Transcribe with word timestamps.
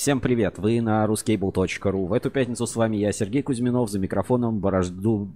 Всем 0.00 0.18
привет, 0.20 0.56
вы 0.56 0.80
на 0.80 1.04
ruscable.ru. 1.04 2.06
В 2.06 2.14
эту 2.14 2.30
пятницу 2.30 2.66
с 2.66 2.74
вами 2.74 2.96
я, 2.96 3.12
Сергей 3.12 3.42
Кузьминов, 3.42 3.90
за 3.90 3.98
микрофоном 3.98 4.58
борожду 4.58 5.30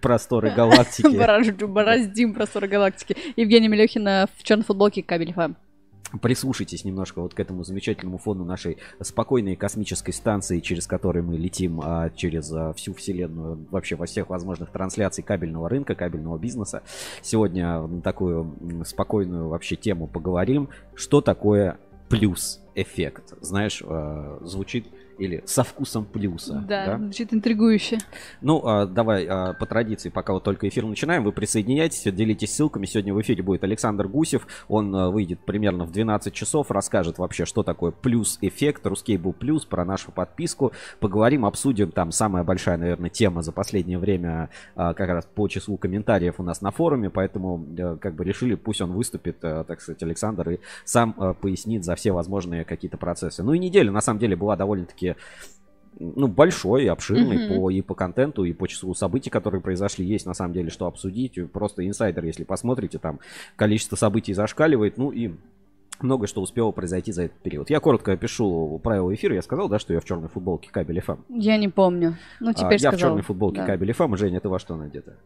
просторы 0.00 0.50
галактики. 0.56 1.14
Борожду, 1.14 1.68
бороздим 1.68 2.32
просторы 2.32 2.66
галактики. 2.66 3.14
Евгения 3.36 3.68
Мелехина 3.68 4.26
в 4.38 4.42
черной 4.42 4.64
футболке 4.64 5.02
кабель 5.02 5.34
ФМ. 5.34 5.52
Прислушайтесь 6.22 6.84
немножко 6.84 7.20
вот 7.20 7.34
к 7.34 7.40
этому 7.40 7.64
замечательному 7.64 8.16
фону 8.16 8.44
нашей 8.44 8.78
спокойной 9.00 9.56
космической 9.56 10.12
станции, 10.12 10.60
через 10.60 10.86
которую 10.86 11.24
мы 11.24 11.36
летим 11.36 11.80
а, 11.84 12.10
через 12.10 12.50
а, 12.52 12.72
всю 12.72 12.94
вселенную, 12.94 13.66
вообще 13.70 13.96
во 13.96 14.06
всех 14.06 14.30
возможных 14.30 14.70
трансляций 14.70 15.22
кабельного 15.22 15.68
рынка, 15.68 15.94
кабельного 15.94 16.38
бизнеса. 16.38 16.82
Сегодня 17.22 17.82
на 17.82 18.00
такую 18.00 18.54
спокойную 18.86 19.48
вообще 19.48 19.76
тему 19.76 20.06
поговорим. 20.06 20.68
Что 20.94 21.20
такое 21.20 21.76
плюс 22.08 22.60
эффект? 22.74 23.34
Знаешь, 23.40 23.82
а, 23.84 24.38
звучит 24.42 24.86
или 25.18 25.42
со 25.46 25.64
вкусом 25.64 26.04
плюса. 26.04 26.64
Да, 26.66 26.86
да? 26.86 26.98
звучит 26.98 27.32
интригующе. 27.32 27.98
Ну, 28.40 28.62
а, 28.64 28.86
давай 28.86 29.26
а, 29.26 29.54
по 29.54 29.66
традиции, 29.66 30.08
пока 30.08 30.32
вот 30.32 30.44
только 30.44 30.68
эфир 30.68 30.84
начинаем, 30.84 31.24
вы 31.24 31.32
присоединяйтесь, 31.32 32.02
делитесь 32.12 32.54
ссылками. 32.54 32.86
Сегодня 32.86 33.14
в 33.14 33.20
эфире 33.20 33.42
будет 33.42 33.64
Александр 33.64 34.08
Гусев. 34.08 34.46
Он 34.68 34.94
а, 34.94 35.10
выйдет 35.10 35.40
примерно 35.40 35.84
в 35.84 35.92
12 35.92 36.32
часов, 36.32 36.70
расскажет 36.70 37.18
вообще, 37.18 37.44
что 37.44 37.62
такое 37.62 37.90
плюс-эффект, 37.90 38.86
русский 38.86 39.16
был 39.16 39.32
плюс, 39.32 39.64
про 39.64 39.84
нашу 39.84 40.12
подписку. 40.12 40.72
Поговорим, 41.00 41.44
обсудим 41.44 41.92
там 41.92 42.12
самая 42.12 42.44
большая, 42.44 42.76
наверное, 42.76 43.10
тема 43.10 43.42
за 43.42 43.52
последнее 43.52 43.98
время 43.98 44.50
а, 44.74 44.94
как 44.94 45.08
раз 45.08 45.26
по 45.34 45.48
числу 45.48 45.76
комментариев 45.76 46.34
у 46.38 46.42
нас 46.42 46.60
на 46.60 46.70
форуме, 46.70 47.10
поэтому 47.10 47.64
а, 47.78 47.96
как 47.96 48.14
бы 48.14 48.24
решили, 48.24 48.54
пусть 48.54 48.80
он 48.80 48.92
выступит, 48.92 49.38
а, 49.42 49.64
так 49.64 49.80
сказать, 49.80 50.02
Александр, 50.02 50.50
и 50.50 50.58
сам 50.84 51.14
а, 51.18 51.34
пояснит 51.34 51.84
за 51.84 51.94
все 51.94 52.12
возможные 52.12 52.64
какие-то 52.64 52.96
процессы. 52.96 53.42
Ну 53.42 53.52
и 53.52 53.58
неделя, 53.58 53.92
на 53.92 54.00
самом 54.00 54.18
деле, 54.18 54.36
была 54.36 54.56
довольно-таки 54.56 55.05
все-таки 55.06 55.16
ну, 55.98 56.28
большой, 56.28 56.88
обширный 56.88 57.36
mm-hmm. 57.36 57.56
по, 57.56 57.70
и 57.70 57.80
по 57.80 57.94
контенту, 57.94 58.44
и 58.44 58.52
по 58.52 58.68
числу 58.68 58.94
событий, 58.94 59.30
которые 59.30 59.62
произошли. 59.62 60.04
Есть 60.04 60.26
на 60.26 60.34
самом 60.34 60.52
деле 60.52 60.70
что 60.70 60.86
обсудить. 60.86 61.38
Просто 61.50 61.86
инсайдер, 61.86 62.24
если 62.24 62.44
посмотрите, 62.44 62.98
там 62.98 63.20
количество 63.56 63.96
событий 63.96 64.34
зашкаливает. 64.34 64.98
Ну 64.98 65.10
и 65.10 65.32
много 66.00 66.26
что 66.26 66.42
успело 66.42 66.70
произойти 66.72 67.12
за 67.12 67.22
этот 67.22 67.38
период. 67.38 67.70
Я 67.70 67.80
коротко 67.80 68.12
опишу 68.12 68.78
правила 68.84 69.14
эфира. 69.14 69.34
Я 69.34 69.42
сказал, 69.42 69.70
да, 69.70 69.78
что 69.78 69.94
я 69.94 70.00
в 70.00 70.04
черной 70.04 70.28
футболке 70.28 70.68
кабель 70.70 70.98
FM. 70.98 71.20
Я 71.30 71.56
не 71.56 71.68
помню. 71.68 72.18
Ну, 72.40 72.52
теперь 72.52 72.78
а, 72.78 72.90
Я 72.90 72.90
в 72.90 72.98
черной 72.98 73.22
футболке 73.22 73.60
да. 73.60 73.66
кабель 73.66 73.90
FM. 73.92 74.16
Женя, 74.18 74.40
ты 74.40 74.50
во 74.50 74.58
что 74.58 74.76
надета? 74.76 75.16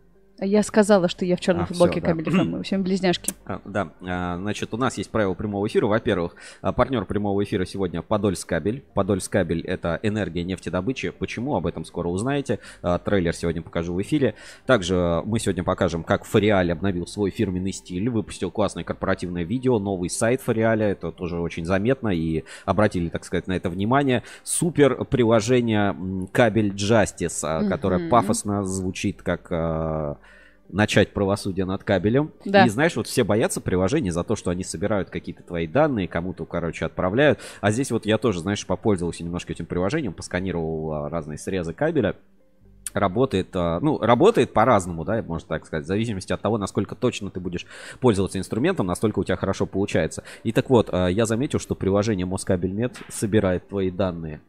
Я 0.41 0.63
сказала, 0.63 1.09
что 1.09 1.25
я 1.25 1.37
в 1.37 1.41
черной 1.41 1.65
а, 1.65 1.67
футболке 1.67 2.01
кабель 2.01 2.25
да. 2.25 2.45
мы 2.45 2.63
всем 2.63 2.83
близняшки. 2.83 3.33
А, 3.45 3.61
да, 3.65 3.91
а, 4.01 4.39
значит, 4.39 4.73
у 4.73 4.79
нас 4.79 4.97
есть 4.97 5.11
правила 5.11 5.35
прямого 5.35 5.67
эфира. 5.67 5.87
Во-первых, 5.87 6.35
а, 6.63 6.73
партнер 6.73 7.05
прямого 7.05 7.45
эфира 7.45 7.67
сегодня 7.67 8.01
Подольск 8.01 8.49
кабель. 8.49 8.83
Подольск 8.95 9.31
кабель 9.31 9.61
это 9.61 10.01
энергия 10.03 10.43
нефтедобычи. 10.43 11.11
Почему? 11.11 11.57
Об 11.57 11.67
этом 11.67 11.85
скоро 11.85 12.09
узнаете. 12.09 12.59
А, 12.81 12.99
трейлер 12.99 13.35
сегодня 13.35 13.61
покажу 13.61 13.93
в 13.93 14.01
эфире. 14.01 14.35
Также 14.65 15.23
мы 15.27 15.39
сегодня 15.39 15.63
покажем, 15.63 16.05
как 16.05 16.25
Фариаль 16.25 16.73
обновил 16.73 17.07
свой 17.07 17.31
фирменный 17.31 17.73
стиль, 17.73 18.09
выпустил 18.09 18.51
классное 18.51 18.85
корпоративное 18.85 19.45
видео, 19.45 19.79
новый 19.79 20.09
сайт 20.09 20.41
Фариаля. 20.41 20.89
Это 20.89 21.13
тоже 21.13 21.39
очень 21.39 21.67
заметно 21.67 22.09
и 22.09 22.45
обратили, 22.65 23.11
так 23.11 23.25
сказать, 23.25 23.47
на 23.47 23.53
это 23.53 23.69
внимание. 23.69 24.23
Супер 24.43 25.05
приложение 25.05 25.95
кабель 26.33 26.71
Justice, 26.71 27.45
mm-hmm. 27.45 27.69
которое 27.69 28.09
пафосно 28.09 28.65
звучит 28.65 29.23
как 29.23 29.51
начать 30.73 31.13
правосудие 31.13 31.65
над 31.65 31.85
кабелем. 31.85 32.33
Да. 32.45 32.65
И 32.65 32.69
знаешь, 32.69 32.97
вот 32.97 33.07
все 33.07 33.25
боятся 33.25 33.61
приложений 33.61 34.11
за 34.11 34.25
то, 34.25 34.37
что 34.37 34.51
они 34.51 34.65
собирают 34.65 35.11
какие-то 35.11 35.43
твои 35.43 35.67
данные, 35.67 36.09
кому-то, 36.09 36.45
короче, 36.45 36.87
отправляют. 36.87 37.41
А 37.61 37.71
здесь 37.71 37.91
вот 37.91 38.07
я 38.07 38.19
тоже, 38.19 38.41
знаешь, 38.41 38.67
попользовался 38.67 39.25
немножко 39.25 39.53
этим 39.53 39.67
приложением, 39.67 40.13
посканировал 40.13 40.93
а, 40.93 41.09
разные 41.09 41.39
срезы 41.39 41.73
кабеля 41.73 42.17
работает, 42.93 43.49
а, 43.55 43.79
ну, 43.81 43.99
работает 43.99 44.53
по-разному, 44.53 45.05
да, 45.05 45.23
можно 45.23 45.49
так 45.49 45.67
сказать, 45.67 45.85
в 45.85 45.89
зависимости 45.89 46.33
от 46.33 46.41
того, 46.41 46.59
насколько 46.59 46.95
точно 46.95 47.31
ты 47.31 47.41
будешь 47.41 47.67
пользоваться 48.01 48.39
инструментом, 48.39 48.87
настолько 48.87 49.21
у 49.21 49.25
тебя 49.25 49.37
хорошо 49.37 49.67
получается. 49.67 50.25
И 50.43 50.53
так 50.53 50.71
вот, 50.71 50.89
а, 50.91 51.09
я 51.09 51.27
заметил, 51.27 51.59
что 51.59 51.75
приложение 51.75 52.27
Москабельмет 52.27 52.97
собирает 53.09 53.69
твои 53.69 53.91
данные. 53.91 54.41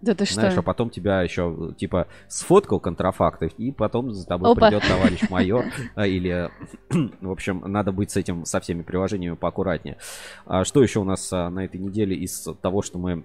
Да 0.00 0.14
ты 0.14 0.24
Знаешь, 0.26 0.52
что? 0.52 0.60
а 0.60 0.62
потом 0.62 0.90
тебя 0.90 1.22
еще, 1.22 1.74
типа, 1.76 2.06
сфоткал 2.28 2.78
контрафакты, 2.80 3.50
и 3.58 3.72
потом 3.72 4.12
за 4.12 4.26
тобой 4.26 4.52
Опа. 4.52 4.68
придет 4.68 4.86
товарищ 4.86 5.20
майор. 5.30 5.64
А, 5.94 6.06
или, 6.06 6.50
в 7.20 7.30
общем, 7.30 7.62
надо 7.66 7.92
быть 7.92 8.10
с 8.10 8.16
этим, 8.16 8.44
со 8.44 8.60
всеми 8.60 8.82
приложениями 8.82 9.34
поаккуратнее. 9.34 9.98
А 10.46 10.64
что 10.64 10.82
еще 10.82 11.00
у 11.00 11.04
нас 11.04 11.30
на 11.30 11.64
этой 11.64 11.80
неделе 11.80 12.16
из 12.16 12.46
того, 12.62 12.82
что 12.82 12.98
мы 12.98 13.24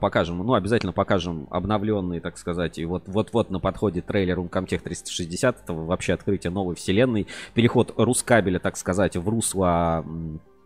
покажем, 0.00 0.38
ну, 0.38 0.54
обязательно 0.54 0.92
покажем 0.92 1.48
обновленный, 1.50 2.20
так 2.20 2.38
сказать, 2.38 2.78
и 2.78 2.84
вот 2.84 3.04
вот-вот 3.06 3.50
на 3.50 3.58
подходе 3.58 4.02
трейлер 4.02 4.38
Uncomtech 4.38 4.78
360, 4.78 5.62
это 5.64 5.72
вообще 5.72 6.12
открытие 6.12 6.52
новой 6.52 6.76
вселенной, 6.76 7.26
переход 7.54 7.92
Рускабеля, 7.96 8.60
так 8.60 8.76
сказать, 8.76 9.16
в 9.16 9.28
русло 9.28 10.04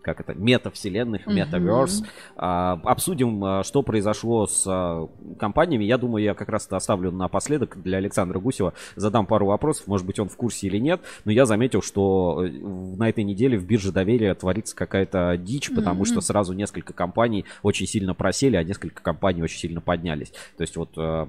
как 0.02 0.20
это, 0.20 0.34
метавселенных, 0.34 1.26
метаверс. 1.26 2.02
Mm-hmm. 2.02 2.06
А, 2.36 2.80
обсудим, 2.84 3.44
а, 3.44 3.62
что 3.64 3.82
произошло 3.82 4.46
с 4.46 4.64
а, 4.66 5.08
компаниями. 5.38 5.84
Я 5.84 5.98
думаю, 5.98 6.24
я 6.24 6.34
как 6.34 6.48
раз 6.48 6.66
это 6.66 6.76
оставлю 6.76 7.10
напоследок 7.10 7.80
для 7.82 7.98
Александра 7.98 8.38
Гусева. 8.38 8.74
Задам 8.96 9.26
пару 9.26 9.46
вопросов, 9.46 9.86
может 9.86 10.06
быть, 10.06 10.18
он 10.18 10.28
в 10.28 10.36
курсе 10.36 10.66
или 10.66 10.78
нет. 10.78 11.00
Но 11.24 11.32
я 11.32 11.46
заметил, 11.46 11.82
что 11.82 12.44
э, 12.44 12.50
на 12.50 13.08
этой 13.08 13.24
неделе 13.24 13.58
в 13.58 13.66
бирже 13.66 13.92
доверия 13.92 14.34
творится 14.34 14.74
какая-то 14.74 15.36
дичь, 15.36 15.70
потому 15.74 16.02
mm-hmm. 16.02 16.06
что 16.06 16.20
сразу 16.20 16.52
несколько 16.52 16.92
компаний 16.92 17.44
очень 17.62 17.86
сильно 17.86 18.14
просели, 18.14 18.56
а 18.56 18.62
несколько 18.62 19.02
компаний 19.02 19.42
очень 19.42 19.58
сильно 19.58 19.80
поднялись. 19.80 20.32
То 20.56 20.62
есть 20.62 20.76
вот 20.76 20.90
э, 20.96 21.26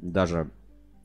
даже 0.00 0.50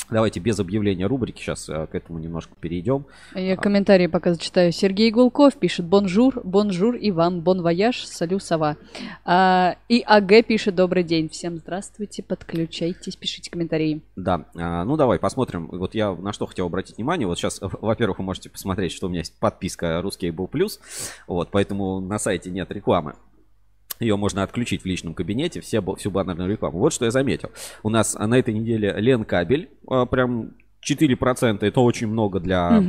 Давайте 0.09 0.39
без 0.39 0.59
объявления 0.59 1.05
рубрики 1.05 1.41
сейчас 1.41 1.69
э, 1.69 1.87
к 1.87 1.93
этому 1.93 2.19
немножко 2.19 2.53
перейдем. 2.59 3.05
Я 3.35 3.55
комментарии 3.55 4.07
пока 4.07 4.33
зачитаю. 4.33 4.71
Сергей 4.71 5.11
Гулков 5.11 5.55
пишет 5.55 5.85
«Bonjour, 5.85 6.41
bonjour 6.43 6.95
и 6.95 7.11
вам, 7.11 7.41
bon 7.41 7.61
voyage, 7.61 8.05
salut 8.05 8.39
ça 8.39 8.50
va». 8.50 8.77
А, 9.23 9.75
и 9.87 10.03
АГ 10.05 10.45
пишет 10.47 10.75
«Добрый 10.75 11.03
день, 11.03 11.29
всем 11.29 11.57
здравствуйте, 11.57 12.23
подключайтесь, 12.23 13.15
пишите 13.15 13.51
комментарии». 13.51 14.01
Да, 14.15 14.45
а, 14.55 14.83
ну 14.83 14.97
давай 14.97 15.19
посмотрим. 15.19 15.67
Вот 15.67 15.93
я 15.93 16.13
на 16.13 16.33
что 16.33 16.47
хотел 16.47 16.65
обратить 16.65 16.97
внимание. 16.97 17.27
Вот 17.27 17.37
сейчас, 17.37 17.59
во-первых, 17.61 18.17
вы 18.17 18.25
можете 18.25 18.49
посмотреть, 18.49 18.91
что 18.91 19.07
у 19.07 19.09
меня 19.09 19.19
есть 19.19 19.37
подписка 19.39 20.01
«RusCable 20.01 20.47
плюс». 20.47 20.79
Вот, 21.27 21.49
поэтому 21.51 21.99
на 21.99 22.17
сайте 22.17 22.49
нет 22.49 22.71
рекламы. 22.71 23.13
Ее 23.99 24.15
можно 24.15 24.43
отключить 24.43 24.83
в 24.83 24.85
личном 24.85 25.13
кабинете, 25.13 25.61
все, 25.61 25.81
всю 25.95 26.11
баннерную 26.11 26.49
рекламу. 26.49 26.79
Вот 26.79 26.93
что 26.93 27.05
я 27.05 27.11
заметил. 27.11 27.51
У 27.83 27.89
нас 27.89 28.15
на 28.15 28.37
этой 28.37 28.53
неделе 28.53 28.93
Лен 28.97 29.25
Кабель, 29.25 29.69
а, 29.87 30.05
прям 30.05 30.53
4%, 30.81 31.65
это 31.65 31.81
очень 31.81 32.07
много 32.07 32.39
для 32.39 32.81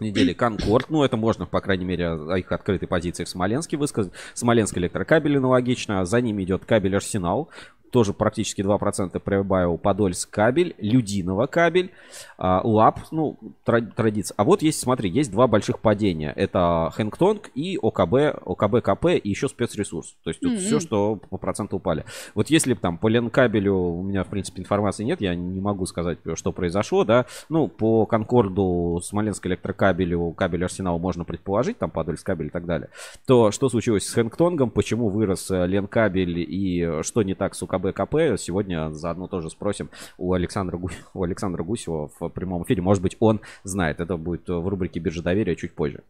недели. 0.00 0.32
Конкорд, 0.32 0.90
ну 0.90 1.04
это 1.04 1.16
можно, 1.16 1.46
по 1.46 1.60
крайней 1.60 1.84
мере, 1.84 2.08
о 2.08 2.36
их 2.38 2.50
открытой 2.50 2.88
позиции 2.88 3.24
в 3.24 3.28
Смоленске 3.28 3.76
высказать. 3.76 4.12
Смоленск 4.34 4.76
электрокабель 4.78 5.36
аналогично. 5.36 6.04
За 6.04 6.20
ними 6.20 6.42
идет 6.42 6.64
кабель 6.64 6.96
Арсенал 6.96 7.50
тоже 7.92 8.12
практически 8.14 8.62
2% 8.62 9.20
прибавил 9.20 9.78
Подольск 9.78 10.30
кабель, 10.30 10.74
Людиново 10.78 11.46
кабель, 11.46 11.92
а, 12.38 12.60
ЛАП, 12.64 13.00
ну, 13.10 13.38
традиция. 13.64 14.34
А 14.36 14.44
вот 14.44 14.62
есть, 14.62 14.80
смотри, 14.80 15.10
есть 15.10 15.30
два 15.30 15.46
больших 15.46 15.78
падения. 15.78 16.32
Это 16.34 16.90
Хэнгтонг 16.94 17.50
и 17.54 17.78
ОКБ, 17.80 18.42
ОКБ 18.44 18.82
КП 18.82 19.06
и 19.22 19.28
еще 19.28 19.48
спецресурс. 19.48 20.16
То 20.24 20.30
есть 20.30 20.40
тут 20.40 20.54
mm-hmm. 20.54 20.58
все, 20.58 20.80
что 20.80 21.20
по 21.30 21.36
проценту 21.36 21.76
упали. 21.76 22.04
Вот 22.34 22.50
если 22.50 22.74
там 22.74 22.98
по 22.98 23.08
Ленкабелю 23.08 23.74
у 23.74 24.02
меня, 24.02 24.24
в 24.24 24.28
принципе, 24.28 24.62
информации 24.62 25.04
нет, 25.04 25.20
я 25.20 25.34
не 25.34 25.60
могу 25.60 25.86
сказать, 25.86 26.18
что 26.34 26.52
произошло, 26.52 27.04
да. 27.04 27.26
Ну, 27.50 27.68
по 27.68 28.06
Конкорду, 28.06 29.00
Смоленск 29.04 29.46
электрокабелю, 29.46 30.32
кабель 30.32 30.64
Арсенал 30.64 30.98
можно 30.98 31.24
предположить, 31.24 31.78
там 31.78 31.90
Подольск 31.90 32.24
кабель 32.24 32.46
и 32.46 32.50
так 32.50 32.64
далее. 32.64 32.88
То 33.26 33.50
что 33.50 33.68
случилось 33.68 34.06
с 34.06 34.14
Хэнгтонгом, 34.14 34.70
почему 34.70 35.10
вырос 35.10 35.50
э, 35.50 35.66
Ленкабель 35.66 36.38
и 36.38 37.02
что 37.02 37.22
не 37.22 37.34
так 37.34 37.54
с 37.54 37.62
ОКБ 37.62 37.81
КБКП. 37.82 38.38
Сегодня 38.38 38.90
заодно 38.90 39.26
тоже 39.26 39.50
спросим 39.50 39.90
у 40.18 40.32
Александра, 40.32 40.76
Гу... 40.76 40.90
у 41.14 41.22
Александра 41.22 41.62
Гусева 41.62 42.10
в 42.18 42.28
прямом 42.28 42.62
эфире. 42.64 42.82
Может 42.82 43.02
быть, 43.02 43.16
он 43.20 43.40
знает. 43.64 44.00
Это 44.00 44.16
будет 44.16 44.48
в 44.48 44.68
рубрике 44.68 45.00
«Биржа 45.00 45.22
доверия» 45.22 45.56
чуть 45.56 45.74
позже. 45.74 46.02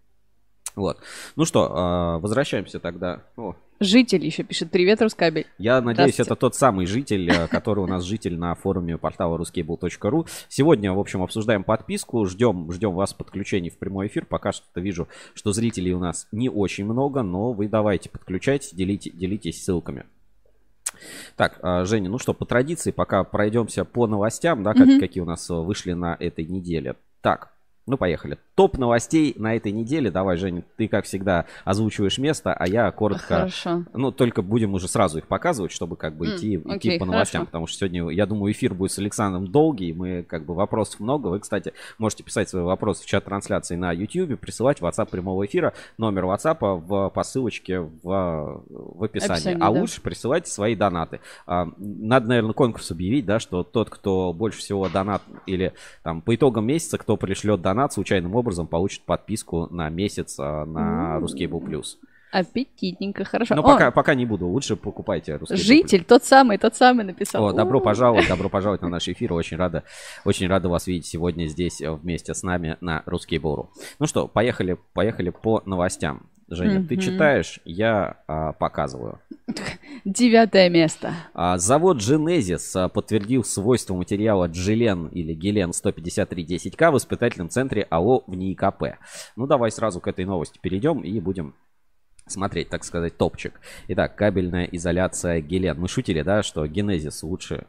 Вот. 0.75 0.99
Ну 1.37 1.45
что, 1.45 1.71
а, 1.71 2.19
возвращаемся 2.19 2.81
тогда. 2.81 3.23
О. 3.37 3.55
Житель 3.81 4.25
еще 4.25 4.43
пишет. 4.43 4.71
Привет, 4.71 5.03
Рускабель. 5.03 5.47
Я 5.59 5.81
надеюсь, 5.81 6.21
это 6.21 6.37
тот 6.37 6.55
самый 6.55 6.87
житель, 6.87 7.29
э, 7.31 7.49
который 7.49 7.81
у 7.81 7.87
нас 7.87 8.05
житель 8.05 8.39
на 8.39 8.55
форуме 8.55 8.97
портала 8.97 9.37
ruscable.ru. 9.39 10.29
Сегодня, 10.49 10.93
в 10.93 11.01
общем, 11.01 11.23
обсуждаем 11.23 11.65
подписку. 11.65 12.25
Ждем, 12.27 12.71
ждем 12.73 12.95
вас 12.95 13.13
подключений 13.13 13.71
в 13.71 13.79
прямой 13.79 14.07
эфир. 14.07 14.25
Пока 14.25 14.53
что 14.53 14.81
вижу, 14.81 15.09
что 15.35 15.53
зрителей 15.53 15.93
у 15.93 15.99
нас 15.99 16.29
не 16.33 16.49
очень 16.49 16.85
много, 16.85 17.23
но 17.23 17.53
вы 17.53 17.69
давайте 17.69 18.09
подключайтесь, 18.09 18.73
делите, 18.73 19.11
делитесь 19.11 19.63
ссылками. 19.63 20.05
Так, 21.37 21.59
а, 21.63 21.85
Женя, 21.85 22.09
ну 22.09 22.19
что, 22.19 22.35
по 22.35 22.45
традиции, 22.45 22.91
пока 22.91 23.25
пройдемся 23.25 23.85
по 23.85 24.07
новостям, 24.07 24.63
да, 24.63 24.75
как, 24.75 24.87
угу. 24.87 25.01
какие 25.01 25.23
у 25.23 25.27
нас 25.27 25.49
э, 25.51 25.55
вышли 25.55 25.93
на 25.93 26.17
этой 26.19 26.45
неделе. 26.45 26.97
Так, 27.21 27.53
ну 27.87 27.97
поехали. 27.97 28.39
Топ 28.55 28.79
новостей 28.79 29.35
на 29.37 29.57
этой 29.57 29.73
неделе. 29.73 30.11
Давай, 30.11 30.37
Женя, 30.37 30.65
ты, 30.77 30.89
как 30.89 31.05
всегда, 31.05 31.47
озвучиваешь 31.65 32.19
место, 32.19 32.53
а 32.53 32.67
я 32.69 32.91
коротко... 32.91 33.37
Хорошо. 33.37 33.85
Ну, 33.95 34.13
только 34.13 34.43
будем 34.43 34.75
уже 34.75 34.89
сразу 34.89 35.19
их 35.19 35.27
показывать, 35.27 35.73
чтобы 35.73 35.97
как 35.97 36.17
бы 36.17 36.27
идти, 36.27 36.57
идти 36.57 36.71
окей, 36.71 36.99
по 36.99 37.07
новостям. 37.07 37.41
хорошо. 37.41 37.47
Потому 37.47 37.67
что 37.67 37.79
сегодня, 37.79 38.09
я 38.11 38.27
думаю, 38.27 38.53
эфир 38.53 38.75
будет 38.75 38.93
с 38.93 38.99
Александром 38.99 39.47
долгий. 39.47 39.93
Мы 39.93 40.23
как 40.23 40.45
бы 40.45 40.55
вопросов 40.55 41.01
много. 41.01 41.29
Вы, 41.29 41.41
кстати, 41.41 41.73
можете 41.99 42.25
писать 42.25 42.49
свои 42.49 42.63
вопросы 42.63 43.03
в 43.03 43.07
чат 43.07 43.25
трансляции 43.25 43.77
на 43.77 43.93
YouTube, 43.93 44.39
присылать 44.39 44.81
в 44.81 44.85
WhatsApp 44.85 45.09
прямого 45.11 45.47
эфира. 45.47 45.73
Номер 45.99 46.25
WhatsApp 46.25 46.59
в, 46.61 47.11
по 47.11 47.23
ссылочке 47.23 47.81
в, 47.81 47.93
в 48.03 49.05
описании. 49.05 49.33
Описании, 49.35 49.57
а 49.57 49.73
да. 49.73 49.81
лучше 49.81 50.01
присылайте 50.01 50.51
свои 50.51 50.75
донаты. 50.75 51.21
А, 51.47 51.69
Надо, 51.79 52.29
наверное, 52.29 52.53
конкурс 52.53 52.91
объявить, 52.91 53.25
да, 53.25 53.41
что 53.41 53.63
тот, 53.63 53.91
кто 53.91 54.33
больше 54.33 54.59
всего 54.59 54.89
донат 54.89 55.23
или 55.47 55.73
там 56.03 56.21
по 56.21 56.35
итогам 56.35 56.67
месяца, 56.67 56.99
кто 56.99 57.17
пришлет 57.17 57.63
донат 57.63 57.93
случайным 57.93 58.35
образом, 58.35 58.43
получит 58.67 59.03
подписку 59.03 59.67
на 59.71 59.89
месяц 59.89 60.37
а, 60.39 60.65
на 60.65 61.17
М. 61.17 61.25
Ruskable 61.25 61.61
Plus. 61.61 61.97
Аппетитненько, 62.33 63.25
хорошо. 63.25 63.55
Но 63.55 63.61
О, 63.61 63.65
пока, 63.65 63.91
пока 63.91 64.15
не 64.15 64.25
буду, 64.25 64.47
лучше 64.47 64.75
покупайте 64.75 65.33
Plus. 65.33 65.55
Житель, 65.55 66.03
тот 66.03 66.25
самый, 66.25 66.57
тот 66.57 66.75
самый 66.75 67.05
написал. 67.05 67.45
О, 67.45 67.53
добро 67.53 67.79
пожаловать, 67.81 68.27
добро 68.29 68.49
пожаловать 68.49 68.81
на 68.81 68.89
наш 68.89 69.07
эфир. 69.09 69.35
Очень 69.35 69.59
рада, 69.59 69.85
очень 70.25 70.47
рада 70.47 70.71
вас 70.71 70.87
видеть 70.87 71.07
сегодня 71.07 71.47
здесь 71.47 71.83
э, 71.83 71.93
вместе 71.93 72.33
с 72.33 72.43
нами 72.43 72.79
на 72.81 73.03
Русский 73.05 73.39
Бору. 73.39 73.71
Ну 73.99 74.07
что, 74.07 74.29
поехали, 74.29 74.79
поехали 74.95 75.29
по 75.29 75.63
новостям. 75.67 76.31
Женя, 76.49 76.87
ты 76.87 76.97
читаешь, 76.99 77.61
я 77.65 78.19
а, 78.27 78.53
показываю. 78.53 79.21
Девятое 80.05 80.69
место. 80.69 81.15
А, 81.33 81.59
Завод 81.59 81.99
Genesis 81.99 82.73
а, 82.75 82.89
подтвердил 82.89 83.45
свойства 83.45 83.95
материала 83.95 84.47
Джелен 84.49 85.07
или 85.07 85.33
Гелен 85.33 85.71
15310К 85.71 86.91
в 86.91 86.97
испытательном 86.97 87.49
центре 87.49 87.87
АО 87.89 88.25
в 88.27 88.35
НИИКП. 88.35 88.99
Ну, 89.37 89.47
давай 89.47 89.71
сразу 89.71 90.01
к 90.01 90.09
этой 90.09 90.25
новости 90.25 90.59
перейдем 90.61 91.01
и 91.01 91.21
будем 91.21 91.55
смотреть, 92.27 92.69
так 92.69 92.83
сказать, 92.83 93.17
топчик. 93.17 93.61
Итак, 93.89 94.17
кабельная 94.17 94.65
изоляция 94.65 95.41
Гелен. 95.41 95.79
Мы 95.79 95.87
шутили, 95.87 96.23
да, 96.23 96.43
что 96.43 96.65
Genesis 96.65 97.19
лучше... 97.23 97.67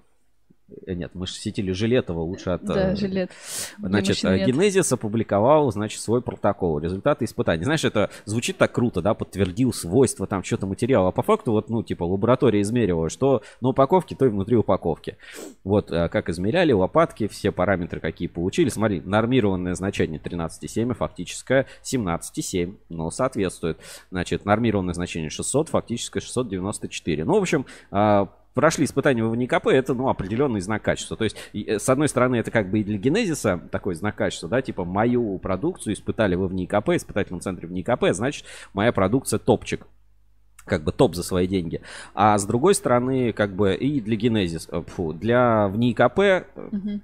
Э, 0.86 0.94
Нет, 0.94 1.12
мы 1.13 1.27
же 1.27 1.33
сетили 1.33 1.71
Жилетова 1.71 2.21
лучше 2.21 2.51
от... 2.51 2.63
Да, 2.63 2.92
э, 2.92 2.95
жилет. 2.95 3.31
Значит, 3.80 4.21
Для 4.21 4.31
мужчин 4.31 4.48
нет. 4.48 4.75
Genesis 4.75 4.94
опубликовал, 4.94 5.71
значит, 5.71 6.01
свой 6.01 6.21
протокол, 6.21 6.80
результаты 6.80 7.25
испытаний. 7.25 7.63
Знаешь, 7.63 7.83
это 7.83 8.10
звучит 8.25 8.57
так 8.57 8.71
круто, 8.71 9.01
да, 9.01 9.13
подтвердил 9.13 9.74
свойства, 9.74 10.27
там, 10.27 10.44
что-то 10.44 10.65
материала. 10.65 11.10
А 11.10 11.12
по 11.12 11.21
факту, 11.21 11.51
вот, 11.51 11.69
ну, 11.69 11.83
типа, 11.83 12.04
лаборатория 12.04 12.62
измерила, 12.62 13.10
что 13.10 13.44
на 13.62 13.69
упаковке, 13.69 14.15
то 14.15 14.25
и 14.25 14.30
внутри 14.30 14.56
упаковки. 14.56 15.18
Вот, 15.63 15.92
э, 15.92 16.10
как 16.10 16.30
измеряли, 16.30 16.71
лопатки, 16.71 17.27
все 17.27 17.51
параметры 17.51 18.00
какие 18.00 18.27
получили. 18.27 18.69
Смотри, 18.69 19.01
нормированное 19.01 19.75
значение 19.75 20.19
13,7, 20.19 20.94
фактическое 20.94 21.68
17,7, 21.83 22.75
но 22.89 23.12
соответствует. 23.12 23.80
Значит, 24.12 24.45
нормированное 24.45 24.94
значение 24.94 25.30
600, 25.30 25.69
фактическое 25.69 26.21
694. 26.21 27.25
Ну, 27.25 27.39
в 27.39 27.42
общем, 27.42 27.65
а, 27.92 28.30
прошли 28.54 28.86
испытания 28.86 29.24
в 29.24 29.36
НИКП, 29.36 29.68
это, 29.68 29.94
ну, 29.94 30.10
определенный 30.10 30.62
знак 30.62 30.82
качества. 30.82 31.18
То 31.18 31.24
есть, 31.24 31.38
э, 31.54 31.80
с 31.80 31.90
одной 31.90 32.08
стороны, 32.08 32.38
это 32.38 32.52
как 32.52 32.70
бы 32.70 32.80
и 32.80 32.84
для 32.84 32.98
Генезиса 32.98 33.62
такой 33.72 33.96
знак 33.96 34.16
качества, 34.16 34.50
да, 34.50 34.62
типа, 34.62 34.86
мою 34.86 35.38
продукцию 35.40 35.94
испытали 35.94 36.36
вы 36.36 36.48
в 36.48 36.54
НИКП, 36.54 36.90
испытательном 36.90 37.42
центре 37.42 37.68
в 37.68 37.72
НИКП, 37.72 38.06
значит, 38.12 38.46
моя 38.74 38.92
продукция 38.92 39.40
топчик 39.40 39.86
как 40.66 40.84
бы 40.84 40.94
топ 40.94 41.14
за 41.14 41.24
свои 41.24 41.46
деньги. 41.46 41.82
А 42.14 42.38
с 42.38 42.46
другой 42.46 42.74
стороны, 42.74 43.34
как 43.34 43.54
бы 43.54 43.76
и 43.76 44.00
для 44.00 44.16
Генезис, 44.16 44.68
э, 44.72 44.82
фу, 44.88 45.14
для 45.14 45.68
в 45.68 45.78
НИКП 45.78 46.20
э, 46.20 46.44
Мгм. 46.72 47.02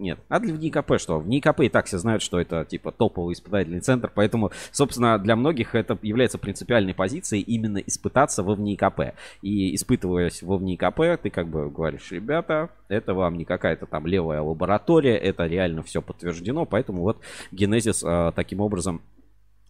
Нет. 0.00 0.18
А 0.28 0.40
для 0.40 0.54
в 0.54 0.58
НИКП 0.58 0.98
что? 0.98 1.18
В 1.18 1.28
НИКП 1.28 1.60
и 1.60 1.68
так 1.68 1.86
все 1.86 1.98
знают, 1.98 2.22
что 2.22 2.40
это 2.40 2.64
типа 2.64 2.92
топовый 2.92 3.34
испытательный 3.34 3.80
центр, 3.80 4.10
поэтому, 4.14 4.50
собственно, 4.72 5.18
для 5.18 5.36
многих 5.36 5.74
это 5.74 5.98
является 6.02 6.38
принципиальной 6.38 6.94
позицией 6.94 7.42
именно 7.42 7.78
испытаться 7.78 8.42
во 8.42 8.54
ВНИКП. 8.54 9.14
И 9.42 9.74
испытываясь 9.74 10.42
во 10.42 10.56
ВНИКП, 10.56 11.22
ты 11.22 11.30
как 11.30 11.48
бы 11.48 11.70
говоришь, 11.70 12.10
ребята, 12.10 12.70
это 12.88 13.14
вам 13.14 13.36
не 13.36 13.44
какая-то 13.44 13.86
там 13.86 14.06
левая 14.06 14.40
лаборатория, 14.40 15.16
это 15.16 15.46
реально 15.46 15.82
все 15.82 16.02
подтверждено, 16.02 16.64
поэтому 16.64 17.02
вот 17.02 17.20
Генезис 17.52 18.02
э, 18.02 18.32
таким 18.34 18.60
образом 18.60 19.02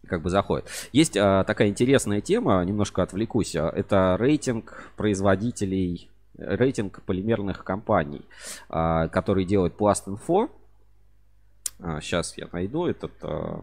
как 0.07 0.21
бы 0.21 0.29
заходит. 0.29 0.67
Есть 0.91 1.15
а, 1.15 1.43
такая 1.45 1.69
интересная 1.69 2.21
тема, 2.21 2.63
немножко 2.65 3.01
отвлекусь. 3.03 3.55
а, 3.55 3.69
Это 3.69 4.17
рейтинг 4.19 4.91
производителей, 4.97 6.10
рейтинг 6.45 7.01
полимерных 7.03 7.63
компаний, 7.63 8.21
а, 8.69 9.07
который 9.07 9.45
делает 9.45 9.73
Plastinfo. 9.77 10.49
сейчас 12.01 12.37
я 12.37 12.47
найду 12.51 12.85
этот 12.85 13.11
а, 13.23 13.61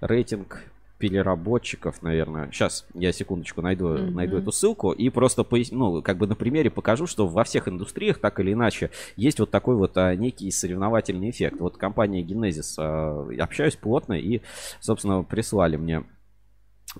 рейтинг 0.00 0.64
переработчиков, 0.98 2.02
наверное. 2.02 2.50
Сейчас 2.50 2.86
я 2.94 3.12
секундочку 3.12 3.60
найду, 3.60 3.88
Мгм. 3.88 4.14
найду 4.14 4.38
эту 4.38 4.50
ссылку 4.50 4.92
и 4.92 5.10
просто 5.10 5.44
поясню, 5.44 5.78
ну, 5.78 6.02
как 6.02 6.16
бы 6.16 6.26
на 6.26 6.34
примере 6.34 6.70
покажу, 6.70 7.06
что 7.06 7.26
во 7.26 7.44
всех 7.44 7.68
индустриях, 7.68 8.18
так 8.18 8.40
или 8.40 8.54
иначе, 8.54 8.90
есть 9.14 9.38
вот 9.38 9.50
такой 9.50 9.76
вот 9.76 9.96
а, 9.98 10.14
некий 10.16 10.50
соревновательный 10.50 11.30
эффект. 11.30 11.60
Вот 11.60 11.76
компания 11.76 12.22
Genesis, 12.22 12.74
а, 12.78 13.28
общаюсь 13.42 13.76
плотно 13.76 14.14
и, 14.14 14.40
собственно, 14.80 15.22
прислали 15.22 15.76
мне 15.76 16.04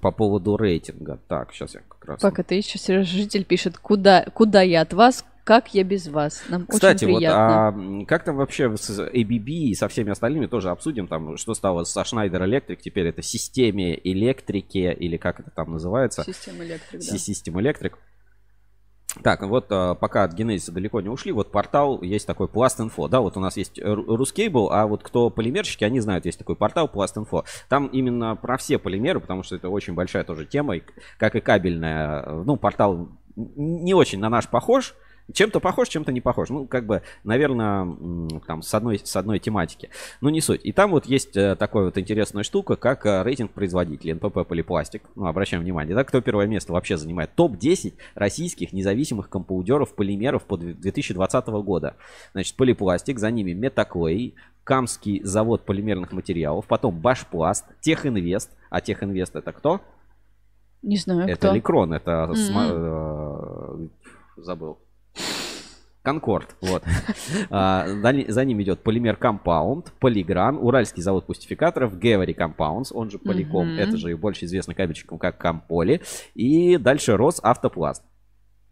по 0.00 0.10
поводу 0.10 0.56
рейтинга. 0.56 1.18
Так, 1.28 1.52
сейчас 1.52 1.74
я 1.74 1.80
как 1.88 2.04
раз... 2.04 2.20
Пока 2.20 2.42
ты 2.42 2.54
еще 2.56 2.78
Сережа 2.78 3.10
житель 3.16 3.44
пишет, 3.44 3.78
куда, 3.78 4.24
куда 4.34 4.62
я 4.62 4.82
от 4.82 4.92
вас, 4.92 5.24
как 5.44 5.74
я 5.74 5.84
без 5.84 6.08
вас. 6.08 6.42
Нам 6.48 6.66
Кстати, 6.66 7.04
очень 7.04 7.12
вот 7.12 7.18
приятно. 7.18 7.68
а, 7.68 7.72
м, 7.72 8.06
как 8.06 8.24
там 8.24 8.36
вообще 8.36 8.76
с 8.76 8.98
ABB 8.98 9.48
и 9.48 9.74
со 9.74 9.86
всеми 9.88 10.10
остальными 10.10 10.46
тоже 10.46 10.70
обсудим, 10.70 11.06
там, 11.06 11.36
что 11.36 11.54
стало 11.54 11.84
со 11.84 12.00
Schneider 12.02 12.44
Electric, 12.44 12.78
теперь 12.82 13.06
это 13.06 13.22
системе 13.22 13.98
электрики, 14.02 14.92
или 14.98 15.16
как 15.16 15.38
это 15.40 15.50
там 15.50 15.70
называется, 15.70 16.24
Система 16.24 16.64
электрик, 16.64 17.00
да. 17.00 17.16
System 17.16 17.54
Electric. 17.54 17.92
Так, 19.22 19.42
вот 19.42 19.66
а, 19.70 19.94
пока 19.94 20.24
от 20.24 20.38
Genesis 20.38 20.70
далеко 20.70 21.00
не 21.00 21.08
ушли, 21.08 21.32
вот 21.32 21.50
портал 21.50 22.02
есть 22.02 22.26
такой 22.26 22.46
Plast.info, 22.46 23.08
да, 23.08 23.20
вот 23.20 23.36
у 23.36 23.40
нас 23.40 23.56
есть 23.56 23.78
Ру- 23.78 24.06
Ruscable, 24.06 24.68
а 24.70 24.86
вот 24.86 25.02
кто 25.02 25.30
полимерщики, 25.30 25.84
они 25.84 26.00
знают, 26.00 26.26
есть 26.26 26.38
такой 26.38 26.56
портал 26.56 26.90
Plast.info. 26.92 27.44
Там 27.68 27.86
именно 27.86 28.36
про 28.36 28.56
все 28.56 28.78
полимеры, 28.78 29.20
потому 29.20 29.42
что 29.42 29.56
это 29.56 29.68
очень 29.68 29.94
большая 29.94 30.24
тоже 30.24 30.46
тема, 30.46 30.76
и 30.76 30.82
как 31.18 31.34
и 31.34 31.40
кабельная, 31.40 32.22
э, 32.22 32.42
ну, 32.44 32.56
портал 32.56 33.08
не 33.34 33.94
очень 33.94 34.18
на 34.18 34.28
наш 34.28 34.48
похож, 34.48 34.94
чем-то 35.32 35.58
похож, 35.60 35.88
чем-то 35.88 36.12
не 36.12 36.20
похож. 36.20 36.50
Ну, 36.50 36.66
как 36.66 36.86
бы, 36.86 37.02
наверное, 37.24 37.86
там 38.46 38.62
с 38.62 38.72
одной, 38.74 39.00
с 39.02 39.16
одной 39.16 39.38
тематики. 39.40 39.90
Но 40.20 40.30
не 40.30 40.40
суть. 40.40 40.60
И 40.64 40.72
там 40.72 40.92
вот 40.92 41.06
есть 41.06 41.36
э, 41.36 41.56
такая 41.56 41.84
вот 41.86 41.98
интересная 41.98 42.44
штука, 42.44 42.76
как 42.76 43.04
э, 43.06 43.22
рейтинг 43.22 43.50
производителей 43.52 44.14
НПП 44.14 44.46
Полипластик. 44.46 45.02
Ну, 45.16 45.26
обращаем 45.26 45.62
внимание, 45.64 45.94
да, 45.96 46.04
кто 46.04 46.20
первое 46.20 46.46
место 46.46 46.72
вообще 46.72 46.96
занимает. 46.96 47.34
Топ-10 47.34 47.94
российских 48.14 48.72
независимых 48.72 49.28
компаудеров 49.28 49.94
полимеров 49.94 50.44
по 50.44 50.56
две- 50.56 50.74
2020 50.74 51.46
года. 51.48 51.96
Значит, 52.32 52.54
Полипластик, 52.56 53.18
за 53.18 53.30
ними 53.30 53.52
Метаклей, 53.52 54.34
Камский 54.62 55.22
завод 55.24 55.64
полимерных 55.64 56.12
материалов, 56.12 56.66
потом 56.66 56.98
Башпласт, 56.98 57.64
Техинвест. 57.80 58.50
А 58.70 58.80
Техинвест 58.80 59.34
это 59.36 59.52
кто? 59.52 59.80
Не 60.82 60.96
знаю, 60.96 61.28
Это 61.28 61.48
кто. 61.48 61.54
Ликрон, 61.54 61.92
это 61.94 62.26
Мгм. 62.26 62.32
сма- 62.34 63.88
э, 64.36 64.42
забыл. 64.42 64.78
Конкорд, 66.06 66.54
вот. 66.60 66.84
А, 67.50 67.84
За 68.28 68.44
ним 68.44 68.62
идет 68.62 68.80
Полимер 68.80 69.16
Компаунд, 69.16 69.92
Полигран, 69.98 70.56
Уральский 70.56 71.02
завод 71.02 71.26
пустификаторов, 71.26 71.98
Гевари 71.98 72.32
Компаундс, 72.32 72.92
он 72.92 73.10
же 73.10 73.18
Поликом, 73.18 73.76
это 73.76 73.96
же 73.96 74.16
больше 74.16 74.44
известный 74.44 74.76
кабельщиком 74.76 75.18
как 75.18 75.36
Комполи. 75.36 76.00
И 76.34 76.76
дальше 76.76 77.16
Росавтопласт. 77.16 78.04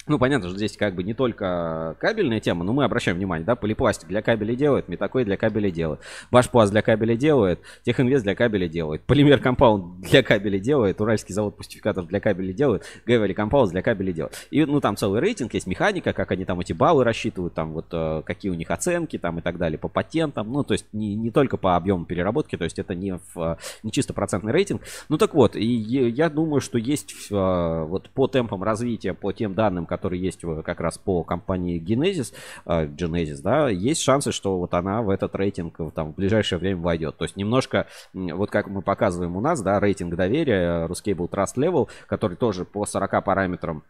Ну, 0.06 0.18
понятно, 0.18 0.48
что 0.48 0.58
здесь 0.58 0.76
как 0.76 0.94
бы 0.94 1.02
не 1.02 1.14
только 1.14 1.96
кабельная 1.98 2.38
тема, 2.38 2.62
но 2.62 2.74
мы 2.74 2.84
обращаем 2.84 3.16
внимание, 3.16 3.46
да, 3.46 3.56
полипластик 3.56 4.06
для 4.08 4.20
кабелей 4.20 4.54
делает, 4.54 4.88
метакой 4.88 5.24
для 5.24 5.38
кабелей 5.38 5.70
делает, 5.70 6.00
башпласт 6.30 6.72
для 6.72 6.82
кабеля 6.82 7.16
делает, 7.16 7.60
техинвест 7.84 8.22
для 8.22 8.34
кабеля 8.34 8.68
делает, 8.68 9.00
полимер 9.02 9.40
компаунд 9.40 10.00
для 10.00 10.22
кабеля 10.22 10.58
делает, 10.58 11.00
уральский 11.00 11.34
завод 11.34 11.56
пустификаторов 11.56 12.08
для 12.08 12.20
кабеля 12.20 12.52
делает, 12.52 12.84
Гевели 13.06 13.32
компаунд 13.32 13.70
для 13.70 13.80
кабеля 13.80 14.12
делает. 14.12 14.46
И, 14.50 14.64
ну, 14.66 14.80
там 14.80 14.96
целый 14.96 15.20
рейтинг, 15.20 15.54
есть 15.54 15.66
механика, 15.66 16.12
как 16.12 16.30
они 16.32 16.44
там 16.44 16.60
эти 16.60 16.74
баллы 16.74 17.02
рассчитывают, 17.02 17.54
там 17.54 17.72
вот 17.72 17.86
э, 17.92 18.22
какие 18.26 18.50
у 18.50 18.54
них 18.54 18.70
оценки, 18.70 19.18
там 19.18 19.38
и 19.38 19.42
так 19.42 19.56
далее, 19.56 19.78
по 19.78 19.88
патентам, 19.88 20.52
ну, 20.52 20.64
то 20.64 20.72
есть 20.72 20.86
не, 20.92 21.14
не 21.14 21.30
только 21.30 21.56
по 21.56 21.76
объему 21.76 22.04
переработки, 22.04 22.56
то 22.56 22.64
есть 22.64 22.78
это 22.78 22.94
не, 22.94 23.18
в, 23.34 23.58
не 23.82 23.90
чисто 23.90 24.12
процентный 24.12 24.52
рейтинг. 24.52 24.82
Ну, 25.08 25.16
так 25.16 25.34
вот, 25.34 25.56
и 25.56 25.64
я 25.64 26.28
думаю, 26.28 26.60
что 26.60 26.76
есть 26.76 27.14
э, 27.30 27.84
вот 27.84 28.10
по 28.10 28.26
темпам 28.26 28.62
развития, 28.62 29.14
по 29.14 29.32
тем 29.32 29.54
данным, 29.54 29.86
которые 29.94 30.20
есть 30.20 30.40
как 30.64 30.80
раз 30.80 30.98
по 30.98 31.22
компании 31.22 31.80
Genesis, 31.80 32.34
э, 32.66 32.86
Genesis, 32.86 33.40
да, 33.42 33.68
есть 33.68 34.02
шансы, 34.02 34.32
что 34.32 34.58
вот 34.58 34.74
она 34.74 35.02
в 35.02 35.10
этот 35.10 35.36
рейтинг 35.36 35.78
э, 35.78 35.90
там 35.94 36.12
в 36.12 36.16
ближайшее 36.16 36.58
время 36.58 36.80
войдет. 36.80 37.16
То 37.16 37.24
есть 37.24 37.36
немножко, 37.36 37.86
вот 38.12 38.50
как 38.50 38.66
мы 38.66 38.82
показываем 38.82 39.36
у 39.36 39.40
нас, 39.40 39.62
да, 39.62 39.78
рейтинг 39.78 40.16
доверия, 40.16 40.84
э, 40.84 40.86
Ruscable 40.88 41.30
Trust 41.30 41.54
Level, 41.56 41.88
который 42.08 42.36
тоже 42.36 42.64
по 42.64 42.84
40 42.84 43.24
параметрам 43.24 43.84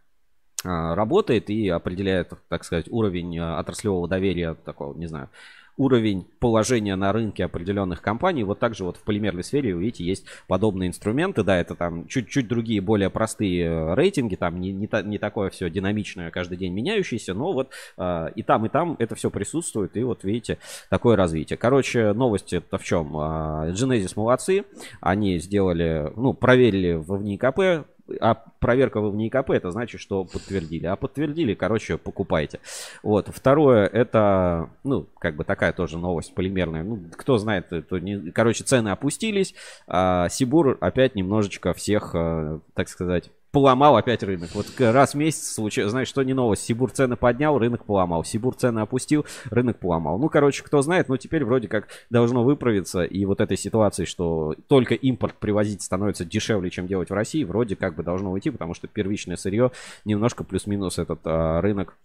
работает 0.66 1.50
и 1.50 1.68
определяет, 1.68 2.32
так 2.48 2.64
сказать, 2.64 2.86
уровень 2.88 3.38
отраслевого 3.38 4.08
доверия 4.08 4.54
такого, 4.54 4.96
не 4.96 5.06
знаю, 5.06 5.28
уровень 5.76 6.26
положения 6.38 6.96
на 6.96 7.12
рынке 7.12 7.44
определенных 7.44 8.02
компаний. 8.02 8.44
Вот 8.44 8.58
также 8.58 8.84
вот 8.84 8.96
в 8.96 9.02
полимерной 9.02 9.42
сфере, 9.42 9.74
вы 9.74 9.82
видите, 9.82 10.04
есть 10.04 10.24
подобные 10.46 10.88
инструменты. 10.88 11.42
Да, 11.42 11.58
это 11.58 11.74
там 11.74 12.06
чуть-чуть 12.06 12.48
другие, 12.48 12.80
более 12.80 13.10
простые 13.10 13.64
э, 13.64 13.94
рейтинги, 13.94 14.36
там 14.36 14.60
не, 14.60 14.72
не, 14.72 14.86
та, 14.86 15.02
не 15.02 15.18
такое 15.18 15.50
все 15.50 15.68
динамичное, 15.70 16.30
каждый 16.30 16.58
день 16.58 16.72
меняющееся, 16.72 17.34
но 17.34 17.52
вот 17.52 17.70
э, 17.96 18.28
и 18.34 18.42
там, 18.42 18.66
и 18.66 18.68
там 18.68 18.96
это 18.98 19.14
все 19.14 19.30
присутствует, 19.30 19.96
и 19.96 20.02
вот 20.02 20.24
видите, 20.24 20.58
такое 20.90 21.16
развитие. 21.16 21.56
Короче, 21.56 22.12
новости 22.12 22.56
это 22.56 22.78
в 22.78 22.84
чем? 22.84 23.16
Э, 23.16 23.72
Genesis 23.72 24.12
молодцы, 24.16 24.64
они 25.00 25.38
сделали, 25.38 26.12
ну, 26.16 26.34
проверили 26.34 26.92
в 26.94 27.16
ВНИКП, 27.16 27.86
а 28.20 28.34
проверка 28.34 29.00
в 29.00 29.14
НИКП 29.14 29.50
это 29.50 29.70
значит, 29.70 30.00
что 30.00 30.24
подтвердили. 30.24 30.86
А 30.86 30.96
подтвердили, 30.96 31.54
короче, 31.54 31.96
покупайте. 31.96 32.60
Вот. 33.02 33.28
Второе, 33.28 33.86
это, 33.86 34.70
ну, 34.84 35.06
как 35.18 35.36
бы 35.36 35.44
такая 35.44 35.72
тоже 35.72 35.98
новость 35.98 36.34
полимерная. 36.34 36.82
Ну, 36.82 37.02
кто 37.16 37.38
знает, 37.38 37.72
это 37.72 37.98
не... 38.00 38.30
короче, 38.30 38.64
цены 38.64 38.90
опустились. 38.90 39.54
А 39.86 40.28
Сибур 40.28 40.76
опять 40.80 41.14
немножечко 41.14 41.72
всех, 41.72 42.10
э, 42.14 42.60
так 42.74 42.88
сказать, 42.88 43.30
поломал 43.54 43.96
опять 43.96 44.24
рынок. 44.24 44.50
Вот 44.52 44.66
раз 44.80 45.14
в 45.14 45.16
месяц 45.16 45.52
случилось, 45.52 45.92
знаешь, 45.92 46.08
что 46.08 46.24
не 46.24 46.34
новость. 46.34 46.64
Сибур 46.64 46.90
цены 46.90 47.16
поднял, 47.16 47.56
рынок 47.56 47.84
поломал. 47.84 48.24
Сибур 48.24 48.56
цены 48.56 48.80
опустил, 48.80 49.24
рынок 49.44 49.78
поломал. 49.78 50.18
Ну, 50.18 50.28
короче, 50.28 50.64
кто 50.64 50.82
знает, 50.82 51.08
но 51.08 51.16
теперь 51.16 51.44
вроде 51.44 51.68
как 51.68 51.86
должно 52.10 52.42
выправиться. 52.42 53.04
И 53.04 53.24
вот 53.24 53.40
этой 53.40 53.56
ситуации, 53.56 54.06
что 54.06 54.56
только 54.66 54.94
импорт 54.94 55.36
привозить 55.36 55.82
становится 55.82 56.24
дешевле, 56.24 56.68
чем 56.68 56.88
делать 56.88 57.10
в 57.10 57.14
России, 57.14 57.44
вроде 57.44 57.76
как 57.76 57.94
бы 57.94 58.02
должно 58.02 58.32
уйти, 58.32 58.50
потому 58.50 58.74
что 58.74 58.88
первичное 58.88 59.36
сырье 59.36 59.70
немножко 60.04 60.42
плюс-минус 60.42 60.98
этот 60.98 61.20
а, 61.24 61.60
рынок 61.60 61.96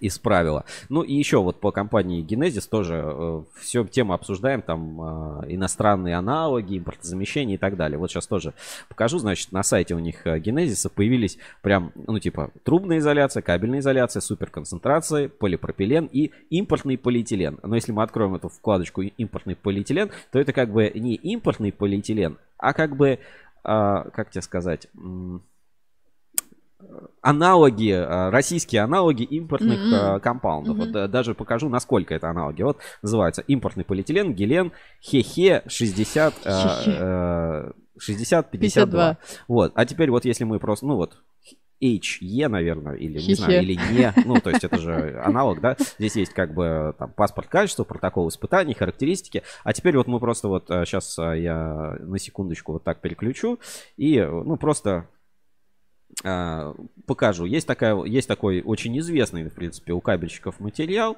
исправила. 0.00 0.64
Ну 0.88 1.02
и 1.02 1.14
еще 1.14 1.42
вот 1.42 1.60
по 1.60 1.70
компании 1.70 2.24
Genesis 2.24 2.68
тоже 2.68 3.02
э, 3.04 3.42
все 3.60 3.84
тему 3.84 4.12
обсуждаем, 4.12 4.62
там 4.62 5.00
э, 5.00 5.54
иностранные 5.54 6.16
аналоги, 6.16 6.78
импортозамещение 6.78 7.56
и 7.56 7.58
так 7.58 7.76
далее. 7.76 7.98
Вот 7.98 8.10
сейчас 8.10 8.26
тоже 8.26 8.54
покажу, 8.88 9.18
значит, 9.18 9.52
на 9.52 9.62
сайте 9.62 9.94
у 9.94 9.98
них 9.98 10.26
э, 10.26 10.38
Genesis 10.38 10.90
появились 10.94 11.38
прям, 11.62 11.92
ну 11.94 12.18
типа 12.18 12.50
трубная 12.64 12.98
изоляция, 12.98 13.42
кабельная 13.42 13.80
изоляция, 13.80 14.20
суперконцентрация, 14.20 15.28
полипропилен 15.28 16.08
и 16.12 16.32
импортный 16.50 16.98
полиэтилен. 16.98 17.58
Но 17.62 17.74
если 17.74 17.92
мы 17.92 18.02
откроем 18.02 18.34
эту 18.34 18.48
вкладочку 18.48 19.02
импортный 19.02 19.56
полиэтилен, 19.56 20.10
то 20.30 20.38
это 20.38 20.52
как 20.52 20.70
бы 20.70 20.90
не 20.94 21.14
импортный 21.14 21.72
полиэтилен, 21.72 22.38
а 22.58 22.72
как 22.72 22.96
бы, 22.96 23.08
э, 23.08 23.18
как 23.64 24.30
тебе 24.30 24.42
сказать 24.42 24.88
аналоги, 27.20 27.90
э, 27.90 28.30
российские 28.30 28.82
аналоги 28.82 29.24
импортных 29.24 29.78
mm-hmm. 29.80 30.20
компаундов. 30.20 30.76
Mm-hmm. 30.76 30.86
Вот 30.86 30.96
э, 30.96 31.08
даже 31.08 31.34
покажу, 31.34 31.68
насколько 31.68 32.14
это 32.14 32.30
аналоги. 32.30 32.62
Вот 32.62 32.78
называется 33.02 33.42
импортный 33.42 33.84
полиэтилен, 33.84 34.32
гелен, 34.34 34.72
хехе 35.02 35.62
60, 35.66 36.34
60 37.98 38.50
52. 38.50 39.18
Вот. 39.48 39.72
А 39.74 39.86
теперь 39.86 40.10
вот 40.10 40.24
если 40.24 40.44
мы 40.44 40.58
просто, 40.60 40.86
ну 40.86 40.96
вот, 40.96 41.18
HE, 41.80 42.48
наверное, 42.48 42.94
или 42.94 43.20
не 43.20 43.34
знаю, 43.34 43.62
или 43.62 43.74
не, 43.92 44.12
ну, 44.24 44.40
то 44.40 44.50
есть 44.50 44.64
это 44.64 44.78
же 44.78 45.20
аналог, 45.24 45.60
да, 45.60 45.76
здесь 45.98 46.16
есть 46.16 46.32
как 46.32 46.52
бы 46.52 46.92
там 46.98 47.12
паспорт 47.12 47.46
качества, 47.46 47.84
протокол 47.84 48.28
испытаний, 48.28 48.74
характеристики, 48.74 49.44
а 49.62 49.72
теперь 49.72 49.96
вот 49.96 50.08
мы 50.08 50.18
просто 50.18 50.48
вот 50.48 50.64
сейчас 50.66 51.16
я 51.18 51.96
на 52.00 52.18
секундочку 52.18 52.72
вот 52.72 52.82
так 52.82 53.00
переключу 53.00 53.60
и, 53.96 54.20
ну, 54.20 54.56
просто 54.56 55.06
покажу. 57.06 57.44
Есть, 57.44 57.66
такая, 57.66 58.02
есть 58.04 58.28
такой 58.28 58.62
очень 58.62 58.98
известный, 58.98 59.44
в 59.48 59.54
принципе, 59.54 59.92
у 59.92 60.00
кабельщиков 60.00 60.58
материал. 60.60 61.16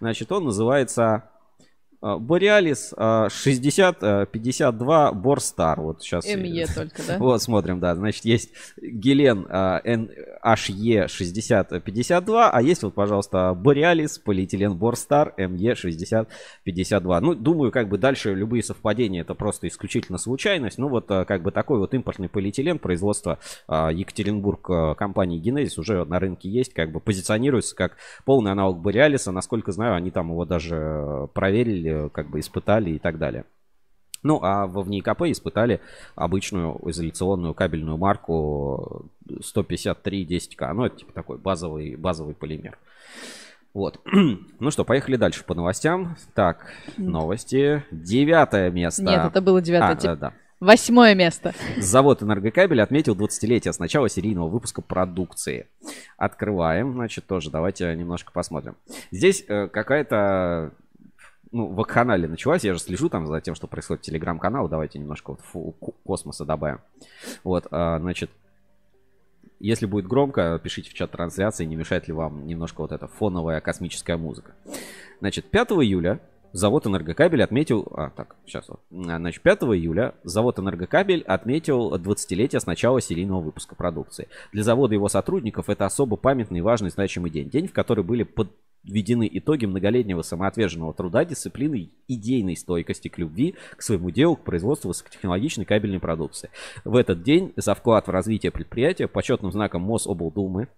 Значит, 0.00 0.32
он 0.32 0.44
называется 0.44 1.04
а, 1.04 1.30
Бориалис 2.00 2.94
6052 2.96 5.12
Борстар. 5.12 5.80
Вот 5.80 6.02
сейчас. 6.02 6.26
МЕ 6.26 6.66
только, 6.74 7.02
да? 7.06 7.18
Вот, 7.18 7.42
смотрим, 7.42 7.78
да. 7.78 7.94
Значит, 7.94 8.24
есть 8.24 8.50
Гелен 8.80 9.46
HE 10.42 11.08
6052, 11.08 12.50
а 12.50 12.62
есть 12.62 12.82
вот, 12.82 12.94
пожалуйста, 12.94 13.54
Бориалис 13.54 14.18
полиэтилен 14.18 14.76
Борстар 14.76 15.34
МЕ 15.36 15.74
6052. 15.74 17.20
Ну, 17.20 17.34
думаю, 17.34 17.70
как 17.70 17.88
бы 17.88 17.98
дальше 17.98 18.34
любые 18.34 18.62
совпадения 18.62 19.20
это 19.20 19.34
просто 19.34 19.68
исключительно 19.68 20.18
случайность. 20.18 20.78
Ну, 20.78 20.88
вот 20.88 21.10
а, 21.10 21.24
как 21.24 21.42
бы 21.42 21.50
такой 21.50 21.78
вот 21.78 21.92
импортный 21.92 22.28
полиэтилен 22.28 22.78
производства 22.78 23.38
а, 23.68 23.90
Екатеринбург 23.90 24.96
компании 24.96 25.38
Генезис 25.38 25.78
уже 25.78 26.04
на 26.04 26.18
рынке 26.18 26.48
есть, 26.48 26.72
как 26.72 26.92
бы 26.92 27.00
позиционируется 27.00 27.76
как 27.76 27.96
полный 28.24 28.52
аналог 28.52 28.80
Бориалиса. 28.80 29.32
Насколько 29.32 29.72
знаю, 29.72 29.96
они 29.96 30.10
там 30.10 30.30
его 30.30 30.44
даже 30.44 31.28
проверили 31.34 31.89
как 32.12 32.30
бы 32.30 32.40
испытали 32.40 32.90
и 32.90 32.98
так 32.98 33.18
далее. 33.18 33.44
Ну, 34.22 34.40
а 34.42 34.66
во 34.66 34.82
ВНИКП 34.82 35.22
испытали 35.22 35.80
обычную 36.14 36.78
изоляционную 36.90 37.54
кабельную 37.54 37.96
марку 37.96 39.10
153-10К. 39.28 40.72
Ну, 40.74 40.84
это 40.84 40.96
типа 40.96 41.12
такой 41.12 41.38
базовый, 41.38 41.96
базовый 41.96 42.34
полимер. 42.34 42.78
Вот. 43.72 44.00
Ну 44.60 44.70
что, 44.70 44.84
поехали 44.84 45.16
дальше 45.16 45.44
по 45.44 45.54
новостям. 45.54 46.16
Так, 46.34 46.66
новости. 46.98 47.82
Девятое 47.90 48.70
место. 48.70 49.02
Нет, 49.02 49.24
это 49.24 49.40
было 49.40 49.62
девятое. 49.62 49.96
А, 49.96 50.16
да, 50.16 50.16
да. 50.16 50.32
Восьмое 50.60 51.14
место. 51.14 51.54
Завод 51.78 52.22
«Энергокабель» 52.22 52.82
отметил 52.82 53.16
20-летие 53.16 53.72
с 53.72 53.78
начала 53.78 54.10
серийного 54.10 54.48
выпуска 54.48 54.82
продукции. 54.82 55.68
Открываем, 56.18 56.92
значит, 56.92 57.26
тоже 57.26 57.50
давайте 57.50 57.96
немножко 57.96 58.30
посмотрим. 58.30 58.76
Здесь 59.10 59.42
э, 59.48 59.68
какая-то 59.68 60.72
ну, 61.52 61.66
в 61.66 61.82
канале 61.84 62.28
началась, 62.28 62.64
я 62.64 62.74
же 62.74 62.80
слежу 62.80 63.08
там 63.08 63.26
за 63.26 63.40
тем, 63.40 63.54
что 63.54 63.66
происходит 63.66 64.02
в 64.02 64.06
телеграм-канал, 64.06 64.68
давайте 64.68 64.98
немножко 64.98 65.32
вот 65.32 65.40
фу, 65.40 65.74
космоса 66.04 66.44
добавим. 66.44 66.80
Вот, 67.44 67.66
а, 67.70 67.98
значит, 67.98 68.30
если 69.58 69.86
будет 69.86 70.06
громко, 70.06 70.58
пишите 70.62 70.90
в 70.90 70.94
чат 70.94 71.10
трансляции, 71.10 71.64
не 71.64 71.76
мешает 71.76 72.08
ли 72.08 72.14
вам 72.14 72.46
немножко 72.46 72.80
вот 72.80 72.92
эта 72.92 73.08
фоновая 73.08 73.60
космическая 73.60 74.16
музыка. 74.16 74.54
Значит, 75.20 75.50
5 75.50 75.72
июля 75.72 76.20
завод 76.52 76.86
«Энергокабель» 76.86 77.42
отметил... 77.42 77.86
А, 77.94 78.10
так, 78.10 78.36
сейчас 78.46 78.68
вот. 78.68 78.80
Значит, 78.90 79.42
5 79.42 79.62
июля 79.62 80.14
завод 80.22 80.58
«Энергокабель» 80.58 81.22
отметил 81.22 81.94
20-летие 81.94 82.60
с 82.60 82.66
начала 82.66 83.00
серийного 83.00 83.40
выпуска 83.40 83.74
продукции. 83.74 84.28
Для 84.52 84.62
завода 84.62 84.94
и 84.94 84.96
его 84.96 85.08
сотрудников 85.08 85.68
это 85.68 85.84
особо 85.84 86.16
памятный, 86.16 86.60
важный, 86.60 86.90
значимый 86.90 87.30
день. 87.30 87.50
День, 87.50 87.68
в 87.68 87.72
который 87.72 88.02
были 88.02 88.22
под 88.22 88.50
введены 88.84 89.28
итоги 89.30 89.66
многолетнего 89.66 90.22
самоотверженного 90.22 90.94
труда, 90.94 91.24
дисциплины, 91.24 91.90
идейной 92.08 92.56
стойкости 92.56 93.08
к 93.08 93.18
любви, 93.18 93.54
к 93.76 93.82
своему 93.82 94.10
делу, 94.10 94.36
к 94.36 94.44
производству 94.44 94.88
высокотехнологичной 94.88 95.64
кабельной 95.64 96.00
продукции. 96.00 96.50
В 96.84 96.96
этот 96.96 97.22
день 97.22 97.52
за 97.56 97.74
вклад 97.74 98.06
в 98.06 98.10
развитие 98.10 98.52
предприятия 98.52 99.08
почетным 99.08 99.52
знаком 99.52 99.82
Мособлдумы 99.82 100.68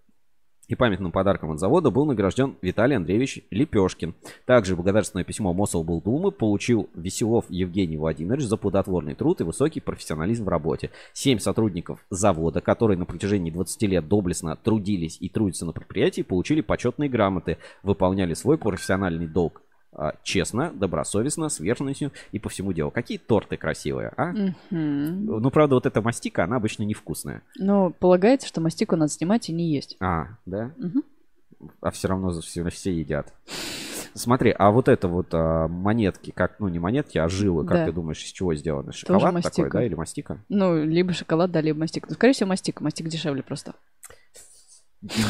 и 0.72 0.74
памятным 0.74 1.12
подарком 1.12 1.50
от 1.50 1.60
завода 1.60 1.90
был 1.90 2.06
награжден 2.06 2.56
Виталий 2.62 2.96
Андреевич 2.96 3.40
Лепешкин. 3.50 4.14
Также 4.46 4.74
благодарственное 4.74 5.22
письмо 5.22 5.52
Мособлдумы 5.52 6.30
получил 6.30 6.88
Веселов 6.94 7.44
Евгений 7.50 7.98
Владимирович 7.98 8.46
за 8.46 8.56
плодотворный 8.56 9.14
труд 9.14 9.42
и 9.42 9.44
высокий 9.44 9.80
профессионализм 9.80 10.44
в 10.44 10.48
работе. 10.48 10.90
Семь 11.12 11.40
сотрудников 11.40 12.02
завода, 12.08 12.62
которые 12.62 12.96
на 12.96 13.04
протяжении 13.04 13.50
20 13.50 13.82
лет 13.82 14.08
доблестно 14.08 14.56
трудились 14.56 15.18
и 15.20 15.28
трудятся 15.28 15.66
на 15.66 15.72
предприятии, 15.72 16.22
получили 16.22 16.62
почетные 16.62 17.10
грамоты, 17.10 17.58
выполняли 17.82 18.32
свой 18.32 18.56
профессиональный 18.56 19.26
долг 19.26 19.60
честно, 20.22 20.72
добросовестно, 20.72 21.48
с 21.48 21.60
верностью 21.60 22.12
и 22.32 22.38
по 22.38 22.48
всему 22.48 22.72
делу. 22.72 22.90
Какие 22.90 23.18
торты 23.18 23.56
красивые, 23.56 24.12
а? 24.16 24.30
Угу. 24.30 24.50
Ну, 24.70 25.50
правда, 25.50 25.74
вот 25.74 25.86
эта 25.86 26.00
мастика, 26.00 26.44
она 26.44 26.56
обычно 26.56 26.82
невкусная. 26.84 27.42
Но 27.58 27.90
полагается, 27.90 28.48
что 28.48 28.60
мастику 28.60 28.96
надо 28.96 29.12
снимать 29.12 29.48
и 29.48 29.52
не 29.52 29.72
есть. 29.72 29.96
А, 30.00 30.28
да? 30.46 30.70
Угу. 30.78 31.70
А 31.80 31.90
все 31.90 32.08
равно 32.08 32.32
все, 32.40 32.68
все 32.70 32.92
едят. 32.92 33.32
Смотри, 34.14 34.54
а 34.58 34.70
вот 34.70 34.88
это 34.88 35.08
вот 35.08 35.28
а, 35.32 35.68
монетки, 35.68 36.32
как, 36.32 36.60
ну 36.60 36.68
не 36.68 36.78
монетки, 36.78 37.16
а 37.18 37.28
жилы, 37.28 37.64
как 37.64 37.78
Да. 37.78 37.86
ты 37.86 37.92
думаешь, 37.92 38.22
из 38.22 38.30
чего 38.32 38.54
сделаны? 38.54 38.92
Шоколад 38.92 39.22
такой, 39.22 39.32
мастика. 39.34 39.70
да, 39.70 39.84
или 39.84 39.94
мастика? 39.94 40.38
Ну, 40.50 40.84
либо 40.84 41.12
шоколад, 41.14 41.50
да, 41.50 41.60
либо 41.62 41.78
мастик. 41.78 42.06
Ну, 42.08 42.14
скорее 42.14 42.34
всего, 42.34 42.48
мастик. 42.48 42.80
Мастик 42.82 43.08
дешевле 43.08 43.42
просто. 43.42 43.74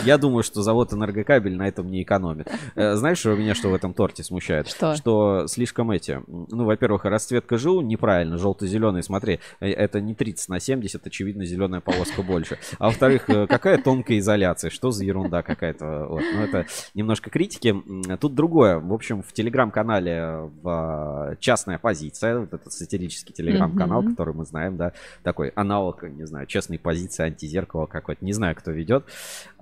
Я 0.05 0.19
думаю, 0.19 0.43
что 0.43 0.63
завод 0.63 0.93
энергокабель 0.93 1.57
на 1.57 1.67
этом 1.67 1.91
не 1.91 2.03
экономит. 2.03 2.49
Э, 2.75 2.95
Знаешь, 2.95 3.19
что 3.19 3.35
меня 3.35 3.55
что 3.55 3.71
в 3.71 3.75
этом 3.75 3.95
торте 3.95 4.23
смущает? 4.23 4.69
Что? 4.69 4.95
Что 4.95 5.47
слишком 5.47 5.91
эти... 5.91 6.21
Ну, 6.27 6.65
во-первых, 6.65 7.07
расцветка 7.07 7.57
жил 7.57 7.81
неправильно, 7.81 8.37
желто-зеленый. 8.37 9.03
Смотри, 9.03 9.41
э, 9.61 9.71
это 9.71 10.01
не 10.01 10.15
30 10.15 10.49
на 10.51 10.61
70, 10.61 11.07
очевидно, 11.07 11.47
зеленая 11.47 11.81
полоска 11.81 12.23
больше. 12.23 12.59
А 12.79 12.87
во-вторых, 12.87 13.29
э, 13.31 13.47
какая 13.47 13.79
тонкая 13.79 14.19
изоляция? 14.19 14.71
Что 14.71 14.91
за 14.91 15.05
ерунда 15.05 15.43
какая-то? 15.43 16.07
Вот. 16.09 16.23
Ну, 16.35 16.43
это 16.43 16.67
немножко 16.95 17.31
критики. 17.31 17.75
Тут 18.21 18.35
другое. 18.35 18.79
В 18.79 18.93
общем, 18.93 19.23
в 19.23 19.33
телеграм-канале 19.33 20.51
в 20.63 21.37
частная 21.41 21.79
позиция, 21.79 22.41
вот 22.41 22.53
этот 22.53 22.73
сатирический 22.73 23.33
телеграм-канал, 23.33 24.03
который 24.03 24.35
мы 24.35 24.45
знаем, 24.45 24.77
да, 24.77 24.93
такой 25.23 25.49
аналог, 25.51 26.03
не 26.03 26.27
знаю, 26.27 26.47
честной 26.47 26.79
позиции, 26.79 27.25
антизеркало 27.25 27.87
какой-то, 27.87 28.25
не 28.25 28.33
знаю, 28.33 28.55
кто 28.55 28.71
ведет. 28.71 29.07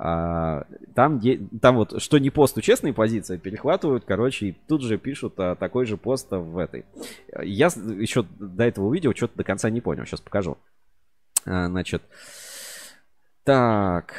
А, 0.03 0.65
там, 0.95 1.21
там 1.61 1.77
вот, 1.77 2.01
что 2.01 2.17
не 2.17 2.31
пост 2.31 2.57
у 2.57 2.63
честной 2.63 2.95
позиции, 2.95 3.37
перехватывают, 3.37 4.05
короче, 4.07 4.47
и 4.47 4.57
тут 4.67 4.81
же 4.81 4.97
пишут 4.97 5.35
а, 5.37 5.57
такой 5.57 5.85
же 5.85 5.99
пост 5.99 6.29
в 6.31 6.57
этой. 6.57 6.87
Я 7.43 7.67
еще 7.67 8.25
до 8.39 8.65
этого 8.65 8.91
видео 8.95 9.13
что-то 9.15 9.37
до 9.37 9.45
конца 9.45 9.69
не 9.69 9.83
понял, 9.83 10.07
сейчас 10.07 10.23
покажу. 10.23 10.57
А, 11.45 11.67
значит, 11.67 12.03
так, 13.45 14.15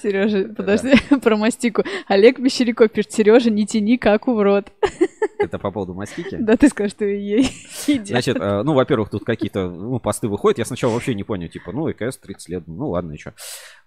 Сережа, 0.00 0.48
подожди, 0.54 0.94
про 1.22 1.36
мастику. 1.36 1.82
Олег 2.06 2.38
Мещеряков 2.38 2.92
пишет, 2.92 3.10
Сережа, 3.10 3.50
не 3.50 3.66
тяни 3.66 3.96
каку 3.96 4.32
в 4.32 4.40
рот. 4.40 4.70
это 5.40 5.58
по 5.58 5.72
поводу 5.72 5.94
мастики. 5.94 6.36
Да, 6.38 6.56
ты 6.56 6.68
скажешь, 6.68 6.92
что 6.92 7.04
ей 7.04 7.50
едят. 7.88 8.06
Значит, 8.06 8.36
э, 8.36 8.62
ну, 8.62 8.74
во-первых, 8.74 9.10
тут 9.10 9.24
какие-то 9.24 9.68
ну, 9.68 9.98
посты 9.98 10.28
выходят. 10.28 10.58
Я 10.58 10.64
сначала 10.64 10.92
вообще 10.92 11.14
не 11.14 11.24
понял, 11.24 11.48
типа, 11.48 11.72
ну, 11.72 11.90
ЭКС 11.90 12.18
30 12.18 12.48
лет, 12.48 12.62
ну, 12.68 12.90
ладно, 12.90 13.12
и 13.12 13.18
что. 13.18 13.34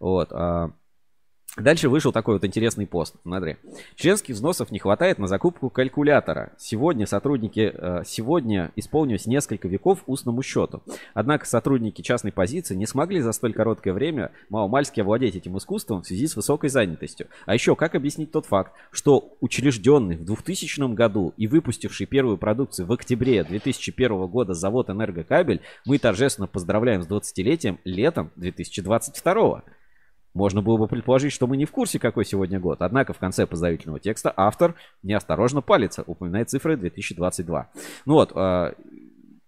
Вот. 0.02 0.32
Дальше 1.58 1.90
вышел 1.90 2.12
такой 2.12 2.36
вот 2.36 2.46
интересный 2.46 2.86
пост. 2.86 3.16
Смотри. 3.24 3.58
Членских 3.96 4.36
взносов 4.36 4.72
не 4.72 4.80
хватает 4.80 5.18
на 5.18 5.28
закупку 5.28 5.70
калькулятора. 5.70 6.54
Сегодня 6.58 7.08
сотрудники, 7.08 7.74
э, 7.74 8.04
сегодня 8.06 8.72
исполнилось 8.76 9.26
несколько 9.26 9.68
веков 9.68 10.04
устному 10.06 10.44
счету. 10.44 10.84
Однако 11.14 11.46
сотрудники 11.46 12.02
частной 12.02 12.32
позиции 12.32 12.76
не 12.76 12.86
смогли 12.86 13.20
за 13.20 13.32
столь 13.32 13.54
короткое 13.54 13.94
время 13.94 14.32
маломальски 14.50 15.02
овладеть 15.02 15.36
этим 15.36 15.58
искусством 15.58 16.04
в 16.04 16.08
связи 16.08 16.28
с 16.28 16.36
высокой 16.36 16.70
занятостью. 16.70 17.28
А 17.46 17.56
еще, 17.56 17.76
как 17.76 17.96
объяснить 17.96 18.32
тот 18.32 18.46
факт, 18.46 18.74
что 18.92 19.36
учрежденный 19.42 20.18
в 20.18 20.26
2000 20.26 20.94
году 20.94 21.34
и 21.36 21.48
выпустивший 21.48 22.06
первую 22.06 22.38
продукцию 22.38 22.86
в 22.86 22.92
октябре 22.92 23.44
2001 23.44 24.28
года 24.28 24.54
завод 24.54 24.90
«Энергокабель» 24.90 25.62
мы 25.86 25.98
торжественно 25.98 26.48
поздравляем 26.48 27.02
с 27.02 27.08
20-летием 27.08 27.80
летом 27.84 28.32
2022 28.36 29.64
можно 30.34 30.62
было 30.62 30.78
бы 30.78 30.88
предположить, 30.88 31.34
что 31.34 31.48
мы 31.48 31.58
не 31.58 31.66
в 31.66 31.72
курсе, 31.72 32.00
какой 32.00 32.26
сегодня 32.26 32.60
год. 32.60 32.82
Однако 32.82 33.14
в 33.14 33.18
конце 33.18 33.46
поздравительного 33.46 34.00
текста 34.00 34.34
автор 34.36 34.76
неосторожно 35.04 35.62
палится, 35.62 36.04
упоминает 36.06 36.50
цифры 36.50 36.78
2022. 36.78 37.70
Ну 38.06 38.14
вот, 38.14 38.32
а, 38.36 38.74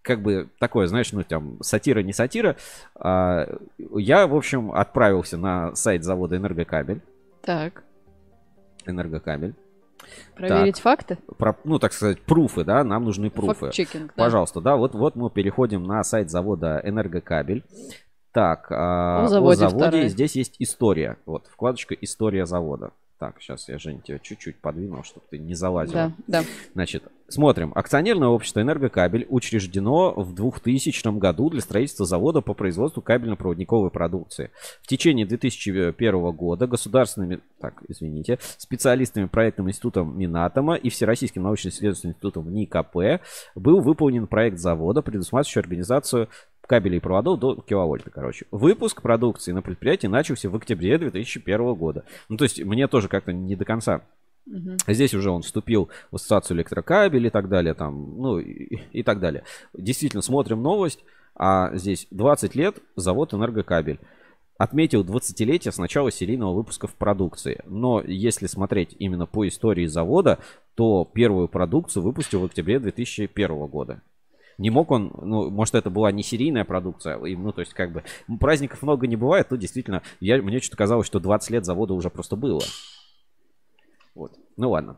как 0.01 0.21
бы 0.21 0.49
такое, 0.59 0.87
знаешь, 0.87 1.11
ну 1.11 1.23
там 1.23 1.61
сатира 1.61 2.01
не 2.01 2.13
сатира. 2.13 2.55
А, 2.95 3.47
я, 3.77 4.27
в 4.27 4.35
общем, 4.35 4.71
отправился 4.71 5.37
на 5.37 5.75
сайт 5.75 6.03
завода 6.03 6.37
Энергокабель. 6.37 7.01
Так, 7.41 7.83
Энергокабель. 8.85 9.53
проверить 10.35 10.79
факты? 10.79 11.17
Про, 11.37 11.55
ну, 11.63 11.79
так 11.79 11.93
сказать, 11.93 12.21
пруфы, 12.21 12.63
да, 12.63 12.83
нам 12.83 13.05
нужны 13.05 13.29
пруфы. 13.29 13.65
Факт-чекинг, 13.65 14.13
да. 14.15 14.23
Пожалуйста, 14.23 14.61
да, 14.61 14.75
вот, 14.75 14.95
вот 14.95 15.15
мы 15.15 15.29
переходим 15.29 15.83
на 15.83 16.03
сайт 16.03 16.29
завода 16.29 16.81
Энергокабель. 16.83 17.63
Так, 18.31 18.67
а, 18.71 19.25
О 19.25 19.27
заводе 19.27 19.65
о 19.65 19.69
заводе 19.69 19.87
вторая. 19.87 20.07
здесь 20.07 20.35
есть 20.35 20.55
история. 20.59 21.17
Вот, 21.25 21.47
вкладочка 21.47 21.95
«История 21.95 22.45
завода». 22.45 22.91
Так, 23.21 23.35
сейчас 23.39 23.69
я, 23.69 23.77
Жень, 23.77 24.01
тебя 24.01 24.17
чуть-чуть 24.17 24.57
подвинул, 24.57 25.03
чтобы 25.03 25.23
ты 25.29 25.37
не 25.37 25.53
залазил. 25.53 25.93
Да, 25.93 26.11
да. 26.25 26.43
Значит, 26.73 27.03
смотрим. 27.27 27.71
Акционерное 27.75 28.29
общество 28.29 28.61
«Энергокабель» 28.61 29.27
учреждено 29.29 30.11
в 30.15 30.33
2000 30.33 31.19
году 31.19 31.51
для 31.51 31.61
строительства 31.61 32.07
завода 32.07 32.41
по 32.41 32.55
производству 32.55 33.03
кабельно-проводниковой 33.03 33.91
продукции. 33.91 34.49
В 34.81 34.87
течение 34.87 35.27
2001 35.27 36.31
года 36.31 36.65
государственными, 36.65 37.41
так, 37.59 37.83
извините, 37.87 38.39
специалистами 38.57 39.25
проектным 39.25 39.69
институтом 39.69 40.17
Минатома 40.17 40.73
и 40.73 40.89
Всероссийским 40.89 41.43
научно-исследовательским 41.43 42.09
институтом 42.09 42.51
НИКП 42.51 43.21
был 43.53 43.81
выполнен 43.81 44.25
проект 44.25 44.57
завода, 44.57 45.03
предусматривающий 45.03 45.61
организацию 45.61 46.27
кабелей 46.67 46.97
и 46.97 47.01
проводов 47.01 47.39
до 47.39 47.55
киловольта, 47.61 48.09
короче. 48.09 48.45
Выпуск 48.51 49.01
продукции 49.01 49.51
на 49.51 49.61
предприятии 49.61 50.07
начался 50.07 50.49
в 50.49 50.55
октябре 50.55 50.97
2001 50.97 51.73
года. 51.75 52.05
Ну, 52.29 52.37
то 52.37 52.43
есть, 52.43 52.63
мне 52.63 52.87
тоже 52.87 53.07
как-то 53.07 53.33
не 53.33 53.55
до 53.55 53.65
конца 53.65 54.01
Мгм. 54.45 54.77
Здесь 54.87 55.13
уже 55.13 55.29
он 55.29 55.43
вступил 55.43 55.89
в 56.09 56.15
ассоциацию 56.15 56.57
электрокабель 56.57 57.27
и 57.27 57.29
так 57.29 57.47
далее, 57.47 57.73
там, 57.73 58.17
ну 58.17 58.39
и, 58.39 58.77
и 58.91 59.03
так 59.03 59.19
далее. 59.19 59.43
Действительно, 59.73 60.21
смотрим 60.21 60.61
новость, 60.61 61.03
а 61.35 61.75
здесь 61.75 62.07
20 62.11 62.55
лет 62.55 62.77
завод 62.95 63.33
энергокабель. 63.33 63.99
Отметил 64.57 65.03
20-летие 65.03 65.71
с 65.71 65.77
начала 65.77 66.11
серийного 66.11 66.53
выпуска 66.53 66.85
в 66.87 66.93
продукции. 66.95 67.61
Но 67.65 68.01
если 68.01 68.45
смотреть 68.45 68.95
именно 68.99 69.25
по 69.25 69.47
истории 69.47 69.87
завода, 69.87 70.39
то 70.75 71.03
первую 71.03 71.47
продукцию 71.47 72.03
выпустил 72.03 72.41
в 72.41 72.45
октябре 72.45 72.79
2001 72.79 73.65
года. 73.67 74.01
Не 74.57 74.69
мог 74.69 74.91
он, 74.91 75.11
ну, 75.21 75.49
может, 75.49 75.75
это 75.75 75.89
была 75.89 76.11
не 76.11 76.23
серийная 76.23 76.65
продукция, 76.65 77.17
и, 77.23 77.35
ну, 77.35 77.51
то 77.51 77.61
есть, 77.61 77.73
как 77.73 77.91
бы, 77.91 78.03
праздников 78.39 78.81
много 78.81 79.07
не 79.07 79.15
бывает, 79.15 79.49
то 79.49 79.57
действительно, 79.57 80.01
я, 80.19 80.41
мне 80.41 80.59
что-то 80.59 80.77
казалось, 80.77 81.07
что 81.07 81.19
20 81.19 81.49
лет 81.51 81.65
завода 81.65 81.93
уже 81.93 82.09
просто 82.09 82.35
было. 82.35 82.61
Вот. 84.15 84.33
Ну 84.57 84.71
ладно. 84.71 84.97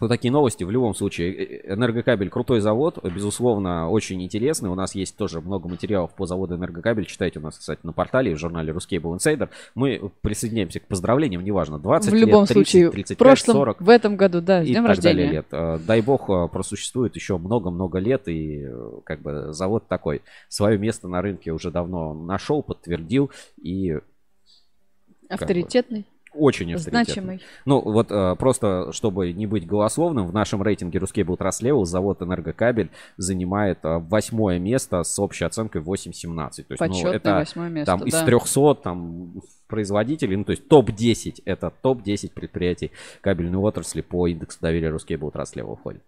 Вот 0.00 0.08
такие 0.08 0.32
новости. 0.32 0.64
В 0.64 0.70
любом 0.70 0.94
случае, 0.94 1.34
э, 1.34 1.74
Энергокабель 1.74 2.30
крутой 2.30 2.60
завод, 2.60 2.98
безусловно, 3.04 3.88
очень 3.90 4.22
интересный. 4.22 4.70
У 4.70 4.74
нас 4.74 4.94
есть 4.94 5.16
тоже 5.16 5.40
много 5.40 5.68
материалов 5.68 6.12
по 6.14 6.26
заводу 6.26 6.56
Энергокабель. 6.56 7.04
Читайте 7.04 7.38
у 7.38 7.42
нас, 7.42 7.58
кстати, 7.58 7.80
на 7.82 7.92
портале 7.92 8.34
в 8.34 8.38
журнале 8.38 8.72
Ruscable 8.72 9.16
Insider. 9.16 9.50
Мы 9.74 10.10
присоединяемся 10.22 10.80
к 10.80 10.86
поздравлениям, 10.86 11.44
неважно, 11.44 11.78
20 11.78 12.10
В 12.10 12.14
любом 12.14 12.42
лет, 12.42 12.48
30, 12.48 12.52
случае, 12.54 12.90
35, 12.90 13.16
в 13.16 13.18
прошлом, 13.18 13.54
40 13.54 13.80
в 13.82 13.88
этом 13.88 14.16
году, 14.16 14.40
да, 14.40 14.64
с 14.64 14.66
и 14.66 14.72
днем 14.72 14.86
так 14.86 14.98
далее 15.00 15.26
рождения. 15.26 15.32
лет. 15.32 15.46
Э, 15.52 15.78
Дай 15.86 16.00
бог, 16.00 16.30
э, 16.30 16.48
просуществует 16.48 17.14
еще 17.14 17.36
много-много 17.36 17.98
лет, 17.98 18.26
и 18.28 18.64
э, 18.64 18.90
как 19.04 19.20
бы 19.20 19.52
завод 19.52 19.86
такой 19.86 20.22
свое 20.48 20.78
место 20.78 21.08
на 21.08 21.20
рынке 21.20 21.52
уже 21.52 21.70
давно 21.70 22.14
нашел, 22.14 22.62
подтвердил, 22.62 23.30
и 23.62 23.98
Авторитетный, 25.28 26.06
очень 26.32 26.74
авторитетный. 26.74 27.04
значимый. 27.04 27.40
Ну, 27.64 27.80
вот 27.80 28.10
э, 28.10 28.36
просто, 28.36 28.92
чтобы 28.92 29.32
не 29.32 29.46
быть 29.46 29.66
голословным, 29.66 30.26
в 30.26 30.32
нашем 30.32 30.62
рейтинге 30.62 30.98
Trust 31.36 31.62
Level 31.62 31.84
завод 31.84 32.22
Энергокабель 32.22 32.90
занимает 33.16 33.78
э, 33.84 33.98
восьмое 33.98 34.58
место 34.58 35.02
с 35.02 35.18
общей 35.18 35.44
оценкой 35.44 35.82
8.17. 35.82 35.84
То 35.84 36.12
есть, 36.12 36.68
ну, 36.70 36.76
Почетное 36.76 37.12
это 37.14 37.34
восьмое 37.34 37.68
место, 37.68 37.92
там 37.92 38.06
из 38.06 38.12
да. 38.12 38.24
300 38.24 38.74
там 38.76 39.32
производителей, 39.66 40.36
ну, 40.36 40.44
то 40.44 40.50
есть 40.50 40.68
топ-10, 40.68 41.42
это 41.44 41.72
топ-10 41.82 42.32
предприятий 42.32 42.90
кабельной 43.20 43.58
отрасли 43.58 44.00
по 44.00 44.26
индексу 44.26 44.58
доверия 44.60 44.90
Trust 44.90 45.54
Level 45.54 45.76
входит. 45.76 46.02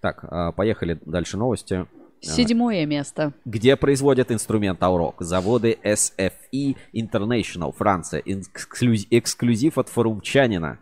Так, 0.00 0.24
э, 0.24 0.52
поехали 0.52 0.98
дальше 1.04 1.36
новости. 1.36 1.86
Седьмое 2.20 2.86
место. 2.86 3.32
Где 3.44 3.76
производят 3.76 4.32
инструмент 4.32 4.82
Аурок? 4.82 5.16
Заводы 5.20 5.78
SFE 5.84 6.76
International, 6.94 7.72
Франция. 7.76 8.20
Эксклюз- 8.24 9.06
эксклюзив 9.10 9.78
от 9.78 9.88
форумчанина. 9.88 10.78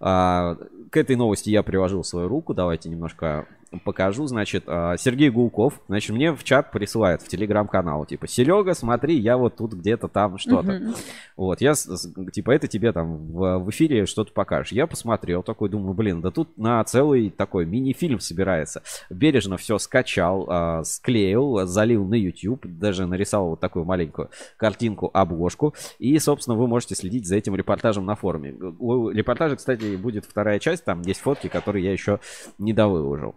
А, 0.00 0.56
К 0.90 0.96
этой 0.98 1.16
новости 1.16 1.50
я 1.50 1.62
приложил 1.62 2.04
свою 2.04 2.28
руку. 2.28 2.52
Давайте 2.54 2.88
немножко 2.88 3.46
покажу. 3.84 4.26
Значит, 4.26 4.64
а, 4.66 4.96
Сергей 4.96 5.30
Гулков, 5.30 5.80
значит, 5.88 6.14
мне 6.14 6.32
в 6.32 6.44
чат 6.44 6.70
присылает 6.70 7.22
в 7.22 7.28
телеграм-канал. 7.28 8.04
Типа, 8.06 8.26
Серега, 8.26 8.74
смотри, 8.74 9.18
я 9.18 9.36
вот 9.36 9.56
тут 9.56 9.74
где-то 9.74 10.08
там 10.08 10.38
что-то. 10.38 10.72
Мгм. 10.72 10.94
Вот, 11.36 11.60
я, 11.60 11.74
типа, 11.74 12.50
это 12.50 12.68
тебе 12.68 12.92
там 12.92 13.16
в, 13.28 13.58
в 13.58 13.70
эфире 13.70 14.06
что-то 14.06 14.32
покажешь. 14.32 14.72
Я 14.72 14.86
посмотрел, 14.86 15.42
такой, 15.42 15.68
думаю, 15.68 15.94
блин, 15.94 16.20
да 16.20 16.30
тут 16.30 16.56
на 16.56 16.82
целый 16.84 17.30
такой 17.30 17.66
мини-фильм 17.66 18.20
собирается. 18.20 18.82
Бережно 19.10 19.56
все 19.56 19.78
скачал, 19.78 20.46
а, 20.48 20.84
склеил, 20.84 21.66
залил 21.66 22.04
на 22.06 22.14
YouTube, 22.14 22.66
даже 22.66 23.06
нарисовал 23.06 23.50
вот 23.50 23.60
такую 23.60 23.84
маленькую 23.84 24.30
картинку, 24.56 25.10
обложку. 25.12 25.74
И, 25.98 26.18
собственно, 26.18 26.56
вы 26.56 26.66
можете 26.66 26.94
следить 26.94 27.26
за 27.26 27.36
этим 27.36 27.54
репортажем 27.54 28.06
на 28.06 28.14
форуме. 28.14 28.52
У 28.78 29.10
репортажа, 29.10 29.56
кстати, 29.56 29.96
будет 29.96 30.24
вторая 30.24 30.58
часть, 30.58 30.84
там 30.84 31.02
есть 31.02 31.20
фотки, 31.20 31.48
которые 31.48 31.84
я 31.84 31.92
еще 31.92 32.20
не 32.58 32.72
довыложил. 32.72 33.34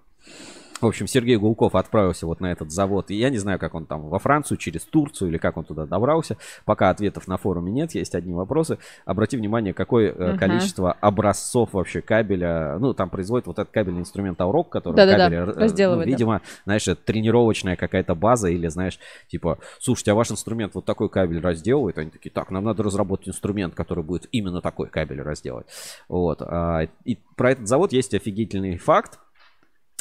В 0.82 0.86
общем, 0.86 1.08
Сергей 1.08 1.36
Гулков 1.36 1.76
отправился 1.76 2.26
вот 2.26 2.39
на 2.39 2.52
этот 2.52 2.72
завод. 2.72 3.12
И 3.12 3.15
я 3.15 3.30
не 3.30 3.38
знаю, 3.38 3.60
как 3.60 3.76
он 3.76 3.86
там 3.86 4.08
во 4.08 4.18
Францию, 4.18 4.58
через 4.58 4.86
Турцию 4.86 5.30
или 5.30 5.38
как 5.38 5.58
он 5.58 5.65
туда 5.65 5.86
добрался. 5.86 6.38
Пока 6.63 6.89
ответов 6.89 7.28
на 7.28 7.38
форуме 7.38 7.70
нет, 7.72 7.96
есть 7.96 8.15
одни 8.15 8.34
вопросы. 8.34 8.78
Обрати 9.06 9.36
внимание, 9.36 9.74
какое 9.74 10.13
Мгм. 10.13 10.38
количество 10.38 10.94
образцов 10.94 11.74
вообще 11.74 12.02
кабеля. 12.02 12.78
Ну, 12.80 12.94
там 12.94 13.10
производит 13.10 13.48
вот 13.48 13.60
этот 13.60 13.74
кабельный 13.74 14.00
инструмент 14.02 14.39
Аурок, 14.39 14.70
который 14.70 14.96
кабель, 14.96 15.38
э, 15.39 15.46
ну, 15.48 15.54
разделывает, 15.54 16.06
да. 16.06 16.12
видимо, 16.12 16.42
знаешь, 16.63 16.88
это 16.88 17.02
тренировочная 17.04 17.76
какая-то 17.76 18.15
база 18.15 18.48
или, 18.48 18.68
знаешь, 18.70 19.00
типа, 19.28 19.60
слушайте, 19.80 20.12
а 20.12 20.15
ваш 20.15 20.32
инструмент 20.32 20.76
вот 20.76 20.86
такой 20.86 21.10
кабель 21.10 21.42
разделывает? 21.42 21.98
Они 21.98 22.10
такие, 22.10 22.32
так, 22.32 22.52
нам 22.52 22.63
надо 22.63 22.84
разработать 22.84 23.28
инструмент, 23.28 23.76
который 23.76 24.04
будет 24.06 24.28
именно 24.32 24.62
такой 24.62 24.88
кабель 24.88 25.22
разделывать. 25.22 25.68
Вот. 26.08 26.42
а, 26.42 26.88
И 27.04 27.18
про 27.36 27.52
этот 27.52 27.68
завод 27.68 27.92
есть 27.92 28.13
офигительный 28.13 28.78
факт. 28.78 29.20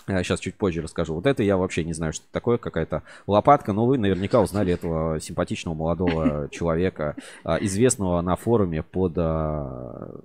Сейчас 0.09 0.41
чуть 0.41 0.55
позже 0.55 0.83
расскажу. 0.83 1.15
Вот 1.15 1.27
это 1.27 1.43
я 1.43 1.57
вообще 1.57 1.85
не 1.85 1.93
знаю, 1.93 2.13
что 2.13 2.25
это 2.25 2.33
такое, 2.33 2.59
какая-то 2.59 3.03
лопатка. 3.27 3.73
Но 3.73 3.87
вы 3.87 3.99
наверняка 3.99 4.41
узнали 4.41 4.73
этого 4.73 5.21
симпатичного 5.21 5.75
молодого 5.75 6.49
человека, 6.51 7.17
а, 7.45 7.57
известного 7.57 8.21
на 8.23 8.37
форуме 8.37 8.83
под 8.83 9.13
а, 9.17 10.21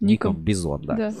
ником. 0.00 0.36
Бизон, 0.36 0.82
да. 0.82 0.94
Да. 0.96 1.14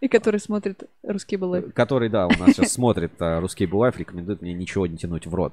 И 0.00 0.08
который 0.08 0.40
смотрит 0.40 0.84
русский 1.02 1.36
был. 1.36 1.62
Который, 1.74 2.08
да, 2.08 2.26
у 2.26 2.30
нас 2.30 2.50
сейчас 2.50 2.72
смотрит 2.72 3.12
русский 3.18 3.66
Булайф, 3.66 3.98
рекомендует 3.98 4.42
мне 4.42 4.52
ничего 4.52 4.86
не 4.86 4.96
тянуть 4.96 5.26
в 5.26 5.34
рот. 5.34 5.52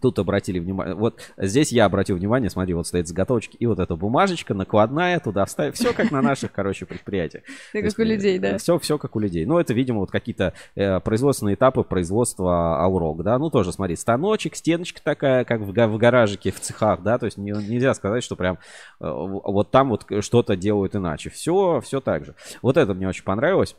Тут 0.00 0.18
обратили 0.18 0.58
внимание, 0.58 0.94
вот 0.94 1.20
здесь 1.36 1.72
я 1.72 1.84
обратил 1.84 2.16
внимание, 2.16 2.50
смотри, 2.50 2.74
вот 2.74 2.86
стоит 2.86 3.06
заготовочки, 3.06 3.56
и 3.56 3.66
вот 3.66 3.78
эта 3.78 3.96
бумажечка 3.96 4.54
накладная, 4.54 5.20
туда 5.20 5.44
вставить, 5.44 5.74
все 5.74 5.92
как 5.92 6.10
на 6.10 6.22
наших, 6.22 6.52
короче, 6.52 6.86
предприятиях. 6.86 7.44
Как 7.72 7.98
у 7.98 8.02
людей, 8.02 8.38
да. 8.38 8.58
Все, 8.58 8.78
все 8.78 8.98
как 8.98 9.16
у 9.16 9.20
людей. 9.20 9.44
Ну, 9.44 9.58
это, 9.58 9.74
видимо, 9.74 10.00
вот 10.00 10.10
какие-то 10.10 10.54
э, 10.74 11.00
производственные 11.00 11.54
этапы 11.54 11.82
производства 11.82 12.82
Аурок, 12.82 13.22
да. 13.22 13.38
Ну, 13.38 13.50
тоже, 13.50 13.72
смотри, 13.72 13.96
станочек, 13.96 14.56
стеночка 14.56 15.00
такая, 15.02 15.44
как 15.44 15.60
в, 15.60 15.72
гаражике, 15.72 16.50
в 16.50 16.60
цехах, 16.60 17.02
да, 17.02 17.18
то 17.18 17.26
есть 17.26 17.36
не, 17.36 17.50
нельзя 17.50 17.94
сказать, 17.94 18.22
что 18.22 18.36
прям 18.36 18.58
э, 19.00 19.10
вот 19.10 19.70
там 19.70 19.90
вот 19.90 20.06
что-то 20.20 20.56
делают 20.56 20.94
иначе. 20.94 21.30
Все, 21.30 21.80
все 21.80 22.00
так 22.00 22.24
же. 22.24 22.34
Вот 22.62 22.76
это 22.76 22.94
мне 22.94 23.08
очень 23.08 23.24
понравилось. 23.24 23.76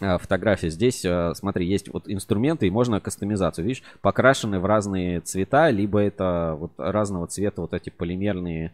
Э, 0.00 0.18
фотография. 0.18 0.70
Здесь, 0.70 1.04
э, 1.04 1.32
смотри, 1.34 1.66
есть 1.66 1.92
вот 1.92 2.04
инструменты, 2.08 2.66
и 2.66 2.70
можно 2.70 3.00
кастомизацию. 3.00 3.66
Видишь, 3.66 3.82
покрашены 4.00 4.58
в 4.58 4.64
разные 4.64 5.20
цвета, 5.20 5.70
либо 5.70 6.00
это 6.00 6.56
вот 6.58 6.72
разного 6.78 7.26
цвета 7.26 7.60
вот 7.60 7.74
эти 7.74 7.90
полимерные 7.90 8.72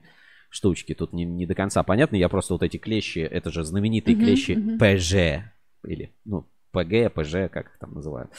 штучки. 0.51 0.95
Тут 0.95 1.13
не, 1.13 1.25
не 1.25 1.45
до 1.45 1.55
конца 1.55 1.83
понятно. 1.83 2.17
Я 2.17 2.29
просто 2.29 2.55
вот 2.55 2.63
эти 2.63 2.77
клещи, 2.77 3.19
это 3.19 3.51
же 3.51 3.65
знаменитые 3.65 4.17
клещи. 4.17 4.53
PG. 4.53 5.43
Или, 5.85 6.13
ну, 6.25 6.47
ПГ, 6.77 7.11
ПЖ, 7.15 7.51
как 7.51 7.69
их 7.69 7.79
там 7.79 7.95
называют. 7.95 8.31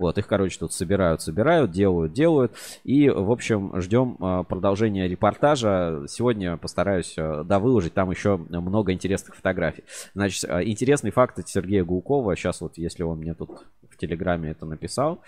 Вот, 0.00 0.18
их, 0.18 0.26
короче, 0.26 0.58
тут 0.58 0.72
собирают, 0.72 1.22
собирают, 1.22 1.70
делают, 1.70 2.12
делают. 2.12 2.52
И, 2.82 3.08
в 3.08 3.30
общем, 3.30 3.80
ждем 3.80 4.16
а, 4.20 4.42
продолжения 4.42 5.06
репортажа. 5.06 6.04
Сегодня 6.08 6.56
постараюсь 6.56 7.14
а, 7.16 7.44
да, 7.44 7.60
выложить 7.60 7.94
там 7.94 8.10
еще 8.10 8.36
много 8.36 8.92
интересных 8.92 9.36
фотографий. 9.36 9.84
Значит, 10.12 10.44
а, 10.50 10.64
интересный 10.64 11.12
факт 11.12 11.38
от 11.38 11.48
Сергея 11.48 11.84
Гулкова. 11.84 12.34
Сейчас 12.34 12.60
вот, 12.60 12.78
если 12.78 13.04
он 13.04 13.18
мне 13.18 13.34
тут 13.34 13.64
в 13.88 13.96
Телеграме 13.96 14.50
это 14.50 14.66
написал. 14.66 15.22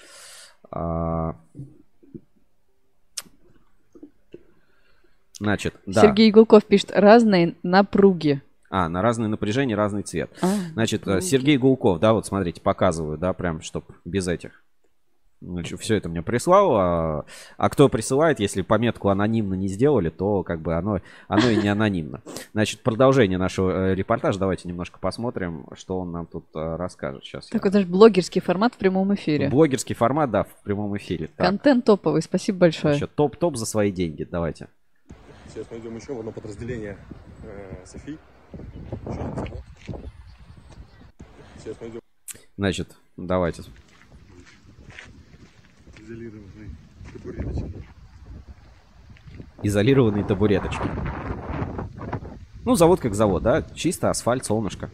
Значит, 5.38 5.74
да. 5.87 6.00
Сергей 6.00 6.33
Гулков 6.33 6.64
пишет 6.64 6.90
разные 6.92 7.55
напруги. 7.62 8.42
А, 8.70 8.88
на 8.88 9.02
разное 9.02 9.29
напряжение, 9.29 9.76
разный 9.76 10.02
цвет. 10.02 10.31
А, 10.42 10.46
Значит, 10.72 11.05
круги. 11.05 11.18
Э, 11.18 11.20
Сергей 11.20 11.57
Гулков, 11.57 12.00
да, 12.00 12.12
вот 12.12 12.26
смотрите, 12.26 12.61
показываю, 12.61 13.18
да, 13.18 13.33
прям, 13.33 13.61
чтобы 13.61 13.87
без 14.05 14.26
этих. 14.29 14.62
Значит, 15.42 15.79
все 15.81 15.96
это 15.96 16.09
мне 16.09 16.22
прислал. 16.22 16.76
А, 16.76 17.24
а 17.59 17.68
кто 17.68 17.88
присылает, 17.88 18.40
если 18.40 18.62
пометку 18.62 19.11
анонимно 19.11 19.55
не 19.55 19.68
сделали, 19.68 20.09
то 20.09 20.42
как 20.42 20.61
бы 20.61 20.74
оно, 20.74 21.00
оно 21.29 21.50
и 21.50 21.57
не 21.57 21.68
анонимно. 21.68 22.22
Значит, 22.52 22.81
продолжение 22.83 23.37
нашего 23.37 23.90
э, 23.90 23.94
репортажа. 23.94 24.38
Давайте 24.38 24.66
немножко 24.66 24.98
посмотрим, 24.98 25.66
что 25.74 25.98
он 26.00 26.11
нам 26.11 26.26
тут 26.26 26.46
э, 26.55 26.76
расскажет. 26.76 27.22
Сейчас. 27.24 27.46
Такой 27.48 27.70
даже 27.70 27.87
блогерский 27.87 28.40
формат 28.40 28.74
в 28.74 28.79
прямом 28.79 29.14
эфире. 29.14 29.50
Блогерский 29.50 29.94
формат, 29.94 30.31
да, 30.31 30.44
в 30.44 30.62
прямом 30.64 30.96
эфире. 30.96 31.29
Так. 31.37 31.46
Контент 31.46 31.85
топовый, 31.85 32.22
спасибо 32.22 32.61
большое. 32.61 32.94
Еще 32.94 33.07
топ-топ 33.07 33.57
за 33.57 33.66
свои 33.66 33.92
деньги, 33.92 34.26
давайте. 34.29 34.68
Сейчас 35.52 35.66
пойдем 35.66 35.96
еще 35.96 36.14
в 36.14 36.18
одно 36.18 36.33
подразделение 36.33 36.96
э, 37.42 37.85
Софи. 37.85 38.18
Значит, 42.56 42.96
давайте. 43.16 43.62
Изолированные 46.00 46.70
табуреточки. 47.12 47.84
Изолированные 49.62 50.24
табуреточки. 50.24 50.90
Ну, 52.64 52.74
завод 52.74 53.00
как 53.00 53.14
завод, 53.14 53.42
да? 53.42 53.62
Чисто 53.74 54.10
асфальт, 54.10 54.44
солнышко. 54.44 54.90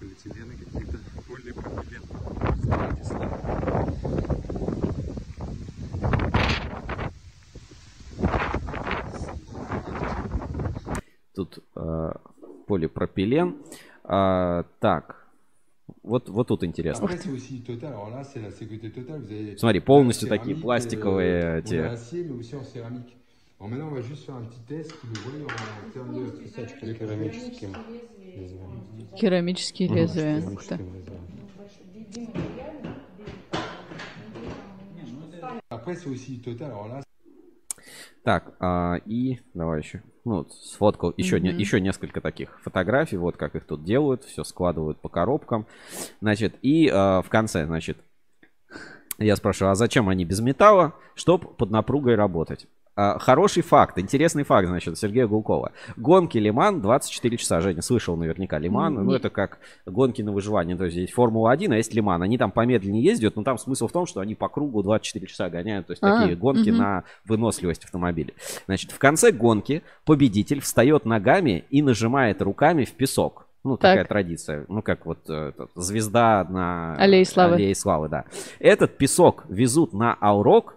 Полиэтилены 0.00 0.56
какие-то, 0.56 0.98
полипропилен. 1.28 2.02
Тут 11.34 11.58
э, 11.74 12.12
полипропилен. 12.66 13.56
А, 14.04 14.64
так, 14.80 15.26
вот, 16.02 16.28
вот 16.28 16.48
тут 16.48 16.64
интересно. 16.64 17.08
Смотри, 19.56 19.80
полностью 19.80 20.28
такие 20.28 20.56
пластиковые 20.56 21.58
эти. 21.58 21.90
Керамические 29.16 29.88
лезвия. 29.88 30.42
Après, 35.70 35.96
c'est 35.96 36.08
aussi 36.08 36.38
Total. 36.38 36.70
Alors 36.70 36.88
là, 36.88 37.00
так, 38.24 38.54
а, 38.58 38.96
и 39.04 39.40
давай 39.52 39.80
еще. 39.80 40.02
Ну, 40.24 40.46
сфоткал 40.48 41.12
еще, 41.16 41.36
mm-hmm. 41.36 41.40
не, 41.40 41.50
еще 41.50 41.80
несколько 41.80 42.20
таких 42.20 42.58
фотографий. 42.62 43.18
Вот 43.18 43.36
как 43.36 43.54
их 43.54 43.66
тут 43.66 43.84
делают. 43.84 44.24
Все 44.24 44.44
складывают 44.44 45.00
по 45.00 45.08
коробкам. 45.10 45.66
Значит, 46.20 46.54
и 46.62 46.88
а, 46.90 47.20
в 47.20 47.28
конце, 47.28 47.66
значит, 47.66 47.98
я 49.18 49.36
спрашиваю, 49.36 49.72
а 49.72 49.74
зачем 49.74 50.08
они 50.08 50.24
без 50.24 50.40
металла? 50.40 50.94
Чтоб 51.14 51.56
под 51.56 51.70
напругой 51.70 52.14
работать. 52.14 52.66
А, 52.96 53.18
хороший 53.18 53.62
факт, 53.62 53.98
интересный 53.98 54.44
факт, 54.44 54.68
значит, 54.68 54.96
Сергея 54.98 55.26
Гулкова. 55.26 55.72
Гонки 55.96 56.38
Лиман 56.38 56.80
24 56.80 57.36
часа. 57.36 57.60
Женя 57.60 57.82
слышал 57.82 58.16
наверняка 58.16 58.58
Лиман. 58.58 58.94
Ну, 58.94 59.12
это 59.12 59.30
как 59.30 59.58
гонки 59.84 60.22
на 60.22 60.32
выживание. 60.32 60.76
То 60.76 60.84
есть 60.84 60.96
есть 60.96 61.12
Формула-1, 61.12 61.72
а 61.72 61.76
есть 61.76 61.92
Лиман. 61.92 62.22
Они 62.22 62.38
там 62.38 62.52
помедленнее 62.52 63.02
ездят, 63.02 63.34
но 63.36 63.42
там 63.42 63.58
смысл 63.58 63.88
в 63.88 63.92
том, 63.92 64.06
что 64.06 64.20
они 64.20 64.34
по 64.34 64.48
кругу 64.48 64.82
24 64.82 65.26
часа 65.26 65.50
гоняют. 65.50 65.86
То 65.88 65.92
есть 65.92 66.02
а, 66.02 66.20
такие 66.20 66.36
гонки 66.36 66.70
угу. 66.70 66.78
на 66.78 67.04
выносливость 67.24 67.84
автомобиля. 67.84 68.32
Значит, 68.66 68.92
в 68.92 68.98
конце 68.98 69.32
гонки 69.32 69.82
победитель 70.04 70.60
встает 70.60 71.04
ногами 71.04 71.64
и 71.70 71.82
нажимает 71.82 72.42
руками 72.42 72.84
в 72.84 72.92
песок. 72.92 73.46
Ну, 73.64 73.78
так. 73.78 73.92
такая 73.92 74.04
традиция. 74.04 74.66
Ну, 74.68 74.82
как 74.82 75.06
вот 75.06 75.18
э, 75.28 75.48
этот, 75.48 75.70
звезда 75.74 76.46
на 76.48 76.94
Аллее 76.96 77.24
Славы. 77.24 77.54
Аллее 77.54 77.74
Славы, 77.74 78.10
да. 78.10 78.26
Этот 78.58 78.98
песок 78.98 79.46
везут 79.48 79.94
на 79.94 80.14
Аурок, 80.20 80.76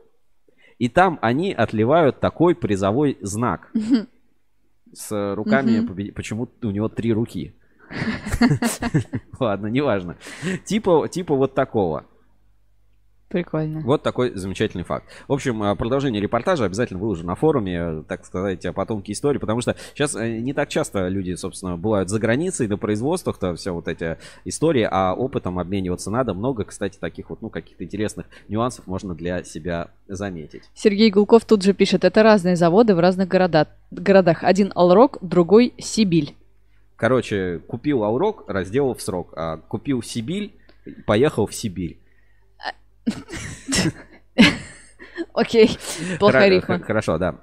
и 0.80 0.90
там 0.90 1.20
они 1.22 1.54
отливают 1.54 2.20
такой 2.20 2.56
призовой 2.56 3.18
знак. 3.22 3.72
С 4.94 5.36
руками, 5.36 6.12
почему 6.12 6.48
у 6.62 6.72
него 6.72 6.88
три 6.88 7.12
руки. 7.14 7.54
Ладно, 9.40 9.68
неважно. 9.68 10.18
Типа, 10.66 11.08
типа 11.10 11.36
вот 11.36 11.54
такого. 11.54 12.06
Прикольно. 13.30 13.82
Вот 13.82 14.04
такой 14.04 14.34
замечательный 14.36 14.84
факт. 14.84 15.06
В 15.28 15.34
общем, 15.34 15.62
а, 15.62 15.76
продолжение 15.76 16.22
репортажа 16.22 16.64
обязательно 16.64 16.98
выложу 17.00 17.26
на 17.26 17.36
форуме, 17.36 18.04
так 18.08 18.26
сказать, 18.26 18.66
потомки 18.74 19.12
истории, 19.12 19.38
потому 19.38 19.60
что 19.60 19.76
сейчас 19.94 20.16
э, 20.16 20.38
не 20.40 20.54
так 20.54 20.70
часто 20.70 21.10
люди, 21.10 21.36
собственно, 21.36 21.76
бывают 21.76 22.10
за 22.10 22.20
границей, 22.20 22.68
на 22.68 22.78
производствах-то 22.78 23.54
все 23.56 23.72
вот 23.72 23.90
эти 23.90 24.18
истории, 24.46 24.88
а 24.90 25.14
опытом 25.14 25.60
обмениваться 25.60 26.10
надо. 26.10 26.34
Много, 26.34 26.64
кстати, 26.64 26.98
таких 26.98 27.30
вот, 27.30 27.42
ну, 27.42 27.50
каких-то 27.50 27.84
интересных 27.84 28.28
нюансов 28.48 28.88
можно 28.88 29.14
для 29.14 29.44
себя 29.44 29.90
заметить. 30.08 30.64
Сергей 30.74 31.12
Гулков 31.12 31.44
тут 31.44 31.64
же 31.64 31.74
пишет, 31.74 32.06
это 32.06 32.24
разные 32.24 32.56
заводы 32.56 32.96
в 32.96 33.00
разных 33.00 33.28
городах. 33.28 33.68
городах. 33.92 34.46
Один 34.46 34.72
Алрок, 34.74 35.18
другой 35.20 35.74
Сибиль. 35.78 36.34
Короче, 36.96 37.60
купил 37.68 38.06
Алрок, 38.06 38.46
разделал 38.48 38.96
в 38.96 39.02
срок, 39.02 39.34
а 39.36 39.58
купил 39.58 40.02
Сибиль, 40.02 40.54
поехал 41.06 41.46
в 41.46 41.54
Сибирь. 41.54 42.00
Окей, 45.34 45.78
плохая 46.20 46.50
рифма. 46.50 46.80
Хорошо, 46.80 47.18
да. 47.18 47.36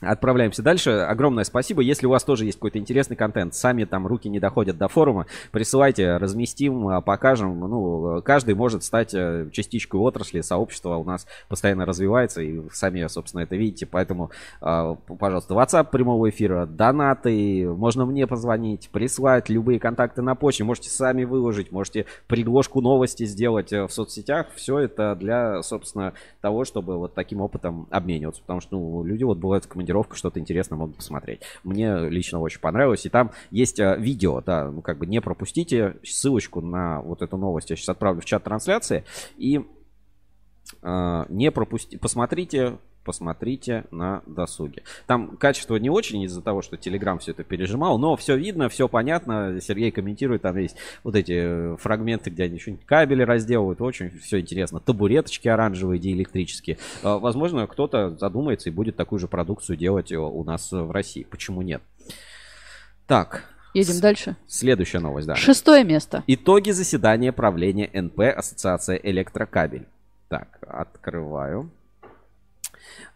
Отправляемся 0.00 0.62
дальше. 0.62 0.90
Огромное 0.90 1.44
спасибо. 1.44 1.82
Если 1.82 2.06
у 2.06 2.10
вас 2.10 2.22
тоже 2.22 2.44
есть 2.44 2.58
какой-то 2.58 2.78
интересный 2.78 3.16
контент, 3.16 3.54
сами 3.54 3.84
там 3.84 4.06
руки 4.06 4.28
не 4.28 4.38
доходят 4.38 4.78
до 4.78 4.88
форума, 4.88 5.26
присылайте, 5.50 6.16
разместим, 6.18 6.88
а, 6.88 7.00
покажем. 7.00 7.58
Ну, 7.58 8.22
каждый 8.22 8.54
может 8.54 8.84
стать 8.84 9.12
э, 9.12 9.48
частичкой 9.52 10.00
отрасли, 10.00 10.40
сообщества 10.40 10.96
у 10.96 11.04
нас 11.04 11.26
постоянно 11.48 11.84
развивается, 11.84 12.42
и 12.42 12.60
сами, 12.70 13.06
собственно, 13.08 13.42
это 13.42 13.56
видите. 13.56 13.86
Поэтому, 13.86 14.30
а, 14.60 14.94
пожалуйста, 14.94 15.54
WhatsApp 15.54 15.90
прямого 15.90 16.30
эфира, 16.30 16.66
донаты, 16.66 17.68
можно 17.68 18.06
мне 18.06 18.26
позвонить, 18.28 18.90
прислать 18.90 19.48
любые 19.48 19.80
контакты 19.80 20.22
на 20.22 20.36
почте, 20.36 20.62
можете 20.62 20.90
сами 20.90 21.24
выложить, 21.24 21.72
можете 21.72 22.06
предложку 22.28 22.80
новости 22.80 23.24
сделать 23.24 23.72
э, 23.72 23.84
в 23.84 23.92
соцсетях. 23.92 24.46
Все 24.54 24.78
это 24.78 25.16
для, 25.16 25.62
собственно, 25.62 26.12
того, 26.40 26.64
чтобы 26.64 26.98
вот 26.98 27.14
таким 27.14 27.40
опытом 27.40 27.88
обмениваться. 27.90 28.42
Потому 28.42 28.60
что 28.60 28.78
ну, 28.78 29.04
люди 29.04 29.24
вот 29.24 29.38
бывают 29.38 29.66
комментариях 29.66 29.87
командировку, 29.88 30.16
что-то 30.16 30.38
интересное 30.38 30.76
могут 30.76 30.96
посмотреть. 30.96 31.40
Мне 31.64 32.08
лично 32.08 32.40
очень 32.40 32.60
понравилось. 32.60 33.06
И 33.06 33.08
там 33.08 33.32
есть 33.50 33.80
э, 33.80 33.96
видео, 33.98 34.40
да, 34.40 34.70
ну 34.70 34.82
как 34.82 34.98
бы 34.98 35.06
не 35.06 35.20
пропустите 35.20 35.96
ссылочку 36.04 36.60
на 36.60 37.00
вот 37.00 37.22
эту 37.22 37.36
новость. 37.36 37.70
Я 37.70 37.76
сейчас 37.76 37.88
отправлю 37.88 38.20
в 38.20 38.24
чат 38.24 38.44
трансляции. 38.44 39.04
И 39.36 39.64
э, 40.82 41.24
не 41.28 41.50
пропусти, 41.50 41.96
посмотрите 41.96 42.78
посмотрите 43.04 43.84
на 43.90 44.22
досуге. 44.26 44.82
Там 45.06 45.36
качество 45.36 45.76
не 45.76 45.90
очень 45.90 46.22
из-за 46.22 46.42
того, 46.42 46.62
что 46.62 46.76
Telegram 46.76 47.18
все 47.18 47.32
это 47.32 47.44
пережимал, 47.44 47.98
но 47.98 48.16
все 48.16 48.36
видно, 48.36 48.68
все 48.68 48.88
понятно. 48.88 49.60
Сергей 49.60 49.90
комментирует, 49.90 50.42
там 50.42 50.56
есть 50.58 50.76
вот 51.04 51.14
эти 51.14 51.76
фрагменты, 51.76 52.30
где 52.30 52.44
они 52.44 52.58
что-нибудь 52.58 52.84
кабели 52.84 53.22
разделывают, 53.22 53.80
очень 53.80 54.10
все 54.18 54.40
интересно. 54.40 54.80
Табуреточки 54.80 55.48
оранжевые, 55.48 55.98
диэлектрические. 55.98 56.78
А, 57.02 57.18
возможно, 57.18 57.66
кто-то 57.66 58.16
задумается 58.18 58.68
и 58.68 58.72
будет 58.72 58.96
такую 58.96 59.18
же 59.18 59.28
продукцию 59.28 59.76
делать 59.76 60.12
у 60.12 60.44
нас 60.44 60.70
в 60.70 60.90
России. 60.90 61.26
Почему 61.28 61.62
нет? 61.62 61.82
Так, 63.06 63.44
Едем 63.74 64.00
дальше. 64.00 64.36
Следующая 64.46 64.98
новость, 64.98 65.26
да. 65.26 65.34
Шестое 65.34 65.84
место. 65.84 66.24
Итоги 66.26 66.70
заседания 66.70 67.32
правления 67.32 67.88
НП 67.92 68.20
Ассоциация 68.20 68.96
Электрокабель. 68.96 69.86
Так, 70.28 70.58
открываю. 70.66 71.70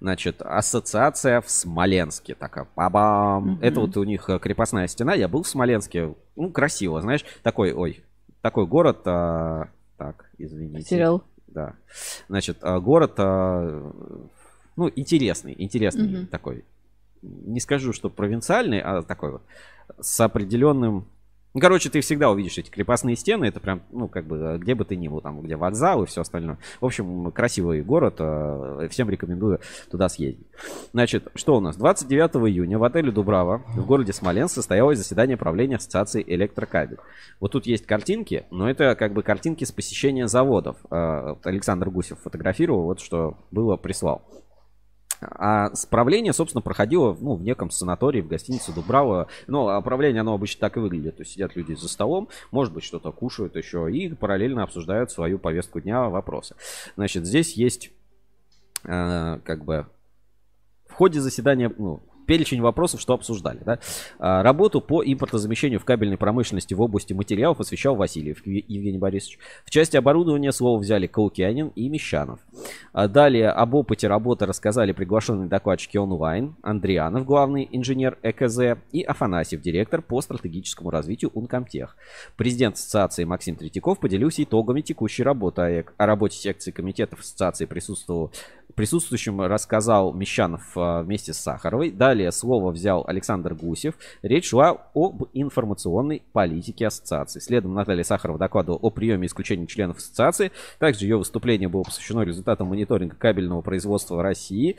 Значит, 0.01 0.43
ассоциация 0.43 1.41
в 1.41 1.51
Смоленске. 1.51 2.35
Такая, 2.35 2.67
бабам. 2.75 3.55
Mm-hmm. 3.55 3.65
Это 3.65 3.81
вот 3.81 3.97
у 3.97 4.05
них 4.05 4.29
крепостная 4.41 4.87
стена. 4.87 5.15
Я 5.15 5.29
был 5.29 5.43
в 5.43 5.49
Смоленске. 5.49 6.15
Ну, 6.37 6.51
красиво, 6.51 7.01
знаешь. 7.01 7.25
Такой, 7.43 7.73
ой, 7.73 8.03
такой 8.41 8.67
город. 8.67 9.01
А, 9.07 9.69
так, 9.97 10.31
извините. 10.39 10.79
Потерял. 10.79 11.25
Да. 11.47 11.75
Значит, 12.29 12.59
а, 12.63 12.81
город, 12.81 13.15
а, 13.19 13.93
ну, 14.77 14.91
интересный, 14.95 15.55
интересный 15.59 16.09
mm-hmm. 16.09 16.27
такой. 16.27 16.65
Не 17.23 17.61
скажу, 17.61 17.93
что 17.93 18.11
провинциальный, 18.11 18.81
а 18.81 19.03
такой 19.03 19.33
вот 19.33 19.43
с 20.01 20.21
определенным 20.21 21.07
ну, 21.55 21.61
короче, 21.61 21.91
ты 21.91 22.01
всегда 22.01 22.31
увидишь 22.31 22.57
эти 22.59 22.71
крепостные 22.71 23.17
стены. 23.17 23.45
Это 23.45 23.61
прям, 23.61 23.83
ну, 23.91 24.09
как 24.09 24.27
бы, 24.27 24.59
где 24.59 24.75
бы 24.75 24.85
ты 24.85 24.97
ни 24.97 25.09
был, 25.09 25.21
там, 25.21 25.43
где 25.43 25.57
вокзал 25.57 26.03
и 26.03 26.07
все 26.07 26.23
остальное. 26.23 26.59
В 26.81 26.87
общем, 26.87 27.31
красивый 27.31 27.83
город. 27.83 28.17
Э, 28.19 28.89
всем 28.91 29.11
рекомендую 29.11 29.61
туда 29.91 30.09
съездить. 30.09 30.47
Значит, 30.93 31.29
что 31.35 31.57
у 31.57 31.61
нас? 31.61 31.77
29 31.77 32.49
июня 32.49 32.79
в 32.79 32.85
отеле 32.85 33.11
Дубрава 33.11 33.63
в 33.75 33.87
городе 33.87 34.13
Смоленск 34.13 34.55
состоялось 34.55 34.99
заседание 34.99 35.37
правления 35.37 35.77
Ассоциации 35.77 36.25
Электрокабель. 36.27 36.99
Вот 37.39 37.53
тут 37.53 37.67
есть 37.67 37.87
картинки, 37.87 38.47
но 38.51 38.71
это 38.71 38.95
как 38.95 39.13
бы 39.13 39.23
картинки 39.23 39.65
с 39.65 39.73
посещения 39.73 40.29
заводов. 40.29 40.77
Э, 40.91 41.35
Александр 41.45 41.91
Гусев 41.91 42.19
фотографировал, 42.21 42.85
вот 42.85 43.01
что 43.01 43.37
было, 43.51 43.77
прислал. 43.77 44.23
А 45.31 45.75
справление, 45.75 46.33
собственно, 46.33 46.63
проходило 46.63 47.17
ну, 47.21 47.35
в 47.35 47.43
неком 47.43 47.71
санатории, 47.71 48.21
в 48.21 48.29
гостинице 48.29 48.73
Дубрава. 48.73 49.29
Но 49.47 49.79
управление, 49.79 50.21
оно 50.21 50.35
обычно 50.35 50.61
так 50.61 50.77
и 50.77 50.81
выглядит. 50.81 51.17
То 51.17 51.23
есть 51.23 51.33
сидят 51.33 51.57
люди 51.57 51.75
за 51.75 51.89
столом, 51.89 52.29
может 52.51 52.73
быть, 52.73 52.85
что-то 52.85 53.13
кушают 53.13 53.57
еще, 53.57 53.91
и 53.91 54.15
параллельно 54.15 54.63
обсуждают 54.63 55.11
свою 55.11 55.39
повестку 55.39 55.81
дня, 55.81 56.09
вопросы. 56.09 56.57
Значит, 56.97 57.27
здесь 57.27 57.57
есть 57.57 57.91
э, 58.85 59.39
как 59.45 59.65
бы 59.65 59.87
в 60.87 60.93
ходе 60.95 61.21
заседания, 61.21 61.73
ну, 61.77 62.03
перечень 62.27 62.61
вопросов, 62.61 63.01
что 63.01 63.15
обсуждали. 63.15 63.61
Да? 63.65 63.79
А, 64.19 64.43
работу 64.43 64.81
по 64.81 65.03
импортозамещению 65.03 65.81
в 65.81 65.85
кабельной 65.85 66.17
промышленности 66.17 66.75
в 66.75 66.81
области 66.81 67.13
материалов 67.13 67.61
освещал 67.61 67.97
Васильев 67.97 68.47
Евгений 68.47 68.99
Борисович. 68.99 69.39
В 69.65 69.71
части 69.71 69.97
оборудования 69.97 70.53
слово 70.53 70.79
взяли 70.79 71.07
Каукянин 71.07 71.69
и 71.75 71.89
Мещанов. 71.89 72.41
А 72.93 73.09
далее 73.09 73.51
об 73.51 73.75
опыте 73.75 74.09
работы 74.09 74.47
рассказали 74.47 74.93
приглашенные 74.93 75.49
докладчики 75.49 75.97
онлайн, 75.97 76.57
Андрианов, 76.63 77.25
главный 77.25 77.69
инженер 77.71 78.19
ЭКЗ, 78.23 78.79
и 78.93 79.03
Афанасьев, 79.03 79.61
директор 79.61 80.03
по 80.03 80.21
стратегическому 80.21 80.91
развитию 80.91 81.31
Ункомтех. 81.35 81.97
Президент 82.37 82.77
ассоциации 82.77 83.25
Максим 83.25 83.57
Третьяков 83.57 83.99
поделился 83.99 84.43
итогами 84.43 84.81
текущей 84.81 85.23
работы. 85.23 85.87
О 85.97 86.07
работе 86.07 86.37
секции 86.39 86.71
комитетов 86.71 87.21
ассоциации 87.21 87.65
присутствовал 87.65 88.33
Присутствующим 88.75 89.41
рассказал 89.43 90.13
Мещанов 90.13 90.63
а, 90.77 91.03
вместе 91.03 91.33
с 91.33 91.39
Сахаровой. 91.39 91.91
Далее 91.91 92.33
слово 92.33 92.71
взял 92.71 93.05
Александр 93.07 93.55
Гусев. 93.55 93.95
Речь 94.23 94.49
шла 94.49 94.89
об 94.95 95.25
информационной 95.33 96.23
политике 96.33 96.87
ассоциации. 96.87 97.41
Следом 97.41 97.75
Наталья 97.75 98.03
Сахарова 98.03 98.39
докладывала 98.39 98.79
о 98.81 98.91
приеме 98.91 99.27
исключения 99.27 99.67
членов 99.67 99.99
ассоциации. 99.99 100.53
Также 100.79 101.05
ее 101.05 101.19
выступление 101.19 101.69
было 101.69 101.83
посвящено 101.83 102.23
результатам 102.23 102.69
мониторинга 102.69 103.17
кабельного 103.17 103.61
производства 103.61 104.23
России 104.23 104.79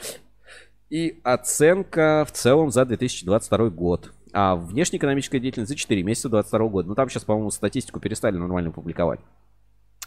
и 0.89 1.19
оценка 1.23 2.25
в 2.27 2.31
целом 2.31 2.71
за 2.71 2.85
2022 2.85 3.69
год. 3.69 4.11
А 4.31 4.55
внешнеэкономическая 4.55 5.39
деятельность 5.39 5.69
за 5.69 5.75
4 5.75 6.01
месяца 6.03 6.29
2022 6.29 6.67
года. 6.69 6.87
Ну 6.89 6.95
там 6.95 7.09
сейчас, 7.09 7.23
по-моему, 7.23 7.51
статистику 7.51 7.99
перестали 7.99 8.37
нормально 8.37 8.71
публиковать 8.71 9.19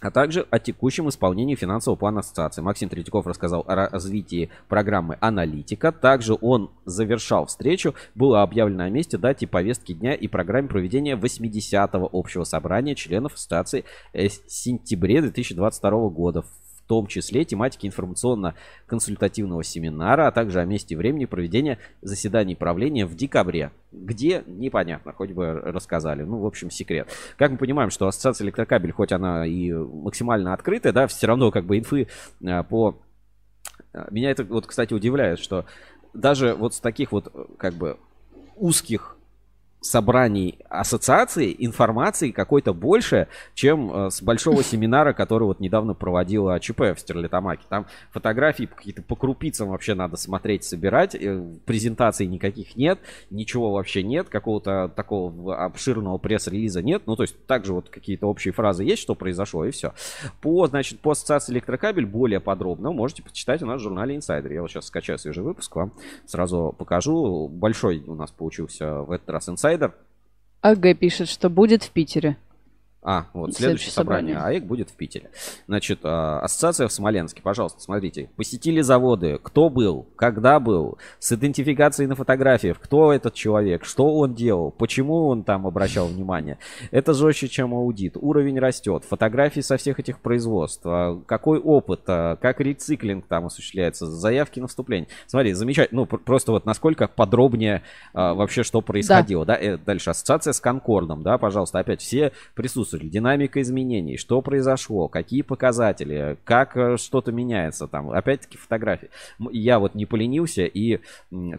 а 0.00 0.10
также 0.10 0.46
о 0.50 0.58
текущем 0.58 1.08
исполнении 1.08 1.54
финансового 1.54 1.98
плана 1.98 2.20
ассоциации. 2.20 2.62
Максим 2.62 2.88
Третьяков 2.88 3.26
рассказал 3.26 3.64
о 3.66 3.74
развитии 3.74 4.50
программы 4.68 5.16
«Аналитика». 5.20 5.92
Также 5.92 6.36
он 6.40 6.70
завершал 6.84 7.46
встречу. 7.46 7.94
Было 8.14 8.42
объявлено 8.42 8.84
о 8.84 8.90
месте, 8.90 9.18
дате 9.18 9.46
повестки 9.46 9.92
дня 9.92 10.14
и 10.14 10.28
программе 10.28 10.68
проведения 10.68 11.16
80-го 11.16 12.08
общего 12.12 12.44
собрания 12.44 12.94
членов 12.94 13.34
ассоциации 13.34 13.84
в 14.12 14.28
сентябре 14.46 15.22
2022 15.22 16.08
года 16.10 16.44
том 16.86 17.06
числе 17.06 17.44
тематики 17.44 17.86
информационно-консультативного 17.86 19.62
семинара, 19.64 20.28
а 20.28 20.32
также 20.32 20.60
о 20.60 20.64
месте 20.64 20.96
времени 20.96 21.24
проведения 21.24 21.78
заседаний 22.02 22.54
правления 22.54 23.06
в 23.06 23.14
декабре. 23.14 23.70
Где? 23.92 24.42
Непонятно, 24.46 25.12
хоть 25.12 25.32
бы 25.32 25.52
рассказали. 25.52 26.22
Ну, 26.22 26.38
в 26.38 26.46
общем, 26.46 26.70
секрет. 26.70 27.08
Как 27.36 27.50
мы 27.50 27.58
понимаем, 27.58 27.90
что 27.90 28.06
ассоциация 28.06 28.44
электрокабель, 28.44 28.92
хоть 28.92 29.12
она 29.12 29.46
и 29.46 29.72
максимально 29.72 30.52
открытая, 30.52 30.92
да, 30.92 31.06
все 31.06 31.26
равно 31.26 31.50
как 31.50 31.64
бы 31.64 31.78
инфы 31.78 32.08
а, 32.44 32.62
по... 32.62 32.98
А, 33.92 34.08
меня 34.10 34.30
это 34.30 34.44
вот, 34.44 34.66
кстати, 34.66 34.94
удивляет, 34.94 35.38
что 35.38 35.64
даже 36.14 36.54
вот 36.54 36.74
с 36.74 36.80
таких 36.80 37.12
вот 37.12 37.32
как 37.58 37.74
бы 37.74 37.98
узких 38.56 39.15
собраний 39.80 40.58
ассоциации 40.68 41.54
информации 41.58 42.30
какой-то 42.30 42.72
больше, 42.72 43.28
чем 43.54 44.06
э, 44.06 44.10
с 44.10 44.22
большого 44.22 44.62
семинара, 44.64 45.12
который 45.12 45.44
вот 45.44 45.60
недавно 45.60 45.94
проводила 45.94 46.58
ЧП 46.58 46.80
в 46.80 46.96
Стерлитамаке. 46.98 47.62
Там 47.68 47.86
фотографии 48.10 48.64
какие-то 48.64 49.02
по 49.02 49.16
крупицам 49.16 49.68
вообще 49.68 49.94
надо 49.94 50.16
смотреть, 50.16 50.64
собирать. 50.64 51.14
Э, 51.14 51.42
презентаций 51.64 52.26
никаких 52.26 52.76
нет, 52.76 52.98
ничего 53.30 53.72
вообще 53.72 54.02
нет, 54.02 54.28
какого-то 54.28 54.90
такого 54.94 55.64
обширного 55.64 56.18
пресс-релиза 56.18 56.82
нет. 56.82 57.02
Ну, 57.06 57.16
то 57.16 57.22
есть 57.22 57.46
также 57.46 57.72
вот 57.72 57.88
какие-то 57.88 58.26
общие 58.26 58.52
фразы 58.52 58.84
есть, 58.84 59.02
что 59.02 59.14
произошло, 59.14 59.64
и 59.64 59.70
все. 59.70 59.92
По, 60.40 60.66
значит, 60.66 61.00
по 61.00 61.12
ассоциации 61.12 61.52
электрокабель 61.52 62.06
более 62.06 62.40
подробно 62.40 62.92
можете 62.92 63.22
почитать 63.22 63.62
у 63.62 63.66
нас 63.66 63.80
в 63.80 63.84
журнале 63.84 64.16
Insider. 64.16 64.52
Я 64.52 64.62
вот 64.62 64.70
сейчас 64.70 64.86
скачаю 64.86 65.18
свежий 65.18 65.42
выпуск, 65.42 65.74
вам 65.76 65.92
сразу 66.26 66.74
покажу. 66.76 67.48
Большой 67.48 68.02
у 68.06 68.14
нас 68.14 68.30
получился 68.30 69.02
в 69.02 69.10
этот 69.12 69.28
раз 69.30 69.48
Insider 69.48 69.65
инсайдер. 69.66 69.94
АГ 70.62 70.98
пишет, 70.98 71.28
что 71.28 71.50
будет 71.50 71.82
в 71.82 71.90
Питере. 71.90 72.36
А, 73.08 73.26
вот, 73.34 73.54
следующее, 73.54 73.58
следующее 73.58 73.92
собрание. 73.92 74.34
собрание. 74.34 74.58
АЭК 74.58 74.66
будет 74.66 74.90
в 74.90 74.94
Питере. 74.94 75.30
Значит, 75.68 76.00
а, 76.02 76.40
ассоциация 76.40 76.88
в 76.88 76.92
Смоленске, 76.92 77.40
пожалуйста, 77.40 77.80
смотрите. 77.80 78.30
Посетили 78.34 78.80
заводы, 78.80 79.38
кто 79.40 79.70
был, 79.70 80.08
когда 80.16 80.58
был, 80.58 80.98
с 81.20 81.30
идентификацией 81.30 82.08
на 82.08 82.16
фотографиях, 82.16 82.80
кто 82.80 83.12
этот 83.12 83.34
человек, 83.34 83.84
что 83.84 84.12
он 84.16 84.34
делал, 84.34 84.72
почему 84.72 85.28
он 85.28 85.44
там 85.44 85.68
обращал 85.68 86.08
внимание. 86.08 86.58
Это 86.90 87.14
жестче, 87.14 87.46
чем 87.46 87.74
аудит. 87.74 88.16
Уровень 88.16 88.58
растет, 88.58 89.04
фотографии 89.04 89.60
со 89.60 89.76
всех 89.76 90.00
этих 90.00 90.18
производств, 90.18 90.82
а, 90.84 91.22
какой 91.26 91.60
опыт, 91.60 92.00
а, 92.08 92.34
как 92.34 92.60
рециклинг 92.60 93.28
там 93.28 93.46
осуществляется, 93.46 94.06
заявки 94.06 94.58
на 94.58 94.66
вступление. 94.66 95.08
Смотри, 95.28 95.52
замечательно, 95.52 96.00
ну, 96.00 96.06
просто 96.06 96.50
вот 96.50 96.66
насколько 96.66 97.06
подробнее 97.06 97.82
вообще 98.12 98.64
что 98.64 98.80
происходило, 98.80 99.46
да. 99.46 99.54
да? 99.54 99.62
Э, 99.62 99.78
дальше 99.78 100.10
ассоциация 100.10 100.52
с 100.52 100.58
Конкордом, 100.58 101.22
да, 101.22 101.38
пожалуйста, 101.38 101.78
опять 101.78 102.00
все 102.00 102.32
присутствуют 102.54 102.95
слушали, 102.96 103.08
динамика 103.08 103.60
изменений, 103.60 104.16
что 104.16 104.40
произошло, 104.40 105.08
какие 105.08 105.42
показатели, 105.42 106.36
как 106.44 106.76
э, 106.76 106.96
что-то 106.96 107.32
меняется 107.32 107.86
там. 107.86 108.10
Опять-таки 108.10 108.58
фотографии. 108.58 109.10
Я 109.50 109.78
вот 109.78 109.94
не 109.94 110.06
поленился 110.06 110.64
и, 110.64 111.00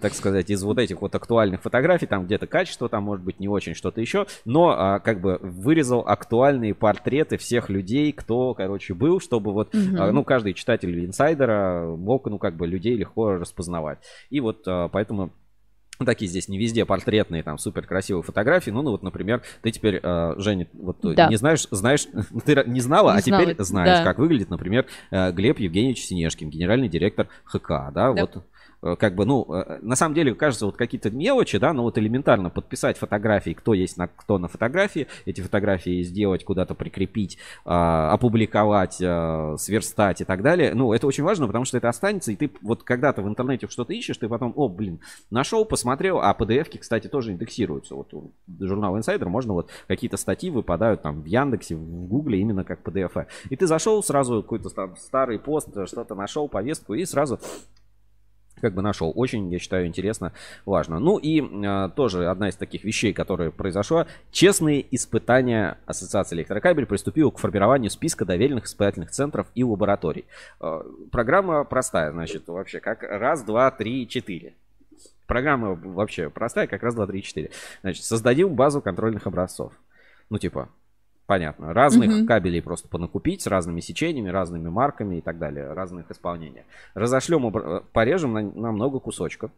так 0.02 0.13
сказать, 0.13 0.50
из 0.50 0.63
вот 0.63 0.78
этих 0.80 1.02
вот 1.02 1.15
актуальных 1.15 1.62
фотографий, 1.62 2.08
там 2.08 2.26
где-то 2.26 2.47
качество, 2.47 2.89
там 2.89 3.04
может 3.04 3.23
быть 3.23 3.39
не 3.39 3.47
очень 3.47 3.73
что-то 3.73 4.02
еще, 4.02 4.26
но 4.45 4.69
а, 4.69 5.00
как 5.00 5.21
бы 5.21 5.39
вырезал 5.41 6.04
актуальные 6.06 6.73
портреты 6.73 7.38
всех 7.38 7.69
людей, 7.69 8.12
кто, 8.12 8.54
короче, 8.54 8.93
был, 8.93 9.19
чтобы 9.19 9.54
вот, 9.54 9.73
угу. 9.73 10.12
ну, 10.12 10.23
каждый 10.23 10.54
читатель 10.54 11.06
инсайдера 11.06 11.95
мог, 11.95 12.28
ну, 12.28 12.38
как 12.38 12.56
бы 12.56 12.67
людей 12.67 12.95
легко 12.95 13.34
распознавать. 13.34 14.00
И 14.30 14.39
вот 14.39 14.63
а, 14.67 14.88
поэтому 14.88 15.32
Такие 16.06 16.30
здесь 16.30 16.48
не 16.48 16.58
везде 16.58 16.86
портретные, 16.86 17.44
там, 17.44 17.58
супер 17.58 17.86
красивые 17.86 18.24
фотографии. 18.24 18.70
Ну, 18.72 18.82
ну 18.82 18.92
вот, 18.92 19.04
например, 19.04 19.42
ты 19.62 19.72
теперь, 19.72 20.00
э, 20.02 20.34
Женя, 20.38 20.68
вот 20.74 21.00
да. 21.02 21.28
не 21.28 21.38
знаешь, 21.38 21.68
знаешь, 21.72 22.08
ты 22.46 22.64
не 22.68 22.82
знала, 22.82 23.14
не 23.14 23.18
а 23.18 23.22
знала. 23.22 23.44
теперь 23.44 23.56
знаешь, 23.64 24.00
да. 24.00 24.04
как 24.04 24.20
выглядит, 24.20 24.50
например, 24.50 24.86
э, 25.12 25.32
Глеб 25.32 25.60
Евгеньевич 25.60 26.06
Синешкин, 26.06 26.50
генеральный 26.50 26.88
директор 26.88 27.28
ХК, 27.46 27.70
да, 27.70 27.92
да. 27.92 28.12
вот 28.14 28.38
Э, 28.38 28.40
как 28.95 29.15
бы, 29.15 29.26
ну, 29.26 29.45
э, 29.54 29.80
на 29.82 29.95
самом 29.95 30.15
деле, 30.15 30.34
кажется, 30.34 30.65
вот 30.65 30.78
какие-то 30.78 31.12
мелочи, 31.12 31.58
да, 31.58 31.73
но 31.73 31.84
вот 31.84 31.97
элементарно 31.97 32.50
подписать 32.50 32.97
фотографии, 32.97 33.52
кто 33.52 33.73
есть 33.73 33.97
на, 33.97 34.08
кто 34.08 34.38
на 34.38 34.47
фотографии, 34.47 35.08
эти 35.26 35.41
фотографии 35.41 36.04
сделать, 36.04 36.43
куда-то 36.43 36.76
прикрепить, 36.76 37.38
а, 37.65 38.13
опубликовать, 38.13 39.00
а, 39.02 39.56
сверстать 39.58 40.21
и 40.21 40.26
так 40.26 40.41
далее. 40.41 40.73
Ну, 40.73 40.93
это 40.93 41.08
очень 41.08 41.23
важно, 41.23 41.47
потому 41.47 41.65
что 41.65 41.78
это 41.78 41.89
останется, 41.89 42.32
и 42.32 42.36
ты 42.36 42.52
вот 42.62 42.84
когда-то 42.84 43.21
в 43.21 43.28
интернете 43.28 43.67
что-то 43.67 43.93
ищешь, 43.93 44.17
ты 44.17 44.30
потом, 44.30 44.54
о, 44.56 44.69
блин, 44.69 45.00
нашел, 45.30 45.65
посмотрел, 45.65 46.19
а 46.19 46.36
PDF-ки, 46.38 46.78
кстати, 46.78 47.08
тоже 47.08 47.32
индексируются. 47.32 47.95
Вот 47.95 48.13
журнал 48.60 48.97
Insider 48.97 49.26
можно 49.26 49.54
вот 49.54 49.69
какие-то 49.88 50.17
статьи 50.17 50.50
выпадают 50.50 51.02
там 51.02 51.21
в 51.21 51.26
Яндексе, 51.26 51.76
в 51.76 52.08
Гугле 52.08 52.39
именно 52.39 52.63
как 52.63 52.82
PDF. 52.82 53.28
И 53.50 53.56
ты 53.56 53.67
зашел 53.67 54.04
сразу 54.04 54.41
какой-то 54.41 54.69
там 54.69 54.95
старый 54.97 55.39
пост, 55.39 55.69
что-то 55.88 56.15
нашел, 56.15 56.47
повестку, 56.47 56.93
и 56.93 57.06
сразу 57.06 57.39
как 58.62 58.74
бы 58.74 58.82
нашел. 58.82 59.12
Очень, 59.15 59.52
я 59.52 59.60
считаю, 59.60 59.88
интересно, 59.88 60.34
важно. 60.65 61.00
Ну 61.00 61.17
и 61.17 61.41
э, 61.41 61.89
тоже 61.96 62.28
одна 62.28 62.50
из 62.50 62.56
таких 62.56 62.84
вещей, 62.84 63.13
которая 63.13 63.52
произошла. 63.52 64.08
Честные 64.32 64.86
испытания 64.96 65.78
Ассоциации 65.86 66.36
электрокабель 66.36 66.86
приступила 66.86 67.32
к 67.32 67.38
формированию 67.38 67.89
списка 67.89 68.26
доверенных 68.26 68.65
испытательных 68.65 69.12
центров 69.12 69.48
и 69.56 69.63
лабораторий. 69.63 70.26
Э, 70.60 70.82
программа 71.12 71.63
простая, 71.63 72.12
значит, 72.12 72.48
вообще 72.48 72.80
как 72.80 73.04
раз, 73.04 73.43
два, 73.43 73.72
три, 73.72 74.08
четыре. 74.08 74.54
Программа 75.26 75.74
вообще 75.74 76.30
простая, 76.30 76.67
как 76.67 76.84
раз, 76.84 76.96
два, 76.96 77.06
три, 77.06 77.22
четыре. 77.22 77.52
Значит, 77.82 78.06
создадим 78.06 78.56
базу 78.56 78.82
контрольных 78.82 79.28
образцов. 79.28 79.74
Ну, 80.30 80.38
типа, 80.38 80.70
понятно. 81.28 81.74
Разных 81.74 82.10
угу. 82.10 82.26
кабелей 82.26 82.62
просто 82.62 82.88
понакупить 82.88 83.44
с 83.44 83.48
разными 83.48 83.82
сечениями, 83.82 84.30
разными 84.30 84.70
марками 84.70 85.18
и 85.18 85.22
так 85.22 85.38
далее, 85.38 85.74
разных 85.74 86.10
исполнений. 86.10 86.63
Разошлем, 86.96 87.84
порежем 87.94 88.34
на, 88.34 88.42
на 88.42 88.72
много 88.72 89.00
кусочков. 89.00 89.52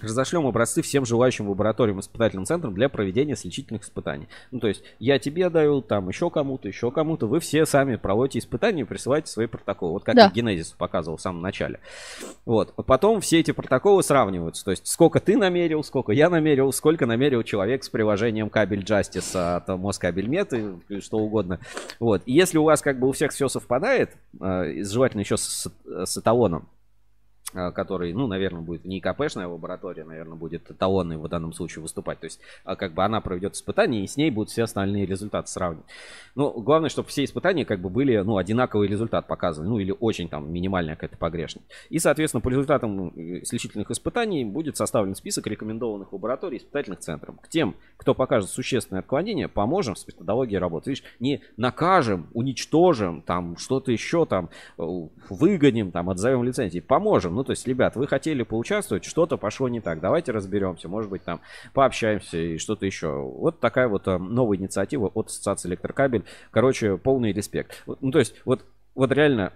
Разошлем 0.00 0.46
образцы 0.46 0.80
всем 0.80 1.04
желающим 1.04 1.50
лабораториям 1.50 2.00
испытательным 2.00 2.46
центрам 2.46 2.72
для 2.72 2.88
проведения 2.88 3.36
сличительных 3.36 3.82
испытаний. 3.82 4.26
Ну, 4.50 4.58
то 4.58 4.66
есть, 4.66 4.82
я 4.98 5.18
тебе 5.18 5.50
даю, 5.50 5.82
там, 5.82 6.08
еще 6.08 6.30
кому-то, 6.30 6.66
еще 6.66 6.90
кому-то. 6.90 7.26
Вы 7.26 7.40
все 7.40 7.66
сами 7.66 7.96
проводите 7.96 8.38
испытания 8.38 8.82
и 8.82 8.84
присылаете 8.84 9.30
свои 9.30 9.46
протоколы. 9.46 9.92
Вот 9.92 10.04
как 10.04 10.14
да. 10.16 10.30
Генезис 10.34 10.70
показывал 10.70 11.18
в 11.18 11.20
самом 11.20 11.42
начале. 11.42 11.78
Вот. 12.46 12.74
Потом 12.86 13.20
все 13.20 13.40
эти 13.40 13.50
протоколы 13.50 14.02
сравниваются. 14.02 14.64
То 14.64 14.70
есть, 14.70 14.86
сколько 14.86 15.20
ты 15.20 15.36
намерил, 15.36 15.84
сколько 15.84 16.12
я 16.12 16.30
намерил, 16.30 16.72
сколько 16.72 17.04
намерил 17.04 17.42
человек 17.42 17.84
с 17.84 17.90
приложением 17.90 18.48
кабель 18.48 18.82
Justice 18.82 19.56
от 19.56 19.68
Москабельмет 19.68 20.54
и 20.54 21.00
что 21.00 21.18
угодно. 21.18 21.60
Вот. 22.00 22.22
И 22.24 22.32
если 22.32 22.56
у 22.56 22.64
вас 22.64 22.80
как 22.80 22.98
бы 22.98 23.08
у 23.08 23.12
всех 23.12 23.32
все 23.32 23.48
совпадает, 23.48 24.16
э, 24.40 24.82
желательно 24.82 25.20
еще 25.20 25.36
с, 25.36 25.70
с 25.84 26.18
эталоном, 26.18 26.66
который, 27.52 28.12
ну, 28.12 28.26
наверное, 28.26 28.62
будет 28.62 28.84
не 28.84 28.98
ИКПшная 28.98 29.46
лаборатория, 29.46 30.04
наверное, 30.04 30.36
будет 30.36 30.70
эталонной 30.70 31.16
в 31.16 31.28
данном 31.28 31.52
случае 31.52 31.82
выступать. 31.82 32.20
То 32.20 32.26
есть, 32.26 32.40
а, 32.64 32.76
как 32.76 32.92
бы 32.94 33.04
она 33.04 33.20
проведет 33.20 33.54
испытания, 33.54 34.04
и 34.04 34.06
с 34.06 34.16
ней 34.16 34.30
будут 34.30 34.50
все 34.50 34.64
остальные 34.64 35.06
результаты 35.06 35.48
сравнивать. 35.48 35.86
Но 36.34 36.50
главное, 36.50 36.88
чтобы 36.88 37.08
все 37.08 37.24
испытания 37.24 37.64
как 37.64 37.80
бы 37.80 37.88
были, 37.88 38.16
ну, 38.18 38.36
одинаковый 38.36 38.88
результат 38.88 39.26
показывали, 39.26 39.68
ну, 39.68 39.78
или 39.78 39.94
очень 39.98 40.28
там 40.28 40.52
минимальная 40.52 40.94
какая-то 40.94 41.16
погрешность. 41.16 41.66
И, 41.90 41.98
соответственно, 41.98 42.40
по 42.40 42.48
результатам 42.48 43.12
э, 43.14 43.44
сличительных 43.44 43.90
испытаний 43.90 44.44
будет 44.44 44.76
составлен 44.76 45.14
список 45.14 45.46
рекомендованных 45.46 46.12
лабораторий 46.12 46.58
испытательных 46.58 47.00
центров. 47.00 47.40
К 47.40 47.48
тем, 47.48 47.74
кто 47.96 48.14
покажет 48.14 48.50
существенное 48.50 49.00
отклонение, 49.00 49.48
поможем 49.48 49.96
с 49.96 50.06
методологией 50.06 50.58
работы. 50.58 50.90
Видишь, 50.90 51.04
не 51.20 51.42
накажем, 51.56 52.28
уничтожим, 52.32 53.22
там, 53.22 53.56
что-то 53.56 53.92
еще 53.92 54.24
там, 54.26 54.48
э, 54.78 54.82
выгоним, 55.28 55.90
там, 55.90 56.08
отзовем 56.08 56.44
лицензии, 56.44 56.80
поможем. 56.80 57.34
Ну, 57.34 57.41
то 57.44 57.50
есть, 57.50 57.66
ребят, 57.66 57.96
вы 57.96 58.06
хотели 58.06 58.42
поучаствовать, 58.42 59.04
что-то 59.04 59.36
пошло 59.36 59.68
не 59.68 59.80
так. 59.80 60.00
Давайте 60.00 60.32
разберемся, 60.32 60.88
может 60.88 61.10
быть, 61.10 61.22
там 61.24 61.40
пообщаемся 61.74 62.38
и 62.38 62.58
что-то 62.58 62.86
еще. 62.86 63.08
Вот 63.08 63.60
такая 63.60 63.88
вот 63.88 64.08
э, 64.08 64.18
новая 64.18 64.56
инициатива 64.56 65.06
от 65.06 65.28
Ассоциации 65.28 65.68
Электрокабель. 65.68 66.24
Короче, 66.50 66.96
полный 66.96 67.32
респект. 67.32 67.82
Ну, 68.00 68.10
то 68.10 68.18
есть, 68.18 68.34
вот, 68.44 68.64
вот 68.94 69.12
реально 69.12 69.52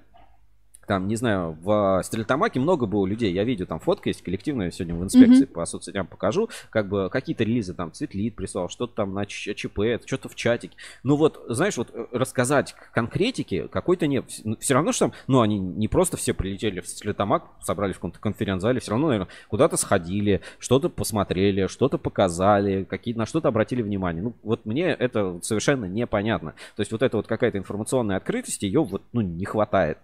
там, 0.86 1.08
не 1.08 1.16
знаю, 1.16 1.56
в 1.62 2.00
Стрельтамаке 2.04 2.60
много 2.60 2.86
было 2.86 3.06
людей. 3.06 3.32
Я 3.32 3.44
видел, 3.44 3.66
там 3.66 3.80
фотка 3.80 4.08
есть 4.08 4.22
коллективная 4.22 4.70
сегодня 4.70 4.94
в 4.94 5.02
инспекции 5.02 5.44
mm-hmm. 5.44 5.52
по 5.52 5.66
соцсетям 5.66 6.06
покажу. 6.06 6.48
Как 6.70 6.88
бы 6.88 7.10
какие-то 7.10 7.44
релизы 7.44 7.74
там 7.74 7.92
Цветлит 7.92 8.34
прислал, 8.34 8.68
что-то 8.68 8.94
там 8.94 9.14
на 9.14 9.26
ЧП, 9.26 9.80
что-то 10.04 10.28
в 10.28 10.34
чатике. 10.34 10.76
Ну 11.02 11.16
вот, 11.16 11.44
знаешь, 11.48 11.76
вот 11.76 11.90
э, 11.92 12.06
рассказать 12.12 12.74
конкретики 12.92 13.66
какой-то 13.70 14.06
нет. 14.06 14.24
Ну, 14.44 14.56
все 14.58 14.74
равно, 14.74 14.92
что 14.92 15.06
там, 15.06 15.14
ну 15.26 15.40
они 15.40 15.58
не 15.58 15.88
просто 15.88 16.16
все 16.16 16.34
прилетели 16.34 16.80
в 16.80 16.88
Стрельтамак, 16.88 17.44
собрались 17.60 17.94
в 17.94 17.98
каком-то 17.98 18.20
конференц-зале, 18.20 18.80
все 18.80 18.92
равно, 18.92 19.08
наверное, 19.08 19.28
куда-то 19.48 19.76
сходили, 19.76 20.40
что-то 20.58 20.88
посмотрели, 20.88 21.66
что-то 21.66 21.98
показали, 21.98 22.84
какие 22.84 23.14
на 23.14 23.26
что-то 23.26 23.48
обратили 23.48 23.82
внимание. 23.82 24.22
Ну 24.22 24.34
вот 24.42 24.64
мне 24.64 24.86
это 24.86 25.40
совершенно 25.42 25.86
непонятно. 25.86 26.54
То 26.76 26.80
есть 26.80 26.92
вот 26.92 27.02
это 27.02 27.16
вот 27.16 27.26
какая-то 27.26 27.58
информационная 27.58 28.16
открытость, 28.16 28.62
ее 28.62 28.82
вот, 28.82 29.02
ну, 29.12 29.20
не 29.20 29.44
хватает 29.44 29.98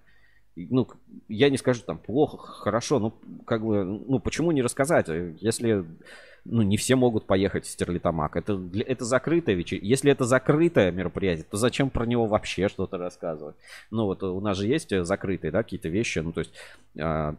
ну, 0.57 0.89
я 1.29 1.51
не 1.51 1.57
скажу 1.57 1.83
там 1.85 1.99
плохо, 1.99 2.39
хорошо, 2.39 2.99
ну, 2.99 3.15
как 3.47 3.65
бы, 3.65 3.85
ну, 3.85 4.19
почему 4.19 4.53
не 4.53 4.63
рассказать, 4.63 5.09
если, 5.41 5.85
ну, 6.45 6.63
не 6.63 6.77
все 6.77 6.97
могут 6.97 7.27
поехать 7.27 7.65
в 7.65 7.71
Стерлитамак, 7.71 8.37
это, 8.37 8.61
это 8.87 9.05
закрытое 9.05 9.55
вечер, 9.55 9.79
если 9.81 10.13
это 10.13 10.25
закрытое 10.25 10.91
мероприятие, 10.91 11.47
то 11.51 11.57
зачем 11.57 11.91
про 11.91 12.05
него 12.05 12.27
вообще 12.27 12.69
что-то 12.69 12.99
рассказывать? 12.99 13.57
Ну, 13.91 14.05
вот 14.05 14.23
у 14.23 14.41
нас 14.41 14.59
же 14.59 14.67
есть 14.67 14.91
закрытые, 15.05 15.51
да, 15.51 15.63
какие-то 15.63 15.89
вещи, 15.89 16.19
ну, 16.19 16.33
то 16.33 16.41
есть, 16.41 16.53
а, 16.99 17.35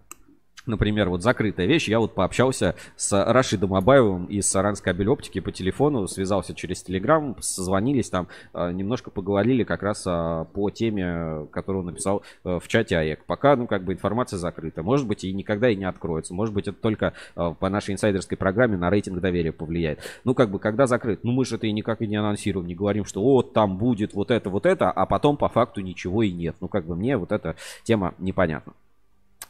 Например, 0.65 1.09
вот 1.09 1.21
закрытая 1.21 1.67
вещь. 1.67 1.89
Я 1.89 1.99
вот 1.99 2.15
пообщался 2.15 2.75
с 2.95 3.11
Рашидом 3.25 3.73
Абаевым 3.73 4.25
из 4.25 4.47
Саранской 4.47 4.93
кабель 4.93 5.09
оптики 5.09 5.39
по 5.39 5.51
телефону, 5.51 6.07
связался 6.07 6.53
через 6.53 6.81
Телеграм, 6.83 7.35
созвонились 7.41 8.09
там, 8.09 8.27
а, 8.53 8.71
немножко 8.71 9.11
поговорили 9.11 9.63
как 9.63 9.83
раз 9.83 10.03
а, 10.05 10.45
по 10.45 10.69
теме, 10.69 11.47
которую 11.51 11.81
он 11.81 11.87
написал 11.87 12.23
э, 12.43 12.59
в 12.59 12.67
чате 12.67 12.97
АЭК. 12.97 13.25
Пока, 13.25 13.55
ну, 13.55 13.67
как 13.67 13.83
бы 13.83 13.93
информация 13.93 14.37
закрыта. 14.37 14.83
Может 14.83 15.07
быть, 15.07 15.23
и 15.23 15.33
никогда 15.33 15.69
и 15.69 15.75
не 15.75 15.85
откроется. 15.85 16.33
Может 16.33 16.53
быть, 16.53 16.67
это 16.67 16.77
только 16.79 17.13
а, 17.35 17.53
по 17.53 17.69
нашей 17.69 17.93
инсайдерской 17.93 18.37
программе 18.37 18.77
на 18.77 18.89
рейтинг 18.89 19.19
доверия 19.19 19.51
повлияет. 19.51 19.99
Ну, 20.23 20.33
как 20.33 20.49
бы, 20.49 20.59
когда 20.59 20.87
закрыт? 20.87 21.23
Ну, 21.23 21.33
мы 21.33 21.45
же 21.45 21.55
это 21.55 21.67
и 21.67 21.71
никак 21.71 22.01
и 22.01 22.07
не 22.07 22.15
анонсируем, 22.15 22.67
не 22.67 22.75
говорим, 22.75 23.05
что 23.05 23.21
вот 23.21 23.53
там 23.53 23.77
будет 23.77 24.13
вот 24.13 24.31
это, 24.31 24.49
вот 24.49 24.65
это, 24.65 24.91
а 24.91 25.05
потом 25.05 25.35
по 25.35 25.49
факту 25.49 25.81
ничего 25.81 26.23
и 26.23 26.31
нет. 26.31 26.55
Ну, 26.61 26.67
как 26.67 26.85
бы, 26.85 26.95
мне 26.95 27.17
вот 27.17 27.31
эта 27.31 27.55
тема 27.83 28.13
непонятна. 28.17 28.73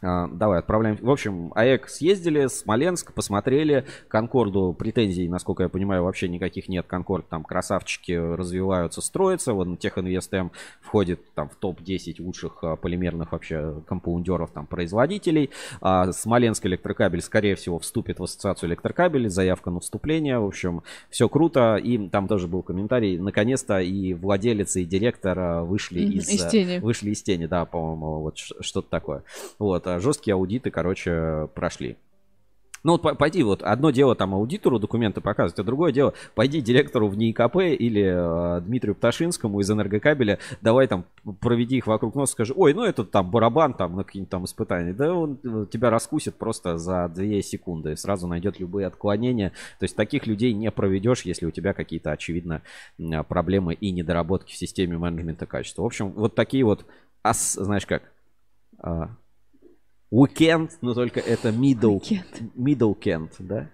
А, 0.03 0.27
давай, 0.27 0.59
отправляем. 0.59 0.97
В 1.01 1.09
общем, 1.09 1.51
АЭК 1.55 1.87
съездили, 1.87 2.47
Смоленск, 2.47 3.13
посмотрели. 3.13 3.85
Конкорду 4.09 4.75
претензий, 4.77 5.29
насколько 5.29 5.63
я 5.63 5.69
понимаю, 5.69 6.03
вообще 6.03 6.27
никаких 6.27 6.67
нет. 6.67 6.85
Конкорд 6.87 7.29
там 7.29 7.43
красавчики 7.43 8.11
развиваются, 8.11 9.01
строятся. 9.01 9.53
Вот 9.53 9.79
Техинвестм 9.79 10.49
входит 10.81 11.21
там 11.35 11.47
в 11.47 11.55
топ-10 11.55 12.21
лучших 12.21 12.57
а, 12.63 12.75
полимерных 12.75 13.31
вообще 13.31 13.81
компаундеров, 13.87 14.51
там, 14.51 14.67
производителей. 14.67 15.51
А 15.79 16.11
Смоленск 16.11 16.65
электрокабель, 16.65 17.21
скорее 17.21 17.55
всего, 17.55 17.79
вступит 17.79 18.19
в 18.19 18.23
ассоциацию 18.23 18.69
электрокабелей. 18.69 19.29
Заявка 19.29 19.71
на 19.71 19.79
вступление. 19.79 20.37
В 20.39 20.45
общем, 20.45 20.83
все 21.09 21.29
круто. 21.29 21.77
И 21.77 22.09
там 22.09 22.27
тоже 22.27 22.47
был 22.47 22.61
комментарий. 22.61 23.17
Наконец-то 23.17 23.79
и 23.79 24.13
владелец, 24.13 24.75
и 24.75 24.83
директор 24.83 25.39
а, 25.39 25.63
вышли 25.63 26.01
из, 26.01 26.27
из 26.29 26.45
тени. 26.47 26.79
Вышли 26.79 27.11
из 27.11 27.23
тени, 27.23 27.45
да, 27.45 27.63
по-моему, 27.63 28.19
вот 28.19 28.37
что-то 28.37 28.89
такое. 28.89 29.23
Вот 29.59 29.87
жесткие 29.99 30.35
аудиты, 30.35 30.71
короче, 30.71 31.49
прошли. 31.55 31.97
Ну 32.83 32.97
вот 32.97 33.17
пойди, 33.17 33.43
вот 33.43 33.63
одно 33.63 33.91
дело 33.91 34.13
там 34.13 34.35
аудитору 34.35 34.77
документы 34.77 35.21
показывать, 35.21 35.57
а 35.57 35.63
другое 35.63 35.93
дело 35.93 36.13
пойди 36.35 36.59
директору 36.59 37.07
в 37.07 37.15
НИИКП 37.15 37.55
или 37.79 38.03
э, 38.03 38.61
Дмитрию 38.61 38.93
Пташинскому 38.93 39.61
из 39.61 39.71
энергокабеля, 39.71 40.39
давай 40.61 40.87
там 40.87 41.05
проведи 41.39 41.77
их 41.77 41.87
вокруг 41.87 42.13
носа, 42.13 42.33
скажи, 42.33 42.53
ой, 42.55 42.73
ну 42.73 42.83
этот 42.83 43.09
там 43.09 43.31
барабан 43.31 43.73
там 43.73 43.95
на 43.95 44.03
какие-нибудь 44.03 44.29
там 44.29 44.43
испытания, 44.43 44.93
да 44.93 45.13
он 45.13 45.39
э, 45.43 45.65
тебя 45.71 45.89
раскусит 45.89 46.35
просто 46.35 46.77
за 46.77 47.07
2 47.07 47.41
секунды, 47.41 47.95
сразу 47.95 48.27
найдет 48.27 48.59
любые 48.59 48.85
отклонения, 48.87 49.51
то 49.79 49.85
есть 49.85 49.95
таких 49.95 50.27
людей 50.27 50.51
не 50.51 50.69
проведешь, 50.69 51.21
если 51.21 51.45
у 51.45 51.51
тебя 51.51 51.73
какие-то 51.73 52.11
очевидно 52.11 52.63
проблемы 53.29 53.75
и 53.75 53.91
недоработки 53.91 54.51
в 54.51 54.57
системе 54.57 54.97
менеджмента 54.97 55.45
качества. 55.45 55.83
В 55.83 55.85
общем, 55.85 56.11
вот 56.11 56.35
такие 56.35 56.65
вот, 56.65 56.85
ас, 57.23 57.53
знаешь 57.53 57.85
как, 57.85 58.11
Weekend, 60.13 60.69
но 60.81 60.93
только 60.93 61.19
это 61.19 61.49
middle, 61.49 61.99
weekend. 61.99 62.51
middle 62.55 62.95
Kent, 62.95 63.31
да? 63.39 63.69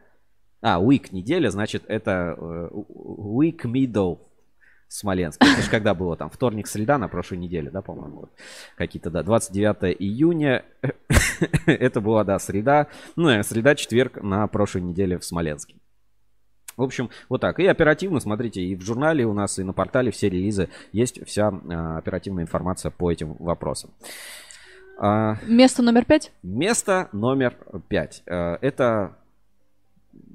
А, 0.61 0.81
week 0.81 1.07
неделя, 1.11 1.49
значит, 1.49 1.83
это 1.87 2.37
uh, 2.37 2.69
week 2.71 3.63
middle 3.65 4.19
Смоленск. 4.87 5.41
Это 5.41 5.61
же 5.61 5.69
когда 5.69 5.93
было 5.93 6.15
там? 6.15 6.29
Вторник, 6.29 6.67
среда 6.67 6.97
на 6.97 7.09
прошлой 7.09 7.37
неделе, 7.37 7.69
да, 7.69 7.81
по-моему? 7.81 8.21
Вот. 8.21 8.31
Какие-то, 8.75 9.11
да, 9.11 9.21
29 9.21 9.95
июня. 9.99 10.65
это 11.65 12.01
была, 12.01 12.23
да, 12.23 12.39
среда. 12.39 12.87
Ну, 13.15 13.29
э, 13.29 13.43
среда, 13.43 13.75
четверг 13.75 14.21
на 14.23 14.47
прошлой 14.47 14.81
неделе 14.81 15.19
в 15.19 15.25
Смоленске. 15.25 15.75
В 16.75 16.81
общем, 16.81 17.09
вот 17.27 17.41
так. 17.41 17.59
И 17.59 17.65
оперативно, 17.65 18.21
смотрите, 18.21 18.61
и 18.61 18.75
в 18.75 18.81
журнале 18.81 19.25
у 19.25 19.33
нас, 19.33 19.59
и 19.59 19.63
на 19.63 19.73
портале 19.73 20.11
все 20.11 20.29
релизы 20.29 20.69
есть 20.93 21.23
вся 21.27 21.49
а, 21.49 21.97
оперативная 21.97 22.45
информация 22.45 22.89
по 22.89 23.11
этим 23.11 23.33
вопросам. 23.33 23.91
А, 25.01 25.37
Место 25.47 25.81
номер 25.81 26.03
пять? 26.05 26.31
место 26.43 27.07
номер 27.13 27.55
пять. 27.87 28.21
Э, 28.25 28.57
Это 28.61 29.15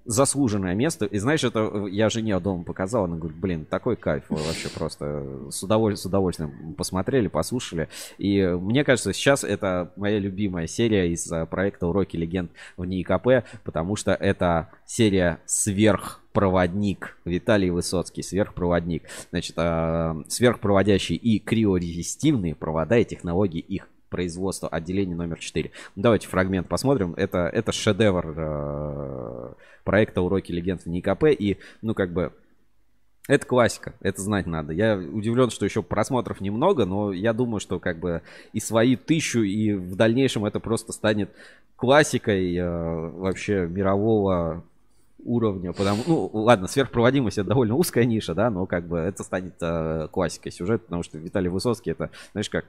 заслуженное 0.07 0.75
место. 0.75 1.05
И 1.07 1.19
знаешь, 1.19 1.45
это 1.45 1.61
э, 1.73 1.87
я 1.91 2.09
жене 2.09 2.39
дома 2.41 2.65
показал, 2.65 3.05
она 3.05 3.17
говорит, 3.17 3.39
блин, 3.39 3.65
такой 3.67 3.97
кайф 3.97 4.25
вообще 4.29 4.69
просто 4.69 5.51
с, 5.51 5.63
удоволь- 5.63 5.97
с 5.97 6.05
удовольствием 6.07 6.75
посмотрели, 6.75 7.29
послушали. 7.29 7.89
И 8.19 8.43
мне 8.43 8.85
кажется, 8.85 9.13
сейчас 9.13 9.45
это 9.45 9.93
моя 9.97 10.19
любимая 10.19 10.67
серия 10.67 11.11
из 11.11 11.31
э, 11.31 11.45
проекта 11.47 11.87
«Уроки 11.87 12.17
легенд 12.17 12.51
в 12.79 12.85
НИИКП», 12.87 13.47
потому 13.65 13.97
что 13.97 14.13
это 14.13 14.71
серия 14.87 15.41
«Сверхпроводник». 15.47 17.19
Виталий 17.27 17.69
Высоцкий, 17.71 18.23
сверхпроводник. 18.23 19.03
Значит, 19.31 19.57
сверхпроводящие 20.33 21.19
и 21.19 21.39
криорезистивные 21.39 22.55
провода 22.55 22.97
и 22.99 23.05
технологии 23.05 23.61
их 23.61 23.89
производства 24.15 24.69
отделения 24.69 25.17
номер 25.17 25.41
4. 25.41 25.73
Ну, 25.97 26.03
Давайте 26.03 26.29
фрагмент 26.29 26.69
посмотрим. 26.69 27.15
Это, 27.17 27.51
это 27.53 27.73
шедевр 27.73 28.33
э, 28.37 29.53
проекта 29.83 30.23
«Уроки 30.23 30.53
легенд 30.53 30.83
в 30.83 30.87
НИКП». 30.87 31.25
И, 31.37 31.59
ну, 31.83 31.95
как 31.95 32.13
бы, 32.13 32.33
это 33.27 33.45
классика, 33.45 33.95
это 34.01 34.23
знать 34.23 34.47
надо. 34.47 34.73
Я 34.73 34.97
удивлен, 34.97 35.51
что 35.51 35.65
еще 35.65 35.83
просмотров 35.83 36.41
немного, 36.41 36.85
но 36.85 37.13
я 37.13 37.33
думаю, 37.33 37.59
что 37.59 37.81
как 37.81 37.99
бы 37.99 38.23
и 38.53 38.61
свои 38.61 38.95
тысячу, 38.95 39.41
и 39.41 39.73
в 39.73 39.97
дальнейшем 39.97 40.45
это 40.45 40.61
просто 40.61 40.93
станет 40.93 41.31
классикой 41.75 42.55
э, 42.55 43.09
вообще 43.09 43.67
мирового 43.67 44.63
уровня. 45.25 45.73
Потому, 45.73 46.05
ну, 46.07 46.31
ладно, 46.35 46.69
сверхпроводимость 46.69 47.39
это 47.39 47.49
довольно 47.49 47.75
узкая 47.75 48.05
ниша, 48.05 48.33
да, 48.33 48.49
но 48.49 48.65
как 48.67 48.87
бы 48.87 48.99
это 48.99 49.25
станет 49.25 49.55
э, 49.61 50.07
классикой 50.13 50.53
сюжета, 50.53 50.85
потому 50.85 51.03
что 51.03 51.19
Виталий 51.19 51.49
Высоцкий 51.49 51.91
это, 51.91 52.11
знаешь, 52.31 52.49
как 52.49 52.65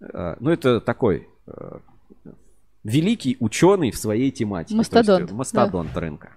ну, 0.00 0.50
это 0.50 0.80
такой 0.80 1.28
э, 1.46 1.78
великий 2.84 3.36
ученый 3.40 3.90
в 3.90 3.96
своей 3.96 4.30
тематике. 4.30 4.74
То 4.74 4.78
есть, 4.78 4.92
э, 4.92 4.96
Мастодонт, 4.96 5.32
мастодонт 5.32 5.96
рынка. 5.96 6.30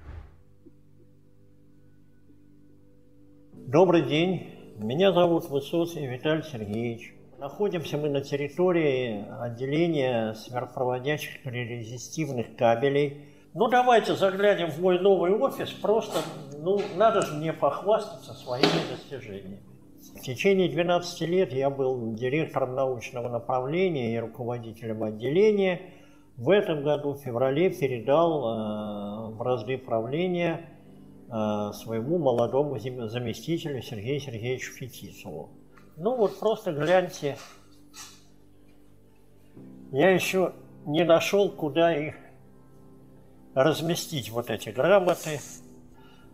Добрый 3.53 4.01
день. 4.01 4.55
Меня 4.77 5.11
зовут 5.11 5.49
Высоцкий 5.49 6.07
Виталий 6.07 6.43
Сергеевич. 6.43 7.13
Находимся 7.37 7.97
мы 7.97 8.09
на 8.09 8.21
территории 8.21 9.25
отделения 9.39 10.33
сверхпроводящих 10.33 11.45
резистивных 11.45 12.55
кабелей. 12.55 13.25
Ну, 13.53 13.67
давайте 13.67 14.15
заглянем 14.15 14.71
в 14.71 14.79
мой 14.79 14.99
новый 14.99 15.31
офис. 15.31 15.69
Просто, 15.69 16.19
ну, 16.57 16.81
надо 16.95 17.21
же 17.21 17.33
мне 17.33 17.53
похвастаться 17.53 18.33
своими 18.33 18.89
достижениями. 18.89 19.59
В 20.19 20.21
течение 20.21 20.67
12 20.67 21.21
лет 21.21 21.53
я 21.53 21.69
был 21.69 22.13
директором 22.13 22.75
научного 22.75 23.29
направления 23.29 24.13
и 24.13 24.19
руководителем 24.19 25.03
отделения. 25.03 25.93
В 26.35 26.49
этом 26.49 26.83
году, 26.83 27.13
в 27.13 27.19
феврале, 27.19 27.69
передал 27.69 28.43
э, 28.43 29.35
в 29.35 29.41
разды 29.41 29.77
правления 29.77 30.69
э, 31.29 31.71
своему 31.73 32.17
молодому 32.17 32.77
зам- 32.79 33.07
заместителю 33.07 33.81
Сергею 33.81 34.19
Сергеевичу 34.19 34.73
Фетисову. 34.73 35.51
Ну 35.95 36.17
вот 36.17 36.37
просто 36.37 36.73
гляньте. 36.73 37.37
Я 39.93 40.09
еще 40.09 40.51
не 40.85 41.05
нашел, 41.05 41.49
куда 41.49 41.95
их 41.95 42.15
разместить, 43.53 44.31
вот 44.31 44.49
эти 44.49 44.69
грамоты. 44.69 45.39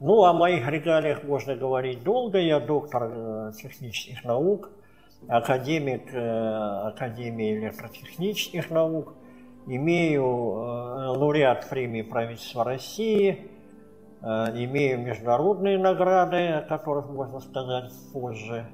Ну, 0.01 0.25
о 0.25 0.33
моих 0.33 0.67
регалиях 0.67 1.23
можно 1.23 1.55
говорить 1.55 2.03
долго. 2.03 2.37
Я 2.37 2.59
доктор 2.59 3.11
э, 3.13 3.51
технических 3.57 4.25
наук, 4.25 4.69
академик 5.29 6.13
э, 6.13 6.87
Академии 6.87 7.57
электротехнических 7.57 8.69
наук, 8.71 9.13
имею 9.67 10.23
э, 10.23 11.07
лауреат 11.17 11.69
премии 11.69 12.01
правительства 12.01 12.63
России, 12.63 13.51
имею 14.21 14.99
международные 15.01 15.77
награды, 15.77 16.47
о 16.47 16.61
которых 16.61 17.09
можно 17.09 17.39
сказать 17.39 17.91
позже, 18.11 18.65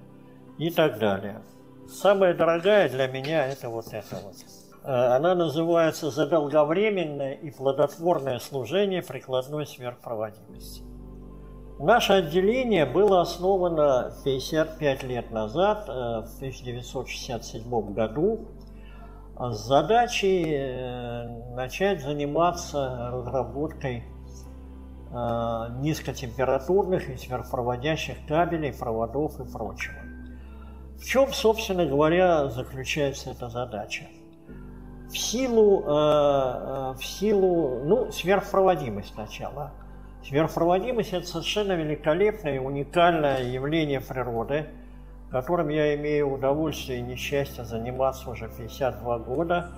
и 0.58 0.70
так 0.70 0.98
далее. 0.98 1.42
Самая 1.90 2.34
дорогая 2.34 2.88
для 2.88 3.08
меня 3.08 3.48
это 3.48 3.68
вот 3.68 3.88
это 3.92 4.16
вот. 4.24 4.36
Она 4.84 5.36
называется 5.36 6.10
«Заболговременное 6.10 7.34
и 7.34 7.52
плодотворное 7.52 8.40
служение 8.40 9.04
прикладной 9.04 9.68
сверхпроводимости». 9.68 10.91
Наше 11.82 12.14
отделение 12.14 12.86
было 12.86 13.22
основано 13.22 14.14
55 14.24 15.02
лет 15.02 15.32
назад, 15.32 15.86
э, 15.88 15.92
в 16.22 16.36
1967 16.36 17.94
году, 17.94 18.50
с 19.36 19.58
задачей 19.66 20.46
э, 20.48 21.28
начать 21.56 22.04
заниматься 22.04 23.10
разработкой 23.12 24.04
э, 24.04 25.68
низкотемпературных 25.80 27.10
и 27.10 27.18
сверхпроводящих 27.18 28.28
кабелей, 28.28 28.74
проводов 28.74 29.40
и 29.40 29.52
прочего. 29.52 29.98
В 31.00 31.04
чем, 31.04 31.34
собственно 31.34 31.88
говоря, 31.88 32.48
заключается 32.50 33.32
эта 33.32 33.50
задача? 33.50 34.04
В 35.10 35.18
силу, 35.18 35.82
в 35.82 37.00
силу 37.02 37.84
ну, 37.86 38.12
сверхпроводимость 38.12 39.16
сначала. 39.16 39.72
Сверхпроводимость– 40.24 41.14
это 41.14 41.26
совершенно 41.26 41.74
великолепное 41.74 42.60
уникальное 42.62 43.44
явление 43.44 44.02
природы, 44.02 44.68
которым 45.32 45.70
я 45.70 45.96
имею 45.96 46.32
удовольствие 46.32 47.00
и 47.00 47.02
несчастье 47.02 47.66
заниматься 47.66 48.30
уже 48.30 48.50
52 48.50 49.20
года. 49.20 49.72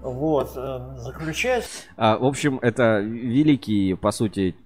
Вот, 0.00 0.52
э, 0.56 0.80
заключается 0.96 1.84
А, 1.96 2.18
в 2.18 2.24
общем, 2.24 2.58
это 2.60 2.98
великий, 2.98 3.94
по 3.94 4.10
сути, 4.10 4.56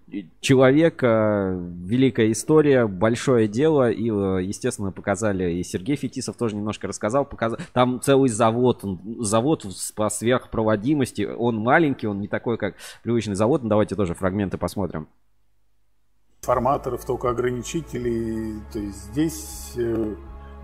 человек, 0.40 1.02
а, 1.02 1.52
великая 1.52 2.30
история, 2.32 2.86
большое 2.86 3.48
дело. 3.48 3.90
И, 3.90 4.10
э, 4.10 4.42
естественно, 4.42 4.92
показали, 4.92 5.52
и 5.52 5.62
Сергей 5.62 5.96
Фетисов 5.96 6.36
тоже 6.36 6.56
немножко 6.56 6.86
рассказал. 6.86 7.24
Показал, 7.24 7.58
там 7.72 8.00
целый 8.00 8.28
завод, 8.28 8.84
завод 9.18 9.66
по 9.94 10.08
сверхпроводимости. 10.08 11.22
Он 11.22 11.56
маленький, 11.56 12.06
он 12.06 12.20
не 12.20 12.28
такой, 12.28 12.56
как 12.56 12.74
привычный 13.02 13.34
завод. 13.34 13.62
Ну, 13.62 13.68
давайте 13.68 13.94
тоже 13.96 14.14
фрагменты 14.14 14.58
посмотрим. 14.58 15.08
форматоров, 16.42 17.04
токоограничителей. 17.04 18.60
То 18.72 18.78
есть 18.78 19.04
здесь 19.06 19.72
э, 19.76 20.14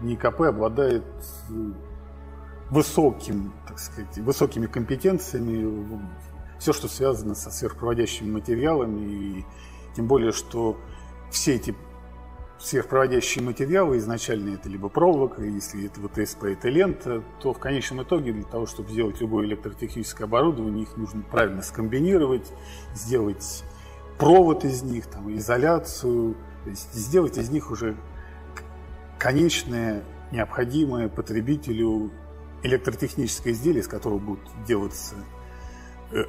НИКП 0.03 0.43
обладает 0.43 1.05
э, 1.51 1.73
высоким, 2.71 3.53
так 3.67 3.79
сказать, 3.81 4.17
высокими 4.19 4.67
компетенциями. 4.67 6.01
Все, 6.63 6.73
что 6.73 6.87
связано 6.87 7.35
со 7.35 7.51
сверхпроводящими 7.51 8.31
материалами. 8.31 9.01
И 9.01 9.45
тем 9.97 10.07
более, 10.07 10.31
что 10.31 10.79
все 11.29 11.57
эти 11.57 11.75
сверхпроводящие 12.61 13.43
материалы 13.43 13.97
изначально 13.99 14.55
это 14.55 14.69
либо 14.69 14.89
проволока, 14.89 15.43
если 15.43 15.87
это 15.87 16.01
ВТСП, 16.01 16.45
это 16.45 16.69
лента, 16.69 17.25
то 17.41 17.53
в 17.53 17.59
конечном 17.59 18.05
итоге 18.05 18.33
для 18.33 18.45
того, 18.45 18.67
чтобы 18.67 18.91
сделать 18.91 19.21
любое 19.21 19.45
электротехническое 19.47 20.29
оборудование, 20.29 20.85
их 20.85 20.97
нужно 20.97 21.23
правильно 21.23 21.63
скомбинировать, 21.63 22.53
сделать 22.95 23.65
провод 24.17 24.65
из 24.65 24.85
них, 24.85 25.09
там, 25.09 25.37
изоляцию, 25.37 26.37
то 26.63 26.71
есть 26.71 26.95
сделать 26.95 27.39
из 27.39 27.51
них 27.51 27.73
уже 27.73 27.97
конечное, 29.19 30.05
необходимое 30.31 31.09
потребителю 31.09 32.13
электротехническое 32.63 33.53
изделие, 33.53 33.81
из 33.81 33.89
которого 33.89 34.21
будут 34.21 34.49
делаться 34.65 35.17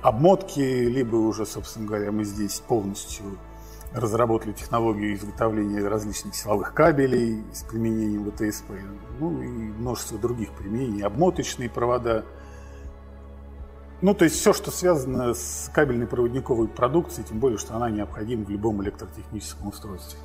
обмотки, 0.02 0.60
либо 0.60 1.16
уже, 1.16 1.46
собственно 1.46 1.88
говоря, 1.88 2.12
мы 2.12 2.24
здесь 2.24 2.60
полностью 2.60 3.38
разработали 3.94 4.54
технологию 4.54 5.14
изготовления 5.14 5.88
различных 5.88 6.36
силовых 6.36 6.74
кабелей 6.74 7.44
с 7.54 7.64
применением 7.64 8.32
ВТСП, 8.32 8.72
ну 9.20 9.42
и 9.42 9.48
множество 9.48 10.18
других 10.18 10.52
применений, 10.54 11.04
обмоточные 11.04 11.70
провода. 11.70 12.26
Ну, 14.02 14.14
то 14.14 14.26
есть 14.26 14.36
все, 14.36 14.52
что 14.52 14.70
связано 14.72 15.34
с 15.34 15.72
кабельной 15.74 16.08
проводниковой 16.08 16.68
продукцией, 16.68 17.26
тем 17.28 17.40
более, 17.40 17.58
что 17.58 17.76
она 17.76 17.90
необходима 17.90 18.44
в 18.44 18.50
любом 18.50 18.84
электротехническом 18.84 19.70
устройстве. 19.70 20.20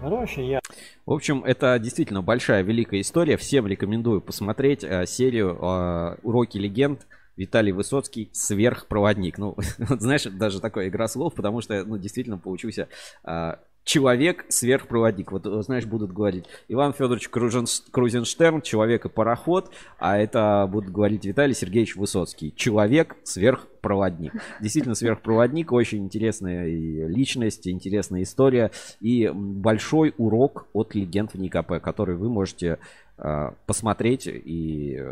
Короче, 0.00 0.44
я 0.44 0.60
В 1.06 1.12
общем, 1.12 1.44
это 1.44 1.78
действительно 1.78 2.22
большая, 2.22 2.62
великая 2.62 3.02
история. 3.02 3.36
Всем 3.36 3.66
рекомендую 3.66 4.20
посмотреть 4.20 4.82
э, 4.82 5.06
серию 5.06 5.58
э, 5.60 6.16
«Уроки 6.22 6.58
легенд». 6.58 7.06
Виталий 7.36 7.72
Высоцкий 7.72 8.30
сверхпроводник. 8.32 9.38
Ну, 9.38 9.56
знаешь, 9.78 10.24
даже 10.24 10.60
такая 10.60 10.88
игра 10.88 11.08
слов, 11.08 11.34
потому 11.34 11.60
что, 11.60 11.84
ну, 11.84 11.98
действительно 11.98 12.38
получился 12.38 12.88
э, 13.24 13.54
человек 13.84 14.44
сверхпроводник. 14.48 15.32
Вот, 15.32 15.46
э, 15.46 15.62
знаешь, 15.62 15.86
будут 15.86 16.12
говорить 16.12 16.44
Иван 16.68 16.92
Федорович 16.92 17.28
Кружен- 17.30 17.90
Крузенштерн, 17.90 18.62
человек 18.62 19.04
и 19.04 19.08
пароход, 19.08 19.72
а 19.98 20.18
это 20.18 20.68
будут 20.70 20.90
говорить 20.90 21.24
Виталий 21.24 21.54
Сергеевич 21.54 21.96
Высоцкий, 21.96 22.54
человек 22.54 23.16
сверхпроводник. 23.24 24.34
Действительно 24.60 24.94
сверхпроводник, 24.94 25.72
очень 25.72 26.04
интересная 26.04 26.66
личность, 27.08 27.66
интересная 27.66 28.22
история 28.22 28.70
и 29.00 29.30
большой 29.32 30.14
урок 30.16 30.68
от 30.72 30.94
легенд 30.94 31.32
в 31.32 31.38
НИКП, 31.38 31.80
который 31.82 32.16
вы 32.16 32.28
можете 32.28 32.78
э, 33.18 33.50
посмотреть 33.66 34.26
и 34.26 35.02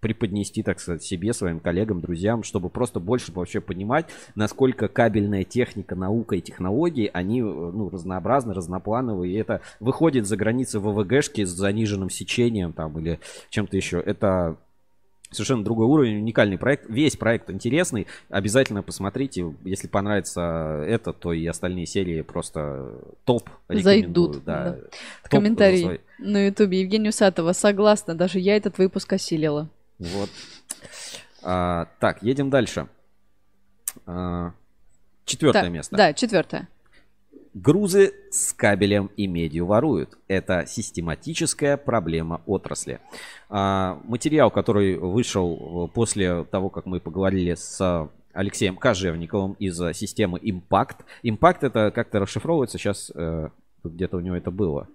преподнести, 0.00 0.62
так 0.62 0.80
сказать, 0.80 1.02
себе, 1.02 1.32
своим 1.32 1.60
коллегам, 1.60 2.00
друзьям, 2.00 2.42
чтобы 2.42 2.70
просто 2.70 3.00
больше 3.00 3.32
вообще 3.32 3.60
понимать, 3.60 4.06
насколько 4.34 4.88
кабельная 4.88 5.44
техника, 5.44 5.94
наука 5.94 6.36
и 6.36 6.40
технологии, 6.40 7.10
они 7.12 7.42
ну, 7.42 7.88
разнообразны, 7.90 8.54
разноплановые, 8.54 9.34
и 9.34 9.36
это 9.36 9.60
выходит 9.78 10.26
за 10.26 10.36
границы 10.36 10.80
ВВГшки 10.80 11.44
с 11.44 11.50
заниженным 11.50 12.10
сечением 12.10 12.72
там 12.72 12.98
или 12.98 13.20
чем-то 13.50 13.76
еще. 13.76 14.00
Это 14.00 14.56
Совершенно 15.30 15.62
другой 15.62 15.86
уровень, 15.86 16.16
уникальный 16.16 16.58
проект. 16.58 16.86
Весь 16.88 17.16
проект 17.16 17.50
интересный. 17.50 18.08
Обязательно 18.30 18.82
посмотрите. 18.82 19.54
Если 19.64 19.86
понравится 19.86 20.84
это, 20.84 21.12
то 21.12 21.32
и 21.32 21.46
остальные 21.46 21.86
серии 21.86 22.22
просто 22.22 22.96
топ. 23.24 23.48
Зайдут. 23.68 24.42
Да. 24.44 24.72
да. 24.72 24.78
Комментарий 25.22 26.00
на 26.18 26.46
ютубе. 26.46 26.80
Евгения 26.80 27.10
Усатова. 27.10 27.52
Согласна, 27.52 28.16
даже 28.16 28.40
я 28.40 28.56
этот 28.56 28.78
выпуск 28.78 29.12
осилила. 29.12 29.68
Вот. 30.00 30.30
А, 31.42 31.86
так, 32.00 32.22
едем 32.22 32.50
дальше. 32.50 32.88
А, 34.06 34.52
четвертое 35.26 35.64
так, 35.64 35.70
место. 35.70 35.96
Да, 35.96 36.12
четвертое. 36.14 36.68
Грузы 37.52 38.14
с 38.30 38.52
кабелем 38.52 39.10
и 39.16 39.26
медью 39.26 39.66
воруют. 39.66 40.16
Это 40.26 40.64
систематическая 40.66 41.76
проблема 41.76 42.40
отрасли. 42.46 43.00
А, 43.50 44.00
материал, 44.04 44.50
который 44.50 44.96
вышел 44.96 45.90
после 45.92 46.44
того, 46.44 46.70
как 46.70 46.86
мы 46.86 46.98
поговорили 47.00 47.54
с 47.54 48.08
Алексеем 48.32 48.76
Кожевниковым 48.76 49.52
из 49.54 49.76
системы 49.94 50.38
Impact. 50.38 51.04
Impact 51.22 51.58
это 51.60 51.90
как-то 51.90 52.20
расшифровывается. 52.20 52.78
Сейчас 52.78 53.10
э, 53.14 53.48
где-то 53.84 54.16
у 54.16 54.20
него 54.20 54.36
это 54.36 54.50
было. 54.50 54.88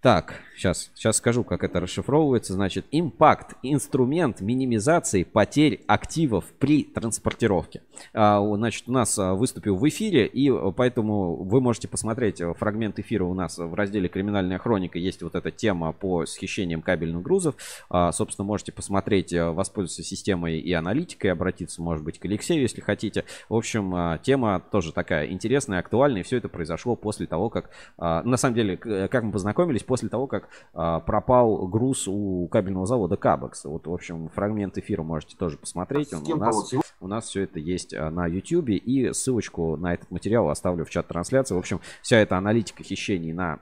Так, 0.00 0.42
сейчас, 0.56 0.90
сейчас 0.94 1.16
скажу, 1.18 1.44
как 1.44 1.62
это 1.62 1.80
расшифровывается. 1.80 2.54
Значит, 2.54 2.86
импакт– 2.90 3.54
инструмент 3.62 4.40
минимизации 4.40 5.22
потерь 5.22 5.82
активов 5.86 6.44
при 6.58 6.84
транспортировке. 6.84 7.82
А, 8.12 8.40
значит, 8.56 8.84
у 8.88 8.92
нас 8.92 9.18
а, 9.18 9.34
выступил 9.34 9.76
в 9.76 9.88
эфире, 9.88 10.26
и 10.26 10.50
поэтому 10.72 11.36
вы 11.36 11.60
можете 11.60 11.88
посмотреть 11.88 12.40
фрагмент 12.58 12.98
эфира 12.98 13.24
у 13.24 13.34
нас 13.34 13.58
в 13.58 13.74
разделе 13.74 14.08
«Криминальная 14.08 14.58
хроника». 14.58 14.98
Есть 14.98 15.22
вот 15.22 15.34
эта 15.34 15.50
тема 15.50 15.92
по 15.92 16.26
схищениям 16.26 16.82
кабельных 16.82 17.22
грузов. 17.22 17.56
А, 17.90 18.12
собственно, 18.12 18.46
можете 18.46 18.72
посмотреть, 18.72 19.32
воспользоваться 19.32 20.02
системой 20.02 20.58
и 20.58 20.72
аналитикой, 20.72 21.32
обратиться, 21.32 21.82
может 21.82 22.04
быть, 22.04 22.18
к 22.18 22.24
Алексею, 22.24 22.62
если 22.62 22.80
хотите. 22.80 23.24
В 23.48 23.54
общем, 23.54 24.18
тема 24.22 24.62
тоже 24.70 24.92
такая 24.92 25.26
интересная, 25.28 25.80
актуальная, 25.80 26.20
и 26.20 26.24
все 26.24 26.38
это 26.38 26.48
произошло 26.48 26.96
после 26.96 27.26
того, 27.26 27.50
как... 27.50 27.70
На 27.98 28.36
самом 28.36 28.54
деле, 28.54 28.76
как 28.76 29.22
мы 29.22 29.32
познакомились, 29.32 29.82
после 29.82 30.08
того, 30.08 30.26
как 30.26 30.45
а, 30.72 31.00
пропал 31.00 31.66
груз 31.66 32.08
у 32.08 32.48
кабельного 32.48 32.86
завода 32.86 33.16
Кабекс. 33.16 33.64
Вот, 33.64 33.86
в 33.86 33.92
общем, 33.92 34.28
фрагмент 34.28 34.78
эфира 34.78 35.02
можете 35.02 35.36
тоже 35.36 35.56
посмотреть. 35.56 36.12
Он, 36.12 36.22
у, 36.30 36.36
нас, 36.36 36.74
у 37.00 37.08
нас 37.08 37.28
все 37.28 37.42
это 37.42 37.58
есть 37.58 37.94
а, 37.94 38.10
на 38.10 38.26
YouTube. 38.26 38.70
И 38.70 39.12
ссылочку 39.12 39.76
на 39.76 39.94
этот 39.94 40.10
материал 40.10 40.48
оставлю 40.48 40.84
в 40.84 40.90
чат 40.90 41.06
трансляции. 41.08 41.54
В 41.54 41.58
общем, 41.58 41.80
вся 42.02 42.18
эта 42.18 42.36
аналитика 42.36 42.82
хищений 42.82 43.32
на 43.32 43.60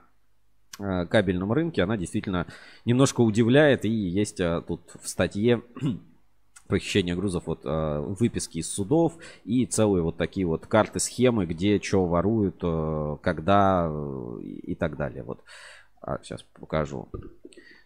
а, 0.79 1.05
кабельном 1.05 1.51
рынке, 1.51 1.83
она 1.83 1.97
действительно 1.97 2.47
немножко 2.85 3.21
удивляет. 3.21 3.85
И 3.85 3.89
есть 3.89 4.39
а, 4.41 4.61
тут 4.61 4.81
в 5.01 5.07
статье 5.07 5.61
похищение 6.67 7.15
грузов, 7.15 7.43
вот 7.45 7.61
выписки 7.63 8.57
из 8.57 8.71
судов 8.71 9.13
и 9.43 9.67
целые 9.67 10.01
вот 10.01 10.17
такие 10.17 10.47
вот 10.47 10.65
карты, 10.65 10.99
схемы, 10.99 11.45
где 11.45 11.79
что 11.79 12.07
воруют, 12.07 12.59
когда 13.21 13.87
и 14.41 14.73
так 14.73 14.97
далее. 14.97 15.21
Вот 15.21 15.43
а, 16.05 16.19
сейчас 16.21 16.43
покажу. 16.43 17.09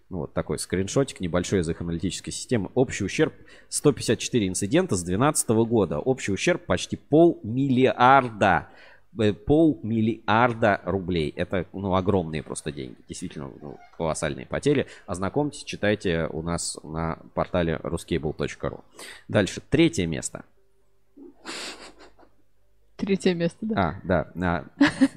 Ну, 0.09 0.19
вот 0.19 0.33
такой 0.33 0.59
скриншотик 0.59 1.19
небольшой 1.21 1.61
из 1.61 1.69
их 1.69 1.81
аналитической 1.81 2.31
системы. 2.31 2.69
Общий 2.73 3.05
ущерб 3.05 3.33
154 3.69 4.47
инцидента 4.47 4.95
с 4.95 5.03
2012 5.03 5.49
года. 5.69 5.99
Общий 5.99 6.33
ущерб 6.33 6.65
почти 6.65 6.97
полмиллиарда. 6.97 8.67
Э, 9.17 9.33
полмиллиарда 9.33 10.81
рублей. 10.83 11.31
Это 11.35 11.65
ну, 11.71 11.95
огромные 11.95 12.43
просто 12.43 12.71
деньги. 12.71 12.97
Действительно 13.07 13.51
ну, 13.61 13.79
колоссальные 13.97 14.47
потери. 14.47 14.87
Ознакомьтесь, 15.05 15.63
читайте 15.63 16.27
у 16.31 16.41
нас 16.41 16.77
на 16.83 17.19
портале 17.33 17.79
ruscable.ru. 17.81 18.83
Дальше. 19.27 19.61
Третье 19.69 20.07
место. 20.07 20.43
Третье 22.97 23.33
место, 23.33 23.59
да? 23.61 23.75
А, 23.79 24.01
да. 24.03 24.31
А, 24.41 24.65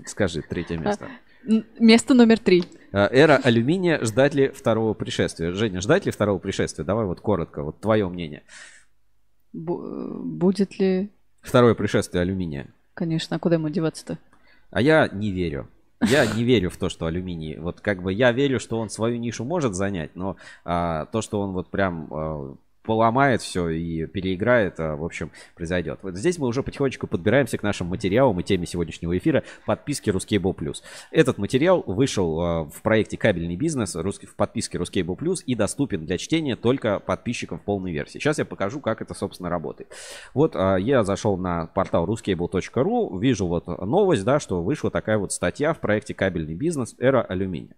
скажи, 0.07 0.43
третье 0.43 0.77
место. 0.79 1.09
Место 1.45 2.15
номер 2.15 2.39
три. 2.39 2.65
Э, 2.93 3.09
эра 3.11 3.37
алюминия. 3.37 4.03
Ждать 4.05 4.35
ли 4.35 4.49
второго 4.49 4.95
пришествия? 4.95 5.53
Женя, 5.53 5.81
ждать 5.81 6.07
ли 6.07 6.13
второго 6.13 6.39
пришествия? 6.39 6.85
Давай 6.85 7.07
вот 7.07 7.21
коротко, 7.21 7.63
вот 7.63 7.81
твое 7.81 8.09
мнение. 8.09 8.43
Б- 9.53 10.19
будет 10.23 10.79
ли... 10.79 11.11
Второе 11.41 11.75
пришествие 11.75 12.23
алюминия. 12.23 12.69
Конечно, 12.95 13.37
а 13.37 13.39
куда 13.39 13.57
ему 13.57 13.69
деваться-то? 13.69 14.19
А 14.71 14.81
я 14.81 15.09
не 15.09 15.31
верю. 15.31 15.69
Я 16.01 16.27
не 16.27 16.45
верю 16.45 16.71
в 16.71 16.77
то, 16.77 16.89
что 16.89 17.07
алюминий. 17.07 17.59
Вот 17.59 17.81
как 17.81 18.03
бы 18.03 18.13
я 18.13 18.33
верю, 18.33 18.59
что 18.59 18.79
он 18.79 18.91
свою 18.91 19.19
нишу 19.19 19.45
может 19.45 19.75
занять, 19.75 20.17
но 20.17 20.37
а, 20.65 21.07
то, 21.07 21.23
что 21.23 21.41
он 21.41 21.53
вот 21.53 21.69
прям 21.69 22.09
а, 22.11 22.55
поломает 22.83 23.43
все 23.43 23.69
и 23.69 24.07
переиграет, 24.07 24.79
а, 24.81 24.97
в 24.97 25.05
общем, 25.05 25.31
произойдет. 25.55 26.01
Вот 26.03 26.17
здесь 26.17 26.39
мы 26.39 26.47
уже 26.49 26.63
потихонечку 26.63 27.07
подбираемся 27.07 27.59
к 27.59 27.63
нашим 27.63 27.89
материалам 27.89 28.39
и 28.41 28.43
теме 28.43 28.67
сегодняшнего 28.67 29.17
эфира 29.17 29.45
подписки 29.67 30.11
Ruscable 30.11 30.55
Plus. 30.55 30.77
Этот 31.11 31.39
материал 31.39 31.83
вышел 31.87 32.41
а, 32.41 32.65
в 32.65 32.83
проекте 32.83 33.17
«Кабельный 33.17 33.57
бизнес» 33.57 33.95
в 33.95 34.37
подписке 34.37 34.79
Ruscable 34.79 35.17
Plus 35.17 35.39
и 35.47 35.55
доступен 35.55 36.05
для 36.05 36.19
чтения 36.19 36.57
только 36.57 36.99
подписчикам 36.99 37.59
в 37.59 37.63
полной 37.63 37.93
версии. 37.93 38.19
Сейчас 38.19 38.39
я 38.39 38.45
покажу, 38.45 38.81
как 38.81 39.03
это, 39.03 39.15
собственно, 39.15 39.49
работает. 39.49 39.91
Вот 40.35 40.57
а, 40.57 40.77
я 40.77 41.05
зашел 41.05 41.37
на 41.37 41.67
портал 41.67 42.07
ruscable.ru, 42.07 43.19
вижу 43.21 43.47
вот 43.47 43.67
новость, 43.67 44.25
да, 44.25 44.41
что 44.41 44.63
вышла 44.63 44.91
такая 44.91 45.19
вот 45.19 45.33
статья 45.33 45.73
в 45.73 45.81
проекте 45.81 46.15
«Кабельный 46.15 46.55
бизнес. 46.55 46.95
Эра 46.99 47.23
алюминия». 47.23 47.77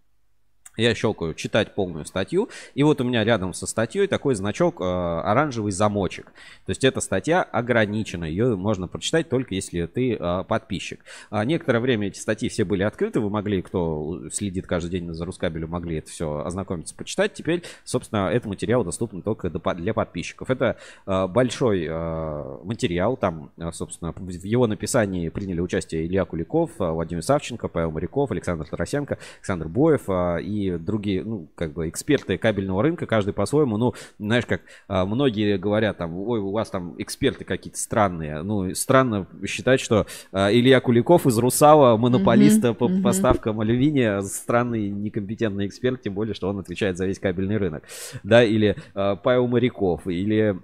Я 0.76 0.94
щелкаю 0.94 1.34
читать 1.34 1.74
полную 1.74 2.04
статью, 2.04 2.48
и 2.74 2.82
вот 2.82 3.00
у 3.00 3.04
меня 3.04 3.24
рядом 3.24 3.54
со 3.54 3.66
статьей 3.66 4.06
такой 4.08 4.34
значок 4.34 4.80
э, 4.80 4.84
оранжевый 4.84 5.72
замочек. 5.72 6.32
То 6.66 6.70
есть 6.70 6.82
эта 6.84 7.00
статья 7.00 7.42
ограничена, 7.42 8.24
ее 8.24 8.56
можно 8.56 8.88
прочитать 8.88 9.28
только 9.28 9.54
если 9.54 9.86
ты 9.86 10.14
э, 10.14 10.44
подписчик. 10.48 11.00
А 11.30 11.44
некоторое 11.44 11.80
время 11.80 12.08
эти 12.08 12.18
статьи 12.18 12.48
все 12.48 12.64
были 12.64 12.82
открыты, 12.82 13.20
вы 13.20 13.30
могли, 13.30 13.62
кто 13.62 14.28
следит 14.32 14.66
каждый 14.66 14.90
день 14.90 15.12
за 15.14 15.24
Рускабелем, 15.24 15.70
могли 15.70 15.98
это 15.98 16.10
все 16.10 16.38
ознакомиться, 16.44 16.94
почитать. 16.94 17.34
Теперь, 17.34 17.62
собственно, 17.84 18.30
этот 18.30 18.46
материал 18.46 18.84
доступен 18.84 19.22
только 19.22 19.50
для 19.50 19.94
подписчиков. 19.94 20.50
Это 20.50 20.76
э, 21.06 21.26
большой 21.28 21.86
э, 21.88 22.58
материал, 22.64 23.16
там, 23.16 23.50
э, 23.56 23.70
собственно, 23.72 24.12
в 24.12 24.30
его 24.30 24.66
написании 24.66 25.28
приняли 25.28 25.60
участие 25.60 26.06
Илья 26.06 26.24
Куликов, 26.24 26.70
э, 26.80 26.90
Владимир 26.90 27.22
Савченко, 27.22 27.68
Павел 27.68 27.92
Моряков, 27.92 28.30
Александр 28.30 28.66
Тарасенко, 28.68 29.18
Александр 29.38 29.68
Боев 29.68 30.08
э, 30.08 30.42
и 30.42 30.63
другие, 30.72 31.24
ну, 31.24 31.48
как 31.54 31.72
бы 31.72 31.88
эксперты 31.88 32.38
кабельного 32.38 32.82
рынка, 32.82 33.06
каждый 33.06 33.32
по-своему. 33.34 33.76
Ну, 33.76 33.94
знаешь, 34.18 34.46
как 34.46 34.62
а, 34.88 35.04
многие 35.06 35.56
говорят, 35.58 35.98
там, 35.98 36.16
ой, 36.16 36.40
у 36.40 36.50
вас 36.50 36.70
там 36.70 36.94
эксперты 36.98 37.44
какие-то 37.44 37.78
странные. 37.78 38.42
Ну, 38.42 38.74
странно 38.74 39.26
считать, 39.46 39.80
что 39.80 40.06
а, 40.32 40.52
Илья 40.52 40.80
Куликов 40.80 41.26
из 41.26 41.38
Русала, 41.38 41.96
монополиста 41.96 42.68
mm-hmm, 42.68 42.74
по 42.74 42.84
mm-hmm. 42.84 43.02
поставкам 43.02 43.60
алюминия, 43.60 44.20
странный, 44.20 44.88
некомпетентный 44.88 45.66
эксперт, 45.66 46.02
тем 46.02 46.14
более, 46.14 46.34
что 46.34 46.48
он 46.48 46.58
отвечает 46.58 46.96
за 46.96 47.06
весь 47.06 47.18
кабельный 47.18 47.56
рынок. 47.56 47.84
Да, 48.22 48.44
или 48.44 48.76
а, 48.94 49.16
Павел 49.16 49.46
Моряков, 49.46 50.06
или 50.06 50.58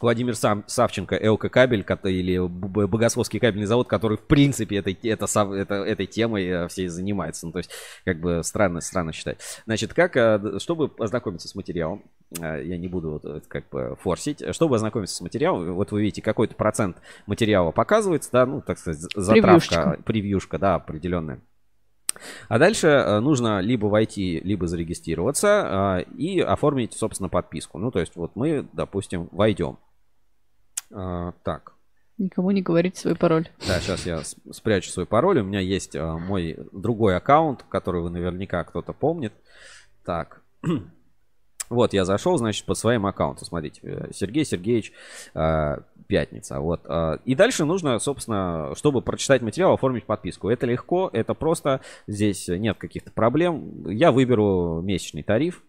Владимир 0.00 0.34
Сам, 0.34 0.64
Савченко, 0.66 1.18
ЛК 1.30 1.50
Кабель 1.50 1.84
или 2.04 2.38
Богословский 2.38 3.38
кабельный 3.38 3.66
завод, 3.66 3.86
который 3.86 4.16
в 4.16 4.22
принципе 4.22 4.76
этой, 4.76 4.98
это, 5.02 5.26
это, 5.54 5.74
этой 5.74 6.06
темой 6.06 6.46
э, 6.46 6.68
всей 6.68 6.88
занимается. 6.88 7.46
Ну, 7.46 7.52
то 7.52 7.58
есть, 7.58 7.70
как 8.04 8.20
бы 8.20 8.40
странно, 8.42 8.80
странно 8.80 9.12
считать. 9.12 9.40
Значит, 9.66 9.92
как, 9.92 10.16
э, 10.16 10.58
чтобы 10.58 10.90
ознакомиться 10.98 11.48
с 11.48 11.54
материалом, 11.54 12.02
э, 12.38 12.62
я 12.64 12.78
не 12.78 12.88
буду 12.88 13.20
вот, 13.22 13.46
как 13.46 13.68
бы 13.68 13.96
форсить, 14.00 14.42
чтобы 14.54 14.76
ознакомиться 14.76 15.16
с 15.16 15.20
материалом, 15.20 15.74
вот 15.74 15.92
вы 15.92 16.02
видите, 16.02 16.22
какой-то 16.22 16.54
процент 16.54 16.96
материала 17.26 17.70
показывается, 17.70 18.30
да, 18.32 18.46
ну, 18.46 18.62
так 18.62 18.78
сказать, 18.78 19.00
затравка, 19.14 19.36
превьюшка, 19.36 20.02
превьюшка 20.04 20.58
да, 20.58 20.74
определенная. 20.76 21.40
А 22.48 22.58
дальше 22.58 23.20
нужно 23.22 23.60
либо 23.60 23.86
войти, 23.86 24.40
либо 24.40 24.66
зарегистрироваться 24.66 26.04
и 26.16 26.40
оформить, 26.40 26.92
собственно, 26.92 27.28
подписку. 27.28 27.78
Ну, 27.78 27.92
то 27.92 28.00
есть 28.00 28.16
вот 28.16 28.32
мы, 28.34 28.66
допустим, 28.72 29.28
войдем. 29.30 29.78
А, 30.92 31.32
так. 31.42 31.74
Никому 32.18 32.50
не 32.50 32.60
говорите 32.60 33.00
свой 33.00 33.16
пароль. 33.16 33.48
Да, 33.66 33.80
сейчас 33.80 34.04
я 34.04 34.20
спрячу 34.52 34.90
свой 34.90 35.06
пароль. 35.06 35.40
У 35.40 35.44
меня 35.44 35.60
есть 35.60 35.96
а, 35.96 36.18
мой 36.18 36.58
другой 36.72 37.16
аккаунт, 37.16 37.64
который 37.68 38.02
вы 38.02 38.10
наверняка 38.10 38.62
кто-то 38.64 38.92
помнит. 38.92 39.32
Так. 40.04 40.42
Вот, 41.70 41.92
я 41.92 42.04
зашел, 42.04 42.36
значит, 42.36 42.66
по 42.66 42.74
своим 42.74 43.06
аккаунтам. 43.06 43.46
Смотрите, 43.46 43.80
э, 43.84 44.08
Сергей 44.12 44.44
Сергеевич, 44.44 44.92
э, 45.34 45.76
пятница. 46.08 46.58
Вот. 46.58 46.80
Э, 46.84 47.18
и 47.24 47.36
дальше 47.36 47.64
нужно, 47.64 48.00
собственно, 48.00 48.74
чтобы 48.74 49.02
прочитать 49.02 49.40
материал, 49.40 49.74
оформить 49.74 50.04
подписку. 50.04 50.48
Это 50.48 50.66
легко, 50.66 51.08
это 51.12 51.32
просто. 51.32 51.80
Здесь 52.08 52.48
нет 52.48 52.76
каких-то 52.76 53.12
проблем. 53.12 53.88
Я 53.88 54.10
выберу 54.10 54.80
месячный 54.82 55.22
тариф. 55.22 55.62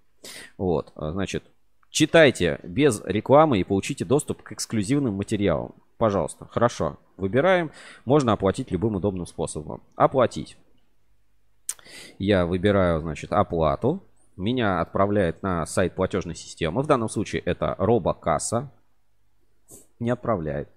Вот, 0.57 0.91
значит, 0.95 1.43
Читайте 1.91 2.59
без 2.63 3.01
рекламы 3.03 3.59
и 3.59 3.65
получите 3.65 4.05
доступ 4.05 4.41
к 4.43 4.53
эксклюзивным 4.53 5.13
материалам. 5.13 5.75
Пожалуйста, 5.97 6.47
хорошо. 6.49 6.97
Выбираем. 7.17 7.69
Можно 8.05 8.31
оплатить 8.31 8.71
любым 8.71 8.95
удобным 8.95 9.27
способом. 9.27 9.83
Оплатить. 9.95 10.57
Я 12.17 12.45
выбираю, 12.45 13.01
значит, 13.01 13.33
оплату. 13.33 14.01
Меня 14.37 14.79
отправляет 14.79 15.43
на 15.43 15.65
сайт 15.65 15.93
платежной 15.93 16.35
системы. 16.35 16.81
В 16.81 16.87
данном 16.87 17.09
случае 17.09 17.41
это 17.41 17.75
робокасса. 17.77 18.71
Не 19.99 20.11
отправляет. 20.11 20.69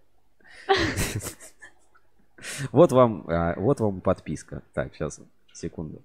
Вот 2.73 2.93
вам, 2.93 3.25
а, 3.29 3.55
вот 3.57 3.81
вам 3.81 4.03
подписка. 4.03 4.63
Так, 4.75 4.95
сейчас, 4.95 5.19
секунду. 5.55 6.03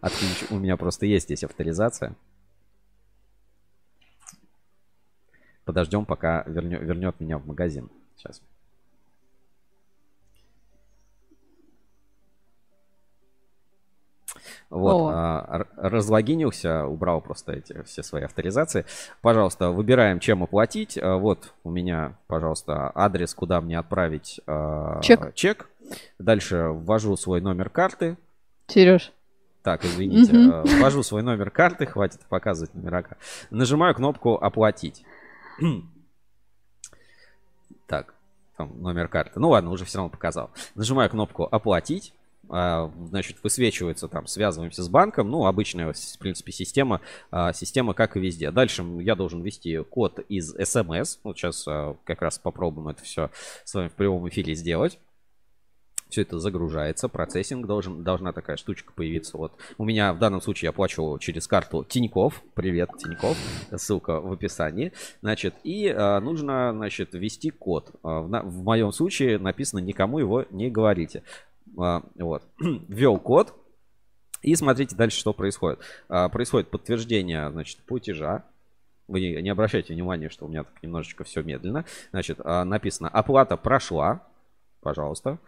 Отключу. 0.00 0.46
У 0.48 0.58
меня 0.58 0.78
просто 0.78 1.04
есть 1.04 1.26
здесь 1.26 1.44
авторизация. 1.44 2.14
Подождем, 5.64 6.04
пока 6.04 6.44
вернет, 6.46 6.82
вернет 6.82 7.20
меня 7.20 7.38
в 7.38 7.46
магазин. 7.46 7.90
Сейчас. 8.16 8.42
Вот, 14.70 15.12
а, 15.14 15.66
разлогинился, 15.76 16.84
убрал 16.86 17.20
просто 17.20 17.52
эти 17.52 17.82
все 17.84 18.02
свои 18.02 18.24
авторизации. 18.24 18.84
Пожалуйста, 19.22 19.70
выбираем, 19.70 20.18
чем 20.18 20.42
оплатить. 20.42 20.98
А, 21.00 21.16
вот 21.16 21.54
у 21.62 21.70
меня, 21.70 22.16
пожалуйста, 22.26 22.90
адрес, 22.94 23.34
куда 23.34 23.60
мне 23.60 23.78
отправить 23.78 24.40
а, 24.46 25.00
чек. 25.00 25.32
чек. 25.34 25.70
Дальше 26.18 26.70
ввожу 26.70 27.16
свой 27.16 27.40
номер 27.40 27.70
карты. 27.70 28.16
Сереж. 28.66 29.12
Так, 29.62 29.84
извините. 29.84 30.36
Угу. 30.36 30.68
Ввожу 30.78 31.02
свой 31.02 31.22
номер 31.22 31.50
карты, 31.50 31.86
хватит 31.86 32.20
показывать 32.28 32.74
номера. 32.74 33.04
Нажимаю 33.50 33.94
кнопку 33.94 34.34
«Оплатить». 34.34 35.04
так, 37.86 38.14
там 38.56 38.80
номер 38.80 39.08
карты. 39.08 39.40
Ну 39.40 39.50
ладно, 39.50 39.70
уже 39.70 39.84
все 39.84 39.98
равно 39.98 40.10
показал. 40.10 40.50
Нажимаю 40.74 41.10
кнопку 41.10 41.44
«Оплатить». 41.44 42.12
А, 42.48 42.92
значит, 43.08 43.38
высвечивается 43.42 44.08
там, 44.08 44.26
связываемся 44.26 44.82
с 44.82 44.88
банком. 44.88 45.30
Ну, 45.30 45.46
обычная, 45.46 45.92
в 45.92 46.18
принципе, 46.18 46.52
система, 46.52 47.00
а, 47.30 47.52
система, 47.52 47.94
как 47.94 48.16
и 48.16 48.20
везде. 48.20 48.50
Дальше 48.50 48.84
я 49.00 49.14
должен 49.14 49.42
ввести 49.42 49.78
код 49.78 50.20
из 50.28 50.54
SMS. 50.54 51.18
Вот 51.24 51.38
сейчас 51.38 51.64
а, 51.66 51.96
как 52.04 52.22
раз 52.22 52.38
попробуем 52.38 52.88
это 52.88 53.02
все 53.02 53.30
с 53.64 53.74
вами 53.74 53.88
в 53.88 53.94
прямом 53.94 54.28
эфире 54.28 54.54
сделать. 54.54 54.98
Все 56.08 56.22
это 56.22 56.38
загружается, 56.38 57.08
процессинг 57.08 57.66
должен, 57.66 58.04
должна 58.04 58.32
такая 58.32 58.56
штучка 58.56 58.92
появиться. 58.92 59.36
Вот 59.36 59.52
у 59.78 59.84
меня 59.84 60.12
в 60.12 60.18
данном 60.18 60.40
случае 60.40 60.68
я 60.68 60.72
плачу 60.72 61.18
через 61.18 61.46
карту 61.46 61.84
Тиньков. 61.84 62.42
Привет, 62.54 62.90
Тиньков. 62.98 63.36
Ссылка 63.74 64.20
в 64.20 64.32
описании. 64.32 64.92
Значит, 65.22 65.54
и 65.64 65.86
э, 65.88 66.20
нужно, 66.20 66.72
значит, 66.72 67.14
ввести 67.14 67.50
код. 67.50 67.90
В, 68.02 68.28
на, 68.28 68.42
в 68.42 68.62
моем 68.62 68.92
случае 68.92 69.38
написано 69.38 69.80
никому 69.80 70.18
его 70.18 70.44
не 70.50 70.70
говорите. 70.70 71.24
А, 71.76 72.02
вот. 72.16 72.42
Ввел 72.60 73.18
код. 73.18 73.54
И 74.42 74.54
смотрите 74.56 74.94
дальше, 74.94 75.18
что 75.18 75.32
происходит. 75.32 75.80
А, 76.08 76.28
происходит 76.28 76.70
подтверждение, 76.70 77.50
значит, 77.50 77.78
платежа. 77.78 78.44
Вы 79.08 79.20
не, 79.20 79.42
не 79.42 79.50
обращайте 79.50 79.94
внимания, 79.94 80.28
что 80.28 80.46
у 80.46 80.48
меня 80.48 80.64
так 80.64 80.82
немножечко 80.82 81.24
все 81.24 81.42
медленно. 81.42 81.84
Значит, 82.10 82.38
а, 82.44 82.64
написано 82.64 83.08
оплата 83.08 83.56
прошла. 83.56 84.22
Пожалуйста. 84.80 85.38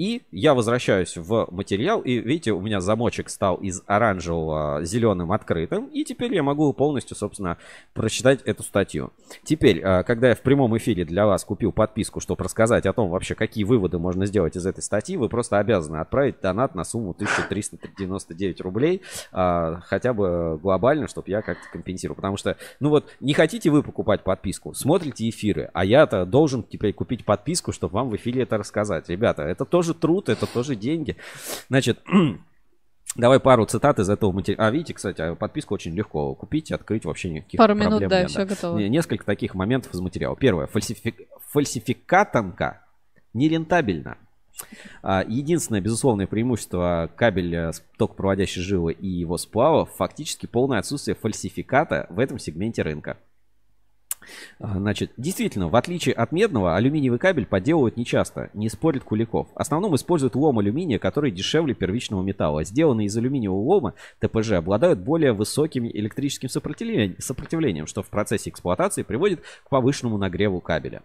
И 0.00 0.22
я 0.32 0.54
возвращаюсь 0.54 1.18
в 1.18 1.48
материал, 1.50 2.00
и 2.00 2.20
видите, 2.20 2.52
у 2.52 2.60
меня 2.62 2.80
замочек 2.80 3.28
стал 3.28 3.56
из 3.56 3.82
оранжевого 3.86 4.82
зеленым 4.82 5.30
открытым, 5.30 5.88
и 5.88 6.04
теперь 6.04 6.32
я 6.32 6.42
могу 6.42 6.72
полностью, 6.72 7.14
собственно, 7.18 7.58
прочитать 7.92 8.40
эту 8.44 8.62
статью. 8.62 9.12
Теперь, 9.44 9.82
а, 9.84 10.02
когда 10.02 10.30
я 10.30 10.34
в 10.34 10.40
прямом 10.40 10.74
эфире 10.78 11.04
для 11.04 11.26
вас 11.26 11.44
купил 11.44 11.70
подписку, 11.70 12.20
чтобы 12.20 12.44
рассказать 12.44 12.86
о 12.86 12.94
том 12.94 13.10
вообще, 13.10 13.34
какие 13.34 13.64
выводы 13.64 13.98
можно 13.98 14.24
сделать 14.24 14.56
из 14.56 14.64
этой 14.64 14.80
статьи, 14.82 15.18
вы 15.18 15.28
просто 15.28 15.58
обязаны 15.58 15.98
отправить 15.98 16.40
донат 16.40 16.74
на 16.74 16.84
сумму 16.84 17.10
1399 17.10 18.62
рублей, 18.62 19.02
а, 19.32 19.80
хотя 19.84 20.14
бы 20.14 20.58
глобально, 20.62 21.08
чтобы 21.08 21.28
я 21.28 21.42
как-то 21.42 21.68
компенсировал. 21.70 22.16
Потому 22.16 22.38
что, 22.38 22.56
ну 22.80 22.88
вот, 22.88 23.04
не 23.20 23.34
хотите 23.34 23.68
вы 23.68 23.82
покупать 23.82 24.24
подписку, 24.24 24.72
смотрите 24.72 25.28
эфиры, 25.28 25.68
а 25.74 25.84
я-то 25.84 26.24
должен 26.24 26.62
теперь 26.62 26.94
купить 26.94 27.26
подписку, 27.26 27.72
чтобы 27.72 27.96
вам 27.96 28.08
в 28.08 28.16
эфире 28.16 28.44
это 28.44 28.56
рассказать. 28.56 29.10
Ребята, 29.10 29.42
это 29.42 29.66
тоже 29.66 29.89
тоже 29.92 30.00
труд, 30.00 30.28
это 30.28 30.46
тоже 30.46 30.76
деньги. 30.76 31.16
Значит, 31.68 32.00
Давай 33.16 33.40
пару 33.40 33.66
цитат 33.66 33.98
из 33.98 34.08
этого 34.08 34.30
материала. 34.30 34.68
А, 34.68 34.70
видите, 34.70 34.94
кстати, 34.94 35.34
подписку 35.34 35.74
очень 35.74 35.92
легко 35.94 36.32
купить, 36.36 36.70
открыть, 36.70 37.04
вообще 37.04 37.30
никаких 37.30 37.58
Пару 37.58 37.74
проблем 37.74 37.98
минут, 37.98 38.08
да, 38.08 38.20
нет. 38.20 38.30
все 38.30 38.44
готово. 38.44 38.78
Несколько 38.78 39.24
таких 39.24 39.54
моментов 39.54 39.92
из 39.92 40.00
материала. 40.00 40.36
Первое. 40.36 40.68
Фальсифик... 40.68 41.16
Фальсификатанка 41.48 42.84
нерентабельна. 43.34 44.16
А, 45.02 45.24
единственное, 45.26 45.80
безусловное 45.80 46.28
преимущество 46.28 47.10
кабеля 47.16 47.72
токопроводящей 47.98 48.62
жилы 48.62 48.92
и 48.92 49.08
его 49.08 49.38
сплавов 49.38 49.90
фактически 49.96 50.46
полное 50.46 50.78
отсутствие 50.78 51.16
фальсификата 51.16 52.06
в 52.10 52.18
этом 52.20 52.38
сегменте 52.38 52.82
рынка. 52.82 53.18
А, 54.58 54.78
значит, 54.78 55.12
действительно, 55.16 55.68
в 55.68 55.76
отличие 55.76 56.14
от 56.14 56.32
медного, 56.32 56.76
алюминиевый 56.76 57.18
кабель 57.18 57.46
подделывают 57.46 57.96
нечасто, 57.96 58.50
не 58.54 58.68
спорит 58.68 59.04
Куликов. 59.04 59.48
В 59.54 59.58
основном 59.58 59.94
используют 59.96 60.34
лом 60.34 60.58
алюминия, 60.58 60.98
который 60.98 61.30
дешевле 61.30 61.74
первичного 61.74 62.22
металла. 62.22 62.64
Сделанные 62.64 63.06
из 63.06 63.16
алюминиевого 63.16 63.60
лома 63.60 63.94
ТПЖ 64.20 64.52
обладают 64.52 64.98
более 64.98 65.32
высоким 65.32 65.86
электрическим 65.86 66.48
сопротивлением, 66.48 67.86
что 67.86 68.02
в 68.02 68.08
процессе 68.08 68.50
эксплуатации 68.50 69.02
приводит 69.02 69.40
к 69.64 69.68
повышенному 69.68 70.18
нагреву 70.18 70.60
кабеля. 70.60 71.02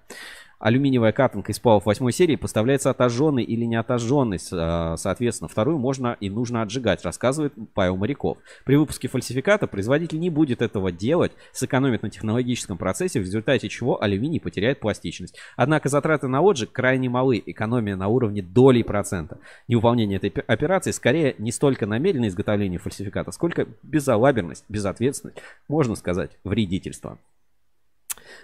Алюминиевая 0.59 1.11
катанка 1.11 1.51
из 1.51 1.57
сплавов 1.57 1.85
8 1.85 2.09
серии 2.11 2.35
поставляется 2.35 2.89
отожженной 2.89 3.43
или 3.43 3.65
не 3.65 3.75
отожженной. 3.75 4.39
А, 4.53 4.95
соответственно, 4.97 5.47
вторую 5.47 5.77
можно 5.77 6.17
и 6.19 6.29
нужно 6.29 6.61
отжигать, 6.61 7.03
рассказывает 7.03 7.53
Павел 7.73 7.97
Моряков. 7.97 8.37
При 8.63 8.75
выпуске 8.75 9.07
фальсификата 9.07 9.67
производитель 9.67 10.19
не 10.19 10.29
будет 10.29 10.61
этого 10.61 10.91
делать, 10.91 11.33
сэкономит 11.51 12.03
на 12.03 12.09
технологическом 12.09 12.77
процессе, 12.77 13.19
в 13.19 13.23
результате 13.23 13.69
чего 13.69 14.01
алюминий 14.01 14.39
потеряет 14.39 14.79
пластичность. 14.79 15.37
Однако 15.55 15.89
затраты 15.89 16.27
на 16.27 16.39
отжиг 16.39 16.71
крайне 16.71 17.09
малы, 17.09 17.41
экономия 17.45 17.95
на 17.95 18.07
уровне 18.07 18.41
долей 18.41 18.83
процента. 18.83 19.39
Невыполнение 19.67 20.17
этой 20.17 20.29
операции 20.29 20.91
скорее 20.91 21.35
не 21.37 21.51
столько 21.51 21.85
намеренное 21.85 22.29
изготовление 22.29 22.79
фальсификата, 22.79 23.31
сколько 23.31 23.67
безалаберность, 23.83 24.65
безответственность, 24.69 25.39
можно 25.67 25.95
сказать, 25.95 26.31
вредительство. 26.43 27.17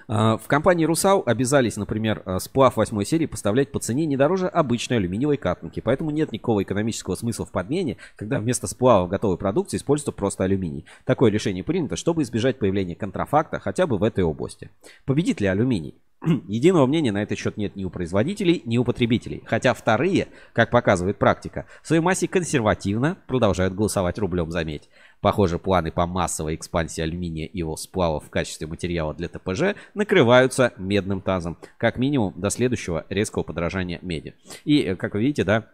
А, 0.07 0.37
в 0.37 0.47
компании 0.47 0.85
«Русал» 0.85 1.23
обязались, 1.25 1.77
например, 1.77 2.21
а, 2.25 2.39
сплав 2.39 2.77
8 2.77 3.03
серии 3.03 3.25
поставлять 3.25 3.71
по 3.71 3.79
цене 3.79 4.05
не 4.05 4.17
дороже 4.17 4.47
обычной 4.47 4.97
алюминиевой 4.97 5.37
катанки. 5.37 5.79
Поэтому 5.79 6.11
нет 6.11 6.31
никакого 6.31 6.63
экономического 6.63 7.15
смысла 7.15 7.45
в 7.45 7.51
подмене, 7.51 7.97
когда 8.15 8.39
вместо 8.39 8.67
сплава 8.67 9.07
готовой 9.07 9.37
продукции 9.37 9.77
используется 9.77 10.11
просто 10.11 10.43
алюминий. 10.43 10.85
Такое 11.05 11.31
решение 11.31 11.63
принято, 11.63 11.95
чтобы 11.95 12.23
избежать 12.23 12.59
появления 12.59 12.95
контрафакта 12.95 13.59
хотя 13.59 13.87
бы 13.87 13.97
в 13.97 14.03
этой 14.03 14.23
области. 14.23 14.69
Победит 15.05 15.41
ли 15.41 15.47
алюминий? 15.47 15.95
Единого 16.47 16.85
мнения 16.85 17.11
на 17.11 17.23
этот 17.23 17.37
счет 17.37 17.57
нет 17.57 17.75
ни 17.75 17.83
у 17.83 17.89
производителей, 17.89 18.61
ни 18.65 18.77
у 18.77 18.83
потребителей. 18.83 19.43
Хотя 19.45 19.73
вторые, 19.73 20.27
как 20.53 20.69
показывает 20.69 21.17
практика, 21.17 21.65
в 21.81 21.87
своей 21.87 22.01
массе 22.01 22.27
консервативно 22.27 23.17
продолжают 23.27 23.73
голосовать 23.73 24.19
рублем 24.19 24.51
за 24.51 24.63
медь. 24.63 24.89
Похоже, 25.21 25.59
планы 25.59 25.91
по 25.91 26.07
массовой 26.07 26.55
экспансии 26.55 27.01
алюминия 27.01 27.45
и 27.45 27.59
его 27.59 27.77
сплавов 27.77 28.25
в 28.25 28.29
качестве 28.29 28.67
материала 28.67 29.13
для 29.13 29.29
ТПЖ 29.29 29.75
накрываются 29.93 30.73
медным 30.77 31.21
тазом. 31.21 31.57
Как 31.77 31.97
минимум 31.97 32.33
до 32.35 32.49
следующего 32.49 33.05
резкого 33.09 33.43
подорожания 33.43 33.99
меди. 34.01 34.33
И, 34.65 34.81
э, 34.81 34.95
как 34.95 35.13
вы 35.13 35.21
видите, 35.21 35.43
да, 35.43 35.67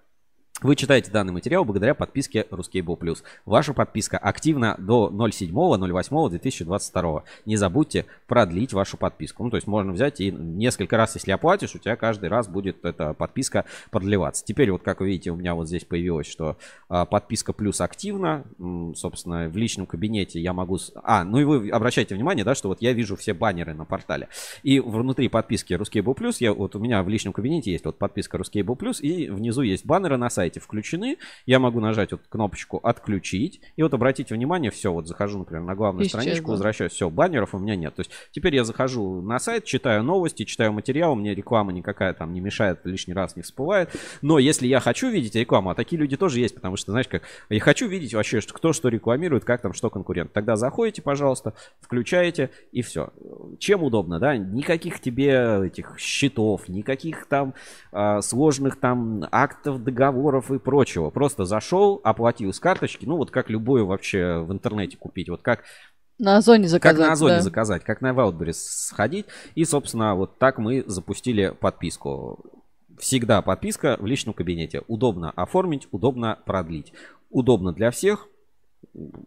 вы 0.64 0.76
читаете 0.76 1.12
данный 1.12 1.34
материал 1.34 1.64
благодаря 1.64 1.94
подписке 1.94 2.48
Ruscable 2.50 2.98
Plus. 2.98 3.20
Ваша 3.46 3.76
подписка 3.76 4.18
активна 4.18 4.76
до 4.80 5.12
07.08.2022. 5.14 7.22
Не 7.46 7.58
забудьте 7.58 8.08
продлить 8.26 8.74
вашу 8.74 8.98
подписку. 8.98 9.44
Ну, 9.44 9.52
то 9.52 9.58
есть 9.58 9.68
можно 9.68 9.92
взять 9.92 10.20
и 10.20 10.32
несколько 10.32 10.98
раз, 10.98 11.14
если 11.14 11.30
оплатишь, 11.30 11.76
у 11.76 11.78
тебя 11.78 11.96
каждый 11.96 12.30
раз 12.30 12.48
будет 12.48 12.84
эта 12.86 13.14
подписка 13.14 13.66
продлеваться. 13.92 14.44
Теперь 14.44 14.72
вот, 14.72 14.82
как 14.82 15.00
вы 15.00 15.10
видите, 15.10 15.30
у 15.30 15.36
меня 15.36 15.54
вот 15.54 15.68
здесь 15.68 15.86
появилось, 15.86 16.26
что 16.26 16.58
а, 16.90 17.06
подписка 17.06 17.54
Плюс 17.54 17.80
активна. 17.80 18.44
Собственно, 18.96 19.50
в 19.50 19.58
личном 19.58 19.86
кабинете 19.86 20.42
я 20.42 20.54
могу... 20.54 20.80
А, 21.04 21.24
ну 21.24 21.38
и 21.38 21.44
вы 21.44 21.70
обращайте 21.70 22.16
внимание, 22.16 22.44
да, 22.44 22.56
что 22.56 22.70
вот 22.70 22.82
я 22.82 22.94
вижу 22.94 23.16
все 23.16 23.36
баннеры 23.36 23.76
на 23.76 23.86
портале. 23.86 24.28
И 24.64 24.80
внутри 24.80 25.28
подписки 25.28 25.74
Ruscable 25.74 26.18
Plus, 26.18 26.38
я, 26.40 26.52
вот 26.52 26.76
у 26.76 26.80
меня 26.80 27.04
в 27.04 27.10
личном 27.10 27.32
кабинете 27.32 27.72
есть 27.72 27.86
вот 27.86 28.00
подписка 28.00 28.38
Ruscable 28.38 28.76
Plus, 28.76 29.02
и 29.02 29.30
внизу 29.30 29.62
есть 29.62 29.86
баннеры 29.86 30.18
на 30.18 30.32
сайте 30.32 30.47
сайте 30.48 30.60
включены, 30.62 31.18
я 31.46 31.60
могу 31.60 31.80
нажать 31.82 32.12
вот 32.14 32.22
кнопочку 32.30 32.78
«Отключить». 32.82 33.60
И 33.76 33.84
вот 33.84 33.94
обратите 33.94 34.34
внимание, 34.34 34.72
все, 34.72 34.94
вот 34.94 35.08
захожу, 35.08 35.40
например, 35.40 35.64
на 35.64 35.76
главную 35.76 36.06
Исчезло. 36.06 36.22
страничку, 36.22 36.52
возвращаюсь, 36.52 36.94
все, 36.94 37.10
баннеров 37.10 37.54
у 37.54 37.60
меня 37.60 37.76
нет. 37.76 37.94
То 37.96 38.00
есть 38.02 38.12
теперь 38.32 38.56
я 38.56 38.64
захожу 38.64 39.22
на 39.22 39.40
сайт, 39.40 39.66
читаю 39.66 40.04
новости, 40.04 40.46
читаю 40.46 40.72
материал, 40.72 41.16
мне 41.16 41.36
реклама 41.36 41.74
никакая 41.74 42.14
там 42.14 42.34
не 42.34 42.40
мешает, 42.40 42.80
лишний 42.86 43.14
раз 43.14 43.36
не 43.36 43.42
всплывает. 43.42 43.90
Но 44.22 44.40
если 44.40 44.68
я 44.68 44.80
хочу 44.80 45.10
видеть 45.10 45.36
рекламу, 45.36 45.70
а 45.72 45.76
такие 45.76 46.00
люди 46.00 46.16
тоже 46.16 46.40
есть, 46.40 46.56
потому 46.56 46.78
что, 46.78 46.92
знаешь, 46.92 47.08
как 47.10 47.24
я 47.50 47.60
хочу 47.60 47.88
видеть 47.88 48.14
вообще, 48.14 48.40
что- 48.40 48.54
кто 48.54 48.72
что 48.72 48.88
рекламирует, 48.88 49.44
как 49.44 49.62
там 49.62 49.74
что 49.74 49.90
конкурент. 49.90 50.32
Тогда 50.32 50.56
заходите, 50.56 51.02
пожалуйста, 51.02 51.54
включаете 51.82 52.52
и 52.72 52.82
все. 52.82 53.10
Чем 53.60 53.84
удобно, 53.84 54.20
да? 54.20 54.38
Никаких 54.38 55.02
тебе 55.02 55.66
этих 55.66 56.00
счетов, 56.00 56.70
никаких 56.70 57.26
там 57.26 57.54
а, 57.92 58.22
сложных 58.22 58.80
там 58.80 59.26
актов, 59.32 59.82
договоров 60.38 60.52
и 60.52 60.60
прочего. 60.60 61.10
Просто 61.10 61.46
зашел, 61.46 62.00
оплатил 62.04 62.54
с 62.54 62.60
карточки, 62.60 63.06
ну 63.06 63.18
вот 63.18 63.32
как 63.32 63.50
любую 63.50 63.86
вообще 63.86 64.40
в 64.40 64.52
интернете 64.52 64.98
купить, 64.98 65.30
вот 65.30 65.42
как 65.42 65.64
На 66.20 66.38
Озоне 66.38 66.68
заказать. 66.68 66.98
как 66.98 67.08
на 67.08 67.14
Озоне 67.14 67.36
да. 67.36 67.42
заказать, 67.42 67.84
как 67.84 68.02
на 68.02 68.12
Wildberries 68.12 68.54
сходить. 68.54 69.26
И, 69.56 69.66
собственно, 69.66 70.16
вот 70.16 70.38
так 70.38 70.58
мы 70.58 70.84
запустили 70.88 71.54
подписку. 71.60 72.40
Всегда 72.98 73.42
подписка 73.42 73.98
в 74.00 74.06
личном 74.08 74.34
кабинете. 74.34 74.82
Удобно 74.88 75.32
оформить, 75.32 75.88
удобно 75.92 76.40
продлить. 76.46 76.94
Удобно 77.30 77.72
для 77.72 77.92
всех. 77.92 78.28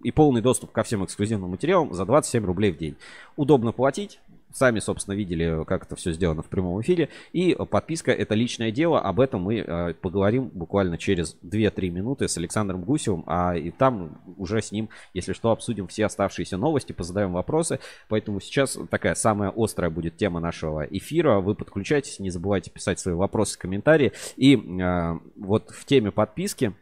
И 0.03 0.11
полный 0.11 0.41
доступ 0.43 0.73
ко 0.73 0.83
всем 0.83 1.05
эксклюзивным 1.05 1.51
материалам 1.51 1.93
за 1.93 2.05
27 2.05 2.45
рублей 2.45 2.73
в 2.73 2.79
день. 2.79 2.97
Удобно 3.37 3.71
платить. 3.73 4.19
Сами, 4.53 4.81
собственно, 4.81 5.15
видели, 5.15 5.65
как 5.65 5.85
это 5.85 5.97
все 5.97 6.13
сделано 6.13 6.43
в 6.43 6.49
прямом 6.49 6.81
эфире. 6.81 7.09
И 7.33 7.55
подписка 7.55 8.13
это 8.13 8.35
личное 8.35 8.71
дело. 8.71 9.01
Об 9.01 9.21
этом 9.21 9.43
мы 9.43 9.59
э, 9.59 9.95
поговорим 9.95 10.49
буквально 10.49 10.99
через 10.99 11.37
2-3 11.43 11.91
минуты 11.91 12.29
с 12.29 12.37
Александром 12.37 12.83
Гусевым. 12.83 13.25
А 13.27 13.57
и 13.57 13.71
там 13.71 14.21
уже 14.37 14.61
с 14.61 14.73
ним, 14.73 14.89
если 15.15 15.33
что, 15.33 15.51
обсудим 15.51 15.87
все 15.87 16.07
оставшиеся 16.07 16.57
новости, 16.57 16.93
позадаем 16.93 17.33
вопросы. 17.33 17.81
Поэтому 18.09 18.41
сейчас 18.41 18.79
такая 18.91 19.15
самая 19.15 19.53
острая 19.55 19.91
будет 19.91 20.17
тема 20.17 20.41
нашего 20.41 20.85
эфира. 20.85 21.41
Вы 21.41 21.55
подключайтесь, 21.55 22.19
не 22.19 22.31
забывайте 22.31 22.71
писать 22.71 22.99
свои 22.99 23.15
вопросы, 23.15 23.59
комментарии. 23.59 24.13
И 24.37 24.57
э, 24.57 25.19
вот 25.37 25.71
в 25.71 25.85
теме 25.85 26.11
подписки 26.11 26.75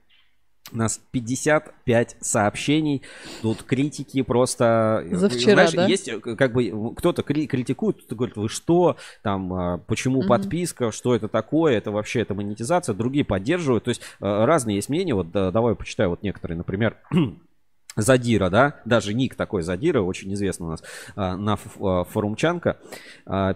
у 0.73 0.77
нас 0.77 1.01
55 1.11 2.17
сообщений. 2.21 3.03
Тут 3.43 3.63
критики 3.63 4.23
просто... 4.23 5.05
За 5.11 5.29
вчера, 5.29 5.53
Знаешь, 5.67 5.73
да? 5.73 5.87
есть 5.87 6.09
э, 6.09 6.21
как 6.21 6.53
бы 6.53 6.95
кто-то 6.97 7.23
кри- 7.23 7.47
критикует, 7.47 7.99
кто-то 7.99 8.15
говорит, 8.15 8.37
вы 8.37 8.49
что, 8.49 8.97
там, 9.23 9.53
а, 9.53 9.79
почему 9.79 10.21
Мгм. 10.21 10.29
подписка, 10.29 10.91
что 10.93 11.15
это 11.15 11.29
такое, 11.29 11.77
это 11.77 11.91
вообще 11.91 12.21
это 12.21 12.35
монетизация. 12.35 12.95
Другие 12.95 13.25
поддерживают. 13.25 13.85
То 13.85 13.91
есть 13.91 14.01
э, 14.01 14.45
разные 14.45 14.77
есть 14.77 14.89
мнения. 14.89 15.15
Вот 15.15 15.31
да, 15.31 15.51
давай 15.51 15.75
почитаю 15.75 16.11
вот 16.11 16.23
некоторые, 16.23 16.57
например, 16.59 16.97
Задира, 17.97 18.49
да, 18.49 18.81
даже 18.85 19.13
ник 19.13 19.35
такой 19.35 19.63
Задира, 19.63 20.03
очень 20.03 20.33
известный 20.35 20.67
у 20.67 20.71
нас 20.71 20.83
на 21.17 21.57
форумчанка, 21.57 22.77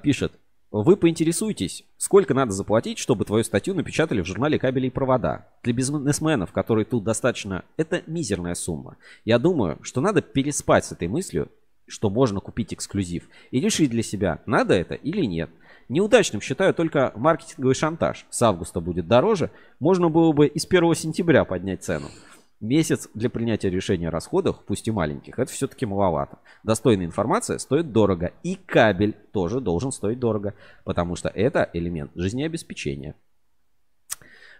пишет, 0.02 0.32
вы 0.72 0.96
поинтересуйтесь, 0.96 1.84
сколько 1.98 2.32
надо 2.32 2.52
заплатить, 2.52 2.98
чтобы 2.98 3.26
твою 3.26 3.44
статью 3.44 3.74
напечатали 3.74 4.22
в 4.22 4.26
журнале 4.26 4.58
«Кабели 4.58 4.86
и 4.86 4.90
провода». 4.90 5.46
Для 5.62 5.74
бизнесменов, 5.74 6.50
которые 6.50 6.86
тут 6.86 7.04
достаточно, 7.04 7.64
это 7.76 8.02
мизерная 8.06 8.54
сумма. 8.54 8.96
Я 9.26 9.38
думаю, 9.38 9.78
что 9.82 10.00
надо 10.00 10.22
переспать 10.22 10.86
с 10.86 10.92
этой 10.92 11.08
мыслью, 11.08 11.50
что 11.86 12.08
можно 12.08 12.40
купить 12.40 12.72
эксклюзив, 12.72 13.28
и 13.50 13.60
решить 13.60 13.90
для 13.90 14.02
себя, 14.02 14.40
надо 14.46 14.72
это 14.72 14.94
или 14.94 15.26
нет. 15.26 15.50
Неудачным 15.90 16.40
считаю 16.40 16.72
только 16.72 17.12
маркетинговый 17.16 17.74
шантаж. 17.74 18.24
С 18.30 18.40
августа 18.40 18.80
будет 18.80 19.06
дороже, 19.06 19.50
можно 19.78 20.08
было 20.08 20.32
бы 20.32 20.46
и 20.46 20.58
с 20.58 20.64
1 20.64 20.94
сентября 20.94 21.44
поднять 21.44 21.84
цену. 21.84 22.08
Месяц 22.62 23.08
для 23.12 23.28
принятия 23.28 23.70
решения 23.70 24.06
о 24.06 24.12
расходах, 24.12 24.62
пусть 24.64 24.86
и 24.86 24.92
маленьких, 24.92 25.40
это 25.40 25.50
все-таки 25.50 25.84
маловато. 25.84 26.38
Достойная 26.62 27.06
информация 27.06 27.58
стоит 27.58 27.90
дорого. 27.90 28.30
И 28.44 28.54
кабель 28.54 29.16
тоже 29.32 29.60
должен 29.60 29.90
стоить 29.90 30.20
дорого, 30.20 30.54
потому 30.84 31.16
что 31.16 31.28
это 31.28 31.68
элемент 31.72 32.12
жизнеобеспечения. 32.14 33.16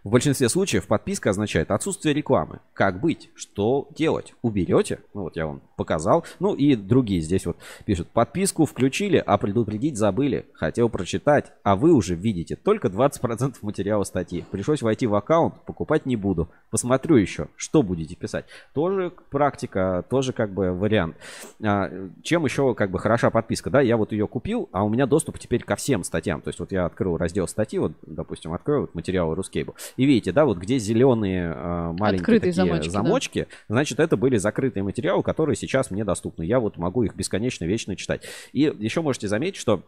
В 0.05 0.11
большинстве 0.11 0.48
случаев 0.48 0.88
подписка 0.88 1.30
означает 1.30 1.70
отсутствие 1.70 2.12
рекламы. 2.12 2.59
Как 2.74 3.00
быть? 3.00 3.30
Что 3.36 3.86
делать? 3.96 4.34
Уберете? 4.42 4.98
Ну 5.14 5.22
вот 5.22 5.36
я 5.36 5.46
вам 5.46 5.62
показал. 5.76 6.24
Ну 6.40 6.55
и 6.55 6.74
другие 6.74 7.20
здесь 7.20 7.46
вот 7.46 7.57
пишут. 7.84 8.09
Подписку 8.09 8.66
включили, 8.66 9.22
а 9.24 9.38
предупредить 9.38 9.96
забыли. 9.96 10.46
Хотел 10.55 10.88
прочитать, 10.88 11.53
а 11.62 11.76
вы 11.76 11.92
уже 11.92 12.16
видите 12.16 12.57
только 12.57 12.88
20% 12.88 13.55
материала 13.62 14.03
статьи. 14.03 14.44
Пришлось 14.50 14.82
войти 14.82 15.07
в 15.07 15.14
аккаунт, 15.14 15.55
покупать 15.66 16.05
не 16.05 16.16
буду. 16.16 16.48
Посмотрю 16.70 17.14
еще, 17.14 17.46
что 17.55 17.84
будете 17.84 18.16
писать. 18.16 18.46
Тоже 18.74 19.12
практика, 19.30 20.05
тоже 20.11 20.32
как 20.32 20.53
бы 20.53 20.72
вариант. 20.72 21.16
А, 21.64 21.88
Чем 22.24 22.44
еще 22.44 22.74
как 22.74 22.90
бы 22.90 22.98
хороша 22.98 23.30
подписка? 23.30 23.70
Да, 23.70 23.80
я 23.80 23.96
вот 23.96 24.11
ее 24.11 24.26
купил, 24.26 24.68
а 24.72 24.82
у 24.82 24.88
меня 24.88 25.07
доступ 25.07 25.38
теперь 25.38 25.62
ко 25.62 25.76
всем 25.76 26.03
статьям. 26.03 26.40
То 26.40 26.48
есть 26.48 26.59
вот 26.59 26.72
я 26.72 26.86
открыл 26.86 27.16
раздел 27.18 27.46
статьи, 27.46 27.78
вот, 27.78 27.92
допустим, 28.03 28.53
открою 28.53 28.80
вот 28.80 28.96
материалы 28.96 29.36
Рускейбл. 29.36 29.76
И 29.97 30.05
видите, 30.05 30.32
да, 30.32 30.45
вот 30.45 30.59
где 30.59 30.78
зеленые 30.78 31.53
э, 31.55 31.93
маленькие 31.99 32.22
Открытые 32.22 32.53
такие 32.53 32.53
замочки, 32.53 32.86
да. 32.86 32.90
замочки, 32.90 33.47
значит, 33.68 34.01
это 34.01 34.16
были 34.16 34.36
закрытые 34.36 34.82
материалы, 34.82 35.22
которые 35.22 35.57
сейчас 35.57 35.90
мне 35.90 36.05
доступны. 36.05 36.45
Я 36.45 36.61
вот 36.61 36.76
могу 36.76 37.03
их 37.03 37.14
бесконечно, 37.14 37.64
вечно 37.64 37.97
читать. 37.97 38.22
И 38.53 38.61
еще 38.78 39.03
можете 39.03 39.28
заметить, 39.28 39.57
что 39.57 39.82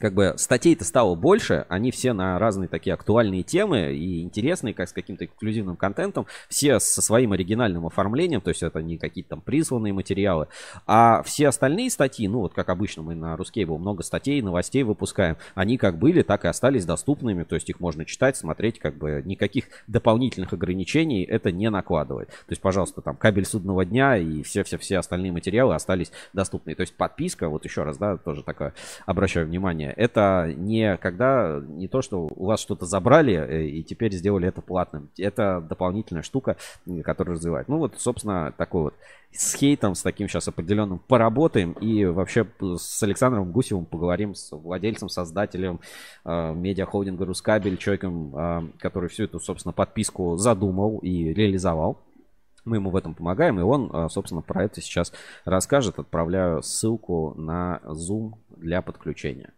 как 0.00 0.14
бы 0.14 0.34
статей-то 0.36 0.84
стало 0.84 1.14
больше, 1.14 1.66
они 1.68 1.90
все 1.90 2.12
на 2.12 2.38
разные 2.38 2.68
такие 2.68 2.94
актуальные 2.94 3.42
темы 3.42 3.92
и 3.92 4.22
интересные, 4.22 4.74
как 4.74 4.88
с 4.88 4.92
каким-то 4.92 5.26
эксклюзивным 5.26 5.76
контентом, 5.76 6.26
все 6.48 6.80
со 6.80 7.02
своим 7.02 7.32
оригинальным 7.32 7.86
оформлением, 7.86 8.40
то 8.40 8.48
есть 8.48 8.62
это 8.62 8.80
не 8.82 8.98
какие-то 8.98 9.30
там 9.30 9.40
присланные 9.42 9.92
материалы, 9.92 10.48
а 10.86 11.22
все 11.22 11.48
остальные 11.48 11.90
статьи, 11.90 12.26
ну 12.26 12.40
вот 12.40 12.54
как 12.54 12.70
обычно 12.70 13.02
мы 13.02 13.14
на 13.14 13.36
Рускейбл 13.36 13.78
много 13.78 14.02
статей, 14.02 14.40
новостей 14.42 14.82
выпускаем, 14.82 15.36
они 15.54 15.76
как 15.76 15.98
были, 15.98 16.22
так 16.22 16.44
и 16.44 16.48
остались 16.48 16.86
доступными, 16.86 17.44
то 17.44 17.54
есть 17.54 17.68
их 17.68 17.78
можно 17.78 18.04
читать, 18.04 18.36
смотреть, 18.36 18.78
как 18.78 18.96
бы 18.96 19.22
никаких 19.24 19.66
дополнительных 19.86 20.52
ограничений 20.52 21.24
это 21.24 21.52
не 21.52 21.68
накладывает. 21.70 22.28
То 22.28 22.50
есть, 22.50 22.62
пожалуйста, 22.62 23.02
там 23.02 23.16
кабель 23.16 23.44
судного 23.44 23.84
дня 23.84 24.16
и 24.16 24.42
все-все-все 24.42 24.98
остальные 24.98 25.32
материалы 25.32 25.74
остались 25.74 26.10
доступны. 26.32 26.74
То 26.74 26.82
есть 26.82 26.94
подписка, 26.96 27.48
вот 27.48 27.64
еще 27.64 27.82
раз, 27.82 27.98
да, 27.98 28.16
тоже 28.16 28.42
такое 28.42 28.74
обращаю 29.06 29.46
внимание, 29.46 29.89
это 29.96 30.52
не 30.56 30.96
когда, 30.98 31.60
не 31.66 31.88
то, 31.88 32.02
что 32.02 32.28
у 32.34 32.46
вас 32.46 32.60
что-то 32.60 32.86
забрали 32.86 33.34
э, 33.34 33.66
и 33.66 33.82
теперь 33.82 34.12
сделали 34.12 34.48
это 34.48 34.60
платным. 34.60 35.10
Это 35.18 35.60
дополнительная 35.60 36.22
штука, 36.22 36.56
которая 37.04 37.36
развивает. 37.36 37.68
Ну 37.68 37.78
вот, 37.78 37.94
собственно, 37.98 38.52
такой 38.56 38.82
вот 38.82 38.94
с 39.32 39.54
хейтом, 39.54 39.94
с 39.94 40.02
таким 40.02 40.28
сейчас 40.28 40.48
определенным 40.48 40.98
поработаем 40.98 41.72
и 41.72 42.04
вообще 42.04 42.46
с 42.60 43.02
Александром 43.02 43.52
Гусевым 43.52 43.84
поговорим, 43.84 44.34
с 44.34 44.50
владельцем, 44.50 45.08
создателем 45.08 45.80
э, 46.24 46.54
медиахолдинга 46.54 47.24
Рускабель, 47.24 47.76
человеком, 47.76 48.34
э, 48.34 48.62
который 48.78 49.08
всю 49.08 49.24
эту, 49.24 49.38
собственно, 49.38 49.72
подписку 49.72 50.36
задумал 50.36 50.98
и 50.98 51.32
реализовал. 51.32 51.98
Мы 52.64 52.76
ему 52.76 52.90
в 52.90 52.96
этом 52.96 53.14
помогаем, 53.14 53.58
и 53.58 53.62
он, 53.62 53.90
э, 53.92 54.08
собственно, 54.10 54.42
про 54.42 54.64
это 54.64 54.80
сейчас 54.80 55.12
расскажет. 55.44 55.98
Отправляю 55.98 56.62
ссылку 56.62 57.34
на 57.36 57.80
Zoom 57.84 58.34
для 58.50 58.82
подключения. 58.82 59.52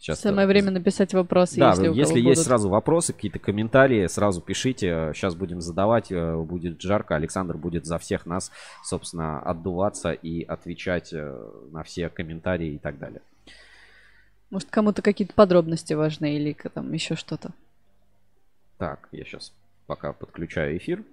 Сейчас 0.00 0.20
Самое 0.20 0.46
время 0.46 0.70
написать 0.70 1.12
вопросы, 1.12 1.60
да, 1.60 1.70
если 1.72 1.88
если 1.88 2.14
есть 2.20 2.24
будут. 2.24 2.38
сразу 2.38 2.70
вопросы, 2.70 3.12
какие-то 3.12 3.38
комментарии, 3.38 4.06
сразу 4.06 4.40
пишите. 4.40 5.12
Сейчас 5.14 5.34
будем 5.34 5.60
задавать, 5.60 6.10
э, 6.10 6.36
будет 6.38 6.80
жарко. 6.80 7.16
Александр 7.16 7.58
будет 7.58 7.84
за 7.84 7.98
всех 7.98 8.24
нас, 8.24 8.50
собственно, 8.82 9.42
отдуваться 9.42 10.12
и 10.12 10.42
отвечать 10.42 11.12
э, 11.12 11.50
на 11.70 11.82
все 11.82 12.08
комментарии 12.08 12.72
и 12.72 12.78
так 12.78 12.98
далее. 12.98 13.20
Может, 14.48 14.70
кому-то 14.70 15.02
какие-то 15.02 15.34
подробности 15.34 15.92
важны 15.92 16.34
или 16.34 16.56
там 16.72 16.90
еще 16.94 17.14
что-то. 17.14 17.50
Так, 18.78 19.06
я 19.12 19.24
сейчас 19.24 19.52
пока 19.86 20.14
подключаю 20.14 20.78
эфир. 20.78 21.04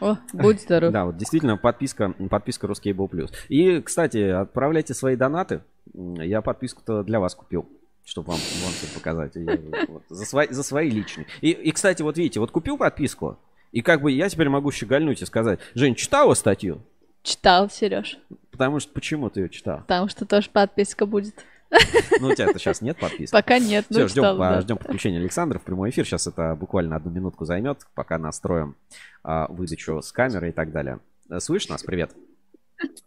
О, 0.00 0.16
будь 0.32 0.60
здоров. 0.60 0.92
Да, 0.92 1.04
вот 1.06 1.16
действительно 1.16 1.56
подписка, 1.56 2.14
подписка 2.30 2.66
Ruscable 2.66 3.08
Plus. 3.08 3.30
И, 3.48 3.80
кстати, 3.80 4.18
отправляйте 4.18 4.94
свои 4.94 5.16
донаты. 5.16 5.62
Я 5.94 6.42
подписку-то 6.42 7.02
для 7.02 7.20
вас 7.20 7.34
купил, 7.34 7.68
чтобы 8.04 8.28
вам, 8.28 8.40
вам 8.62 8.72
всем 8.72 8.90
показать. 8.94 9.36
И, 9.36 9.44
вот, 9.88 10.02
за, 10.08 10.24
свои, 10.24 10.48
за 10.48 10.62
свои 10.62 10.90
личные. 10.90 11.26
И, 11.40 11.50
и, 11.50 11.72
кстати, 11.72 12.02
вот 12.02 12.16
видите, 12.18 12.40
вот 12.40 12.50
купил 12.50 12.76
подписку, 12.76 13.38
и 13.72 13.80
как 13.80 14.02
бы 14.02 14.12
я 14.12 14.28
теперь 14.28 14.48
могу 14.48 14.70
щегольнуть 14.70 15.22
и 15.22 15.26
сказать, 15.26 15.58
Жень, 15.74 15.94
читала 15.94 16.34
статью? 16.34 16.82
Читал, 17.22 17.70
Сереж. 17.70 18.18
Потому 18.50 18.80
что 18.80 18.92
почему 18.92 19.30
ты 19.30 19.40
ее 19.42 19.48
читал? 19.48 19.78
Потому 19.80 20.08
что 20.08 20.26
тоже 20.26 20.50
подписка 20.50 21.06
будет. 21.06 21.34
Ну, 22.20 22.28
у 22.28 22.34
тебя-то 22.34 22.58
сейчас 22.58 22.80
нет 22.82 22.98
подписки. 22.98 23.32
Пока 23.32 23.58
нет, 23.58 23.86
Все, 23.90 24.02
ну 24.02 24.08
ждем, 24.08 24.22
читал, 24.22 24.38
да. 24.38 24.60
ждем 24.60 24.76
подключения 24.76 25.18
Александра 25.18 25.58
в 25.58 25.62
прямой 25.62 25.90
эфир. 25.90 26.04
Сейчас 26.06 26.26
это 26.26 26.54
буквально 26.54 26.96
одну 26.96 27.10
минутку 27.10 27.44
займет, 27.44 27.86
пока 27.94 28.18
настроим 28.18 28.76
а, 29.24 29.46
выдачу 29.48 30.00
с 30.02 30.12
камеры 30.12 30.50
и 30.50 30.52
так 30.52 30.70
далее. 30.70 31.00
Э, 31.30 31.40
Слышь 31.40 31.68
нас? 31.68 31.82
Привет. 31.82 32.14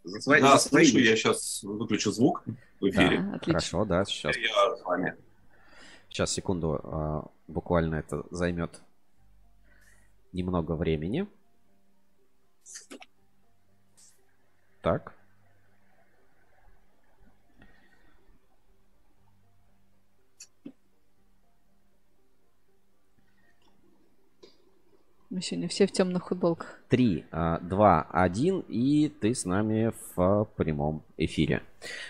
За 0.03 0.19
свои, 0.19 0.41
Да, 0.41 0.57
за 0.57 0.67
свои. 0.69 0.85
слышу, 0.85 0.99
я 1.03 1.15
сейчас 1.15 1.61
выключу 1.63 2.11
звук 2.11 2.43
в 2.81 2.89
эфире. 2.89 3.19
Да, 3.19 3.35
отлично. 3.35 3.53
Хорошо, 3.53 3.85
да, 3.85 4.05
сейчас, 4.05 4.35
Я 4.35 4.75
с 4.75 4.81
вами. 4.83 5.15
сейчас 6.09 6.31
секунду, 6.31 6.79
а, 6.83 7.25
буквально 7.47 7.95
это 7.95 8.23
займет 8.31 8.81
немного 10.33 10.73
времени. 10.73 11.27
Так. 14.81 15.13
Мы 25.35 25.41
сегодня 25.41 25.67
все 25.67 25.85
в 25.85 25.91
темных 25.91 26.29
футболках. 26.29 26.79
3, 26.87 27.25
2, 27.29 28.07
1, 28.09 28.59
и 28.69 29.09
ты 29.19 29.35
с 29.35 29.43
нами 29.43 29.91
в 30.15 30.21
а, 30.21 30.45
прямом 30.45 31.03
эфире. 31.17 31.61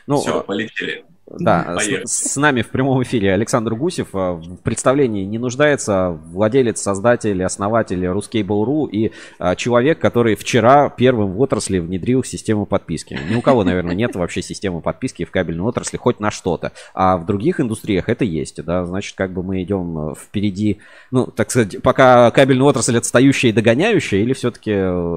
Ну, 0.06 0.18
Все, 0.18 0.42
а, 0.42 0.44
полетели. 0.44 1.04
Да, 1.28 1.64
Поехали. 1.76 2.06
с, 2.06 2.34
с 2.34 2.36
нами 2.38 2.62
в 2.62 2.70
прямом 2.70 3.02
эфире 3.02 3.34
Александр 3.34 3.74
Гусев. 3.74 4.10
А, 4.14 4.34
В 4.34 4.58
представлении 4.58 5.26
не 5.26 5.40
нуждается 5.40 6.20
владелец, 6.32 6.80
создатель, 6.80 7.44
основатель 7.44 8.06
Ruskable.ru 8.06 8.88
и 8.90 9.12
а, 9.40 9.56
человек, 9.56 10.00
который 10.00 10.36
вчера 10.36 10.90
первым 10.90 11.32
в 11.32 11.42
отрасли 11.42 11.80
внедрил 11.80 12.24
систему 12.24 12.68
подписки. 12.68 13.20
Ни 13.30 13.36
у 13.36 13.42
кого, 13.42 13.64
наверное, 13.64 13.96
нет 13.96 14.16
вообще 14.16 14.44
системы 14.44 14.82
подписки 14.82 15.26
в 15.26 15.32
кабельной 15.32 15.64
отрасли 15.64 15.98
хоть 15.98 16.20
на 16.20 16.30
что-то. 16.30 16.74
А 16.94 17.18
в 17.18 17.26
других 17.26 17.60
индустриях 17.60 18.08
это 18.08 18.24
есть, 18.24 18.64
да, 18.64 18.86
значит, 18.86 19.16
как 19.16 19.34
бы 19.34 19.42
мы 19.42 19.64
идем 19.64 20.12
э, 20.12 20.14
впереди, 20.16 20.78
ну, 21.10 21.26
так 21.26 21.50
сказать, 21.50 21.82
пока 21.82 22.30
кабельная 22.32 22.68
отрасль 22.68 22.98
отстающая 22.98 23.50
и 23.50 23.54
догоняющая, 23.54 24.20
или 24.20 24.34
все-таки 24.34 24.74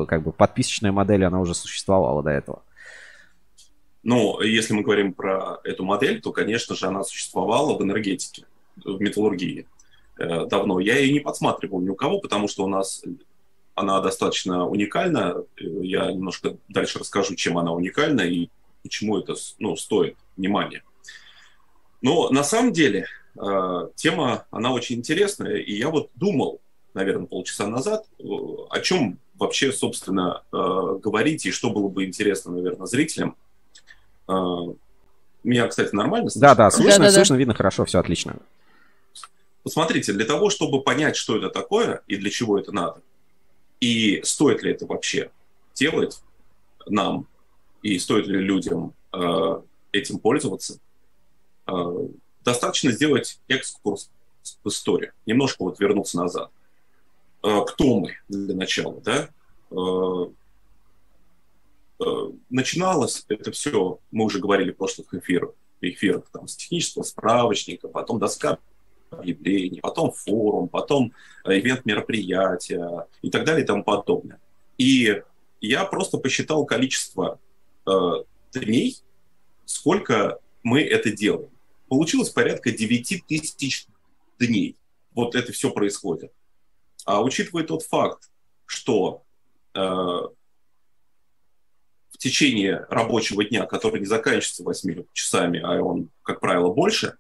как 0.07 0.23
бы 0.23 0.33
подписочная 0.33 0.93
модель, 0.93 1.25
она 1.25 1.39
уже 1.41 1.55
существовала 1.55 2.23
до 2.23 2.31
этого? 2.31 2.63
Ну, 4.09 4.41
если 4.41 4.73
мы 4.73 4.81
говорим 4.81 5.13
про 5.13 5.61
эту 5.65 5.85
модель, 5.85 6.23
то, 6.23 6.33
конечно 6.33 6.75
же, 6.75 6.87
она 6.87 7.05
существовала 7.05 7.77
в 7.77 7.83
энергетике, 7.83 8.47
в 8.83 8.99
металлургии 9.03 9.67
э, 10.19 10.47
давно. 10.47 10.81
Я 10.81 10.97
ее 10.97 11.13
не 11.13 11.21
подсматривал 11.21 11.83
ни 11.83 11.91
у 11.91 11.95
кого, 11.95 12.19
потому 12.19 12.49
что 12.49 12.65
у 12.65 12.69
нас 12.69 13.05
она 13.75 14.01
достаточно 14.01 14.67
уникальна. 14.67 15.45
Я 15.59 16.11
немножко 16.11 16.57
дальше 16.71 17.01
расскажу, 17.01 17.35
чем 17.35 17.59
она 17.59 17.75
уникальна 17.75 18.23
и 18.23 18.49
почему 18.83 19.19
это 19.19 19.35
ну, 19.59 19.77
стоит 19.77 20.17
внимания. 20.39 20.83
Но 22.01 22.31
на 22.31 22.45
самом 22.45 22.73
деле 22.73 23.05
э, 23.39 23.89
тема, 23.95 24.47
она 24.51 24.73
очень 24.73 24.97
интересная, 24.97 25.57
и 25.57 25.75
я 25.75 25.91
вот 25.91 26.09
думал, 26.15 26.63
наверное, 26.95 27.27
полчаса 27.27 27.67
назад, 27.67 28.07
э, 28.19 28.23
о 28.23 28.81
чем 28.81 29.19
вообще, 29.35 29.71
собственно, 29.71 30.43
говорить 30.51 31.45
и 31.45 31.53
что 31.53 31.71
было 31.71 31.89
бы 31.89 32.07
интересно, 32.07 32.53
наверное, 32.53 32.87
зрителям. 32.87 33.37
Э, 34.29 34.35
Меня, 35.45 35.67
кстати, 35.69 35.95
нормально 35.95 36.31
слышно? 36.31 36.49
Да, 36.49 36.55
да, 36.55 36.71
слышно, 36.71 36.93
Да-да-да. 36.99 37.13
слышно, 37.13 37.35
видно 37.35 37.55
хорошо, 37.55 37.85
все 37.85 37.99
отлично. 37.99 38.37
Посмотрите, 39.63 40.13
для 40.13 40.25
того, 40.25 40.51
чтобы 40.51 40.83
понять, 40.83 41.17
что 41.17 41.37
это 41.37 41.51
такое 41.51 42.03
и 42.07 42.17
для 42.17 42.31
чего 42.31 42.59
это 42.59 42.73
надо, 42.73 43.01
и 43.81 44.21
стоит 44.25 44.63
ли 44.63 44.73
это 44.73 44.87
вообще 44.87 45.31
делать 45.75 46.21
нам, 46.87 47.27
и 47.83 47.99
стоит 47.99 48.27
ли 48.27 48.39
людям 48.39 48.95
э, 49.13 49.61
этим 49.93 50.19
пользоваться, 50.19 50.79
э, 51.67 51.73
достаточно 52.45 52.91
сделать 52.93 53.41
экскурс 53.49 54.11
в 54.65 54.69
историю, 54.69 55.13
немножко 55.27 55.63
вот 55.65 55.79
вернуться 55.81 56.17
назад. 56.17 56.51
Э, 57.43 57.61
кто 57.67 58.01
мы 58.01 58.17
для 58.29 58.55
начала, 58.55 59.01
да? 59.01 59.29
Э, 59.71 60.27
начиналось 62.51 63.25
это 63.29 63.51
все, 63.53 63.99
мы 64.11 64.25
уже 64.25 64.39
говорили 64.39 64.71
в 64.71 64.77
прошлых 64.77 65.13
эфирах, 65.15 65.51
эфирах 65.81 66.29
там, 66.33 66.47
с 66.47 66.57
технического 66.57 67.03
справочника, 67.03 67.89
потом 67.89 68.19
доска 68.19 68.59
объявлений, 69.11 69.81
потом 69.81 70.13
форум, 70.13 70.69
потом 70.69 71.13
э, 71.45 71.59
ивент 71.59 71.87
мероприятия 71.87 73.07
и 73.23 73.31
так 73.31 73.45
далее 73.45 73.65
и 73.65 73.67
тому 73.67 73.83
подобное. 73.83 74.41
И 74.77 75.23
я 75.61 75.85
просто 75.85 76.19
посчитал 76.19 76.65
количество 76.67 77.41
э, 77.87 77.91
дней, 78.53 78.97
сколько 79.65 80.41
мы 80.63 80.83
это 80.83 81.11
делаем. 81.11 81.51
Получилось 81.89 82.31
порядка 82.31 82.71
9 82.71 83.27
тысяч 83.27 83.87
дней. 84.39 84.77
Вот 85.15 85.35
это 85.35 85.53
все 85.53 85.71
происходит. 85.71 86.33
А 87.05 87.23
учитывая 87.23 87.65
тот 87.65 87.83
факт, 87.83 88.31
что 88.67 89.23
э, 89.75 90.21
в 92.19 92.21
течение 92.21 92.85
рабочего 92.91 93.45
дня, 93.45 93.65
который 93.65 94.01
не 94.01 94.07
заканчивается 94.07 94.65
8 94.65 95.05
часами, 95.13 95.61
а 95.61 95.81
он, 95.81 96.11
как 96.25 96.41
правило, 96.41 96.73
больше, 96.75 97.17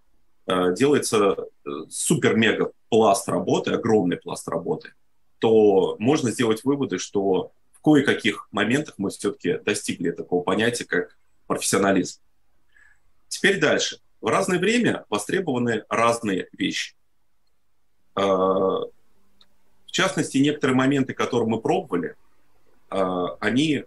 э, 0.49 0.75
делается 0.75 1.37
э, 1.37 1.71
супер-мега 1.89 2.73
пласт 2.89 3.29
работы, 3.29 3.71
огромный 3.71 4.17
пласт 4.17 4.49
работы, 4.49 4.95
то 5.39 5.95
можно 6.01 6.33
сделать 6.33 6.65
выводы, 6.65 6.99
что 6.99 7.53
в 7.71 7.81
кое-каких 7.81 8.49
моментах 8.51 8.95
мы 8.99 9.11
все-таки 9.11 9.59
достигли 9.59 10.11
такого 10.11 10.43
понятия, 10.43 10.85
как 10.85 11.17
профессионализм. 11.47 12.21
Теперь 13.29 13.61
дальше. 13.61 14.01
В 14.21 14.27
разное 14.27 14.59
время 14.59 15.05
востребованы 15.09 15.85
разные 15.89 16.49
вещи. 16.51 16.97
Э, 18.17 18.21
В 18.21 18.91
частности, 19.93 20.39
некоторые 20.39 20.77
моменты, 20.77 21.15
которые 21.15 21.49
мы 21.49 21.61
пробовали, 21.61 22.17
они 22.91 23.85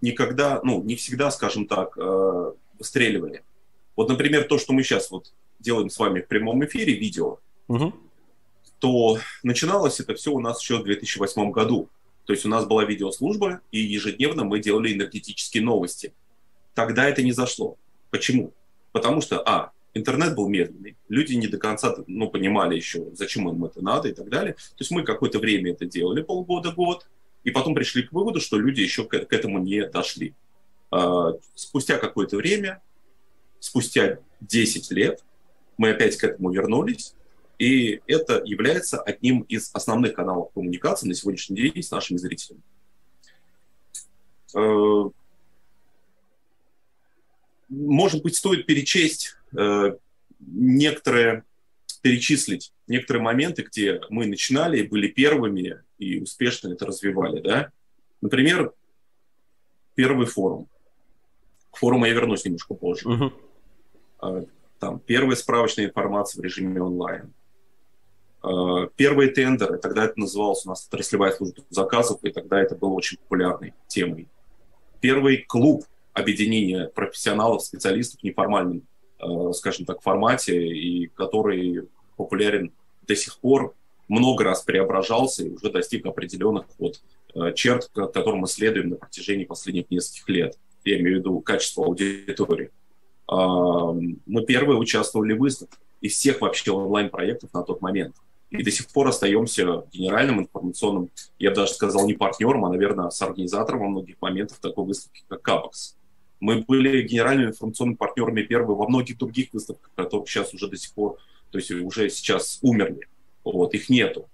никогда, 0.00 0.60
ну, 0.62 0.82
не 0.82 0.96
всегда, 0.96 1.30
скажем 1.30 1.66
так, 1.66 1.96
э, 1.96 2.52
выстреливали. 2.78 3.42
Вот, 3.96 4.08
например, 4.08 4.44
то, 4.44 4.58
что 4.58 4.72
мы 4.72 4.82
сейчас 4.82 5.10
вот 5.10 5.32
делаем 5.58 5.90
с 5.90 5.98
вами 5.98 6.20
в 6.20 6.28
прямом 6.28 6.64
эфире, 6.64 6.94
видео, 6.94 7.38
то 8.78 9.18
начиналось 9.42 10.00
это 10.00 10.14
все 10.14 10.32
у 10.32 10.40
нас 10.40 10.60
еще 10.60 10.78
в 10.78 10.84
2008 10.84 11.50
году. 11.50 11.88
То 12.24 12.32
есть 12.32 12.46
у 12.46 12.48
нас 12.48 12.64
была 12.64 12.84
видеослужба, 12.84 13.60
и 13.70 13.80
ежедневно 13.80 14.44
мы 14.44 14.60
делали 14.60 14.92
энергетические 14.92 15.62
новости. 15.62 16.14
Тогда 16.74 17.08
это 17.08 17.22
не 17.22 17.32
зашло. 17.32 17.76
Почему? 18.10 18.54
Потому 18.92 19.20
что, 19.20 19.40
а, 19.46 19.72
интернет 19.94 20.34
был 20.34 20.48
медленный, 20.48 20.96
люди 21.08 21.34
не 21.34 21.46
до 21.46 21.58
конца 21.58 21.94
ну, 22.06 22.30
понимали 22.30 22.76
еще, 22.76 23.08
зачем 23.12 23.48
им 23.48 23.64
это 23.64 23.82
надо 23.82 24.08
и 24.08 24.12
так 24.12 24.28
далее. 24.28 24.54
То 24.54 24.80
есть 24.80 24.90
мы 24.90 25.02
какое-то 25.02 25.38
время 25.38 25.72
это 25.72 25.86
делали, 25.86 26.22
полгода, 26.22 26.72
год, 26.72 27.06
и 27.44 27.50
потом 27.50 27.74
пришли 27.74 28.02
к 28.02 28.12
выводу, 28.12 28.40
что 28.40 28.58
люди 28.58 28.80
еще 28.80 29.04
к, 29.04 29.14
этому 29.14 29.58
не 29.58 29.86
дошли. 29.86 30.34
А, 30.90 31.32
спустя 31.54 31.98
какое-то 31.98 32.36
время, 32.36 32.82
спустя 33.60 34.18
10 34.40 34.90
лет, 34.90 35.24
мы 35.76 35.90
опять 35.90 36.16
к 36.16 36.24
этому 36.24 36.50
вернулись, 36.50 37.14
и 37.58 38.00
это 38.06 38.42
является 38.44 39.00
одним 39.00 39.42
из 39.42 39.70
основных 39.74 40.14
каналов 40.14 40.52
коммуникации 40.52 41.08
на 41.08 41.14
сегодняшний 41.14 41.56
день 41.56 41.82
с 41.82 41.90
нашими 41.90 42.16
зрителями. 42.16 42.62
Э, 44.54 45.10
Может 47.68 48.22
быть, 48.22 48.36
стоит 48.36 48.66
перечесть 48.66 49.36
э, 49.56 49.94
некоторые, 50.38 51.44
перечислить 52.02 52.72
некоторые 52.86 53.22
моменты, 53.22 53.62
где 53.62 54.00
мы 54.08 54.26
начинали, 54.26 54.82
были 54.82 55.08
первыми 55.08 55.82
и 56.00 56.20
успешно 56.20 56.72
это 56.72 56.86
развивали. 56.86 57.40
Да? 57.40 57.70
Например, 58.20 58.72
первый 59.94 60.26
форум. 60.26 60.66
К 61.70 61.76
форуму 61.76 62.06
я 62.06 62.14
вернусь 62.14 62.44
немножко 62.44 62.74
позже. 62.74 63.32
Э, 64.22 64.44
Там 64.78 64.98
первая 64.98 65.36
справочная 65.36 65.84
информация 65.86 66.40
в 66.40 66.44
режиме 66.44 66.82
онлайн. 66.82 67.32
Э, 68.42 68.88
Первые 68.96 69.30
тендеры, 69.30 69.78
тогда 69.78 70.06
это 70.06 70.18
называлось 70.18 70.64
у 70.64 70.70
нас 70.70 70.86
отраслевая 70.86 71.32
служба 71.32 71.62
заказов, 71.68 72.24
и 72.24 72.30
тогда 72.30 72.60
это 72.60 72.74
было 72.74 72.94
очень 72.94 73.18
популярной 73.18 73.74
темой. 73.86 74.28
Первый 75.00 75.44
клуб 75.46 75.84
объединения 76.14 76.88
профессионалов, 76.88 77.62
специалистов 77.62 78.20
в 78.20 78.24
неформальном, 78.24 78.82
э, 79.18 79.52
скажем 79.52 79.84
так, 79.84 80.02
формате, 80.02 80.66
и 80.66 81.08
который 81.08 81.88
популярен 82.16 82.72
до 83.06 83.14
сих 83.14 83.38
пор, 83.38 83.74
много 84.10 84.44
раз 84.44 84.62
преображался 84.62 85.44
и 85.44 85.50
уже 85.50 85.70
достиг 85.70 86.04
определенных 86.04 86.66
вот, 86.78 87.00
э, 87.34 87.52
черт, 87.54 87.88
которым 87.94 88.40
мы 88.40 88.48
следуем 88.48 88.90
на 88.90 88.96
протяжении 88.96 89.44
последних 89.44 89.90
нескольких 89.90 90.28
лет. 90.28 90.58
Я 90.84 90.98
имею 90.98 91.16
в 91.16 91.18
виду 91.20 91.40
качество 91.40 91.84
аудитории. 91.84 92.70
А, 93.28 93.92
Мы 93.92 94.44
первые 94.44 94.78
участвовали 94.78 95.34
в 95.34 95.38
выставках 95.38 95.78
из 96.00 96.14
всех 96.14 96.40
вообще 96.40 96.72
онлайн-проектов 96.72 97.52
на 97.52 97.62
тот 97.62 97.80
момент. 97.80 98.16
И 98.50 98.64
до 98.64 98.70
сих 98.72 98.88
пор 98.88 99.08
остаемся 99.08 99.84
генеральным 99.92 100.40
информационным, 100.40 101.10
я 101.38 101.50
бы 101.50 101.56
даже 101.56 101.74
сказал, 101.74 102.04
не 102.06 102.14
партнером, 102.14 102.64
а, 102.64 102.70
наверное, 102.70 103.10
с 103.10 103.22
организатором 103.22 103.80
во 103.80 103.88
многих 103.88 104.16
моментах 104.20 104.58
такой 104.58 104.84
выставки, 104.86 105.22
как 105.28 105.42
Капекс. 105.42 105.96
Мы 106.40 106.64
были 106.66 107.02
генеральными 107.02 107.50
информационными 107.50 107.96
партнерами 107.96 108.42
первые 108.42 108.76
во 108.76 108.88
многих 108.88 109.18
других 109.18 109.52
выставках, 109.52 109.90
которые 109.94 110.26
сейчас 110.26 110.52
уже 110.52 110.66
до 110.68 110.76
сих 110.76 110.92
пор, 110.94 111.18
то 111.50 111.58
есть 111.58 111.70
уже 111.70 112.08
сейчас 112.10 112.58
умерли. 112.62 113.06
Вот, 113.44 113.74
их 113.74 113.88
нету. 113.88 114.28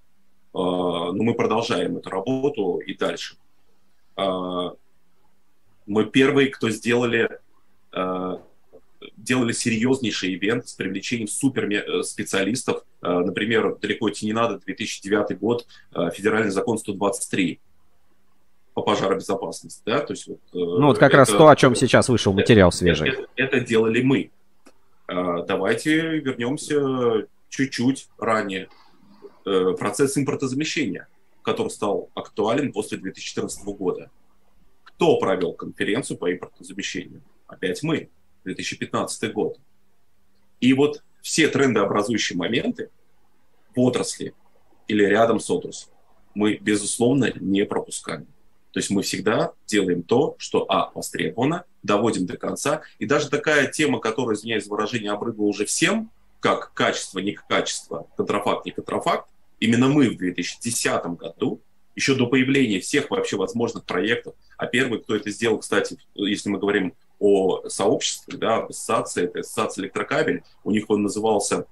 А, 0.52 1.12
Но 1.12 1.22
мы 1.22 1.34
продолжаем 1.34 1.96
эту 1.96 2.10
работу 2.10 2.78
и 2.78 2.94
дальше. 2.94 3.36
А, 4.16 4.72
Мы 5.86 6.06
первые, 6.06 6.48
кто 6.48 6.68
сделали, 6.70 7.38
э, 7.92 8.36
делали 9.16 9.52
серьезнейший 9.52 10.34
ивент 10.34 10.66
с 10.66 10.72
привлечением 10.72 11.28
супер 11.28 11.70
э, 11.70 12.02
специалистов. 12.02 12.82
Например, 13.02 13.76
далеко 13.76 14.10
идти 14.10 14.26
не 14.26 14.32
надо, 14.32 14.58
2009 14.58 15.38
год, 15.38 15.66
федеральный 16.12 16.50
закон 16.50 16.76
123 16.76 17.60
по 18.74 18.82
пожаробезопасности, 18.82 19.80
да, 19.86 20.00
то 20.00 20.12
есть 20.12 20.26
вот, 20.26 20.40
э, 20.52 20.58
Ну 20.58 20.88
вот 20.88 20.98
как 20.98 21.10
это, 21.10 21.18
раз 21.18 21.28
то, 21.28 21.48
о 21.48 21.56
чем 21.56 21.74
сейчас 21.76 22.08
вышел 22.08 22.32
материал 22.32 22.72
свежий. 22.72 23.10
Это, 23.10 23.28
это 23.36 23.60
делали 23.60 24.02
мы. 24.02 24.30
Давайте 25.08 26.18
вернемся 26.18 27.26
чуть-чуть 27.48 28.08
ранее. 28.18 28.68
Э, 29.48 29.74
процесс 29.78 30.18
импортозамещения, 30.18 31.06
который 31.42 31.68
стал 31.68 32.10
актуален 32.14 32.72
после 32.72 32.98
2014 32.98 33.64
года. 33.66 34.10
Кто 34.82 35.20
провел 35.20 35.52
конференцию 35.52 36.18
по 36.18 36.32
импортозамещению? 36.32 37.22
Опять 37.46 37.84
мы, 37.84 38.08
2015 38.42 39.32
год. 39.32 39.60
И 40.58 40.72
вот 40.72 41.04
все 41.22 41.46
трендообразующие 41.46 42.36
моменты 42.36 42.90
в 43.76 43.80
отрасли 43.80 44.34
или 44.88 45.04
рядом 45.04 45.38
с 45.38 45.48
отраслью 45.48 45.94
мы, 46.34 46.56
безусловно, 46.56 47.32
не 47.36 47.64
пропускаем. 47.64 48.26
То 48.72 48.80
есть 48.80 48.90
мы 48.90 49.02
всегда 49.02 49.52
делаем 49.64 50.02
то, 50.02 50.34
что, 50.38 50.66
а, 50.68 50.90
востребовано, 50.92 51.64
доводим 51.84 52.26
до 52.26 52.36
конца. 52.36 52.82
И 52.98 53.06
даже 53.06 53.30
такая 53.30 53.68
тема, 53.68 54.00
которая, 54.00 54.34
извиняюсь 54.34 54.64
за 54.64 54.70
выражение, 54.70 55.12
обрыгла 55.12 55.44
уже 55.44 55.66
всем, 55.66 56.10
как 56.40 56.72
качество, 56.74 57.20
не 57.20 57.32
качество, 57.32 58.08
контрафакт, 58.16 58.66
не 58.66 58.72
контрафакт, 58.72 59.30
именно 59.60 59.88
мы 59.88 60.10
в 60.10 60.16
2010 60.16 61.06
году, 61.16 61.60
еще 61.94 62.14
до 62.14 62.26
появления 62.26 62.80
всех 62.80 63.10
вообще 63.10 63.36
возможных 63.36 63.84
проектов, 63.84 64.34
а 64.58 64.66
первый, 64.66 65.00
кто 65.00 65.16
это 65.16 65.30
сделал, 65.30 65.58
кстати, 65.58 65.98
если 66.14 66.50
мы 66.50 66.58
говорим 66.58 66.92
о 67.18 67.66
сообществе, 67.68 68.36
да, 68.36 68.56
об 68.56 68.70
ассоциации, 68.70 69.24
это 69.24 69.40
ассоциация 69.40 69.84
электрокабель, 69.84 70.42
у 70.62 70.70
них 70.70 70.90
он 70.90 71.02
назывался 71.02 71.66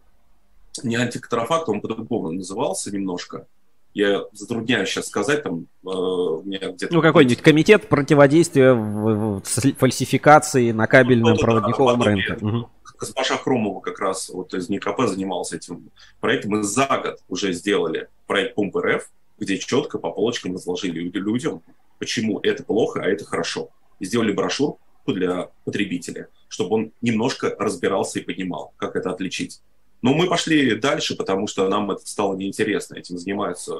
не 0.82 0.96
антиконтрафакт, 0.96 1.68
он 1.68 1.80
по-другому 1.80 2.32
назывался 2.32 2.90
немножко, 2.90 3.46
я 3.94 4.24
затрудняюсь 4.32 4.88
сейчас 4.88 5.06
сказать, 5.06 5.44
там 5.44 5.66
э, 5.84 5.88
у 5.88 6.42
меня 6.42 6.58
где-то... 6.72 6.92
Ну, 6.92 7.00
какой-нибудь 7.00 7.40
комитет 7.42 7.88
противодействия 7.88 8.72
в, 8.72 9.40
в 9.40 9.74
фальсификации 9.78 10.72
на 10.72 10.88
кабельном 10.88 11.34
ну, 11.34 11.38
проводниковом 11.38 12.00
да, 12.00 12.04
рынке. 12.06 12.32
Угу. 12.40 12.68
Госпожа 12.98 13.36
Хромова 13.36 13.80
как 13.80 13.98
раз 13.98 14.28
вот 14.28 14.54
из 14.54 14.68
НИКП 14.68 15.06
занимался 15.06 15.56
этим 15.56 15.90
проектом. 16.20 16.52
Мы 16.52 16.62
за 16.62 16.86
год 16.86 17.20
уже 17.28 17.52
сделали 17.52 18.08
проект 18.26 18.54
Пумп 18.54 18.76
РФ, 18.76 19.10
где 19.38 19.58
четко 19.58 19.98
по 19.98 20.10
полочкам 20.10 20.54
разложили 20.54 21.00
людям, 21.00 21.62
почему 21.98 22.38
это 22.40 22.62
плохо, 22.62 23.02
а 23.02 23.06
это 23.06 23.24
хорошо. 23.24 23.70
И 23.98 24.04
сделали 24.04 24.32
брошюрку 24.32 24.80
для 25.06 25.50
потребителя, 25.64 26.28
чтобы 26.48 26.76
он 26.76 26.92
немножко 27.00 27.54
разбирался 27.58 28.20
и 28.20 28.22
понимал, 28.22 28.72
как 28.76 28.96
это 28.96 29.10
отличить. 29.10 29.60
Но 30.02 30.14
мы 30.14 30.28
пошли 30.28 30.74
дальше, 30.76 31.16
потому 31.16 31.46
что 31.46 31.68
нам 31.68 31.90
это 31.90 32.06
стало 32.06 32.36
неинтересно. 32.36 32.96
Этим 32.96 33.18
занимаются 33.18 33.74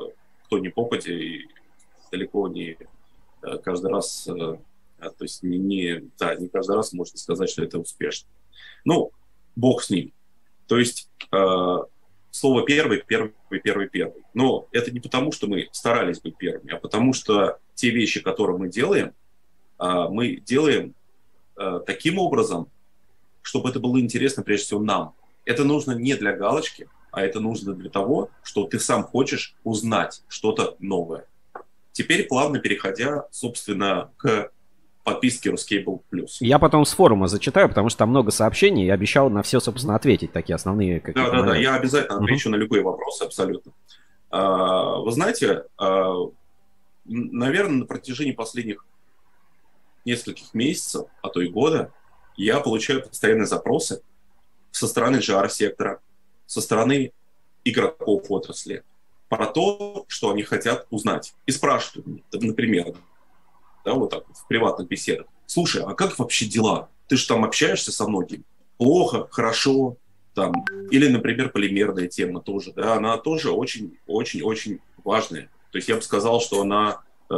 кто 0.46 0.58
ни 0.58 0.68
попадя, 0.68 1.12
и 1.12 1.46
далеко 2.10 2.48
не 2.48 2.76
э, 3.42 3.58
каждый 3.58 3.90
раз, 3.90 4.26
э, 4.28 4.32
то 4.32 5.14
есть 5.20 5.42
не, 5.42 5.58
не, 5.58 6.10
да, 6.18 6.34
не 6.34 6.48
каждый 6.48 6.76
раз 6.76 6.92
можно 6.92 7.18
сказать, 7.18 7.50
что 7.50 7.64
это 7.64 7.78
успешно. 7.78 8.28
Ну, 8.84 9.12
бог 9.56 9.82
с 9.82 9.90
ним. 9.90 10.12
То 10.66 10.78
есть 10.78 11.08
э, 11.32 11.76
слово 12.30 12.64
первый, 12.64 13.02
первый, 13.06 13.32
первый, 13.62 13.88
первый. 13.88 14.22
Но 14.34 14.66
это 14.72 14.90
не 14.90 15.00
потому, 15.00 15.32
что 15.32 15.46
мы 15.46 15.68
старались 15.72 16.20
быть 16.20 16.36
первыми, 16.36 16.72
а 16.72 16.78
потому 16.78 17.12
что 17.12 17.58
те 17.74 17.90
вещи, 17.90 18.20
которые 18.20 18.58
мы 18.58 18.68
делаем, 18.68 19.12
э, 19.78 20.08
мы 20.10 20.36
делаем 20.36 20.94
э, 21.56 21.80
таким 21.86 22.18
образом, 22.18 22.68
чтобы 23.42 23.68
это 23.68 23.78
было 23.78 24.00
интересно 24.00 24.42
прежде 24.42 24.66
всего 24.66 24.80
нам, 24.80 25.14
это 25.44 25.64
нужно 25.64 25.92
не 25.92 26.14
для 26.14 26.32
галочки, 26.32 26.88
а 27.10 27.22
это 27.22 27.40
нужно 27.40 27.74
для 27.74 27.90
того, 27.90 28.30
что 28.42 28.66
ты 28.66 28.80
сам 28.80 29.04
хочешь 29.04 29.54
узнать 29.62 30.22
что-то 30.28 30.76
новое. 30.80 31.26
Теперь 31.92 32.26
плавно 32.26 32.58
переходя, 32.58 33.28
собственно, 33.30 34.10
к 34.16 34.50
подписке 35.04 35.50
Ruscable 35.50 36.00
Plus. 36.10 36.36
Я 36.40 36.58
потом 36.58 36.84
с 36.84 36.92
форума 36.92 37.28
зачитаю, 37.28 37.68
потому 37.68 37.90
что 37.90 37.98
там 37.98 38.10
много 38.10 38.30
сообщений, 38.30 38.86
я 38.86 38.94
обещал 38.94 39.30
на 39.30 39.42
все, 39.42 39.60
собственно, 39.60 39.94
ответить, 39.94 40.32
такие 40.32 40.54
основные 40.54 41.00
Да, 41.00 41.30
да, 41.30 41.42
да, 41.42 41.56
я 41.56 41.74
обязательно 41.74 42.18
отвечу 42.18 42.48
uh-huh. 42.48 42.52
на 42.52 42.56
любые 42.56 42.82
вопросы, 42.82 43.22
абсолютно. 43.22 43.72
А, 44.30 44.96
вы 44.96 45.12
знаете, 45.12 45.64
а, 45.78 46.14
наверное, 47.04 47.80
на 47.80 47.86
протяжении 47.86 48.32
последних 48.32 48.84
нескольких 50.04 50.54
месяцев, 50.54 51.06
а 51.22 51.28
то 51.28 51.40
и 51.40 51.48
года, 51.48 51.92
я 52.36 52.60
получаю 52.60 53.06
постоянные 53.06 53.46
запросы 53.46 54.02
со 54.70 54.88
стороны 54.88 55.18
GR-сектора, 55.18 56.00
со 56.46 56.60
стороны 56.60 57.12
игроков 57.64 58.24
отрасли 58.30 58.82
про 59.28 59.46
то, 59.46 60.04
что 60.08 60.30
они 60.30 60.42
хотят 60.42 60.86
узнать. 60.90 61.34
И 61.46 61.52
спрашивают 61.52 62.06
например, 62.32 62.94
да, 63.84 63.94
вот 63.94 64.10
так 64.10 64.24
в 64.34 64.46
приватных 64.46 64.88
беседах. 64.88 65.26
Слушай, 65.46 65.82
а 65.82 65.94
как 65.94 66.18
вообще 66.18 66.46
дела? 66.46 66.88
Ты 67.08 67.16
же 67.16 67.26
там 67.26 67.44
общаешься 67.44 67.92
со 67.92 68.08
многими. 68.08 68.44
Плохо, 68.78 69.28
хорошо, 69.30 69.96
там. 70.34 70.64
Или, 70.90 71.08
например, 71.08 71.50
полимерная 71.50 72.08
тема 72.08 72.40
тоже, 72.40 72.72
да, 72.72 72.94
она 72.94 73.16
тоже 73.18 73.50
очень-очень-очень 73.50 74.80
важная. 75.04 75.50
То 75.70 75.78
есть 75.78 75.88
я 75.88 75.96
бы 75.96 76.02
сказал, 76.02 76.40
что 76.40 76.60
она 76.62 77.02
э, 77.30 77.34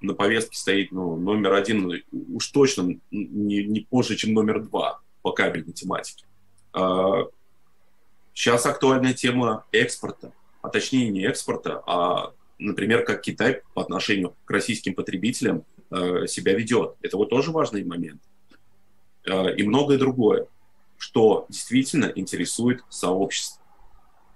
на 0.00 0.14
повестке 0.14 0.56
стоит 0.56 0.92
ну, 0.92 1.16
номер 1.16 1.54
один, 1.54 1.88
ну, 1.88 1.94
уж 2.34 2.48
точно 2.48 2.98
не, 3.10 3.64
не 3.64 3.80
позже, 3.80 4.16
чем 4.16 4.32
номер 4.32 4.62
два 4.62 5.00
по 5.22 5.32
кабельной 5.32 5.72
тематике. 5.72 6.24
Сейчас 8.32 8.66
а, 8.66 8.70
актуальная 8.70 9.12
тема 9.12 9.64
экспорта, 9.72 10.32
а 10.62 10.68
точнее 10.68 11.10
не 11.10 11.24
экспорта, 11.24 11.82
а, 11.86 12.32
например, 12.58 13.04
как 13.04 13.22
Китай 13.22 13.62
по 13.74 13.82
отношению 13.82 14.34
к 14.44 14.50
российским 14.50 14.94
потребителям 14.94 15.64
себя 15.90 16.54
ведет. 16.54 16.94
Это 17.02 17.16
вот 17.16 17.30
тоже 17.30 17.50
важный 17.50 17.84
момент. 17.84 18.22
И 19.26 19.62
многое 19.64 19.98
другое, 19.98 20.46
что 20.98 21.46
действительно 21.48 22.12
интересует 22.14 22.84
сообщество. 22.88 23.60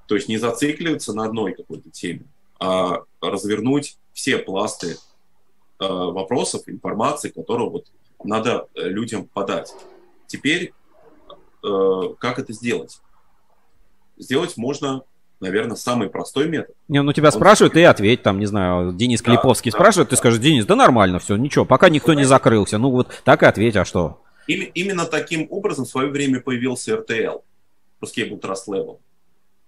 То 0.08 0.16
есть 0.16 0.28
не 0.28 0.36
зацикливаться 0.36 1.12
на 1.14 1.24
одной 1.24 1.54
какой-то 1.54 1.90
теме, 1.90 2.24
а 2.58 3.04
развернуть 3.20 3.96
все 4.12 4.38
пласты 4.38 4.96
вопросов, 5.78 6.62
информации, 6.66 7.30
которую 7.30 7.70
вот 7.70 7.86
надо 8.22 8.68
э, 8.74 8.88
людям 8.88 9.26
подать. 9.26 9.72
Теперь 10.26 10.72
Э, 11.64 12.14
как 12.18 12.38
это 12.38 12.52
сделать? 12.52 13.00
Сделать 14.18 14.56
можно, 14.56 15.02
наверное, 15.44 15.76
самый 15.76 16.08
простой 16.08 16.48
метод. 16.48 16.74
Не, 16.88 17.02
ну 17.02 17.12
тебя 17.12 17.28
Он 17.28 17.32
спрашивают, 17.32 17.74
ты 17.74 17.84
ответь, 17.84 18.22
там, 18.22 18.38
не 18.38 18.46
знаю, 18.46 18.92
Денис 18.92 19.22
да, 19.22 19.30
Клиповский 19.32 19.70
да, 19.70 19.78
спрашивает, 19.78 20.08
да. 20.08 20.10
ты 20.10 20.16
скажешь, 20.16 20.40
Денис, 20.40 20.66
да 20.66 20.74
нормально 20.74 21.18
все, 21.18 21.36
ничего, 21.36 21.64
пока 21.64 21.88
никто 21.88 22.14
не 22.14 22.24
закрылся. 22.24 22.78
Ну 22.78 22.90
вот 22.90 23.22
так 23.24 23.42
и 23.42 23.46
ответь, 23.46 23.76
а 23.76 23.84
что? 23.84 24.20
Именно 24.46 25.06
таким 25.06 25.46
образом 25.50 25.84
в 25.84 25.88
свое 25.88 26.08
время 26.08 26.40
появился 26.40 26.96
RTL, 26.96 27.42
Ruscable 28.02 28.40
Trust 28.40 28.68
Level. 28.68 28.98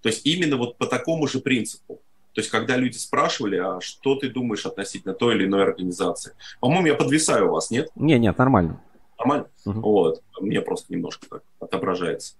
То 0.03 0.09
есть 0.09 0.27
именно 0.27 0.57
вот 0.57 0.77
по 0.77 0.87
такому 0.87 1.27
же 1.27 1.41
принципу. 1.41 2.01
То 2.37 2.41
есть, 2.41 2.51
когда 2.51 2.77
люди 2.77 2.99
спрашивали, 2.99 3.57
а 3.57 3.81
что 3.81 4.15
ты 4.15 4.29
думаешь 4.29 4.67
относительно 4.67 5.15
той 5.15 5.37
или 5.37 5.47
иной 5.47 5.63
организации? 5.63 6.35
По-моему, 6.61 6.89
я 6.89 6.95
подвисаю 6.95 7.49
у 7.49 7.53
вас, 7.53 7.71
нет? 7.71 7.89
Не, 7.97 8.19
нет, 8.19 8.37
нормально. 8.37 8.79
Нормально? 9.19 9.47
Угу. 9.65 9.81
Вот. 9.81 10.23
Мне 10.41 10.61
просто 10.61 10.93
немножко 10.93 11.27
так 11.31 11.43
отображается. 11.61 12.35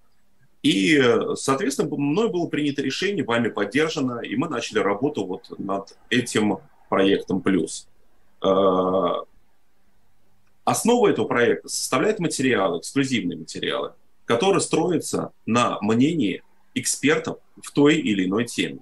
И, 0.67 1.01
соответственно, 1.37 1.89
мной 1.97 2.29
было 2.29 2.49
принято 2.49 2.83
решение, 2.83 3.23
вами 3.23 3.51
поддержано, 3.51 4.19
и 4.19 4.35
мы 4.35 4.49
начали 4.49 4.81
работу 4.81 5.25
вот 5.25 5.49
над 5.59 5.97
этим 6.11 6.59
проектом 6.89 7.41
«Плюс». 7.41 7.87
А, 8.41 9.23
основа 10.65 11.07
этого 11.07 11.29
проекта 11.29 11.69
составляет 11.69 12.19
материалы, 12.19 12.81
эксклюзивные 12.81 13.39
материалы, 13.39 13.93
которые 14.25 14.61
строятся 14.61 15.31
на 15.47 15.79
мнении 15.83 16.43
экспертов 16.75 17.39
в 17.63 17.71
той 17.71 17.99
или 17.99 18.25
иной 18.25 18.47
теме. 18.47 18.81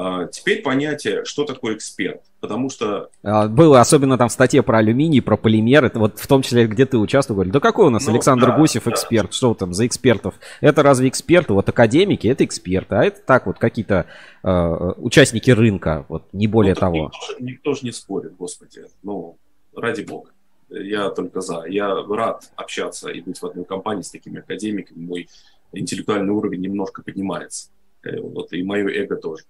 А, 0.00 0.26
теперь 0.26 0.62
понятие, 0.62 1.24
что 1.24 1.44
такое 1.44 1.74
эксперт. 1.74 2.22
Потому 2.38 2.70
что... 2.70 3.10
А, 3.24 3.48
было 3.48 3.80
особенно 3.80 4.16
там 4.16 4.28
в 4.28 4.32
статье 4.32 4.62
про 4.62 4.78
алюминий, 4.78 5.20
про 5.20 5.36
полимеры, 5.36 5.90
вот 5.92 6.20
в 6.20 6.26
том 6.28 6.42
числе, 6.42 6.68
где 6.68 6.86
ты 6.86 6.98
участвовал, 6.98 7.38
говорили, 7.38 7.52
да 7.52 7.58
какой 7.58 7.86
у 7.86 7.90
нас 7.90 8.06
ну, 8.06 8.12
Александр 8.12 8.46
да, 8.46 8.56
Гусев 8.56 8.84
да. 8.84 8.92
эксперт, 8.92 9.34
что 9.34 9.54
там 9.54 9.74
за 9.74 9.88
экспертов? 9.88 10.36
Это 10.60 10.84
разве 10.84 11.08
эксперты? 11.08 11.52
Вот 11.52 11.68
академики, 11.68 12.28
это 12.28 12.44
эксперты, 12.44 12.94
а 12.94 13.02
это 13.02 13.20
так 13.20 13.46
вот 13.46 13.58
какие-то 13.58 14.06
э, 14.44 14.92
участники 14.98 15.50
рынка, 15.50 16.06
вот 16.08 16.22
не 16.32 16.46
более 16.46 16.74
ну, 16.74 16.80
того. 16.80 16.96
Никто 16.96 17.26
же, 17.26 17.36
никто 17.40 17.74
же 17.74 17.80
не 17.82 17.90
спорит, 17.90 18.36
господи, 18.36 18.82
ну, 19.02 19.36
ради 19.74 20.02
бога. 20.02 20.30
Я 20.70 21.10
только 21.10 21.40
за. 21.40 21.64
Я 21.66 21.92
рад 22.08 22.52
общаться 22.54 23.08
и 23.08 23.20
быть 23.20 23.42
в 23.42 23.44
одной 23.44 23.64
компании 23.64 24.02
с 24.02 24.10
такими 24.10 24.38
академиками. 24.38 25.04
Мой 25.04 25.28
интеллектуальный 25.72 26.32
уровень 26.32 26.60
немножко 26.60 27.02
поднимается. 27.02 27.70
Э, 28.04 28.20
вот, 28.20 28.52
и 28.52 28.62
мое 28.62 28.88
эго 28.90 29.16
тоже 29.16 29.42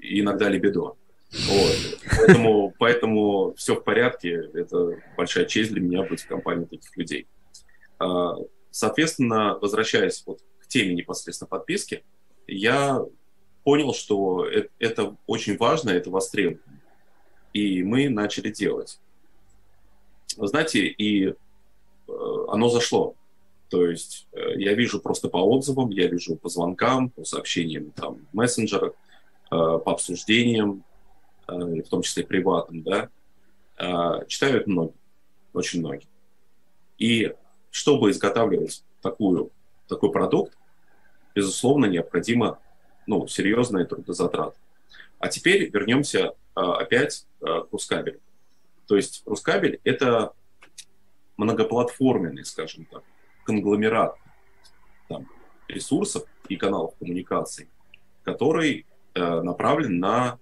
и 0.00 0.20
иногда 0.20 0.48
либидо. 0.48 0.96
Вот. 1.32 1.98
Поэтому, 2.16 2.74
поэтому 2.78 3.54
все 3.56 3.76
в 3.76 3.84
порядке. 3.84 4.50
Это 4.54 5.00
большая 5.16 5.44
честь 5.44 5.70
для 5.72 5.80
меня 5.80 6.02
быть 6.02 6.22
в 6.22 6.26
компании 6.26 6.64
таких 6.64 6.96
людей. 6.96 7.26
А, 7.98 8.34
соответственно, 8.70 9.58
возвращаясь 9.60 10.22
вот 10.26 10.40
к 10.58 10.66
теме 10.66 10.94
непосредственно 10.94 11.48
подписки, 11.48 12.04
я 12.46 13.04
понял, 13.62 13.94
что 13.94 14.46
это 14.78 15.16
очень 15.26 15.56
важно, 15.56 15.90
это 15.90 16.10
востребовано. 16.10 16.80
И 17.52 17.82
мы 17.82 18.08
начали 18.08 18.50
делать. 18.50 19.00
Вы 20.36 20.46
знаете, 20.48 20.86
и 20.86 21.28
э, 21.28 21.34
оно 22.48 22.68
зашло. 22.68 23.14
То 23.68 23.86
есть 23.86 24.28
э, 24.32 24.54
я 24.56 24.74
вижу 24.74 25.00
просто 25.00 25.28
по 25.28 25.38
отзывам, 25.38 25.90
я 25.90 26.06
вижу 26.06 26.36
по 26.36 26.48
звонкам, 26.48 27.10
по 27.10 27.24
сообщениям 27.24 27.90
там, 27.90 28.26
в 28.32 28.36
мессенджерах, 28.36 28.92
э, 28.92 29.09
по 29.50 29.92
обсуждениям, 29.92 30.84
в 31.46 31.82
том 31.88 32.02
числе 32.02 32.24
приватным, 32.24 32.82
да, 32.82 33.10
читают 34.26 34.66
многие, 34.66 34.94
очень 35.52 35.80
многие. 35.80 36.06
И 36.98 37.34
чтобы 37.70 38.10
изготавливать 38.10 38.84
такую, 39.02 39.50
такой 39.88 40.12
продукт, 40.12 40.56
безусловно, 41.34 41.86
необходимо 41.86 42.58
ну, 43.06 43.26
серьезные 43.26 43.86
трудозатраты. 43.86 44.56
А 45.18 45.28
теперь 45.28 45.68
вернемся 45.70 46.34
опять 46.54 47.26
к 47.40 47.68
Рускабелю. 47.72 48.20
То 48.86 48.96
есть 48.96 49.22
Рускабель– 49.26 49.80
это 49.84 50.32
многоплатформенный, 51.36 52.44
скажем 52.44 52.84
так, 52.84 53.02
конгломерат 53.44 54.14
там, 55.08 55.26
ресурсов 55.68 56.24
и 56.48 56.56
каналов 56.56 56.94
коммуникаций, 56.98 57.68
который 58.24 58.80
э, 58.80 58.89
направлен 59.14 59.98
на 59.98 60.38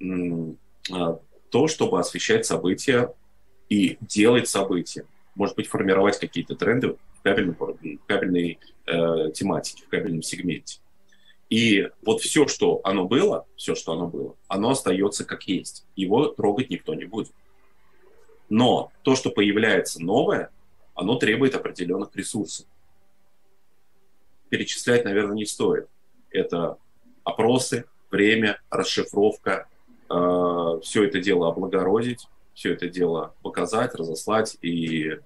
э, 0.00 1.16
то, 1.50 1.68
чтобы 1.68 1.98
освещать 1.98 2.46
события 2.46 3.14
и 3.68 3.98
делать 4.00 4.48
события. 4.48 5.04
Может 5.34 5.56
быть, 5.56 5.68
формировать 5.68 6.18
какие-то 6.18 6.54
тренды 6.56 6.96
в 7.18 7.22
кабельной, 7.22 7.54
в 7.54 8.06
кабельной 8.06 8.58
э, 8.86 9.30
тематике, 9.32 9.84
в 9.84 9.88
кабельном 9.88 10.22
сегменте. 10.22 10.80
И 11.48 11.88
вот 12.02 12.20
все, 12.20 12.46
что 12.46 12.80
оно 12.84 13.06
было, 13.06 13.46
все, 13.56 13.74
что 13.74 13.92
оно 13.92 14.06
было, 14.06 14.36
оно 14.46 14.70
остается 14.70 15.24
как 15.24 15.44
есть. 15.44 15.84
Его 15.96 16.26
трогать 16.26 16.70
никто 16.70 16.94
не 16.94 17.04
будет. 17.04 17.32
Но 18.48 18.92
то, 19.02 19.16
что 19.16 19.30
появляется 19.30 20.02
новое, 20.02 20.50
оно 20.94 21.16
требует 21.16 21.54
определенных 21.54 22.14
ресурсов. 22.14 22.66
Перечислять, 24.48 25.04
наверное, 25.04 25.36
не 25.36 25.46
стоит. 25.46 25.88
Это 26.30 26.78
опросы, 27.24 27.84
время, 28.10 28.60
расшифровка, 28.70 29.68
э, 30.08 30.80
все 30.82 31.04
это 31.04 31.20
дело 31.20 31.48
облагородить, 31.48 32.26
все 32.54 32.72
это 32.72 32.88
дело 32.88 33.34
показать, 33.42 33.94
разослать 33.94 34.56
и 34.60 35.18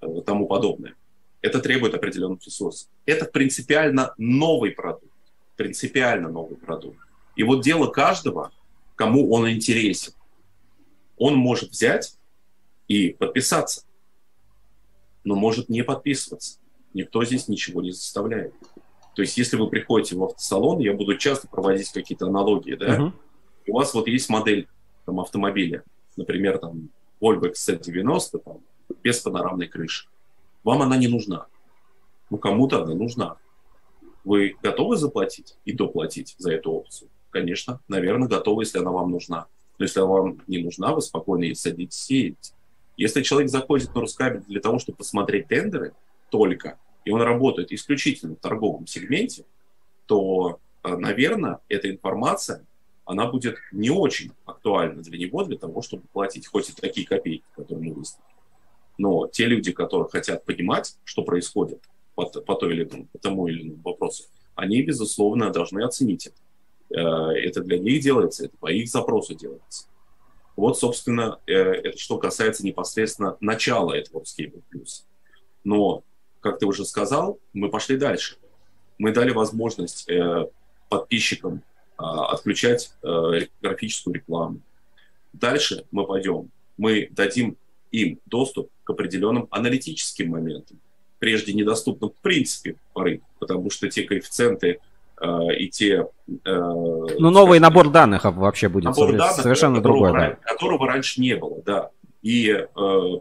э, 0.00 0.20
тому 0.24 0.46
подобное. 0.46 0.94
Это 1.42 1.60
требует 1.60 1.94
определенных 1.94 2.44
ресурсов. 2.44 2.88
Это 3.04 3.24
принципиально 3.26 4.14
новый 4.18 4.70
продукт. 4.70 5.12
Принципиально 5.56 6.28
новый 6.28 6.56
продукт. 6.56 6.98
И 7.36 7.42
вот 7.42 7.62
дело 7.62 7.88
каждого, 7.88 8.52
кому 8.94 9.30
он 9.30 9.50
интересен. 9.50 10.12
Он 11.16 11.36
может 11.36 11.70
взять 11.70 12.16
и 12.88 13.10
подписаться. 13.10 13.84
Но 15.24 15.34
может 15.34 15.68
не 15.68 15.82
подписываться. 15.82 16.58
Никто 16.94 17.24
здесь 17.24 17.48
ничего 17.48 17.82
не 17.82 17.92
заставляет. 17.92 18.54
То 19.16 19.22
есть, 19.22 19.38
если 19.38 19.56
вы 19.56 19.68
приходите 19.68 20.14
в 20.14 20.22
автосалон, 20.22 20.78
я 20.78 20.92
буду 20.92 21.16
часто 21.16 21.48
проводить 21.48 21.90
какие-то 21.90 22.26
аналогии, 22.26 22.74
да, 22.74 22.98
uh-huh. 22.98 23.12
у 23.68 23.72
вас 23.72 23.94
вот 23.94 24.08
есть 24.08 24.28
модель 24.28 24.68
там, 25.06 25.20
автомобиля, 25.20 25.84
например, 26.16 26.58
там 26.58 26.90
Volvo 27.18 27.50
XC90 27.50 28.42
там, 28.44 28.58
без 29.02 29.20
панорамной 29.20 29.68
крыши. 29.68 30.06
Вам 30.64 30.82
она 30.82 30.98
не 30.98 31.08
нужна. 31.08 31.46
Ну, 32.28 32.36
кому-то 32.36 32.82
она 32.82 32.94
нужна. 32.94 33.38
Вы 34.22 34.56
готовы 34.62 34.96
заплатить 34.96 35.56
и 35.64 35.72
доплатить 35.72 36.34
за 36.36 36.52
эту 36.52 36.72
опцию? 36.72 37.08
Конечно, 37.30 37.80
наверное, 37.88 38.28
готовы, 38.28 38.64
если 38.64 38.80
она 38.80 38.90
вам 38.90 39.12
нужна. 39.12 39.46
Но 39.78 39.84
если 39.84 40.00
она 40.00 40.08
вам 40.10 40.42
не 40.46 40.58
нужна, 40.58 40.94
вы 40.94 41.00
спокойно 41.00 41.54
садитесь 41.54 42.10
и 42.10 42.16
едете. 42.16 42.52
Если 42.98 43.22
человек 43.22 43.50
заходит 43.50 43.94
на 43.94 44.02
Рускабель 44.02 44.42
для 44.42 44.60
того, 44.60 44.78
чтобы 44.78 44.98
посмотреть 44.98 45.48
тендеры 45.48 45.94
только, 46.30 46.78
и 47.06 47.10
он 47.10 47.22
работает 47.22 47.72
исключительно 47.72 48.34
в 48.34 48.40
торговом 48.40 48.86
сегменте, 48.86 49.44
то, 50.06 50.58
э, 50.82 50.96
наверное, 50.96 51.60
эта 51.68 51.88
информация, 51.88 52.66
она 53.04 53.26
будет 53.26 53.58
не 53.70 53.90
очень 53.90 54.32
актуальна 54.44 55.02
для 55.02 55.16
него, 55.16 55.44
для 55.44 55.56
того, 55.56 55.82
чтобы 55.82 56.02
платить 56.12 56.48
хоть 56.48 56.68
и 56.68 56.72
такие 56.72 57.06
копейки, 57.06 57.44
которые 57.54 57.90
мы 57.90 57.94
выставили. 57.94 58.26
Но 58.98 59.28
те 59.28 59.46
люди, 59.46 59.70
которые 59.70 60.08
хотят 60.08 60.44
понимать, 60.44 60.96
что 61.04 61.22
происходит 61.22 61.80
по, 62.16 62.26
по, 62.26 62.54
той 62.56 62.74
или 62.74 62.84
иному, 62.84 63.06
по 63.12 63.18
тому 63.18 63.46
или 63.46 63.62
иному 63.62 63.82
вопросу, 63.84 64.24
они, 64.56 64.82
безусловно, 64.82 65.50
должны 65.50 65.84
оценить 65.84 66.26
это. 66.26 66.36
Э, 66.90 67.38
это 67.38 67.62
для 67.62 67.78
них 67.78 68.02
делается, 68.02 68.46
это 68.46 68.56
по 68.56 68.66
их 68.66 68.88
запросу 68.88 69.34
делается. 69.36 69.86
Вот, 70.56 70.76
собственно, 70.76 71.38
э, 71.46 71.52
это 71.52 71.98
что 71.98 72.18
касается 72.18 72.66
непосредственно 72.66 73.36
начала 73.38 73.92
этого 73.92 74.22
Ruskable 74.22 74.64
Plus. 74.74 75.04
Но, 75.62 76.02
как 76.50 76.58
ты 76.58 76.66
уже 76.66 76.84
сказал, 76.84 77.38
мы 77.52 77.68
пошли 77.68 77.96
дальше. 77.96 78.36
Мы 78.98 79.12
дали 79.12 79.30
возможность 79.30 80.08
э, 80.08 80.46
подписчикам 80.88 81.62
а, 81.98 82.32
отключать 82.32 82.92
э, 83.02 83.46
графическую 83.60 84.14
рекламу. 84.14 84.60
Дальше 85.32 85.84
мы 85.90 86.06
пойдем. 86.06 86.50
Мы 86.78 87.08
дадим 87.10 87.56
им 87.90 88.20
доступ 88.26 88.70
к 88.84 88.90
определенным 88.90 89.48
аналитическим 89.50 90.30
моментам, 90.30 90.78
прежде 91.18 91.52
недоступным 91.52 92.10
в 92.10 92.22
принципе 92.22 92.76
поры, 92.92 93.20
потому 93.38 93.70
что 93.70 93.88
те 93.88 94.04
коэффициенты 94.04 94.80
Э, 95.20 95.54
и 95.56 95.68
те... 95.68 96.06
Э, 96.44 96.60
ну, 97.18 97.30
новый 97.30 97.58
набор 97.58 97.88
данных 97.88 98.24
вообще 98.24 98.68
будет 98.68 98.84
набор 98.84 99.16
данных, 99.16 99.36
совершенно 99.36 99.80
другой. 99.80 100.12
Да. 100.12 100.30
Которого 100.42 100.86
раньше 100.86 101.20
не 101.20 101.34
было, 101.36 101.62
да. 101.64 101.90
И 102.22 102.48
э, 102.50 102.66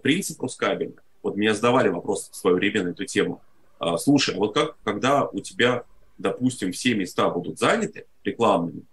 принцип 0.01 0.41
Рускабеля, 0.41 0.93
вот 1.25 1.37
меня 1.37 1.55
задавали 1.55 1.89
вопрос 1.89 2.29
в 2.31 2.35
свое 2.35 2.55
время 2.55 2.83
на 2.83 2.89
эту 2.89 3.03
тему. 3.05 3.41
Э, 3.79 3.97
слушай, 3.97 4.35
а 4.35 4.37
вот 4.37 4.53
как, 4.53 4.77
когда 4.83 5.25
у 5.25 5.39
тебя, 5.39 5.83
допустим, 6.19 6.71
все 6.71 6.93
места 6.93 7.27
будут 7.29 7.57
заняты 7.57 8.05
рекламными, 8.23 8.83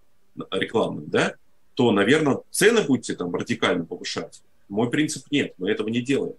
рекламными, 0.50 1.04
да, 1.08 1.34
то, 1.74 1.92
наверное, 1.92 2.40
цены 2.50 2.84
будете 2.84 3.16
там 3.16 3.34
радикально 3.34 3.84
повышать. 3.84 4.42
Мой 4.70 4.88
принцип 4.88 5.26
нет, 5.30 5.52
мы 5.58 5.70
этого 5.70 5.90
не 5.90 6.00
делаем. 6.00 6.36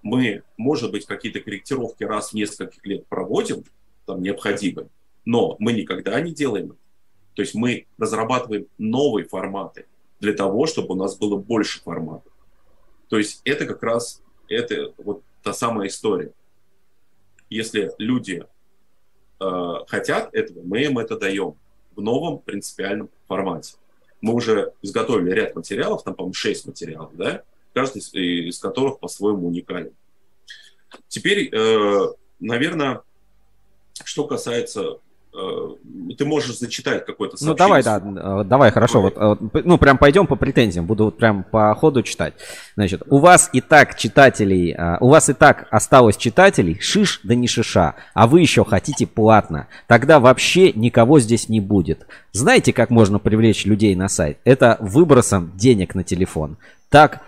Мы, 0.00 0.44
может 0.56 0.92
быть, 0.92 1.04
какие-то 1.04 1.40
корректировки 1.40 2.04
раз 2.04 2.30
в 2.30 2.34
несколько 2.34 2.76
лет 2.84 3.06
проводим, 3.06 3.64
там, 4.06 4.22
необходимые, 4.22 4.88
но 5.26 5.56
мы 5.58 5.74
никогда 5.74 6.18
не 6.22 6.32
делаем 6.32 6.70
это. 6.70 6.80
То 7.34 7.42
есть 7.42 7.54
мы 7.54 7.86
разрабатываем 7.98 8.66
новые 8.78 9.28
форматы 9.28 9.84
для 10.20 10.32
того, 10.32 10.64
чтобы 10.64 10.94
у 10.94 10.96
нас 10.96 11.18
было 11.18 11.36
больше 11.36 11.82
форматов. 11.82 12.32
То 13.10 13.18
есть 13.18 13.42
это 13.44 13.66
как 13.66 13.82
раз 13.82 14.22
это 14.48 14.92
вот 14.98 15.22
та 15.42 15.52
самая 15.52 15.88
история. 15.88 16.32
Если 17.50 17.92
люди 17.98 18.44
э, 19.40 19.72
хотят 19.86 20.34
этого, 20.34 20.62
мы 20.62 20.82
им 20.82 20.98
это 20.98 21.18
даем 21.18 21.54
в 21.94 22.00
новом 22.00 22.38
принципиальном 22.38 23.10
формате. 23.26 23.76
Мы 24.20 24.34
уже 24.34 24.72
изготовили 24.82 25.30
ряд 25.30 25.54
материалов, 25.54 26.02
там, 26.02 26.14
по-моему, 26.14 26.34
6 26.34 26.66
материалов, 26.66 27.10
да, 27.14 27.42
каждый 27.72 27.98
из, 27.98 28.12
из 28.12 28.58
которых 28.58 28.98
по-своему 28.98 29.46
уникален. 29.48 29.92
Теперь, 31.08 31.48
э, 31.54 32.08
наверное, 32.40 33.02
что 34.04 34.26
касается 34.26 35.00
Э, 35.38 35.74
ты 36.14 36.24
можешь 36.24 36.58
зачитать 36.58 37.04
какой-то 37.04 37.36
Ну 37.40 37.54
давай, 37.54 37.82
да, 37.82 37.98
э, 37.98 38.44
давай, 38.44 38.70
хорошо, 38.70 39.02
вот, 39.02 39.14
э, 39.16 39.36
ну 39.64 39.78
прям 39.78 39.98
пойдем 39.98 40.26
по 40.26 40.36
претензиям, 40.36 40.86
буду 40.86 41.06
вот 41.06 41.16
прям 41.16 41.42
по 41.44 41.74
ходу 41.74 42.02
читать. 42.02 42.34
Значит, 42.76 43.02
у 43.08 43.18
вас 43.18 43.50
и 43.52 43.60
так 43.60 43.96
читателей, 43.96 44.76
у 45.00 45.08
вас 45.08 45.28
и 45.28 45.34
так 45.34 45.66
осталось 45.70 46.16
читателей, 46.16 46.78
шиш 46.80 47.20
да 47.24 47.34
не 47.34 47.48
шиша, 47.48 47.94
а 48.14 48.26
вы 48.26 48.40
еще 48.40 48.64
хотите 48.64 49.06
платно, 49.06 49.68
тогда 49.86 50.18
вообще 50.20 50.72
никого 50.72 51.20
здесь 51.20 51.48
не 51.48 51.60
будет. 51.60 52.06
Знаете, 52.32 52.72
как 52.72 52.90
можно 52.90 53.18
привлечь 53.18 53.66
людей 53.66 53.94
на 53.94 54.08
сайт? 54.08 54.38
Это 54.44 54.78
выбросом 54.80 55.52
денег 55.56 55.94
на 55.94 56.04
телефон. 56.04 56.56
Так 56.88 57.20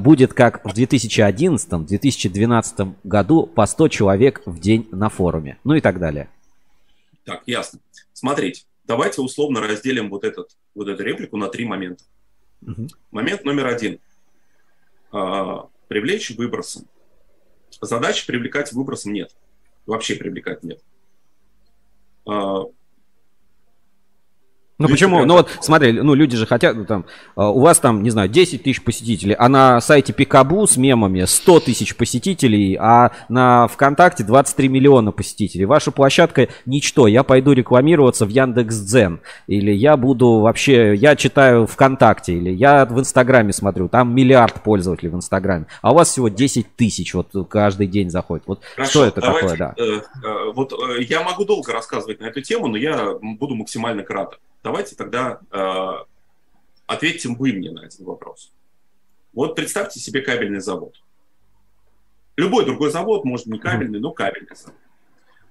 будет 0.00 0.32
как 0.34 0.60
в 0.64 0.76
2011-2012 0.76 2.92
году 3.04 3.46
по 3.46 3.66
100 3.66 3.88
человек 3.88 4.42
в 4.44 4.60
день 4.60 4.86
на 4.90 5.08
форуме, 5.08 5.56
ну 5.64 5.74
и 5.74 5.80
так 5.80 5.98
далее. 5.98 6.28
Так, 7.28 7.42
ясно. 7.46 7.78
Смотрите, 8.18 8.64
давайте 8.82 9.22
условно 9.22 9.60
разделим 9.60 10.10
вот, 10.10 10.24
этот, 10.24 10.56
вот 10.74 10.88
эту 10.88 11.04
реплику 11.04 11.36
на 11.36 11.48
три 11.48 11.64
момента. 11.64 12.02
Угу. 12.62 12.88
Момент 13.12 13.44
номер 13.44 13.68
один. 13.68 14.00
А, 15.12 15.68
привлечь 15.86 16.30
выбросом. 16.30 16.88
Задачи 17.80 18.26
привлекать 18.26 18.72
выбросом 18.72 19.12
нет. 19.12 19.36
Вообще 19.86 20.16
привлекать 20.16 20.64
нет. 20.64 20.82
А, 22.26 22.64
Ну 24.78 24.88
почему? 24.88 25.24
Ну 25.24 25.34
вот 25.34 25.50
смотри, 25.60 25.90
ну 25.92 26.14
люди 26.14 26.36
же 26.36 26.46
хотят, 26.46 26.76
ну, 26.76 26.84
там, 26.84 27.04
а, 27.34 27.50
у 27.50 27.58
вас 27.60 27.80
там, 27.80 28.04
не 28.04 28.10
знаю, 28.10 28.28
10 28.28 28.62
тысяч 28.62 28.80
посетителей, 28.82 29.34
а 29.36 29.48
на 29.48 29.80
сайте 29.80 30.12
Пикабу 30.12 30.68
с 30.68 30.76
мемами 30.76 31.24
100 31.24 31.60
тысяч 31.60 31.96
посетителей, 31.96 32.76
а 32.80 33.10
на 33.28 33.66
ВКонтакте 33.66 34.22
23 34.22 34.68
миллиона 34.68 35.10
посетителей. 35.10 35.64
Ваша 35.64 35.90
площадка 35.90 36.48
ничто, 36.64 37.08
я 37.08 37.24
пойду 37.24 37.52
рекламироваться 37.52 38.24
в 38.24 38.28
Яндекс.Дзен, 38.28 39.20
или 39.48 39.72
я 39.72 39.96
буду 39.96 40.38
вообще, 40.38 40.94
я 40.94 41.16
читаю 41.16 41.66
ВКонтакте, 41.66 42.34
или 42.34 42.50
я 42.50 42.84
в 42.84 43.00
Инстаграме 43.00 43.52
смотрю, 43.52 43.88
там 43.88 44.14
миллиард 44.14 44.62
пользователей 44.62 45.10
в 45.10 45.16
Инстаграме, 45.16 45.66
а 45.82 45.90
у 45.90 45.96
вас 45.96 46.10
всего 46.10 46.28
10 46.28 46.76
тысяч 46.76 47.14
вот 47.14 47.32
каждый 47.50 47.88
день 47.88 48.10
заходит. 48.10 48.44
Вот 48.46 48.62
Хорошо, 48.76 48.90
что 48.90 49.04
это 49.06 49.20
давайте, 49.22 49.48
такое, 49.48 49.58
да? 49.58 49.74
э, 49.76 50.00
э, 50.24 50.52
вот 50.54 50.72
э, 50.72 51.02
я 51.02 51.24
могу 51.24 51.44
долго 51.44 51.72
рассказывать 51.72 52.20
на 52.20 52.26
эту 52.26 52.42
тему, 52.42 52.68
но 52.68 52.76
я 52.76 53.14
буду 53.20 53.56
максимально 53.56 54.04
краток. 54.04 54.38
Давайте 54.62 54.96
тогда 54.96 55.40
э, 55.50 56.04
ответьте 56.86 57.28
вы 57.28 57.52
мне 57.52 57.70
на 57.70 57.86
этот 57.86 58.00
вопрос. 58.00 58.52
Вот 59.32 59.54
представьте 59.54 60.00
себе 60.00 60.20
кабельный 60.20 60.60
завод. 60.60 61.00
Любой 62.36 62.64
другой 62.64 62.90
завод, 62.90 63.24
может 63.24 63.46
не 63.46 63.58
кабельный, 63.58 64.00
но 64.00 64.12
кабельный 64.12 64.56
завод. 64.56 64.78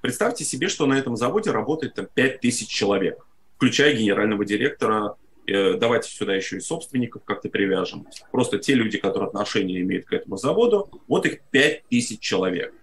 Представьте 0.01 0.43
себе, 0.43 0.67
что 0.67 0.85
на 0.85 0.97
этом 0.97 1.15
заводе 1.15 1.51
работает 1.51 1.95
там 1.95 2.07
5000 2.13 2.67
человек, 2.67 3.25
включая 3.55 3.93
генерального 3.95 4.45
директора. 4.45 5.15
Э, 5.47 5.73
давайте 5.75 6.09
сюда 6.09 6.35
еще 6.35 6.57
и 6.57 6.59
собственников 6.59 7.23
как-то 7.23 7.49
привяжем. 7.49 8.07
Просто 8.31 8.59
те 8.59 8.73
люди, 8.73 8.97
которые 8.97 9.27
отношения 9.27 9.79
имеют 9.81 10.05
к 10.05 10.13
этому 10.13 10.37
заводу, 10.37 10.89
вот 11.07 11.25
их 11.25 11.41
5000 11.51 12.19
человек. 12.19 12.73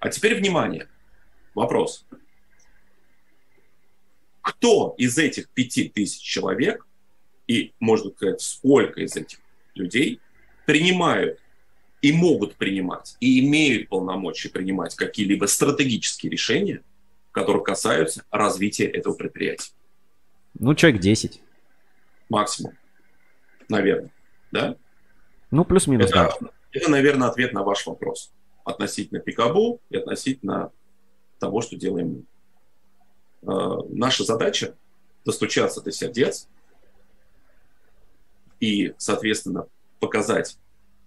А 0.00 0.08
теперь 0.08 0.34
внимание. 0.34 0.88
Вопрос 1.54 2.06
кто 4.42 4.94
из 4.98 5.16
этих 5.18 5.48
пяти 5.48 5.88
тысяч 5.88 6.20
человек, 6.20 6.86
и, 7.46 7.72
можно 7.80 8.10
сказать, 8.10 8.40
сколько 8.40 9.00
из 9.00 9.16
этих 9.16 9.38
людей 9.74 10.20
принимают 10.66 11.38
и 12.00 12.12
могут 12.12 12.56
принимать, 12.56 13.16
и 13.20 13.40
имеют 13.40 13.88
полномочия 13.88 14.48
принимать 14.48 14.94
какие-либо 14.94 15.46
стратегические 15.46 16.30
решения, 16.30 16.82
которые 17.30 17.62
касаются 17.64 18.24
развития 18.30 18.86
этого 18.86 19.14
предприятия. 19.14 19.72
Ну, 20.58 20.74
человек 20.74 21.00
10. 21.00 21.40
Максимум. 22.28 22.76
Наверное. 23.68 24.10
Да? 24.50 24.76
Ну, 25.50 25.64
плюс-минус, 25.64 26.10
это, 26.10 26.36
да. 26.40 26.50
это, 26.72 26.90
наверное, 26.90 27.28
ответ 27.28 27.52
на 27.52 27.62
ваш 27.62 27.86
вопрос 27.86 28.32
относительно 28.64 29.20
Пикабу 29.20 29.80
и 29.90 29.96
относительно 29.96 30.72
того, 31.38 31.60
что 31.60 31.76
делаем 31.76 32.08
мы. 32.08 32.22
Э, 33.42 33.78
наша 33.88 34.24
задача 34.24 34.74
достучаться 35.24 35.80
до 35.80 35.90
сердец 35.90 36.48
и, 38.60 38.94
соответственно, 38.98 39.66
показать 40.00 40.58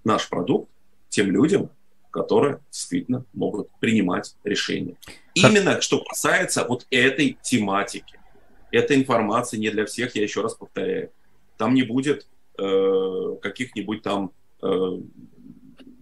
наш 0.03 0.29
продукт 0.29 0.69
тем 1.09 1.31
людям, 1.31 1.69
которые 2.11 2.59
действительно 2.71 3.25
могут 3.33 3.69
принимать 3.79 4.35
решения. 4.43 4.95
Именно 5.33 5.81
что 5.81 6.03
касается 6.03 6.65
вот 6.65 6.85
этой 6.89 7.37
тематики. 7.41 8.19
Эта 8.71 8.95
информация 8.95 9.59
не 9.59 9.69
для 9.69 9.85
всех, 9.85 10.15
я 10.15 10.23
еще 10.23 10.41
раз 10.41 10.53
повторяю. 10.55 11.11
Там 11.57 11.73
не 11.73 11.83
будет 11.83 12.27
э, 12.57 13.37
каких-нибудь 13.41 14.01
там... 14.01 14.31
Э, 14.61 14.97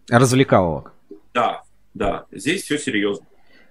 Развлекаловок. 0.09 0.93
Да, 1.33 1.63
да. 1.93 2.25
Здесь 2.31 2.63
все 2.63 2.77
серьезно. 2.77 3.25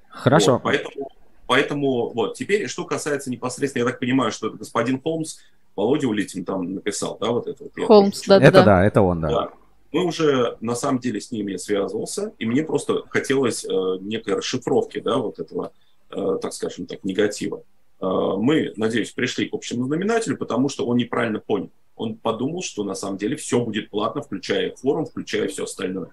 Хорошо. 0.09 0.55
Вот, 0.55 0.63
поэтому 0.63 1.11
Поэтому 1.53 2.09
вот, 2.15 2.33
теперь, 2.33 2.67
что 2.67 2.87
касается 2.87 3.31
непосредственно, 3.31 3.85
я 3.85 3.91
так 3.91 4.01
понимаю, 4.01 4.33
что 4.33 4.49
это 4.49 4.57
господин 4.57 4.99
Холмс, 5.03 5.37
Володя 5.77 6.09
Улитин 6.09 6.47
там 6.47 6.77
написал, 6.77 7.19
да, 7.21 7.31
вот 7.31 7.47
это 7.47 7.65
вот. 7.65 7.87
Холмс, 7.87 8.23
да, 8.27 8.39
да. 8.39 8.47
Это 8.47 8.65
да, 8.65 8.87
это 8.87 9.03
он, 9.03 9.21
да. 9.21 9.29
да. 9.29 9.51
Мы 9.93 10.07
уже, 10.07 10.57
на 10.63 10.75
самом 10.75 11.01
деле, 11.01 11.21
с 11.21 11.31
ним 11.31 11.49
я 11.49 11.59
связывался, 11.59 12.33
и 12.39 12.47
мне 12.47 12.63
просто 12.63 13.03
хотелось 13.11 13.67
э, 13.67 13.69
некой 14.01 14.37
расшифровки, 14.37 15.01
да, 15.01 15.19
вот 15.19 15.41
этого, 15.41 15.73
э, 16.09 16.39
так 16.41 16.55
скажем 16.55 16.87
так, 16.87 17.05
негатива. 17.05 17.65
Э, 18.01 18.07
мы, 18.39 18.73
надеюсь, 18.77 19.11
пришли 19.11 19.47
к 19.47 19.53
общему 19.53 19.85
знаменателю, 19.85 20.39
потому 20.39 20.71
что 20.71 20.87
он 20.87 20.97
неправильно 20.97 21.39
понял. 21.39 21.69
Он 21.97 22.17
подумал, 22.17 22.63
что 22.63 22.83
на 22.83 22.95
самом 22.95 23.19
деле 23.19 23.37
все 23.37 23.63
будет 23.63 23.91
платно, 23.91 24.23
включая 24.23 24.75
форум, 24.75 25.05
включая 25.05 25.49
все 25.49 25.65
остальное. 25.65 26.13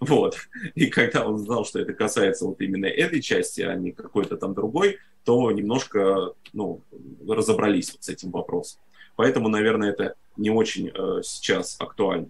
Вот. 0.00 0.36
И 0.74 0.86
когда 0.86 1.26
он 1.26 1.38
знал, 1.38 1.64
что 1.64 1.80
это 1.80 1.92
касается 1.92 2.46
вот 2.46 2.60
именно 2.60 2.86
этой 2.86 3.20
части, 3.20 3.62
а 3.62 3.74
не 3.74 3.92
какой-то 3.92 4.36
там 4.36 4.54
другой, 4.54 4.98
то 5.24 5.50
немножко 5.50 6.32
ну, 6.52 6.80
разобрались 7.28 7.92
вот 7.92 8.04
с 8.04 8.08
этим 8.08 8.30
вопросом. 8.30 8.80
Поэтому, 9.16 9.48
наверное, 9.48 9.90
это 9.90 10.14
не 10.36 10.50
очень 10.50 10.88
э, 10.88 11.22
сейчас 11.22 11.76
актуально. 11.80 12.28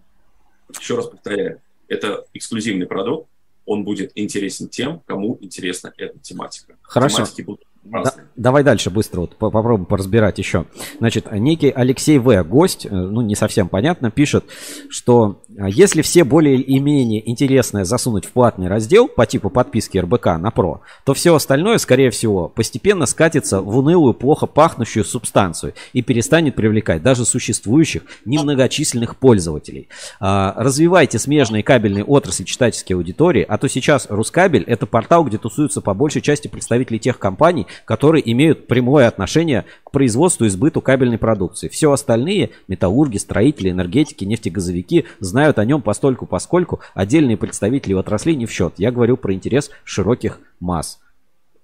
Еще 0.79 0.97
раз 0.97 1.07
повторяю, 1.07 1.61
это 1.89 2.25
эксклюзивный 2.33 2.87
продукт, 2.87 3.29
он 3.67 3.85
будет 3.85 4.13
интересен 4.15 4.69
тем, 4.69 5.01
кому 5.07 5.37
интересна 5.41 5.93
эта 5.97 6.19
тематика. 6.21 6.77
Хорошо. 6.83 7.17
Тематики 7.17 7.43
будут 7.43 7.67
да, 7.87 8.15
давай 8.37 8.65
дальше 8.65 8.91
быстро 8.91 9.21
вот 9.21 9.37
попробуем 9.37 9.87
поразбирать 9.87 10.39
еще. 10.39 10.67
Значит, 10.99 11.31
некий 11.33 11.71
Алексей 11.71 12.19
В. 12.19 12.43
Гость, 12.43 12.87
э, 12.87 12.91
ну 12.91 13.21
не 13.21 13.35
совсем 13.35 13.69
понятно, 13.69 14.11
пишет, 14.11 14.45
что 14.89 15.41
если 15.59 16.03
все 16.03 16.25
более 16.25 16.57
или 16.57 16.79
менее 16.79 17.29
интересное 17.29 17.85
засунуть 17.85 18.27
в 18.27 18.33
платный 18.33 18.69
раздел 18.69 19.09
по 19.09 19.25
типу 19.27 19.49
подписки 19.49 19.97
РБК 19.99 20.27
на 20.39 20.51
Про, 20.51 20.83
то 21.05 21.15
все 21.15 21.35
остальное, 21.35 21.79
скорее 21.79 22.11
всего, 22.11 22.49
постепенно 22.49 23.07
скатится 23.07 23.61
в 23.61 23.79
унылую, 23.79 24.13
плохо 24.15 24.47
пахнущую 24.47 25.05
субстанцию 25.05 25.75
и 25.93 26.03
перестанет 26.03 26.55
привлекать 26.57 27.03
даже 27.03 27.25
существующих 27.25 28.03
немногочисленных 28.25 29.17
пользователей. 29.17 29.89
А, 30.21 30.55
развивайте 30.57 31.19
смежные 31.19 31.63
кабельные 31.63 32.05
отрасли 32.05 32.45
читательской 32.45 32.95
аудитории, 32.95 33.45
а 33.49 33.57
то 33.57 33.69
сейчас 33.69 34.07
Рускабель 34.11 34.65
это 34.65 34.87
портал, 34.87 35.25
где 35.25 35.39
тусуются 35.39 35.81
по 35.81 35.95
большей 35.95 36.23
части 36.23 36.49
представители 36.49 36.99
тех 36.99 37.19
компаний, 37.19 37.67
которые 37.85 38.31
имеют 38.31 38.67
прямое 38.67 39.09
отношение 39.09 39.65
к 39.87 39.93
производству 39.93 40.45
и 40.45 40.49
сбыту 40.49 40.81
кабельной 40.81 41.17
продукции. 41.17 41.69
Все 41.69 41.93
остальные, 41.93 42.51
металлурги, 42.67 43.19
строители, 43.19 43.71
энергетики, 43.71 44.25
нефтегазовики, 44.25 45.07
знают 45.21 45.61
о 45.61 45.65
нем 45.65 45.81
постольку 45.81 46.27
поскольку 46.27 46.81
отдельные 46.93 47.37
представители 47.37 47.95
отраслей 47.95 48.35
не 48.35 48.47
в 48.47 48.51
счет. 48.51 48.75
Я 48.79 48.91
говорю 48.91 49.17
про 49.17 49.33
интерес 49.33 49.71
широких 49.85 50.41
масс. 50.59 50.99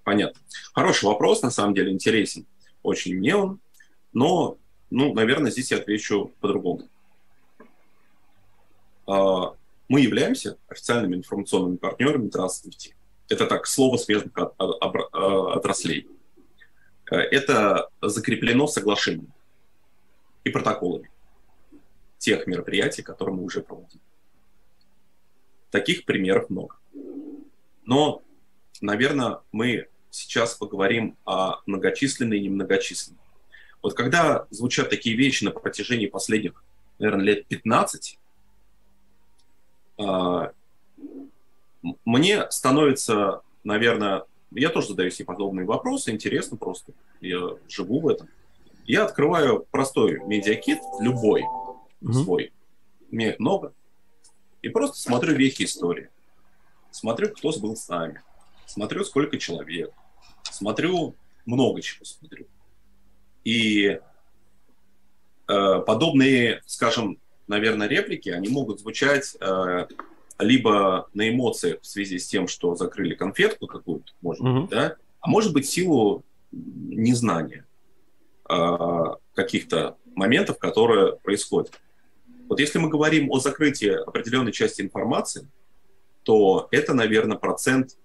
Понятно. 0.04 0.40
Хороший 0.72 1.06
вопрос, 1.06 1.42
на 1.42 1.50
самом 1.50 1.74
деле, 1.74 1.90
интересен. 1.90 2.46
Очень 2.84 3.16
мне 3.16 3.34
он. 3.34 3.58
Но, 4.12 4.56
ну, 4.88 5.12
наверное, 5.14 5.50
здесь 5.50 5.72
я 5.72 5.78
отвечу 5.78 6.30
по-другому. 6.40 6.82
А, 9.08 9.54
мы 9.88 10.00
являемся 10.00 10.58
официальными 10.68 11.16
информационными 11.16 11.76
партнерами 11.76 12.28
трассы 12.28 12.68
нефти. 12.68 12.94
Это 13.28 13.46
так, 13.46 13.66
слово 13.66 13.96
смежных 13.96 14.30
отраслей. 14.58 16.06
Э, 17.12 17.16
это 17.16 17.90
закреплено 18.00 18.66
соглашением 18.66 19.32
и 20.44 20.50
протоколами 20.50 21.10
тех 22.16 22.46
мероприятий, 22.46 23.02
которые 23.02 23.36
мы 23.36 23.42
уже 23.42 23.60
проводим. 23.60 24.00
Таких 25.70 26.06
примеров 26.06 26.48
много. 26.48 26.76
Но, 27.84 28.22
наверное, 28.80 29.40
мы 29.50 29.88
сейчас 30.10 30.54
поговорим 30.54 31.16
о 31.26 31.60
многочисленной 31.66 32.38
и 32.38 32.42
немногочисленной. 32.44 33.20
Вот 33.82 33.94
когда 33.94 34.46
звучат 34.50 34.88
такие 34.88 35.16
вещи 35.16 35.44
на 35.44 35.50
протяжении 35.50 36.06
последних, 36.06 36.64
наверное, 36.98 37.24
лет 37.24 37.46
15, 37.46 38.18
мне 42.04 42.50
становится, 42.50 43.42
наверное, 43.64 44.24
я 44.54 44.68
тоже 44.68 44.88
задаю 44.88 45.10
себе 45.10 45.26
подобные 45.26 45.66
вопросы, 45.66 46.10
интересно 46.10 46.56
просто, 46.56 46.92
я 47.20 47.56
живу 47.68 48.00
в 48.00 48.08
этом. 48.08 48.28
Я 48.84 49.04
открываю 49.04 49.66
простой 49.70 50.20
медиакит, 50.26 50.80
любой 51.00 51.42
mm-hmm. 51.42 52.12
свой, 52.12 52.52
меня 53.10 53.30
их 53.30 53.38
много, 53.38 53.72
и 54.60 54.68
просто 54.68 54.98
смотрю 54.98 55.34
вехи 55.34 55.64
истории. 55.64 56.08
Смотрю, 56.90 57.30
кто 57.30 57.52
был 57.58 57.76
с 57.76 57.88
нами, 57.88 58.22
смотрю, 58.66 59.04
сколько 59.04 59.38
человек, 59.38 59.92
смотрю, 60.42 61.14
много 61.46 61.80
чего 61.80 62.04
смотрю. 62.04 62.46
И 63.44 63.98
э, 65.48 65.78
подобные, 65.86 66.62
скажем, 66.66 67.18
наверное, 67.46 67.88
реплики, 67.88 68.28
они 68.28 68.48
могут 68.48 68.80
звучать 68.80 69.36
э, 69.40 69.86
либо 70.42 71.08
на 71.14 71.28
эмоциях 71.28 71.80
в 71.80 71.86
связи 71.86 72.18
с 72.18 72.26
тем, 72.26 72.48
что 72.48 72.74
закрыли 72.74 73.14
конфетку 73.14 73.66
какую-то, 73.66 74.12
может 74.20 74.42
mm-hmm. 74.42 74.60
быть, 74.60 74.70
да, 74.70 74.96
а 75.20 75.28
может 75.28 75.52
быть 75.52 75.66
силу 75.66 76.24
незнания 76.50 77.64
э, 78.48 78.76
каких-то 79.34 79.96
моментов, 80.14 80.58
которые 80.58 81.16
происходят. 81.16 81.80
Вот 82.48 82.60
если 82.60 82.78
мы 82.78 82.88
говорим 82.88 83.30
о 83.30 83.38
закрытии 83.38 83.90
определенной 83.90 84.52
части 84.52 84.82
информации, 84.82 85.48
то 86.22 86.68
это, 86.70 86.94
наверное, 86.94 87.36
процент, 87.36 87.96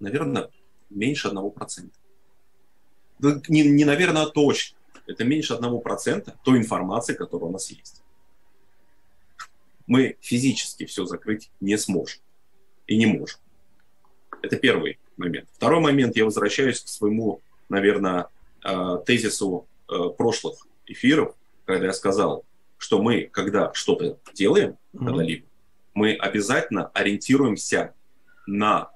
наверное, 0.00 0.50
меньше 0.90 1.28
одного 1.28 1.50
процента. 1.50 1.94
не, 3.48 3.62
не, 3.68 3.84
наверное, 3.84 4.22
а 4.22 4.26
точно. 4.26 4.78
Это 5.06 5.24
меньше 5.24 5.54
1% 5.54 6.34
той 6.44 6.58
информации, 6.58 7.14
которая 7.14 7.48
у 7.48 7.52
нас 7.52 7.70
есть. 7.70 8.01
Мы 9.92 10.16
физически 10.22 10.86
все 10.86 11.04
закрыть 11.04 11.50
не 11.60 11.76
сможем. 11.76 12.22
И 12.86 12.96
не 12.96 13.04
можем. 13.04 13.38
Это 14.40 14.56
первый 14.56 14.98
момент. 15.18 15.50
Второй 15.52 15.80
момент, 15.80 16.16
я 16.16 16.24
возвращаюсь 16.24 16.80
к 16.80 16.88
своему, 16.88 17.42
наверное, 17.68 18.28
э, 18.64 19.02
тезису 19.04 19.68
э, 19.90 20.08
прошлых 20.16 20.66
эфиров, 20.86 21.36
когда 21.66 21.88
я 21.88 21.92
сказал, 21.92 22.46
что 22.78 23.02
мы, 23.02 23.28
когда 23.30 23.74
что-то 23.74 24.18
делаем, 24.32 24.78
mm-hmm. 24.94 25.04
когда-либо, 25.04 25.46
мы 25.92 26.14
обязательно 26.14 26.86
ориентируемся 26.94 27.92
на... 28.46 28.92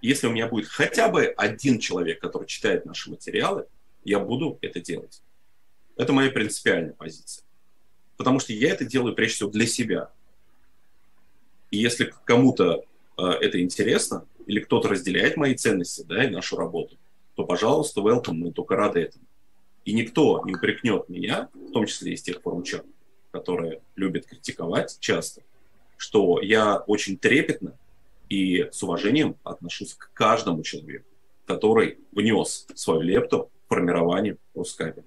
Если 0.00 0.26
у 0.26 0.32
меня 0.32 0.48
будет 0.48 0.68
хотя 0.68 1.10
бы 1.10 1.26
один 1.36 1.80
человек, 1.80 2.18
который 2.18 2.46
читает 2.46 2.86
наши 2.86 3.10
материалы, 3.10 3.66
я 4.04 4.18
буду 4.18 4.58
это 4.62 4.80
делать. 4.80 5.20
Это 5.98 6.14
моя 6.14 6.30
принципиальная 6.30 6.94
позиция. 6.94 7.44
Потому 8.16 8.40
что 8.40 8.54
я 8.54 8.70
это 8.70 8.86
делаю 8.86 9.14
прежде 9.14 9.34
всего 9.34 9.50
для 9.50 9.66
себя. 9.66 10.10
И 11.70 11.78
если 11.78 12.12
кому-то 12.24 12.84
э, 13.16 13.22
это 13.22 13.60
интересно, 13.60 14.26
или 14.46 14.60
кто-то 14.60 14.88
разделяет 14.88 15.36
мои 15.36 15.54
ценности, 15.54 16.02
да, 16.02 16.24
и 16.24 16.30
нашу 16.30 16.56
работу, 16.56 16.96
то, 17.36 17.44
пожалуйста, 17.44 18.00
welcome, 18.00 18.34
мы 18.34 18.52
только 18.52 18.76
рады 18.76 19.00
этому. 19.00 19.24
И 19.84 19.92
никто 19.92 20.42
не 20.44 20.54
упрекнет 20.54 21.08
меня, 21.08 21.48
в 21.54 21.72
том 21.72 21.86
числе 21.86 22.12
из 22.12 22.22
тех 22.22 22.42
форумчан, 22.42 22.82
которые 23.30 23.80
любят 23.96 24.26
критиковать 24.26 24.98
часто, 25.00 25.42
что 25.96 26.40
я 26.40 26.78
очень 26.78 27.16
трепетно 27.16 27.78
и 28.28 28.68
с 28.72 28.82
уважением 28.82 29.36
отношусь 29.44 29.94
к 29.94 30.10
каждому 30.12 30.62
человеку, 30.62 31.06
который 31.46 31.98
внес 32.12 32.66
свою 32.74 33.00
лепту 33.00 33.50
в 33.66 33.68
формирование 33.68 34.36
Рускабеля. 34.54 35.04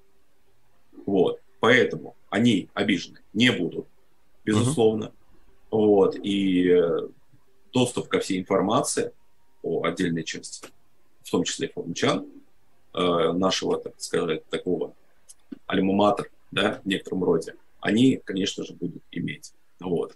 Вот. 1.05 1.41
Поэтому 1.59 2.15
они 2.29 2.69
обижены 2.73 3.19
не 3.33 3.51
будут, 3.51 3.87
безусловно. 4.43 5.05
Uh-huh. 5.05 5.22
Вот. 5.73 6.15
И 6.21 6.69
э, 6.69 7.07
доступ 7.73 8.07
ко 8.07 8.19
всей 8.19 8.39
информации 8.39 9.11
о 9.63 9.83
отдельной 9.83 10.23
части, 10.23 10.67
в 11.23 11.31
том 11.31 11.43
числе 11.43 11.67
форумчан, 11.67 12.27
э, 12.93 13.31
нашего, 13.31 13.79
так 13.79 13.99
сказать, 13.99 14.45
такого 14.49 14.93
альма 15.65 16.15
да, 16.51 16.79
в 16.83 16.87
некотором 16.87 17.23
роде, 17.23 17.55
они, 17.81 18.21
конечно 18.23 18.63
же, 18.63 18.73
будут 18.73 19.01
иметь. 19.09 19.51
Вот. 19.79 20.15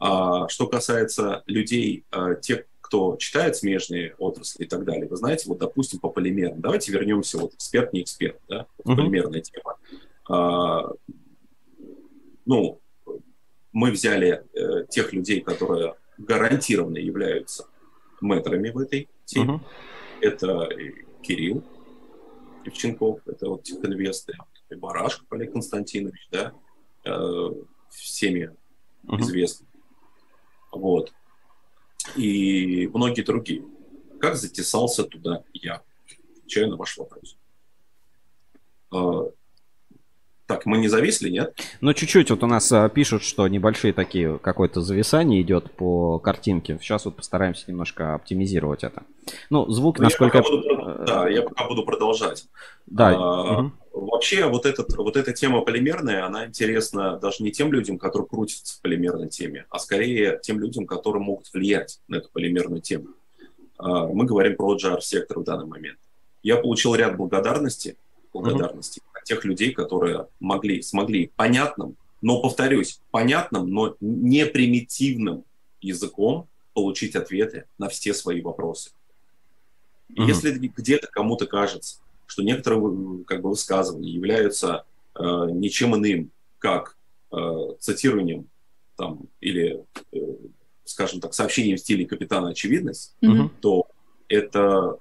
А 0.00 0.48
что 0.48 0.66
касается 0.66 1.44
людей, 1.46 2.04
э, 2.10 2.34
тех, 2.42 2.64
кто 2.80 3.16
читает 3.16 3.54
смежные 3.54 4.16
отрасли 4.18 4.64
и 4.64 4.66
так 4.66 4.84
далее, 4.84 5.06
вы 5.06 5.14
знаете, 5.14 5.48
вот, 5.48 5.58
допустим, 5.58 6.00
по 6.00 6.08
полимерам, 6.08 6.60
давайте 6.60 6.90
вернемся, 6.90 7.38
вот, 7.38 7.54
эксперт, 7.54 7.92
не 7.92 8.02
эксперт, 8.02 8.40
да, 8.48 8.66
вот, 8.82 8.92
uh-huh. 8.92 8.96
полимерная 8.96 9.40
тема. 9.40 9.76
А, 10.28 10.90
ну, 12.44 12.79
мы 13.72 13.90
взяли 13.90 14.44
э, 14.54 14.86
тех 14.88 15.12
людей, 15.12 15.40
которые 15.40 15.94
гарантированно 16.18 16.98
являются 16.98 17.66
мэтрами 18.20 18.70
в 18.70 18.78
этой 18.78 19.08
теме. 19.24 19.54
Uh-huh. 19.54 19.60
Это 20.20 20.68
Кирилл 21.22 21.64
Евченков, 22.64 23.20
это 23.26 23.48
вот 23.48 23.62
техинвесты, 23.62 24.34
Барашков 24.70 25.26
Олег 25.32 25.52
Константинович, 25.52 26.28
да, 26.30 26.52
э, 27.04 27.50
всеми 27.90 28.54
uh-huh. 29.04 29.20
известны. 29.20 29.66
Вот. 30.72 31.12
И 32.16 32.88
многие 32.92 33.22
другие. 33.22 33.64
Как 34.20 34.36
затесался 34.36 35.04
туда 35.04 35.42
я? 35.52 35.82
Отвечаю 36.36 36.70
на 36.70 36.76
ваш 36.76 36.98
вопрос. 36.98 37.36
Э, 40.50 40.54
так, 40.54 40.66
мы 40.66 40.78
не 40.78 40.88
зависли, 40.88 41.30
нет? 41.30 41.54
Ну, 41.80 41.92
чуть-чуть 41.92 42.30
вот 42.30 42.42
у 42.42 42.46
нас 42.46 42.70
а, 42.72 42.88
пишут, 42.88 43.22
что 43.22 43.46
небольшие 43.48 43.92
такие, 43.92 44.38
какое-то 44.38 44.80
зависание 44.80 45.40
идет 45.42 45.70
по 45.70 46.18
картинке. 46.18 46.78
Сейчас 46.80 47.04
вот 47.04 47.16
постараемся 47.16 47.64
немножко 47.68 48.14
оптимизировать 48.14 48.84
это. 48.84 49.02
Ну, 49.48 49.68
звук, 49.70 49.98
ну, 49.98 50.04
насколько... 50.04 50.38
Я 50.38 50.42
буду, 50.42 51.04
да, 51.06 51.28
я 51.28 51.42
пока 51.42 51.68
буду 51.68 51.84
продолжать. 51.84 52.46
Да. 52.86 53.14
А, 53.16 53.60
угу. 53.60 53.72
Вообще, 53.92 54.46
вот, 54.46 54.66
этот, 54.66 54.96
вот 54.96 55.16
эта 55.16 55.32
тема 55.32 55.62
полимерная, 55.62 56.24
она 56.24 56.46
интересна 56.46 57.16
даже 57.16 57.42
не 57.42 57.52
тем 57.52 57.72
людям, 57.72 57.98
которые 57.98 58.28
крутятся 58.28 58.78
в 58.78 58.82
полимерной 58.82 59.28
теме, 59.28 59.66
а 59.70 59.78
скорее 59.78 60.40
тем 60.42 60.60
людям, 60.60 60.86
которые 60.86 61.22
могут 61.22 61.52
влиять 61.52 62.00
на 62.08 62.16
эту 62.16 62.28
полимерную 62.30 62.80
тему. 62.80 63.08
А, 63.78 64.06
мы 64.06 64.26
говорим 64.26 64.56
про 64.56 64.76
GR-сектор 64.76 65.40
в 65.40 65.44
данный 65.44 65.66
момент. 65.66 65.98
Я 66.42 66.56
получил 66.56 66.94
ряд 66.94 67.16
благодарностей, 67.16 67.96
благодарностей 68.32 69.02
тех 69.30 69.44
людей, 69.44 69.72
которые 69.72 70.26
могли, 70.40 70.82
смогли 70.82 71.30
понятным, 71.36 71.96
но, 72.20 72.42
повторюсь, 72.42 73.00
понятным, 73.12 73.70
но 73.70 73.96
не 74.00 74.44
примитивным 74.44 75.44
языком 75.80 76.48
получить 76.74 77.14
ответы 77.14 77.66
на 77.78 77.88
все 77.88 78.12
свои 78.12 78.40
вопросы. 78.40 78.90
И 80.08 80.20
mm-hmm. 80.20 80.26
если 80.26 80.50
где-то 80.58 81.06
кому-то 81.06 81.46
кажется, 81.46 82.00
что 82.26 82.42
некоторые 82.42 83.24
как 83.24 83.40
бы, 83.42 83.50
высказывания 83.50 84.10
являются 84.10 84.84
э, 85.14 85.22
ничем 85.52 85.94
иным, 85.94 86.32
как 86.58 86.96
э, 87.32 87.36
цитированием 87.78 88.48
там, 88.96 89.20
или, 89.40 89.84
э, 90.12 90.18
скажем 90.84 91.20
так, 91.20 91.34
сообщением 91.34 91.76
в 91.76 91.80
стиле 91.80 92.04
«Капитана 92.04 92.48
Очевидность», 92.48 93.14
mm-hmm. 93.22 93.50
то 93.60 93.86
это 94.28 94.96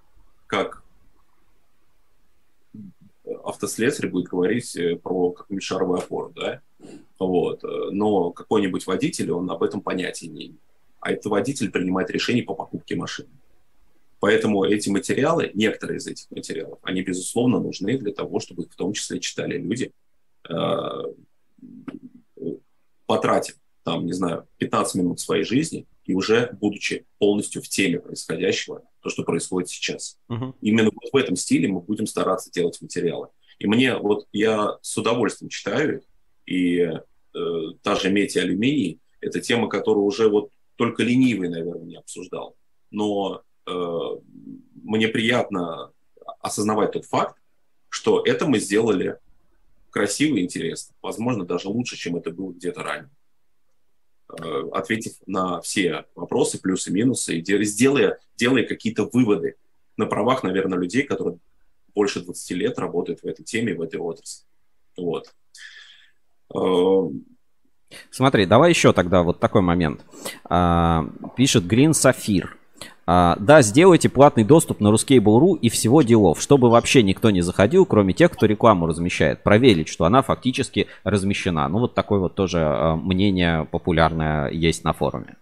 как 0.45 0.78
автослесарь 3.49 4.09
будет 4.09 4.27
говорить 4.27 4.75
э, 4.75 4.95
про 4.95 5.31
какую-нибудь 5.31 5.63
шаровую 5.63 5.99
опору, 5.99 6.31
да, 6.35 6.61
вот, 7.19 7.63
э, 7.63 7.67
но 7.91 8.31
какой-нибудь 8.31 8.87
водитель, 8.87 9.31
он 9.31 9.49
об 9.51 9.63
этом 9.63 9.81
понятия 9.81 10.27
не 10.27 10.47
имеет. 10.47 10.61
А 10.99 11.11
этот 11.11 11.25
водитель 11.27 11.71
принимает 11.71 12.09
решение 12.09 12.43
по 12.43 12.53
покупке 12.53 12.95
машины. 12.95 13.29
Поэтому 14.19 14.65
эти 14.65 14.89
материалы, 14.89 15.51
некоторые 15.53 15.97
из 15.97 16.07
этих 16.07 16.29
материалов, 16.29 16.79
они, 16.83 17.01
безусловно, 17.01 17.59
нужны 17.59 17.97
для 17.97 18.13
того, 18.13 18.39
чтобы 18.39 18.63
их 18.63 18.71
в 18.71 18.75
том 18.75 18.93
числе 18.93 19.19
читали 19.19 19.57
люди, 19.57 19.93
э, 20.49 21.03
потратив, 23.05 23.55
там, 23.83 24.05
не 24.05 24.13
знаю, 24.13 24.47
15 24.57 24.95
минут 24.95 25.19
своей 25.19 25.43
жизни 25.43 25.87
и 26.03 26.13
уже 26.13 26.55
будучи 26.59 27.05
полностью 27.17 27.61
в 27.61 27.69
теме 27.69 27.99
происходящего, 27.99 28.83
то, 29.01 29.09
что 29.09 29.23
происходит 29.23 29.69
сейчас. 29.69 30.17
Uh-huh. 30.29 30.53
Именно 30.61 30.91
вот 30.93 31.11
в 31.11 31.15
этом 31.15 31.35
стиле 31.35 31.67
мы 31.67 31.79
будем 31.79 32.05
стараться 32.05 32.51
делать 32.51 32.81
материалы. 32.81 33.29
И 33.59 33.67
мне 33.67 33.95
вот 33.97 34.27
я 34.31 34.77
с 34.81 34.97
удовольствием 34.97 35.49
читаю, 35.49 36.01
и 36.45 36.79
э, 36.79 36.99
та 37.83 37.95
же 37.95 38.09
медь 38.09 38.35
и 38.35 38.39
алюминий– 38.39 38.99
это 39.21 39.41
тема, 39.41 39.67
которую 39.67 40.05
уже 40.05 40.29
вот 40.29 40.49
только 40.77 41.03
ленивый, 41.03 41.49
наверное, 41.49 41.85
не 41.85 41.97
обсуждал. 41.97 42.55
Но 42.89 43.43
э, 43.67 43.71
мне 44.75 45.09
приятно 45.09 45.91
осознавать 46.39 46.93
тот 46.93 47.05
факт, 47.05 47.35
что 47.89 48.23
это 48.25 48.47
мы 48.47 48.59
сделали 48.59 49.17
красиво 49.89 50.37
и 50.37 50.43
интересно. 50.43 50.95
Возможно, 51.01 51.45
даже 51.45 51.67
лучше, 51.67 51.97
чем 51.97 52.15
это 52.15 52.31
было 52.31 52.53
где-то 52.53 52.81
ранее. 52.81 53.09
Э, 54.29 54.69
ответив 54.71 55.13
на 55.25 55.59
все 55.59 56.05
вопросы, 56.15 56.61
плюсы, 56.61 56.91
минусы, 56.91 57.39
и 57.39 57.65
сделая, 57.65 58.19
делая 58.37 58.63
какие-то 58.63 59.09
выводы 59.11 59.55
на 59.97 60.05
правах, 60.05 60.43
наверное, 60.43 60.79
людей, 60.79 61.03
которые 61.03 61.39
больше 61.93 62.21
20 62.21 62.51
лет 62.51 62.79
работают 62.79 63.21
в 63.21 63.25
этой 63.25 63.43
теме, 63.43 63.73
в 63.73 63.81
этой 63.81 63.99
отрасли. 63.99 64.45
Вот. 64.97 65.33
Эм. 66.53 67.25
Смотри, 68.11 68.45
давай 68.45 68.69
еще 68.69 68.93
тогда 68.93 69.23
вот 69.23 69.39
такой 69.39 69.61
момент. 69.61 70.05
А, 70.45 71.05
пишет 71.35 71.63
Green 71.65 71.93
Сафир. 71.93 72.55
Да, 73.05 73.63
сделайте 73.63 74.07
платный 74.07 74.43
доступ 74.43 74.81
на 74.81 74.89
Ruskable.ru 74.89 75.57
и 75.59 75.69
всего 75.69 76.03
делов, 76.03 76.39
чтобы 76.39 76.69
вообще 76.69 77.01
никто 77.01 77.31
не 77.31 77.41
заходил, 77.41 77.87
кроме 77.87 78.13
тех, 78.13 78.31
кто 78.31 78.45
рекламу 78.45 78.85
размещает. 78.85 79.41
Проверить, 79.41 79.87
что 79.87 80.05
она 80.05 80.21
фактически 80.21 80.85
размещена. 81.03 81.67
Ну, 81.69 81.79
вот 81.79 81.95
такое 81.95 82.19
вот 82.19 82.35
тоже 82.35 82.59
а, 82.59 82.95
мнение 82.95 83.65
популярное 83.65 84.51
есть 84.51 84.83
на 84.83 84.93
форуме. 84.93 85.37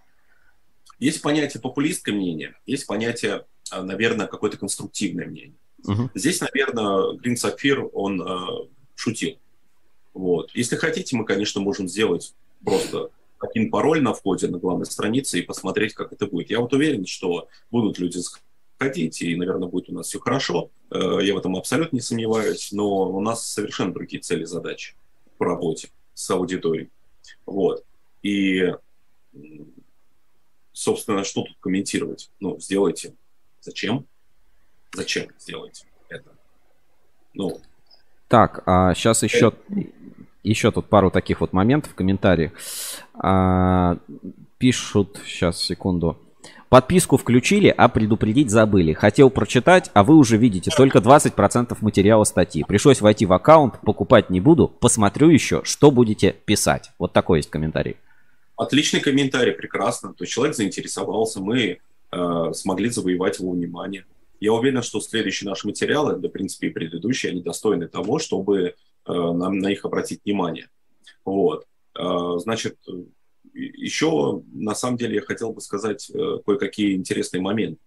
Есть 1.00 1.22
понятие 1.22 1.60
популистское 1.62 2.16
мнение, 2.16 2.56
есть 2.66 2.88
понятие, 2.88 3.44
а, 3.70 3.84
наверное, 3.84 4.28
какое-то 4.28 4.58
конструктивное 4.58 5.28
мнение. 5.28 5.58
Угу. 5.86 6.12
Здесь, 6.16 6.42
наверное, 6.42 7.14
Green 7.18 7.36
Sapphire, 7.36 7.90
он 7.94 8.22
э, 8.22 8.68
шутил. 8.96 9.38
Вот. 10.14 10.52
Если 10.54 10.76
хотите, 10.76 11.16
мы, 11.16 11.26
конечно, 11.26 11.62
можем 11.62 11.88
сделать 11.88 12.34
просто 12.64 13.12
один 13.40 13.70
пароль 13.70 14.02
на 14.02 14.14
входе 14.14 14.48
на 14.48 14.58
главной 14.58 14.88
странице 14.88 15.40
и 15.40 15.44
посмотреть, 15.44 15.94
как 15.94 16.12
это 16.12 16.26
будет. 16.26 16.50
Я 16.50 16.60
вот 16.60 16.74
уверен, 16.74 17.06
что 17.06 17.48
будут 17.70 18.00
люди 18.00 18.18
заходить, 18.80 19.22
и, 19.22 19.36
наверное, 19.36 19.68
будет 19.68 19.90
у 19.90 19.94
нас 19.94 20.08
все 20.08 20.20
хорошо. 20.20 20.72
Э, 20.90 21.20
я 21.22 21.36
в 21.36 21.38
этом 21.38 21.56
абсолютно 21.56 21.98
не 21.98 22.02
сомневаюсь, 22.02 22.72
но 22.72 23.10
у 23.10 23.22
нас 23.22 23.46
совершенно 23.48 23.94
другие 23.94 24.22
цели 24.22 24.44
и 24.44 24.46
задачи 24.46 24.96
по 25.38 25.46
работе 25.46 25.90
с 26.14 26.30
аудиторией. 26.32 26.90
Вот. 27.46 27.84
И, 28.24 28.74
собственно, 30.74 31.24
что 31.24 31.44
тут 31.44 31.58
комментировать? 31.60 32.32
Ну, 32.40 32.60
сделайте. 32.60 33.14
Зачем? 33.62 34.08
Зачем 34.94 35.28
сделайте 35.40 35.86
это? 36.10 36.32
Ну, 37.34 37.60
Так, 38.28 38.64
а 38.66 38.94
сейчас 38.94 39.24
еще, 39.24 39.54
еще 40.44 40.72
тут 40.72 40.88
пару 40.88 41.12
таких 41.12 41.42
вот 41.42 41.54
моментов 41.54 41.92
в 41.92 41.96
комментариях. 41.96 42.52
А, 43.14 43.98
пишут, 44.58 45.20
сейчас, 45.26 45.60
секунду. 45.60 46.18
Подписку 46.70 47.16
включили, 47.16 47.74
а 47.76 47.88
предупредить 47.88 48.50
забыли. 48.50 48.92
Хотел 48.92 49.30
прочитать, 49.30 49.90
а 49.94 50.04
вы 50.04 50.16
уже 50.16 50.36
видите 50.36 50.70
только 50.76 51.00
20% 51.00 51.78
материала 51.80 52.26
статьи. 52.26 52.66
Пришлось 52.68 53.00
войти 53.00 53.26
в 53.26 53.32
аккаунт, 53.32 53.80
покупать 53.82 54.30
не 54.30 54.42
буду, 54.42 54.68
посмотрю 54.68 55.30
еще, 55.30 55.62
что 55.64 55.92
будете 55.92 56.34
писать. 56.34 56.92
Вот 57.00 57.14
такой 57.14 57.40
есть 57.40 57.50
комментарий. 57.50 57.96
Отличный 58.58 59.00
комментарий, 59.00 59.54
прекрасно. 59.54 60.14
То 60.14 60.24
есть 60.26 60.34
человек 60.34 60.56
заинтересовался, 60.56 61.40
мы 61.40 61.80
э, 62.12 62.52
смогли 62.54 62.90
завоевать 62.90 63.40
его 63.40 63.52
внимание. 63.52 64.06
Я 64.40 64.54
уверен, 64.54 64.82
что 64.82 65.00
следующие 65.00 65.50
наши 65.50 65.68
материалы, 65.68 66.18
да, 66.18 66.28
в 66.28 66.32
принципе, 66.32 66.68
и 66.68 66.72
предыдущие, 66.72 67.32
они 67.32 67.42
достойны 67.42 67.88
того, 67.88 68.20
чтобы 68.20 68.60
э, 68.60 68.74
нам 69.06 69.60
на 69.60 69.68
них 69.68 69.86
обратить 69.86 70.22
внимание. 70.24 70.70
Вот. 71.26 71.66
Э, 71.98 72.38
значит, 72.38 72.78
еще, 73.54 74.44
на 74.54 74.76
самом 74.76 74.98
деле, 74.98 75.16
я 75.16 75.22
хотел 75.22 75.54
бы 75.54 75.62
сказать 75.62 76.10
э, 76.10 76.40
кое-какие 76.46 76.96
интересные 76.96 77.42
моменты 77.42 77.82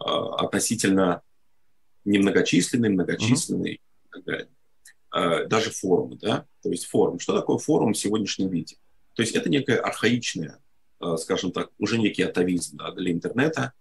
э, 0.00 0.04
относительно 0.04 1.22
немногочисленной, 2.04 2.90
многочисленной 2.90 3.74
mm-hmm. 3.74 3.74
и 3.74 4.10
так 4.10 4.24
далее. 4.24 4.48
Э, 5.14 5.46
даже 5.46 5.70
форумы, 5.70 6.16
да? 6.16 6.46
То 6.62 6.70
есть 6.70 6.86
форум. 6.86 7.18
Что 7.18 7.36
такое 7.36 7.58
форум 7.58 7.92
в 7.92 7.98
сегодняшнем 7.98 8.48
виде? 8.48 8.76
То 9.14 9.22
есть 9.22 9.34
это 9.34 9.48
некая 9.50 9.78
архаичная, 9.78 10.58
э, 11.00 11.16
скажем 11.18 11.52
так, 11.52 11.70
уже 11.78 11.98
некий 11.98 12.22
атовизм 12.22 12.78
да, 12.78 12.92
для 12.92 13.12
интернета, 13.12 13.72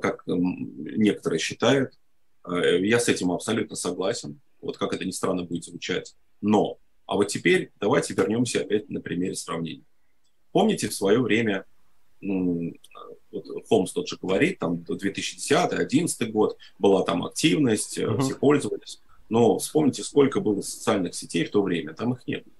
как 0.00 0.22
некоторые 0.26 1.38
считают. 1.38 1.98
Э, 2.46 2.84
я 2.84 2.98
с 2.98 3.08
этим 3.08 3.32
абсолютно 3.32 3.76
согласен. 3.76 4.40
Вот 4.60 4.76
как 4.78 4.92
это 4.92 5.04
ни 5.04 5.10
странно 5.10 5.44
будет 5.44 5.64
звучать. 5.64 6.14
Но, 6.40 6.78
а 7.06 7.16
вот 7.16 7.28
теперь 7.28 7.72
давайте 7.80 8.14
вернемся 8.14 8.60
опять 8.60 8.88
на 8.88 9.00
примере 9.00 9.34
сравнения. 9.34 9.84
Помните, 10.52 10.88
в 10.88 10.94
свое 10.94 11.20
время, 11.20 11.64
вот 12.20 13.44
Холмс 13.68 13.92
тот 13.92 14.08
же 14.08 14.16
говорит, 14.20 14.58
там 14.58 14.76
2010-2011 14.76 16.30
год 16.30 16.56
была 16.78 17.04
там 17.04 17.24
активность, 17.24 17.98
uh-huh. 17.98 18.20
все 18.20 18.34
пользовались. 18.34 19.02
Но 19.28 19.58
вспомните, 19.58 20.02
сколько 20.02 20.40
было 20.40 20.62
социальных 20.62 21.14
сетей 21.14 21.44
в 21.44 21.50
то 21.50 21.62
время, 21.62 21.94
там 21.94 22.14
их 22.14 22.26
не 22.26 22.36
было. 22.36 22.54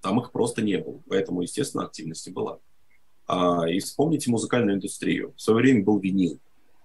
Там 0.00 0.20
их 0.20 0.32
просто 0.32 0.62
не 0.62 0.78
было. 0.78 1.00
Поэтому, 1.08 1.42
естественно, 1.42 1.84
активности 1.84 2.30
была. 2.30 2.58
А, 3.26 3.68
и 3.68 3.80
вспомните 3.80 4.30
музыкальную 4.30 4.76
индустрию. 4.76 5.34
В 5.36 5.40
свое 5.40 5.58
время 5.60 5.84
был 5.84 5.98
винил. 5.98 6.38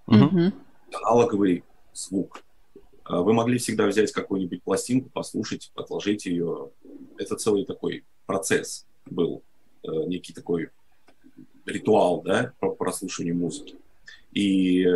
Uh-huh. 0.06 0.52
Аналоговый 0.92 1.64
звук. 1.92 2.42
А, 3.04 3.20
вы 3.20 3.32
могли 3.32 3.58
всегда 3.58 3.86
взять 3.86 4.12
какую-нибудь 4.12 4.62
пластинку, 4.62 5.10
послушать, 5.10 5.70
отложить 5.74 6.26
ее. 6.26 6.70
Это 7.16 7.36
целый 7.36 7.64
такой 7.64 8.04
процесс 8.26 8.86
был. 9.06 9.42
Э, 9.82 10.04
некий 10.06 10.32
такой 10.32 10.70
ритуал, 11.66 12.22
да, 12.22 12.52
по 12.60 12.70
прослушиванию 12.70 13.36
музыки. 13.36 13.76
И 14.32 14.86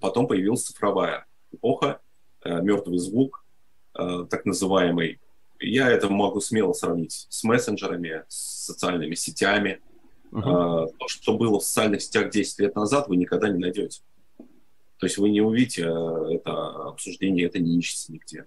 потом 0.00 0.26
появилась 0.26 0.64
цифровая 0.64 1.26
эпоха, 1.52 2.00
э, 2.44 2.60
мертвый 2.62 2.98
звук, 2.98 3.44
э, 3.94 4.26
так 4.30 4.44
называемый. 4.44 5.20
Я 5.58 5.90
это 5.90 6.08
могу 6.08 6.40
смело 6.40 6.72
сравнить 6.72 7.26
с 7.28 7.44
мессенджерами, 7.44 8.24
с 8.28 8.66
социальными 8.66 9.14
сетями. 9.14 9.80
Uh-huh. 10.32 10.88
То, 10.98 11.08
что 11.08 11.36
было 11.36 11.58
в 11.58 11.64
социальных 11.64 12.02
сетях 12.02 12.30
10 12.30 12.58
лет 12.60 12.74
назад, 12.74 13.08
вы 13.08 13.16
никогда 13.16 13.48
не 13.48 13.58
найдете. 13.58 14.00
То 14.98 15.06
есть 15.06 15.18
вы 15.18 15.30
не 15.30 15.40
увидите 15.40 15.82
это 15.82 16.88
обсуждение, 16.88 17.46
это 17.46 17.58
не 17.58 17.78
ищется 17.78 18.12
нигде. 18.12 18.46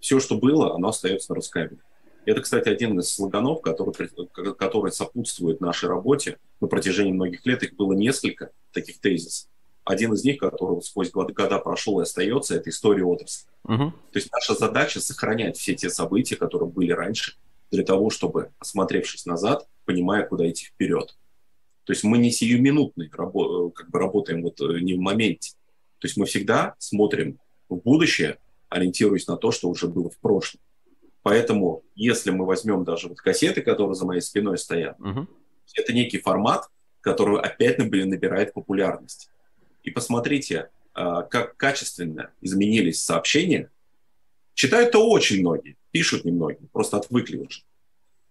Все, 0.00 0.20
что 0.20 0.36
было, 0.36 0.74
оно 0.74 0.88
остается 0.88 1.30
на 1.30 1.36
Рускабеле. 1.36 1.80
Это, 2.24 2.40
кстати, 2.40 2.68
один 2.68 2.98
из 2.98 3.12
слоганов, 3.12 3.62
который, 3.62 3.92
который 4.54 4.92
сопутствует 4.92 5.60
нашей 5.60 5.88
работе 5.88 6.38
на 6.60 6.68
протяжении 6.68 7.12
многих 7.12 7.44
лет. 7.46 7.62
Их 7.62 7.74
было 7.74 7.92
несколько 7.92 8.50
таких 8.72 9.00
тезисов. 9.00 9.48
Один 9.84 10.12
из 10.12 10.24
них, 10.24 10.38
который 10.38 10.80
сквозь 10.82 11.10
годы, 11.10 11.32
года 11.32 11.58
прошел 11.58 11.98
и 11.98 12.04
остается, 12.04 12.54
это 12.54 12.70
история 12.70 13.04
отрасли. 13.04 13.48
Uh-huh. 13.66 13.90
То 13.90 14.18
есть 14.18 14.30
наша 14.32 14.54
задача 14.54 15.00
сохранять 15.00 15.56
все 15.56 15.74
те 15.74 15.90
события, 15.90 16.36
которые 16.36 16.68
были 16.68 16.92
раньше, 16.92 17.34
для 17.72 17.82
того, 17.84 18.10
чтобы, 18.10 18.50
осмотревшись 18.60 19.26
назад, 19.26 19.66
понимая, 19.84 20.26
куда 20.26 20.48
идти 20.48 20.66
вперед. 20.66 21.16
То 21.84 21.92
есть 21.92 22.04
мы 22.04 22.18
не 22.18 22.30
сиюминутный 22.30 23.08
рабо- 23.08 23.70
как 23.72 23.90
бы 23.90 23.98
работаем 23.98 24.42
вот 24.42 24.60
э, 24.60 24.80
не 24.80 24.94
в 24.94 25.00
моменте. 25.00 25.52
То 25.98 26.06
есть 26.06 26.16
мы 26.16 26.26
всегда 26.26 26.74
смотрим 26.78 27.38
в 27.68 27.76
будущее, 27.76 28.38
ориентируясь 28.68 29.26
на 29.26 29.36
то, 29.36 29.50
что 29.50 29.68
уже 29.68 29.88
было 29.88 30.10
в 30.10 30.18
прошлом. 30.18 30.60
Поэтому, 31.22 31.82
если 31.94 32.30
мы 32.30 32.46
возьмем 32.46 32.84
даже 32.84 33.08
вот 33.08 33.18
кассеты, 33.18 33.62
которые 33.62 33.94
за 33.94 34.06
моей 34.06 34.20
спиной 34.20 34.58
стоят, 34.58 34.98
угу. 35.00 35.28
это 35.74 35.92
некий 35.92 36.18
формат, 36.18 36.68
который 37.00 37.40
опять 37.40 37.78
набирает 37.78 38.52
популярность. 38.52 39.30
И 39.82 39.90
посмотрите, 39.90 40.70
а, 40.94 41.22
как 41.22 41.56
качественно 41.56 42.30
изменились 42.40 43.00
сообщения. 43.00 43.70
Читают-то 44.54 45.08
очень 45.08 45.40
многие, 45.40 45.76
пишут 45.90 46.24
немногие, 46.24 46.68
просто 46.72 46.98
отвыкли 46.98 47.38
уже. 47.38 47.62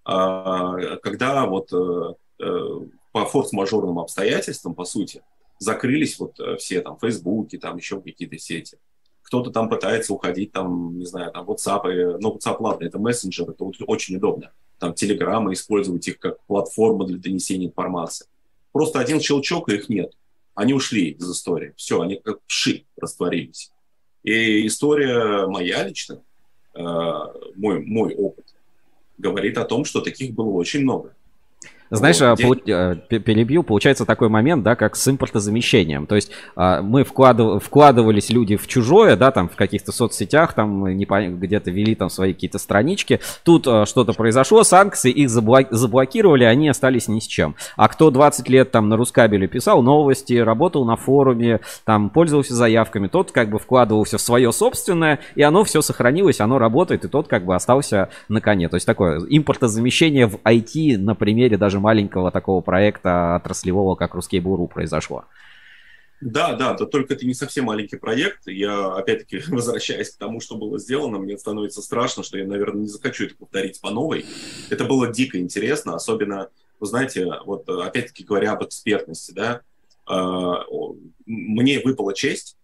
А, 0.03 0.98
когда 0.98 1.45
вот 1.45 1.72
э, 1.73 2.14
э, 2.40 2.80
по 3.11 3.26
форс-мажорным 3.26 3.99
обстоятельствам, 3.99 4.73
по 4.73 4.86
сути, 4.86 5.22
закрылись 5.60 6.19
вот 6.19 6.40
э, 6.40 6.57
все 6.57 6.82
там 6.82 6.98
Фейсбуки, 6.99 7.57
там 7.57 7.78
еще 7.78 8.02
какие-то 8.02 8.38
сети– 8.38 8.78
кто-то 9.32 9.49
там 9.49 9.69
пытается 9.69 10.14
уходить, 10.14 10.52
там, 10.52 10.99
не 10.99 11.06
знаю, 11.06 11.32
там 11.32 11.49
WhatsApp, 11.49 12.18
ну, 12.19 12.36
WhatsApp, 12.36 12.57
ладно, 12.60 12.84
это 12.84 12.99
мессенджер, 12.99 13.49
это 13.49 13.64
очень 13.88 14.18
удобно. 14.18 14.52
Там 14.78 14.91
Telegram, 14.91 15.53
использовать 15.53 16.06
их 16.06 16.19
как 16.19 16.44
платформу 16.48 17.06
для 17.06 17.18
донесения 17.18 17.68
информации. 17.68 18.28
Просто 18.73 18.99
один 18.99 19.22
щелчок, 19.22 19.69
и 19.69 19.76
их 19.76 19.88
нет. 19.88 20.11
Они 20.53 20.73
ушли 20.73 21.11
из 21.11 21.32
истории. 21.32 21.73
Все, 21.78 22.02
они 22.02 22.18
как 22.18 22.41
пши 22.41 22.84
растворились. 22.98 23.72
И 24.23 24.68
история 24.68 25.48
моя 25.48 25.88
лично, 25.88 26.22
мой, 26.73 27.86
мой 27.86 28.14
опыт, 28.15 28.53
говорит 29.17 29.57
о 29.57 29.65
том, 29.65 29.85
что 29.85 30.01
таких 30.01 30.33
было 30.33 30.49
очень 30.49 30.81
много. 30.81 31.15
Знаешь, 31.91 32.22
вот, 32.22 32.63
по, 32.63 32.72
э, 32.72 32.95
перебью, 33.19 33.63
получается 33.63 34.05
такой 34.05 34.30
момент, 34.30 34.63
да, 34.63 34.77
как 34.77 34.95
с 34.95 35.05
импортозамещением. 35.09 36.07
То 36.07 36.15
есть 36.15 36.31
а, 36.55 36.81
мы 36.81 37.03
вкладыв, 37.03 37.61
вкладывались 37.61 38.30
люди 38.30 38.55
в 38.55 38.65
чужое, 38.65 39.18
да, 39.18 39.31
там 39.31 39.49
в 39.49 39.57
каких-то 39.57 39.91
соцсетях, 39.91 40.53
там 40.53 40.85
где-то 40.97 41.69
вели 41.69 41.95
там 41.95 42.09
свои 42.09 42.34
какие-то 42.34 42.59
странички. 42.59 43.19
Тут 43.43 43.68
а, 43.68 43.85
что-то 43.85 44.13
произошло, 44.13 44.63
санкции, 44.63 45.11
их 45.11 45.30
заблокировали, 45.30 46.45
они 46.45 46.69
остались 46.69 47.09
ни 47.09 47.19
с 47.19 47.27
чем. 47.27 47.55
А 47.76 47.89
кто 47.89 48.09
20 48.09 48.47
лет 48.47 48.72
там 48.72 48.88
на 48.88 48.95
Рускабеле 48.95 49.47
писал 49.47 49.81
новости, 49.81 50.35
работал 50.35 50.85
на 50.85 50.95
форуме, 50.95 51.59
там 51.84 52.09
пользовался 52.09 52.55
заявками, 52.55 53.09
тот 53.09 53.34
как 53.34 53.49
бы 53.49 53.59
вкладывался 53.59 54.18
в 54.18 54.22
свое 54.22 54.53
собственное, 54.53 55.19
и 55.35 55.41
оно 55.41 55.65
все 55.65 55.81
сохранилось, 55.81 56.39
оно 56.39 56.57
работает, 56.57 57.03
и 57.03 57.09
тот 57.09 57.27
как 57.27 57.43
бы 57.43 57.53
остался 57.53 58.07
на 58.30 58.39
коне. 58.39 58.69
То 58.69 58.76
есть 58.76 58.85
такое 58.85 59.19
импортозамещение 59.27 60.27
в 60.27 60.38
IT 60.45 60.97
на 60.97 61.15
примере 61.15 61.57
даже 61.57 61.80
маленького 61.81 62.31
такого 62.31 62.61
проекта 62.61 63.35
отраслевого, 63.35 63.95
как 63.95 64.15
Ruskable.ru 64.15 64.67
произошло. 64.67 65.25
Да, 66.21 66.53
да, 66.53 66.75
да, 66.75 66.85
только 66.85 67.15
это 67.15 67.25
не 67.25 67.33
совсем 67.33 67.65
маленький 67.65 67.97
проект. 67.97 68.47
Я, 68.47 68.93
опять-таки, 68.93 69.39
возвращаясь 69.47 70.11
к 70.11 70.17
тому, 70.17 70.39
что 70.39 70.55
было 70.55 70.77
сделано, 70.77 71.17
мне 71.17 71.37
становится 71.37 71.81
страшно, 71.81 72.23
что 72.23 72.37
я, 72.37 72.45
наверное, 72.45 72.81
не 72.81 72.87
захочу 72.87 73.25
это 73.25 73.35
повторить 73.35 73.81
по 73.81 73.89
новой. 73.89 74.25
Это 74.69 74.85
было 74.85 75.11
дико 75.11 75.39
интересно, 75.39 75.95
особенно, 75.95 76.49
вы 76.79 76.87
знаете, 76.87 77.27
вот 77.45 77.67
опять-таки 77.67 78.23
говоря 78.23 78.51
об 78.51 78.63
экспертности, 78.63 79.31
да, 79.31 79.61
а, 80.05 80.63
мне 81.25 81.79
выпала 81.79 82.13
честь 82.13 82.55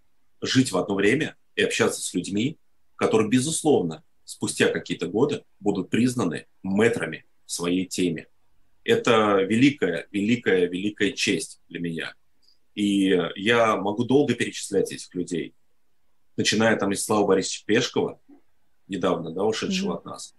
жить 0.41 0.71
в 0.71 0.77
одно 0.77 0.93
время 0.95 1.35
и 1.55 1.63
общаться 1.63 2.01
с 2.01 2.13
людьми, 2.13 2.57
которые, 2.95 3.27
безусловно, 3.27 4.03
спустя 4.23 4.67
какие-то 4.67 5.07
годы 5.07 5.43
будут 5.59 5.89
признаны 5.89 6.45
метрами 6.61 7.25
в 7.45 7.51
своей 7.51 7.85
теме 7.85 8.27
это 8.87 9.41
великая, 9.41 10.07
великая, 10.11 10.67
великая 10.67 11.11
честь 11.11 11.61
для 11.67 11.79
меня. 11.79 12.15
И 12.73 13.19
я 13.35 13.75
могу 13.75 14.05
долго 14.05 14.33
перечислять 14.33 14.91
этих 14.91 15.13
людей, 15.13 15.53
начиная 16.37 16.77
там 16.77 16.91
из 16.93 17.03
Слава 17.03 17.27
Борисовича 17.27 17.63
Пешкова, 17.65 18.19
недавно, 18.87 19.31
да, 19.31 19.43
ушедшего 19.43 19.93
mm-hmm. 19.93 19.97
от 19.97 20.05
нас, 20.05 20.35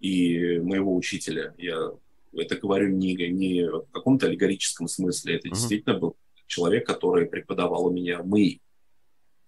и 0.00 0.58
моего 0.58 0.96
учителя. 0.96 1.54
Я 1.58 1.92
это 2.34 2.56
говорю 2.56 2.88
не, 2.88 3.14
не 3.14 3.68
в 3.68 3.86
каком-то 3.92 4.26
аллегорическом 4.26 4.88
смысле, 4.88 5.36
это 5.36 5.46
mm-hmm. 5.46 5.52
действительно 5.52 5.98
был 5.98 6.16
человек, 6.46 6.86
который 6.86 7.26
преподавал 7.26 7.86
у 7.86 7.90
меня 7.92 8.22
мы. 8.24 8.60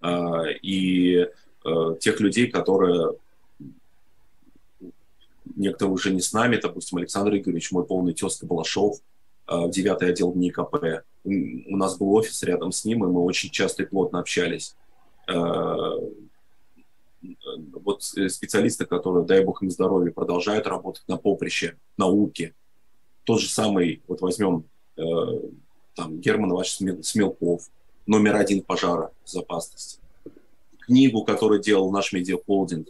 А, 0.01 0.45
и 0.63 1.27
а, 1.65 1.97
тех 1.97 2.21
людей, 2.21 2.47
которые 2.49 3.17
некоторые 5.57 5.95
уже 5.95 6.13
не 6.13 6.21
с 6.21 6.33
нами, 6.33 6.57
допустим, 6.57 6.99
Александр 6.99 7.37
Игоревич, 7.37 7.71
мой 7.73 7.85
полный 7.85 8.15
тезка 8.15 8.47
Балашов, 8.47 8.99
э, 9.47 9.57
в 9.57 9.71
девятый 9.71 10.09
отдел 10.11 10.35
НИКП. 10.35 11.05
У 11.25 11.77
нас 11.77 11.97
был 11.97 12.13
офис 12.15 12.43
рядом 12.43 12.73
с 12.73 12.85
ним, 12.85 13.05
и 13.05 13.09
мы 13.09 13.21
очень 13.23 13.51
часто 13.51 13.83
и 13.83 13.87
плотно 13.87 14.21
общались. 14.21 14.77
Э, 15.29 15.35
вот 17.73 18.03
специалисты, 18.03 18.85
которые, 18.85 19.25
дай 19.25 19.45
бог 19.45 19.63
им 19.63 19.71
здоровья, 19.71 20.13
продолжают 20.13 20.67
работать 20.67 21.05
на 21.09 21.17
поприще 21.17 21.77
науки. 21.97 22.55
Тот 23.25 23.41
же 23.41 23.49
самый, 23.49 24.03
вот 24.07 24.21
возьмем 24.21 24.65
э, 24.97 25.03
там 25.95 26.21
Герман 26.21 26.51
Иванович 26.51 27.07
Смелков, 27.07 27.71
номер 28.07 28.37
один 28.37 28.63
пожара 28.63 29.13
безопасности. 29.25 30.01
Книгу, 30.81 31.25
которую 31.25 31.61
делал 31.61 31.91
наш 31.91 32.13
медиахолдинг 32.13 32.89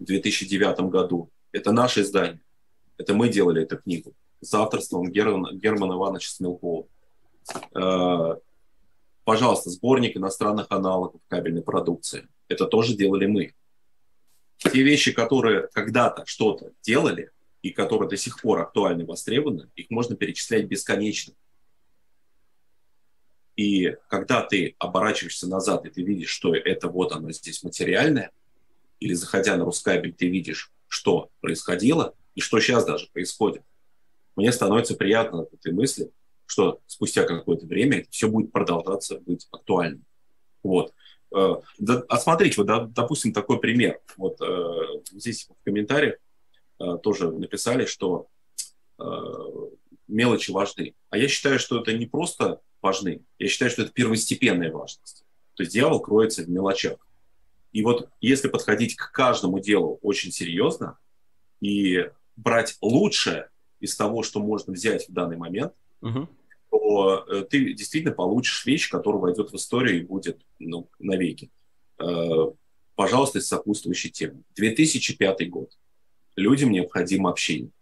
в 0.00 0.04
2009 0.04 0.80
году. 0.90 1.28
Это 1.56 1.72
наше 1.72 2.02
издание. 2.02 2.40
Это 2.98 3.14
мы 3.14 3.30
делали 3.30 3.62
эту 3.62 3.78
книгу 3.78 4.14
с 4.42 4.52
авторством 4.52 5.10
Германа, 5.10 5.54
Германа 5.54 5.94
Ивановича 5.94 6.28
Смелкова. 6.28 6.86
Э, 7.74 8.36
пожалуйста, 9.24 9.70
сборник 9.70 10.18
иностранных 10.18 10.66
аналогов 10.68 11.22
кабельной 11.28 11.62
продукции. 11.62 12.28
Это 12.48 12.66
тоже 12.66 12.94
делали 12.94 13.24
мы. 13.24 13.54
Те 14.58 14.82
вещи, 14.82 15.12
которые 15.12 15.68
когда-то 15.72 16.26
что-то 16.26 16.72
делали, 16.82 17.30
и 17.62 17.70
которые 17.70 18.10
до 18.10 18.18
сих 18.18 18.42
пор 18.42 18.60
актуальны 18.60 19.02
и 19.02 19.06
востребованы, 19.06 19.70
их 19.74 19.88
можно 19.88 20.14
перечислять 20.14 20.66
бесконечно. 20.66 21.32
И 23.56 23.96
когда 24.08 24.42
ты 24.42 24.76
оборачиваешься 24.78 25.48
назад, 25.48 25.86
и 25.86 25.90
ты 25.90 26.02
видишь, 26.02 26.28
что 26.28 26.54
это 26.54 26.88
вот 26.88 27.12
оно 27.12 27.32
здесь 27.32 27.62
материальное, 27.62 28.30
или 29.00 29.14
заходя 29.14 29.56
на 29.56 29.64
Рускабель, 29.64 30.12
ты 30.12 30.28
видишь, 30.28 30.70
что 30.88 31.30
происходило 31.40 32.14
и 32.34 32.40
что 32.40 32.60
сейчас 32.60 32.84
даже 32.84 33.08
происходит, 33.12 33.62
мне 34.36 34.52
становится 34.52 34.94
приятно 34.94 35.42
от 35.42 35.54
этой 35.54 35.72
мысли, 35.72 36.10
что 36.44 36.80
спустя 36.86 37.24
какое-то 37.24 37.66
время 37.66 38.06
все 38.10 38.28
будет 38.28 38.52
продолжаться 38.52 39.18
быть 39.20 39.48
актуальным. 39.50 40.04
Вот. 40.62 40.92
Э, 41.34 41.56
а 42.08 42.18
смотрите, 42.18 42.62
вот, 42.62 42.92
допустим, 42.92 43.32
такой 43.32 43.58
пример. 43.58 44.00
Вот 44.16 44.40
э, 44.40 45.02
здесь 45.12 45.48
в 45.48 45.64
комментариях 45.64 46.16
э, 46.80 46.98
тоже 47.02 47.30
написали, 47.30 47.84
что 47.84 48.28
мелочи 50.08 50.50
важны. 50.50 50.94
А 51.10 51.18
я 51.18 51.28
считаю, 51.28 51.58
что 51.58 51.82
это 51.82 51.92
не 51.92 52.06
просто 52.06 52.62
важны, 52.80 53.20
я 53.38 53.46
считаю, 53.46 53.70
что 53.70 53.82
это 53.82 53.92
первостепенная 53.92 54.72
важность. 54.72 55.26
То 55.52 55.64
есть 55.64 55.74
дьявол 55.74 56.00
кроется 56.00 56.44
в 56.44 56.48
мелочах. 56.48 56.96
И 57.76 57.82
вот 57.82 58.08
если 58.22 58.48
подходить 58.48 58.96
к 58.96 59.12
каждому 59.12 59.58
делу 59.58 59.98
очень 60.00 60.32
серьезно 60.32 60.96
и 61.60 62.08
брать 62.34 62.78
лучшее 62.80 63.50
из 63.80 63.94
того, 63.94 64.22
что 64.22 64.40
можно 64.40 64.72
взять 64.72 65.06
в 65.06 65.12
данный 65.12 65.36
момент, 65.36 65.74
угу. 66.00 66.26
то 66.70 67.26
э, 67.28 67.42
ты 67.42 67.74
действительно 67.74 68.14
получишь 68.14 68.64
вещь, 68.64 68.88
которая 68.88 69.20
войдет 69.20 69.52
в 69.52 69.56
историю 69.56 70.00
и 70.00 70.06
будет 70.06 70.40
ну, 70.58 70.88
навеки. 70.98 71.50
Э, 71.98 72.46
пожалуйста, 72.94 73.40
из 73.40 73.46
сопутствующей 73.46 74.08
темы. 74.08 74.42
2005 74.54 75.50
год. 75.50 75.76
Людям 76.34 76.70
необходимо 76.70 77.28
общение. 77.28 77.72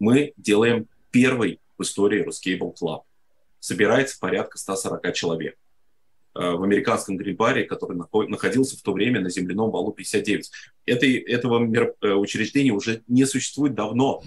Мы 0.00 0.32
делаем 0.36 0.88
первый 1.12 1.60
в 1.78 1.82
истории 1.84 2.26
Ruscable 2.26 2.74
Club. 2.74 3.02
Собирается 3.60 4.18
порядка 4.18 4.58
140 4.58 5.14
человек 5.14 5.56
в 6.34 6.62
американском 6.62 7.16
грибаре, 7.16 7.64
который 7.64 7.96
находился 7.96 8.76
в 8.76 8.82
то 8.82 8.92
время 8.92 9.20
на 9.20 9.30
земляном 9.30 9.70
валу 9.70 9.92
59. 9.92 10.50
Это, 10.86 11.06
этого 11.06 11.58
учреждения 12.16 12.72
уже 12.72 13.02
не 13.06 13.24
существует 13.24 13.74
давно. 13.74 14.22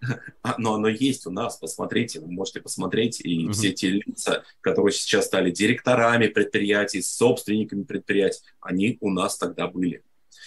А, 0.42 0.56
но 0.58 0.74
оно 0.74 0.88
есть 0.88 1.26
у 1.26 1.30
нас, 1.30 1.56
посмотрите, 1.56 2.20
вы 2.20 2.30
можете 2.30 2.60
посмотреть, 2.60 3.20
и 3.22 3.46
mm-hmm. 3.46 3.52
все 3.52 3.72
те 3.72 3.88
лица, 3.88 4.44
которые 4.60 4.92
сейчас 4.92 5.24
стали 5.24 5.50
директорами 5.50 6.26
предприятий, 6.26 7.00
собственниками 7.00 7.84
предприятий, 7.84 8.42
они 8.60 8.98
у 9.00 9.10
нас 9.10 9.38
тогда 9.38 9.66
были. 9.66 10.02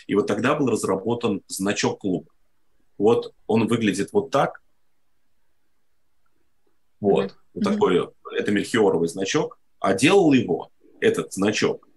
И 0.06 0.14
вот 0.14 0.28
тогда 0.28 0.54
был 0.54 0.68
разработан 0.68 1.41
значок 1.48 2.02
клуба. 2.02 2.32
Вот 2.99 3.34
он 3.48 3.68
выглядит 3.68 4.14
вот 4.14 4.30
так. 4.30 4.62
Вот, 6.99 7.32
mm-hmm. 7.32 7.36
вот 7.56 7.64
такой, 7.64 8.10
это 8.38 8.52
мельхиоровый 8.52 9.10
значок. 9.10 9.60
А 9.80 9.94
делал 9.94 10.34
его, 10.34 10.72
этот 10.99 11.34
значок, 11.34 11.88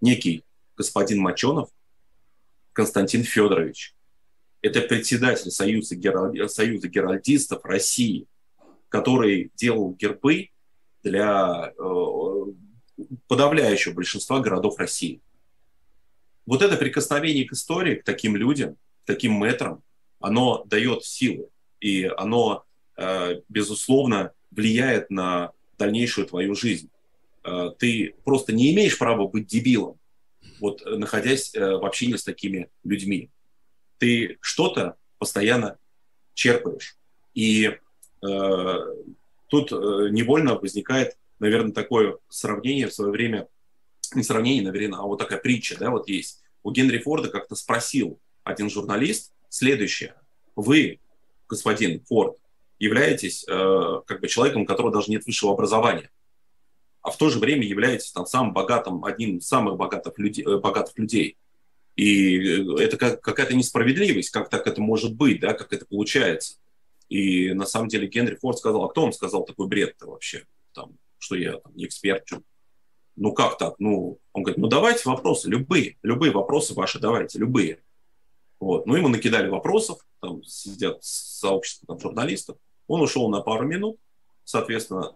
некий 0.00 0.44
господин 0.76 1.20
Моченов 1.20 1.70
Константин 2.72 3.22
Федорович 3.24 3.94
это 4.64 4.80
председатель 4.80 5.50
Союза, 5.50 5.94
Гералд... 5.94 6.50
Союза 6.50 6.88
геральдистов 6.88 7.62
России, 7.66 8.26
который 8.88 9.52
делал 9.56 9.92
гербы 9.92 10.48
для 11.02 11.74
э, 11.78 12.44
подавляющего 13.28 13.92
большинства 13.92 14.40
городов 14.40 14.78
России. 14.78 15.20
Вот 16.46 16.62
это 16.62 16.78
прикосновение 16.78 17.44
к 17.44 17.52
истории, 17.52 17.96
к 17.96 18.04
таким 18.04 18.36
людям, 18.36 18.76
к 19.02 19.06
таким 19.06 19.38
метрам, 19.38 19.82
оно 20.18 20.64
дает 20.64 21.04
силы, 21.04 21.48
и 21.80 22.04
оно, 22.04 22.64
э, 22.96 23.42
безусловно, 23.50 24.32
влияет 24.50 25.10
на 25.10 25.52
дальнейшую 25.78 26.26
твою 26.26 26.54
жизнь. 26.54 26.90
Э, 27.44 27.70
ты 27.78 28.14
просто 28.24 28.52
не 28.52 28.72
имеешь 28.72 28.98
права 28.98 29.26
быть 29.26 29.46
дебилом, 29.46 29.98
вот 30.60 30.82
находясь 30.84 31.54
э, 31.54 31.60
в 31.60 31.84
общении 31.84 32.16
с 32.16 32.24
такими 32.24 32.68
людьми 32.84 33.30
ты 33.98 34.36
что-то 34.40 34.96
постоянно 35.18 35.78
черпаешь. 36.34 36.96
И 37.34 37.66
э, 37.66 38.78
тут 39.48 39.72
э, 39.72 40.08
невольно 40.10 40.56
возникает, 40.56 41.16
наверное, 41.38 41.72
такое 41.72 42.18
сравнение 42.28 42.88
в 42.88 42.94
свое 42.94 43.10
время, 43.10 43.48
не 44.14 44.22
сравнение, 44.22 44.62
наверное, 44.62 44.98
а 44.98 45.02
вот 45.02 45.18
такая 45.18 45.38
притча, 45.38 45.78
да, 45.78 45.90
вот 45.90 46.08
есть. 46.08 46.42
У 46.62 46.70
Генри 46.70 46.98
Форда 46.98 47.28
как-то 47.28 47.54
спросил 47.54 48.20
один 48.42 48.70
журналист 48.70 49.32
следующее. 49.48 50.14
Вы, 50.56 51.00
господин 51.48 52.04
Форд, 52.04 52.36
являетесь 52.78 53.44
э, 53.48 54.00
как 54.06 54.20
бы 54.20 54.28
человеком, 54.28 54.62
у 54.62 54.66
которого 54.66 54.92
даже 54.92 55.10
нет 55.10 55.24
высшего 55.26 55.52
образования, 55.52 56.10
а 57.02 57.10
в 57.10 57.16
то 57.16 57.30
же 57.30 57.38
время 57.38 57.64
являетесь 57.66 58.12
там 58.12 58.26
самым 58.26 58.52
богатым, 58.52 59.04
одним 59.04 59.38
из 59.38 59.46
самых 59.46 59.76
богатых, 59.76 60.18
людей, 60.18 60.44
э, 60.44 60.58
богатых 60.58 60.98
людей. 60.98 61.36
И 61.96 62.38
э, 62.38 62.82
это 62.82 62.96
как, 62.96 63.20
какая-то 63.20 63.54
несправедливость, 63.54 64.30
как 64.30 64.48
так 64.48 64.66
это 64.66 64.80
может 64.80 65.14
быть, 65.14 65.40
да, 65.40 65.52
как 65.54 65.72
это 65.72 65.86
получается. 65.86 66.56
И 67.08 67.52
на 67.52 67.66
самом 67.66 67.88
деле 67.88 68.08
Генри 68.08 68.36
Форд 68.36 68.58
сказал, 68.58 68.84
а 68.84 68.88
кто 68.88 69.02
вам 69.02 69.12
сказал 69.12 69.44
такой 69.44 69.66
бред-то 69.66 70.06
вообще, 70.06 70.44
там, 70.72 70.96
что 71.18 71.36
я 71.36 71.58
там, 71.58 71.74
не 71.76 71.84
эксперт, 71.86 72.22
что? 72.26 72.42
ну 73.16 73.32
как 73.32 73.58
так, 73.58 73.74
ну, 73.78 74.18
он 74.32 74.42
говорит, 74.42 74.60
ну 74.60 74.68
давайте 74.68 75.08
вопросы, 75.08 75.48
любые, 75.48 75.96
любые 76.02 76.32
вопросы 76.32 76.74
ваши 76.74 76.98
давайте, 76.98 77.38
любые. 77.38 77.80
Вот. 78.64 78.86
Ну, 78.86 78.96
ему 78.96 79.08
накидали 79.08 79.50
вопросов, 79.50 79.98
там 80.20 80.42
сидят 80.42 81.04
сообщество 81.04 81.86
там, 81.86 82.00
журналистов. 82.00 82.56
Он 82.86 83.02
ушел 83.02 83.28
на 83.28 83.42
пару 83.42 83.66
минут, 83.66 83.98
соответственно, 84.42 85.12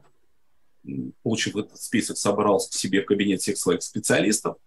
получив 1.23 1.57
этот 1.57 1.81
список, 1.81 2.19
собрал 2.19 2.61
себе 2.61 3.01
в 3.01 3.07
кабинет 3.07 3.41
всех 3.41 3.57
своих 3.57 3.83
специалистов, 3.83 4.59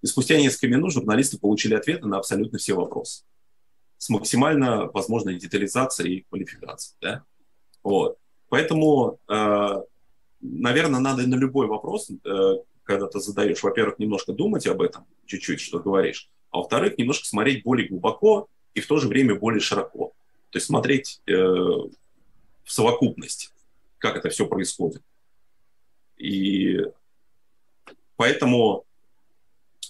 и 0.00 0.06
спустя 0.06 0.38
несколько 0.38 0.68
минут 0.68 0.94
журналисты 0.94 1.38
получили 1.38 1.74
ответы 1.74 2.06
на 2.06 2.16
абсолютно 2.16 2.56
все 2.56 2.72
вопросы 2.72 3.24
с 3.98 4.08
максимально 4.08 4.86
возможной 4.86 5.38
детализацией 5.38 6.16
и 6.16 6.22
квалификацией. 6.22 6.96
Да? 7.02 7.24
Вот. 7.82 8.16
Поэтому, 8.48 9.20
э, 9.28 9.82
наверное, 10.40 11.00
надо 11.00 11.26
на 11.26 11.34
любой 11.34 11.66
вопрос, 11.66 12.08
э, 12.10 12.54
когда 12.82 13.08
ты 13.08 13.20
задаешь, 13.20 13.62
во-первых, 13.62 13.98
немножко 13.98 14.32
думать 14.32 14.66
об 14.66 14.80
этом 14.80 15.04
чуть-чуть, 15.26 15.60
что 15.60 15.80
говоришь, 15.80 16.30
а 16.52 16.58
во-вторых, 16.58 16.96
немножко 16.96 17.26
смотреть 17.26 17.64
более 17.64 17.88
глубоко 17.88 18.48
и 18.74 18.80
в 18.80 18.86
то 18.86 18.98
же 18.98 19.08
время 19.08 19.34
более 19.34 19.60
широко. 19.60 20.12
То 20.50 20.58
есть 20.58 20.66
смотреть 20.66 21.20
э, 21.26 21.32
в 21.34 21.90
совокупности, 22.66 23.48
как 23.98 24.16
это 24.16 24.28
все 24.28 24.46
происходит. 24.46 25.02
И 26.16 26.78
поэтому 28.16 28.86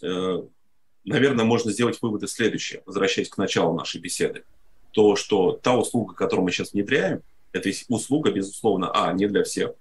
Э, 0.02 0.43
наверное, 1.05 1.44
можно 1.44 1.72
сделать 1.72 1.98
выводы 2.02 2.26
следующие, 2.26 2.82
возвращаясь 2.84 3.28
к 3.28 3.39
началу 3.39 3.74
нашей 3.74 4.01
беседы. 4.01 4.44
То, 4.90 5.16
что 5.16 5.52
та 5.52 5.76
услуга, 5.76 6.14
которую 6.14 6.44
мы 6.44 6.51
сейчас 6.51 6.72
внедряем, 6.72 7.22
это 7.52 7.70
услуга, 7.89 8.30
безусловно, 8.30 8.90
а, 8.93 9.12
не 9.12 9.26
для 9.26 9.44
всех. 9.44 9.72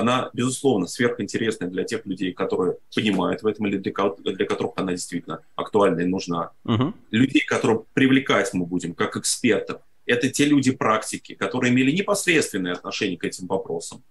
Она, 0.00 0.30
безусловно, 0.32 0.86
сверхинтересная 0.86 1.68
для 1.68 1.84
тех 1.84 2.06
людей, 2.06 2.32
которые 2.32 2.78
понимают 2.94 3.42
в 3.42 3.46
этом 3.46 3.66
или 3.66 3.76
для, 3.76 3.92
для 3.92 4.46
которых 4.46 4.72
она 4.76 4.92
действительно 4.92 5.42
актуальна 5.56 6.00
и 6.00 6.06
нужна. 6.06 6.52
Угу. 6.64 6.94
Людей, 7.10 7.42
которых 7.46 7.86
привлекать 7.92 8.54
мы 8.54 8.64
будем 8.64 8.94
как 8.94 9.18
экспертов, 9.18 9.82
это 10.06 10.30
те 10.30 10.46
люди 10.46 10.72
практики, 10.72 11.34
которые 11.34 11.70
имели 11.72 11.90
непосредственное 11.90 12.72
отношение 12.72 13.18
к 13.18 13.24
этим 13.24 13.46
вопросам. 13.46 14.02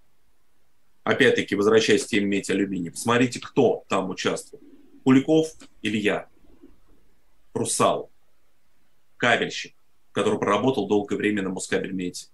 Опять-таки, 1.04 1.56
возвращаясь 1.56 2.06
к 2.06 2.08
теме 2.08 2.28
метиалюминия, 2.28 2.92
посмотрите, 2.92 3.40
кто 3.40 3.84
там 3.90 4.12
участвует. 4.12 4.62
Куликов 5.04 5.48
Илья, 5.82 6.28
Русал, 7.56 8.12
кабельщик, 9.18 9.74
который 10.12 10.38
проработал 10.38 10.88
долгое 10.88 11.16
время 11.16 11.42
на 11.42 11.50
Москабельмете. 11.50 12.28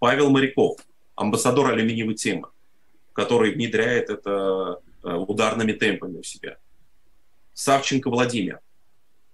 Павел 0.00 0.30
Моряков, 0.30 0.80
амбассадор 1.14 1.70
алюминиевой 1.70 2.14
темы, 2.14 2.48
который 3.12 3.52
внедряет 3.52 4.10
это 4.10 4.80
э, 5.02 5.12
ударными 5.12 5.72
темпами 5.72 6.18
у 6.18 6.22
себя. 6.22 6.56
Савченко 7.54 8.10
Владимир, 8.10 8.60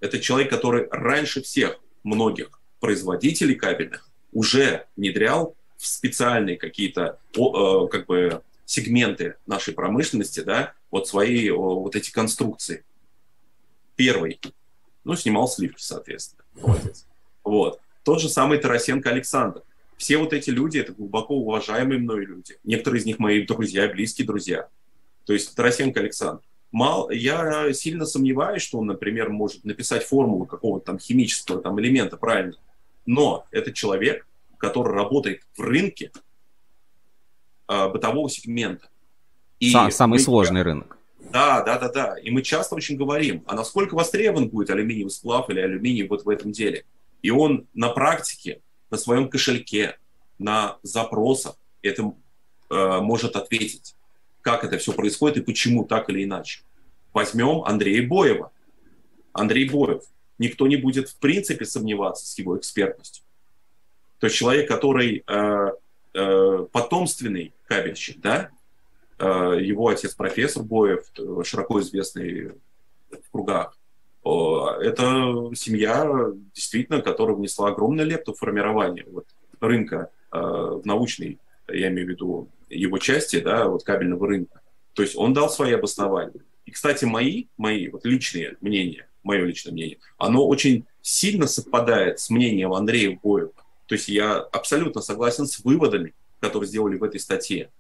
Это 0.01 0.19
человек, 0.19 0.51
который 0.51 0.89
раньше 0.91 1.43
всех 1.43 1.81
многих 2.05 2.61
производителей 2.81 3.55
кабельных 3.55 4.09
уже 4.33 4.87
внедрял 4.97 5.57
в 5.77 5.87
специальные 5.87 6.57
какие-то 6.57 7.19
э, 7.37 7.89
как 7.91 8.07
бы 8.07 8.43
сегменты 8.65 9.37
нашей 9.47 9.75
промышленности, 9.75 10.41
да, 10.41 10.75
вот 10.91 11.09
свои 11.09 11.51
вот 11.51 11.97
эти 11.97 12.11
конструкции. 12.11 12.85
Первый, 13.97 14.41
ну, 15.05 15.17
снимал 15.17 15.49
сливки, 15.49 15.83
соответственно. 15.83 16.45
Молодец. 16.55 17.07
Вот. 17.43 17.81
Тот 18.05 18.21
же 18.21 18.29
самый 18.29 18.59
Тарасенко 18.59 19.11
Александр. 19.11 19.63
Все 19.99 20.17
вот 20.17 20.33
эти 20.33 20.49
люди, 20.51 20.79
это 20.79 20.93
глубоко 20.93 21.35
уважаемые 21.35 21.99
мной 21.99 22.25
люди. 22.25 22.57
Некоторые 22.63 23.01
из 23.01 23.05
них 23.05 23.19
мои 23.19 23.45
друзья, 23.45 23.89
близкие 23.89 24.27
друзья. 24.27 24.69
То 25.27 25.33
есть 25.33 25.55
Тарасенко 25.55 26.01
Александр. 26.01 26.41
Мал, 26.71 27.11
я 27.11 27.73
сильно 27.73 28.07
сомневаюсь, 28.07 28.63
что 28.63 28.79
он, 28.79 28.87
например, 28.87 29.31
может 29.31 29.65
написать 29.65 30.05
формулу 30.05 30.47
какого-то 30.47 30.87
там 30.87 30.99
химического 30.99 31.61
там, 31.61 31.81
элемента 31.81 32.17
правильно. 32.17 32.57
Но 33.07 33.47
это 33.51 33.73
человек, 33.73 34.27
который 34.59 34.93
работает 34.93 35.43
в 35.57 35.61
рынке 35.63 36.13
э, 37.69 37.89
бытового 37.89 38.31
сегмента. 38.31 38.89
И 39.59 39.71
Сам, 39.71 39.91
самый 39.91 40.15
мы, 40.15 40.19
сложный 40.21 40.63
рынок. 40.63 40.97
Да, 41.33 41.63
да, 41.63 41.79
да, 41.79 41.89
да. 41.89 42.19
И 42.19 42.31
мы 42.31 42.43
часто 42.43 42.77
очень 42.77 42.97
говорим, 42.97 43.43
а 43.47 43.55
насколько 43.55 43.95
востребован 43.95 44.49
будет 44.49 44.71
алюминиевый 44.71 45.11
сплав 45.11 45.51
или 45.51 45.59
алюминий 45.59 46.07
вот 46.07 46.25
в 46.25 46.29
этом 46.29 46.53
деле. 46.53 46.85
И 47.23 47.31
он 47.31 47.67
на 47.75 47.89
практике, 47.89 48.61
на 48.91 48.99
своем 48.99 49.29
кошельке, 49.29 49.99
на 50.39 50.79
запросах 50.83 51.57
это 51.83 52.15
э, 52.71 53.01
может 53.01 53.37
ответить, 53.37 53.95
как 54.41 54.65
это 54.65 54.79
все 54.79 54.93
происходит 54.93 55.39
и 55.39 55.43
почему 55.43 55.85
так 55.85 56.11
или 56.11 56.25
иначе. 56.25 56.63
Возьмем 57.13 57.65
Андрея 57.65 58.07
Боева. 58.07 58.53
Андрей 59.33 59.69
Боев. 59.69 60.03
Никто 60.39 60.67
не 60.67 60.77
будет 60.77 61.09
в 61.09 61.19
принципе 61.19 61.65
сомневаться 61.65 62.27
с 62.27 62.39
его 62.39 62.57
экспертностью. 62.57 63.25
То 64.21 64.27
есть 64.27 64.37
человек, 64.37 64.69
который 64.69 65.25
э, 65.27 65.71
э, 66.15 66.67
потомственный 66.73 67.53
кабельщик, 67.67 68.21
да, 68.21 68.51
э, 69.19 69.59
его 69.61 69.89
отец 69.89 70.15
профессор 70.15 70.63
Боев, 70.63 71.05
широко 71.45 71.81
известный 71.81 72.53
в 73.11 73.31
кругах, 73.33 73.77
это 74.23 75.51
семья, 75.55 76.33
действительно, 76.55 77.01
которая 77.01 77.37
внесла 77.37 77.69
огромную 77.69 78.07
лепту 78.07 78.35
в 78.35 78.39
формирование 78.39 79.05
вот, 79.11 79.27
рынка 79.61 80.11
э, 80.33 80.39
в 80.39 80.83
научной, 80.85 81.39
я 81.69 81.89
имею 81.89 82.07
в 82.07 82.11
виду, 82.11 82.49
его 82.69 82.99
части, 82.99 83.41
да, 83.41 83.69
вот 83.69 83.85
кабельного 83.85 84.27
рынка. 84.27 84.61
То 84.95 85.03
есть 85.03 85.17
он 85.17 85.33
дал 85.33 85.49
свои 85.51 85.73
обоснования. 85.73 86.43
И, 86.67 86.71
кстати, 86.71 87.05
мои, 87.05 87.47
мои 87.57 87.89
вот 87.89 88.05
личные 88.05 88.57
мнения, 88.61 89.09
мое 89.23 89.45
личное 89.45 89.73
мнение, 89.73 89.99
оно 90.19 90.47
очень 90.47 90.85
сильно 91.01 91.47
совпадает 91.47 92.21
с 92.21 92.29
мнением 92.31 92.73
Андрея 92.75 93.19
Боева. 93.23 93.53
То 93.87 93.95
есть 93.95 94.09
я 94.09 94.37
абсолютно 94.37 95.01
согласен 95.01 95.47
с 95.47 95.61
выводами, 95.61 96.15
которые 96.41 96.69
сделали 96.69 96.99
в 96.99 97.05
этой 97.05 97.21
статье. 97.21 97.71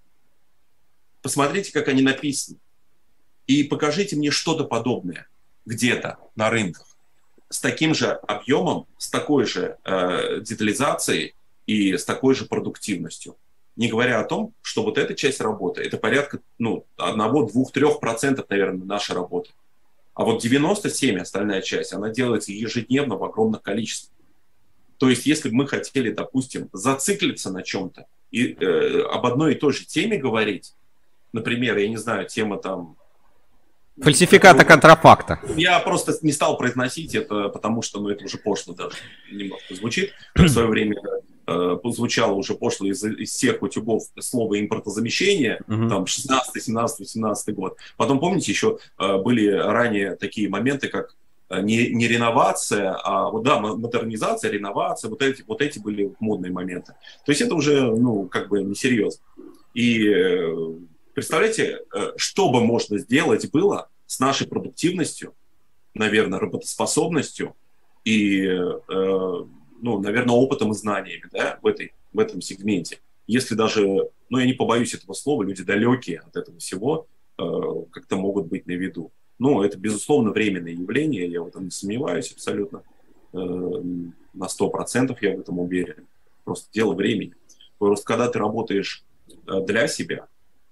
Посмотрите, 1.20 1.72
как 1.72 1.88
они 1.88 2.02
написаны. 2.02 2.58
И 3.46 3.64
покажите 3.64 4.16
мне 4.16 4.30
что-то 4.30 4.64
подобное 4.64 5.28
где-то 5.68 6.18
на 6.34 6.50
рынках 6.50 6.86
с 7.50 7.60
таким 7.60 7.94
же 7.94 8.10
объемом, 8.10 8.86
с 8.98 9.08
такой 9.08 9.46
же 9.46 9.78
э, 9.84 10.40
детализацией 10.40 11.34
и 11.66 11.96
с 11.96 12.04
такой 12.04 12.34
же 12.34 12.44
продуктивностью. 12.44 13.36
Не 13.76 13.88
говоря 13.88 14.20
о 14.20 14.24
том, 14.24 14.54
что 14.60 14.82
вот 14.82 14.98
эта 14.98 15.14
часть 15.14 15.40
работы, 15.40 15.82
это 15.82 15.96
порядка 15.98 16.40
ну, 16.58 16.84
1, 16.96 17.16
2, 17.16 17.46
3%, 17.46 18.44
наверное, 18.48 18.86
нашей 18.86 19.14
работы. 19.14 19.50
А 20.14 20.24
вот 20.24 20.42
97 20.42 21.20
остальная 21.20 21.62
часть, 21.62 21.92
она 21.92 22.10
делается 22.10 22.52
ежедневно 22.52 23.16
в 23.16 23.24
огромных 23.24 23.62
количествах. 23.62 24.12
То 24.98 25.08
есть, 25.08 25.26
если 25.26 25.48
бы 25.48 25.54
мы 25.54 25.66
хотели, 25.68 26.10
допустим, 26.10 26.68
зациклиться 26.72 27.52
на 27.52 27.62
чем-то 27.62 28.06
и 28.32 28.52
э, 28.52 29.02
об 29.02 29.24
одной 29.24 29.54
и 29.54 29.58
той 29.58 29.72
же 29.72 29.86
теме 29.86 30.18
говорить, 30.18 30.74
например, 31.32 31.78
я 31.78 31.88
не 31.88 31.96
знаю, 31.96 32.26
тема 32.26 32.58
там... 32.58 32.97
Фальсификата 34.02 34.64
контрафакта. 34.64 35.40
Я 35.56 35.78
просто 35.80 36.14
не 36.22 36.32
стал 36.32 36.56
произносить 36.56 37.14
это, 37.14 37.48
потому 37.48 37.82
что 37.82 38.00
ну, 38.00 38.08
это 38.08 38.24
уже 38.24 38.38
пошло 38.38 38.74
даже 38.74 38.96
немножко 39.30 39.74
звучит. 39.74 40.12
В 40.34 40.48
свое 40.48 40.68
время 40.68 40.96
э, 41.46 41.76
звучало 41.84 42.32
уже 42.32 42.54
пошло 42.54 42.86
из, 42.86 43.02
из 43.04 43.30
всех 43.30 43.62
утюгов 43.62 44.04
слово 44.20 44.60
импортозамещение, 44.60 45.60
uh-huh. 45.66 45.88
там 45.88 46.06
16, 46.06 46.62
17, 46.62 47.08
17 47.08 47.54
год. 47.54 47.76
Потом, 47.96 48.20
помните, 48.20 48.52
еще 48.52 48.78
э, 48.98 49.18
были 49.18 49.48
ранее 49.48 50.16
такие 50.16 50.48
моменты, 50.48 50.88
как 50.88 51.14
Э, 51.50 51.62
не, 51.62 51.90
не 51.90 52.06
реновация, 52.06 52.94
а 53.02 53.30
вот 53.30 53.42
да, 53.42 53.58
модернизация, 53.58 54.50
реновация, 54.50 55.08
вот 55.08 55.22
эти, 55.22 55.42
вот 55.46 55.62
эти 55.62 55.78
были 55.78 56.12
модные 56.20 56.52
моменты. 56.52 56.94
То 57.24 57.32
есть 57.32 57.40
это 57.40 57.54
уже, 57.54 57.90
ну, 57.90 58.24
как 58.28 58.48
бы 58.48 58.62
несерьезно. 58.62 59.22
И 59.72 60.08
э, 60.08 60.54
представляете, 61.18 61.80
э, 61.94 62.12
что 62.16 62.50
бы 62.50 62.64
можно 62.64 62.98
сделать 62.98 63.50
было 63.50 63.88
с 64.06 64.20
нашей 64.20 64.46
продуктивностью, 64.46 65.34
наверное, 65.94 66.38
работоспособностью 66.38 67.54
и, 68.04 68.46
ну, 68.88 69.98
наверное, 70.00 70.34
опытом 70.34 70.70
и 70.70 70.74
знаниями, 70.74 71.24
да, 71.32 71.58
в, 71.60 71.66
этой, 71.66 71.92
в 72.12 72.20
этом 72.20 72.40
сегменте. 72.40 73.00
Если 73.26 73.54
даже, 73.54 74.08
ну, 74.30 74.38
я 74.38 74.46
не 74.46 74.54
побоюсь 74.54 74.94
этого 74.94 75.12
слова, 75.12 75.42
люди 75.42 75.62
далекие 75.62 76.20
от 76.20 76.36
этого 76.36 76.58
всего, 76.58 77.06
как-то 77.36 78.16
могут 78.16 78.46
быть 78.46 78.66
на 78.66 78.72
виду. 78.72 79.10
Ну, 79.38 79.62
это, 79.62 79.78
безусловно, 79.78 80.30
временное 80.30 80.72
явление, 80.72 81.26
я 81.30 81.42
в 81.42 81.48
этом 81.48 81.64
не 81.64 81.70
сомневаюсь 81.70 82.32
абсолютно. 82.32 82.82
Э, 83.32 83.36
на 83.36 84.46
100% 84.46 85.16
я 85.20 85.36
в 85.36 85.40
этом 85.40 85.60
уверен. 85.60 86.06
Просто 86.44 86.68
дело 86.72 86.94
времени. 86.94 87.34
Просто 87.78 88.04
когда 88.04 88.28
ты 88.28 88.38
работаешь 88.38 89.04
э, 89.46 89.60
для 89.64 89.86
себя, 89.86 90.26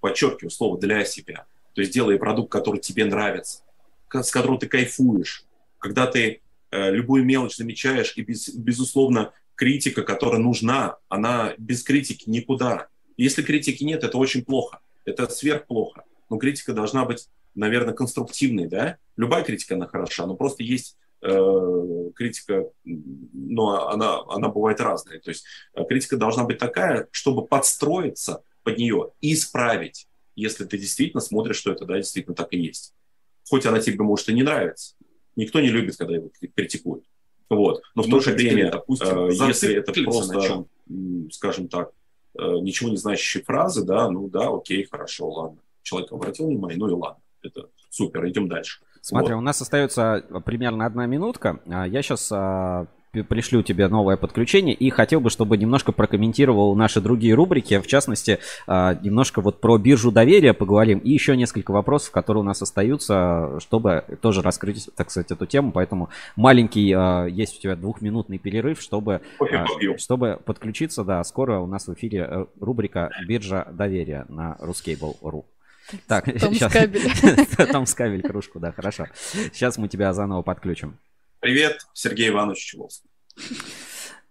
подчеркиваю 0.07 0.51
слово 0.51 0.79
«для 0.79 1.05
себя», 1.05 1.47
то 1.75 1.81
есть 1.81 1.93
делая 1.93 2.19
продукт, 2.19 2.51
который 2.51 2.81
тебе 2.81 3.05
нравится, 3.05 3.63
с 4.13 4.31
которым 4.31 4.59
ты 4.59 4.69
кайфуешь, 4.69 5.45
когда 5.79 6.07
ты 6.07 6.41
э, 6.71 6.91
любую 6.91 7.25
мелочь 7.25 7.57
замечаешь, 7.57 8.15
и, 8.17 8.23
без, 8.23 8.49
безусловно, 8.55 9.33
критика, 9.55 10.03
которая 10.03 10.41
нужна, 10.41 10.97
она 11.09 11.55
без 11.59 11.83
критики 11.83 12.29
никуда. 12.29 12.89
Если 13.17 13.43
критики 13.43 13.85
нет, 13.85 14.05
это 14.05 14.19
очень 14.19 14.45
плохо, 14.45 14.81
это 15.05 15.29
сверхплохо. 15.29 16.05
Но 16.31 16.39
критика 16.39 16.73
должна 16.73 17.05
быть 17.05 17.29
наверное, 17.57 17.95
конструктивный, 17.95 18.67
да. 18.67 18.99
Любая 19.17 19.43
критика, 19.43 19.75
она 19.75 19.89
хороша, 19.89 20.27
но 20.27 20.37
просто 20.37 20.63
есть 20.63 20.97
э, 21.23 22.11
критика, 22.15 22.67
но 22.85 23.89
она, 23.89 24.21
она 24.29 24.49
бывает 24.49 24.81
разная. 24.81 25.19
То 25.19 25.31
есть 25.31 25.45
э, 25.75 25.83
критика 25.89 26.17
должна 26.17 26.45
быть 26.45 26.59
такая, 26.59 27.09
чтобы 27.11 27.47
подстроиться 27.47 28.43
под 28.67 28.79
нее 28.79 29.13
и 29.21 29.35
исправить, 29.35 30.09
если 30.35 30.65
ты 30.65 30.77
действительно 30.77 31.21
смотришь, 31.21 31.57
что 31.57 31.71
это, 31.71 31.85
да, 31.85 31.97
действительно 31.97 32.35
так 32.35 32.49
и 32.51 32.59
есть. 32.59 32.95
Хоть 33.49 33.65
она 33.65 33.79
тебе, 33.79 34.03
может, 34.03 34.29
и 34.29 34.35
не 34.35 34.43
нравится. 34.43 34.97
Никто 35.37 35.61
не 35.61 35.69
любит, 35.69 35.97
когда 35.97 36.17
его 36.17 36.31
критикуют. 36.57 37.05
Вот. 37.49 37.81
Но 37.95 38.03
в 38.03 38.11
то 38.11 38.19
же 38.19 38.33
время, 38.33 38.73
допустим, 38.73 39.29
э, 39.29 39.35
если 39.49 39.77
это 39.77 39.93
просто, 39.93 40.67
скажем 41.31 41.69
так, 41.69 41.93
э, 42.37 42.43
ничего 42.61 42.91
не 42.91 42.97
значащие 42.97 43.45
фразы, 43.45 43.85
да, 43.85 44.11
ну 44.11 44.29
да, 44.29 44.49
окей, 44.49 44.85
хорошо, 44.91 45.31
ладно. 45.31 45.59
Человек 45.85 46.11
обратил 46.11 46.49
внимание, 46.49 46.77
ну 46.77 46.89
и 46.89 46.93
ладно 46.93 47.23
это 47.43 47.69
супер, 47.91 48.27
идем 48.29 48.49
дальше. 48.49 48.83
Смотри, 49.01 49.35
вот. 49.35 49.39
у 49.39 49.43
нас 49.43 49.63
остается 49.63 50.25
примерно 50.45 50.87
одна 50.87 51.07
минутка. 51.07 51.61
А, 51.67 51.87
я 51.87 52.03
сейчас 52.03 52.29
а, 52.33 52.89
пришлю 53.23 53.63
тебе 53.63 53.89
новое 53.89 54.17
подключение 54.17 54.75
и 54.75 54.91
хотел 54.91 55.21
бы, 55.21 55.31
чтобы 55.31 55.57
немножко 55.57 55.93
прокомментировал 55.93 56.75
наши 56.75 57.01
другие 57.01 57.35
рубрики, 57.35 57.79
в 57.79 57.87
частности, 57.87 58.39
а, 58.67 58.95
немножко 58.95 59.41
вот 59.41 59.61
про 59.61 59.79
биржу 59.79 60.11
доверия 60.11 60.53
поговорим 60.53 60.99
и 60.99 61.11
еще 61.11 61.37
несколько 61.37 61.71
вопросов, 61.71 62.11
которые 62.11 62.43
у 62.43 62.47
нас 62.47 62.63
остаются, 62.63 63.59
чтобы 63.61 64.05
тоже 64.21 64.43
раскрыть, 64.43 64.89
так 64.97 65.11
сказать, 65.11 65.31
эту 65.31 65.47
тему. 65.47 65.73
Поэтому 65.73 66.11
маленький 66.37 66.87
есть 67.31 67.59
у 67.59 67.61
тебя 67.61 67.77
двухминутный 67.77 68.39
перерыв, 68.39 68.81
чтобы, 68.81 69.21
чтобы 69.97 70.39
подключиться. 70.45 71.05
Да, 71.05 71.23
скоро 71.25 71.61
у 71.61 71.67
нас 71.67 71.87
в 71.87 71.95
эфире 71.95 72.27
э, 72.29 72.47
рубрика 72.61 73.11
«Биржа 73.27 73.67
доверия» 73.73 74.27
на 74.29 74.57
Ruscable.ru. 74.61 75.45
Так, 76.07 76.25
Том 76.25 76.55
сейчас. 76.55 76.71
Скабель. 76.73 77.47
Том 77.73 77.87
Скабель, 77.87 78.23
кружку, 78.23 78.59
да, 78.59 78.73
хорошо. 78.73 79.07
Сейчас 79.53 79.79
мы 79.79 79.89
тебя 79.89 80.13
заново 80.13 80.43
подключим. 80.43 80.99
Привет, 81.47 81.87
Сергей 81.93 82.31
Иванович 82.31 82.59
Чуловский. 82.59 83.09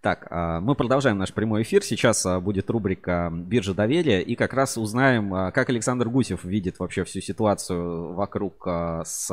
Так, 0.02 0.26
а, 0.28 0.60
мы 0.60 0.74
продолжаем 0.74 1.16
наш 1.16 1.32
прямой 1.32 1.62
эфир. 1.62 1.82
Сейчас 1.82 2.26
а, 2.26 2.40
будет 2.40 2.68
рубрика 2.68 3.32
«Биржа 3.32 3.72
доверия». 3.72 4.20
И 4.20 4.34
как 4.34 4.52
раз 4.52 4.76
узнаем, 4.76 5.32
а, 5.32 5.50
как 5.50 5.70
Александр 5.70 6.10
Гусев 6.10 6.44
видит 6.44 6.78
вообще 6.78 7.04
всю 7.04 7.22
ситуацию 7.22 8.12
вокруг 8.12 8.66
с, 8.66 9.30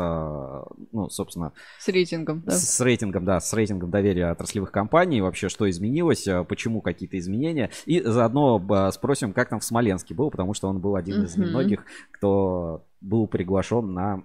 ну, 0.93 1.09
собственно... 1.09 1.51
С 1.77 1.89
рейтингом, 1.89 2.43
да? 2.45 2.53
С, 2.53 2.69
с 2.69 2.79
рейтингом, 2.79 3.25
да, 3.25 3.41
с 3.41 3.53
рейтингом 3.53 3.91
доверия 3.91 4.27
отраслевых 4.27 4.71
компаний. 4.71 5.19
Вообще, 5.19 5.49
что 5.49 5.69
изменилось, 5.69 6.25
почему 6.47 6.79
какие-то 6.79 7.17
изменения. 7.19 7.69
И 7.85 7.99
заодно 7.99 8.91
спросим, 8.93 9.33
как 9.33 9.49
там 9.49 9.59
в 9.59 9.65
Смоленске 9.65 10.13
был, 10.13 10.31
потому 10.31 10.53
что 10.53 10.69
он 10.69 10.79
был 10.79 10.95
один 10.95 11.25
из 11.25 11.35
немногих, 11.35 11.83
кто 12.11 12.85
был 13.01 13.27
приглашен 13.27 13.93
на 13.93 14.23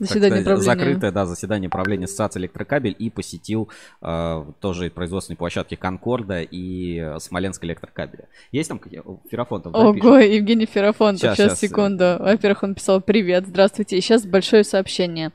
Заседание 0.00 0.42
сказать, 0.42 0.44
правления. 0.44 0.64
закрытое, 0.64 1.12
да, 1.12 1.24
заседание 1.24 1.70
правления 1.70 2.06
Ассоциации 2.06 2.40
Электрокабель 2.40 2.96
и 2.98 3.10
посетил 3.10 3.68
э, 4.02 4.44
тоже 4.60 4.90
производственные 4.90 5.36
площадки 5.36 5.76
Конкорда 5.76 6.42
и 6.42 6.98
э, 6.98 7.20
Смоленск 7.20 7.62
Электрокабеля. 7.64 8.28
Есть 8.50 8.70
там 8.70 8.80
какие? 8.80 9.04
Ферафонтов, 9.30 9.72
да, 9.72 9.92
пишет? 9.92 10.04
Ого, 10.04 10.18
Евгений 10.18 10.66
Ферафонтов, 10.66 11.20
Щас, 11.20 11.36
сейчас, 11.36 11.50
щас, 11.50 11.62
э. 11.62 11.68
секунду. 11.68 12.16
Во-первых, 12.18 12.64
он 12.64 12.74
писал 12.74 13.00
«Привет, 13.00 13.46
здравствуйте». 13.46 13.96
И 13.96 14.00
сейчас 14.00 14.26
большое 14.26 14.64
сообщение. 14.64 15.30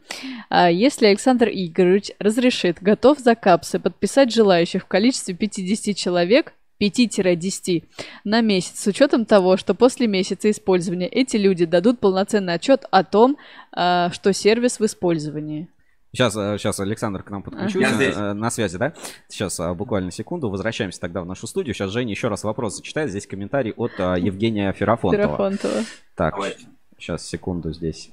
А, 0.50 0.70
Если 0.70 1.06
Александр 1.06 1.48
Игоревич 1.48 2.12
разрешит, 2.20 2.80
готов 2.82 3.20
за 3.20 3.36
капсы 3.36 3.80
подписать 3.80 4.34
желающих 4.34 4.84
в 4.84 4.88
количестве 4.88 5.36
50 5.36 5.96
человек, 5.96 6.54
5-10 6.82 7.84
на 8.24 8.42
месяц, 8.42 8.80
с 8.80 8.88
учетом 8.88 9.26
того, 9.26 9.58
что 9.58 9.74
после 9.74 10.08
месяца 10.08 10.50
использования 10.50 11.08
эти 11.08 11.38
люди 11.38 11.66
дадут 11.66 12.00
полноценный 12.00 12.54
отчет 12.54 12.86
о 12.92 13.04
том, 13.04 13.38
а, 13.72 14.10
что 14.12 14.34
сервис 14.34 14.80
в 14.80 14.86
использовании. 14.86 15.68
Сейчас, 16.12 16.36
э, 16.36 16.58
сейчас 16.58 16.80
Александр 16.80 17.22
к 17.22 17.30
нам 17.30 17.44
подключился. 17.44 17.78
Я 17.88 17.94
здесь. 17.94 18.16
э, 18.18 18.34
На 18.34 18.50
связи, 18.50 18.78
да? 18.80 18.94
Сейчас 19.28 19.60
э, 19.60 19.72
буквально 19.76 20.10
секунду. 20.10 20.50
Возвращаемся 20.50 21.00
тогда 21.00 21.22
в 21.22 21.26
нашу 21.28 21.46
студию. 21.46 21.76
Сейчас 21.76 21.92
Женя 21.92 22.10
еще 22.10 22.30
раз 22.30 22.44
вопрос 22.44 22.78
зачитает. 22.78 23.12
Здесь 23.12 23.28
комментарий 23.28 23.74
от 23.78 23.92
Евгения 24.00 24.74
Ферафонтова. 24.74 25.24
Ферафонтова. 25.24 25.84
Так, 26.16 26.34
Давайте. 26.34 26.66
сейчас 26.98 27.28
секунду 27.28 27.72
здесь 27.74 28.10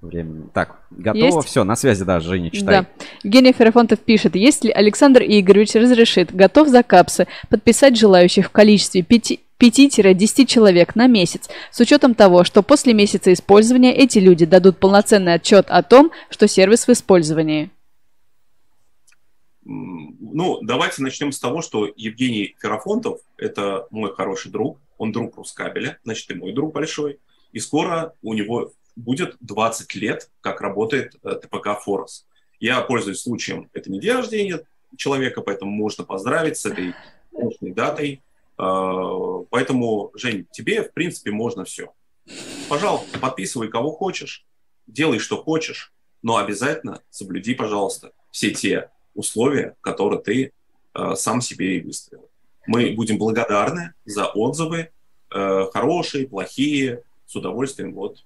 времени. 0.00 0.48
Так, 0.54 0.80
готово. 0.90 1.24
Есть? 1.24 1.48
Все, 1.48 1.64
на 1.64 1.76
связи, 1.76 2.04
да, 2.04 2.20
Женя, 2.20 2.50
читай. 2.50 2.82
Да. 2.82 2.86
Евгений 3.22 3.52
Ферафонтов 3.52 3.98
пишет, 4.00 4.36
если 4.36 4.70
Александр 4.70 5.22
Игоревич 5.22 5.74
разрешит, 5.74 6.34
готов 6.34 6.68
за 6.68 6.82
капсы 6.82 7.26
подписать 7.48 7.96
желающих 7.96 8.46
в 8.46 8.50
количестве 8.50 9.02
5 9.02 9.40
5-10 9.58 10.46
человек 10.46 10.94
на 10.94 11.08
месяц, 11.08 11.48
с 11.72 11.80
учетом 11.80 12.14
того, 12.14 12.44
что 12.44 12.62
после 12.62 12.94
месяца 12.94 13.32
использования 13.32 13.92
эти 13.92 14.18
люди 14.18 14.46
дадут 14.46 14.78
полноценный 14.78 15.34
отчет 15.34 15.66
о 15.68 15.82
том, 15.82 16.12
что 16.30 16.46
сервис 16.46 16.86
в 16.86 16.90
использовании. 16.90 17.70
Ну, 19.64 20.60
давайте 20.62 21.02
начнем 21.02 21.32
с 21.32 21.40
того, 21.40 21.60
что 21.60 21.92
Евгений 21.96 22.54
Ферафонтов– 22.60 23.20
это 23.36 23.88
мой 23.90 24.14
хороший 24.14 24.52
друг, 24.52 24.78
он 24.96 25.10
друг 25.10 25.36
Рускабеля, 25.36 25.98
значит, 26.04 26.30
и 26.30 26.34
мой 26.34 26.52
друг 26.52 26.72
большой. 26.72 27.18
И 27.52 27.58
скоро 27.58 28.14
у 28.22 28.34
него 28.34 28.72
будет 28.98 29.36
20 29.40 29.94
лет, 29.94 30.30
как 30.40 30.60
работает 30.60 31.14
э, 31.22 31.34
ТПК 31.36 31.80
«Форос». 31.80 32.26
Я 32.60 32.80
пользуюсь 32.80 33.20
случаем, 33.20 33.70
это 33.72 33.90
не 33.90 34.00
день 34.00 34.16
рождения 34.16 34.60
человека, 34.96 35.40
поэтому 35.40 35.70
можно 35.70 36.04
поздравить 36.04 36.56
с 36.56 36.66
этой 36.66 36.94
датой. 37.60 38.22
Э, 38.58 39.44
Поэтому, 39.50 40.10
Жень, 40.14 40.46
тебе, 40.50 40.82
в 40.82 40.92
принципе, 40.92 41.30
можно 41.30 41.64
все. 41.64 41.92
Пожалуйста, 42.68 43.18
подписывай 43.18 43.68
кого 43.68 43.92
хочешь, 43.92 44.44
делай, 44.86 45.18
что 45.18 45.36
хочешь, 45.36 45.92
но 46.22 46.36
обязательно 46.36 47.00
соблюди, 47.08 47.54
пожалуйста, 47.54 48.12
все 48.32 48.50
те 48.50 48.90
условия, 49.14 49.76
которые 49.80 50.20
ты 50.20 50.52
э, 50.94 51.14
сам 51.14 51.40
себе 51.40 51.78
и 51.78 51.80
выставил. 51.80 52.28
Мы 52.66 52.92
будем 52.94 53.16
благодарны 53.16 53.94
за 54.04 54.26
отзывы, 54.26 54.90
хорошие, 55.30 56.26
плохие, 56.26 57.02
с 57.26 57.36
удовольствием, 57.36 57.94
вот, 57.94 58.24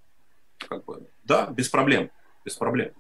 как 0.68 0.84
бы, 0.84 1.02
да, 1.24 1.46
без 1.46 1.68
проблем, 1.68 2.10
без 2.44 2.54
проблем. 2.54 2.90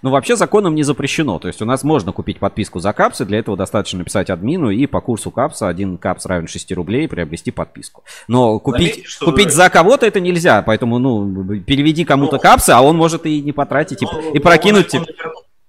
Ну, 0.00 0.10
вообще 0.10 0.36
законом 0.36 0.74
не 0.74 0.82
запрещено. 0.82 1.38
То 1.38 1.48
есть 1.48 1.60
у 1.60 1.66
нас 1.66 1.84
можно 1.84 2.10
купить 2.10 2.38
подписку 2.38 2.80
за 2.80 2.94
капсы. 2.94 3.26
Для 3.26 3.38
этого 3.40 3.58
достаточно 3.58 3.98
написать 3.98 4.30
админу 4.30 4.70
и 4.70 4.86
по 4.86 5.02
курсу 5.02 5.30
капса 5.30 5.68
один 5.68 5.98
капс 5.98 6.24
равен 6.24 6.48
6 6.48 6.72
рублей 6.72 7.06
приобрести 7.08 7.50
подписку. 7.50 8.02
Но 8.26 8.58
купить, 8.58 8.94
Заметьте, 8.94 9.08
что- 9.08 9.26
купить 9.26 9.52
за 9.52 9.68
кого-то 9.68 10.06
это 10.06 10.18
нельзя. 10.18 10.62
Поэтому, 10.62 10.98
ну, 10.98 11.60
переведи 11.60 12.06
кому-то 12.06 12.36
Ну, 12.36 12.40
капсы, 12.40 12.70
а 12.70 12.80
он 12.80 12.96
может 12.96 13.26
и 13.26 13.42
не 13.42 13.52
потратить, 13.52 14.02
и, 14.02 14.06
Ну, 14.10 14.32
и 14.32 14.38
прокинуть. 14.38 14.94
Он, 14.94 15.04
типа- 15.04 15.12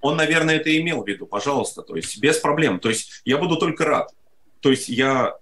он, 0.02 0.12
он, 0.12 0.18
наверное, 0.18 0.56
это 0.56 0.70
и 0.70 0.80
имел 0.80 1.04
в 1.04 1.08
виду, 1.08 1.26
пожалуйста, 1.26 1.82
то 1.82 1.96
есть 1.98 2.18
без 2.22 2.38
проблем. 2.38 2.80
То 2.80 2.88
есть 2.88 3.22
я 3.26 3.38
буду 3.38 3.58
только 3.58 3.84
рад. 3.84 4.10
То 4.62 4.70
есть 4.72 4.88
я 4.88 5.36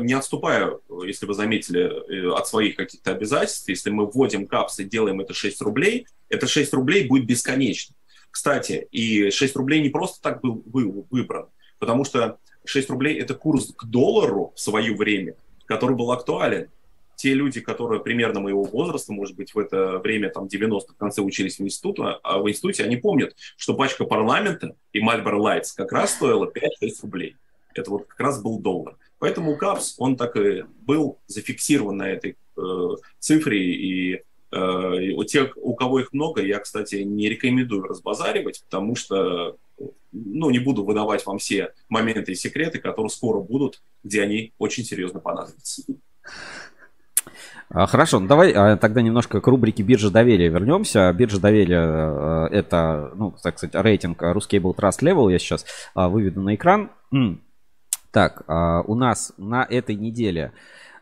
не 0.00 0.12
отступаю, 0.12 0.82
если 1.04 1.26
вы 1.26 1.34
заметили, 1.34 1.82
э, 1.82 2.32
от 2.32 2.46
своих 2.46 2.76
каких-то 2.76 3.10
обязательств. 3.10 3.68
Если 3.68 3.90
мы 3.90 4.06
вводим 4.06 4.46
капсы 4.46 4.82
и 4.82 4.86
делаем 4.86 5.20
это 5.20 5.34
6 5.34 5.60
рублей, 5.62 6.06
это 6.28 6.46
6 6.46 6.72
рублей 6.72 7.06
будет 7.06 7.26
бесконечно. 7.26 7.94
Кстати, 8.30 8.86
и 8.90 9.30
6 9.30 9.56
рублей 9.56 9.80
не 9.80 9.88
просто 9.88 10.20
так 10.20 10.40
был 10.40 10.62
вы- 10.66 11.04
выбран, 11.10 11.46
потому 11.78 12.04
что 12.04 12.38
6 12.64 12.90
рублей– 12.90 13.18
это 13.20 13.34
курс 13.34 13.72
к 13.76 13.84
доллару 13.84 14.52
в 14.54 14.60
свое 14.60 14.94
время, 14.94 15.34
который 15.64 15.96
был 15.96 16.12
актуален. 16.12 16.68
Те 17.16 17.32
люди, 17.32 17.60
которые 17.60 18.02
примерно 18.02 18.40
моего 18.40 18.62
возраста, 18.62 19.12
может 19.12 19.36
быть, 19.36 19.54
в 19.54 19.58
это 19.58 19.98
время, 19.98 20.28
там, 20.28 20.48
90 20.48 20.92
в 20.92 20.96
конце 20.96 21.22
учились 21.22 21.58
в 21.58 21.62
институте, 21.62 22.18
а 22.22 22.38
в 22.38 22.48
институте, 22.48 22.84
они 22.84 22.98
помнят, 22.98 23.34
что 23.56 23.74
пачка 23.74 24.04
парламента 24.04 24.76
и 24.92 25.00
Marlboro 25.00 25.38
Lights 25.38 25.70
как 25.74 25.92
раз 25.92 26.12
стоила 26.12 26.46
5-6 26.46 27.00
рублей. 27.02 27.36
Это 27.78 27.90
вот 27.90 28.06
как 28.06 28.20
раз 28.20 28.42
был 28.42 28.58
доллар. 28.58 28.96
Поэтому 29.18 29.56
КАПС, 29.56 29.94
он 29.98 30.16
так 30.16 30.36
и 30.36 30.64
был 30.80 31.18
зафиксирован 31.26 31.96
на 31.96 32.10
этой 32.10 32.36
э, 32.56 32.60
цифре, 33.18 33.74
и 33.74 34.22
э, 34.52 35.12
у 35.14 35.24
тех, 35.24 35.56
у 35.56 35.74
кого 35.74 36.00
их 36.00 36.12
много, 36.12 36.42
я, 36.42 36.58
кстати, 36.58 36.96
не 36.96 37.28
рекомендую 37.28 37.84
разбазаривать, 37.84 38.62
потому 38.64 38.94
что, 38.94 39.56
ну, 40.12 40.50
не 40.50 40.58
буду 40.58 40.84
выдавать 40.84 41.24
вам 41.24 41.38
все 41.38 41.72
моменты 41.88 42.32
и 42.32 42.34
секреты, 42.34 42.78
которые 42.78 43.10
скоро 43.10 43.40
будут, 43.40 43.82
где 44.04 44.22
они 44.22 44.52
очень 44.58 44.84
серьезно 44.84 45.20
понадобятся. 45.20 45.82
А, 47.68 47.86
Хорошо, 47.86 48.20
ну 48.20 48.28
давай 48.28 48.52
а, 48.52 48.76
тогда 48.76 49.02
немножко 49.02 49.40
к 49.40 49.46
рубрике 49.46 49.82
биржа 49.82 50.10
доверия 50.10 50.48
вернемся. 50.48 51.12
Биржа 51.12 51.40
доверия 51.40 52.48
э, 52.48 52.48
это, 52.52 53.10
ну, 53.16 53.34
так 53.42 53.58
сказать, 53.58 53.74
рейтинг 53.74 54.22
Ruscable 54.22 54.74
Trust 54.74 55.00
Level. 55.00 55.32
Я 55.32 55.38
сейчас 55.38 55.66
а, 55.94 56.08
выведу 56.08 56.42
на 56.42 56.54
экран. 56.54 56.90
Так, 58.10 58.42
а, 58.46 58.82
у 58.82 58.94
нас 58.94 59.32
на 59.36 59.66
этой 59.68 59.96
неделе 59.96 60.52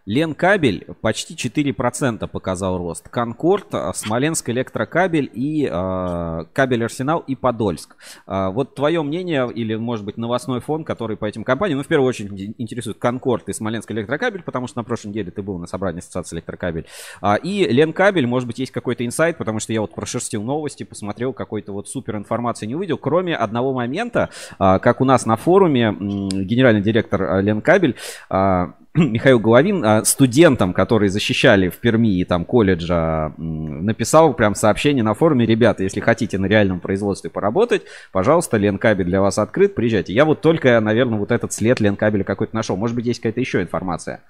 Ленкабель 0.06 0.86
почти 1.00 1.34
4% 1.34 2.28
показал 2.28 2.76
рост. 2.76 3.08
Конкорд, 3.08 3.74
а, 3.74 3.92
Смоленск 3.94 4.50
Электрокабель 4.50 5.30
и 5.32 5.66
а, 5.70 6.44
Кабель 6.52 6.84
Арсенал 6.84 7.20
и 7.20 7.34
Подольск. 7.34 7.96
А, 8.26 8.50
вот 8.50 8.74
твое 8.74 9.02
мнение 9.02 9.50
или, 9.50 9.74
может 9.76 10.04
быть, 10.04 10.18
новостной 10.18 10.60
фон, 10.60 10.84
который 10.84 11.16
по 11.16 11.24
этим 11.24 11.42
компаниям, 11.42 11.78
ну, 11.78 11.84
в 11.84 11.86
первую 11.86 12.08
очередь 12.08 12.32
ин- 12.32 12.54
интересует 12.58 12.98
Конкорд 12.98 13.48
и 13.48 13.54
Смоленск 13.54 13.90
Электрокабель, 13.92 14.42
потому 14.42 14.66
что 14.66 14.78
на 14.78 14.84
прошлой 14.84 15.08
неделе 15.08 15.30
ты 15.30 15.42
был 15.42 15.58
на 15.58 15.66
собрании 15.66 16.00
Ассоциации 16.00 16.36
Электрокабель. 16.36 16.86
А, 17.22 17.36
и 17.36 17.64
Ленкабель, 17.66 18.26
может 18.26 18.46
быть, 18.46 18.58
есть 18.58 18.72
какой-то 18.72 19.06
инсайт, 19.06 19.38
потому 19.38 19.58
что 19.58 19.72
я 19.72 19.80
вот 19.80 19.94
прошерстил 19.94 20.42
новости, 20.42 20.82
посмотрел, 20.82 21.32
какой-то 21.32 21.72
вот 21.72 21.88
супер 21.88 22.16
информации 22.16 22.66
не 22.66 22.74
увидел, 22.74 22.98
кроме 22.98 23.34
одного 23.34 23.72
момента, 23.72 24.28
а, 24.58 24.78
как 24.78 25.00
у 25.00 25.06
нас 25.06 25.24
на 25.24 25.36
форуме 25.36 25.84
м, 25.84 26.28
генеральный 26.28 26.82
директор 26.82 27.40
Ленкабель 27.40 27.96
а, 28.28 28.74
Михаил 28.96 29.40
Головин 29.40 29.84
а, 29.84 30.04
студентам, 30.04 30.72
которые 30.72 31.10
защищали 31.10 31.68
в 31.68 31.78
Перми 31.78 32.20
и 32.20 32.24
там 32.24 32.44
колледжа, 32.44 33.32
написал 33.36 34.34
прям 34.34 34.54
сообщение 34.54 35.02
на 35.02 35.14
форуме, 35.14 35.46
ребята, 35.46 35.82
если 35.82 35.98
хотите 35.98 36.38
на 36.38 36.46
реальном 36.46 36.78
производстве 36.78 37.28
поработать, 37.28 37.82
пожалуйста, 38.12 38.56
Ленкабель 38.56 39.06
для 39.06 39.20
вас 39.20 39.38
открыт, 39.38 39.74
приезжайте. 39.74 40.12
Я 40.12 40.24
вот 40.24 40.40
только, 40.40 40.78
наверное, 40.78 41.18
вот 41.18 41.32
этот 41.32 41.52
след 41.52 41.80
Ленкабеля 41.80 42.22
какой-то 42.22 42.54
нашел. 42.54 42.76
Может 42.76 42.94
быть, 42.94 43.06
есть 43.06 43.18
какая-то 43.18 43.40
еще 43.40 43.62
информация. 43.62 44.22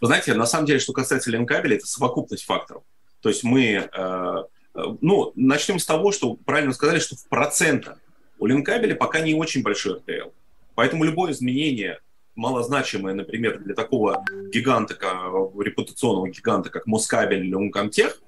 Вы 0.00 0.08
знаете, 0.08 0.34
на 0.34 0.46
самом 0.46 0.66
деле, 0.66 0.80
что 0.80 0.92
касается 0.92 1.30
ленкабеля, 1.30 1.76
это 1.76 1.86
совокупность 1.86 2.44
факторов. 2.44 2.82
То 3.20 3.28
есть 3.28 3.42
мы, 3.42 3.64
э, 3.64 3.88
э, 3.92 4.80
ну, 5.00 5.32
начнем 5.34 5.78
с 5.78 5.86
того, 5.86 6.12
что 6.12 6.34
правильно 6.34 6.72
сказали, 6.72 6.98
что 7.00 7.16
в 7.16 7.28
процентах 7.28 7.98
у 8.38 8.46
ленкабеля 8.46 8.94
пока 8.94 9.20
не 9.20 9.34
очень 9.34 9.62
большой 9.62 9.94
РТЛ. 9.94 10.30
Поэтому 10.76 11.02
любое 11.02 11.32
изменение 11.32 11.98
малозначимое, 12.38 13.14
например, 13.14 13.58
для 13.58 13.74
такого 13.74 14.24
гиганта, 14.52 14.94
репутационного 14.94 16.30
гиганта, 16.30 16.70
как 16.70 16.86
Москабель 16.86 17.44
или 17.44 17.54
Умкомтех, 17.54 18.22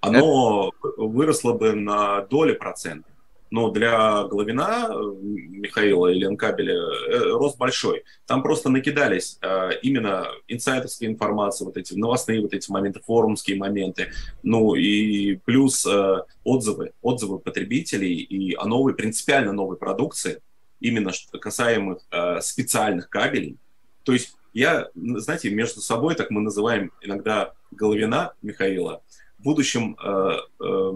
оно 0.00 0.72
выросло 0.96 1.52
бы 1.52 1.72
на 1.72 2.22
доли 2.22 2.54
процента. 2.54 3.08
Но 3.50 3.70
для 3.70 4.24
Головина, 4.24 4.88
э, 4.90 4.94
Михаила 5.22 6.08
и 6.08 6.18
Ленкабеля 6.18 6.74
э, 6.74 7.30
рост 7.30 7.56
большой. 7.56 8.02
Там 8.26 8.42
просто 8.42 8.70
накидались 8.70 9.38
э, 9.40 9.70
именно 9.82 10.26
инсайдерские 10.48 11.10
информации, 11.10 11.64
вот 11.64 11.76
эти 11.76 11.94
новостные 11.94 12.40
вот 12.40 12.54
эти 12.54 12.68
моменты, 12.70 13.00
форумские 13.06 13.56
моменты, 13.56 14.08
ну 14.42 14.74
и 14.74 15.36
плюс 15.36 15.86
э, 15.86 16.22
отзывы, 16.42 16.92
отзывы 17.02 17.38
потребителей 17.38 18.16
и 18.16 18.54
о 18.56 18.64
новой, 18.64 18.94
принципиально 18.94 19.52
новой 19.52 19.76
продукции, 19.76 20.40
именно 20.80 21.12
касаемых 21.40 22.00
э, 22.10 22.40
специальных 22.40 23.08
кабелей. 23.08 23.56
То 24.04 24.12
есть 24.12 24.36
я, 24.52 24.88
знаете, 24.94 25.50
между 25.50 25.80
собой, 25.80 26.14
так 26.14 26.30
мы 26.30 26.40
называем 26.40 26.92
иногда 27.02 27.52
Головина 27.70 28.34
Михаила, 28.42 29.02
в 29.38 29.42
будущем 29.42 29.96
э, 30.02 30.36
э, 30.60 30.92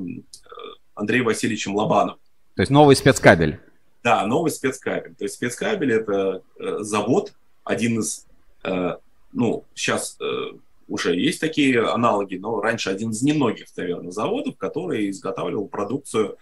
Андреем 0.95 1.25
Васильевичем 1.27 1.75
Лобанов. 1.75 2.19
То 2.57 2.63
есть 2.63 2.71
новый 2.71 2.97
спецкабель. 2.97 3.61
Да, 4.03 4.27
новый 4.27 4.51
спецкабель. 4.51 5.15
То 5.15 5.25
есть 5.25 5.35
спецкабель 5.35 5.93
это 5.93 6.43
э, 6.59 6.79
завод, 6.81 7.35
один 7.65 8.01
из, 8.01 8.27
э, 8.65 8.97
ну, 9.33 9.65
сейчас 9.75 10.17
э, 10.21 10.53
уже 10.89 11.15
есть 11.15 11.41
такие 11.41 11.87
аналоги, 11.87 12.37
но 12.37 12.61
раньше 12.61 12.91
один 12.91 13.11
из 13.11 13.23
немногих, 13.23 13.67
наверное, 13.77 14.11
заводов, 14.11 14.57
который 14.57 15.11
изготавливал 15.11 15.69
продукцию 15.69 16.39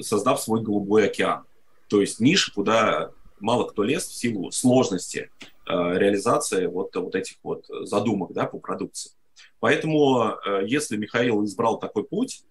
создав 0.00 0.40
свой 0.40 0.62
голубой 0.62 1.06
океан. 1.06 1.44
То 1.88 2.00
есть 2.00 2.20
ниша, 2.20 2.52
куда 2.52 3.10
мало 3.40 3.64
кто 3.64 3.82
лез 3.82 4.06
в 4.06 4.14
силу 4.14 4.50
сложности 4.50 5.30
реализации 5.66 6.66
вот, 6.66 6.94
вот 6.96 7.14
этих 7.14 7.36
вот 7.42 7.66
задумок 7.82 8.32
да, 8.32 8.46
по 8.46 8.58
продукции. 8.58 9.12
Поэтому, 9.60 10.36
если 10.64 10.96
Михаил 10.96 11.44
избрал 11.44 11.78
такой 11.78 12.04
путь, 12.04 12.42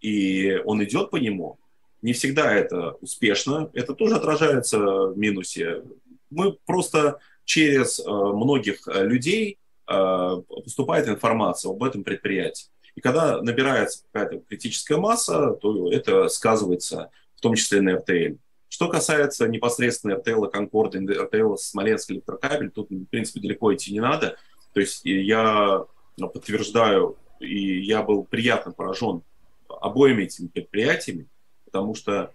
и 0.00 0.60
он 0.64 0.82
идет 0.84 1.10
по 1.10 1.16
нему, 1.16 1.58
не 2.02 2.12
всегда 2.12 2.52
это 2.52 2.92
успешно, 3.00 3.70
это 3.72 3.94
тоже 3.94 4.16
отражается 4.16 4.78
в 4.78 5.16
минусе. 5.16 5.82
Мы 6.30 6.52
просто 6.66 7.18
через 7.44 8.04
многих 8.04 8.86
людей 8.86 9.58
поступает 9.86 11.08
информация 11.08 11.70
об 11.70 11.82
этом 11.82 12.04
предприятии. 12.04 12.66
И 12.94 13.00
когда 13.00 13.40
набирается 13.40 14.04
какая-то 14.10 14.40
критическая 14.48 14.96
масса, 14.96 15.52
то 15.60 15.90
это 15.90 16.28
сказывается 16.28 17.10
в 17.36 17.40
том 17.40 17.54
числе 17.54 17.80
на 17.80 17.96
РТЛ. 17.96 18.36
Что 18.68 18.88
касается 18.88 19.48
непосредственно 19.48 20.16
РТЛ, 20.16 20.46
Конкорда, 20.46 20.98
РТЛ, 20.98 21.56
Смоленск, 21.56 22.10
Электрокабель, 22.10 22.70
тут, 22.70 22.90
в 22.90 23.04
принципе, 23.06 23.40
далеко 23.40 23.74
идти 23.74 23.92
не 23.92 24.00
надо. 24.00 24.36
То 24.72 24.80
есть 24.80 25.02
я 25.04 25.84
подтверждаю, 26.16 27.16
и 27.40 27.80
я 27.80 28.02
был 28.02 28.24
приятно 28.24 28.72
поражен 28.72 29.22
обоими 29.68 30.24
этими 30.24 30.48
предприятиями, 30.48 31.28
потому 31.64 31.94
что 31.94 32.32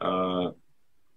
э, 0.00 0.52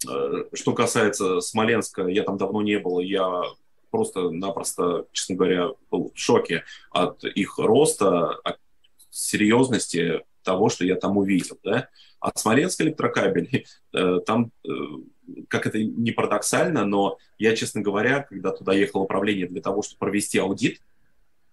э, 0.08 0.44
что 0.54 0.74
касается 0.74 1.40
Смоленска, 1.40 2.08
я 2.08 2.24
там 2.24 2.38
давно 2.38 2.62
не 2.62 2.80
был, 2.80 3.00
я 3.00 3.44
просто-напросто, 3.90 5.06
честно 5.12 5.36
говоря, 5.36 5.70
был 5.90 6.12
в 6.14 6.20
шоке 6.20 6.64
от 6.92 7.24
их 7.24 7.58
роста, 7.58 8.32
от 8.44 8.60
серьезности 9.10 10.24
того, 10.48 10.70
что 10.70 10.86
я 10.86 10.96
там 10.96 11.18
увидел. 11.18 11.60
Да? 11.64 11.90
А 12.20 12.32
Смоленск 12.34 12.82
электрокабель, 12.82 13.66
э, 13.94 14.20
там, 14.26 14.52
э, 14.66 14.70
как 15.50 15.68
это 15.68 15.84
не 15.84 16.12
парадоксально, 16.12 16.86
но 16.86 17.18
я, 17.38 17.56
честно 17.56 17.82
говоря, 17.82 18.24
когда 18.24 18.52
туда 18.52 18.74
ехало 18.74 19.04
управление 19.04 19.48
для 19.48 19.62
того, 19.62 19.82
чтобы 19.84 20.00
провести 20.00 20.40
аудит, 20.40 20.82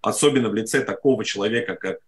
особенно 0.01 0.49
в 0.49 0.55
лице 0.55 0.85
такого 0.85 1.25
человека, 1.25 1.75
как 1.75 1.99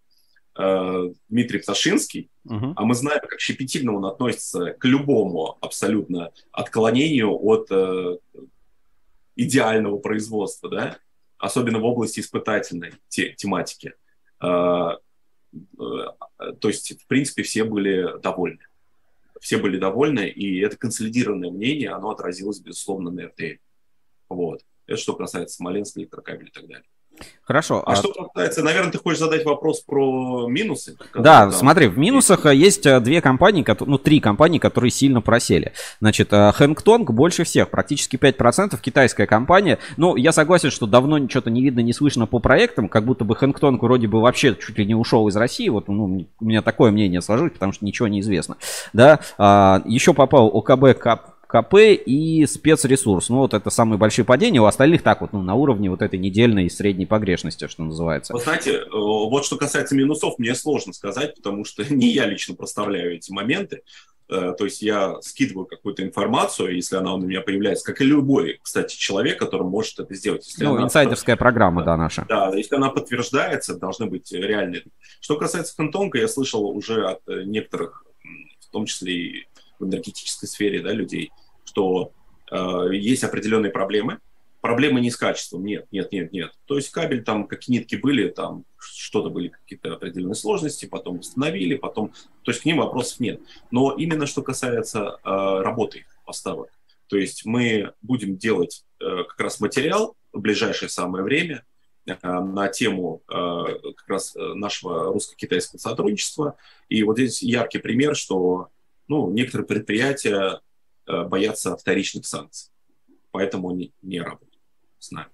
э, 0.57 1.13
Дмитрий 1.27 1.59
Пташинский, 1.59 2.29
uh-huh. 2.47 2.73
а 2.75 2.85
мы 2.85 2.95
знаем, 2.95 3.21
как 3.27 3.41
щепетильно 3.41 3.93
он 3.93 4.05
относится 4.05 4.71
к 4.71 4.85
любому 4.85 5.57
абсолютно 5.59 6.31
отклонению 6.53 7.33
от 7.33 7.67
э, 7.69 8.17
идеального 9.35 9.97
производства, 9.97 10.69
да, 10.69 10.97
особенно 11.37 11.79
в 11.79 11.85
области 11.85 12.21
испытательной 12.21 12.93
те, 13.09 13.33
тематики. 13.33 13.93
Э, 14.41 14.97
э, 15.53 15.83
то 16.37 16.67
есть, 16.67 17.01
в 17.01 17.07
принципе, 17.07 17.43
все 17.43 17.63
были 17.63 18.19
довольны. 18.21 18.65
Все 19.39 19.57
были 19.57 19.77
довольны, 19.77 20.27
и 20.29 20.59
это 20.59 20.77
консолидированное 20.77 21.51
мнение, 21.51 21.91
оно 21.91 22.09
отразилось, 22.09 22.59
безусловно, 22.59 23.11
на 23.11 23.27
РТЛ. 23.27 23.61
Вот. 24.29 24.63
Это 24.87 24.97
что 24.97 25.15
касается 25.15 25.57
Смоленска, 25.57 25.99
электрокабеля 25.99 26.47
и 26.47 26.51
так 26.51 26.67
далее. 26.67 26.87
Хорошо. 27.43 27.81
А, 27.85 27.93
а 27.93 27.95
что 27.95 28.11
касается, 28.11 28.61
наверное, 28.61 28.91
ты 28.91 28.97
хочешь 28.97 29.19
задать 29.19 29.45
вопрос 29.45 29.79
про 29.79 30.47
минусы? 30.49 30.97
Да, 31.13 31.41
там... 31.41 31.51
смотри, 31.53 31.87
в 31.87 31.97
минусах 31.97 32.45
есть 32.47 32.85
э, 32.85 32.99
две 32.99 33.21
компании, 33.21 33.65
ну, 33.85 33.97
три 33.97 34.19
компании, 34.19 34.59
которые 34.59 34.91
сильно 34.91 35.21
просели. 35.21 35.71
Значит, 36.01 36.31
Хэнгтонг 36.31 37.11
больше 37.11 37.45
всех, 37.45 37.69
практически 37.69 38.17
5%, 38.17 38.77
китайская 38.81 39.27
компания. 39.27 39.79
Ну, 39.95 40.17
я 40.17 40.33
согласен, 40.33 40.71
что 40.71 40.87
давно 40.87 41.25
что-то 41.29 41.49
не 41.49 41.61
видно, 41.61 41.79
не 41.79 41.93
слышно 41.93 42.27
по 42.27 42.39
проектам, 42.39 42.89
как 42.89 43.05
будто 43.05 43.23
бы 43.23 43.35
Хэнгтонг 43.35 43.81
вроде 43.81 44.07
бы 44.07 44.19
вообще 44.19 44.53
чуть 44.55 44.77
ли 44.77 44.85
не 44.85 44.95
ушел 44.95 45.27
из 45.29 45.35
России. 45.37 45.69
Вот, 45.69 45.87
ну, 45.87 46.27
у 46.39 46.45
меня 46.45 46.61
такое 46.61 46.91
мнение 46.91 47.21
сложилось, 47.21 47.53
потому 47.53 47.71
что 47.71 47.85
ничего 47.85 48.09
не 48.09 48.19
известно. 48.19 48.57
Да, 48.91 49.19
а, 49.37 49.81
еще 49.85 50.13
попал 50.13 50.47
ОКБ 50.47 50.99
Кап 50.99 51.36
КП 51.47 51.75
и 51.75 52.45
спецресурс. 52.45 53.29
Ну, 53.29 53.37
вот 53.37 53.53
это 53.53 53.69
самые 53.69 53.97
большие 53.97 54.25
падения. 54.25 54.61
У 54.61 54.65
остальных 54.65 55.01
так 55.01 55.21
вот, 55.21 55.33
ну, 55.33 55.41
на 55.41 55.55
уровне 55.55 55.89
вот 55.89 56.01
этой 56.01 56.19
недельной 56.19 56.65
и 56.65 56.69
средней 56.69 57.05
погрешности, 57.05 57.67
что 57.67 57.83
называется. 57.83 58.33
Вы 58.33 58.41
знаете, 58.41 58.71
э, 58.71 58.85
вот 58.91 59.45
что 59.45 59.57
касается 59.57 59.95
минусов, 59.95 60.37
мне 60.37 60.53
сложно 60.55 60.93
сказать, 60.93 61.35
потому 61.35 61.63
что 61.63 61.83
не 61.93 62.09
я 62.09 62.25
лично 62.25 62.55
проставляю 62.55 63.15
эти 63.15 63.31
моменты. 63.31 63.81
Э, 64.29 64.53
то 64.57 64.65
есть 64.65 64.81
я 64.81 65.21
скидываю 65.21 65.65
какую-то 65.65 66.03
информацию, 66.03 66.75
если 66.75 66.97
она 66.97 67.13
у 67.13 67.17
меня 67.17 67.39
появляется, 67.41 67.85
как 67.85 68.01
и 68.01 68.05
любой, 68.05 68.59
кстати, 68.61 68.97
человек, 68.97 69.39
который 69.39 69.65
может 69.65 69.99
это 69.99 70.13
сделать. 70.15 70.45
Если 70.45 70.65
ну, 70.65 70.75
она, 70.75 70.83
инсайдерская 70.83 71.37
программа, 71.37 71.83
да, 71.83 71.95
наша. 71.95 72.25
Да, 72.27 72.51
если 72.53 72.75
она 72.75 72.89
подтверждается, 72.89 73.77
должны 73.77 74.07
быть 74.07 74.31
реальные. 74.33 74.83
Что 75.21 75.37
касается 75.37 75.75
Хантонга, 75.75 76.19
я 76.19 76.27
слышал 76.27 76.65
уже 76.65 77.05
от 77.05 77.21
э, 77.27 77.43
некоторых, 77.45 78.03
в 78.59 78.69
том 78.69 78.85
числе 78.85 79.13
и 79.13 79.47
в 79.79 79.85
энергетической 79.85 80.47
сфере 80.47 80.81
да, 80.81 80.91
людей, 80.91 81.31
что 81.65 82.11
э, 82.51 82.89
есть 82.93 83.23
определенные 83.23 83.71
проблемы. 83.71 84.19
Проблемы 84.61 84.99
не 84.99 85.11
с 85.11 85.17
качеством, 85.17 85.63
нет, 85.65 85.85
нет, 85.91 86.11
нет, 86.11 86.31
нет. 86.31 86.51
То 86.65 86.75
есть 86.75 86.89
кабель 86.89 87.23
там, 87.23 87.47
какие 87.47 87.77
нитки 87.77 87.95
были, 87.95 88.27
там 88.27 88.65
что-то 88.79 89.29
были 89.29 89.49
какие-то 89.49 89.93
определенные 89.93 90.35
сложности, 90.35 90.85
потом 90.85 91.19
восстановили, 91.19 91.75
потом, 91.75 92.13
то 92.43 92.51
есть 92.51 92.61
к 92.63 92.65
ним 92.65 92.77
вопросов 92.77 93.19
нет. 93.19 93.39
Но 93.71 93.93
именно 93.93 94.25
что 94.25 94.41
касается 94.41 95.19
э, 95.23 95.61
работы 95.61 96.05
поставок, 96.25 96.69
то 97.07 97.17
есть 97.17 97.45
мы 97.45 97.93
будем 98.01 98.37
делать 98.37 98.83
э, 98.99 99.23
как 99.23 99.39
раз 99.39 99.59
материал 99.59 100.15
в 100.33 100.39
ближайшее 100.39 100.89
самое 100.89 101.23
время 101.23 101.65
э, 102.05 102.13
на 102.21 102.67
тему 102.67 103.21
э, 103.29 103.33
как 103.95 104.07
раз 104.07 104.35
нашего 104.35 105.13
русско-китайского 105.13 105.79
сотрудничества. 105.79 106.57
И 106.89 107.03
вот 107.03 107.17
здесь 107.17 107.41
яркий 107.41 107.79
пример, 107.79 108.15
что 108.15 108.69
ну, 109.07 109.31
некоторые 109.31 109.67
предприятия 109.67 110.61
э, 111.05 111.23
боятся 111.23 111.75
вторичных 111.75 112.25
санкций, 112.25 112.71
поэтому 113.31 113.69
они 113.69 113.93
не 114.01 114.21
работают 114.21 114.59
с 114.99 115.11
нами. 115.11 115.29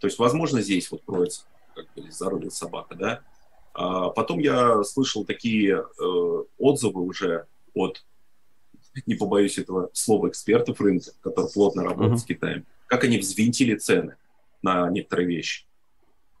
То 0.00 0.06
есть, 0.06 0.18
возможно, 0.18 0.60
здесь 0.60 0.90
вот 0.90 1.02
кроется, 1.04 1.44
как 1.74 1.86
бы, 1.94 2.10
зарылась 2.10 2.54
собака, 2.54 2.94
да. 2.94 3.20
А 3.74 4.10
потом 4.10 4.38
я 4.40 4.82
слышал 4.84 5.24
такие 5.24 5.76
э, 5.76 6.44
отзывы 6.58 7.02
уже 7.02 7.46
от, 7.74 8.04
не 9.06 9.14
побоюсь 9.14 9.58
этого 9.58 9.90
слова, 9.92 10.28
экспертов 10.28 10.80
рынка, 10.80 11.12
которые 11.20 11.50
плотно 11.52 11.84
работают 11.84 12.14
uh-huh. 12.14 12.22
с 12.22 12.24
Китаем, 12.24 12.66
как 12.86 13.04
они 13.04 13.18
взвинтили 13.18 13.76
цены 13.76 14.16
на 14.60 14.90
некоторые 14.90 15.28
вещи. 15.28 15.66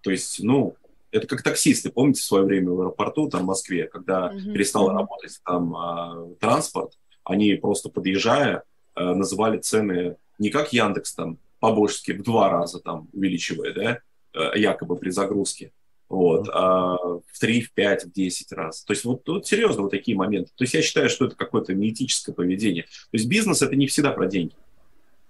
То 0.02 0.10
есть, 0.10 0.42
ну, 0.42 0.76
это 1.12 1.26
как 1.26 1.42
таксисты, 1.42 1.90
помните, 1.90 2.22
в 2.22 2.24
свое 2.24 2.44
время 2.44 2.70
в 2.70 2.80
аэропорту, 2.80 3.28
там, 3.28 3.42
в 3.42 3.46
Москве, 3.46 3.86
когда 3.86 4.32
mm-hmm. 4.32 4.52
перестал 4.52 4.88
работать 4.88 5.38
там 5.44 5.76
э, 5.76 6.34
транспорт, 6.40 6.98
они 7.22 7.54
просто 7.54 7.90
подъезжая 7.90 8.64
э, 8.96 9.04
называли 9.04 9.58
цены 9.58 10.16
не 10.38 10.50
как 10.50 10.72
Яндекс 10.72 11.14
там 11.14 11.38
по-божески 11.60 12.12
в 12.12 12.22
два 12.22 12.48
раза 12.48 12.80
там 12.80 13.08
увеличивая, 13.12 13.72
да, 13.72 13.98
э, 14.34 14.58
якобы 14.58 14.96
при 14.96 15.10
загрузке, 15.10 15.72
вот, 16.08 16.48
а 16.52 16.96
в 16.96 17.38
три, 17.38 17.60
в 17.62 17.72
пять, 17.72 18.04
в 18.04 18.12
десять 18.12 18.50
раз. 18.52 18.82
То 18.82 18.92
есть 18.92 19.04
вот, 19.04 19.26
вот 19.28 19.46
серьезно 19.46 19.82
вот 19.82 19.90
такие 19.90 20.16
моменты. 20.16 20.50
То 20.56 20.64
есть 20.64 20.74
я 20.74 20.82
считаю, 20.82 21.08
что 21.08 21.26
это 21.26 21.36
какое-то 21.36 21.74
неэтическое 21.74 22.34
поведение. 22.34 22.84
То 22.84 23.12
есть 23.12 23.26
бизнес 23.28 23.62
это 23.62 23.76
не 23.76 23.86
всегда 23.86 24.12
про 24.12 24.26
деньги. 24.26 24.54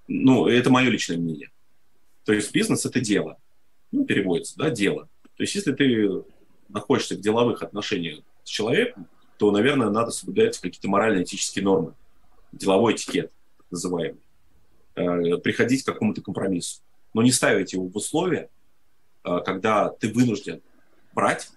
Ну, 0.09 0.47
это 0.49 0.71
мое 0.71 0.91
личное 0.91 1.19
мнение. 1.19 1.51
То 2.25 2.33
есть 2.33 2.53
бизнес 2.53 2.87
это 2.87 3.01
дело. 3.01 3.37
Ну, 3.93 4.05
переводится, 4.05 4.57
да, 4.57 4.71
дело. 4.71 5.09
То 5.43 5.45
есть 5.45 5.57
если 5.57 5.73
ты 5.73 6.23
находишься 6.69 7.17
в 7.17 7.21
деловых 7.21 7.65
отношениях 7.65 8.21
с 8.45 8.49
человеком, 8.49 9.09
то, 9.39 9.51
наверное, 9.51 9.91
надо 9.91 10.13
соблюдать 10.13 10.57
какие-то 10.57 10.89
морально-этические 10.89 11.65
нормы, 11.65 11.95
деловой 12.53 12.95
этикет, 12.95 13.33
называемый, 13.69 14.21
э, 14.95 15.39
приходить 15.39 15.83
к 15.83 15.87
какому-то 15.87 16.23
компромиссу. 16.23 16.81
Но 17.13 17.23
не 17.23 17.33
ставить 17.33 17.73
его 17.73 17.89
в 17.89 17.97
условия, 17.97 18.51
э, 19.25 19.39
когда 19.45 19.89
ты 19.89 20.13
вынужден 20.13 20.63
брать 21.13 21.51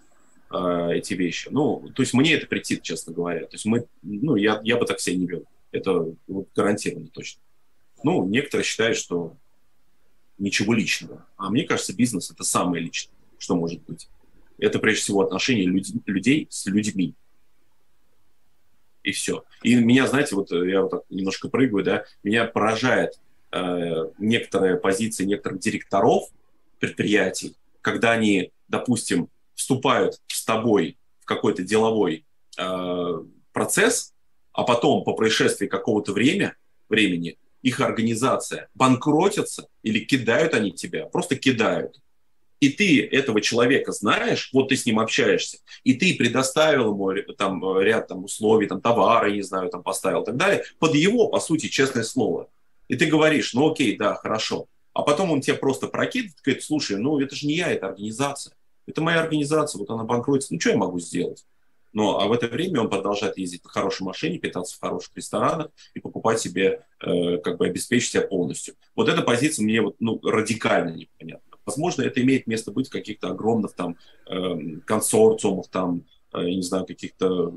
э, 0.49 0.93
эти 0.95 1.13
вещи. 1.13 1.49
Ну, 1.51 1.87
то 1.93 2.01
есть 2.01 2.15
мне 2.15 2.33
это 2.33 2.47
претит, 2.47 2.81
честно 2.81 3.13
говоря. 3.13 3.41
То 3.41 3.53
есть 3.53 3.65
мы, 3.65 3.85
ну, 4.01 4.35
я, 4.35 4.61
я 4.63 4.77
бы 4.77 4.87
так 4.87 4.99
себя 4.99 5.15
не 5.17 5.27
вел. 5.27 5.43
Это 5.71 6.11
вот, 6.25 6.47
гарантированно 6.55 7.09
точно. 7.09 7.39
Ну, 8.01 8.25
некоторые 8.27 8.65
считают, 8.65 8.97
что 8.97 9.37
ничего 10.39 10.73
личного. 10.73 11.23
А 11.37 11.51
мне 11.51 11.65
кажется, 11.65 11.95
бизнес– 11.95 12.31
это 12.31 12.43
самое 12.43 12.83
личное 12.83 13.14
что 13.45 13.55
может 13.55 13.83
быть? 13.83 14.09
Это 14.57 14.79
прежде 14.79 15.03
всего 15.03 15.21
отношения 15.21 15.65
люд, 15.65 15.85
людей 16.07 16.47
с 16.49 16.65
людьми. 16.65 17.13
И 19.03 19.11
все. 19.11 19.43
И 19.61 19.75
меня, 19.75 20.07
знаете, 20.07 20.35
вот 20.35 20.51
я 20.51 20.81
вот 20.81 20.91
так 20.91 21.01
немножко 21.11 21.47
прыгаю, 21.47 21.83
да, 21.83 22.05
меня 22.23 22.45
поражает 22.45 23.19
э, 23.51 24.05
некоторые 24.17 24.77
позиции 24.77 25.25
некоторых 25.25 25.59
директоров 25.59 26.23
предприятий, 26.79 27.55
когда 27.81 28.13
они, 28.13 28.51
допустим, 28.67 29.29
вступают 29.53 30.19
с 30.25 30.43
тобой 30.43 30.97
в 31.19 31.25
какой-то 31.25 31.61
деловой 31.61 32.25
э, 32.57 33.23
процесс, 33.53 34.15
а 34.53 34.63
потом 34.63 35.03
по 35.03 35.13
происшествии 35.13 35.67
какого-то 35.67 36.13
время, 36.13 36.55
времени 36.89 37.37
их 37.61 37.79
организация 37.79 38.69
банкротится 38.73 39.67
или 39.83 39.99
кидают 39.99 40.55
они 40.55 40.71
тебя, 40.71 41.05
просто 41.05 41.35
кидают 41.35 41.99
и 42.59 42.69
ты 42.69 43.05
этого 43.05 43.41
человека 43.41 43.91
знаешь, 43.91 44.49
вот 44.53 44.69
ты 44.69 44.75
с 44.75 44.85
ним 44.85 44.99
общаешься, 44.99 45.59
и 45.83 45.93
ты 45.93 46.15
предоставил 46.15 46.93
ему 46.93 47.11
там 47.37 47.79
ряд 47.79 48.07
там, 48.07 48.23
условий, 48.23 48.67
там, 48.67 48.81
товара, 48.81 49.29
не 49.29 49.41
знаю, 49.41 49.69
там, 49.69 49.83
поставил 49.83 50.23
и 50.23 50.25
так 50.25 50.37
далее, 50.37 50.63
под 50.79 50.95
его, 50.95 51.27
по 51.27 51.39
сути, 51.39 51.67
честное 51.67 52.03
слово. 52.03 52.49
И 52.87 52.95
ты 52.95 53.07
говоришь, 53.07 53.53
ну 53.53 53.71
окей, 53.71 53.97
да, 53.97 54.15
хорошо. 54.15 54.67
А 54.93 55.01
потом 55.01 55.31
он 55.31 55.41
тебя 55.41 55.55
просто 55.55 55.87
прокидывает, 55.87 56.37
говорит, 56.43 56.63
слушай, 56.63 56.97
ну 56.97 57.19
это 57.19 57.35
же 57.35 57.47
не 57.47 57.55
я, 57.55 57.71
это 57.71 57.87
организация. 57.87 58.53
Это 58.87 59.01
моя 59.01 59.21
организация, 59.21 59.79
вот 59.79 59.89
она 59.89 60.03
банкротится, 60.03 60.53
ну 60.53 60.59
что 60.59 60.69
я 60.69 60.77
могу 60.77 60.99
сделать? 60.99 61.45
Но 61.95 62.19
а 62.19 62.27
в 62.27 62.33
это 62.33 62.47
время 62.47 62.81
он 62.81 62.89
продолжает 62.89 63.37
ездить 63.37 63.63
на 63.63 63.69
хорошей 63.69 64.03
машине, 64.03 64.37
питаться 64.37 64.75
в 64.75 64.81
хороших 64.81 65.11
ресторанах 65.15 65.69
и 65.93 66.01
покупать 66.01 66.41
себе, 66.41 66.85
э, 66.99 67.37
как 67.37 67.57
бы 67.57 67.67
обеспечить 67.67 68.11
себя 68.11 68.27
полностью. 68.27 68.75
Вот 68.95 69.07
эта 69.07 69.21
позиция 69.21 69.63
мне 69.63 69.81
вот, 69.81 69.95
ну, 69.99 70.19
радикально 70.21 70.89
непонятна. 70.93 71.44
Возможно, 71.65 72.03
это 72.03 72.21
имеет 72.21 72.47
место 72.47 72.71
быть 72.71 72.87
в 72.87 72.91
каких-то 72.91 73.29
огромных 73.29 73.73
там 73.73 73.97
э, 74.27 74.79
консорциумах, 74.85 75.67
там, 75.69 76.03
э, 76.33 76.43
не 76.43 76.61
знаю, 76.61 76.85
каких-то 76.85 77.53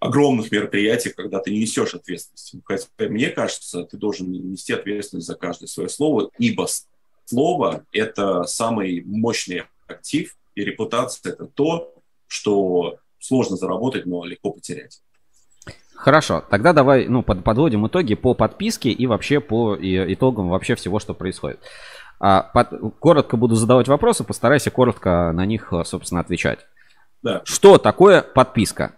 огромных 0.00 0.52
мероприятиях, 0.52 1.14
когда 1.14 1.38
ты 1.38 1.50
не 1.50 1.60
несешь 1.60 1.94
ответственность. 1.94 2.56
Хотя, 2.64 2.86
мне 3.08 3.30
кажется, 3.30 3.84
ты 3.84 3.96
должен 3.96 4.30
нести 4.30 4.72
ответственность 4.72 5.26
за 5.26 5.34
каждое 5.34 5.66
свое 5.66 5.88
слово, 5.88 6.30
ибо 6.38 6.66
слово– 7.24 7.86
это 7.92 8.44
самый 8.44 9.02
мощный 9.04 9.62
актив, 9.86 10.36
и 10.54 10.64
репутация– 10.64 11.32
это 11.34 11.46
то, 11.46 11.94
что 12.26 12.98
сложно 13.18 13.56
заработать, 13.56 14.06
но 14.06 14.24
легко 14.24 14.50
потерять. 14.50 15.00
Хорошо, 15.94 16.44
тогда 16.50 16.72
давай 16.72 17.08
ну, 17.08 17.22
под, 17.22 17.42
подводим 17.44 17.86
итоги 17.86 18.14
по 18.14 18.34
подписке 18.34 18.90
и 18.90 19.06
вообще 19.06 19.40
по 19.40 19.74
итогам 19.80 20.50
вообще 20.50 20.74
всего, 20.74 20.98
что 20.98 21.14
происходит. 21.14 21.60
А, 22.26 22.40
коротко 23.00 23.36
буду 23.36 23.54
задавать 23.54 23.86
вопросы, 23.86 24.24
постарайся 24.24 24.70
коротко 24.70 25.30
на 25.32 25.44
них, 25.44 25.70
собственно, 25.84 26.22
отвечать. 26.22 26.66
Да. 27.22 27.42
Что 27.44 27.76
такое 27.76 28.22
подписка? 28.22 28.96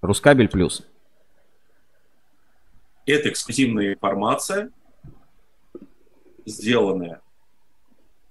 Рускабель 0.00 0.48
плюс. 0.48 0.86
Это 3.06 3.28
эксклюзивная 3.28 3.94
информация, 3.94 4.70
сделанная 6.46 7.22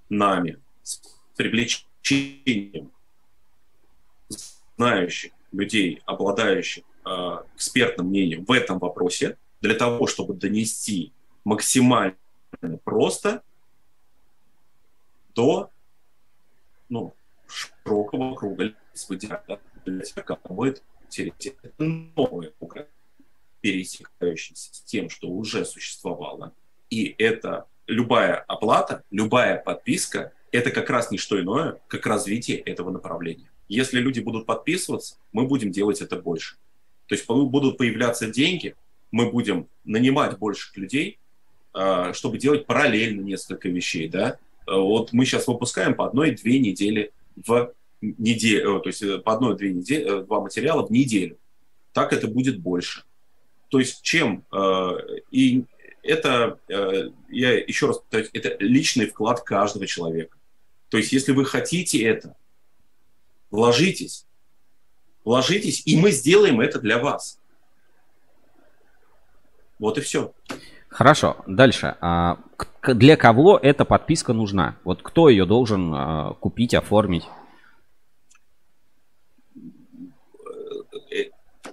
нами 0.08 0.58
с 0.84 1.02
привлечением 1.36 2.94
знающих 4.78 5.34
людей, 5.52 6.02
обладающих 6.06 6.86
э, 7.06 7.10
экспертным 7.56 8.08
мнением 8.08 8.46
в 8.46 8.52
этом 8.54 8.80
вопросе, 8.80 9.36
для 9.60 9.74
того, 9.74 10.08
чтобы 10.08 10.34
донести 10.34 11.12
максимально 11.44 12.16
просто 12.86 13.44
до 15.36 15.70
ну, 16.90 17.14
широкого 17.48 18.36
круга 18.36 18.74
тех, 19.18 19.42
кому 20.26 20.56
будет 20.56 20.84
интересно. 21.06 21.68
Это 21.68 21.84
новое 21.84 22.52
пересекающееся 23.62 24.74
с 24.74 24.82
тем, 24.82 25.10
что 25.10 25.30
уже 25.30 25.66
существовало. 25.66 26.54
И 26.90 27.16
это 27.18 27.66
любая 27.88 28.36
оплата, 28.36 29.04
любая 29.10 29.58
подписка, 29.58 30.34
это 30.52 30.70
как 30.70 30.90
раз 30.90 31.12
не 31.12 31.18
что 31.18 31.40
иное, 31.42 31.80
как 31.88 32.06
развитие 32.06 32.58
этого 32.58 32.92
направления. 32.92 33.50
Если 33.68 34.00
люди 34.00 34.20
будут 34.20 34.46
подписываться, 34.46 35.16
мы 35.32 35.48
будем 35.48 35.72
делать 35.72 36.02
это 36.02 36.18
больше. 36.18 36.58
То 37.08 37.16
есть 37.16 37.26
будут 37.28 37.78
появляться 37.78 38.28
деньги, 38.28 38.76
мы 39.12 39.32
будем 39.32 39.68
нанимать 39.84 40.38
больших 40.38 40.76
людей, 40.78 41.18
а, 41.74 42.14
чтобы 42.14 42.38
делать 42.38 42.66
параллельно 42.66 43.22
несколько 43.22 43.70
вещей. 43.70 44.08
Да? 44.08 44.38
А, 44.66 44.78
вот 44.78 45.14
мы 45.14 45.26
сейчас 45.26 45.48
выпускаем 45.48 45.96
по 45.96 46.06
одной-две 46.06 46.60
недели 46.60 47.12
в 47.36 47.74
неделю, 48.02 48.78
э, 48.78 48.82
то 48.82 48.90
есть 48.90 49.02
э, 49.02 49.18
по 49.20 49.34
одной-две 49.34 49.74
недели, 49.74 50.04
э, 50.04 50.24
два 50.24 50.42
материала 50.42 50.86
в 50.86 50.92
неделю. 50.92 51.38
Так 51.94 52.14
это 52.14 52.28
будет 52.28 52.60
больше. 52.60 53.04
То 53.70 53.80
есть 53.80 54.02
чем... 54.02 54.46
И 55.32 55.64
это, 56.04 56.60
я 56.68 57.54
еще 57.54 57.88
раз 57.88 58.00
повторюсь, 58.00 58.30
это 58.34 58.56
личный 58.60 59.08
вклад 59.08 59.42
каждого 59.42 59.88
человека. 59.88 60.38
То 60.90 60.98
есть 60.98 61.12
если 61.12 61.32
вы 61.32 61.46
хотите 61.46 62.04
это, 62.04 62.36
Вложитесь. 63.54 64.26
Вложитесь, 65.24 65.84
и 65.86 65.96
мы 65.96 66.10
сделаем 66.10 66.60
это 66.60 66.80
для 66.80 66.98
вас. 66.98 67.40
Вот 69.78 70.00
и 70.00 70.02
все. 70.02 70.34
Хорошо, 70.94 71.38
дальше. 71.48 71.96
А, 72.02 72.38
для 72.84 73.18
кого 73.18 73.58
эта 73.58 73.84
подписка 73.84 74.32
нужна? 74.32 74.78
Вот 74.84 75.02
кто 75.02 75.28
ее 75.28 75.46
должен 75.46 75.92
а, 75.92 76.34
купить, 76.40 76.76
оформить? 76.76 77.24
Э, 81.12 81.24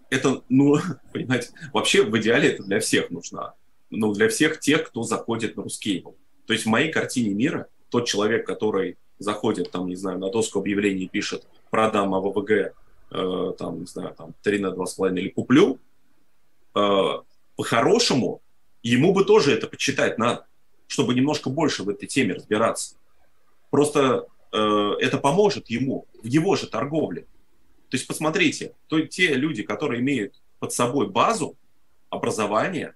это, 0.09 0.41
ну, 0.49 0.77
понимаете, 1.13 1.51
вообще 1.75 2.03
в 2.03 2.17
идеале 2.17 2.53
это 2.53 2.63
для 2.63 2.81
всех 2.81 3.11
нужна. 3.11 3.53
Ну, 3.91 4.15
для 4.15 4.31
всех 4.31 4.59
тех, 4.59 4.85
кто 4.85 5.03
заходит 5.03 5.55
на 5.55 5.65
Рускейбл. 5.65 6.17
То 6.47 6.55
есть 6.55 6.65
в 6.65 6.71
моей 6.71 6.91
картине 6.91 7.35
мира 7.35 7.67
тот 7.91 8.07
человек, 8.07 8.47
который 8.47 8.97
заходит, 9.19 9.71
там, 9.71 9.87
не 9.87 9.97
знаю, 9.97 10.19
на 10.19 10.31
доску 10.31 10.61
объявлений 10.61 11.09
пишет 11.09 11.47
«продам 11.69 12.15
АВВГ», 12.15 12.51
э, 12.51 13.53
там, 13.59 13.81
не 13.81 13.87
знаю, 13.87 14.15
там, 14.17 14.33
3 14.43 14.59
на 14.61 14.69
2,5 14.69 15.19
или 15.19 15.29
«куплю», 15.29 15.79
э, 16.75 17.09
по-хорошему, 17.57 18.41
ему 18.83 19.13
бы 19.13 19.25
тоже 19.25 19.53
это 19.53 19.67
почитать 19.67 20.19
надо, 20.19 20.47
чтобы 20.87 21.15
немножко 21.15 21.51
больше 21.51 21.83
в 21.83 21.89
этой 21.89 22.07
теме 22.07 22.35
разбираться. 22.35 22.97
Просто 23.71 24.27
э, 24.53 24.93
это 25.01 25.19
поможет 25.19 25.69
ему 25.71 26.07
в 26.23 26.27
его 26.27 26.57
же 26.57 26.67
торговле. 26.67 27.23
То 27.89 27.97
есть, 27.97 28.07
посмотрите, 28.07 28.75
то, 28.89 29.01
те 29.01 29.35
люди, 29.35 29.63
которые 29.63 30.01
имеют 30.01 30.41
под 30.59 30.73
собой 30.73 31.09
базу 31.09 31.57
образования, 32.09 32.95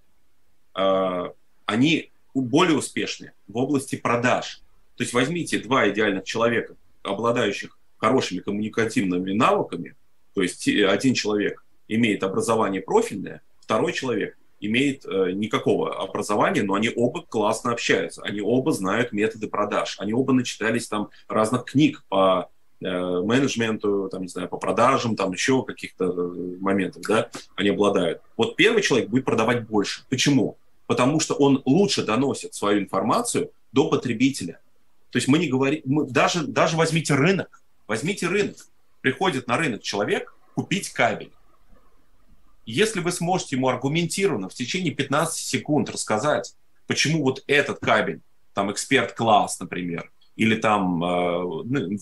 э, 0.76 1.24
они 1.66 2.12
более 2.34 2.76
успешны 2.76 3.32
в 3.46 3.56
области 3.56 3.96
продаж. 3.96 4.60
То 4.96 5.02
есть 5.02 5.12
возьмите 5.12 5.58
два 5.58 5.88
идеальных 5.88 6.24
человека, 6.24 6.76
обладающих 7.02 7.78
хорошими 7.96 8.40
коммуникативными 8.40 9.32
навыками, 9.32 9.96
то 10.34 10.42
есть 10.42 10.66
один 10.66 11.14
человек 11.14 11.64
имеет 11.88 12.22
образование 12.22 12.82
профильное, 12.82 13.42
второй 13.60 13.92
человек 13.92 14.36
имеет 14.66 15.04
э, 15.04 15.32
никакого 15.32 16.02
образования, 16.02 16.62
но 16.62 16.74
они 16.74 16.90
оба 16.94 17.22
классно 17.22 17.72
общаются, 17.72 18.22
они 18.22 18.40
оба 18.40 18.72
знают 18.72 19.12
методы 19.12 19.48
продаж, 19.48 19.96
они 19.98 20.12
оба 20.12 20.32
начитались 20.32 20.88
там 20.88 21.10
разных 21.28 21.64
книг 21.64 22.04
по 22.08 22.50
э, 22.80 22.86
менеджменту, 22.86 24.08
там, 24.10 24.22
не 24.22 24.28
знаю, 24.28 24.48
по 24.48 24.56
продажам, 24.56 25.16
там 25.16 25.32
еще 25.32 25.64
каких-то 25.64 26.04
э, 26.04 26.56
моментов, 26.60 27.02
да, 27.06 27.30
они 27.56 27.70
обладают. 27.70 28.20
Вот 28.36 28.56
первый 28.56 28.82
человек 28.82 29.08
будет 29.08 29.24
продавать 29.24 29.66
больше. 29.66 30.04
Почему? 30.08 30.56
Потому 30.86 31.20
что 31.20 31.34
он 31.34 31.62
лучше 31.64 32.04
доносит 32.04 32.54
свою 32.54 32.80
информацию 32.80 33.50
до 33.72 33.88
потребителя. 33.88 34.60
То 35.10 35.18
есть 35.18 35.28
мы 35.28 35.38
не 35.38 35.48
говорим, 35.48 35.82
даже, 36.08 36.46
даже 36.46 36.76
возьмите 36.76 37.14
рынок, 37.14 37.62
возьмите 37.86 38.26
рынок. 38.26 38.56
Приходит 39.00 39.46
на 39.46 39.56
рынок 39.56 39.82
человек 39.82 40.34
купить 40.54 40.90
кабель. 40.90 41.30
Если 42.66 43.00
вы 43.00 43.12
сможете 43.12 43.56
ему 43.56 43.68
аргументированно 43.68 44.48
в 44.48 44.54
течение 44.54 44.92
15 44.92 45.36
секунд 45.36 45.90
рассказать, 45.90 46.54
почему 46.86 47.22
вот 47.22 47.42
этот 47.46 47.78
кабель, 47.80 48.20
там 48.54 48.70
эксперт-класс, 48.72 49.60
например, 49.60 50.10
или 50.36 50.56
там 50.56 51.02
э, 51.02 51.06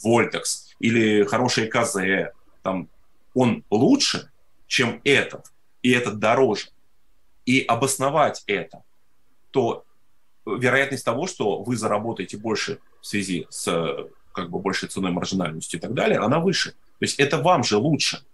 Voltex, 0.05 0.75
или 0.79 1.25
хороший 1.25 1.69
КЗ, 1.69 2.33
там, 2.63 2.89
он 3.35 3.65
лучше, 3.71 4.31
чем 4.67 5.01
этот, 5.05 5.53
и 5.83 5.91
этот 5.91 6.19
дороже, 6.19 6.69
и 7.45 7.61
обосновать 7.61 8.43
это, 8.47 8.83
то 9.51 9.85
вероятность 10.47 11.05
того, 11.05 11.27
что 11.27 11.63
вы 11.63 11.77
заработаете 11.77 12.37
больше 12.37 12.79
в 13.01 13.07
связи 13.07 13.47
с 13.51 14.09
как 14.33 14.51
бы 14.51 14.59
большей 14.59 14.89
ценой 14.89 15.11
маржинальностью 15.11 15.79
и 15.79 15.81
так 15.81 15.95
далее, 15.95 16.19
она 16.19 16.41
выше. 16.41 16.71
То 16.71 17.05
есть 17.05 17.19
это 17.19 17.39
вам 17.39 17.65
же 17.65 17.77
лучше. 17.77 18.25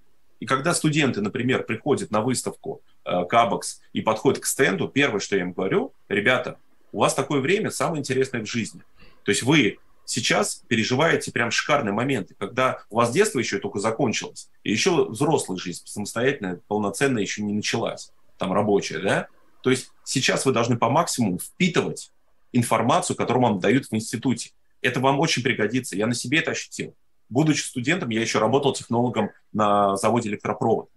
И 0.40 0.46
когда 0.46 0.74
студенты, 0.74 1.20
например, 1.20 1.64
приходят 1.64 2.10
на 2.10 2.20
выставку 2.20 2.82
э, 3.04 3.24
Кабакс 3.24 3.80
и 3.92 4.00
подходят 4.00 4.40
к 4.40 4.46
стенду, 4.46 4.88
первое, 4.88 5.20
что 5.20 5.36
я 5.36 5.42
им 5.42 5.52
говорю, 5.52 5.92
ребята, 6.08 6.58
у 6.92 7.00
вас 7.00 7.14
такое 7.14 7.40
время 7.40 7.70
самое 7.70 8.00
интересное 8.00 8.42
в 8.42 8.46
жизни. 8.46 8.82
То 9.24 9.30
есть 9.30 9.42
вы 9.42 9.78
сейчас 10.04 10.62
переживаете 10.68 11.32
прям 11.32 11.50
шикарные 11.50 11.92
моменты, 11.92 12.34
когда 12.38 12.82
у 12.88 12.96
вас 12.96 13.10
детство 13.10 13.38
еще 13.38 13.58
только 13.58 13.78
закончилось, 13.78 14.48
и 14.62 14.70
еще 14.70 15.08
взрослая 15.08 15.58
жизнь 15.58 15.82
самостоятельная, 15.84 16.60
полноценная 16.66 17.22
еще 17.22 17.42
не 17.42 17.52
началась, 17.52 18.12
там 18.38 18.52
рабочая, 18.52 19.00
да? 19.00 19.28
То 19.62 19.70
есть 19.70 19.90
сейчас 20.04 20.46
вы 20.46 20.52
должны 20.52 20.78
по 20.78 20.88
максимуму 20.88 21.38
впитывать 21.38 22.12
информацию, 22.52 23.16
которую 23.16 23.42
вам 23.42 23.60
дают 23.60 23.86
в 23.86 23.94
институте. 23.94 24.52
Это 24.80 25.00
вам 25.00 25.20
очень 25.20 25.42
пригодится. 25.42 25.96
Я 25.96 26.06
на 26.06 26.14
себе 26.14 26.38
это 26.38 26.52
ощутил. 26.52 26.94
Будучи 27.30 27.62
студентом, 27.62 28.08
я 28.10 28.20
еще 28.20 28.38
работал 28.38 28.72
технологом 28.72 29.30
на 29.52 29.96
заводе 29.96 30.30
электропровод. 30.30 30.88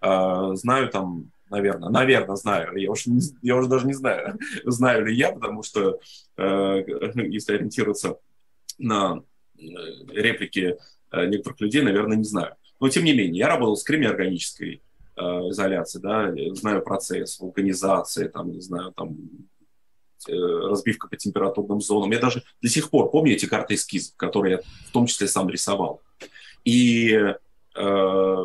А, 0.00 0.54
знаю 0.54 0.88
там, 0.88 1.30
наверное, 1.50 1.90
наверное, 1.90 2.36
знаю. 2.36 2.76
Я 2.76 2.90
уже, 2.90 3.10
я 3.42 3.56
уже 3.56 3.68
даже 3.68 3.86
не 3.86 3.94
знаю, 3.94 4.38
знаю 4.64 5.06
ли 5.06 5.14
я, 5.14 5.32
потому 5.32 5.62
что, 5.62 6.00
э, 6.36 6.84
если 7.28 7.54
ориентироваться 7.54 8.18
на 8.78 9.22
э, 9.58 9.62
реплики 10.08 10.76
э, 11.12 11.26
некоторых 11.26 11.60
людей, 11.60 11.82
наверное, 11.82 12.16
не 12.16 12.24
знаю. 12.24 12.54
Но 12.78 12.88
тем 12.88 13.04
не 13.04 13.12
менее, 13.12 13.38
я 13.38 13.48
работал 13.48 13.76
с 13.76 13.82
кремиорганической 13.82 14.82
э, 15.16 15.20
изоляцией, 15.20 16.02
да, 16.02 16.54
знаю 16.54 16.82
процесс 16.82 17.38
вулканизации, 17.40 18.28
там, 18.28 18.52
не 18.52 18.60
знаю, 18.60 18.92
там, 18.92 19.16
разбивка 20.28 21.08
по 21.08 21.16
температурным 21.16 21.80
зонам. 21.80 22.10
Я 22.10 22.18
даже 22.18 22.42
до 22.60 22.68
сих 22.68 22.90
пор 22.90 23.10
помню 23.10 23.34
эти 23.34 23.46
карты 23.46 23.74
эскиз, 23.74 24.14
которые 24.16 24.52
я 24.52 24.60
в 24.88 24.92
том 24.92 25.06
числе 25.06 25.28
сам 25.28 25.48
рисовал. 25.48 26.02
И 26.64 27.12
э, 27.74 28.44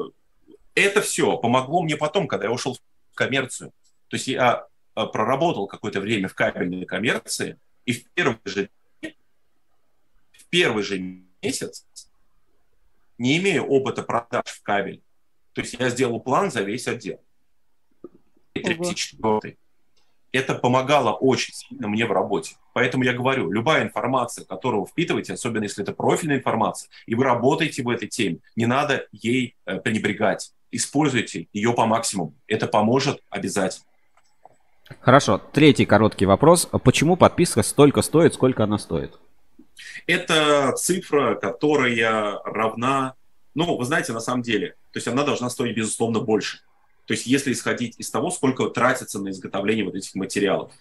это 0.75 1.01
все 1.01 1.37
помогло 1.37 1.83
мне 1.83 1.97
потом, 1.97 2.27
когда 2.27 2.45
я 2.45 2.51
ушел 2.51 2.77
в 3.11 3.15
коммерцию. 3.15 3.71
То 4.07 4.15
есть 4.15 4.27
я 4.27 4.67
э, 4.95 5.05
проработал 5.05 5.67
какое-то 5.67 5.99
время 5.99 6.27
в 6.27 6.35
кабельной 6.35 6.85
коммерции, 6.85 7.57
и 7.85 7.93
в 7.93 8.09
первый 8.11 8.39
же, 8.45 8.69
в 9.01 10.45
первый 10.49 10.83
же 10.83 10.99
месяц, 11.41 11.85
не 13.17 13.37
имея 13.37 13.61
опыта 13.61 14.03
продаж 14.03 14.45
в 14.45 14.61
кабель, 14.61 15.01
то 15.53 15.61
есть 15.61 15.75
я 15.79 15.89
сделал 15.89 16.19
план 16.19 16.51
за 16.51 16.61
весь 16.61 16.87
отдел. 16.87 17.21
34 18.53 19.57
это 20.35 20.55
помогало 20.55 21.13
очень 21.13 21.53
сильно 21.53 21.87
мне 21.87 22.05
в 22.05 22.11
работе. 22.11 22.55
Поэтому 22.73 23.03
я 23.03 23.13
говорю, 23.13 23.51
любая 23.51 23.83
информация, 23.83 24.45
которую 24.45 24.81
вы 24.81 24.87
впитываете, 24.87 25.33
особенно 25.33 25.63
если 25.63 25.83
это 25.83 25.93
профильная 25.93 26.37
информация, 26.37 26.89
и 27.05 27.15
вы 27.15 27.23
работаете 27.23 27.83
в 27.83 27.89
этой 27.89 28.07
теме, 28.07 28.39
не 28.55 28.65
надо 28.65 29.07
ей 29.11 29.55
э, 29.65 29.79
пренебрегать. 29.79 30.51
Используйте 30.71 31.47
ее 31.53 31.73
по 31.73 31.85
максимуму. 31.85 32.33
Это 32.47 32.67
поможет 32.67 33.21
обязательно. 33.29 33.85
Хорошо. 34.99 35.41
Третий 35.53 35.85
короткий 35.85 36.25
вопрос. 36.25 36.67
Почему 36.83 37.15
подписка 37.15 37.63
столько 37.63 38.01
стоит, 38.01 38.33
сколько 38.33 38.63
она 38.63 38.77
стоит? 38.77 39.17
Это 40.05 40.73
цифра, 40.75 41.35
которая 41.35 42.39
равна... 42.43 43.15
Ну, 43.55 43.77
вы 43.77 43.85
знаете, 43.85 44.11
на 44.11 44.19
самом 44.19 44.41
деле, 44.41 44.75
то 44.91 44.97
есть 44.97 45.07
она 45.07 45.23
должна 45.23 45.49
стоить, 45.49 45.75
безусловно, 45.75 46.19
больше. 46.19 46.59
То 47.05 47.13
есть 47.13 47.27
если 47.27 47.53
исходить 47.53 47.95
из 47.99 48.09
того, 48.09 48.31
сколько 48.31 48.67
тратится 48.69 49.19
на 49.19 49.29
изготовление 49.29 49.85
вот 49.85 49.95
этих 49.95 50.15
материалов. 50.15 50.73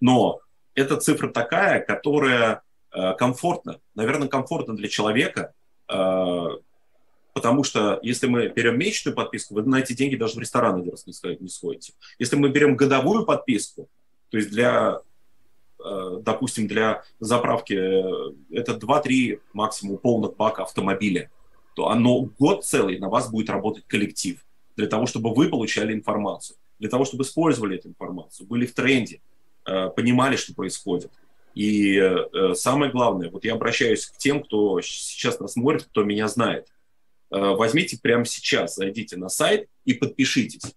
Но 0.00 0.40
эта 0.74 0.96
цифра 0.96 1.28
такая, 1.28 1.80
которая 1.80 2.62
э, 2.92 3.14
комфортна, 3.14 3.80
наверное, 3.94 4.28
комфортна 4.28 4.76
для 4.76 4.88
человека, 4.88 5.52
э, 5.88 6.46
потому 7.32 7.62
что 7.62 8.00
если 8.02 8.26
мы 8.26 8.48
берем 8.48 8.78
месячную 8.78 9.14
подписку, 9.14 9.54
вы 9.54 9.62
на 9.62 9.76
эти 9.76 9.92
деньги 9.92 10.16
даже 10.16 10.34
в 10.34 10.38
ресторан 10.38 10.80
один 10.80 10.90
раз 10.90 11.06
не, 11.06 11.12
сходите. 11.12 11.92
Если 12.18 12.36
мы 12.36 12.48
берем 12.48 12.76
годовую 12.76 13.24
подписку, 13.24 13.88
то 14.30 14.36
есть 14.36 14.50
для, 14.50 15.00
э, 15.84 16.18
допустим, 16.22 16.66
для 16.66 17.04
заправки 17.20 17.74
э, 17.74 18.32
это 18.50 18.72
2-3 18.72 19.40
максимум 19.52 19.98
полных 19.98 20.36
бака 20.36 20.62
автомобиля, 20.62 21.30
то 21.74 21.88
оно 21.88 22.22
год 22.22 22.64
целый 22.64 22.98
на 22.98 23.08
вас 23.08 23.30
будет 23.30 23.50
работать 23.50 23.84
коллектив 23.86 24.44
для 24.78 24.86
того, 24.86 25.06
чтобы 25.06 25.34
вы 25.34 25.48
получали 25.48 25.92
информацию, 25.92 26.56
для 26.78 26.88
того, 26.88 27.04
чтобы 27.04 27.24
использовали 27.24 27.76
эту 27.78 27.88
информацию, 27.88 28.46
были 28.46 28.64
в 28.64 28.74
тренде, 28.74 29.20
э, 29.66 29.88
понимали, 29.88 30.36
что 30.36 30.54
происходит. 30.54 31.10
И 31.56 31.96
э, 31.96 32.54
самое 32.54 32.92
главное, 32.92 33.28
вот 33.28 33.44
я 33.44 33.54
обращаюсь 33.54 34.06
к 34.06 34.16
тем, 34.16 34.40
кто 34.40 34.80
сейчас 34.80 35.40
нас 35.40 35.54
смотрит, 35.54 35.82
кто 35.82 36.04
меня 36.04 36.28
знает. 36.28 36.68
Э, 37.32 37.56
возьмите 37.56 37.98
прямо 38.00 38.24
сейчас, 38.24 38.76
зайдите 38.76 39.16
на 39.16 39.28
сайт 39.28 39.68
и 39.84 39.94
подпишитесь. 39.94 40.72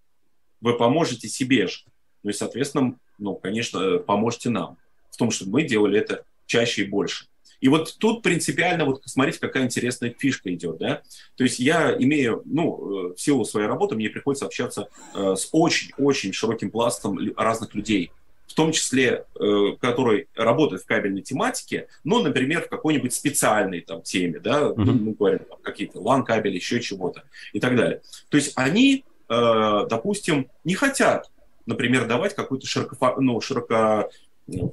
Вы 0.61 0.75
поможете 0.77 1.27
себе 1.27 1.67
же. 1.67 1.81
Ну 2.23 2.31
и, 2.31 2.33
соответственно, 2.33 2.97
ну, 3.19 3.35
конечно, 3.35 3.99
поможете 3.99 4.49
нам 4.49 4.77
в 5.11 5.17
том, 5.17 5.29
чтобы 5.29 5.51
мы 5.51 5.63
делали 5.63 5.99
это 5.99 6.23
чаще 6.47 6.85
и 6.85 6.89
больше. 6.89 7.27
И 7.61 7.67
вот 7.69 7.95
тут 7.99 8.23
принципиально, 8.23 8.85
вот 8.85 9.03
смотрите, 9.05 9.39
какая 9.39 9.63
интересная 9.63 10.13
фишка 10.17 10.53
идет, 10.53 10.79
да. 10.79 11.01
То 11.37 11.43
есть 11.43 11.59
я 11.59 11.95
имею, 11.97 12.41
ну, 12.45 13.11
э, 13.11 13.13
в 13.13 13.21
силу 13.21 13.45
своей 13.45 13.67
работы 13.67 13.95
мне 13.95 14.09
приходится 14.09 14.45
общаться 14.45 14.89
э, 15.13 15.35
с 15.37 15.47
очень-очень 15.51 16.33
широким 16.33 16.71
пластом 16.71 17.19
разных 17.37 17.75
людей, 17.75 18.11
в 18.47 18.53
том 18.53 18.71
числе, 18.71 19.25
э, 19.39 19.75
которые 19.79 20.27
работают 20.35 20.81
в 20.81 20.85
кабельной 20.87 21.21
тематике, 21.21 21.87
но, 22.03 22.21
например, 22.21 22.63
в 22.63 22.69
какой-нибудь 22.69 23.13
специальной 23.13 23.81
там 23.81 24.01
теме, 24.01 24.39
да, 24.39 24.63
mm-hmm. 24.63 24.75
мы 24.75 25.13
говорим, 25.13 25.39
какие-то 25.61 25.99
LAN-кабели, 25.99 26.55
еще 26.55 26.81
чего-то 26.81 27.23
и 27.53 27.59
так 27.59 27.75
далее. 27.75 28.01
То 28.29 28.37
есть 28.37 28.53
они, 28.55 29.05
э, 29.29 29.85
допустим, 29.87 30.49
не 30.63 30.73
хотят, 30.73 31.29
например, 31.67 32.07
давать 32.07 32.35
какую-то 32.35 32.65
широко, 32.65 33.15
ну, 33.21 33.39
широко 33.39 34.09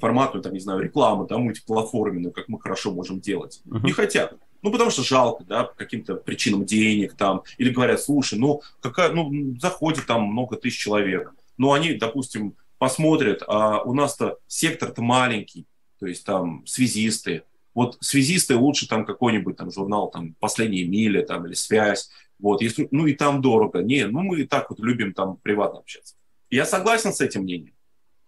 форматную, 0.00 0.42
там, 0.42 0.52
не 0.52 0.60
знаю, 0.60 0.80
рекламу, 0.80 1.26
да, 1.26 1.38
мультиплатформенную, 1.38 2.32
как 2.32 2.48
мы 2.48 2.60
хорошо 2.60 2.92
можем 2.92 3.20
делать. 3.20 3.60
Uh-huh. 3.66 3.84
Не 3.84 3.92
хотят. 3.92 4.36
Ну, 4.62 4.72
потому 4.72 4.90
что 4.90 5.02
жалко, 5.02 5.44
да, 5.44 5.64
по 5.64 5.74
каким-то 5.74 6.16
причинам 6.16 6.64
денег 6.64 7.14
там, 7.14 7.42
или 7.59 7.70
говорят, 7.70 8.00
слушай, 8.00 8.38
ну, 8.38 8.62
какая, 8.80 9.12
ну, 9.12 9.56
заходит 9.60 10.06
там 10.06 10.24
много 10.24 10.56
тысяч 10.56 10.78
человек. 10.78 11.32
Но 11.56 11.72
они, 11.72 11.94
допустим, 11.94 12.55
посмотрят, 12.78 13.42
а 13.46 13.82
у 13.82 13.94
нас-то 13.94 14.38
сектор-то 14.46 15.02
маленький, 15.02 15.66
то 15.98 16.06
есть 16.06 16.24
там 16.24 16.66
связисты. 16.66 17.42
Вот 17.74 17.98
связисты 18.00 18.56
лучше 18.56 18.88
там 18.88 19.05
какой-нибудь 19.05 19.56
там 19.56 19.70
журнал, 19.70 20.10
там, 20.10 20.34
«Последние 20.40 20.86
мили», 20.86 21.22
там, 21.22 21.46
или 21.46 21.55
«Связь», 21.55 22.10
вот, 22.40 22.62
если, 22.62 22.88
ну, 22.90 23.06
и 23.06 23.14
там 23.14 23.40
дорого. 23.40 23.80
Не, 23.82 24.06
ну, 24.06 24.22
мы 24.22 24.40
и 24.40 24.44
так 24.44 24.70
вот 24.70 24.80
любим 24.80 25.12
там 25.12 25.36
приватно 25.36 25.80
общаться. 25.80 26.14
Я 26.50 26.64
согласен 26.64 27.12
с 27.12 27.20
этим 27.20 27.42
мнением. 27.42 27.74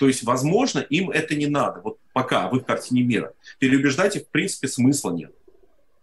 То 0.00 0.06
есть, 0.06 0.22
возможно, 0.22 0.78
им 0.78 1.10
это 1.10 1.34
не 1.34 1.46
надо, 1.46 1.82
вот 1.82 1.98
пока 2.14 2.48
в 2.48 2.56
их 2.56 2.64
картине 2.64 3.02
мира. 3.02 3.34
Переубеждать 3.58 4.16
их, 4.16 4.22
в 4.22 4.28
принципе, 4.28 4.66
смысла 4.66 5.10
нет. 5.10 5.30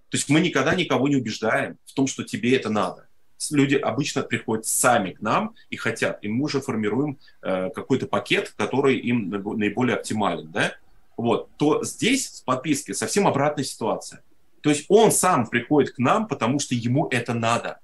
То 0.09 0.17
есть 0.17 0.29
мы 0.29 0.39
никогда 0.39 0.75
никого 0.75 1.07
не 1.07 1.15
убеждаем 1.15 1.79
в 1.83 1.93
том, 1.93 2.05
что 2.05 2.23
тебе 2.23 2.55
это 2.55 2.69
надо. 2.69 3.07
Люди 3.49 3.73
обычно 3.73 4.21
приходят 4.21 4.67
сами 4.67 5.13
к 5.13 5.21
нам 5.21 5.55
и 5.71 5.77
хотят, 5.77 6.19
и 6.21 6.27
мы 6.27 6.43
уже 6.43 6.61
формируем 6.61 7.17
э, 7.41 7.71
какой-то 7.71 8.05
пакет, 8.05 8.53
который 8.55 8.99
им 8.99 9.31
наиболее 9.31 9.95
оптимален, 9.95 10.51
да? 10.51 10.75
Вот, 11.17 11.49
то 11.57 11.83
здесь 11.83 12.29
с 12.29 12.41
подпиской 12.41 12.93
совсем 12.93 13.25
обратная 13.25 13.63
ситуация. 13.63 14.21
То 14.61 14.69
есть 14.69 14.85
он 14.89 15.11
сам 15.11 15.47
приходит 15.47 15.95
к 15.95 15.97
нам, 15.97 16.27
потому 16.27 16.59
что 16.59 16.75
ему 16.75 17.07
это 17.07 17.33
надо. 17.33 17.79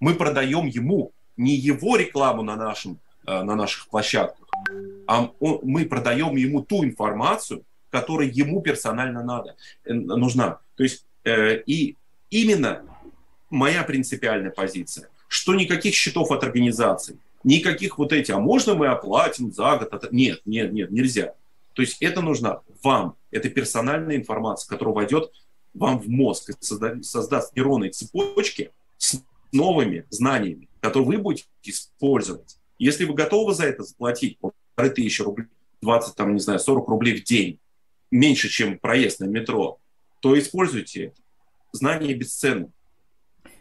Мы 0.00 0.16
продаем 0.16 0.66
ему 0.66 1.12
не 1.36 1.54
его 1.54 1.94
рекламу 1.94 2.42
на, 2.42 2.56
нашем, 2.56 2.98
э, 3.24 3.42
на 3.44 3.54
наших 3.54 3.86
площадках, 3.86 4.47
а 5.06 5.30
он, 5.40 5.60
мы 5.62 5.86
продаем 5.86 6.36
ему 6.36 6.62
ту 6.62 6.84
информацию, 6.84 7.64
которая 7.90 8.28
ему 8.28 8.60
персонально 8.60 9.24
надо, 9.24 9.56
э, 9.84 9.92
нужна. 9.94 10.60
То 10.76 10.82
есть 10.82 11.04
э, 11.24 11.62
и 11.66 11.96
именно 12.30 12.82
моя 13.50 13.82
принципиальная 13.82 14.50
позиция, 14.50 15.08
что 15.28 15.54
никаких 15.54 15.94
счетов 15.94 16.30
от 16.30 16.44
организаций, 16.44 17.16
никаких 17.44 17.98
вот 17.98 18.12
эти, 18.12 18.32
а 18.32 18.38
можно 18.38 18.74
мы 18.74 18.88
оплатим 18.88 19.52
за 19.52 19.76
год? 19.76 19.92
Это... 19.92 20.08
Нет, 20.10 20.42
нет, 20.44 20.72
нет, 20.72 20.90
нельзя. 20.90 21.34
То 21.72 21.82
есть 21.82 22.02
это 22.02 22.20
нужно 22.20 22.62
вам, 22.82 23.14
это 23.30 23.48
персональная 23.48 24.16
информация, 24.16 24.68
которая 24.68 24.94
войдет 24.94 25.32
вам 25.74 25.98
в 25.98 26.08
мозг 26.08 26.50
и 26.50 26.54
создаст, 26.58 27.04
создаст 27.04 27.54
нейронные 27.54 27.90
цепочки 27.90 28.72
с 28.96 29.22
новыми 29.52 30.04
знаниями, 30.10 30.68
которые 30.80 31.06
вы 31.06 31.18
будете 31.18 31.46
использовать. 31.62 32.57
Если 32.78 33.04
вы 33.04 33.14
готовы 33.14 33.54
за 33.54 33.64
это 33.64 33.82
заплатить 33.82 34.38
полторы 34.38 34.90
тысячи 34.94 35.22
рублей, 35.22 35.48
20, 35.82 36.14
там, 36.14 36.34
не 36.34 36.40
знаю, 36.40 36.58
40 36.58 36.88
рублей 36.88 37.20
в 37.20 37.24
день, 37.24 37.58
меньше, 38.10 38.48
чем 38.48 38.78
проезд 38.78 39.20
на 39.20 39.24
метро, 39.24 39.78
то 40.20 40.38
используйте 40.38 41.06
это. 41.06 41.16
Знания 41.72 42.14
бесценны. 42.14 42.70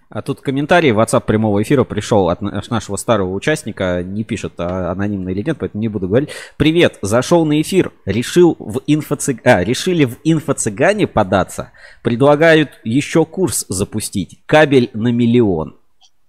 А 0.09 0.21
тут 0.21 0.39
комментарий 0.39 0.91
в 0.91 0.99
WhatsApp 0.99 1.25
прямого 1.25 1.61
эфира 1.61 1.83
пришел 1.83 2.29
от 2.29 2.41
нашего 2.41 2.95
старого 2.95 3.33
участника. 3.33 4.01
Не 4.03 4.23
пишет, 4.23 4.53
а 4.57 4.91
анонимно 4.91 5.29
или 5.29 5.41
нет, 5.41 5.57
поэтому 5.59 5.81
не 5.81 5.89
буду 5.89 6.07
говорить. 6.07 6.29
Привет, 6.55 6.97
зашел 7.01 7.45
на 7.45 7.61
эфир. 7.61 7.91
Решил 8.05 8.55
в 8.57 8.81
инфоцыг... 8.87 9.45
а, 9.45 9.63
решили 9.63 10.05
в 10.05 10.17
инфо-цыгане 10.23 11.07
податься. 11.07 11.71
Предлагают 12.03 12.79
еще 12.85 13.25
курс 13.25 13.65
запустить. 13.67 14.39
Кабель 14.45 14.89
на 14.93 15.11
миллион. 15.11 15.75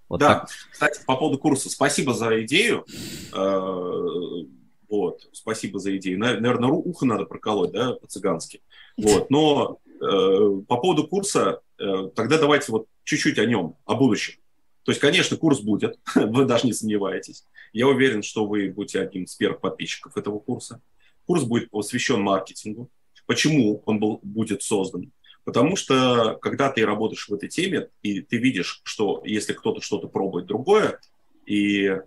Вот 0.09 0.21
да, 0.21 0.41
так. 0.41 0.49
кстати, 0.71 1.01
по 1.07 1.17
поводу 1.17 1.39
курса, 1.39 1.69
спасибо 1.69 2.15
за 2.15 2.43
идею. 2.45 2.87
Э, 3.35 4.47
вот, 4.89 5.29
спасибо 5.33 5.79
за 5.79 5.97
идею. 5.99 6.19
Наверное, 6.19 6.71
ухо 6.71 7.05
надо 7.05 7.25
проколоть, 7.25 7.73
да, 7.73 7.93
по-цыгански. 7.93 8.63
Вот, 8.97 9.31
но 9.31 9.79
э, 10.01 10.63
по 10.67 10.77
поводу 10.79 11.07
курса, 11.07 11.61
э, 11.79 12.11
тогда 12.15 12.39
давайте 12.39 12.73
вот 12.73 12.87
чуть-чуть 13.05 13.39
о 13.39 13.45
нем, 13.45 13.77
о 13.85 13.95
будущем. 13.95 14.39
То 14.85 14.93
есть, 14.93 15.01
конечно, 15.01 15.37
курс 15.37 15.61
будет, 15.61 15.99
вы 16.15 16.47
даже 16.47 16.67
не 16.67 16.73
сомневаетесь. 16.73 17.45
Я 17.75 17.87
уверен, 17.87 18.23
что 18.23 18.47
вы 18.47 18.71
будете 18.71 19.01
одним 19.01 19.25
из 19.25 19.35
первых 19.35 19.61
подписчиков 19.61 20.17
этого 20.17 20.39
курса. 20.39 20.81
Курс 21.27 21.45
будет 21.45 21.71
посвящен 21.71 22.23
маркетингу. 22.23 22.91
Почему 23.27 23.83
он 23.85 24.01
был, 24.01 24.21
будет 24.23 24.63
создан? 24.63 25.13
Потому 25.49 25.77
что 25.77 26.39
когда 26.43 26.71
ты 26.71 26.85
работаешь 26.85 27.27
в 27.27 27.33
этой 27.33 27.49
теме, 27.49 27.89
и 28.03 28.21
ты 28.21 28.37
видишь, 28.37 28.83
что 28.85 29.23
если 29.25 29.55
кто-то 29.55 29.81
что-то 29.81 30.07
пробует 30.07 30.45
другое, 30.45 31.01
и 31.47 31.87
э, 31.87 32.01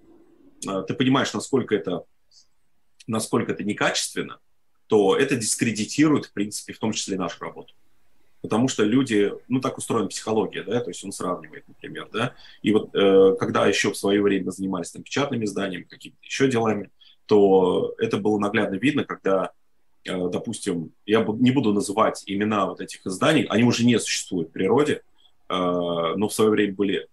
ты 0.88 0.93
понимаешь, 0.93 1.34
насколько 1.34 1.73
это, 1.73 2.03
насколько 3.07 3.53
это 3.53 3.63
некачественно, 3.63 4.39
то 4.85 5.18
это 5.18 5.35
дискредитирует, 5.38 6.26
в 6.26 6.34
принципе, 6.34 6.73
в 6.73 6.77
том 6.77 6.91
числе 6.91 7.18
нашу 7.18 7.43
работу. 7.43 7.73
Потому 8.43 8.68
что 8.68 8.84
люди, 8.84 9.34
ну, 9.47 9.59
так 9.59 9.80
устроена 9.80 10.09
психология, 10.09 10.61
да, 10.61 10.80
то 10.80 10.91
есть 10.91 11.03
он 11.03 11.11
сравнивает, 11.11 11.68
например, 11.68 12.09
да. 12.13 12.35
И 12.61 12.72
вот 12.72 12.93
э, 12.93 13.35
когда 13.39 13.65
еще 13.65 13.91
в 13.91 13.97
свое 13.97 14.22
время 14.22 14.51
занимались 14.51 14.91
там 14.91 15.01
печатными 15.01 15.45
изданиями, 15.45 15.85
какими-то 15.85 16.22
еще 16.22 16.47
делами, 16.47 16.91
то 17.26 17.95
это 17.97 18.18
было 18.18 18.38
наглядно 18.38 18.76
видно, 18.76 19.03
когда, 19.03 19.51
допустим, 20.06 20.91
я 21.06 21.23
не 21.23 21.52
буду 21.52 21.73
называть 21.73 22.23
имена 22.26 22.65
вот 22.65 22.82
этих 22.82 23.06
изданий, 23.06 23.44
они 23.44 23.64
уже 23.64 23.86
не 23.86 23.99
существуют 23.99 24.49
в 24.49 24.52
природе, 24.52 25.02
э, 25.49 25.53
но 25.53 26.28
в 26.28 26.34
свое 26.34 26.52
время 26.52 26.73
были 26.73 27.07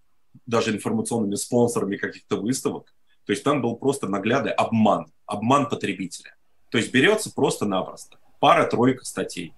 даже 0.45 0.71
информационными 0.71 1.35
спонсорами 1.35 1.97
каких-то 1.97 2.37
выставок. 2.37 2.93
То 3.25 3.31
есть 3.31 3.43
там 3.43 3.61
был 3.61 3.75
просто 3.75 4.07
наглядный 4.07 4.51
обман, 4.51 5.07
обман 5.25 5.69
потребителя. 5.69 6.35
То 6.69 6.77
есть 6.77 6.91
берется 6.91 7.31
просто-напросто 7.33 8.17
пара-тройка 8.39 9.05
статей 9.05 9.53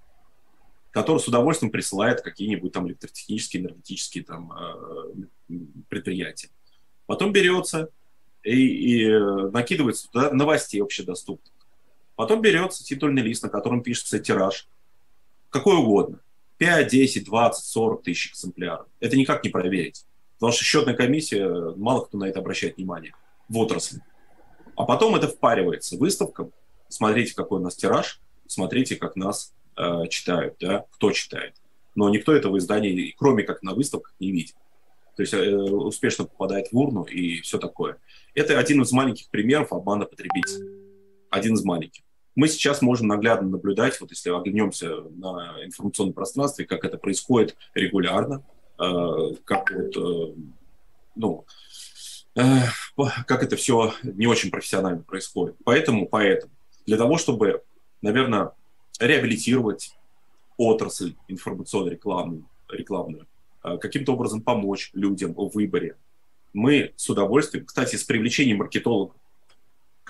который 0.92 1.20
с 1.20 1.28
удовольствием 1.28 1.72
присылает 1.72 2.22
какие-нибудь 2.22 2.74
там 2.74 2.88
электротехнические, 2.88 3.64
энергетические 3.64 4.24
там 4.24 4.52
э, 4.52 5.56
предприятия. 5.90 6.50
Потом 7.06 7.32
берется 7.32 7.90
и, 8.44 9.06
и 9.06 9.20
накидывается 9.52 10.10
туда 10.10 10.32
новостей 10.32 10.82
общедоступных. 10.82 11.54
Потом 12.22 12.40
берется 12.40 12.84
титульный 12.84 13.24
лист, 13.24 13.42
на 13.42 13.50
котором 13.50 13.82
пишется 13.82 14.20
тираж, 14.20 14.68
какой 15.50 15.78
угодно. 15.78 16.20
5, 16.60 16.88
10, 16.88 17.26
20, 17.26 17.66
40 17.66 18.04
тысяч 18.04 18.34
экземпляров. 18.34 18.86
Это 19.00 19.18
никак 19.18 19.44
не 19.44 19.50
проверить. 19.50 20.06
Потому 20.36 20.52
что 20.52 20.64
счетная 20.64 20.94
комиссия, 20.94 21.50
мало 21.76 22.06
кто 22.06 22.20
на 22.20 22.26
это 22.26 22.38
обращает 22.38 22.78
внимание 22.78 23.16
в 23.50 23.58
отрасли. 23.58 24.02
А 24.76 24.86
потом 24.86 25.16
это 25.16 25.30
впаривается 25.30 25.98
выставкам. 25.98 26.52
Смотрите, 26.90 27.34
какой 27.34 27.60
у 27.60 27.64
нас 27.64 27.76
тираж, 27.76 28.22
смотрите, 28.46 28.98
как 28.98 29.16
нас 29.16 29.56
э, 29.76 30.06
читают, 30.12 30.58
да, 30.60 30.86
кто 30.92 31.12
читает. 31.14 31.56
Но 31.96 32.08
никто 32.12 32.36
этого 32.36 32.60
издания, 32.60 33.16
кроме 33.18 33.42
как 33.42 33.64
на 33.64 33.74
выставках, 33.74 34.14
не 34.20 34.32
видит. 34.32 34.56
То 35.16 35.24
есть 35.24 35.34
э, 35.34 35.56
успешно 35.56 36.26
попадает 36.26 36.72
в 36.72 36.78
урну 36.78 37.02
и 37.02 37.42
все 37.42 37.58
такое. 37.58 37.98
Это 38.36 38.60
один 38.60 38.84
из 38.84 38.92
маленьких 38.92 39.28
примеров 39.32 39.74
обмана 39.74 40.06
потребителя. 40.06 40.68
Один 41.32 41.56
из 41.56 41.64
маленьких. 41.64 42.04
Мы 42.36 42.48
сейчас 42.48 42.82
можем 42.82 43.08
наглядно 43.08 43.50
наблюдать, 43.50 44.00
вот 44.00 44.12
если 44.12 44.30
оглянемся 44.30 45.02
на 45.18 45.58
информационном 45.64 46.14
пространстве, 46.14 46.66
как 46.66 46.86
это 46.86 46.98
происходит 46.98 47.58
регулярно, 47.74 48.44
э, 48.80 49.36
как 49.44 49.72
вот, 49.72 49.98
э, 49.98 50.34
ну, 51.16 51.46
э, 52.36 52.62
как 53.28 53.44
это 53.44 53.58
все 53.58 53.94
не 54.04 54.28
очень 54.28 54.50
профессионально 54.50 55.04
происходит. 55.04 55.56
Поэтому, 55.66 56.08
поэтому, 56.08 56.54
для 56.86 56.98
того, 56.98 57.18
чтобы, 57.18 57.64
наверное, 58.02 58.52
реабилитировать 59.00 59.94
отрасль 60.58 61.16
информационно-рекламную, 61.28 62.46
рекламную, 62.70 63.28
э, 63.64 63.78
каким-то 63.78 64.14
образом 64.14 64.42
помочь 64.42 64.92
людям 64.94 65.34
в 65.34 65.50
выборе. 65.50 65.98
Мы 66.54 66.94
с 66.96 67.10
удовольствием, 67.10 67.66
кстати, 67.66 67.96
с 67.96 68.04
привлечением 68.04 68.58
маркетологов, 68.58 69.16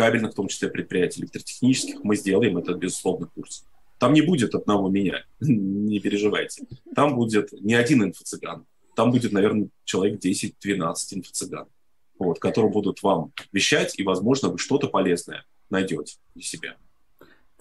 кабельных, 0.02 0.32
в 0.32 0.36
том 0.36 0.48
числе 0.48 0.68
предприятий 0.68 1.22
электротехнических, 1.22 2.04
мы 2.04 2.16
сделаем 2.16 2.58
этот, 2.58 2.80
безусловно, 2.80 3.28
курс. 3.28 3.66
Там 4.00 4.14
не 4.14 4.22
будет 4.22 4.56
одного 4.56 4.90
меня, 4.90 5.24
не 5.40 6.00
переживайте. 6.00 6.66
Там 6.96 7.16
будет 7.16 7.52
не 7.52 7.76
один 7.76 8.04
инфо-цыган. 8.04 8.66
Там 8.96 9.12
будет, 9.12 9.32
наверное, 9.32 9.70
человек 9.84 10.20
10-12 10.20 10.54
инфо-цыган, 11.12 11.68
вот, 12.18 12.40
которые 12.40 12.72
будут 12.72 13.04
вам 13.04 13.32
вещать, 13.52 13.94
и, 14.00 14.04
возможно, 14.04 14.50
вы 14.50 14.58
что-то 14.58 14.88
полезное 14.88 15.46
найдете 15.70 16.18
для 16.34 16.44
себя. 16.44 16.78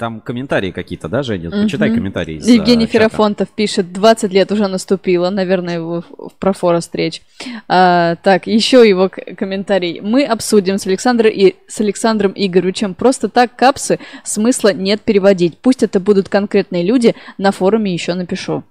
Там 0.01 0.23
комментарии 0.23 0.71
какие-то, 0.71 1.11
да, 1.11 1.23
Женя? 1.23 1.51
Почитай 1.51 1.95
комментарии. 1.95 2.37
Из, 2.37 2.49
Евгений 2.49 2.87
чата. 2.87 2.93
Ферафонтов 2.93 3.51
пишет, 3.51 3.93
20 3.93 4.33
лет 4.33 4.51
уже 4.51 4.67
наступило, 4.67 5.29
наверное, 5.29 5.79
в, 5.79 6.01
в 6.17 6.33
профора 6.39 6.81
встреч. 6.81 7.21
А, 7.69 8.17
так, 8.17 8.47
еще 8.47 8.89
его 8.89 9.11
комментарий. 9.11 10.01
Мы 10.01 10.25
обсудим 10.25 10.79
с, 10.79 10.87
Александром 10.87 11.31
и, 11.31 11.55
с 11.69 11.83
Александром 11.83 12.33
Игоревичем. 12.35 12.95
Просто 12.95 13.29
так 13.29 13.55
капсы 13.57 13.99
смысла 14.25 14.73
нет 14.73 15.03
переводить. 15.03 15.59
Пусть 15.59 15.83
это 15.83 16.01
будут 16.01 16.31
конкретные 16.31 16.83
люди, 16.83 17.15
на 17.37 17.53
форуме 17.53 17.93
еще 17.93 18.15
напишу. 18.15 18.65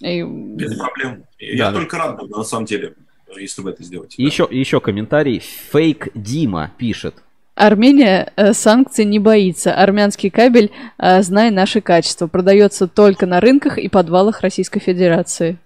И... 0.00 0.24
Без 0.24 0.76
проблем. 0.76 1.26
Я 1.38 1.70
да, 1.70 1.78
только 1.78 1.96
рад 1.96 2.18
буду, 2.18 2.38
на 2.38 2.42
самом 2.42 2.66
деле, 2.66 2.94
если 3.38 3.62
вы 3.62 3.70
это 3.70 3.84
сделаете. 3.84 4.20
Еще, 4.20 4.48
да. 4.48 4.52
еще 4.56 4.80
комментарий. 4.80 5.38
Фейк 5.38 6.08
Дима 6.16 6.72
пишет. 6.76 7.14
Армения 7.60 8.32
э, 8.36 8.54
санкций 8.54 9.04
не 9.04 9.18
боится. 9.18 9.74
Армянский 9.74 10.30
кабель, 10.30 10.72
э, 10.96 11.20
знай 11.20 11.50
наши 11.50 11.82
качества, 11.82 12.26
продается 12.26 12.88
только 12.88 13.26
на 13.26 13.38
рынках 13.38 13.76
и 13.76 13.90
подвалах 13.90 14.40
Российской 14.40 14.80
Федерации. 14.80 15.58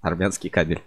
Армянский 0.00 0.50
кабель. 0.50 0.82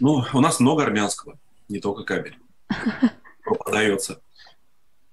Ну, 0.00 0.24
у 0.32 0.40
нас 0.40 0.58
много 0.58 0.82
армянского, 0.82 1.38
не 1.68 1.78
только 1.78 2.02
кабель. 2.02 2.36
Продается 3.44 4.20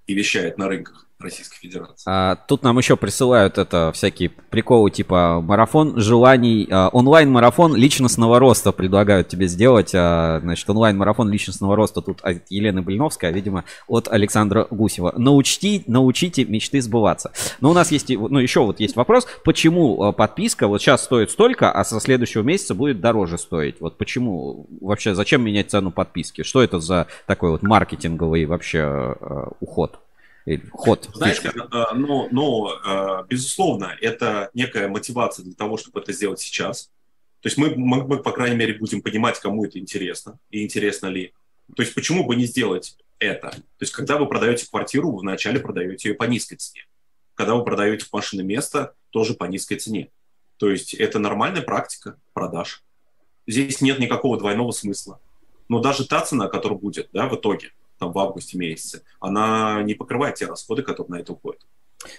и 0.08 0.14
вещает 0.14 0.58
на 0.58 0.66
рынках. 0.66 1.06
Российской 1.20 1.58
Федерации. 1.58 2.04
А, 2.06 2.36
тут 2.36 2.62
нам 2.62 2.78
еще 2.78 2.96
присылают 2.96 3.58
это 3.58 3.92
всякие 3.92 4.30
приколы 4.30 4.90
типа 4.90 5.40
марафон 5.42 6.00
желаний, 6.00 6.66
а, 6.70 6.88
онлайн-марафон 6.88 7.76
личностного 7.76 8.38
роста 8.38 8.72
предлагают 8.72 9.28
тебе 9.28 9.46
сделать. 9.46 9.92
А, 9.94 10.40
значит, 10.40 10.68
онлайн-марафон 10.68 11.30
личностного 11.30 11.76
роста 11.76 12.00
тут 12.00 12.20
от 12.22 12.42
Елены 12.48 12.82
Блиновской, 12.82 13.28
а, 13.28 13.32
видимо, 13.32 13.64
от 13.86 14.08
Александра 14.08 14.66
Гусева. 14.70 15.12
Научти, 15.16 15.84
научите 15.86 16.44
мечты 16.44 16.80
сбываться. 16.80 17.32
Но 17.60 17.70
у 17.70 17.74
нас 17.74 17.92
есть, 17.92 18.08
ну, 18.08 18.38
еще 18.38 18.60
вот 18.60 18.80
есть 18.80 18.96
вопрос, 18.96 19.26
почему 19.44 20.02
а, 20.02 20.12
подписка 20.12 20.68
вот 20.68 20.80
сейчас 20.80 21.04
стоит 21.04 21.30
столько, 21.30 21.70
а 21.70 21.84
со 21.84 22.00
следующего 22.00 22.42
месяца 22.42 22.74
будет 22.74 23.00
дороже 23.00 23.38
стоить? 23.38 23.80
Вот 23.80 23.98
почему 23.98 24.66
вообще, 24.80 25.14
зачем 25.14 25.42
менять 25.42 25.70
цену 25.70 25.90
подписки? 25.90 26.42
Что 26.42 26.62
это 26.62 26.80
за 26.80 27.06
такой 27.26 27.50
вот 27.50 27.62
маркетинговый 27.62 28.46
вообще 28.46 29.16
э, 29.20 29.44
уход? 29.60 30.00
Ход. 30.72 31.08
Знаете, 31.14 31.52
ну, 31.94 32.70
э, 32.70 33.24
безусловно, 33.28 33.96
это 34.00 34.50
некая 34.54 34.88
мотивация 34.88 35.44
для 35.44 35.54
того, 35.54 35.76
чтобы 35.76 36.00
это 36.00 36.12
сделать 36.12 36.40
сейчас. 36.40 36.90
То 37.40 37.48
есть 37.48 37.56
мы, 37.56 37.74
мы, 37.74 38.06
мы, 38.06 38.22
по 38.22 38.32
крайней 38.32 38.56
мере, 38.56 38.74
будем 38.74 39.02
понимать, 39.02 39.38
кому 39.40 39.64
это 39.64 39.78
интересно 39.78 40.38
и 40.50 40.62
интересно 40.62 41.06
ли. 41.06 41.32
То 41.74 41.82
есть 41.82 41.94
почему 41.94 42.24
бы 42.24 42.36
не 42.36 42.44
сделать 42.44 42.96
это? 43.18 43.50
То 43.50 43.62
есть 43.80 43.92
когда 43.92 44.18
вы 44.18 44.26
продаете 44.26 44.68
квартиру, 44.68 45.12
вы 45.12 45.20
вначале 45.20 45.60
продаете 45.60 46.10
ее 46.10 46.14
по 46.14 46.24
низкой 46.24 46.56
цене. 46.56 46.86
Когда 47.34 47.54
вы 47.54 47.64
продаете 47.64 48.06
машины 48.12 48.42
место, 48.42 48.94
тоже 49.10 49.34
по 49.34 49.44
низкой 49.44 49.76
цене. 49.76 50.10
То 50.58 50.70
есть 50.70 50.92
это 50.92 51.18
нормальная 51.18 51.62
практика 51.62 52.16
продаж. 52.34 52.84
Здесь 53.46 53.80
нет 53.80 53.98
никакого 53.98 54.38
двойного 54.38 54.72
смысла. 54.72 55.20
Но 55.68 55.80
даже 55.80 56.06
та 56.06 56.20
цена, 56.20 56.48
которая 56.48 56.78
будет 56.78 57.08
да, 57.12 57.28
в 57.28 57.36
итоге, 57.36 57.72
там, 58.00 58.12
в 58.12 58.18
августе 58.18 58.58
месяце, 58.58 59.04
она 59.20 59.82
не 59.82 59.94
покрывает 59.94 60.34
те 60.34 60.46
расходы, 60.46 60.82
которые 60.82 61.18
на 61.18 61.20
это 61.20 61.34
уходят. 61.34 61.60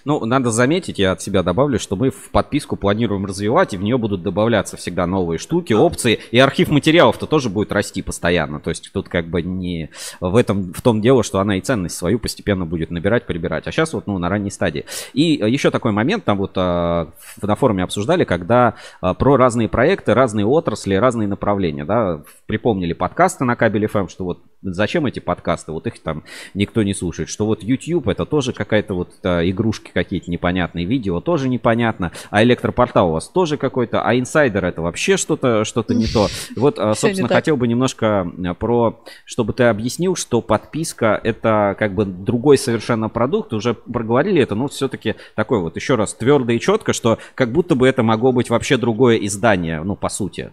Ну, 0.04 0.24
надо 0.24 0.50
заметить, 0.50 0.98
я 1.00 1.12
от 1.12 1.22
себя 1.22 1.42
добавлю, 1.42 1.78
что 1.78 1.96
мы 1.96 2.10
в 2.10 2.30
подписку 2.30 2.76
планируем 2.76 3.26
развивать, 3.26 3.74
и 3.74 3.76
в 3.76 3.82
нее 3.82 3.98
будут 3.98 4.22
добавляться 4.22 4.76
всегда 4.76 5.06
новые 5.06 5.38
штуки, 5.38 5.72
опции, 5.72 6.20
и 6.30 6.38
архив 6.38 6.70
материалов-то 6.70 7.26
тоже 7.26 7.50
будет 7.50 7.72
расти 7.72 8.00
постоянно. 8.00 8.60
То 8.60 8.70
есть 8.70 8.90
тут 8.92 9.08
как 9.08 9.26
бы 9.26 9.42
не 9.42 9.90
в 10.20 10.36
этом, 10.36 10.72
в 10.72 10.80
том 10.82 11.00
дело, 11.00 11.24
что 11.24 11.40
она 11.40 11.56
и 11.56 11.60
ценность 11.60 11.96
свою 11.96 12.20
постепенно 12.20 12.64
будет 12.64 12.90
набирать, 12.90 13.26
прибирать. 13.26 13.66
А 13.66 13.72
сейчас 13.72 13.92
вот, 13.92 14.06
ну, 14.06 14.18
на 14.18 14.28
ранней 14.28 14.50
стадии. 14.50 14.84
И 15.14 15.32
еще 15.32 15.70
такой 15.70 15.90
момент, 15.90 16.24
там 16.24 16.38
вот 16.38 16.52
а, 16.54 17.08
на 17.40 17.56
форуме 17.56 17.82
обсуждали, 17.82 18.22
когда 18.22 18.74
а, 19.00 19.14
про 19.14 19.36
разные 19.36 19.68
проекты, 19.68 20.14
разные 20.14 20.46
отрасли, 20.46 20.94
разные 20.94 21.26
направления, 21.26 21.84
да, 21.84 22.22
припомнили 22.46 22.92
подкасты 22.92 23.44
на 23.44 23.56
кабеле 23.56 23.88
FM, 23.92 24.08
что 24.08 24.24
вот 24.24 24.42
зачем 24.62 25.06
эти 25.06 25.18
подкасты, 25.18 25.72
вот 25.72 25.86
их 25.86 26.00
там 26.00 26.22
никто 26.54 26.82
не 26.82 26.94
слушает, 26.94 27.28
что 27.28 27.46
вот 27.46 27.62
YouTube 27.62 28.08
это 28.08 28.24
тоже 28.24 28.52
какая-то 28.52 28.94
вот 28.94 29.10
а, 29.24 29.42
игрушка 29.42 29.71
игрушки 29.72 29.90
какие-то 29.92 30.30
непонятные, 30.30 30.84
видео 30.84 31.20
тоже 31.20 31.48
непонятно, 31.48 32.12
а 32.30 32.42
электропортал 32.42 33.08
у 33.08 33.12
вас 33.12 33.28
тоже 33.28 33.56
какой-то, 33.56 34.02
а 34.02 34.14
инсайдер 34.18 34.64
это 34.64 34.82
вообще 34.82 35.16
что-то 35.16 35.64
что-то 35.64 35.94
не 35.94 36.06
то. 36.06 36.28
Вот, 36.56 36.78
а, 36.78 36.94
собственно, 36.94 37.28
хотел 37.28 37.56
бы 37.56 37.66
немножко 37.66 38.30
про, 38.58 39.02
чтобы 39.24 39.52
ты 39.52 39.64
объяснил, 39.64 40.14
что 40.16 40.42
подписка 40.42 41.18
это 41.22 41.74
как 41.78 41.94
бы 41.94 42.04
другой 42.04 42.58
совершенно 42.58 43.08
продукт, 43.08 43.52
уже 43.52 43.74
проговорили 43.74 44.42
это, 44.42 44.54
но 44.54 44.68
все-таки 44.68 45.16
такой 45.34 45.60
вот 45.60 45.76
еще 45.76 45.94
раз 45.94 46.14
твердо 46.14 46.52
и 46.52 46.60
четко, 46.60 46.92
что 46.92 47.18
как 47.34 47.52
будто 47.52 47.74
бы 47.74 47.88
это 47.88 48.02
могло 48.02 48.32
быть 48.32 48.50
вообще 48.50 48.76
другое 48.76 49.16
издание, 49.16 49.82
ну, 49.82 49.96
по 49.96 50.08
сути. 50.08 50.52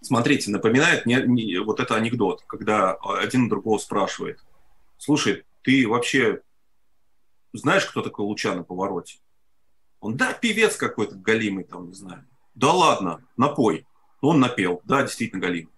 Смотрите, 0.00 0.50
напоминает 0.50 1.06
не, 1.06 1.16
не, 1.26 1.58
вот 1.58 1.80
это 1.80 1.94
анекдот, 1.94 2.42
когда 2.46 2.94
один 2.94 3.48
другого 3.48 3.78
спрашивает, 3.78 4.38
слушай, 4.98 5.44
ты 5.62 5.88
вообще 5.88 6.40
знаешь, 7.52 7.86
кто 7.86 8.02
такой 8.02 8.24
Луча 8.24 8.54
на 8.54 8.62
повороте? 8.62 9.18
Он, 10.00 10.16
да, 10.16 10.32
певец 10.32 10.76
какой-то 10.76 11.16
галимый 11.16 11.64
там, 11.64 11.88
не 11.88 11.94
знаю. 11.94 12.24
Да 12.54 12.72
ладно, 12.72 13.24
напой. 13.36 13.86
Он 14.20 14.40
напел, 14.40 14.80
да, 14.84 15.02
действительно 15.02 15.40
галимый. 15.40 15.72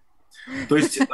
То 0.69 0.77
есть 0.77 0.97
э, 0.97 1.05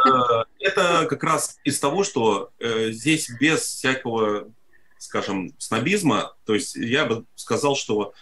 это 0.59 1.05
как 1.09 1.23
раз 1.23 1.59
из 1.63 1.79
того, 1.79 2.03
что 2.03 2.51
э, 2.59 2.91
здесь 2.91 3.29
без 3.39 3.61
всякого, 3.61 4.51
скажем, 4.97 5.53
снобизма, 5.57 6.35
то 6.45 6.53
есть 6.53 6.75
я 6.75 7.05
бы 7.05 7.25
сказал, 7.35 7.75
что 7.75 8.13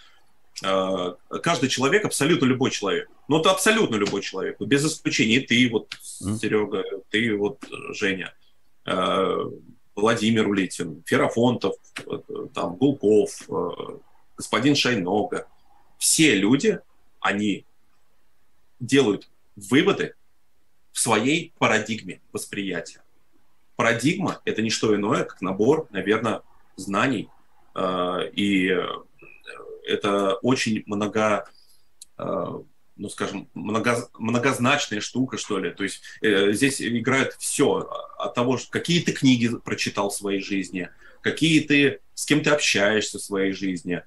э, 0.64 1.14
каждый 1.42 1.68
человек, 1.68 2.04
абсолютно 2.04 2.46
любой 2.46 2.70
человек, 2.70 3.08
ну 3.28 3.38
это 3.38 3.52
абсолютно 3.52 3.96
любой 3.96 4.22
человек, 4.22 4.60
без 4.60 4.84
исключения, 4.84 5.40
ты 5.40 5.68
вот, 5.70 5.94
Серега, 6.00 6.82
ты 7.10 7.36
вот, 7.36 7.64
Женя, 7.90 8.34
э, 8.86 9.44
Владимир 9.96 10.46
Улитин, 10.48 11.02
Ферафонтов, 11.06 11.76
э, 12.06 12.18
там, 12.54 12.76
Гулков, 12.76 13.48
господин 14.36 14.76
Шайнога, 14.76 15.48
все 15.98 16.34
люди, 16.36 16.78
они 17.20 17.64
делают 18.78 19.28
выводы 19.56 20.14
в 20.92 21.00
своей 21.00 21.52
парадигме 21.58 22.20
восприятия. 22.32 23.02
Парадигма– 23.76 24.40
это 24.44 24.62
не 24.62 24.70
что 24.70 24.94
иное, 24.94 25.24
как 25.24 25.40
набор, 25.42 25.86
наверное, 25.90 26.42
знаний. 26.76 27.28
Э, 27.74 28.28
и 28.32 28.74
это 29.86 30.34
очень 30.36 30.82
много, 30.86 31.48
э, 32.18 32.62
ну, 32.96 33.08
скажем, 33.08 33.48
много, 33.54 34.08
многозначная 34.18 35.00
штука, 35.00 35.38
что 35.38 35.58
ли. 35.58 35.70
То 35.70 35.82
есть 35.82 36.02
э, 36.22 36.52
здесь 36.52 36.80
играет 36.80 37.34
все 37.38 37.88
от 38.18 38.34
того, 38.34 38.58
какие 38.70 39.00
ты 39.00 39.12
книги 39.12 39.48
прочитал 39.64 40.10
в 40.10 40.14
своей 40.14 40.40
жизни, 40.40 40.88
какие 41.20 41.60
ты, 41.60 42.00
с 42.14 42.24
кем 42.24 42.42
ты 42.42 42.50
общаешься 42.50 43.18
в 43.18 43.22
своей 43.22 43.52
жизни, 43.52 44.02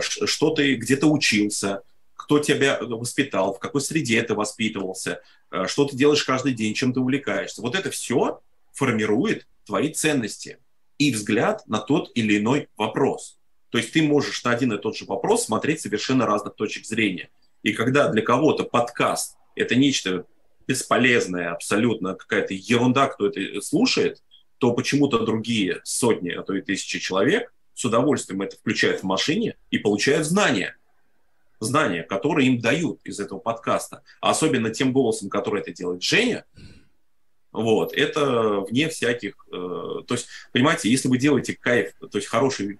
что 0.00 0.50
ты, 0.50 0.76
где 0.76 0.96
ты 0.96 1.06
учился, 1.06 1.82
кто 2.14 2.38
тебя 2.38 2.78
воспитал, 2.80 3.54
в 3.54 3.58
какой 3.58 3.80
среде 3.80 4.22
ты 4.22 4.34
воспитывался, 4.34 5.22
что 5.66 5.84
ты 5.86 5.96
делаешь 5.96 6.22
каждый 6.24 6.54
день, 6.54 6.72
чем 6.74 6.92
ты 6.92 7.00
увлекаешься. 7.00 7.62
Вот 7.62 7.74
это 7.74 7.90
все 7.90 8.40
формирует 8.72 9.46
твои 9.66 9.92
ценности 9.92 10.58
и 10.98 11.12
взгляд 11.12 11.66
на 11.66 11.78
тот 11.78 12.10
или 12.14 12.38
иной 12.38 12.68
вопрос. 12.76 13.38
То 13.70 13.78
есть 13.78 13.92
ты 13.92 14.02
можешь 14.02 14.44
на 14.44 14.52
один 14.52 14.72
и 14.72 14.78
тот 14.78 14.96
же 14.96 15.04
вопрос 15.04 15.46
смотреть 15.46 15.80
совершенно 15.80 16.26
разных 16.26 16.54
точек 16.54 16.86
зрения. 16.86 17.30
И 17.62 17.72
когда 17.72 18.08
для 18.08 18.22
кого-то 18.22 18.64
подкаст– 18.64 19.36
это 19.54 19.76
нечто 19.76 20.26
бесполезное, 20.66 21.52
абсолютно 21.52 22.14
какая-то 22.14 22.54
ерунда, 22.54 23.06
кто 23.08 23.26
это 23.26 23.60
слушает, 23.60 24.22
то 24.58 24.72
почему-то 24.72 25.24
другие 25.24 25.80
сотни, 25.84 26.30
а 26.30 26.42
то 26.42 26.54
и 26.54 26.60
тысячи 26.60 26.98
человек 26.98 27.52
с 27.74 27.84
удовольствием 27.84 28.42
это 28.42 28.56
включают 28.56 29.00
в 29.00 29.04
машине 29.04 29.56
и 29.70 29.78
получают 29.78 30.26
знания. 30.26 30.76
Знания, 31.58 32.02
которые 32.02 32.48
им 32.48 32.60
дают 32.60 33.00
из 33.04 33.20
этого 33.20 33.38
подкаста. 33.38 34.02
А 34.20 34.30
особенно 34.30 34.70
тем 34.70 34.92
голосом, 34.92 35.30
который 35.30 35.60
это 35.60 35.72
делает 35.72 36.02
Женя, 36.02 36.44
вот, 37.52 37.92
это 37.92 38.60
вне 38.60 38.88
всяких... 38.88 39.34
Э, 39.52 40.02
то 40.06 40.14
есть, 40.14 40.26
понимаете, 40.52 40.90
если 40.90 41.08
вы 41.08 41.18
делаете 41.18 41.54
кайф, 41.54 41.92
то 42.00 42.16
есть 42.18 42.26
хороший 42.26 42.78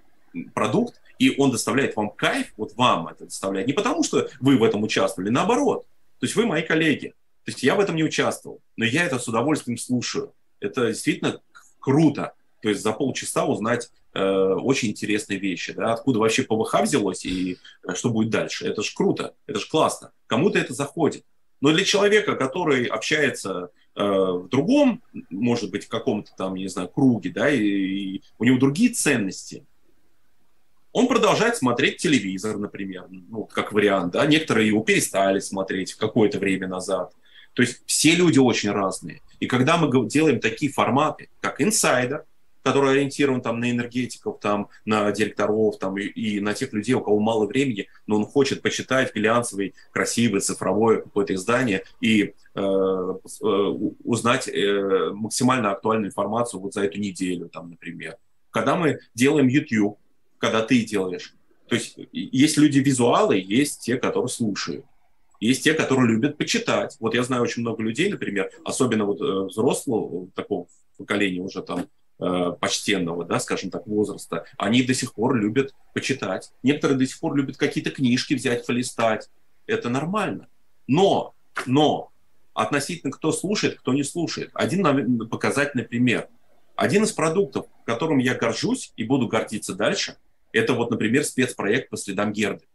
продукт, 0.55 1.01
и 1.19 1.35
он 1.39 1.51
доставляет 1.51 1.97
вам 1.97 2.11
кайф, 2.11 2.53
вот 2.57 2.75
вам 2.75 3.09
это 3.09 3.25
доставляет, 3.25 3.67
не 3.67 3.73
потому 3.73 4.03
что 4.03 4.29
вы 4.41 4.57
в 4.57 4.65
этом 4.65 4.83
участвовали, 4.83 5.31
наоборот. 5.31 5.87
То 6.19 6.27
есть 6.27 6.37
вы 6.37 6.47
мои 6.47 6.63
коллеги. 6.63 7.15
То 7.45 7.51
есть 7.51 7.63
я 7.63 7.75
в 7.75 7.81
этом 7.81 7.97
не 7.97 8.05
участвовал, 8.05 8.61
но 8.77 8.85
я 8.85 9.05
это 9.05 9.19
с 9.19 9.27
удовольствием 9.27 9.77
слушаю. 9.77 10.33
Это 10.61 10.89
действительно 10.89 11.41
круто. 11.81 12.35
То 12.61 12.69
есть 12.69 12.83
за 12.83 12.93
полчаса 12.93 13.45
узнать 13.45 13.91
э, 14.15 14.23
очень 14.23 14.91
интересные 14.91 15.39
вещи, 15.39 15.73
да, 15.73 15.93
откуда 15.93 16.21
вообще 16.21 16.45
ПВХ 16.45 16.83
взялось 16.83 17.25
и 17.25 17.59
э, 17.83 17.95
что 17.95 18.11
будет 18.11 18.31
дальше. 18.31 18.67
Это 18.67 18.83
же 18.83 18.95
круто, 18.95 19.35
это 19.47 19.59
же 19.59 19.69
классно. 19.69 20.13
Кому-то 20.29 20.59
это 20.59 20.73
заходит. 20.73 21.25
Но 21.61 21.73
для 21.73 21.85
человека, 21.85 22.37
который 22.37 22.87
общается 22.87 23.71
э, 23.97 24.03
в 24.03 24.49
другом, 24.49 25.03
может 25.31 25.71
быть, 25.71 25.87
в 25.87 25.89
каком-то 25.89 26.31
там, 26.37 26.55
не 26.55 26.69
знаю, 26.69 26.89
круге, 26.89 27.31
да, 27.31 27.51
и, 27.51 27.61
и 27.61 28.23
у 28.39 28.45
него 28.45 28.59
другие 28.59 28.91
ценности, 28.91 29.67
он 30.93 31.09
продолжает 31.09 31.56
смотреть 31.56 31.97
телевизор, 31.98 32.59
например, 32.59 33.06
ну, 33.10 33.44
как 33.44 33.73
вариант, 33.73 34.12
да, 34.12 34.27
некоторые 34.27 34.69
его 34.69 34.82
перестали 34.82 35.40
смотреть 35.40 35.94
какое-то 35.94 36.39
время 36.39 36.69
назад. 36.69 37.12
То 37.55 37.62
есть 37.62 37.82
все 37.86 38.14
люди 38.14 38.39
очень 38.39 38.70
разные. 38.70 39.20
И 39.40 39.47
когда 39.47 39.77
мы 39.77 39.90
делаем 40.09 40.40
такие 40.40 40.73
форматы, 40.73 41.28
как 41.40 41.60
инсайдер, 41.60 42.24
который 42.62 42.93
ориентирован 42.93 43.40
там 43.40 43.59
на 43.59 43.70
энергетиков, 43.70 44.39
там, 44.40 44.69
на 44.85 45.10
директоров 45.10 45.78
там, 45.78 45.98
и, 45.98 46.05
и 46.05 46.40
на 46.40 46.55
тех 46.55 46.73
людей, 46.73 46.94
у 46.94 47.01
кого 47.01 47.19
мало 47.19 47.47
времени, 47.47 47.89
но 48.06 48.16
он 48.16 48.24
хочет 48.24 48.62
почитать 48.62 49.14
глянцевый, 49.14 49.74
красивый, 49.90 50.40
цифровое 50.40 51.01
какое-то 51.01 51.35
издание 51.35 51.82
и 52.01 52.35
э, 52.55 52.60
э, 52.60 53.44
узнать 54.05 54.48
э, 54.48 55.10
максимально 55.12 55.73
актуальную 55.73 56.09
информацию 56.09 56.60
вот 56.60 56.73
за 56.74 56.85
эту 56.85 57.01
неделю, 57.01 57.48
там, 57.48 57.70
например. 57.70 58.16
Когда 58.51 58.77
мы 58.77 59.01
делаем 59.14 59.48
YouTube, 59.48 59.98
когда 60.43 60.62
ты 60.62 60.85
делаешь, 60.85 61.35
то 61.69 61.77
есть 61.77 61.97
есть 62.12 62.59
люди-визуалы, 62.59 63.39
есть 63.39 63.81
те, 63.81 63.97
которые 63.97 64.28
слушают. 64.28 64.85
Есть 65.40 65.64
те, 65.64 65.73
которые 65.74 66.09
любят 66.09 66.36
почитать. 66.36 66.97
Вот 67.01 67.14
я 67.14 67.23
знаю 67.23 67.43
очень 67.43 67.62
много 67.62 67.82
людей, 67.82 68.10
например, 68.10 68.51
особенно 68.64 69.06
вот 69.06 69.20
э, 69.20 69.47
взрослого 69.47 70.28
такого 70.35 70.66
поколения 70.98 71.40
уже 71.40 71.62
там 71.62 71.86
Э, 72.24 72.52
почтенного, 72.60 73.24
да, 73.24 73.40
скажем 73.40 73.70
так, 73.70 73.85
возраста, 73.89 74.44
они 74.56 74.85
до 74.85 74.94
сих 74.94 75.12
пор 75.12 75.35
любят 75.35 75.74
почитать. 75.93 76.52
Некоторые 76.62 76.97
до 76.97 77.05
сих 77.05 77.19
пор 77.19 77.35
любят 77.35 77.56
какие-то 77.56 77.90
книжки 77.90 78.35
взять, 78.35 78.64
полистать. 78.64 79.28
Это 79.66 79.89
нормально. 79.89 80.47
Но, 80.86 81.35
но, 81.66 82.12
относительно 82.55 83.10
кто 83.10 83.32
слушает, 83.32 83.77
кто 83.81 83.93
не 83.93 84.05
слушает. 84.05 84.51
Один 84.55 85.27
показательный 85.28 85.82
пример. 85.85 86.28
Один 86.77 87.02
из 87.02 87.10
продуктов, 87.10 87.66
которым 87.86 88.19
я 88.19 88.36
горжусь 88.36 88.93
и 88.97 89.02
буду 89.02 89.27
гордиться 89.27 89.74
дальше, 89.74 90.16
это 90.53 90.74
вот, 90.74 90.91
например, 90.91 91.24
спецпроект 91.24 91.91
по 91.91 91.97
следам 91.97 92.33
Герды, 92.33 92.66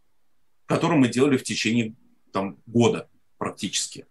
который 0.66 0.98
мы 0.98 1.08
делали 1.08 1.38
в 1.38 1.44
течение 1.44 1.94
там, 2.32 2.60
года 2.66 3.10
практически. 3.38 4.06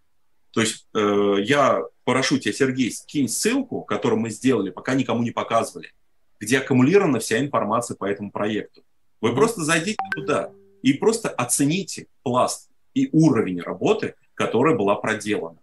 То 0.51 0.61
есть 0.61 0.87
э, 0.95 1.35
я 1.43 1.83
прошу 2.03 2.39
тебя, 2.39 2.53
Сергей, 2.53 2.91
скинь 2.91 3.27
ссылку, 3.27 3.83
которую 3.83 4.19
мы 4.19 4.29
сделали, 4.29 4.69
пока 4.69 4.95
никому 4.95 5.21
не 5.21 5.31
показывали, 5.31 5.91
где 6.39 6.59
аккумулирована 6.59 7.19
вся 7.19 7.39
информация 7.39 7.95
по 7.95 8.05
этому 8.05 8.31
проекту. 8.31 8.83
Вы 9.21 9.35
просто 9.35 9.63
зайдите 9.63 9.97
туда 10.15 10.51
и 10.81 10.93
просто 10.93 11.29
оцените 11.29 12.07
пласт 12.23 12.69
и 12.93 13.09
уровень 13.11 13.61
работы, 13.61 14.15
которая 14.33 14.75
была 14.75 14.95
проделана. 14.95 15.59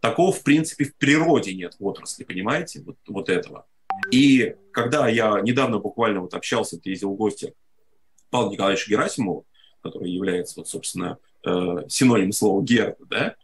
Такого, 0.00 0.32
в 0.32 0.42
принципе, 0.42 0.84
в 0.84 0.94
природе 0.96 1.54
нет 1.54 1.76
в 1.78 1.84
отрасли, 1.84 2.24
понимаете, 2.24 2.82
вот, 2.82 2.96
вот 3.06 3.28
этого. 3.28 3.66
И 4.10 4.54
когда 4.72 5.08
я 5.08 5.40
недавно 5.40 5.78
буквально 5.78 6.20
вот 6.20 6.34
общался, 6.34 6.78
ты 6.78 6.90
ездил 6.90 7.12
в 7.12 7.16
гости 7.16 7.54
Павлу 8.30 8.52
Николаевичу 8.52 8.90
Герасимову, 8.90 9.46
который 9.82 10.10
является, 10.10 10.60
вот, 10.60 10.68
собственно, 10.68 11.18
э, 11.44 11.84
синоним 11.88 12.32
слова 12.32 12.62
«герда», 12.62 12.96
да, 13.08 13.34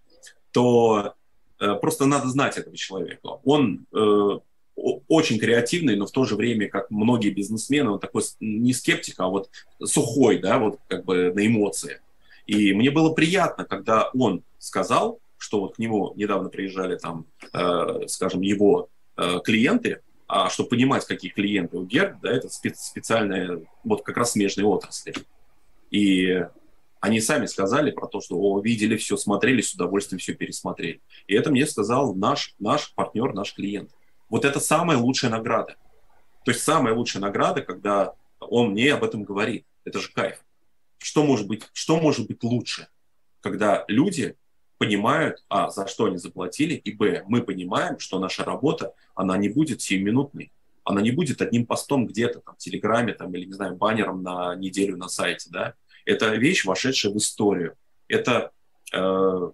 то 0.52 1.14
э, 1.58 1.74
просто 1.74 2.06
надо 2.06 2.28
знать 2.28 2.56
этого 2.56 2.76
человека. 2.76 3.28
Он 3.44 3.86
э, 3.92 4.38
очень 4.76 5.38
креативный, 5.38 5.96
но 5.96 6.06
в 6.06 6.12
то 6.12 6.24
же 6.24 6.36
время, 6.36 6.68
как 6.68 6.90
многие 6.90 7.30
бизнесмены, 7.30 7.90
он 7.90 7.98
такой 7.98 8.22
не 8.40 8.72
скептик, 8.72 9.18
а 9.18 9.28
вот 9.28 9.50
сухой, 9.82 10.38
да, 10.38 10.58
вот 10.58 10.78
как 10.88 11.04
бы 11.04 11.32
на 11.34 11.46
эмоции. 11.46 12.00
И 12.46 12.74
мне 12.74 12.90
было 12.90 13.12
приятно, 13.12 13.64
когда 13.64 14.10
он 14.14 14.42
сказал, 14.58 15.18
что 15.38 15.60
вот 15.60 15.76
к 15.76 15.78
нему 15.78 16.12
недавно 16.16 16.48
приезжали 16.48 16.96
там, 16.96 17.26
э, 17.52 18.06
скажем, 18.08 18.42
его 18.42 18.88
э, 19.16 19.40
клиенты, 19.44 20.02
а 20.28 20.50
чтобы 20.50 20.70
понимать, 20.70 21.06
какие 21.06 21.30
клиенты 21.30 21.76
у 21.76 21.84
Герд, 21.84 22.20
да, 22.20 22.32
это 22.32 22.48
специальная, 22.48 23.60
вот 23.84 24.02
как 24.02 24.16
раз 24.16 24.32
смежные 24.32 24.66
отрасли. 24.66 25.14
И 25.90 26.44
они 27.00 27.20
сами 27.20 27.46
сказали 27.46 27.92
про 27.92 28.08
то, 28.08 28.20
что 28.20 28.36
о, 28.36 28.60
видели 28.60 28.96
все, 28.96 29.16
смотрели, 29.16 29.60
с 29.60 29.74
удовольствием 29.74 30.18
все 30.18 30.34
пересмотрели. 30.34 31.00
И 31.28 31.34
это 31.34 31.50
мне 31.50 31.66
сказал 31.66 32.14
наш, 32.14 32.54
наш 32.58 32.92
партнер, 32.94 33.32
наш 33.32 33.54
клиент. 33.54 33.90
Вот 34.28 34.44
это 34.44 34.58
самая 34.58 34.98
лучшая 34.98 35.30
награда. 35.30 35.76
То 36.44 36.50
есть 36.50 36.64
самая 36.64 36.94
лучшая 36.94 37.22
награда, 37.22 37.62
когда 37.62 38.14
он 38.40 38.70
мне 38.70 38.92
об 38.92 39.04
этом 39.04 39.22
говорит. 39.22 39.66
Это 39.84 40.00
же 40.00 40.10
кайф. 40.12 40.44
Что 40.98 41.24
может 41.24 41.46
быть, 41.46 41.68
что 41.72 42.00
может 42.00 42.26
быть 42.26 42.42
лучше? 42.42 42.88
Когда 43.40 43.84
люди 43.86 44.36
понимают, 44.78 45.44
а, 45.48 45.70
за 45.70 45.86
что 45.86 46.06
они 46.06 46.18
заплатили, 46.18 46.74
и, 46.74 46.92
б, 46.92 47.24
мы 47.26 47.42
понимаем, 47.42 47.98
что 47.98 48.18
наша 48.18 48.44
работа, 48.44 48.94
она 49.14 49.36
не 49.36 49.48
будет 49.48 49.80
сиюминутной. 49.82 50.52
Она 50.84 51.00
не 51.00 51.10
будет 51.10 51.42
одним 51.42 51.66
постом 51.66 52.06
где-то, 52.06 52.40
там, 52.40 52.54
в 52.54 52.58
Телеграме, 52.58 53.12
там, 53.12 53.34
или, 53.34 53.46
не 53.46 53.52
знаю, 53.52 53.74
баннером 53.74 54.22
на 54.22 54.54
неделю 54.54 54.96
на 54.96 55.08
сайте, 55.08 55.50
да, 55.50 55.74
это 56.06 56.34
вещь, 56.36 56.64
вошедшая 56.64 57.12
в 57.12 57.16
историю. 57.16 57.74
Это 58.08 58.52
э, 58.94 59.50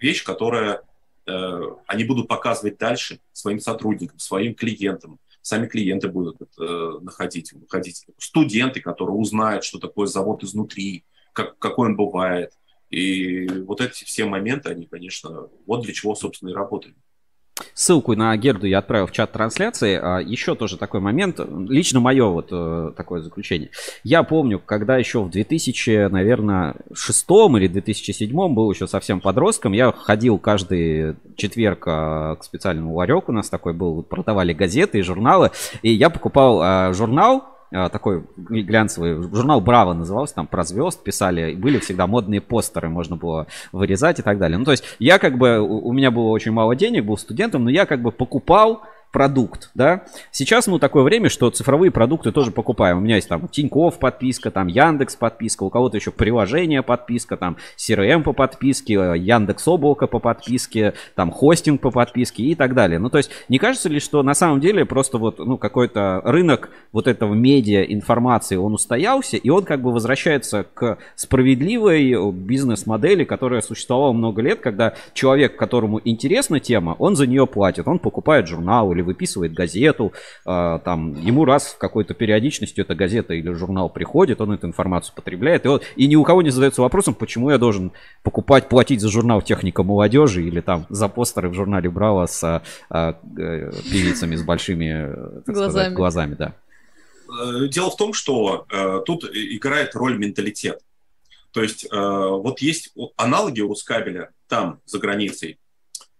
вещь, 0.00 0.24
которая 0.24 0.82
э, 1.26 1.60
они 1.86 2.04
будут 2.04 2.28
показывать 2.28 2.78
дальше 2.78 3.20
своим 3.32 3.58
сотрудникам, 3.58 4.18
своим 4.18 4.54
клиентам. 4.54 5.18
Сами 5.42 5.66
клиенты 5.66 6.08
будут 6.08 6.40
э, 6.58 6.98
находить, 7.02 7.52
выходить. 7.52 8.06
Студенты, 8.18 8.80
которые 8.80 9.16
узнают, 9.16 9.64
что 9.64 9.78
такое 9.78 10.06
завод 10.06 10.44
изнутри, 10.44 11.04
как, 11.32 11.58
какой 11.58 11.88
он 11.88 11.96
бывает. 11.96 12.52
И 12.90 13.48
вот 13.48 13.80
эти 13.80 14.04
все 14.04 14.24
моменты, 14.24 14.70
они, 14.70 14.86
конечно, 14.86 15.48
вот 15.66 15.82
для 15.82 15.92
чего, 15.92 16.14
собственно, 16.14 16.50
и 16.50 16.54
работаем. 16.54 16.94
Ссылку 17.72 18.14
на 18.14 18.36
Герду 18.36 18.66
я 18.66 18.78
отправил 18.78 19.06
в 19.06 19.12
чат 19.12 19.32
трансляции. 19.32 19.98
А 20.00 20.18
еще 20.18 20.54
тоже 20.54 20.76
такой 20.76 21.00
момент. 21.00 21.40
Лично 21.68 22.00
мое 22.00 22.26
вот 22.26 22.48
э, 22.50 22.92
такое 22.96 23.22
заключение. 23.22 23.70
Я 24.04 24.22
помню, 24.24 24.58
когда 24.58 24.98
еще 24.98 25.22
в 25.22 25.30
2000, 25.30 26.10
наверное, 26.10 26.76
шестом 26.92 27.56
или 27.56 27.66
2007 27.66 28.30
был 28.54 28.70
еще 28.70 28.86
совсем 28.86 29.20
подростком, 29.20 29.72
я 29.72 29.90
ходил 29.92 30.38
каждый 30.38 31.16
четверг 31.36 31.84
э, 31.86 32.36
к 32.38 32.44
специальному 32.44 32.94
ларек. 32.94 33.28
У 33.30 33.32
нас 33.32 33.48
такой 33.48 33.72
был. 33.72 34.02
Продавали 34.02 34.52
газеты 34.52 34.98
и 34.98 35.02
журналы. 35.02 35.50
И 35.80 35.90
я 35.90 36.10
покупал 36.10 36.62
э, 36.62 36.92
журнал 36.92 37.36
а, 37.38 37.55
такой 37.70 38.24
глянцевый 38.36 39.22
журнал 39.34 39.60
Браво 39.60 39.92
назывался, 39.92 40.34
там 40.34 40.46
про 40.46 40.64
звезд 40.64 41.02
писали, 41.02 41.54
были 41.54 41.78
всегда 41.78 42.06
модные 42.06 42.40
постеры, 42.40 42.88
можно 42.88 43.16
было 43.16 43.46
вырезать 43.72 44.18
и 44.18 44.22
так 44.22 44.38
далее. 44.38 44.58
Ну, 44.58 44.64
то 44.64 44.70
есть 44.70 44.84
я 44.98 45.18
как 45.18 45.38
бы, 45.38 45.60
у 45.60 45.92
меня 45.92 46.10
было 46.10 46.28
очень 46.28 46.52
мало 46.52 46.76
денег, 46.76 47.04
был 47.04 47.16
студентом, 47.16 47.64
но 47.64 47.70
я 47.70 47.86
как 47.86 48.02
бы 48.02 48.12
покупал 48.12 48.82
продукт, 49.16 49.70
да. 49.74 50.02
Сейчас, 50.30 50.66
ну, 50.66 50.78
такое 50.78 51.02
время, 51.02 51.30
что 51.30 51.48
цифровые 51.48 51.90
продукты 51.90 52.32
тоже 52.32 52.50
покупаем. 52.50 52.98
У 52.98 53.00
меня 53.00 53.14
есть 53.14 53.30
там 53.30 53.48
Тиньков 53.48 53.98
подписка, 53.98 54.50
там 54.50 54.66
Яндекс 54.66 55.16
подписка, 55.16 55.62
у 55.62 55.70
кого-то 55.70 55.96
еще 55.96 56.10
приложение 56.10 56.82
подписка, 56.82 57.38
там 57.38 57.56
CRM 57.78 58.24
по 58.24 58.34
подписке, 58.34 58.92
Яндекс 58.92 59.66
Облако 59.68 60.06
по 60.06 60.18
подписке, 60.18 60.92
там 61.14 61.30
хостинг 61.30 61.80
по 61.80 61.90
подписке 61.90 62.42
и 62.42 62.54
так 62.54 62.74
далее. 62.74 62.98
Ну, 62.98 63.08
то 63.08 63.16
есть, 63.16 63.30
не 63.48 63.56
кажется 63.56 63.88
ли, 63.88 64.00
что 64.00 64.22
на 64.22 64.34
самом 64.34 64.60
деле 64.60 64.84
просто 64.84 65.16
вот, 65.16 65.38
ну, 65.38 65.56
какой-то 65.56 66.20
рынок 66.22 66.68
вот 66.92 67.06
этого 67.06 67.32
медиа 67.32 67.84
информации, 67.84 68.56
он 68.56 68.74
устоялся, 68.74 69.38
и 69.38 69.48
он 69.48 69.64
как 69.64 69.80
бы 69.80 69.92
возвращается 69.92 70.66
к 70.74 70.98
справедливой 71.14 72.32
бизнес-модели, 72.32 73.24
которая 73.24 73.62
существовала 73.62 74.12
много 74.12 74.42
лет, 74.42 74.60
когда 74.60 74.92
человек, 75.14 75.56
которому 75.56 76.02
интересна 76.04 76.60
тема, 76.60 76.96
он 76.98 77.16
за 77.16 77.26
нее 77.26 77.46
платит, 77.46 77.88
он 77.88 77.98
покупает 77.98 78.46
журнал 78.46 78.92
или 78.92 79.05
выписывает 79.06 79.54
газету, 79.54 80.12
э, 80.44 80.78
там, 80.84 81.14
ему 81.20 81.44
раз 81.44 81.68
в 81.68 81.78
какой-то 81.78 82.12
периодичностью 82.12 82.84
эта 82.84 82.94
газета 82.94 83.32
или 83.32 83.50
журнал 83.52 83.88
приходит, 83.88 84.40
он 84.40 84.52
эту 84.52 84.66
информацию 84.66 85.14
потребляет, 85.14 85.64
и, 85.64 85.68
он, 85.68 85.80
и 85.96 86.06
ни 86.06 86.16
у 86.16 86.24
кого 86.24 86.42
не 86.42 86.50
задается 86.50 86.82
вопросом, 86.82 87.14
почему 87.14 87.50
я 87.50 87.58
должен 87.58 87.92
покупать, 88.22 88.68
платить 88.68 89.00
за 89.00 89.08
журнал 89.08 89.40
«Техника 89.40 89.82
молодежи» 89.82 90.42
или 90.42 90.60
там 90.60 90.86
за 90.90 91.08
постеры 91.08 91.48
в 91.48 91.54
журнале 91.54 91.88
«Браво» 91.88 92.26
с 92.26 92.42
э, 92.44 92.60
э, 92.90 93.12
певицами 93.90 94.36
с 94.36 94.42
большими 94.42 95.14
так 95.46 95.54
глазами. 95.54 95.70
Сказать, 95.70 95.94
глазами 95.94 96.34
да. 96.34 96.54
Э, 97.28 97.68
дело 97.68 97.90
в 97.90 97.96
том, 97.96 98.12
что 98.12 98.66
э, 98.70 99.00
тут 99.04 99.24
играет 99.24 99.94
роль 99.94 100.18
менталитет. 100.18 100.80
То 101.52 101.62
есть 101.62 101.84
э, 101.84 101.88
вот 101.90 102.60
есть 102.60 102.92
аналоги 103.16 103.62
у 103.62 103.68
Рускабеля 103.68 104.30
там, 104.46 104.80
за 104.84 104.98
границей, 104.98 105.52
э, 105.52 105.65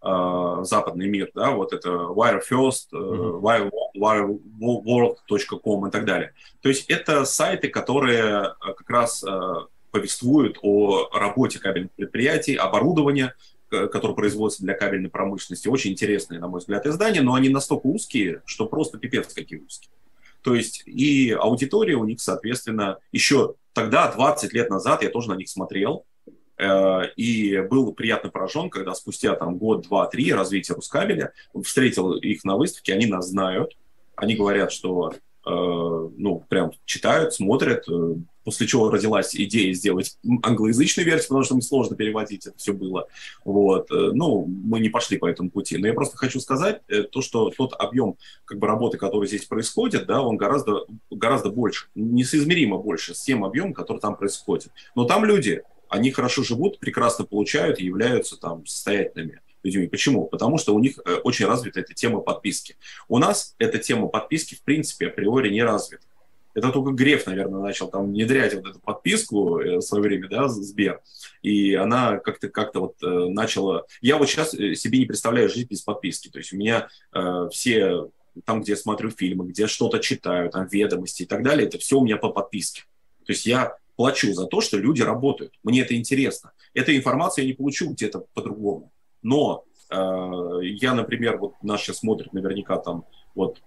западный 0.03 1.09
мир, 1.09 1.31
да, 1.35 1.51
вот 1.51 1.73
это 1.73 1.89
Wire 1.89 2.41
First, 2.49 2.93
mm-hmm. 2.93 3.81
wireworld.com 3.97 5.87
и 5.89 5.91
так 5.91 6.05
далее. 6.05 6.33
То 6.61 6.69
есть 6.69 6.89
это 6.91 7.25
сайты, 7.25 7.69
которые 7.69 8.55
э, 8.61 8.73
как 8.75 8.89
раз 8.89 9.25
э, 9.25 9.53
повествуют 9.91 10.59
о 10.63 11.09
работе 11.13 11.59
кабельных 11.59 11.93
предприятий, 11.93 12.55
оборудования, 12.55 13.35
которое 13.69 14.15
производится 14.15 14.63
для 14.63 14.75
кабельной 14.75 15.11
промышленности. 15.11 15.67
Очень 15.67 15.93
интересные, 15.93 16.39
на 16.39 16.47
мой 16.47 16.61
взгляд, 16.61 16.87
издания, 16.87 17.23
но 17.23 17.35
они 17.35 17.49
настолько 17.49 17.87
узкие, 17.87 18.43
что 18.45 18.67
просто 18.67 18.99
пипец 18.99 19.33
какие 19.35 19.59
узкие. 19.59 19.91
То 20.43 20.55
есть 20.55 20.85
и 20.87 21.33
аудитория 21.33 21.97
у 21.97 22.05
них, 22.05 22.21
соответственно, 22.21 22.99
еще 23.11 23.55
тогда, 23.73 24.13
20 24.13 24.53
лет 24.53 24.71
назад, 24.71 25.03
я 25.03 25.11
тоже 25.11 25.31
на 25.31 25.35
них 25.35 25.49
смотрел, 25.49 26.05
Э, 26.07 26.16
и 26.59 27.61
был 27.69 27.93
приятно 27.93 28.31
поражен, 28.31 28.71
когда 28.71 28.95
спустя 28.95 29.35
там 29.35 29.59
год, 29.59 29.83
два, 29.83 30.07
три 30.07 30.33
развития 30.33 30.75
Рускабеля 30.75 31.33
встретил 31.65 32.15
их 32.15 32.45
на 32.45 32.57
выставке, 32.57 32.95
они 32.95 33.07
нас 33.07 33.29
знают, 33.29 33.77
они 34.17 34.35
говорят, 34.35 34.73
что 34.73 35.13
э, 35.13 35.19
ну, 35.47 36.45
прям 36.49 36.73
читают, 36.87 37.35
смотрят, 37.35 37.85
э, 37.89 38.15
после 38.45 38.67
чего 38.67 38.91
родилась 38.91 39.35
идея 39.37 39.75
сделать 39.75 40.17
англоязычную 40.43 41.05
версию, 41.05 41.29
потому 41.29 41.45
что 41.45 41.55
им 41.57 41.61
сложно 41.61 41.97
переводить 41.97 42.47
это 42.47 42.57
все 42.57 42.73
было. 42.73 43.09
Вот. 43.45 43.89
Ну, 43.91 44.47
мы 44.47 44.79
не 44.81 44.89
пошли 44.89 45.19
по 45.19 45.27
этому 45.27 45.51
пути. 45.51 45.77
Но 45.79 45.89
я 45.89 45.93
просто 45.93 46.17
хочу 46.17 46.39
сказать 46.39 46.81
то, 47.11 47.23
что 47.23 47.51
тот 47.51 47.75
объем 47.77 48.17
как 48.45 48.61
бы, 48.61 48.69
работы, 48.69 48.99
который 48.99 49.27
здесь 49.27 49.47
происходит, 49.47 50.07
да, 50.07 50.23
он 50.23 50.37
гораздо, 50.37 50.87
гораздо 51.11 51.51
больше, 51.51 51.89
несоизмеримо 51.97 52.79
больше 52.79 53.17
с 53.17 53.23
тем 53.23 53.45
объемом, 53.45 53.75
который 53.75 53.99
там 53.99 54.17
происходит. 54.17 54.71
Но 54.95 55.07
там 55.07 55.25
люди, 55.25 55.65
они 55.89 56.11
хорошо 56.11 56.43
живут, 56.43 56.79
прекрасно 56.79 57.25
получают 57.25 57.81
и 57.81 57.85
являются 57.85 58.37
там 58.37 58.67
состоятельными 58.67 59.41
людьми. 59.63 59.87
Почему? 59.89 60.27
Потому 60.27 60.59
что 60.59 60.75
у 60.75 60.79
них 60.79 60.99
э, 61.05 61.15
очень 61.25 61.47
развита 61.47 61.81
эта 61.81 61.95
тема 61.95 62.21
подписки. 62.21 62.77
У 63.09 63.19
нас 63.19 63.55
эта 63.59 63.79
тема 63.79 64.09
подписки 64.09 64.55
в 64.55 64.63
принципе 64.63 65.09
априори 65.09 65.51
не 65.51 65.63
развита. 65.63 66.05
Это 66.55 66.71
только 66.71 66.93
Греф, 66.93 67.27
наверное, 67.27 67.61
начал 67.61 67.89
там 67.89 68.07
внедрять 68.07 68.55
вот 68.55 68.67
эту 68.67 68.81
подписку 68.81 69.59
э, 69.59 69.77
в 69.77 69.83
свое 69.83 70.03
время, 70.03 70.29
да, 70.29 70.49
Сбер. 70.49 71.01
И 71.43 71.75
она 71.75 72.19
как-то 72.19 72.49
как 72.49 72.75
вот 72.75 72.95
э, 73.03 73.07
начала... 73.07 73.85
Я 74.01 74.17
вот 74.17 74.29
сейчас 74.29 74.53
себе 74.53 74.99
не 74.99 75.05
представляю 75.05 75.51
жизнь 75.51 75.69
без 75.69 75.83
подписки. 75.83 76.29
То 76.29 76.39
есть 76.39 76.55
у 76.55 76.57
меня 76.57 76.89
э, 77.13 77.49
все 77.53 78.09
там, 78.45 78.63
где 78.63 78.73
я 78.73 78.77
смотрю 78.77 79.11
фильмы, 79.11 79.47
где 79.49 79.67
что-то 79.67 79.99
читаю, 79.99 80.51
там 80.51 80.67
ведомости 80.67 81.23
и 81.23 81.27
так 81.27 81.43
далее, 81.43 81.67
это 81.67 81.79
все 81.79 81.99
у 81.99 82.05
меня 82.05 82.17
по 82.17 82.31
подписке. 82.31 82.83
То 83.25 83.33
есть 83.33 83.47
я 83.47 83.77
плачу 83.97 84.33
за 84.33 84.47
то, 84.47 84.61
что 84.61 84.79
люди 84.79 85.03
работают. 85.03 85.55
Мне 85.65 85.81
это 85.81 85.97
интересно. 85.97 86.53
Эту 86.75 86.95
информацию 86.95 87.45
я 87.45 87.51
не 87.51 87.57
получу 87.57 87.91
где-то 87.91 88.25
по-другому. 88.35 88.93
Но 89.23 89.65
э, 89.91 89.97
я, 90.63 90.95
например, 90.95 91.39
вот 91.39 91.55
нас 91.63 91.81
сейчас 91.81 91.99
смотрит 91.99 92.33
наверняка 92.33 92.77
там, 92.77 93.05
вот, 93.35 93.63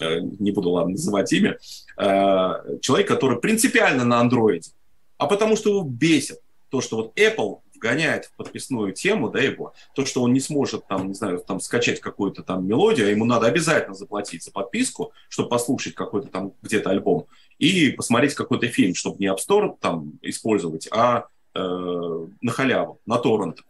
э, 0.00 0.20
не 0.20 0.50
буду, 0.50 0.70
ладно, 0.70 0.92
называть 0.92 1.32
имя, 1.32 1.58
э, 1.98 2.78
человек, 2.80 3.06
который 3.06 3.38
принципиально 3.38 4.04
на 4.04 4.20
андроиде, 4.20 4.70
а 5.18 5.26
потому 5.26 5.56
что 5.56 5.70
его 5.70 5.82
бесит 5.82 6.40
то, 6.70 6.80
что 6.80 6.96
вот 6.96 7.18
Apple 7.18 7.60
вгоняет 7.76 8.24
в 8.24 8.36
подписную 8.36 8.92
тему, 8.92 9.28
да, 9.28 9.40
его, 9.40 9.74
то, 9.94 10.06
что 10.06 10.22
он 10.22 10.32
не 10.32 10.40
сможет 10.40 10.86
там, 10.88 11.08
не 11.08 11.14
знаю, 11.14 11.38
там 11.46 11.60
скачать 11.60 12.00
какую-то 12.00 12.42
там 12.42 12.66
мелодию, 12.66 13.06
а 13.06 13.10
ему 13.10 13.24
надо 13.24 13.46
обязательно 13.46 13.94
заплатить 13.94 14.42
за 14.42 14.50
подписку, 14.50 15.12
чтобы 15.28 15.50
послушать 15.50 15.94
какой-то 15.94 16.28
там 16.28 16.54
где-то 16.62 16.90
альбом 16.90 17.26
и 17.58 17.90
посмотреть 17.90 18.34
какой-то 18.34 18.68
фильм, 18.68 18.94
чтобы 18.94 19.18
не 19.18 19.26
App 19.26 19.38
Store 19.38 19.76
там 19.80 20.14
использовать, 20.22 20.88
а 20.90 21.26
э, 21.54 22.26
на 22.40 22.52
халяву, 22.52 23.00
на 23.06 23.18
торрент. 23.18 23.60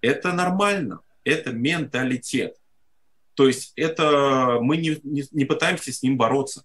Это 0.00 0.32
нормально, 0.32 1.00
это 1.24 1.52
менталитет. 1.52 2.56
То 3.34 3.46
есть 3.46 3.72
это 3.76 4.58
мы 4.60 4.76
не, 4.76 4.98
не, 5.02 5.24
не 5.30 5.44
пытаемся 5.44 5.92
с 5.92 6.02
ним 6.02 6.16
бороться. 6.16 6.64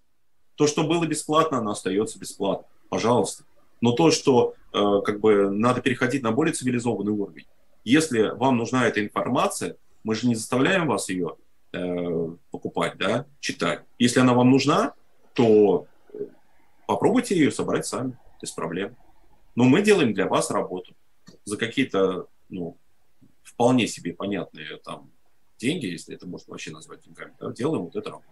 То, 0.56 0.66
что 0.66 0.84
было 0.84 1.06
бесплатно, 1.06 1.58
оно 1.58 1.70
остается 1.70 2.18
бесплатно. 2.18 2.66
Пожалуйста. 2.88 3.44
Но 3.80 3.92
то, 3.92 4.10
что 4.10 4.54
э, 4.72 5.00
как 5.04 5.20
бы 5.20 5.50
надо 5.50 5.80
переходить 5.80 6.22
на 6.22 6.32
более 6.32 6.52
цивилизованный 6.52 7.12
уровень. 7.12 7.46
Если 7.84 8.34
вам 8.36 8.56
нужна 8.56 8.86
эта 8.86 9.02
информация, 9.02 9.76
мы 10.02 10.14
же 10.14 10.26
не 10.26 10.34
заставляем 10.34 10.88
вас 10.88 11.08
ее 11.08 11.36
э, 11.72 12.28
покупать, 12.50 12.98
да, 12.98 13.26
читать. 13.40 13.82
Если 13.98 14.20
она 14.20 14.34
вам 14.34 14.50
нужна, 14.50 14.94
то 15.32 15.86
попробуйте 16.88 17.36
ее 17.36 17.52
собрать 17.52 17.86
сами, 17.86 18.18
без 18.40 18.50
проблем. 18.50 18.96
Но 19.54 19.64
мы 19.64 19.82
делаем 19.82 20.14
для 20.14 20.26
вас 20.26 20.50
работу 20.50 20.96
за 21.44 21.58
какие-то, 21.58 22.28
ну, 22.48 22.78
вполне 23.42 23.86
себе 23.86 24.14
понятные 24.14 24.78
там 24.78 25.10
деньги, 25.58 25.84
если 25.84 26.14
это 26.14 26.26
можно 26.26 26.52
вообще 26.52 26.70
назвать 26.70 27.02
деньгами, 27.02 27.34
да, 27.38 27.52
делаем 27.52 27.84
вот 27.84 27.94
эту 27.94 28.10
работу. 28.10 28.30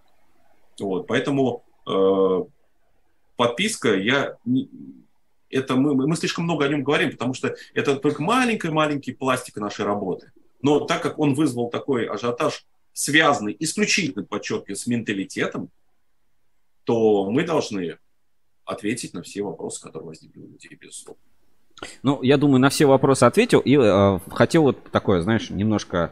Вот, 0.80 1.06
поэтому 1.06 1.64
э, 1.86 2.44
подписка, 3.36 3.94
я 3.94 4.38
не, 4.46 4.70
это 5.50 5.76
мы, 5.76 5.94
мы 5.94 6.16
слишком 6.16 6.44
много 6.44 6.64
о 6.64 6.68
нем 6.68 6.82
говорим, 6.82 7.10
потому 7.10 7.34
что 7.34 7.54
это 7.74 7.96
только 7.96 8.22
маленький-маленький 8.22 9.12
пластик 9.12 9.56
нашей 9.56 9.84
работы. 9.84 10.32
Но 10.62 10.80
так 10.80 11.02
как 11.02 11.18
он 11.18 11.34
вызвал 11.34 11.68
такой 11.68 12.06
ажиотаж, 12.06 12.64
связанный 12.94 13.54
исключительно, 13.58 14.24
подчеркиваю, 14.24 14.76
с 14.76 14.86
менталитетом, 14.86 15.68
то 16.84 17.30
мы 17.30 17.44
должны 17.44 17.98
ответить 18.66 19.14
на 19.14 19.22
все 19.22 19.42
вопросы, 19.42 19.80
которые 19.80 20.08
возникли 20.08 20.40
у 20.40 20.48
людей, 20.48 20.76
безусловно. 20.78 21.22
Ну, 22.02 22.22
я 22.22 22.36
думаю, 22.36 22.58
на 22.58 22.68
все 22.68 22.86
вопросы 22.86 23.24
ответил. 23.24 23.60
И 23.60 23.76
э, 23.76 24.18
хотел 24.30 24.62
вот 24.62 24.82
такое, 24.90 25.20
знаешь, 25.20 25.50
немножко 25.50 26.10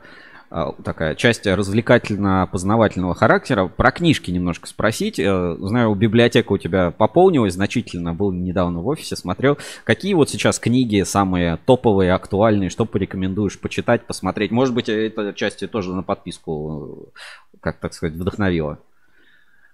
э, 0.50 0.62
такая 0.84 1.14
часть 1.14 1.46
развлекательно-познавательного 1.46 3.14
характера. 3.14 3.66
Про 3.66 3.90
книжки 3.90 4.30
немножко 4.30 4.68
спросить. 4.68 5.18
Э, 5.18 5.56
знаю, 5.58 5.94
библиотека 5.94 6.52
у 6.52 6.58
тебя 6.58 6.90
пополнилась 6.90 7.54
значительно. 7.54 8.12
Был 8.12 8.30
недавно 8.30 8.80
в 8.80 8.86
офисе, 8.86 9.16
смотрел. 9.16 9.56
Какие 9.84 10.12
вот 10.14 10.28
сейчас 10.28 10.58
книги 10.58 11.02
самые 11.02 11.58
топовые, 11.64 12.12
актуальные? 12.12 12.68
Что 12.68 12.84
порекомендуешь 12.84 13.58
почитать, 13.58 14.06
посмотреть? 14.06 14.50
Может 14.50 14.74
быть, 14.74 14.90
эта 14.90 15.32
часть 15.32 15.68
тоже 15.70 15.94
на 15.94 16.02
подписку, 16.02 17.10
э, 17.54 17.58
как 17.60 17.80
так 17.80 17.94
сказать, 17.94 18.14
вдохновила? 18.16 18.78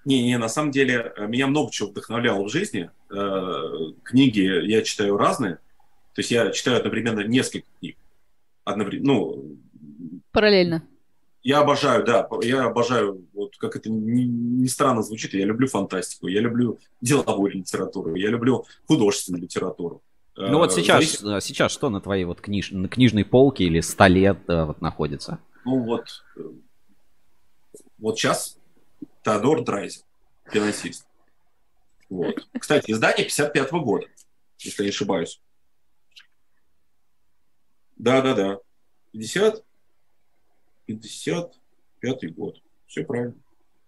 Не, 0.04 0.22
не, 0.22 0.38
на 0.38 0.48
самом 0.48 0.70
деле 0.70 1.12
э, 1.16 1.26
меня 1.26 1.46
много 1.46 1.70
чего 1.70 1.88
вдохновляло 1.90 2.44
в 2.44 2.50
жизни. 2.50 2.90
Э, 3.10 3.92
книги 4.02 4.66
я 4.66 4.82
читаю 4.82 5.16
разные. 5.16 5.56
То 6.14 6.20
есть 6.20 6.30
я 6.30 6.50
читаю 6.50 6.78
одновременно 6.78 7.20
несколько 7.20 7.66
книг. 7.78 7.96
Одновременно, 8.64 9.12
ну... 9.12 9.56
Параллельно. 10.32 10.82
Я 11.42 11.60
обожаю, 11.60 12.04
да, 12.04 12.28
я 12.42 12.64
обожаю, 12.64 13.26
вот 13.32 13.56
как 13.56 13.74
это 13.74 13.88
ни, 13.88 14.22
ни 14.24 14.66
странно 14.66 15.02
звучит, 15.02 15.32
я 15.32 15.46
люблю 15.46 15.68
фантастику, 15.68 16.26
я 16.26 16.40
люблю 16.40 16.78
деловую 17.00 17.52
литературу, 17.52 18.14
я 18.14 18.28
люблю 18.28 18.66
художественную 18.86 19.42
литературу. 19.42 20.02
Ну 20.36 20.58
вот 20.58 20.74
сейчас, 20.74 20.96
Зависит... 20.96 21.44
сейчас 21.44 21.72
что 21.72 21.88
на 21.88 22.02
твоей 22.02 22.24
вот 22.24 22.42
книж... 22.42 22.70
на 22.72 22.88
книжной 22.88 23.24
полке 23.24 23.64
или 23.64 23.80
столе 23.80 24.36
вот 24.46 24.82
находится? 24.82 25.38
Ну 25.64 25.82
вот, 25.82 26.24
вот 27.98 28.18
сейчас 28.18 28.59
Теодор 29.22 29.64
Драйзер, 29.64 30.02
финансист. 30.50 31.06
Вот. 32.08 32.34
Кстати, 32.58 32.90
издание 32.90 33.24
55 33.24 33.70
-го 33.70 33.80
года, 33.80 34.06
если 34.58 34.82
не 34.84 34.88
ошибаюсь. 34.88 35.40
Да-да-да. 37.96 38.58
50, 39.12 39.64
55 40.86 42.34
год. 42.34 42.62
Все 42.86 43.04
правильно. 43.04 43.36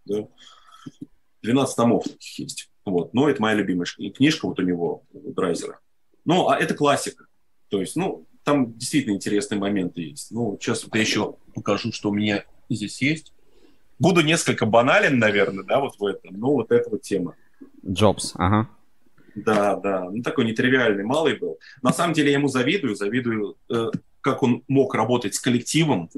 Да. 0.04 0.28
12 1.42 1.76
томов 1.76 2.04
есть. 2.20 2.70
Вот. 2.84 3.14
Но 3.14 3.28
это 3.28 3.40
моя 3.40 3.56
любимая 3.56 3.86
книжка 3.86 4.46
вот 4.46 4.58
у 4.58 4.62
него, 4.62 5.04
у 5.12 5.32
Драйзера. 5.32 5.80
Ну, 6.24 6.48
а 6.48 6.58
это 6.58 6.74
классика. 6.74 7.26
То 7.68 7.80
есть, 7.80 7.96
ну, 7.96 8.26
там 8.44 8.76
действительно 8.76 9.14
интересные 9.14 9.58
моменты 9.58 10.02
есть. 10.02 10.30
Ну, 10.30 10.58
сейчас 10.60 10.86
я 10.92 11.00
еще 11.00 11.36
покажу, 11.54 11.90
что 11.92 12.10
у 12.10 12.14
меня 12.14 12.44
здесь 12.68 13.00
есть. 13.00 13.32
Буду 14.02 14.20
несколько 14.22 14.66
банален, 14.66 15.20
наверное, 15.20 15.62
да, 15.62 15.78
вот 15.78 15.94
в 15.96 16.04
этом. 16.04 16.34
Ну, 16.36 16.54
вот 16.54 16.72
эта 16.72 16.90
вот 16.90 17.02
тема. 17.02 17.36
Джобс, 17.86 18.32
ага. 18.34 18.68
Да, 19.36 19.76
да. 19.76 20.10
Ну, 20.10 20.22
такой 20.22 20.44
нетривиальный 20.44 21.04
малый 21.04 21.36
был. 21.38 21.60
На 21.82 21.92
самом 21.92 22.12
деле 22.12 22.32
я 22.32 22.38
ему 22.38 22.48
завидую, 22.48 22.96
завидую, 22.96 23.56
э, 23.70 23.90
как 24.20 24.42
он 24.42 24.64
мог 24.66 24.96
работать 24.96 25.36
с 25.36 25.40
коллективом. 25.40 26.10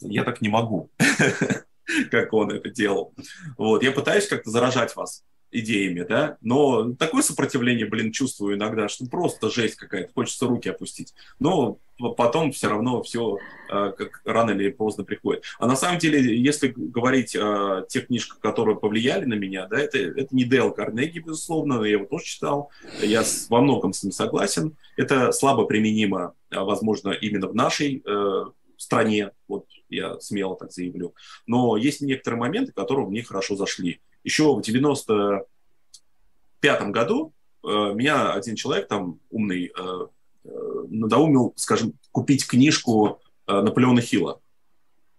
Я 0.00 0.22
так 0.22 0.40
не 0.40 0.48
могу, 0.48 0.88
как 2.12 2.32
он 2.32 2.52
это 2.52 2.70
делал. 2.70 3.12
Вот. 3.58 3.82
Я 3.82 3.90
пытаюсь 3.90 4.28
как-то 4.28 4.50
заражать 4.50 4.94
вас 4.94 5.24
идеями, 5.50 6.04
да, 6.08 6.36
но 6.40 6.92
такое 6.94 7.22
сопротивление, 7.22 7.86
блин, 7.86 8.12
чувствую 8.12 8.56
иногда, 8.56 8.88
что 8.88 9.06
просто 9.06 9.50
жесть 9.50 9.76
какая-то, 9.76 10.12
хочется 10.12 10.46
руки 10.46 10.68
опустить. 10.68 11.14
Но 11.38 11.78
потом 12.16 12.52
все 12.52 12.68
равно 12.68 13.02
все 13.02 13.38
э, 13.70 13.92
как 13.96 14.20
рано 14.24 14.50
или 14.50 14.70
поздно 14.70 15.04
приходит. 15.04 15.44
А 15.58 15.66
на 15.66 15.76
самом 15.76 15.98
деле, 15.98 16.38
если 16.38 16.72
говорить 16.76 17.34
о 17.36 17.82
тех 17.88 18.08
книжках, 18.08 18.40
которые 18.40 18.76
повлияли 18.76 19.24
на 19.24 19.34
меня, 19.34 19.66
да, 19.66 19.78
это, 19.78 19.98
это 19.98 20.28
не 20.34 20.44
Дейл 20.44 20.72
Карнеги, 20.72 21.20
безусловно, 21.20 21.82
я 21.84 21.92
его 21.92 22.06
тоже 22.06 22.24
читал, 22.24 22.70
я 23.00 23.22
во 23.48 23.60
многом 23.60 23.92
с 23.92 24.02
ним 24.02 24.12
согласен. 24.12 24.76
Это 24.96 25.32
слабо 25.32 25.64
применимо, 25.64 26.34
а, 26.50 26.64
возможно, 26.64 27.10
именно 27.10 27.48
в 27.48 27.54
нашей 27.54 28.02
э, 28.04 28.44
стране, 28.76 29.30
вот 29.48 29.66
я 29.88 30.18
смело 30.20 30.56
так 30.56 30.72
заявлю. 30.72 31.14
Но 31.46 31.76
есть 31.76 32.00
некоторые 32.00 32.40
моменты, 32.40 32.72
которые 32.72 33.06
мне 33.06 33.22
хорошо 33.22 33.56
зашли. 33.56 34.00
Еще 34.26 34.52
в 34.52 34.60
95 34.60 36.90
году 36.90 37.32
э, 37.62 37.68
меня 37.94 38.32
один 38.32 38.56
человек 38.56 38.88
там 38.88 39.20
умный 39.30 39.66
э, 39.66 39.70
э, 40.44 40.48
надоумил, 40.88 41.52
скажем, 41.54 41.92
купить 42.10 42.44
книжку 42.44 43.20
э, 43.46 43.60
Наполеона 43.60 44.00
Хилла 44.00 44.40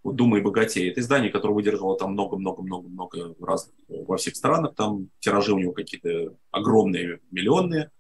вот 0.04 0.18
«Думай 0.18 0.42
богатей». 0.42 0.90
Это 0.90 1.00
издание, 1.00 1.32
которое 1.32 1.54
выдержало 1.54 1.98
там 1.98 2.12
много-много-много-много 2.12 3.34
разных 3.40 3.74
во 3.88 4.18
всех 4.18 4.36
странах. 4.36 4.76
Там 4.76 5.08
тиражи 5.20 5.54
у 5.54 5.60
него 5.60 5.72
какие-то 5.72 6.36
огромные, 6.52 7.22
миллионные. 7.32 7.92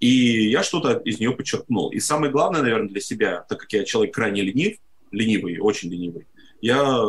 И 0.00 0.48
я 0.50 0.62
что-то 0.62 0.96
из 0.98 1.20
нее 1.20 1.32
подчеркнул. 1.32 1.90
И 1.90 1.98
самое 1.98 2.32
главное, 2.32 2.62
наверное, 2.62 2.88
для 2.88 3.02
себя, 3.02 3.44
так 3.46 3.60
как 3.60 3.70
я 3.74 3.84
человек 3.84 4.14
крайне 4.14 4.40
ленив, 4.40 4.78
ленивый, 5.10 5.58
очень 5.58 5.90
ленивый, 5.90 6.26
я 6.62 7.04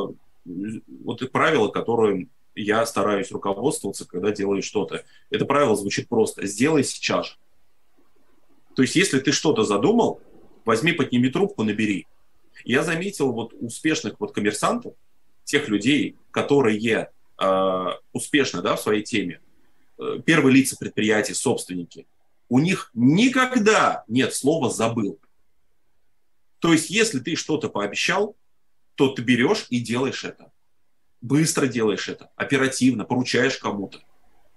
вот 0.45 1.31
правила, 1.31 1.69
которые 1.69 2.27
я 2.57 2.85
стараюсь 2.85 3.31
руководствоваться, 3.31 4.05
когда 4.05 4.31
делаю 4.31 4.61
что-то. 4.61 5.05
Это 5.29 5.45
правило 5.45 5.75
звучит 5.75 6.09
просто. 6.09 6.45
Сделай 6.45 6.83
сейчас. 6.83 7.37
То 8.75 8.81
есть, 8.81 8.95
если 8.95 9.19
ты 9.19 9.31
что-то 9.31 9.63
задумал, 9.63 10.21
возьми, 10.65 10.91
подними 10.91 11.29
трубку, 11.29 11.63
набери. 11.63 12.07
Я 12.65 12.83
заметил 12.83 13.31
вот 13.31 13.53
успешных 13.53 14.19
вот 14.19 14.33
коммерсантов, 14.33 14.93
тех 15.43 15.69
людей, 15.69 16.17
которые 16.31 17.09
э, 17.39 17.85
успешны 18.11 18.61
да, 18.61 18.75
в 18.75 18.81
своей 18.81 19.03
теме, 19.03 19.39
э, 19.97 20.19
первые 20.25 20.55
лица 20.55 20.75
предприятий, 20.77 21.33
собственники, 21.33 22.05
у 22.49 22.59
них 22.59 22.91
никогда 22.93 24.03
нет 24.07 24.33
слова 24.33 24.69
«забыл». 24.69 25.19
То 26.59 26.73
есть, 26.73 26.89
если 26.89 27.19
ты 27.19 27.35
что-то 27.35 27.69
пообещал, 27.69 28.35
то 28.95 29.09
ты 29.09 29.21
берешь 29.21 29.67
и 29.69 29.79
делаешь 29.79 30.23
это 30.23 30.51
быстро 31.21 31.67
делаешь 31.67 32.09
это, 32.09 32.29
оперативно, 32.35 33.03
поручаешь 33.03 33.57
кому-то, 33.57 33.99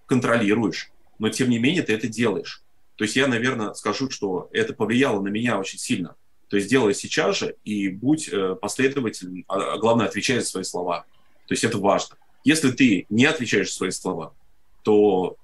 контролируешь, 0.06 0.90
но 1.18 1.28
тем 1.28 1.50
не 1.50 1.58
менее 1.58 1.82
ты 1.82 1.92
это 1.94 2.08
делаешь. 2.08 2.62
То 2.96 3.04
есть 3.04 3.16
я, 3.16 3.26
наверное, 3.26 3.72
скажу, 3.72 4.10
что 4.10 4.48
это 4.52 4.74
повлияло 4.74 5.22
на 5.22 5.28
меня 5.28 5.58
очень 5.58 5.78
сильно. 5.78 6.16
То 6.48 6.56
есть 6.56 6.68
делай 6.68 6.94
сейчас 6.94 7.38
же 7.38 7.56
и 7.64 7.88
будь 7.88 8.28
э, 8.28 8.56
последовательным, 8.60 9.44
а, 9.48 9.74
а 9.74 9.78
главное, 9.78 10.06
отвечай 10.06 10.40
за 10.40 10.46
свои 10.46 10.64
слова. 10.64 11.06
То 11.46 11.54
есть 11.54 11.64
это 11.64 11.78
важно. 11.78 12.16
Если 12.44 12.70
ты 12.72 13.06
не 13.08 13.24
отвечаешь 13.24 13.68
за 13.68 13.74
свои 13.74 13.90
слова, 13.90 14.34
то 14.82 15.36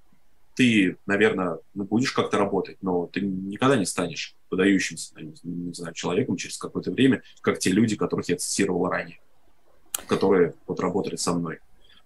ты, 0.55 0.97
наверное, 1.07 1.59
ну, 1.75 1.85
будешь 1.85 2.13
как-то 2.13 2.39
работать, 2.39 2.79
но 2.83 3.07
ты 3.07 3.21
никогда 3.21 3.77
не 3.77 3.85
станешь 3.85 4.35
выдающимся, 4.51 5.15
не 5.21 5.73
знаю, 5.75 5.95
человеком 5.95 6.37
через 6.37 6.57
какое-то 6.57 6.91
время, 6.91 7.23
как 7.43 7.59
те 7.59 7.71
люди, 7.71 7.95
которых 7.95 8.29
я 8.29 8.37
цитировал 8.37 8.89
ранее 8.89 9.21
которые 10.07 10.55
вот 10.67 10.81
работали 10.81 11.17
со 11.17 11.33
мной. 11.33 11.59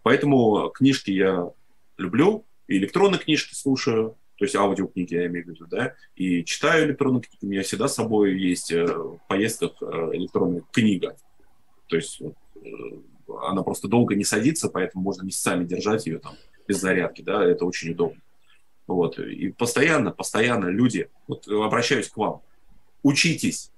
Поэтому 0.02 0.70
книжки 0.70 1.10
я 1.10 1.50
люблю, 1.98 2.44
и 2.66 2.76
электронные 2.78 3.18
книжки 3.18 3.54
слушаю, 3.54 4.16
то 4.36 4.44
есть 4.44 4.56
аудиокниги 4.56 5.14
я 5.14 5.26
имею 5.26 5.44
в 5.44 5.48
виду, 5.48 5.66
да, 5.66 5.94
и 6.16 6.44
читаю 6.44 6.86
электронные 6.86 7.22
книги. 7.22 7.44
У 7.44 7.48
меня 7.48 7.62
всегда 7.62 7.88
с 7.88 7.94
собой 7.94 8.38
есть 8.40 8.72
э, 8.72 8.86
в 8.86 9.20
поездках 9.28 9.72
э, 9.82 9.84
электронная 10.14 10.62
книга. 10.72 11.16
То 11.88 11.96
есть 11.96 12.22
э, 12.22 12.30
она 13.42 13.62
просто 13.62 13.88
долго 13.88 14.14
не 14.14 14.24
садится, 14.24 14.70
поэтому 14.70 15.04
можно 15.04 15.24
месяцами 15.24 15.64
держать 15.64 16.06
ее 16.06 16.18
там 16.18 16.36
без 16.66 16.80
зарядки, 16.80 17.20
да, 17.22 17.44
это 17.44 17.66
очень 17.66 17.90
удобно. 17.90 18.20
Вот. 18.86 19.18
И 19.18 19.50
постоянно, 19.50 20.10
постоянно 20.10 20.66
люди, 20.66 21.10
вот 21.28 21.46
обращаюсь 21.46 22.08
к 22.08 22.16
вам, 22.16 22.42
учитесь, 23.02 23.70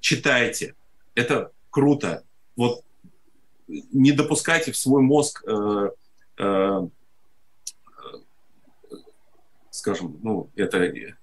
читайте, 0.00 0.74
это 1.14 1.52
круто. 1.70 2.24
Вот 2.56 2.84
не 3.66 4.12
допускайте 4.12 4.72
в 4.72 4.76
свой 4.76 5.02
мозг, 5.02 5.42
э, 5.46 5.90
э, 6.38 6.88
скажем, 9.70 10.18
ну, 10.22 10.50
это 10.56 10.78
э, 10.78 11.14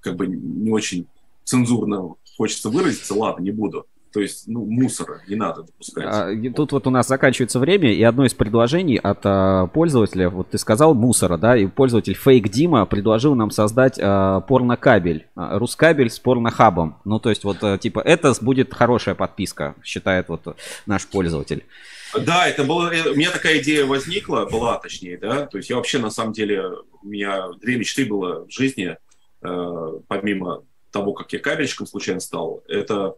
как 0.00 0.16
бы 0.16 0.26
не 0.26 0.70
очень 0.70 1.06
цензурно 1.44 2.14
хочется 2.36 2.70
выразиться, 2.70 3.14
ладно, 3.14 3.42
не 3.42 3.52
буду 3.52 3.86
то 4.16 4.22
есть, 4.22 4.48
ну, 4.48 4.64
мусора 4.64 5.20
не 5.28 5.36
надо 5.36 5.64
допускать. 5.64 6.06
А, 6.08 6.32
тут 6.54 6.72
вот 6.72 6.86
у 6.86 6.90
нас 6.90 7.06
заканчивается 7.06 7.58
время, 7.58 7.92
и 7.92 8.02
одно 8.02 8.24
из 8.24 8.32
предложений 8.32 8.96
от 9.02 9.18
а, 9.24 9.66
пользователя, 9.66 10.30
вот 10.30 10.48
ты 10.48 10.56
сказал 10.56 10.94
мусора, 10.94 11.36
да, 11.36 11.54
и 11.54 11.66
пользователь 11.66 12.16
Fake 12.16 12.48
Дима 12.48 12.86
предложил 12.86 13.34
нам 13.34 13.50
создать 13.50 13.98
а, 14.00 14.40
порнокабель, 14.40 15.26
а, 15.34 15.58
Рускабель 15.58 16.08
с 16.08 16.18
порнохабом. 16.18 16.96
Ну, 17.04 17.20
то 17.20 17.28
есть, 17.28 17.44
вот, 17.44 17.58
а, 17.60 17.76
типа, 17.76 18.00
это 18.00 18.32
будет 18.40 18.72
хорошая 18.72 19.14
подписка, 19.14 19.74
считает 19.84 20.30
вот 20.30 20.56
наш 20.86 21.06
пользователь. 21.06 21.64
Да, 22.18 22.48
это 22.48 22.64
было, 22.64 22.90
э, 22.90 23.10
у 23.10 23.16
меня 23.16 23.30
такая 23.30 23.58
идея 23.58 23.84
возникла, 23.84 24.48
была 24.50 24.78
точнее, 24.78 25.18
да, 25.18 25.44
то 25.44 25.58
есть 25.58 25.68
я 25.68 25.76
вообще 25.76 25.98
на 25.98 26.08
самом 26.08 26.32
деле, 26.32 26.70
у 27.02 27.06
меня 27.06 27.50
две 27.60 27.76
мечты 27.76 28.06
было 28.06 28.46
в 28.46 28.50
жизни, 28.50 28.96
э, 29.42 29.92
помимо 30.08 30.64
того, 30.90 31.12
как 31.12 31.30
я 31.34 31.38
кабельщиком 31.38 31.86
случайно 31.86 32.20
стал, 32.20 32.62
это 32.66 33.16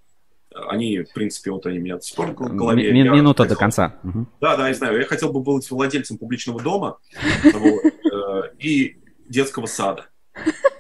они, 0.55 1.01
в 1.03 1.13
принципе, 1.13 1.51
вот 1.51 1.67
они 1.67 1.79
меня 1.79 1.97
до 1.97 2.03
сих 2.03 2.17
пор 2.17 2.29
в 2.31 2.57
голове. 2.57 2.93
Ми- 2.93 3.03
минута 3.03 3.43
хотел... 3.43 3.57
до 3.57 3.61
конца. 3.61 3.95
Да, 4.41 4.57
да, 4.57 4.69
я 4.69 4.75
знаю. 4.75 4.99
Я 4.99 5.07
хотел 5.07 5.33
бы 5.33 5.41
быть 5.41 5.71
владельцем 5.71 6.19
публичного 6.19 6.61
дома 6.63 6.99
вот, 7.45 7.85
э, 7.85 8.53
и 8.59 8.99
детского 9.29 9.67
сада. 9.67 10.07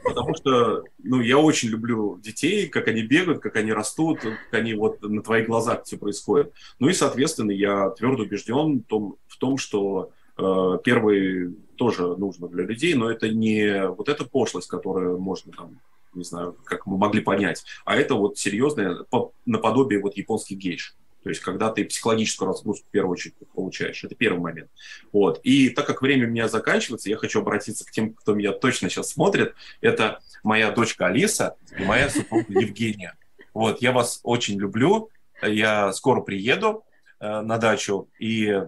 Потому 0.04 0.34
что, 0.34 0.84
ну, 1.02 1.20
я 1.20 1.38
очень 1.38 1.68
люблю 1.68 2.18
детей, 2.18 2.68
как 2.68 2.88
они 2.88 3.02
бегают, 3.02 3.40
как 3.40 3.56
они 3.56 3.72
растут, 3.72 4.20
как 4.20 4.60
они 4.60 4.74
вот 4.74 5.02
на 5.02 5.22
твоих 5.22 5.46
глазах 5.46 5.84
все 5.84 5.98
происходит. 5.98 6.52
Ну 6.78 6.88
и, 6.88 6.94
соответственно, 6.94 7.50
я 7.50 7.90
твердо 7.90 8.22
убежден 8.22 8.80
в 8.80 8.84
том, 8.84 9.16
в 9.26 9.36
том 9.36 9.58
что 9.58 10.10
э, 10.38 10.78
первый 10.82 11.54
тоже 11.76 12.16
нужно 12.16 12.48
для 12.48 12.64
людей, 12.64 12.94
но 12.94 13.10
это 13.10 13.28
не 13.28 13.88
вот 13.88 14.08
эта 14.08 14.24
пошлость, 14.24 14.68
которую 14.68 15.18
можно 15.18 15.52
там 15.52 15.78
не 16.14 16.24
знаю, 16.24 16.56
как 16.64 16.86
мы 16.86 16.98
могли 16.98 17.20
понять. 17.20 17.64
А 17.84 17.96
это 17.96 18.14
вот 18.14 18.38
серьезное 18.38 19.04
наподобие 19.46 20.00
вот 20.00 20.16
японских 20.16 20.58
гейш. 20.58 20.96
То 21.22 21.30
есть, 21.30 21.42
когда 21.42 21.70
ты 21.70 21.84
психологическую 21.84 22.48
разгрузку 22.48 22.86
в 22.86 22.90
первую 22.90 23.12
очередь 23.12 23.34
получаешь. 23.54 24.02
Это 24.04 24.14
первый 24.14 24.38
момент. 24.38 24.70
Вот. 25.12 25.40
И 25.42 25.68
так 25.68 25.86
как 25.86 26.00
время 26.00 26.26
у 26.26 26.30
меня 26.30 26.48
заканчивается, 26.48 27.10
я 27.10 27.16
хочу 27.16 27.40
обратиться 27.40 27.84
к 27.84 27.90
тем, 27.90 28.14
кто 28.14 28.34
меня 28.34 28.52
точно 28.52 28.88
сейчас 28.88 29.10
смотрит. 29.10 29.54
Это 29.80 30.20
моя 30.42 30.70
дочка 30.70 31.06
Алиса 31.06 31.56
и 31.76 31.82
моя 31.82 32.08
супруга 32.08 32.46
Евгения. 32.60 33.16
Вот. 33.52 33.82
Я 33.82 33.92
вас 33.92 34.20
очень 34.22 34.58
люблю. 34.58 35.10
Я 35.42 35.92
скоро 35.92 36.20
приеду. 36.20 36.84
э, 37.20 37.40
на 37.40 37.58
дачу, 37.58 38.08
и 38.18 38.46
э, 38.48 38.66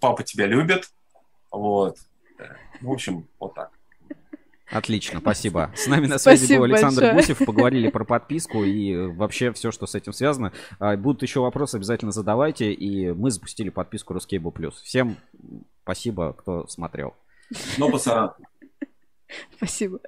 папа 0.00 0.22
тебя 0.24 0.46
любит. 0.46 0.90
Вот. 1.50 1.98
В 2.80 2.90
общем, 2.90 3.28
вот 3.38 3.54
так. 3.54 3.70
Отлично, 4.70 5.20
спасибо. 5.20 5.70
С 5.74 5.86
нами 5.86 6.06
на 6.06 6.18
связи 6.18 6.44
Спасибо 6.44 6.60
был 6.66 6.72
Александр 6.72 7.02
большое. 7.02 7.14
Гусев, 7.14 7.46
поговорили 7.46 7.90
про 7.90 8.04
подписку 8.04 8.64
и 8.64 8.92
э, 8.92 9.08
вообще 9.08 9.52
все, 9.52 9.70
что 9.70 9.86
с 9.86 9.94
этим 9.94 10.12
связано. 10.12 10.52
А, 10.78 10.96
Будут 10.96 11.22
еще 11.22 11.40
вопросы, 11.40 11.76
обязательно 11.76 12.12
задавайте. 12.12 12.72
И 12.72 13.12
мы 13.12 13.30
запустили 13.30 13.68
подписку 13.68 14.14
Ruscable 14.14 14.52
Plus. 14.52 14.74
Всем 14.82 15.16
спасибо, 15.82 16.32
кто 16.32 16.66
смотрел. 16.66 17.14
Но 17.78 17.90
пацан, 17.90 18.32
Спасибо. 19.56 20.00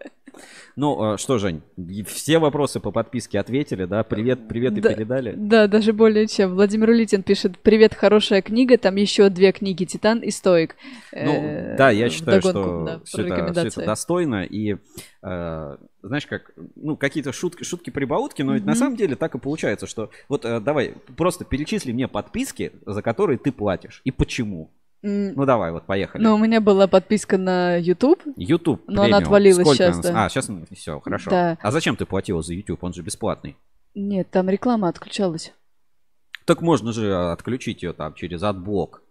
Ну 0.76 1.14
э, 1.14 1.16
что, 1.16 1.38
Жень, 1.38 1.62
все 2.06 2.38
вопросы 2.38 2.78
по 2.78 2.90
подписке 2.90 3.40
ответили, 3.40 3.86
да? 3.86 4.04
Привет, 4.04 4.46
привет 4.48 4.76
и 4.76 4.80
Да. 4.82 4.92
передали. 4.92 5.32
Да, 5.34 5.66
даже 5.66 5.94
более 5.94 6.26
чем. 6.26 6.54
Владимир 6.54 6.90
Улитин 6.90 7.22
пишет, 7.22 7.58
привет, 7.58 7.94
хорошая 7.94 8.42
книга, 8.42 8.76
там 8.76 8.96
еще 8.96 9.30
две 9.30 9.52
книги, 9.52 9.84
Титан 9.86 10.18
и 10.18 10.30
Стоик. 10.30 10.76
Ну, 11.12 11.32
Э, 11.32 11.76
да, 11.78 11.90
я 11.90 12.10
считаю, 12.10 12.40
вдогонку, 12.42 12.84
да, 12.84 12.92
что 12.92 12.98
про 12.98 13.06
все 13.06 13.22
это, 13.22 13.28
рекомендации. 13.34 13.68
это 13.68 13.86
достойно. 13.86 14.44
И, 14.44 14.76
э, 15.22 15.76
знаешь, 16.02 16.26
как, 16.26 16.52
ну, 16.74 16.96
какие-то 16.98 17.32
шутки, 17.32 17.64
шутки 17.64 17.88
прибаутки, 17.88 18.42
но 18.42 18.52
ведь 18.54 18.66
на 18.66 18.72
Мгм. 18.72 18.78
самом 18.78 18.96
деле 18.96 19.16
так 19.16 19.34
и 19.34 19.38
получается, 19.38 19.86
что 19.86 20.10
вот 20.28 20.44
э, 20.44 20.60
давай, 20.60 20.96
просто 21.16 21.46
перечисли 21.46 21.92
мне 21.92 22.08
подписки, 22.08 22.72
за 22.84 23.00
которые 23.00 23.38
ты 23.38 23.52
платишь. 23.52 24.02
И 24.04 24.10
почему? 24.10 24.70
Ну, 25.08 25.44
давай, 25.44 25.70
вот, 25.72 25.84
поехали. 25.84 26.22
Ну, 26.22 26.34
у 26.34 26.38
меня 26.38 26.60
была 26.60 26.88
подписка 26.88 27.38
на 27.38 27.76
YouTube. 27.76 28.20
YouTube 28.36 28.82
но 28.88 29.02
она 29.02 29.18
премиум. 29.18 29.22
отвалилась 29.22 29.62
Сколько 29.66 29.76
щас, 29.84 29.94
она- 29.94 30.02
да. 30.12 30.24
А, 30.24 30.28
сейчас, 30.28 30.50
все, 30.72 30.98
хорошо. 31.00 31.30
Да. 31.30 31.58
А 31.62 31.70
зачем 31.70 31.94
ты 31.96 32.06
платила 32.06 32.42
за 32.42 32.54
YouTube? 32.54 32.82
Он 32.82 32.92
же 32.92 33.02
бесплатный. 33.02 33.56
Нет, 33.94 34.30
там 34.30 34.48
реклама 34.48 34.88
отключалась. 34.88 35.52
Так 36.44 36.60
можно 36.60 36.92
же 36.92 37.12
а, 37.14 37.32
отключить 37.32 37.82
ее 37.82 37.92
там 37.92 38.14
через 38.14 38.42
AdBlock. 38.42 39.02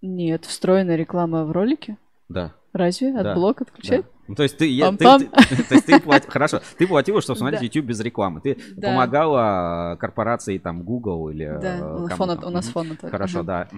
Нет, 0.00 0.44
встроенная 0.44 0.96
реклама 0.96 1.44
в 1.44 1.50
ролике. 1.52 1.96
Да. 2.28 2.52
Разве? 2.72 3.12
Да. 3.12 3.32
AdBlock 3.32 3.62
отключать? 3.62 4.02
Да. 4.02 4.08
Ну, 4.28 4.34
то 4.34 4.42
есть 4.42 4.58
ты, 4.58 4.66
я- 4.66 4.90
ты- 4.90 4.98
ты- 4.98 5.26
то 5.68 5.74
есть 5.74 5.86
ты 5.86 6.00
плат- 6.00 6.26
хорошо, 6.28 6.60
ты 6.78 6.86
платила, 6.86 7.20
чтобы 7.20 7.38
смотреть 7.38 7.60
Да. 7.60 7.64
YouTube 7.66 7.86
без 7.86 8.00
рекламы. 8.00 8.40
Ты 8.40 8.58
Да. 8.76 8.88
помогала 8.88 9.94
э, 9.94 9.96
корпорации 9.98 10.58
там 10.58 10.82
Google 10.82 11.30
или 11.30 11.46
Да, 11.60 11.78
э, 11.78 11.82
у 11.82 11.98
нас 12.00 12.08
кому 12.10 12.16
фон, 12.16 12.28
там. 12.28 12.38
от- 12.38 12.44
у 12.44 12.50
нас 12.50 12.66
фон. 12.68 12.92
от- 12.92 13.10
Хорошо, 13.10 13.42
да. 13.44 13.68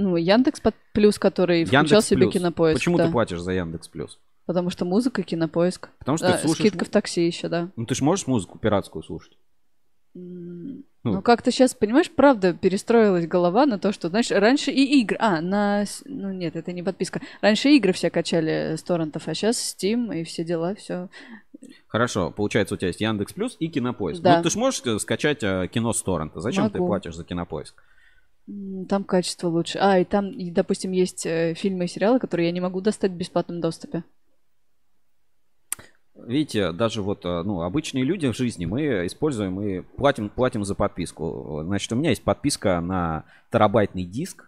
Ну, 0.00 0.16
Яндекс 0.16 0.60
под- 0.60 0.74
плюс, 0.92 1.18
который 1.18 1.64
включал 1.64 1.84
Яндекс 1.84 2.06
себе 2.06 2.22
Плюс. 2.22 2.32
кинопоиск. 2.32 2.78
Почему 2.78 2.96
да. 2.96 3.06
ты 3.06 3.12
платишь 3.12 3.40
за 3.40 3.52
Яндекс 3.52 3.88
Плюс? 3.88 4.18
Потому 4.46 4.70
что 4.70 4.86
музыка, 4.86 5.22
кинопоиск. 5.22 5.90
Потому 5.98 6.16
что 6.16 6.32
ты 6.32 6.38
слушаешь. 6.38 6.68
скидка 6.68 6.84
в 6.86 6.88
такси 6.88 7.26
еще, 7.26 7.48
да. 7.48 7.68
Ну 7.76 7.84
ты 7.84 7.94
же 7.94 8.02
можешь 8.02 8.26
музыку 8.26 8.58
пиратскую 8.58 9.02
слушать. 9.02 9.36
Ну. 10.14 10.82
Ну, 11.02 11.22
как-то 11.22 11.50
сейчас, 11.50 11.72
понимаешь, 11.72 12.10
правда, 12.10 12.52
перестроилась 12.52 13.26
голова 13.26 13.64
на 13.64 13.78
то, 13.78 13.90
что, 13.90 14.08
знаешь, 14.08 14.30
раньше 14.30 14.70
и 14.70 15.00
игры... 15.00 15.16
А, 15.18 15.40
на... 15.40 15.84
Ну, 16.04 16.30
нет, 16.30 16.56
это 16.56 16.72
не 16.72 16.82
подписка. 16.82 17.22
Раньше 17.40 17.70
игры 17.70 17.92
все 17.92 18.10
качали 18.10 18.76
с 18.76 18.82
торрентов, 18.82 19.26
а 19.26 19.34
сейчас 19.34 19.56
Steam 19.56 20.14
и 20.14 20.24
все 20.24 20.44
дела, 20.44 20.74
все. 20.74 21.08
Хорошо, 21.86 22.30
получается, 22.30 22.74
у 22.74 22.76
тебя 22.76 22.88
есть 22.88 23.00
Яндекс 23.00 23.32
Плюс 23.32 23.56
и 23.60 23.68
Кинопоиск. 23.68 24.20
Да. 24.20 24.38
Ну, 24.38 24.42
ты 24.42 24.50
же 24.50 24.58
можешь 24.58 24.82
э, 24.84 24.98
скачать 24.98 25.42
э, 25.42 25.68
кино 25.72 25.94
с 25.94 26.02
торрента. 26.02 26.40
Зачем 26.40 26.70
ты 26.70 26.78
Могу. 26.78 26.88
платишь 26.88 27.14
за 27.14 27.24
Кинопоиск? 27.24 27.82
Там 28.88 29.04
качество 29.04 29.48
лучше. 29.48 29.78
А, 29.80 29.98
и 29.98 30.04
там, 30.04 30.30
и, 30.30 30.50
допустим, 30.50 30.92
есть 30.92 31.26
э, 31.26 31.54
фильмы 31.54 31.84
и 31.84 31.88
сериалы, 31.88 32.18
которые 32.18 32.46
я 32.46 32.52
не 32.52 32.60
могу 32.60 32.80
достать 32.80 33.12
в 33.12 33.16
бесплатном 33.16 33.60
доступе. 33.60 34.04
Видите, 36.26 36.72
даже 36.72 37.02
вот, 37.02 37.24
э, 37.24 37.42
ну, 37.44 37.62
обычные 37.62 38.04
люди 38.04 38.30
в 38.30 38.36
жизни 38.36 38.66
мы 38.66 39.06
используем 39.06 39.60
и 39.60 39.80
платим, 39.80 40.28
платим 40.28 40.64
за 40.64 40.74
подписку. 40.74 41.60
Значит, 41.64 41.92
у 41.92 41.96
меня 41.96 42.10
есть 42.10 42.22
подписка 42.22 42.80
на 42.80 43.24
терабайтный 43.52 44.04
диск. 44.04 44.46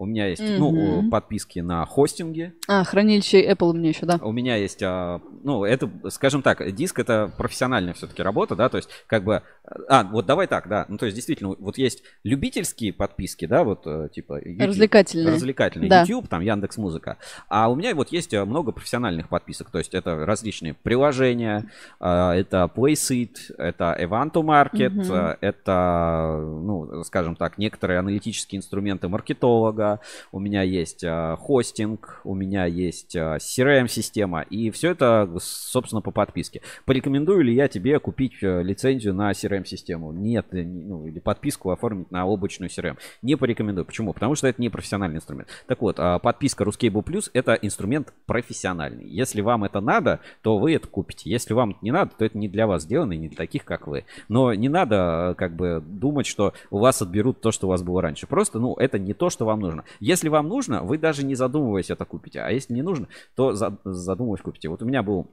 У 0.00 0.06
меня 0.06 0.28
есть, 0.28 0.44
ну, 0.58 0.70
Мгм. 0.70 1.06
э, 1.08 1.10
подписки 1.10 1.58
на 1.58 1.84
хостинге. 1.84 2.54
А, 2.68 2.84
хранилище 2.84 3.44
Apple 3.50 3.70
у 3.70 3.72
меня 3.72 3.88
еще, 3.88 4.06
да. 4.06 4.20
У 4.22 4.30
меня 4.30 4.54
есть, 4.54 4.80
а, 4.80 5.20
ну, 5.42 5.64
это, 5.64 5.90
скажем 6.10 6.42
так, 6.42 6.72
диск 6.72 7.00
это 7.00 7.32
профессиональная 7.36 7.94
все-таки 7.94 8.22
работа, 8.22 8.54
да, 8.54 8.68
то 8.68 8.76
есть, 8.76 8.88
как 9.08 9.24
бы, 9.24 9.42
а, 9.88 10.04
вот 10.04 10.26
давай 10.26 10.46
так, 10.46 10.68
да, 10.68 10.86
ну, 10.88 10.96
то 10.98 11.06
есть, 11.06 11.14
действительно, 11.14 11.54
вот 11.58 11.78
есть 11.78 12.02
любительские 12.24 12.92
подписки, 12.92 13.46
да, 13.46 13.64
вот, 13.64 13.86
э, 13.86 14.08
типа, 14.12 14.40
YouTube, 14.44 14.68
Развлекательные. 14.68 15.34
развлекательные, 15.34 15.90
Да. 15.90 16.00
YouTube, 16.02 16.28
там, 16.28 16.42
Яндекс 16.42 16.78
Музыка, 16.78 17.18
а 17.48 17.70
у 17.70 17.74
меня 17.74 17.94
вот 17.94 18.10
есть 18.12 18.32
э, 18.34 18.44
много 18.44 18.72
профессиональных 18.72 19.28
подписок, 19.28 19.70
то 19.70 19.78
есть, 19.78 19.94
это 19.94 20.24
различные 20.24 20.74
приложения, 20.74 21.70
а, 22.00 22.34
это 22.34 22.70
PlaySeat, 22.74 23.54
это 23.58 23.96
Evanto 23.98 24.42
Market, 24.42 25.10
э, 25.10 25.36
это, 25.40 26.38
ну, 26.40 27.04
скажем 27.04 27.36
так, 27.36 27.58
некоторые 27.58 27.98
аналитические 27.98 28.58
инструменты 28.58 29.08
маркетолога, 29.08 30.00
у 30.32 30.38
меня 30.38 30.62
есть 30.62 31.04
э, 31.04 31.36
хостинг, 31.38 32.20
у 32.24 32.34
меня 32.34 32.64
есть 32.66 33.14
э, 33.16 33.38
CRM-система, 33.38 34.42
и 34.42 34.70
все 34.70 34.90
это, 34.90 35.28
собственно, 35.40 36.00
по 36.00 36.10
подписке. 36.10 36.62
Порекомендую 36.84 37.42
ли 37.42 37.54
я 37.54 37.68
тебе 37.68 37.98
купить 37.98 38.34
э, 38.42 38.62
лицензию 38.62 39.14
на 39.14 39.30
CRM-систему? 39.58 40.12
Нет, 40.12 40.46
э, 40.52 40.64
ну, 40.64 41.06
или 41.06 41.18
подписку 41.18 41.70
оформить 41.70 42.10
на 42.10 42.26
облачную 42.26 42.70
CRM. 42.70 42.96
Не 43.22 43.36
порекомендую. 43.36 43.84
Почему? 43.84 44.12
Потому 44.12 44.34
что 44.34 44.46
это 44.46 44.60
не 44.60 44.68
профессиональный 44.68 45.16
инструмент. 45.16 45.48
Так 45.66 45.80
вот, 45.82 45.96
а, 45.98 46.18
подписка 46.18 46.64
Ruscable 46.64 47.04
Plus 47.04 47.30
это 47.32 47.54
инструмент 47.54 48.12
профессиональный. 48.26 49.06
Если 49.06 49.40
вам 49.40 49.64
это 49.64 49.80
надо, 49.80 50.20
то 50.42 50.58
вы 50.58 50.74
это 50.74 50.88
купите. 50.88 51.30
Если 51.30 51.54
вам 51.54 51.76
не 51.82 51.90
надо, 51.90 52.12
то 52.16 52.24
это 52.24 52.38
не 52.38 52.48
для 52.48 52.66
вас 52.66 52.82
сделано 52.82 53.12
и 53.12 53.18
не 53.18 53.28
для 53.28 53.36
таких, 53.36 53.64
как 53.64 53.86
вы. 53.86 54.04
Но 54.28 54.54
не 54.54 54.68
надо, 54.68 55.30
э, 55.32 55.34
как 55.34 55.54
бы, 55.54 55.82
думать, 55.84 56.26
что 56.26 56.54
у 56.70 56.78
вас 56.78 57.02
отберут 57.02 57.40
то, 57.40 57.50
что 57.50 57.66
у 57.66 57.70
вас 57.70 57.82
было 57.82 58.02
раньше. 58.02 58.26
Просто, 58.26 58.58
ну, 58.58 58.74
это 58.74 58.98
не 58.98 59.14
то, 59.14 59.30
что 59.30 59.44
вам 59.44 59.60
нужно. 59.60 59.84
Если 60.00 60.28
вам 60.28 60.48
нужно, 60.48 60.82
вы 60.82 60.98
даже 60.98 61.24
не 61.24 61.34
задумываясь 61.34 61.90
это 61.90 62.04
купите. 62.04 62.40
А 62.40 62.50
если 62.50 62.74
не 62.74 62.82
нужно, 62.82 63.08
то 63.34 63.52
за- 63.52 63.76
задумываясь 63.84 64.42
купите. 64.42 64.68
Вот 64.68 64.82
у 64.82 64.86
меня 64.86 65.02
был 65.02 65.26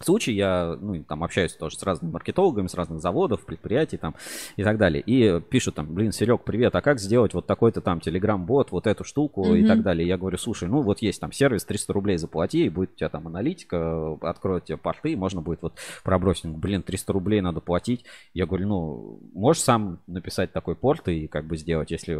случай, 0.00 0.32
я 0.32 0.76
ну, 0.80 1.02
там 1.04 1.24
общаюсь 1.24 1.54
тоже 1.54 1.78
с 1.78 1.82
разными 1.82 2.12
маркетологами, 2.12 2.66
с 2.66 2.74
разных 2.74 3.00
заводов, 3.00 3.44
предприятий 3.44 3.96
там 3.96 4.14
и 4.56 4.64
так 4.64 4.78
далее. 4.78 5.02
И 5.04 5.40
пишут 5.40 5.74
там, 5.76 5.92
блин, 5.94 6.12
Серег, 6.12 6.42
привет, 6.44 6.74
а 6.74 6.80
как 6.80 6.98
сделать 7.00 7.34
вот 7.34 7.46
такой-то 7.46 7.80
там 7.80 8.00
телеграм-бот, 8.00 8.70
вот 8.72 8.86
эту 8.86 9.04
штуку 9.04 9.54
и 9.54 9.60
Мгм. 9.60 9.68
так 9.68 9.82
далее. 9.82 10.06
Я 10.06 10.18
говорю, 10.18 10.38
слушай, 10.38 10.68
ну 10.68 10.80
вот 10.82 11.02
есть 11.02 11.20
там 11.20 11.32
сервис, 11.32 11.64
300 11.64 11.92
рублей 11.92 12.16
заплати, 12.18 12.66
и 12.66 12.68
будет 12.68 12.92
у 12.92 12.96
тебя 12.96 13.08
там 13.08 13.26
аналитика, 13.26 14.14
откроют 14.22 14.64
тебе 14.64 14.76
порты, 14.78 15.12
и 15.12 15.16
можно 15.16 15.40
будет 15.40 15.62
вот 15.62 15.74
пробросить. 16.04 16.46
Блин, 16.46 16.82
300 16.82 17.12
рублей 17.12 17.40
надо 17.40 17.60
платить. 17.60 18.04
Я 18.34 18.46
говорю, 18.46 18.68
ну, 18.68 19.20
можешь 19.34 19.62
сам 19.62 20.00
написать 20.06 20.52
такой 20.52 20.74
порт 20.76 21.08
и 21.08 21.26
как 21.26 21.46
бы 21.46 21.56
сделать, 21.56 21.90
если 21.90 22.18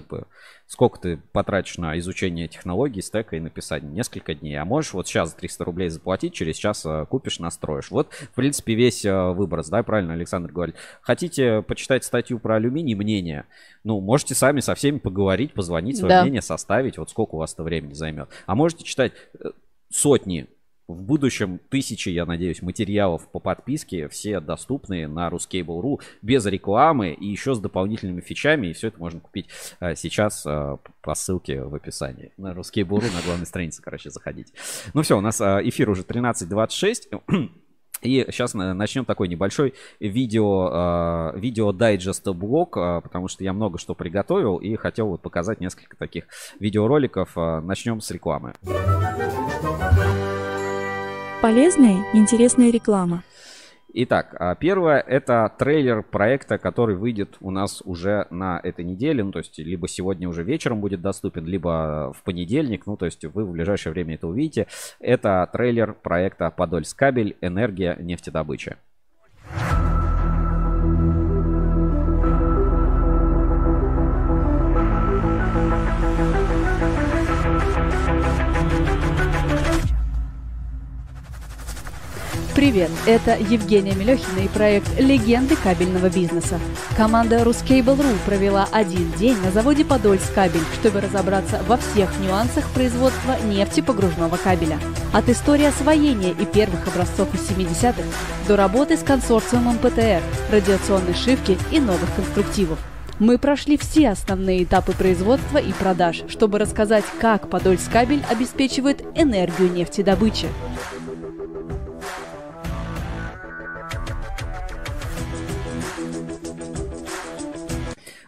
как 0.00 0.08
бы 0.08 0.26
сколько 0.66 0.98
ты 1.00 1.16
потратишь 1.32 1.78
на 1.78 1.98
изучение 1.98 2.48
технологий, 2.48 3.00
стека 3.00 3.36
и 3.36 3.40
написать 3.40 3.82
несколько 3.82 4.34
дней, 4.34 4.56
а 4.56 4.64
можешь 4.64 4.92
вот 4.92 5.06
сейчас 5.06 5.32
300 5.32 5.64
рублей 5.64 5.88
заплатить, 5.88 6.34
через 6.34 6.56
час 6.56 6.84
э, 6.84 7.06
купишь, 7.08 7.38
настроишь. 7.38 7.90
Вот, 7.90 8.12
в 8.12 8.34
принципе, 8.34 8.74
весь 8.74 9.04
э, 9.04 9.30
выброс, 9.32 9.68
да, 9.68 9.82
правильно 9.82 10.12
Александр 10.12 10.52
говорит. 10.52 10.76
Хотите 11.00 11.62
почитать 11.62 12.04
статью 12.04 12.38
про 12.38 12.56
алюминий, 12.56 12.94
мнение, 12.94 13.44
ну, 13.84 14.00
можете 14.00 14.34
сами 14.34 14.60
со 14.60 14.74
всеми 14.74 14.98
поговорить, 14.98 15.52
позвонить, 15.54 15.96
свое 15.96 16.14
Да. 16.14 16.22
мнение 16.22 16.42
составить, 16.42 16.98
вот 16.98 17.10
сколько 17.10 17.36
у 17.36 17.38
вас 17.38 17.54
это 17.54 17.62
времени 17.62 17.94
займет. 17.94 18.28
А 18.46 18.54
можете 18.54 18.84
читать 18.84 19.12
э, 19.40 19.50
сотни 19.90 20.46
в 20.88 21.02
будущем 21.02 21.60
тысячи, 21.68 22.08
я 22.08 22.26
надеюсь, 22.26 22.62
материалов 22.62 23.28
по 23.30 23.40
подписке, 23.40 24.08
все 24.08 24.40
доступные 24.40 25.08
на 25.08 25.28
Ruscable.ru, 25.28 26.00
без 26.22 26.46
рекламы 26.46 27.12
и 27.12 27.26
еще 27.26 27.54
с 27.54 27.58
дополнительными 27.58 28.20
фичами. 28.20 28.68
И 28.68 28.72
все 28.72 28.88
это 28.88 28.98
можно 28.98 29.20
купить 29.20 29.48
э, 29.80 29.96
сейчас 29.96 30.44
э, 30.46 30.76
по 31.02 31.14
ссылке 31.14 31.62
в 31.62 31.74
описании. 31.74 32.32
На 32.36 32.52
Ruscable.ru 32.52 33.12
на 33.14 33.22
главной 33.24 33.46
странице, 33.46 33.82
короче, 33.82 34.10
заходите. 34.10 34.52
Ну 34.94 35.02
все, 35.02 35.18
у 35.18 35.20
нас 35.20 35.40
э, 35.40 35.60
эфир 35.64 35.90
уже 35.90 36.02
13.26. 36.02 37.50
И 38.02 38.26
сейчас 38.28 38.52
начнем 38.52 39.06
такой 39.06 39.26
небольшой 39.26 39.72
видео, 40.00 41.32
видео 41.34 41.72
дайджест 41.72 42.28
блок, 42.28 42.76
э, 42.76 43.00
потому 43.02 43.26
что 43.26 43.42
я 43.42 43.54
много 43.54 43.78
что 43.78 43.94
приготовил 43.94 44.58
и 44.58 44.76
хотел 44.76 45.08
вот 45.08 45.22
показать 45.22 45.60
несколько 45.60 45.96
таких 45.96 46.26
видеороликов. 46.60 47.34
Начнем 47.34 48.00
с 48.00 48.10
рекламы. 48.10 48.52
Полезная 51.42 52.02
и 52.14 52.18
интересная 52.18 52.70
реклама. 52.70 53.22
Итак, 53.92 54.34
а, 54.38 54.54
первое 54.54 55.00
это 55.00 55.52
трейлер 55.58 56.02
проекта, 56.02 56.56
который 56.56 56.96
выйдет 56.96 57.36
у 57.40 57.50
нас 57.50 57.82
уже 57.84 58.26
на 58.30 58.58
этой 58.62 58.84
неделе. 58.84 59.22
Ну, 59.22 59.32
то 59.32 59.38
есть, 59.38 59.58
либо 59.58 59.86
сегодня 59.86 60.28
уже 60.28 60.42
вечером 60.42 60.80
будет 60.80 61.02
доступен, 61.02 61.44
либо 61.44 62.12
в 62.16 62.22
понедельник. 62.22 62.86
Ну, 62.86 62.96
то 62.96 63.04
есть, 63.04 63.24
вы 63.24 63.44
в 63.44 63.52
ближайшее 63.52 63.92
время 63.92 64.14
это 64.14 64.28
увидите. 64.28 64.66
Это 64.98 65.48
трейлер 65.52 65.92
проекта 65.92 66.50
Подольскабель 66.50 67.36
Энергия 67.40 67.96
нефтедобыча. 68.00 68.78
Привет! 82.56 82.90
Это 83.04 83.36
Евгения 83.36 83.94
Мелехина 83.94 84.38
и 84.38 84.48
проект 84.48 84.98
«Легенды 84.98 85.56
кабельного 85.56 86.08
бизнеса». 86.08 86.58
Команда 86.96 87.42
Ruscable.ru 87.42 88.16
провела 88.24 88.66
один 88.72 89.12
день 89.12 89.36
на 89.42 89.50
заводе 89.50 89.84
Подольск 89.84 90.32
кабель, 90.32 90.62
чтобы 90.80 91.02
разобраться 91.02 91.62
во 91.68 91.76
всех 91.76 92.18
нюансах 92.18 92.66
производства 92.70 93.36
нефтепогружного 93.44 94.38
кабеля. 94.38 94.78
От 95.12 95.28
истории 95.28 95.66
освоения 95.66 96.30
и 96.30 96.46
первых 96.46 96.88
образцов 96.88 97.28
из 97.34 97.46
70-х 97.50 98.02
до 98.48 98.56
работы 98.56 98.96
с 98.96 99.02
консорциумом 99.02 99.76
ПТР, 99.76 100.22
радиационной 100.50 101.12
шивки 101.12 101.58
и 101.70 101.78
новых 101.78 102.08
конструктивов. 102.16 102.78
Мы 103.18 103.36
прошли 103.36 103.76
все 103.76 104.10
основные 104.10 104.64
этапы 104.64 104.92
производства 104.92 105.58
и 105.58 105.74
продаж, 105.74 106.22
чтобы 106.28 106.58
рассказать, 106.58 107.04
как 107.20 107.50
Подольскабель 107.50 108.22
обеспечивает 108.30 109.02
энергию 109.14 109.70
нефтедобычи. 109.70 110.48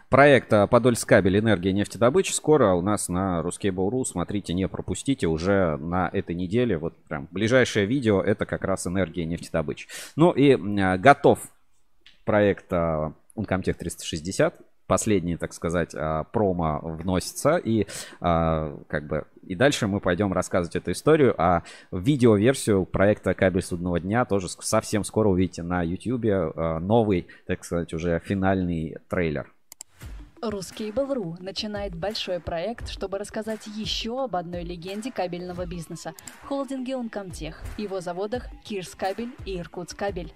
Проект 0.09 0.51
а, 0.53 0.65
Подольскабель 0.65 1.37
энергия 1.37 1.71
нефтедобычи 1.71 2.31
скоро 2.31 2.73
у 2.73 2.81
нас 2.81 3.09
на 3.09 3.41
Ruskable.ru. 3.41 4.03
Смотрите, 4.05 4.55
не 4.55 4.67
пропустите 4.67 5.27
уже 5.27 5.77
на 5.77 6.09
этой 6.11 6.35
неделе. 6.35 6.79
Вот 6.79 6.95
прям 7.07 7.27
ближайшее 7.29 7.85
видео 7.85 8.19
это 8.19 8.47
как 8.47 8.63
раз 8.63 8.87
энергия 8.87 9.25
нефтедобычи. 9.25 9.87
Ну 10.15 10.31
и 10.31 10.53
а, 10.81 10.97
готов 10.97 11.39
проект 12.25 12.73
а, 12.73 13.13
Uncomtech 13.37 13.73
360 13.73 14.55
последний, 14.87 15.37
так 15.37 15.53
сказать, 15.53 15.93
промо 16.31 16.79
вносится. 16.81 17.57
И 17.57 17.85
как 18.19 19.07
бы 19.07 19.27
и 19.43 19.53
дальше 19.53 19.85
мы 19.85 19.99
пойдем 19.99 20.33
рассказывать 20.33 20.75
эту 20.75 20.93
историю. 20.93 21.35
А 21.37 21.61
видеоверсию 21.91 22.85
проекта 22.85 23.35
«Кабель 23.35 23.61
судного 23.61 23.99
дня» 23.99 24.25
тоже 24.25 24.49
совсем 24.49 25.03
скоро 25.03 25.29
увидите 25.29 25.61
на 25.61 25.83
YouTube. 25.83 26.55
Новый, 26.81 27.27
так 27.45 27.63
сказать, 27.63 27.93
уже 27.93 28.19
финальный 28.25 28.97
трейлер. 29.09 29.53
Ruskable.ru 30.41 31.35
начинает 31.41 31.95
большой 31.95 32.39
проект, 32.39 32.89
чтобы 32.89 33.17
рассказать 33.17 33.67
еще 33.67 34.23
об 34.23 34.35
одной 34.35 34.63
легенде 34.63 35.11
кабельного 35.11 35.65
бизнеса– 35.65 36.13
холдинге 36.47 36.93
Uncomtech, 36.93 37.55
его 37.77 37.99
заводах 37.99 38.47
Кирскабель 38.63 39.31
и 39.45 39.59
Иркутскабель. 39.59 40.33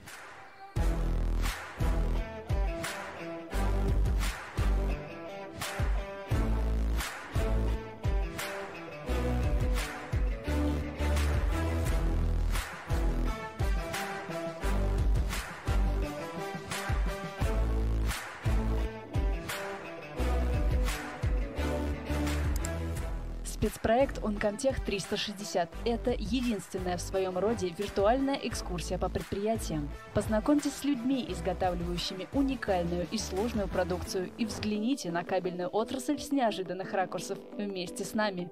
Спецпроект 23.64 24.18
Uncomtech 24.18 24.84
360– 24.86 25.70
это 25.86 26.12
единственная 26.12 26.98
в 26.98 27.02
своем 27.02 27.38
роде 27.38 27.70
виртуальная 27.70 28.36
экскурсия 28.36 28.98
по 28.98 29.08
предприятиям. 29.08 29.90
Познакомьтесь 30.14 30.74
с 30.74 30.84
людьми, 30.84 31.26
изготавливающими 31.30 32.28
уникальную 32.34 33.08
и 33.10 33.18
сложную 33.18 33.70
продукцию, 33.70 34.32
и 34.38 34.44
взгляните 34.46 35.12
на 35.12 35.24
кабельную 35.24 35.70
отрасль 35.70 36.20
с 36.20 36.34
неожиданных 36.34 36.92
ракурсов 36.92 37.40
вместе 37.54 38.04
с 38.04 38.14
нами. 38.14 38.52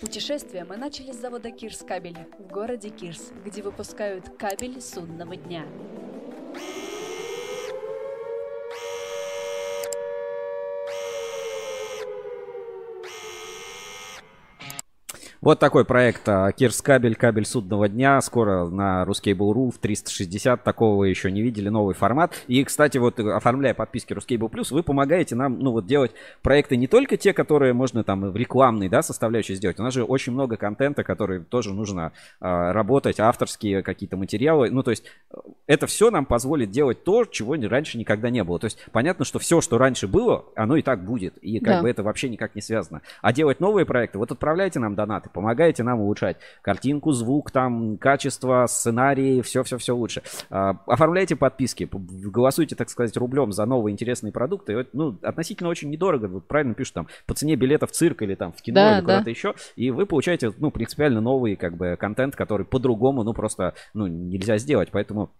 Путешествие 0.00 0.64
мы 0.64 0.76
начали 0.76 1.12
с 1.12 1.20
завода 1.20 1.52
Кирс 1.52 1.84
Кабель 1.86 2.18
в 2.40 2.48
городе 2.48 2.88
Кирс, 2.88 3.30
где 3.44 3.62
выпускают 3.62 4.28
кабель 4.40 4.80
судного 4.80 5.36
дня. 5.36 5.64
Вот 15.44 15.58
такой 15.58 15.84
проект 15.84 16.26
а, 16.26 16.50
Кирс 16.52 16.80
Кабель, 16.80 17.16
кабель 17.16 17.44
судного 17.44 17.86
дня. 17.86 18.18
Скоро 18.22 18.64
на 18.64 19.04
Ruskable.ru 19.04 19.70
в 19.70 19.76
360. 19.76 20.64
Такого 20.64 21.04
еще 21.04 21.30
не 21.30 21.42
видели, 21.42 21.68
новый 21.68 21.94
формат. 21.94 22.32
И, 22.46 22.64
кстати, 22.64 22.96
вот 22.96 23.20
оформляя 23.20 23.74
подписки 23.74 24.14
Ruskable 24.14 24.50
Plus, 24.50 24.72
вы 24.72 24.82
помогаете 24.82 25.34
нам, 25.34 25.58
ну 25.58 25.72
вот, 25.72 25.84
делать 25.84 26.12
проекты 26.40 26.78
не 26.78 26.86
только 26.86 27.18
те, 27.18 27.34
которые 27.34 27.74
можно 27.74 28.04
там 28.04 28.30
в 28.30 28.34
рекламной, 28.34 28.88
да, 28.88 29.02
составляющей 29.02 29.54
сделать. 29.54 29.78
У 29.78 29.82
нас 29.82 29.92
же 29.92 30.02
очень 30.04 30.32
много 30.32 30.56
контента, 30.56 31.04
который 31.04 31.40
тоже 31.40 31.74
нужно 31.74 32.12
э, 32.40 32.72
работать, 32.72 33.20
авторские 33.20 33.82
какие-то 33.82 34.16
материалы. 34.16 34.70
Ну, 34.70 34.82
то 34.82 34.92
есть 34.92 35.04
это 35.66 35.86
все 35.86 36.10
нам 36.10 36.24
позволит 36.24 36.70
делать 36.70 37.04
то, 37.04 37.26
чего 37.26 37.54
раньше 37.54 37.98
никогда 37.98 38.30
не 38.30 38.42
было. 38.44 38.58
То 38.58 38.64
есть 38.64 38.78
понятно, 38.92 39.26
что 39.26 39.38
все, 39.38 39.60
что 39.60 39.76
раньше 39.76 40.08
было, 40.08 40.46
оно 40.56 40.76
и 40.76 40.80
так 40.82 41.04
будет. 41.04 41.36
И 41.42 41.58
как 41.58 41.76
да. 41.76 41.82
бы 41.82 41.90
это 41.90 42.02
вообще 42.02 42.30
никак 42.30 42.54
не 42.54 42.62
связано. 42.62 43.02
А 43.20 43.34
делать 43.34 43.60
новые 43.60 43.84
проекты, 43.84 44.16
вот 44.16 44.32
отправляйте 44.32 44.78
нам 44.78 44.94
донаты 44.94 45.28
помогаете 45.34 45.82
нам 45.82 46.00
улучшать 46.00 46.38
картинку, 46.62 47.12
звук, 47.12 47.50
там, 47.50 47.98
качество, 47.98 48.64
сценарии, 48.66 49.42
все-все-все 49.42 49.94
лучше. 49.94 50.22
А, 50.48 50.78
оформляйте 50.86 51.36
подписки, 51.36 51.88
голосуйте, 51.92 52.76
так 52.76 52.88
сказать, 52.88 53.14
рублем 53.16 53.52
за 53.52 53.66
новые 53.66 53.92
интересные 53.92 54.32
продукты. 54.32 54.86
Ну, 54.94 55.18
относительно 55.22 55.68
очень 55.68 55.90
недорого, 55.90 56.28
вот 56.28 56.46
правильно 56.46 56.74
пишут, 56.74 56.94
там, 56.94 57.08
по 57.26 57.34
цене 57.34 57.56
билета 57.56 57.86
в 57.86 57.90
цирк 57.90 58.22
или 58.22 58.34
там 58.34 58.52
в 58.52 58.62
кино 58.62 58.76
да, 58.76 58.94
или 58.94 59.00
куда-то 59.02 59.24
да. 59.24 59.30
еще, 59.30 59.54
и 59.76 59.90
вы 59.90 60.06
получаете, 60.06 60.52
ну, 60.58 60.70
принципиально 60.70 61.20
новый, 61.20 61.56
как 61.56 61.76
бы, 61.76 61.96
контент, 61.98 62.36
который 62.36 62.64
по-другому, 62.64 63.24
ну, 63.24 63.34
просто, 63.34 63.74
ну, 63.92 64.06
нельзя 64.06 64.56
сделать, 64.58 64.88
поэтому 64.92 65.30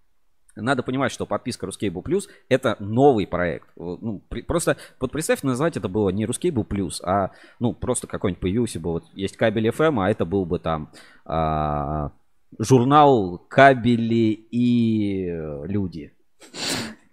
надо 0.56 0.82
понимать, 0.82 1.12
что 1.12 1.26
подписка 1.26 1.66
Ruscable 1.66 2.02
Plus 2.02 2.24
это 2.48 2.76
новый 2.78 3.26
проект. 3.26 3.68
Ну, 3.76 4.22
при, 4.28 4.42
просто 4.42 4.76
вот 5.00 5.12
представь, 5.12 5.42
назвать 5.42 5.76
это 5.76 5.88
было 5.88 6.10
не 6.10 6.24
Ruscable 6.24 6.66
Plus, 6.66 7.02
а 7.02 7.30
ну 7.58 7.72
просто 7.72 8.06
какой-нибудь 8.06 8.40
появился 8.40 8.80
бы 8.80 8.92
вот 8.92 9.04
есть 9.14 9.36
кабель 9.36 9.68
FM, 9.68 10.02
а 10.02 10.10
это 10.10 10.24
был 10.24 10.44
бы 10.44 10.58
там 10.58 10.90
а, 11.24 12.12
журнал 12.58 13.38
кабели 13.48 14.32
и 14.50 15.26
люди. 15.64 16.13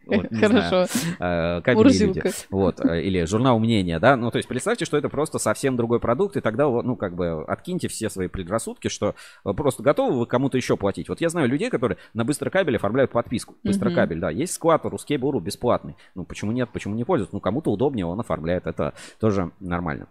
Вот, 0.06 0.28
Хорошо. 0.40 0.86
Знаю, 1.18 1.64
э, 1.66 1.74
люди. 1.74 2.24
Вот, 2.50 2.80
э, 2.80 3.02
или 3.04 3.24
журнал 3.26 3.60
мнения, 3.60 4.00
да. 4.00 4.16
Ну, 4.16 4.32
то 4.32 4.38
есть 4.38 4.48
представьте, 4.48 4.86
что 4.86 4.98
это 4.98 5.10
просто 5.10 5.40
совсем 5.40 5.76
другой 5.78 6.00
продукт, 6.00 6.38
и 6.38 6.42
тогда, 6.42 6.68
ну, 6.68 6.96
как 6.96 7.16
бы 7.16 7.44
откиньте 7.46 7.88
все 7.88 8.10
свои 8.10 8.28
предрассудки, 8.28 8.88
что 8.88 9.16
просто 9.44 9.84
готовы 9.84 10.20
вы 10.20 10.26
кому-то 10.26 10.58
еще 10.58 10.78
платить. 10.78 11.10
Вот 11.10 11.22
я 11.22 11.30
знаю 11.30 11.48
людей, 11.48 11.70
которые 11.70 11.98
на 12.14 12.26
быстрокабель 12.26 12.76
оформляют 12.76 13.12
подписку. 13.12 13.56
Быстрокабель, 13.64 14.20
да. 14.20 14.30
Есть 14.30 14.54
склад 14.54 14.86
русский 14.86 15.18
буру 15.18 15.40
бесплатный. 15.40 15.96
Ну, 16.16 16.26
почему 16.26 16.52
нет, 16.52 16.70
почему 16.72 16.96
не 16.96 17.04
пользуются? 17.04 17.36
Ну, 17.36 17.40
кому-то 17.40 17.72
удобнее, 17.72 18.06
он 18.06 18.20
оформляет. 18.20 18.68
Это 18.68 18.94
тоже 19.20 19.52
нормально. 19.60 20.08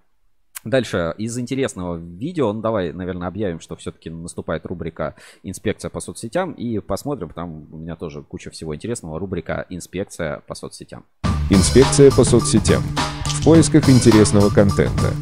Дальше, 0.65 1.15
из 1.17 1.39
интересного 1.39 1.97
видео, 1.97 2.53
ну 2.53 2.61
давай, 2.61 2.93
наверное, 2.93 3.29
объявим, 3.29 3.61
что 3.61 3.77
все-таки 3.77 4.11
наступает 4.11 4.67
рубрика 4.67 5.15
«Инспекция 5.43 5.91
по 5.91 6.01
соцсетям» 6.01 6.53
и 6.53 6.79
посмотрим, 6.81 7.31
там 7.31 7.67
у 7.73 7.79
меня 7.79 7.97
тоже 7.97 8.23
куча 8.23 8.51
всего 8.51 8.75
интересного, 8.75 9.19
рубрика 9.19 9.67
«Инспекция 9.71 10.41
по 10.47 10.55
соцсетям». 10.55 11.07
Инспекция 11.51 12.11
по 12.11 12.25
соцсетям. 12.25 12.83
В 13.25 13.45
поисках 13.45 13.89
интересного 13.89 14.51
контента. 14.51 15.15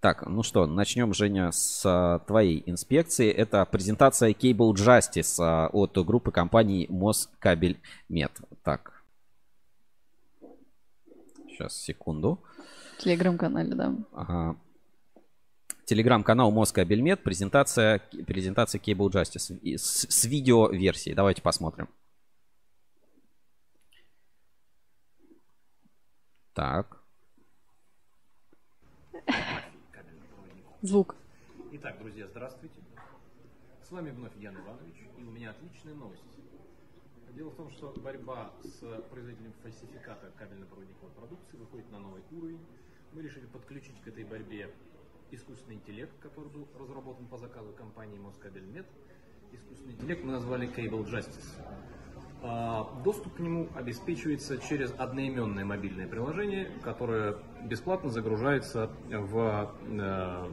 Так, 0.00 0.26
ну 0.26 0.42
что, 0.42 0.66
начнем, 0.66 1.12
Женя, 1.12 1.52
с 1.52 1.82
а, 1.84 2.20
твоей 2.20 2.62
инспекции. 2.64 3.30
Это 3.30 3.66
презентация 3.66 4.30
Cable 4.30 4.72
Justice 4.72 5.36
а, 5.38 5.68
от 5.68 5.98
группы 6.06 6.32
компаний 6.32 6.86
Москабельмет. 6.88 8.32
Так. 8.64 9.02
Сейчас, 11.46 11.76
секунду. 11.76 12.42
Телеграм-канале, 13.00 13.74
да. 13.74 13.94
Ага. 14.12 14.60
Телеграм-канал 15.86 16.50
Москабельмет, 16.50 17.22
презентация, 17.22 17.98
презентация 18.26 18.78
Cable 18.78 19.08
Justice 19.10 19.78
с, 19.78 20.06
с 20.06 20.24
видео-версией. 20.26 21.16
Давайте 21.16 21.40
посмотрим. 21.40 21.88
Так. 26.52 27.02
Звук. 30.82 31.16
Итак, 31.72 31.98
друзья, 32.00 32.26
здравствуйте. 32.28 32.80
С 33.82 33.90
вами 33.90 34.10
вновь 34.10 34.36
Ян 34.36 34.56
Иванович, 34.56 34.96
и 35.16 35.22
у 35.22 35.30
меня 35.30 35.52
отличная 35.52 35.94
новость. 35.94 36.22
Дело 37.34 37.48
в 37.48 37.56
том, 37.56 37.70
что 37.70 37.94
борьба 37.96 38.52
с 38.62 38.80
производителем 39.10 39.54
фальсификата 39.62 40.32
кабельно-проводниковой 40.36 41.12
продукции 41.12 41.56
выходит 41.56 41.90
на 41.90 42.00
новый 42.00 42.22
уровень 42.32 42.60
мы 43.12 43.22
решили 43.22 43.46
подключить 43.46 44.00
к 44.04 44.08
этой 44.08 44.24
борьбе 44.24 44.70
искусственный 45.32 45.76
интеллект, 45.76 46.12
который 46.20 46.48
был 46.48 46.68
разработан 46.78 47.26
по 47.26 47.38
заказу 47.38 47.72
компании 47.72 48.18
Москабельмет. 48.18 48.86
Искусственный 49.52 49.94
интеллект 49.94 50.24
мы 50.24 50.32
назвали 50.32 50.68
Cable 50.68 51.04
Justice. 51.06 51.60
А, 52.42 52.88
Доступ 53.04 53.34
к 53.34 53.40
нему 53.40 53.68
обеспечивается 53.74 54.58
через 54.58 54.94
одноименное 54.96 55.64
мобильное 55.64 56.06
приложение, 56.06 56.70
которое 56.82 57.36
бесплатно 57.64 58.10
загружается 58.10 58.90
в, 59.08 59.74
э, 59.88 60.52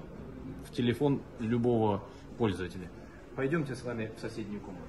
в 0.65 0.71
телефон 0.73 1.21
любого 1.39 2.03
пользователя. 2.37 2.89
Пойдемте 3.35 3.75
с 3.75 3.83
вами 3.83 4.11
в 4.17 4.19
соседнюю 4.19 4.61
комнату. 4.61 4.87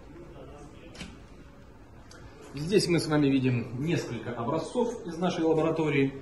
Здесь 2.55 2.89
мы 2.89 2.99
с 2.99 3.07
вами 3.07 3.27
видим 3.27 3.85
несколько 3.85 4.33
образцов 4.33 5.07
из 5.07 5.19
нашей 5.19 5.45
лаборатории 5.45 6.15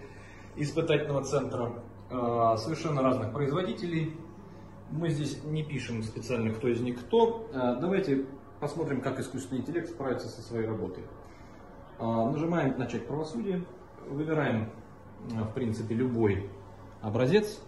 испытательного 0.57 1.23
центра 1.23 1.73
э, 2.11 2.57
совершенно 2.59 3.03
разных 3.03 3.33
производителей. 3.33 4.17
Мы 4.91 5.11
здесь 5.11 5.43
не 5.45 5.63
пишем 5.63 6.03
специально, 6.03 6.51
кто 6.51 6.69
из 6.69 6.81
них 6.81 7.01
кто. 7.01 7.49
Э, 7.53 7.77
Давайте 7.81 8.27
посмотрим, 8.61 9.01
как 9.01 9.21
искусственный 9.21 9.61
интеллект 9.61 9.89
справится 9.89 10.29
со 10.29 10.43
своей 10.43 10.67
работой. 10.67 11.05
Э, 11.99 12.05
Нажимаем 12.05 12.79
«Начать 12.79 13.07
правосудие», 13.07 13.65
выбираем, 14.09 14.71
в 15.29 15.53
принципе, 15.53 15.95
любой 15.95 16.49
образец 17.03 17.61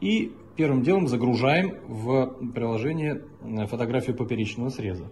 и 0.00 0.34
первым 0.56 0.82
делом 0.82 1.06
загружаем 1.06 1.78
в 1.86 2.52
приложение 2.52 3.24
фотографию 3.68 4.16
поперечного 4.16 4.70
среза. 4.70 5.08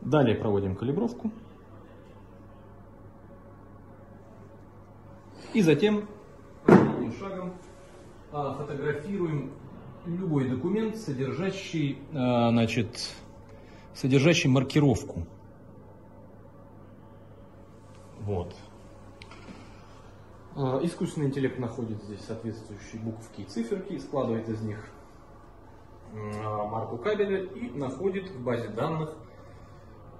Далее 0.00 0.36
проводим 0.36 0.76
калибровку. 0.76 1.30
И 5.54 5.60
затем 5.60 6.08
последним 6.64 7.12
шагом 7.12 7.52
а, 8.32 8.54
фотографируем 8.54 9.52
любой 10.06 10.48
документ, 10.48 10.96
содержащий, 10.96 11.98
а, 12.14 12.48
значит, 12.50 13.14
содержащий 13.94 14.48
маркировку. 14.48 15.26
Вот. 18.20 18.54
А, 20.56 20.80
Искусственный 20.82 21.26
интеллект 21.26 21.58
находит 21.58 22.02
здесь 22.04 22.24
соответствующие 22.24 23.02
буковки 23.02 23.42
и 23.42 23.44
циферки, 23.44 23.98
складывает 23.98 24.48
из 24.48 24.62
них 24.62 24.78
марку 26.14 26.96
кабеля 26.96 27.42
и 27.44 27.70
находит 27.70 28.30
в 28.30 28.42
базе 28.42 28.68
данных 28.68 29.14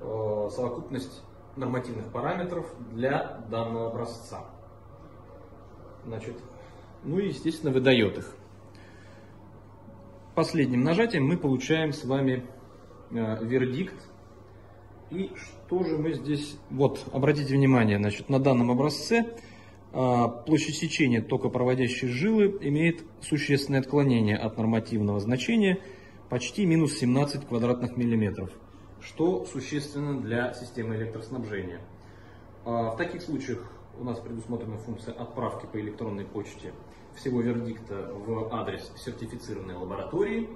совокупность 0.01 1.23
нормативных 1.57 2.11
параметров 2.11 2.67
для 2.93 3.45
данного 3.51 3.89
образца. 3.89 4.52
Значит, 6.07 6.37
ну 7.05 7.19
и, 7.19 7.29
естественно, 7.29 7.73
выдает 7.73 8.19
их. 8.19 8.37
Последним 10.35 10.83
нажатием 10.83 11.27
мы 11.27 11.37
получаем 11.37 11.93
с 11.93 12.05
вами 12.05 12.45
э, 13.11 13.45
вердикт. 13.45 13.95
И 15.11 15.31
что 15.37 15.85
же 15.85 15.99
мы 15.99 16.15
здесь... 16.15 16.57
Вот, 16.71 17.05
обратите 17.13 17.55
внимание, 17.55 17.99
значит, 17.99 18.29
на 18.29 18.39
данном 18.39 18.71
образце 18.71 19.27
э, 19.93 20.25
площадь 20.47 20.77
сечения 20.77 21.21
токопроводящей 21.21 22.09
жилы 22.09 22.57
имеет 22.63 23.05
существенное 23.21 23.81
отклонение 23.81 24.39
от 24.39 24.57
нормативного 24.57 25.21
значения 25.21 25.79
почти 26.31 26.65
минус 26.65 26.95
17 26.95 27.47
квадратных 27.47 27.97
миллиметров 27.97 28.51
что 29.05 29.45
существенно 29.45 30.21
для 30.21 30.55
системы 30.55 30.97
электроснабжения. 30.97 31.81
А, 32.65 32.91
В 32.91 32.97
таких 32.97 33.23
случаях 33.23 33.71
у 33.99 34.05
нас 34.05 34.19
предусмотрена 34.19 34.79
функция 34.79 35.15
отправки 35.15 35.67
по 35.67 35.81
электронной 35.81 36.25
почте 36.25 36.73
всего 37.15 37.41
вердикта 37.41 38.11
в 38.13 38.55
адрес 38.55 38.93
сертифицированной 38.97 39.75
лаборатории. 39.75 40.49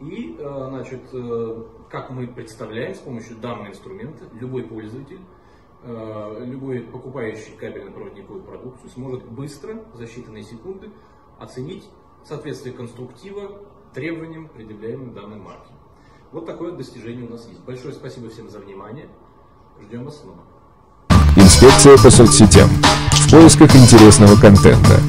И, 0.00 0.36
э, 0.38 0.66
значит, 0.68 1.02
э, 1.12 1.64
как 1.90 2.10
мы 2.10 2.26
представляем 2.26 2.94
с 2.94 2.98
помощью 2.98 3.36
данного 3.36 3.68
инструмента, 3.68 4.24
любой 4.32 4.64
пользователь, 4.64 5.20
э, 5.82 6.44
любой 6.44 6.80
покупающий 6.80 7.56
кабельно-проводниковую 7.56 8.42
продукцию 8.42 8.90
сможет 8.90 9.24
быстро, 9.24 9.84
за 9.94 10.04
считанные 10.04 10.42
секунды, 10.42 10.90
оценить 11.38 11.88
соответствие 12.24 12.74
конструктива 12.74 13.60
требованиям, 13.92 14.48
предъявляемым 14.48 15.14
данной 15.14 15.38
марки. 15.38 15.72
Вот 16.32 16.46
такое 16.46 16.72
достижение 16.72 17.26
у 17.26 17.30
нас 17.30 17.46
есть. 17.48 17.62
Большое 17.64 17.94
спасибо 17.94 18.28
всем 18.28 18.48
за 18.48 18.58
внимание. 18.58 19.08
Ждем 19.80 20.04
вас 20.04 20.20
снова. 20.20 20.53
Инспекция 21.36 21.96
по 21.96 22.10
соцсетям. 22.10 22.68
В 23.10 23.30
поисках 23.32 23.74
интересного 23.74 24.36
контента. 24.40 25.00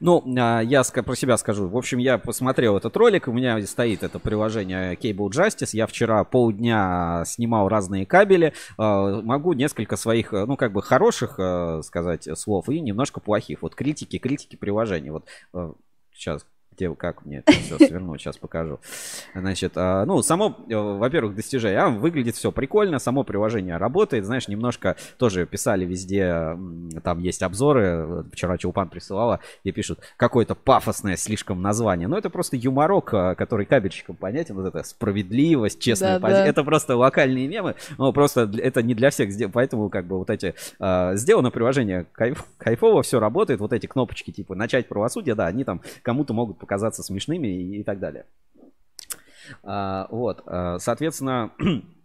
Ну, 0.00 0.24
а, 0.38 0.60
я 0.60 0.82
про 0.82 1.14
себя 1.14 1.36
скажу. 1.36 1.68
В 1.68 1.76
общем, 1.76 1.98
я 1.98 2.16
посмотрел 2.16 2.78
этот 2.78 2.96
ролик. 2.96 3.28
У 3.28 3.32
меня 3.32 3.60
стоит 3.66 4.02
это 4.02 4.18
приложение 4.18 4.94
Cable 4.94 5.28
Justice. 5.28 5.70
Я 5.72 5.86
вчера 5.86 6.24
полдня 6.24 7.22
снимал 7.26 7.68
разные 7.68 8.06
кабели. 8.06 8.54
А, 8.78 9.20
Могу 9.20 9.52
несколько 9.52 9.96
своих, 9.96 10.32
э, 10.32 10.46
ну, 10.46 10.56
как 10.56 10.72
бы 10.72 10.80
хороших 10.80 11.34
э, 11.38 11.82
сказать 11.84 12.26
слов 12.38 12.70
и 12.70 12.80
немножко 12.80 13.20
плохих. 13.20 13.60
Вот 13.60 13.74
критики, 13.74 14.18
критики 14.18 14.56
приложений. 14.56 15.10
Вот 15.10 15.28
сейчас 16.14 16.46
где, 16.74 16.94
как 16.94 17.24
мне 17.24 17.38
это 17.38 17.52
все 17.52 17.78
свернуть, 17.78 18.20
сейчас 18.20 18.36
покажу. 18.36 18.80
Значит, 19.34 19.72
а, 19.76 20.04
ну, 20.04 20.22
само, 20.22 20.56
э, 20.68 20.76
во-первых, 20.76 21.34
достижение, 21.34 21.80
а, 21.80 21.88
выглядит 21.88 22.36
все 22.36 22.52
прикольно, 22.52 22.98
само 22.98 23.24
приложение 23.24 23.76
работает, 23.76 24.24
знаешь, 24.24 24.48
немножко 24.48 24.96
тоже 25.18 25.46
писали 25.46 25.84
везде, 25.84 26.56
там 27.02 27.18
есть 27.20 27.42
обзоры, 27.42 28.24
вчера 28.32 28.58
Чулпан 28.58 28.88
присылала, 28.88 29.40
где 29.62 29.72
пишут, 29.72 30.00
какое-то 30.16 30.54
пафосное 30.54 31.16
слишком 31.16 31.62
название, 31.62 32.08
но 32.08 32.18
это 32.18 32.30
просто 32.30 32.56
юморок, 32.56 33.12
а, 33.14 33.34
который 33.34 33.66
кабельщикам 33.66 34.16
понятен, 34.16 34.54
вот 34.54 34.66
это 34.66 34.82
справедливость, 34.82 35.80
честная 35.80 36.14
Да, 36.18 36.20
позиция, 36.20 36.44
да. 36.44 36.50
это 36.50 36.64
просто 36.64 36.96
локальные 36.96 37.48
мемы, 37.48 37.74
но 37.98 38.12
просто 38.12 38.50
это 38.58 38.82
не 38.82 38.94
для 38.94 39.10
всех, 39.10 39.30
поэтому 39.52 39.88
как 39.88 40.06
бы 40.06 40.18
вот 40.18 40.30
эти, 40.30 40.54
а, 40.78 41.14
сделано 41.16 41.50
приложение 41.50 42.06
кайф- 42.16 42.44
кайфово, 42.58 43.02
все 43.02 43.20
работает, 43.20 43.60
вот 43.60 43.72
эти 43.72 43.86
кнопочки 43.86 44.30
типа 44.30 44.54
начать 44.54 44.88
правосудие, 44.88 45.34
да, 45.34 45.46
они 45.46 45.64
там 45.64 45.80
кому-то 46.02 46.34
могут 46.34 46.58
показаться 46.62 47.02
смешными 47.02 47.48
и, 47.48 47.80
и 47.80 47.84
так 47.84 47.98
далее. 47.98 48.24
А, 49.62 50.06
вот, 50.10 50.42
а, 50.46 50.78
соответственно, 50.78 51.50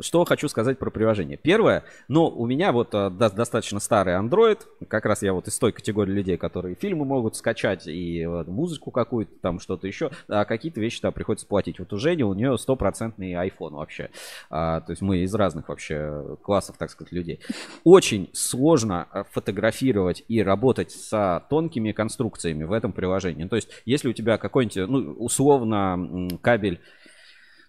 что 0.00 0.24
хочу 0.24 0.48
сказать 0.48 0.78
про 0.78 0.90
приложение. 0.90 1.36
Первое, 1.36 1.84
ну, 2.08 2.26
у 2.26 2.46
меня 2.46 2.72
вот 2.72 2.90
до- 2.90 3.10
достаточно 3.10 3.80
старый 3.80 4.14
Android, 4.14 4.60
как 4.88 5.06
раз 5.06 5.22
я 5.22 5.32
вот 5.32 5.48
из 5.48 5.58
той 5.58 5.72
категории 5.72 6.12
людей, 6.12 6.36
которые 6.36 6.74
фильмы 6.74 7.04
могут 7.04 7.36
скачать 7.36 7.86
и 7.86 8.26
вот, 8.26 8.48
музыку 8.48 8.90
какую-то, 8.90 9.32
там 9.40 9.60
что-то 9.60 9.86
еще, 9.86 10.10
а 10.28 10.44
какие-то 10.44 10.80
вещи 10.80 11.00
там 11.00 11.12
приходится 11.12 11.46
платить. 11.46 11.78
Вот 11.78 11.92
у 11.92 11.98
Жени, 11.98 12.22
у 12.22 12.34
нее 12.34 12.56
стопроцентный 12.58 13.32
iPhone 13.32 13.74
вообще. 13.74 14.10
А, 14.50 14.80
то 14.80 14.92
есть 14.92 15.02
мы 15.02 15.18
из 15.18 15.34
разных 15.34 15.68
вообще 15.68 16.36
классов, 16.42 16.76
так 16.78 16.90
сказать, 16.90 17.12
людей. 17.12 17.40
Очень 17.84 18.30
сложно 18.32 19.06
а, 19.10 19.24
фотографировать 19.24 20.24
и 20.28 20.42
работать 20.42 20.92
с 20.92 21.44
тонкими 21.48 21.92
конструкциями 21.92 22.64
в 22.64 22.72
этом 22.72 22.92
приложении. 22.92 23.46
То 23.46 23.56
есть, 23.56 23.68
если 23.84 24.08
у 24.08 24.12
тебя 24.12 24.38
какой-нибудь, 24.38 24.88
ну, 24.88 25.12
условно, 25.12 26.28
кабель, 26.42 26.80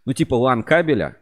ну, 0.05 0.13
типа 0.13 0.35
LAN 0.35 0.63
кабеля, 0.63 1.17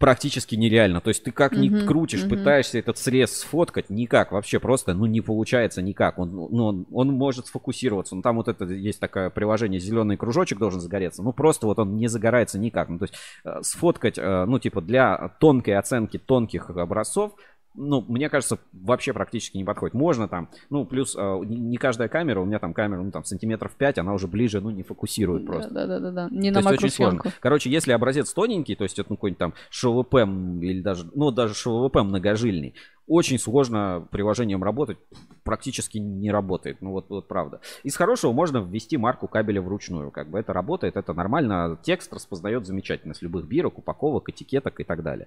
практически 0.00 0.54
нереально. 0.54 1.02
То 1.02 1.08
есть 1.08 1.22
ты 1.22 1.30
как 1.30 1.52
ни 1.52 1.68
Мгм, 1.68 1.86
крутишь, 1.86 2.22
мгм. 2.22 2.30
пытаешься 2.30 2.78
этот 2.78 2.96
срез 2.96 3.40
сфоткать, 3.40 3.90
никак, 3.90 4.32
вообще 4.32 4.58
просто, 4.58 4.94
ну, 4.94 5.04
не 5.04 5.20
получается 5.20 5.82
никак. 5.82 6.18
Он, 6.18 6.30
ну, 6.30 6.66
он, 6.66 6.86
он 6.90 7.12
может 7.12 7.46
сфокусироваться. 7.48 8.16
Ну, 8.16 8.22
там 8.22 8.36
вот 8.36 8.48
это 8.48 8.64
есть 8.64 8.98
такое 8.98 9.28
приложение, 9.28 9.78
зеленый 9.78 10.16
кружочек 10.16 10.58
должен 10.58 10.80
загореться. 10.80 11.22
Ну, 11.22 11.34
просто 11.34 11.66
вот 11.66 11.78
он 11.78 11.96
не 11.96 12.08
загорается 12.08 12.58
никак. 12.58 12.88
Ну, 12.88 12.98
то 12.98 13.04
есть 13.04 13.14
э, 13.44 13.58
сфоткать, 13.60 14.16
э, 14.16 14.44
ну, 14.46 14.58
типа 14.58 14.80
для 14.80 15.36
тонкой 15.38 15.76
оценки 15.76 16.16
тонких 16.18 16.70
образцов, 16.70 17.32
ну, 17.74 18.04
мне 18.08 18.28
кажется, 18.28 18.58
вообще 18.72 19.12
практически 19.12 19.56
не 19.56 19.64
подходит. 19.64 19.94
Можно 19.94 20.28
там, 20.28 20.48
ну, 20.70 20.84
плюс 20.84 21.16
э, 21.16 21.40
не 21.44 21.76
каждая 21.76 22.08
камера, 22.08 22.40
у 22.40 22.44
меня 22.44 22.58
там 22.58 22.74
камера, 22.74 23.02
ну, 23.02 23.10
там, 23.10 23.24
сантиметров 23.24 23.72
5, 23.76 23.98
она 23.98 24.12
уже 24.12 24.26
ближе, 24.26 24.60
ну, 24.60 24.70
не 24.70 24.82
фокусирует 24.82 25.46
просто. 25.46 25.72
Да, 25.72 25.86
да, 25.86 25.98
да, 26.00 26.10
да. 26.10 26.28
Не 26.30 26.52
То 26.52 26.60
на 26.60 26.70
есть 26.70 26.82
очень 26.82 26.94
сложно. 26.94 27.22
Короче, 27.40 27.70
если 27.70 27.92
образец 27.92 28.32
тоненький, 28.32 28.74
то 28.74 28.84
есть 28.84 28.98
это 28.98 29.10
ну, 29.10 29.16
какой-нибудь 29.16 29.38
там 29.38 29.54
ШВП 29.70 30.14
или 30.62 30.80
даже, 30.80 31.06
ну 31.14 31.30
даже 31.30 31.54
ШВП 31.54 31.96
многожильный, 32.02 32.74
очень 33.10 33.40
сложно 33.40 34.06
приложением 34.12 34.62
работать, 34.62 34.96
практически 35.42 35.98
не 35.98 36.30
работает, 36.30 36.80
ну 36.80 36.92
вот, 36.92 37.06
вот 37.08 37.26
правда. 37.26 37.60
Из 37.82 37.96
хорошего 37.96 38.30
можно 38.30 38.58
ввести 38.58 38.96
марку 38.96 39.26
кабеля 39.26 39.60
вручную, 39.60 40.12
как 40.12 40.28
бы 40.28 40.38
это 40.38 40.52
работает, 40.52 40.96
это 40.96 41.12
нормально, 41.12 41.76
текст 41.82 42.12
распознает 42.12 42.66
замечательно 42.66 43.12
с 43.12 43.20
любых 43.20 43.48
бирок, 43.48 43.78
упаковок, 43.78 44.28
этикеток 44.28 44.78
и 44.78 44.84
так 44.84 45.02
далее. 45.02 45.26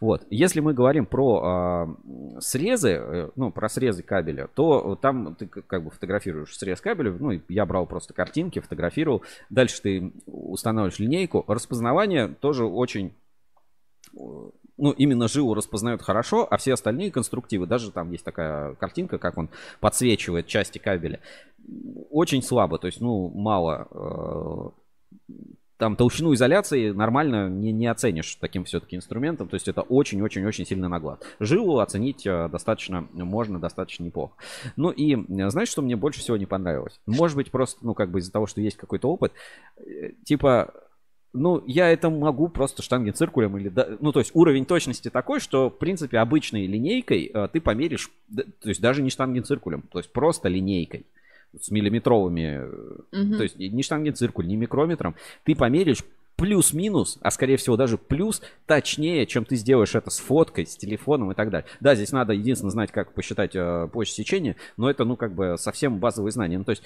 Вот, 0.00 0.22
если 0.30 0.60
мы 0.60 0.72
говорим 0.72 1.04
про 1.04 1.42
а, 1.42 1.96
срезы, 2.38 2.90
э, 2.90 3.30
ну 3.34 3.50
про 3.50 3.68
срезы 3.68 4.04
кабеля, 4.04 4.48
то 4.54 4.94
там 4.94 5.34
ты 5.34 5.48
как 5.48 5.82
бы 5.82 5.90
фотографируешь 5.90 6.56
срез 6.56 6.80
кабеля, 6.80 7.10
ну 7.10 7.40
я 7.48 7.66
брал 7.66 7.86
просто 7.86 8.14
картинки, 8.14 8.60
фотографировал, 8.60 9.24
дальше 9.50 9.82
ты 9.82 10.12
устанавливаешь 10.26 11.00
линейку, 11.00 11.44
распознавание 11.48 12.28
тоже 12.28 12.64
очень 12.64 13.12
э, 14.16 14.50
ну, 14.78 14.90
именно 14.92 15.28
жилу 15.28 15.54
распознает 15.54 16.02
хорошо, 16.02 16.46
а 16.50 16.56
все 16.56 16.74
остальные 16.74 17.10
конструктивы, 17.10 17.66
даже 17.66 17.90
там 17.90 18.10
есть 18.12 18.24
такая 18.24 18.74
картинка, 18.74 19.18
как 19.18 19.38
он 19.38 19.48
подсвечивает 19.80 20.46
части 20.46 20.78
кабеля, 20.78 21.20
очень 22.10 22.42
слабо, 22.42 22.78
то 22.78 22.86
есть, 22.86 23.00
ну, 23.00 23.28
мало. 23.30 23.88
э, 23.90 24.70
там 25.78 25.94
толщину 25.96 26.32
изоляции 26.32 26.90
нормально 26.90 27.50
не, 27.50 27.70
не 27.70 27.86
оценишь 27.86 28.36
таким 28.36 28.64
все-таки 28.64 28.96
инструментом. 28.96 29.46
То 29.48 29.56
есть 29.56 29.68
это 29.68 29.82
очень-очень-очень 29.82 30.64
сильный 30.64 30.88
наглад. 30.88 31.22
Жилу 31.38 31.80
оценить 31.80 32.26
э, 32.26 32.48
достаточно 32.48 33.06
можно, 33.12 33.60
достаточно 33.60 34.04
неплохо. 34.04 34.34
Ну 34.76 34.90
и 34.90 35.14
э, 35.14 35.50
знаешь, 35.50 35.68
что 35.68 35.82
мне 35.82 35.96
больше 35.96 36.20
всего 36.20 36.38
не 36.38 36.46
понравилось? 36.46 36.98
Может 37.04 37.36
быть, 37.36 37.50
просто, 37.50 37.78
ну, 37.82 37.92
как 37.92 38.10
бы 38.10 38.20
из-за 38.20 38.32
того, 38.32 38.46
что 38.46 38.62
есть 38.62 38.78
какой-то 38.78 39.10
опыт, 39.10 39.32
типа, 40.24 40.72
ну, 41.32 41.62
я 41.66 41.90
это 41.90 42.08
могу 42.10 42.48
просто 42.48 42.82
штангенциркулем 42.82 43.56
или... 43.58 43.68
да- 43.68 43.88
Ну, 44.00 44.12
то 44.12 44.20
есть 44.20 44.30
уровень 44.34 44.64
точности 44.64 45.10
такой, 45.10 45.40
что, 45.40 45.68
в 45.70 45.78
принципе, 45.78 46.18
обычной 46.18 46.66
линейкой 46.66 47.30
э, 47.32 47.48
ты 47.52 47.60
померишь, 47.60 48.10
то 48.34 48.68
есть 48.68 48.80
даже 48.80 49.02
не 49.02 49.10
штангенциркулем, 49.10 49.82
то 49.90 49.98
есть 49.98 50.12
просто 50.12 50.48
линейкой 50.48 51.04
с 51.60 51.70
миллиметровыми, 51.70 52.62
Мгм. 53.12 53.36
то 53.36 53.42
есть 53.42 53.58
не 53.58 53.82
штангенциркуль, 53.82 54.46
не 54.46 54.56
микрометром, 54.56 55.14
ты 55.44 55.54
померишь 55.54 56.02
плюс-минус, 56.36 57.18
а 57.22 57.30
скорее 57.30 57.56
всего 57.56 57.76
даже 57.78 57.96
плюс, 57.96 58.42
точнее, 58.66 59.24
чем 59.26 59.46
ты 59.46 59.56
сделаешь 59.56 59.94
это 59.94 60.10
с 60.10 60.18
фоткой, 60.18 60.66
с 60.66 60.76
телефоном 60.76 61.32
и 61.32 61.34
так 61.34 61.48
далее. 61.50 61.66
Да, 61.80 61.94
здесь 61.94 62.12
надо 62.12 62.34
единственное 62.34 62.72
знать, 62.72 62.92
как 62.92 63.12
посчитать 63.14 63.52
э, 63.56 63.88
площадь 63.90 64.16
сечения, 64.16 64.56
но 64.76 64.90
это, 64.90 65.04
ну, 65.04 65.16
как 65.16 65.32
бы 65.34 65.56
совсем 65.58 65.98
базовые 65.98 66.32
знания. 66.32 66.58
Ну, 66.58 66.64
то 66.64 66.72
есть 66.72 66.82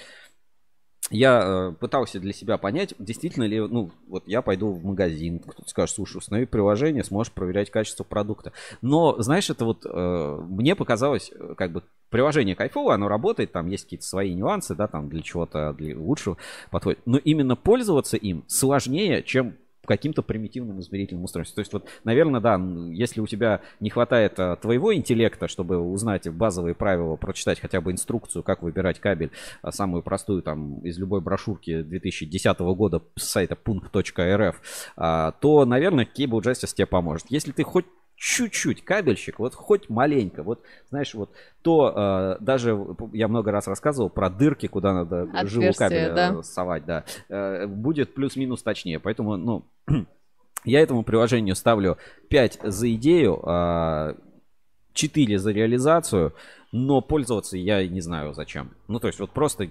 я 1.11 1.41
э, 1.43 1.71
пытался 1.73 2.19
для 2.19 2.33
себя 2.33 2.57
понять, 2.57 2.93
действительно 2.97 3.43
ли, 3.43 3.59
ну, 3.59 3.91
вот 4.07 4.23
я 4.27 4.41
пойду 4.41 4.71
в 4.71 4.83
магазин, 4.83 5.39
кто-то 5.39 5.69
скажет, 5.69 5.95
слушай, 5.95 6.17
установи 6.17 6.45
приложение, 6.45 7.03
сможешь 7.03 7.33
проверять 7.33 7.69
качество 7.69 8.03
продукта. 8.03 8.53
Но, 8.81 9.21
знаешь, 9.21 9.49
это 9.49 9.65
вот 9.65 9.85
э, 9.85 10.39
мне 10.47 10.75
показалось, 10.75 11.31
э, 11.33 11.55
как 11.57 11.71
бы 11.71 11.83
приложение 12.09 12.55
кайфово, 12.55 12.93
оно 12.93 13.07
работает, 13.07 13.51
там 13.51 13.67
есть 13.67 13.83
какие-то 13.83 14.05
свои 14.05 14.33
нюансы, 14.33 14.73
да, 14.73 14.87
там 14.87 15.09
для 15.09 15.21
чего-то, 15.21 15.73
для 15.73 15.97
лучшего 15.97 16.37
подходит. 16.69 16.99
Но 17.05 17.17
именно 17.17 17.55
пользоваться 17.55 18.17
им 18.17 18.43
сложнее, 18.47 19.23
чем 19.23 19.55
каким-то 19.85 20.21
примитивным 20.21 20.79
измерительным 20.79 21.23
устройством. 21.23 21.55
То 21.55 21.61
есть 21.61 21.73
вот, 21.73 21.87
наверное, 22.03 22.39
да, 22.41 22.59
если 22.91 23.21
у 23.21 23.27
тебя 23.27 23.61
не 23.79 23.89
хватает 23.89 24.39
а, 24.39 24.55
твоего 24.55 24.93
интеллекта, 24.93 25.47
чтобы 25.47 25.77
узнать 25.79 26.29
базовые 26.29 26.75
правила, 26.75 27.15
прочитать 27.15 27.59
хотя 27.59 27.81
бы 27.81 27.91
инструкцию, 27.91 28.43
как 28.43 28.61
выбирать 28.61 28.99
кабель, 28.99 29.31
а, 29.61 29.71
самую 29.71 30.03
простую 30.03 30.43
там 30.43 30.79
из 30.79 30.97
любой 30.99 31.21
брошюрки 31.21 31.81
2010 31.81 32.59
года 32.59 33.01
с 33.15 33.23
сайта 33.23 33.55
punkt.rf, 33.55 34.55
а, 34.97 35.31
то, 35.33 35.65
наверное, 35.65 36.05
Cable 36.05 36.41
Justice 36.41 36.73
тебе 36.75 36.85
поможет. 36.85 37.25
Если 37.29 37.51
ты 37.51 37.63
хоть 37.63 37.85
чуть-чуть 38.21 38.85
кабельщик, 38.85 39.39
вот 39.39 39.55
хоть 39.55 39.89
маленько, 39.89 40.43
вот 40.43 40.61
знаешь, 40.89 41.15
вот 41.15 41.31
то 41.63 42.37
э, 42.39 42.43
даже 42.43 42.77
я 43.13 43.27
много 43.27 43.51
раз 43.51 43.65
рассказывал 43.67 44.11
про 44.11 44.29
дырки, 44.29 44.67
куда 44.67 44.93
надо 44.93 45.25
жилу 45.47 45.63
Отверстия, 45.63 45.87
кабеля 45.87 46.13
да. 46.13 46.35
э, 46.37 46.43
совать, 46.43 46.85
да, 46.85 47.03
э, 47.29 47.65
будет 47.65 48.13
плюс-минус 48.13 48.61
точнее. 48.61 48.99
Поэтому, 48.99 49.37
ну, 49.37 49.65
я 50.65 50.81
этому 50.81 51.01
приложению 51.01 51.55
ставлю 51.55 51.97
5 52.29 52.59
за 52.63 52.93
идею, 52.93 53.41
а, 53.43 54.15
4 54.93 55.39
за 55.39 55.51
реализацию, 55.51 56.35
но 56.71 57.01
пользоваться 57.01 57.57
я 57.57 57.87
не 57.87 58.01
знаю 58.01 58.35
зачем. 58.35 58.69
Ну, 58.87 58.99
то 58.99 59.07
есть 59.07 59.19
вот 59.19 59.31
просто, 59.31 59.69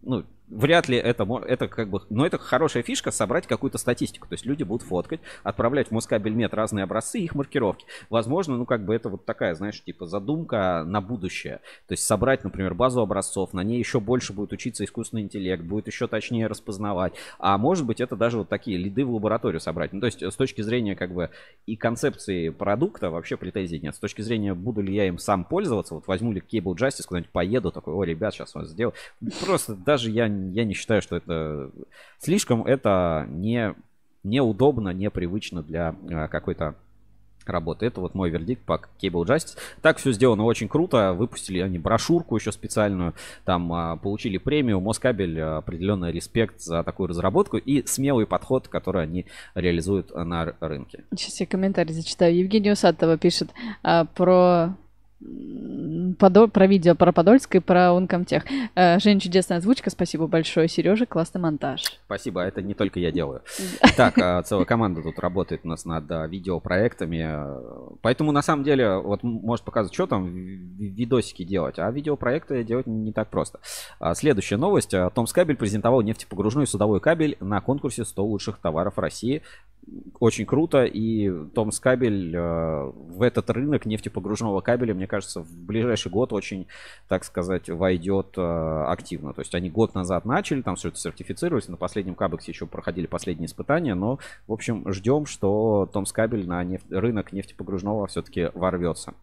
ну, 0.00 0.24
вряд 0.50 0.88
ли 0.88 0.96
это, 0.96 1.26
это 1.46 1.68
как 1.68 1.88
бы, 1.88 2.02
но 2.10 2.26
это 2.26 2.38
хорошая 2.38 2.82
фишка 2.82 3.10
собрать 3.10 3.46
какую-то 3.46 3.78
статистику. 3.78 4.28
То 4.28 4.34
есть 4.34 4.44
люди 4.44 4.62
будут 4.62 4.86
фоткать, 4.86 5.20
отправлять 5.42 5.88
в 5.88 5.90
Москабельмет 5.92 6.54
разные 6.54 6.84
образцы 6.84 7.20
их 7.20 7.34
маркировки. 7.34 7.86
Возможно, 8.10 8.56
ну, 8.56 8.66
как 8.66 8.84
бы 8.84 8.94
это 8.94 9.08
вот 9.08 9.24
такая, 9.24 9.54
знаешь, 9.54 9.82
типа 9.82 10.06
задумка 10.06 10.84
на 10.86 11.00
будущее. 11.00 11.60
То 11.86 11.92
есть 11.92 12.04
собрать, 12.04 12.44
например, 12.44 12.74
базу 12.74 13.00
образцов, 13.00 13.52
на 13.52 13.62
ней 13.62 13.78
еще 13.78 14.00
больше 14.00 14.32
будет 14.32 14.52
учиться 14.52 14.84
искусственный 14.84 15.22
интеллект, 15.22 15.62
будет 15.62 15.86
еще 15.86 16.06
точнее 16.08 16.46
распознавать. 16.46 17.14
А 17.38 17.56
может 17.58 17.86
быть, 17.86 18.00
это 18.00 18.16
даже 18.16 18.38
вот 18.38 18.48
такие 18.48 18.76
лиды 18.76 19.04
в 19.04 19.14
лабораторию 19.14 19.60
собрать. 19.60 19.92
Ну, 19.92 20.00
то 20.00 20.06
есть 20.06 20.22
с 20.22 20.34
точки 20.34 20.62
зрения 20.62 20.96
как 20.96 21.12
бы 21.12 21.30
и 21.66 21.76
концепции 21.76 22.48
продукта 22.48 23.10
вообще 23.10 23.36
претензий 23.36 23.80
нет. 23.80 23.94
С 23.94 23.98
точки 23.98 24.22
зрения, 24.22 24.54
буду 24.54 24.80
ли 24.80 24.94
я 24.94 25.06
им 25.06 25.18
сам 25.18 25.44
пользоваться, 25.44 25.94
вот 25.94 26.06
возьму 26.06 26.32
ли 26.32 26.40
Cable 26.40 26.74
Justice, 26.74 27.06
куда-нибудь 27.06 27.30
поеду, 27.30 27.70
такой, 27.70 27.94
о, 27.94 28.02
ребят, 28.04 28.34
сейчас 28.34 28.54
вас 28.54 28.68
сделаю. 28.68 28.94
Просто 29.44 29.74
даже 29.74 30.10
я, 30.10 30.28
я 30.48 30.64
не 30.64 30.74
считаю, 30.74 31.02
что 31.02 31.16
это 31.16 31.70
слишком 32.18 32.64
это 32.64 33.26
не 33.30 33.74
неудобно, 34.22 34.90
непривычно 34.90 35.62
для 35.62 35.94
э, 36.08 36.28
какой-то 36.28 36.74
работы. 37.46 37.86
Это 37.86 38.00
вот 38.00 38.14
мой 38.14 38.30
вердикт 38.30 38.62
по 38.64 38.80
Cable 39.00 39.24
Justice. 39.24 39.56
Так 39.82 39.98
все 39.98 40.12
сделано 40.12 40.44
очень 40.44 40.68
круто. 40.68 41.12
Выпустили 41.12 41.60
они 41.60 41.78
брошюрку 41.78 42.36
еще 42.36 42.52
специальную. 42.52 43.14
Там 43.44 43.72
а, 43.72 43.96
получили 43.96 44.38
премию. 44.38 44.80
Москабель 44.80 45.40
а, 45.40 45.58
определенный 45.58 46.12
респект 46.12 46.60
за 46.60 46.82
такую 46.82 47.08
разработку 47.08 47.56
и 47.56 47.84
смелый 47.86 48.26
подход, 48.26 48.68
который 48.68 49.02
они 49.02 49.26
реализуют 49.54 50.14
на 50.14 50.54
рынке. 50.60 51.04
Сейчас 51.16 51.40
я 51.40 51.46
комментарий 51.46 51.94
зачитаю. 51.94 52.36
Евгения 52.36 52.72
Усатова 52.72 53.18
пишет 53.18 53.50
а, 53.82 54.04
про 54.04 54.76
Подо- 55.22 56.48
про 56.48 56.66
видео 56.66 56.94
про 56.94 57.12
Подольск 57.12 57.54
и 57.56 57.58
про 57.60 57.90
Uncomtech. 57.90 58.42
Э, 58.74 58.98
Жень, 58.98 59.20
чудесная 59.20 59.58
озвучка, 59.58 59.90
спасибо 59.90 60.26
большое. 60.26 60.66
Сережа, 60.66 61.04
классный 61.06 61.40
монтаж. 61.40 61.82
Спасибо, 62.06 62.40
это 62.40 62.62
не 62.62 62.74
только 62.74 63.00
я 63.00 63.10
делаю. 63.12 63.42
Так, 63.96 64.16
а, 64.18 64.42
целая 64.42 64.64
команда 64.64 65.02
тут 65.02 65.18
работает 65.18 65.60
у 65.64 65.68
нас 65.68 65.84
над 65.84 66.10
а, 66.10 66.26
видеопроектами. 66.26 67.20
а, 67.22 67.60
Поэтому, 68.00 68.32
на 68.32 68.40
самом 68.40 68.64
деле, 68.64 68.96
вот 68.96 69.22
может 69.22 69.64
показывать, 69.64 69.92
что 69.94 70.06
там 70.06 70.26
ви- 70.26 70.56
ви- 70.56 70.88
видосики 70.88 71.44
делать, 71.44 71.78
а 71.78 71.90
видеопроекты 71.90 72.64
делать 72.64 72.86
не 72.86 73.12
так 73.12 73.28
просто. 73.28 73.60
А, 73.98 74.14
Следующая 74.14 74.56
новость. 74.56 74.94
А, 74.94 75.10
Томс 75.10 75.32
Кабель 75.34 75.56
презентовал 75.56 76.00
нефтепогружной 76.00 76.66
судовой 76.66 77.00
кабель 77.00 77.36
на 77.40 77.60
конкурсе 77.60 78.04
100 78.06 78.24
лучших 78.24 78.58
товаров 78.58 78.96
России. 78.98 79.42
Очень 80.20 80.46
круто, 80.46 80.84
и 80.84 81.30
Томс 81.54 81.80
Кабель 81.80 82.36
э, 82.36 82.92
в 82.94 83.22
этот 83.22 83.50
рынок 83.50 83.86
нефтепогружного 83.86 84.60
кабеля, 84.60 84.94
мне 84.94 85.06
кажется, 85.06 85.40
в 85.40 85.50
ближайший 85.50 86.12
год 86.12 86.32
очень, 86.32 86.66
так 87.08 87.24
сказать, 87.24 87.68
войдет 87.68 88.34
э, 88.36 88.84
активно. 88.86 89.32
То 89.32 89.40
есть 89.40 89.54
они 89.54 89.70
год 89.70 89.94
назад 89.94 90.24
начали, 90.26 90.62
там 90.62 90.76
все 90.76 90.88
это 90.88 90.98
сертифицировались, 90.98 91.68
на 91.68 91.76
последнем 91.76 92.14
кабексе 92.14 92.52
еще 92.52 92.66
проходили 92.66 93.06
последние 93.06 93.46
испытания, 93.46 93.94
но, 93.94 94.18
в 94.46 94.52
общем, 94.52 94.84
ждем, 94.92 95.26
что 95.26 95.88
Томс 95.92 96.12
Кабель 96.12 96.46
на 96.46 96.62
неф- 96.62 96.84
рынок 96.90 97.32
нефтепогружного 97.32 98.06
все-таки 98.06 98.50
ворвется. 98.54 99.14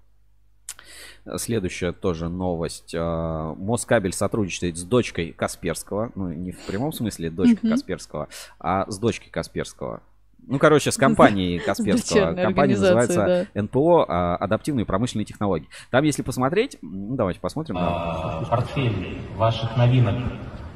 Следующая 1.37 1.91
тоже 1.91 2.29
новость. 2.29 2.93
А, 2.95 3.53
Москабель 3.55 4.13
сотрудничает 4.13 4.77
с 4.77 4.83
дочкой 4.83 5.33
Касперского. 5.33 6.11
Ну, 6.15 6.31
не 6.31 6.51
в 6.51 6.59
прямом 6.65 6.93
смысле 6.93 7.29
дочкой 7.29 7.59
Мгм. 7.63 7.71
Касперского, 7.71 8.27
а 8.59 8.89
с 8.89 8.97
дочкой 8.97 9.29
Касперского. 9.29 10.01
Ну, 10.45 10.59
короче, 10.59 10.91
с 10.91 10.97
компанией 10.97 11.59
Касперского. 11.59 12.33
Компания 12.33 12.75
называется 12.75 13.47
НПО 13.53 14.05
а, 14.07 14.35
«Адаптивные 14.37 14.85
промышленные 14.85 15.25
технологии». 15.25 15.67
Там, 15.91 16.03
если 16.03 16.21
посмотреть, 16.21 16.77
ну, 16.81 17.15
давайте 17.15 17.39
посмотрим. 17.39 17.77
А, 17.79 18.43
портфель 18.49 19.19
ваших 19.35 19.75
новинок, 19.77 20.15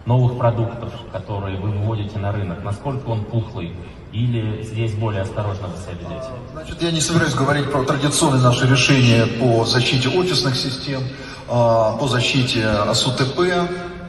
новых 0.05 0.37
продуктов, 0.37 0.93
которые 1.11 1.57
вы 1.59 1.69
выводите 1.69 2.17
на 2.19 2.31
рынок, 2.31 2.63
насколько 2.63 3.07
он 3.07 3.25
пухлый? 3.25 3.73
Или 4.11 4.61
здесь 4.63 4.93
более 4.95 5.21
осторожно 5.21 5.67
вы 5.67 5.77
себя 5.77 5.93
ведете? 5.93 6.31
Значит, 6.51 6.81
я 6.81 6.91
не 6.91 6.99
собираюсь 6.99 7.33
говорить 7.33 7.71
про 7.71 7.83
традиционные 7.83 8.43
наши 8.43 8.67
решения 8.67 9.25
по 9.39 9.63
защите 9.63 10.09
офисных 10.09 10.55
систем, 10.55 11.01
а, 11.47 11.95
по 11.97 12.07
защите 12.07 12.67
СУТП, 12.93 13.39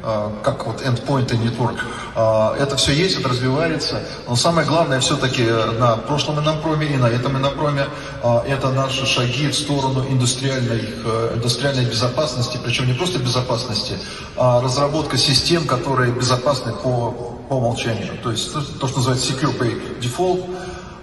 а, 0.03 0.33
как 0.43 0.67
вот 0.67 0.83
endpoint 0.83 1.33
и 1.33 1.37
network. 1.37 1.79
А, 2.15 2.55
Это 2.59 2.77
все 2.77 2.93
есть, 2.93 3.19
это 3.19 3.29
развивается. 3.29 4.03
Но 4.29 4.37
самое 4.37 4.67
главное 4.67 5.01
все-таки 5.01 5.45
на 5.79 5.97
прошлом 5.97 6.41
инопроме 6.41 6.87
и 6.87 6.97
на 6.97 7.07
этом 7.07 7.39
инопроме 7.39 7.87
а, 8.23 8.45
это 8.47 8.71
наши 8.71 9.07
шаги 9.07 9.49
в 9.49 9.55
сторону 9.55 10.05
индустриальной, 10.09 10.89
э, 11.05 11.33
индустриальной 11.37 11.87
безопасности, 11.87 12.59
причем 12.63 12.87
не 12.87 12.95
просто 12.95 13.19
безопасности, 13.19 13.95
а 14.37 14.61
разработка 14.61 15.17
систем, 15.17 15.67
которые 15.67 16.13
безопасны 16.13 16.73
по, 16.73 17.13
по 17.49 17.55
умолчанию. 17.55 18.13
То 18.23 18.31
есть 18.31 18.53
то, 18.53 18.61
то, 18.61 18.89
что 18.89 18.99
называется 18.99 19.33
Secure 19.33 19.59
by 19.59 20.01
Default, 20.01 20.51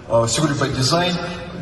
а, 0.08 0.24
Security 0.24 0.58
by 0.58 0.76
Design, 0.76 1.14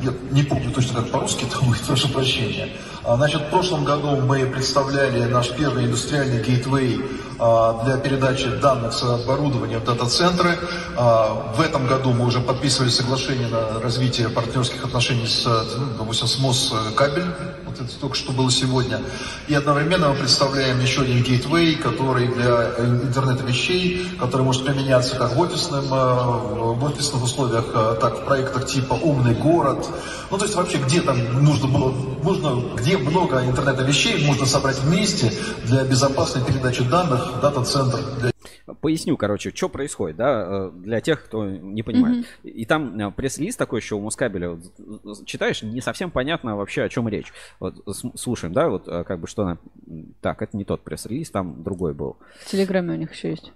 я 0.02 0.12
не 0.30 0.42
помню 0.42 0.70
точно 0.70 1.00
как 1.00 1.10
по-русски, 1.10 1.44
это 1.44 1.64
будет, 1.64 1.80
прошу 1.86 2.08
прощения. 2.08 2.68
Значит, 3.02 3.42
в 3.42 3.50
прошлом 3.50 3.84
году 3.84 4.16
мы 4.16 4.44
представляли 4.44 5.24
наш 5.24 5.48
первый 5.50 5.86
индустриальный 5.86 6.42
гейтвей 6.42 7.00
для 7.38 7.96
передачи 7.98 8.48
данных 8.60 8.92
с 8.92 9.02
оборудования 9.02 9.78
в 9.78 9.84
дата-центры. 9.84 10.58
А, 10.96 11.54
В 11.56 11.60
этом 11.60 11.86
году 11.86 12.12
мы 12.12 12.26
уже 12.26 12.40
подписывали 12.40 12.90
соглашение 12.90 13.48
на 13.48 13.80
развитие 13.80 14.28
партнерских 14.28 14.84
отношений 14.84 15.26
с, 15.26 15.46
ну, 15.46 15.86
допустим, 15.98 16.26
с 16.26 16.38
Москабель, 16.40 17.26
вот 17.66 17.80
это 17.80 18.00
только 18.00 18.16
что 18.16 18.32
было 18.32 18.50
сегодня. 18.50 19.00
И 19.46 19.54
одновременно 19.54 20.08
мы 20.08 20.16
представляем 20.16 20.80
еще 20.80 21.02
один 21.02 21.22
гейтвей, 21.22 21.76
который 21.76 22.26
для 22.28 22.72
э, 22.76 22.84
интернета 23.04 23.44
вещей, 23.44 24.08
который 24.18 24.42
может 24.42 24.64
применяться 24.64 25.16
как 25.16 25.36
в, 25.36 25.40
офисном, 25.40 25.84
э, 25.84 26.74
в 26.74 26.84
офисных 26.84 27.22
условиях, 27.22 27.66
э, 27.72 27.96
так 28.00 28.18
в 28.18 28.24
проектах 28.24 28.66
типа 28.66 28.94
«Умный 28.94 29.34
город». 29.34 29.86
Ну, 30.30 30.38
то 30.38 30.44
есть 30.44 30.56
вообще 30.56 30.78
где 30.78 31.00
там 31.00 31.44
нужно 31.44 31.68
было, 31.68 31.92
нужно, 32.22 32.62
где 32.76 32.98
много 32.98 33.44
интернета 33.44 33.82
вещей 33.82 34.26
можно 34.26 34.46
собрать 34.46 34.78
вместе 34.80 35.32
для 35.64 35.84
безопасной 35.84 36.42
передачи 36.44 36.82
данных 36.82 37.27
дата-центр. 37.40 37.98
Для... 38.20 38.30
Поясню, 38.80 39.16
короче, 39.16 39.50
что 39.54 39.68
происходит, 39.68 40.16
да, 40.16 40.46
э, 40.48 40.70
для 40.74 41.00
тех, 41.00 41.24
кто 41.24 41.46
не 41.46 41.82
понимает. 41.82 42.26
И 42.42 42.64
там 42.66 42.98
э, 42.98 43.10
пресс-лист 43.10 43.58
такой 43.58 43.80
еще 43.80 43.94
у 43.94 44.00
Москабеля, 44.00 44.50
вот, 44.50 45.26
читаешь, 45.26 45.62
не 45.62 45.80
совсем 45.80 46.10
понятно 46.10 46.56
вообще, 46.56 46.82
о 46.82 46.88
чем 46.88 47.08
речь. 47.08 47.32
Вот 47.60 47.82
с- 47.86 48.04
слушаем, 48.18 48.52
да, 48.52 48.68
вот 48.68 48.86
э, 48.86 49.04
как 49.04 49.20
бы 49.20 49.26
что. 49.26 49.58
Так, 50.20 50.42
это 50.42 50.56
не 50.56 50.64
тот 50.64 50.82
пресс-релиз, 50.82 51.30
там 51.30 51.62
другой 51.62 51.94
был. 51.94 52.16
В 52.40 52.50
Телеграме 52.50 52.92
у 52.92 52.96
них 52.96 53.12
еще 53.12 53.30
есть. 53.30 53.52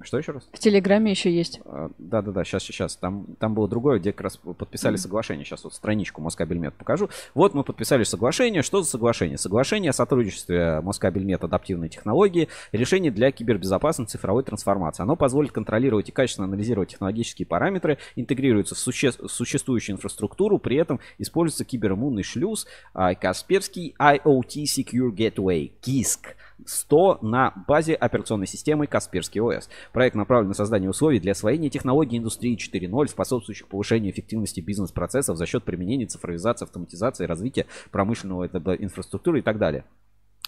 Что 0.00 0.18
еще 0.18 0.32
раз? 0.32 0.48
В 0.52 0.58
Телеграме 0.58 1.10
еще 1.10 1.34
есть. 1.34 1.60
А, 1.64 1.90
Да-да-да, 1.98 2.44
сейчас, 2.44 2.62
сейчас. 2.62 2.96
Там, 2.96 3.26
там 3.38 3.54
было 3.54 3.68
другое, 3.68 3.98
где 3.98 4.12
как 4.12 4.22
раз 4.22 4.36
подписали 4.36 4.96
соглашение. 4.96 5.44
Сейчас 5.44 5.64
вот 5.64 5.74
страничку 5.74 6.20
Москабельмет 6.20 6.74
покажу. 6.74 7.10
Вот 7.34 7.54
мы 7.54 7.64
подписали 7.64 8.04
соглашение. 8.04 8.62
Что 8.62 8.82
за 8.82 8.88
соглашение? 8.88 9.38
Соглашение 9.38 9.90
о 9.90 9.92
сотрудничестве 9.92 10.80
Москабельмет 10.80 11.44
адаптивной 11.44 11.88
технологии, 11.88 12.48
решение 12.72 13.12
для 13.12 13.30
кибербезопасной 13.30 14.06
цифровой 14.06 14.42
трансформации. 14.44 15.02
Оно 15.02 15.16
позволит 15.16 15.52
контролировать 15.52 16.08
и 16.08 16.12
качественно 16.12 16.46
анализировать 16.46 16.90
технологические 16.90 17.46
параметры, 17.46 17.98
интегрируется 18.16 18.74
в 18.74 18.78
суще- 18.78 19.12
существующую 19.28 19.96
инфраструктуру, 19.96 20.58
при 20.58 20.76
этом 20.76 21.00
используется 21.18 21.64
кибериммунный 21.64 22.22
шлюз 22.22 22.66
а, 22.94 23.14
Касперский 23.14 23.94
IoT 23.98 24.64
Secure 24.64 25.10
Gateway, 25.14 25.72
KISK. 25.82 26.34
100 26.66 27.18
на 27.22 27.52
базе 27.68 27.94
операционной 27.94 28.46
системы 28.46 28.86
Касперский 28.86 29.40
ОС. 29.40 29.68
Проект 29.92 30.16
направлен 30.16 30.48
на 30.48 30.54
создание 30.54 30.90
условий 30.90 31.20
для 31.20 31.32
освоения 31.32 31.70
технологий 31.70 32.18
индустрии 32.18 32.56
4.0, 32.56 33.08
способствующих 33.08 33.68
повышению 33.68 34.12
эффективности 34.12 34.60
бизнес-процессов 34.60 35.36
за 35.36 35.46
счет 35.46 35.64
применения 35.64 36.06
цифровизации, 36.06 36.64
автоматизации, 36.64 37.26
развития 37.26 37.66
промышленного 37.90 38.46
инфраструктуры 38.46 39.40
и 39.40 39.42
так 39.42 39.58
далее. 39.58 39.84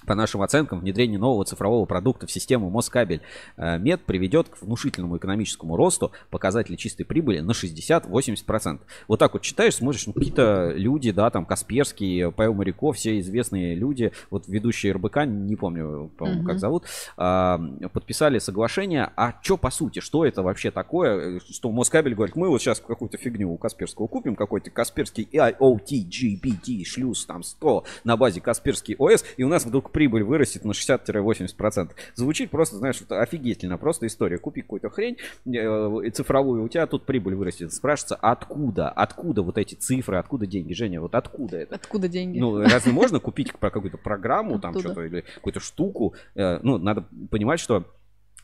По 0.06 0.14
нашим 0.14 0.42
оценкам, 0.42 0.80
внедрение 0.80 1.18
нового 1.18 1.44
цифрового 1.44 1.86
продукта 1.86 2.26
в 2.26 2.30
систему 2.30 2.68
Москабель 2.70 3.22
э, 3.56 3.78
Мед 3.78 4.02
приведет 4.04 4.48
к 4.48 4.60
внушительному 4.62 5.16
экономическому 5.16 5.76
росту 5.76 6.12
показателей 6.30 6.76
чистой 6.76 7.04
прибыли 7.04 7.40
на 7.40 7.52
60-80%. 7.52 8.80
Вот 9.08 9.18
так 9.18 9.32
вот 9.32 9.42
читаешь, 9.42 9.76
смотришь, 9.76 10.06
ну, 10.06 10.12
какие-то 10.12 10.72
люди, 10.74 11.10
да, 11.10 11.30
там 11.30 11.46
Касперский, 11.46 12.30
Павел 12.32 12.54
Моряков, 12.54 12.96
все 12.96 13.18
известные 13.20 13.74
люди, 13.74 14.12
вот 14.30 14.46
ведущие 14.46 14.92
РБК, 14.92 15.24
не 15.26 15.56
помню, 15.56 16.10
по-моему, 16.18 16.40
Мгм. 16.42 16.48
как 16.48 16.58
зовут, 16.58 16.84
а, 17.16 17.58
подписали 17.92 18.38
соглашение. 18.38 19.10
А 19.16 19.34
что 19.42 19.56
по 19.56 19.70
сути, 19.70 20.00
что 20.00 20.24
это 20.26 20.42
вообще 20.42 20.70
такое? 20.70 21.40
Что 21.50 21.70
Москабель 21.70 22.14
говорит, 22.14 22.36
мы 22.36 22.48
вот 22.48 22.60
сейчас 22.60 22.80
какую-то 22.80 23.16
фигню 23.16 23.52
у 23.52 23.56
Касперского 23.56 24.06
купим, 24.06 24.36
какой-то 24.36 24.70
Касперский 24.70 25.28
IoT 25.32 26.08
GPT 26.08 26.84
шлюз 26.84 27.24
там 27.26 27.42
100 27.42 27.84
на 28.04 28.16
базе 28.16 28.40
Касперский 28.40 28.96
ОС, 28.98 29.24
и 29.36 29.42
у 29.44 29.48
нас 29.48 29.64
вдруг 29.64 29.90
прибыль 29.94 30.24
вырастет 30.24 30.64
на 30.64 30.72
60-80%. 30.72 31.92
Звучит 32.16 32.50
просто, 32.50 32.76
знаешь, 32.76 33.00
вот 33.00 33.16
офигительно, 33.16 33.78
просто 33.78 34.06
история. 34.06 34.38
Купи 34.38 34.60
какую-то 34.60 34.90
хрень 34.90 35.16
э, 35.46 36.10
цифровую, 36.10 36.64
у 36.64 36.68
тебя 36.68 36.86
тут 36.86 37.06
прибыль 37.06 37.36
вырастет. 37.36 37.72
Спрашивается, 37.72 38.16
откуда? 38.16 38.90
Откуда 38.90 39.42
вот 39.42 39.56
эти 39.56 39.76
цифры, 39.76 40.18
откуда 40.18 40.46
деньги? 40.46 40.74
Женя, 40.74 41.00
вот 41.00 41.14
откуда 41.14 41.56
это? 41.58 41.76
Откуда 41.76 42.08
деньги? 42.08 42.38
Ну, 42.38 42.60
разве 42.60 42.92
можно 42.92 43.20
купить 43.20 43.54
про 43.56 43.70
какую-то 43.70 43.96
программу, 43.96 44.58
там 44.58 44.78
что-то, 44.78 45.02
или 45.04 45.24
какую-то 45.36 45.60
штуку? 45.60 46.14
Э, 46.34 46.58
Ну, 46.62 46.76
надо 46.78 47.06
понимать, 47.30 47.60
что 47.60 47.84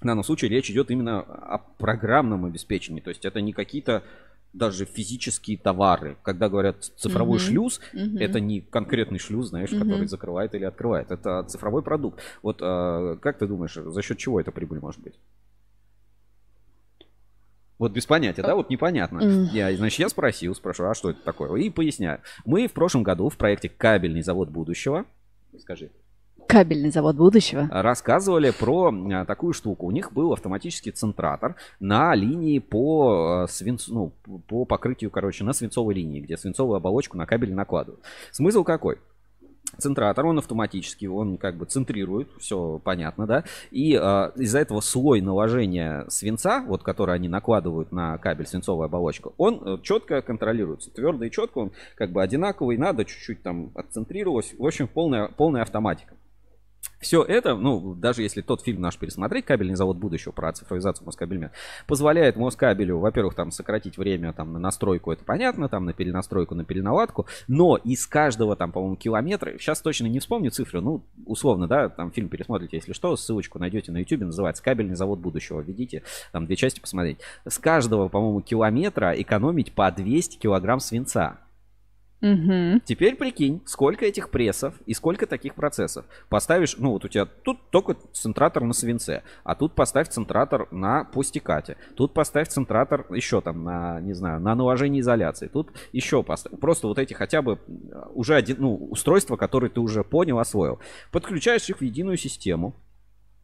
в 0.01 0.07
данном 0.07 0.25
случае 0.25 0.51
речь 0.51 0.71
идет 0.71 0.91
именно 0.91 1.21
о 1.21 1.59
программном 1.59 2.45
обеспечении. 2.47 3.01
То 3.01 3.11
есть 3.11 3.25
это 3.25 3.41
не 3.41 3.53
какие-то 3.53 4.03
даже 4.53 4.85
физические 4.85 5.57
товары. 5.59 6.17
Когда 6.23 6.49
говорят 6.49 6.85
цифровой 6.85 7.39
Мгм. 7.39 7.47
шлюз, 7.47 7.81
Мгм. 7.93 8.19
это 8.19 8.41
не 8.41 8.61
конкретный 8.61 9.19
шлюз, 9.19 9.49
знаешь, 9.49 9.71
Мгм. 9.71 9.81
который 9.81 10.07
закрывает 10.07 10.55
или 10.55 10.65
открывает. 10.65 11.11
Это 11.11 11.45
цифровой 11.45 11.83
продукт. 11.83 12.21
Вот 12.43 12.59
э, 12.61 13.17
как 13.21 13.39
ты 13.39 13.47
думаешь, 13.47 13.75
за 13.75 14.03
счет 14.03 14.19
чего 14.19 14.41
эта 14.41 14.51
прибыль 14.51 14.81
может 14.81 15.01
быть? 15.01 15.15
Вот 17.79 17.93
без 17.93 18.05
понятия, 18.05 18.43
да, 18.43 18.55
вот 18.55 18.69
непонятно. 18.69 19.21
Мгм. 19.25 19.45
Я, 19.53 19.75
значит, 19.75 20.01
я 20.01 20.09
спросил, 20.11 20.55
спрашиваю, 20.55 20.91
а 20.91 20.95
что 20.95 21.11
это 21.11 21.21
такое? 21.25 21.59
И 21.63 21.71
поясняю. 21.71 22.21
Мы 22.45 22.67
в 22.67 22.73
прошлом 22.73 23.03
году 23.03 23.31
в 23.31 23.39
проекте 23.39 23.71
«Кабельный 23.71 24.21
завод 24.21 24.51
будущего», 24.51 25.07
скажи, 25.59 25.91
Кабельный 26.51 26.91
завод 26.91 27.15
будущего. 27.15 27.69
рассказывали 27.71 28.51
про 28.51 28.93
а, 28.93 29.25
такую 29.25 29.53
штуку. 29.53 29.87
У 29.87 29.93
них 29.93 30.13
был 30.13 30.33
автоматический 30.33 30.91
центратор 30.91 31.55
на 31.79 32.13
линии 32.17 32.59
по, 32.59 33.43
а, 33.45 33.47
свинцу, 33.47 34.13
ну, 34.27 34.41
по 34.49 34.65
покрытию, 34.65 35.13
короче, 35.13 35.45
на 35.45 35.53
свинцовой 35.53 35.95
линии, 35.95 36.21
где 36.21 36.37
свинцовую 36.37 36.77
оболочку 36.77 37.17
на 37.17 37.25
кабель 37.25 37.55
накладывают. 37.55 38.03
Смысл 38.33 38.65
какой? 38.65 38.99
Центратор, 39.79 40.27
он 40.27 40.39
автоматически, 40.39 41.07
он 41.07 41.37
как 41.39 41.57
бы 41.57 41.67
центрирует, 41.67 42.29
все 42.41 42.81
понятно, 42.83 43.29
да, 43.29 43.45
и 43.71 43.95
а, 43.95 44.33
из-за 44.35 44.59
этого 44.59 44.81
слой 44.81 45.21
наложения 45.21 46.05
свинца, 46.09 46.65
вот 46.67 46.83
который 46.83 47.15
они 47.15 47.29
накладывают 47.29 47.93
на 47.93 48.19
кабель 48.19 48.49
свинцовую 48.49 48.87
оболочку, 48.87 49.35
он 49.39 49.81
четко 49.83 50.21
контролируется, 50.21 50.91
твердо 50.91 51.25
и 51.27 51.31
четко, 51.31 51.59
он 51.59 51.73
как 51.95 52.11
бы 52.11 52.21
одинаковый, 52.21 52.77
надо 52.77 53.05
чуть-чуть 53.05 53.45
там 53.45 53.71
отцентрировалось, 53.77 54.53
в 54.59 54.67
общем, 54.67 54.89
полная, 54.89 55.29
полная 55.29 55.63
автоматика. 55.63 56.17
Все 57.01 57.23
это, 57.23 57.57
ну, 57.57 57.95
даже 57.95 58.23
если 58.23 58.43
тот 58.43 58.63
фильм 58.63 58.83
наш 58.83 58.99
пересмотреть, 58.99 59.47
«Кабельный 59.47 59.75
завод 59.75 59.97
будущего» 59.97 60.33
про 60.33 60.53
цифровизацию 60.53 61.07
Москабельмет, 61.07 61.53
позволяет 61.87 62.37
Москабелю, 62.37 62.99
во-первых, 62.99 63.35
там 63.35 63.51
сократить 63.51 63.97
время 63.97 64.35
там 64.35 64.53
на 64.53 64.59
настройку, 64.59 65.11
это 65.11 65.25
понятно, 65.25 65.71
там 65.71 65.87
на 65.87 65.95
перенастройку, 65.95 66.55
на 66.55 66.65
переналадку, 66.65 67.27
но 67.49 67.77
из 67.77 68.07
каждого 68.07 68.55
там, 68.55 68.71
по-моему, 68.71 68.97
километра, 68.97 69.53
сейчас 69.59 69.81
точно 69.81 70.07
не 70.07 70.21
вспомню 70.21 70.51
цифры, 70.51 70.83
ну, 70.83 71.03
условно, 71.25 71.67
да, 71.67 71.89
там 71.89 72.13
фильм 72.13 72.29
пересмотрите, 72.29 72.77
если 72.77 72.93
что, 72.93 73.17
ссылочку 73.17 73.59
найдете 73.59 73.93
на 73.93 73.99
YouTube, 73.99 74.21
называется 74.21 74.63
«Кабельный 74.63 74.95
завод 74.95 75.21
будущего», 75.21 75.61
введите, 75.61 76.03
там 76.33 76.45
две 76.45 76.57
части 76.57 76.81
посмотреть. 76.81 77.19
С 77.47 77.59
каждого, 77.59 78.09
по-моему, 78.09 78.43
километра 78.43 79.13
экономить 79.17 79.73
по 79.73 79.91
200 79.91 80.37
килограмм 80.37 80.81
свинца. 80.81 81.39
Мгм. 82.21 82.83
Теперь 82.85 83.17
прикинь, 83.17 83.63
сколько 83.65 84.05
этих 84.05 84.31
прессов 84.31 84.75
и 84.87 84.93
сколько 84.95 85.27
таких 85.27 85.55
процессов. 85.55 86.05
Поставишь, 86.29 86.77
ну 86.77 86.93
вот 86.93 87.05
у 87.05 87.09
тебя 87.09 87.25
тут 87.25 87.59
только 87.71 87.97
центратор 88.13 88.63
на 88.65 88.75
свинце, 88.75 89.23
а 89.43 89.55
тут 89.55 89.75
поставь 89.75 90.09
центратор 90.09 90.69
на 90.71 91.05
пустикате, 91.05 91.77
тут 91.97 92.13
поставь 92.13 92.49
центратор 92.49 93.07
еще 93.11 93.41
там 93.41 93.65
на, 93.65 94.01
не 94.01 94.13
знаю, 94.13 94.41
на 94.41 94.55
наложении 94.55 95.01
изоляции, 95.01 95.49
тут 95.49 95.71
еще 95.93 96.23
поставь. 96.23 96.59
Просто 96.61 96.89
вот 96.89 96.99
эти 96.99 97.15
хотя 97.15 97.41
бы 97.41 97.59
э, 97.69 98.03
уже 98.13 98.35
один, 98.35 98.57
ну, 98.59 98.75
устройства, 98.77 99.37
которые 99.37 99.71
ты 99.71 99.81
уже 99.81 100.05
понял, 100.05 100.39
освоил. 100.39 100.79
Подключаешь 101.11 101.69
их 101.71 101.79
в 101.79 101.83
единую 101.83 102.17
систему, 102.17 102.75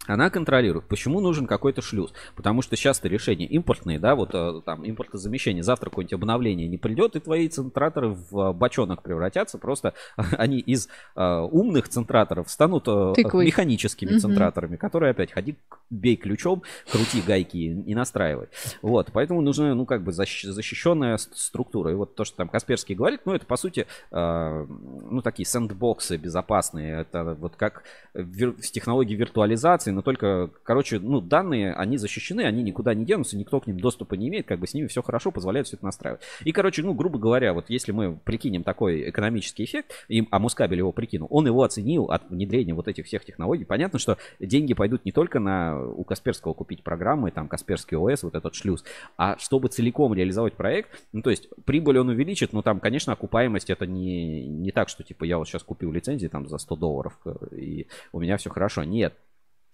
она 0.07 0.31
контролирует. 0.31 0.85
Почему 0.87 1.21
нужен 1.21 1.47
какой-то 1.49 1.83
шлюз? 1.83 2.13
Потому 2.37 2.63
что 2.63 2.77
часто 2.77 3.09
решения 3.09 3.45
импортные, 3.47 3.99
да, 3.99 4.15
вот 4.15 4.31
э, 4.35 4.61
там 4.65 4.89
импортозамещение, 4.89 5.65
завтра 5.65 5.91
какое-нибудь 5.91 6.13
обновление 6.13 6.69
не 6.69 6.79
придет, 6.79 7.17
и 7.17 7.21
твои 7.21 7.49
центраторы 7.49 8.11
в 8.11 8.39
э, 8.39 8.53
бочонок 8.53 9.03
превратятся. 9.03 9.59
Просто 9.59 9.95
они 10.17 10.59
из 10.61 10.89
э, 11.17 11.21
умных 11.51 11.89
центраторов 11.89 12.49
станут 12.51 12.85
э, 12.87 13.15
Тыквой. 13.17 13.47
механическими 13.47 14.11
Мгм. 14.13 14.21
центраторами, 14.21 14.77
которые 14.77 15.11
опять 15.11 15.33
ходи, 15.33 15.57
бей 15.91 16.15
ключом, 16.17 16.63
крути 16.89 17.21
гайки 17.21 17.57
и, 17.57 17.95
настраивай. 17.95 18.47
Вот, 18.83 19.11
поэтому 19.13 19.41
нужна, 19.41 19.75
ну, 19.75 19.87
как 19.87 20.03
бы 20.05 20.13
защ- 20.13 20.47
защищенная 20.49 21.17
структура. 21.17 21.91
И 21.91 21.95
вот 21.95 22.15
то, 22.15 22.25
что 22.25 22.37
там 22.37 22.49
Касперский 22.49 22.95
говорит, 22.95 23.23
ну, 23.25 23.35
это, 23.35 23.45
по 23.45 23.57
сути, 23.57 23.87
э, 24.13 24.67
ну, 25.11 25.21
такие 25.23 25.47
сэндбоксы 25.47 26.17
безопасные. 26.17 27.01
Это 27.01 27.35
вот 27.41 27.57
как 27.57 27.83
вир- 28.15 28.55
с 28.63 28.71
технологией 28.71 29.19
виртуализации, 29.19 29.86
но 29.93 30.03
только, 30.03 30.51
короче, 30.63 30.99
ну, 30.99 31.21
данные, 31.21 31.75
они 31.75 31.97
защищены, 31.97 32.43
они 32.43 32.63
никуда 32.63 32.95
не 32.95 33.05
денутся, 33.05 33.37
никто 33.37 33.61
к 33.61 33.67
ним 33.67 33.81
доступа 33.81 34.15
не 34.15 34.29
имеет, 34.29 34.47
как 34.47 34.59
бы 34.59 34.67
с 34.67 34.75
ними 34.75 34.87
все 34.87 35.03
хорошо, 35.03 35.31
позволяет 35.31 35.67
все 35.67 35.77
это 35.77 35.85
настраивать. 35.85 36.23
И, 36.45 36.53
короче, 36.53 36.83
ну, 36.83 36.95
грубо 36.95 37.19
говоря, 37.19 37.53
вот 37.53 37.67
если 37.69 37.93
мы 37.93 38.17
прикинем 38.17 38.63
такой 38.63 39.11
экономический 39.11 39.65
эффект, 39.65 39.93
и, 40.09 40.27
а 40.31 40.39
Мускабель 40.39 40.79
его 40.79 40.93
прикинул, 40.93 41.29
он 41.31 41.47
его 41.47 41.63
оценил 41.63 42.07
от 42.07 42.29
внедрения 42.31 42.75
вот 42.75 42.89
этих 42.89 43.07
всех 43.07 43.25
технологий. 43.25 43.65
Понятно, 43.65 43.99
что 43.99 44.19
деньги 44.41 44.75
пойдут 44.75 45.05
не 45.05 45.13
только 45.13 45.39
на 45.41 45.81
у 45.81 46.05
Касперского 46.05 46.55
купить 46.55 46.83
программы, 46.83 47.31
там, 47.31 47.49
Касперский 47.49 47.97
ОС, 47.97 48.23
вот 48.23 48.35
этот 48.35 48.55
шлюз, 48.55 48.85
а 49.17 49.37
чтобы 49.39 49.69
целиком 49.69 50.15
реализовать 50.15 50.55
проект, 50.55 50.91
ну, 51.13 51.23
то 51.23 51.31
есть 51.31 51.49
прибыль 51.65 51.99
он 51.99 52.09
увеличит, 52.09 52.53
но 52.53 52.63
там, 52.63 52.81
конечно, 52.81 53.13
окупаемость 53.13 53.71
это 53.71 53.87
не, 53.87 54.47
не 54.47 54.71
так, 54.71 54.89
что, 54.89 55.03
типа, 55.03 55.25
я 55.25 55.39
вот 55.39 55.49
сейчас 55.49 55.63
купил 55.63 55.93
лицензии 55.93 56.29
там 56.29 56.49
за 56.49 56.59
100 56.59 56.77
долларов, 56.77 57.19
э, 57.25 57.57
и 57.57 57.87
у 58.13 58.21
меня 58.21 58.37
все 58.37 58.51
хорошо. 58.51 58.85
Нет, 58.85 59.15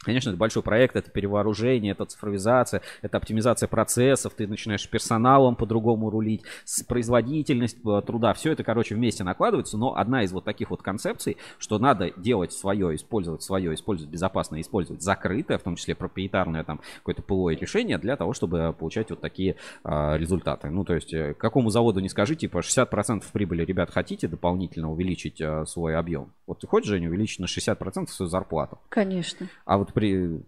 Конечно, 0.03 0.31
это 0.31 0.39
большой 0.39 0.63
проект, 0.63 0.97
это 0.97 1.11
перевооружение, 1.11 1.93
это 1.93 2.05
цифровизация, 2.05 2.83
это 3.03 3.17
оптимизация 3.17 3.69
процессов, 3.69 4.35
ты 4.35 4.47
начинаешь 4.47 4.89
персоналом 4.89 5.55
по-другому 5.55 6.11
рулить, 6.11 6.43
производительность 6.89 7.79
э, 7.87 8.03
труда, 8.05 8.35
все 8.35 8.53
это, 8.53 8.65
короче, 8.65 8.95
вместе 8.95 9.23
накладывается, 9.25 9.77
но 9.79 9.97
одна 9.97 10.25
из 10.25 10.33
вот 10.33 10.45
таких 10.45 10.71
вот 10.71 10.83
концепций, 10.83 11.37
что 11.59 11.79
надо 11.79 12.11
делать 12.17 12.53
свое, 12.53 12.95
использовать 12.97 13.43
свое, 13.43 13.75
использовать 13.75 14.13
безопасно, 14.13 14.61
использовать 14.61 15.03
закрытое, 15.03 15.59
в 15.59 15.63
том 15.63 15.77
числе 15.77 15.95
проприетарное 15.95 16.65
там 16.65 16.81
какое-то 16.97 17.23
ПО 17.23 17.51
решение 17.51 17.99
для 17.99 18.17
того, 18.17 18.33
чтобы 18.33 18.75
получать 18.79 19.11
вот 19.11 19.21
такие 19.21 19.57
а, 19.85 20.17
результаты. 20.17 20.69
Ну, 20.71 20.85
то 20.85 20.95
есть, 20.95 21.13
э, 21.15 21.35
какому 21.35 21.71
заводу 21.71 22.01
не 22.01 22.09
скажи, 22.09 22.35
типа 22.35 22.59
60% 22.59 23.25
прибыли, 23.33 23.65
ребят, 23.65 23.91
хотите 23.91 24.29
дополнительно 24.29 24.91
увеличить 24.91 25.41
а, 25.41 25.65
свой 25.67 25.97
объем? 25.97 26.33
Вот 26.47 26.61
ты 26.61 26.67
хочешь, 26.67 26.89
Женя, 26.89 27.09
увеличить 27.09 27.39
на 27.39 27.45
60% 27.45 28.09
свою 28.09 28.29
зарплату? 28.29 28.79
Конечно. 28.89 29.49
А 29.65 29.79
вот 29.79 29.92
при... 29.93 30.43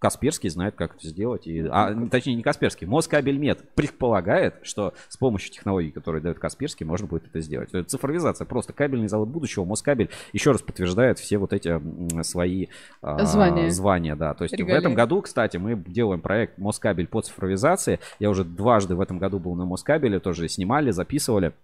Касперский 0.00 0.50
знает, 0.50 0.74
как 0.74 0.96
это 0.96 1.08
сделать. 1.08 1.46
И, 1.46 1.66
а, 1.66 1.94
точнее, 2.10 2.34
не 2.34 2.42
Касперский, 2.42 2.86
Москабельмет 2.86 3.74
предполагает, 3.74 4.56
что 4.60 4.92
с 5.08 5.16
помощью 5.16 5.50
технологий, 5.50 5.92
которые 5.92 6.20
дает 6.20 6.38
Касперский, 6.38 6.84
можно 6.84 7.06
будет 7.06 7.26
это 7.26 7.40
сделать. 7.40 7.70
Это 7.72 7.84
цифровизация, 7.84 8.44
просто 8.44 8.74
кабельный 8.74 9.08
завод 9.08 9.30
будущего, 9.30 9.64
Москабель 9.64 10.10
еще 10.34 10.50
раз 10.50 10.60
подтверждает 10.60 11.18
все 11.18 11.38
вот 11.38 11.54
эти 11.54 11.80
свои 12.22 12.66
а, 13.00 13.24
Звания. 13.24 13.70
звания, 13.70 14.14
да. 14.14 14.34
То 14.34 14.44
есть 14.44 14.54
в 14.54 14.58
Регалии. 14.58 14.78
этом 14.78 14.94
году, 14.94 15.22
кстати, 15.22 15.56
мы 15.56 15.74
делаем 15.74 16.20
проект 16.20 16.58
Москабель 16.58 17.06
по 17.06 17.22
цифровизации. 17.22 17.98
Я 18.18 18.28
уже 18.28 18.44
дважды 18.44 18.96
в 18.96 19.00
этом 19.00 19.18
году 19.18 19.38
был 19.38 19.54
на 19.54 19.64
Москабеле, 19.64 20.20
тоже 20.20 20.50
снимали, 20.50 20.90
записывали. 20.90 21.54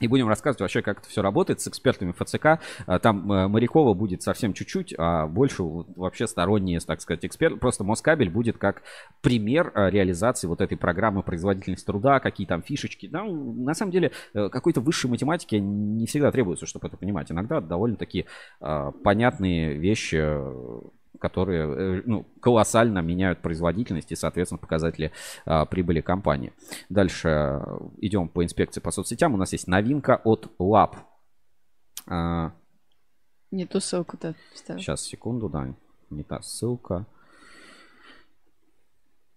И 0.00 0.08
будем 0.08 0.28
рассказывать 0.28 0.60
вообще, 0.60 0.82
как 0.82 1.00
это 1.00 1.08
все 1.08 1.22
работает 1.22 1.60
с 1.60 1.68
экспертами 1.68 2.12
ФЦК. 2.12 2.60
А, 2.86 2.98
Там 2.98 3.32
э, 3.32 3.48
Морякова 3.48 3.94
будет 3.94 4.22
совсем 4.22 4.52
чуть-чуть, 4.52 4.94
а 4.98 5.26
больше 5.26 5.62
вообще 5.62 6.26
сторонние, 6.26 6.80
так 6.80 7.00
сказать, 7.00 7.24
эксперты. 7.24 7.58
Просто 7.58 7.82
Москабель 7.82 8.28
будет 8.28 8.58
как 8.58 8.82
пример 9.22 9.72
э, 9.74 9.88
реализации 9.90 10.48
вот 10.48 10.60
этой 10.60 10.76
программы 10.76 11.22
производительности 11.22 11.86
труда, 11.86 12.20
какие 12.20 12.46
там 12.46 12.62
фишечки. 12.62 13.06
Да, 13.06 13.24
на 13.24 13.74
самом 13.74 13.92
деле, 13.92 14.12
э, 14.34 14.48
какой-то 14.50 14.80
высшей 14.80 15.10
математики 15.10 15.56
не 15.56 16.06
всегда 16.06 16.30
требуется, 16.30 16.66
чтобы 16.66 16.88
это 16.88 16.96
понимать. 16.98 17.32
Иногда 17.32 17.60
довольно-таки 17.60 18.26
э, 18.60 18.92
понятные 19.02 19.78
вещи 19.78 20.16
которые 21.18 21.98
э, 21.98 22.02
ну, 22.06 22.24
колоссально 22.40 23.00
меняют 23.00 23.40
производительность 23.40 24.12
и, 24.12 24.16
соответственно, 24.16 24.58
показатели 24.58 25.12
а, 25.44 25.64
прибыли 25.66 26.00
компании. 26.00 26.52
Дальше 26.88 27.28
э, 27.28 27.78
идем 27.98 28.28
по 28.28 28.44
инспекции 28.44 28.80
по 28.80 28.90
соцсетям. 28.90 29.34
У 29.34 29.36
нас 29.36 29.52
есть 29.52 29.66
новинка 29.66 30.20
от 30.24 30.50
Lab. 30.58 30.96
А, 32.06 32.52
Не 33.50 33.66
ту 33.66 33.80
ссылку-то 33.80 34.34
вставил. 34.54 34.80
Сейчас, 34.80 35.02
секунду, 35.02 35.48
да, 35.48 35.74
не 36.10 36.22
та 36.22 36.40
ссылка. 36.42 37.06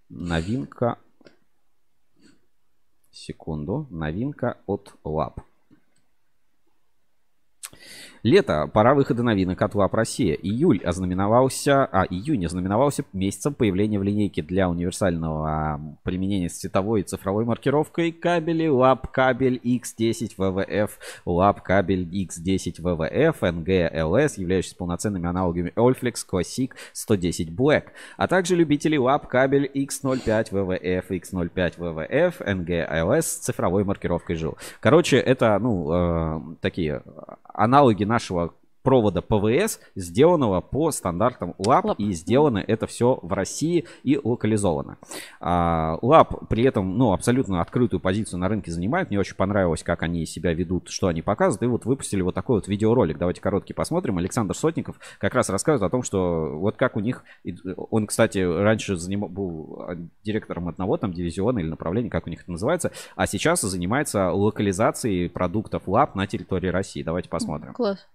Новинка. 0.10 0.98
Секунду. 3.12 3.88
Новинка 3.90 4.58
от 4.66 4.96
Lab. 5.04 5.44
Лето, 8.22 8.70
пора 8.74 8.96
выхода 8.96 9.24
новинок 9.24 9.62
от 9.62 9.76
ЛАП 9.76 9.94
Россия. 9.94 10.34
Июль 10.34 10.84
ознаменовался, 10.84 11.86
а 11.86 12.04
июнь 12.04 12.46
ознаменовался 12.46 13.06
месяцем 13.14 13.54
появления 13.54 13.98
в 13.98 14.04
линейке 14.04 14.42
для 14.42 14.70
универсального 14.70 15.50
а, 15.50 15.80
применения 16.04 16.50
с 16.50 16.58
цветовой 16.58 17.00
и 17.00 17.04
цифровой 17.04 17.46
маркировкой 17.46 18.12
кабелей 18.12 18.68
ЛАП 18.68 19.10
кабель 19.10 19.56
X10 19.64 20.36
VVF, 20.38 20.90
LAPP 21.26 21.62
кабель 21.62 22.04
X10 22.04 22.82
VVF, 22.82 23.36
NG 23.40 23.90
LS, 23.90 24.34
являющиеся 24.36 24.76
полноценными 24.76 25.26
аналогами 25.26 25.72
Ölflex 25.78 26.16
Classic 26.30 26.72
110 26.92 27.52
Black, 27.52 27.86
а 28.18 28.28
также 28.28 28.58
любители 28.58 28.98
LAPP 28.98 29.28
кабель 29.28 29.72
X05 29.74 30.52
VVF, 30.52 31.08
X05 31.08 31.78
VVF, 31.78 32.34
NG 32.46 32.86
LS 32.86 33.22
с 33.22 33.38
цифровой 33.38 33.86
маркировкой 33.86 34.36
жил. 34.36 34.58
Короче, 34.82 35.18
это, 35.18 35.58
ну, 35.60 35.94
э, 35.94 36.42
такие 36.60 37.02
аналоги 37.54 38.09
нашего 38.10 38.54
провода 38.84 39.22
ПВС, 39.22 39.80
сделанного 39.96 40.62
по 40.62 40.92
стандартам 40.92 41.56
LAPP, 41.58 42.00
и 42.00 42.12
сделано 42.14 42.60
это 42.60 42.88
все 42.88 43.20
в 43.22 43.34
России 43.34 43.86
и 44.04 44.20
локализовано. 44.24 44.98
LAPP 45.42 46.48
при 46.50 46.64
этом, 46.64 46.98
ну, 46.98 47.14
абсолютно 47.14 47.62
открытую 47.62 48.00
позицию 48.00 48.40
на 48.40 48.48
рынке 48.48 48.72
занимает. 48.72 49.10
Мне 49.10 49.20
очень 49.20 49.36
понравилось, 49.36 49.84
как 49.84 50.04
они 50.04 50.26
себя 50.26 50.54
ведут, 50.54 50.90
что 50.90 51.08
они 51.08 51.22
показывают. 51.22 51.64
И 51.64 51.66
вот 51.66 51.86
выпустили 51.86 52.22
вот 52.22 52.36
такой 52.36 52.58
вот 52.58 52.68
видеоролик. 52.68 53.18
Давайте 53.18 53.42
короткий 53.42 53.74
посмотрим. 53.74 54.18
Александр 54.18 54.56
Сотников 54.56 55.00
как 55.20 55.34
раз 55.34 55.50
рассказывает 55.50 55.88
о 55.88 55.92
том, 55.92 56.04
что 56.04 56.58
вот 56.58 56.76
как 56.78 56.96
у 56.96 57.00
них... 57.00 57.24
Он, 57.92 58.08
кстати, 58.08 58.40
раньше 58.40 58.94
заним- 58.94 59.28
был 59.28 59.86
директором 60.24 60.68
одного 60.68 60.98
там 60.98 61.14
дивизиона 61.14 61.60
или 61.60 61.68
направления, 61.68 62.10
как 62.10 62.28
у 62.28 62.30
них 62.30 62.42
это 62.42 62.52
называется, 62.52 62.92
а 63.16 63.28
сейчас 63.28 63.62
занимается 63.62 64.32
локализацией 64.32 65.30
продуктов 65.30 65.88
ЛАП 65.88 66.16
на 66.16 66.28
территории 66.28 66.68
России. 66.68 67.04
Давайте 67.04 67.30
посмотрим. 67.30 67.74
Класс. 67.74 68.08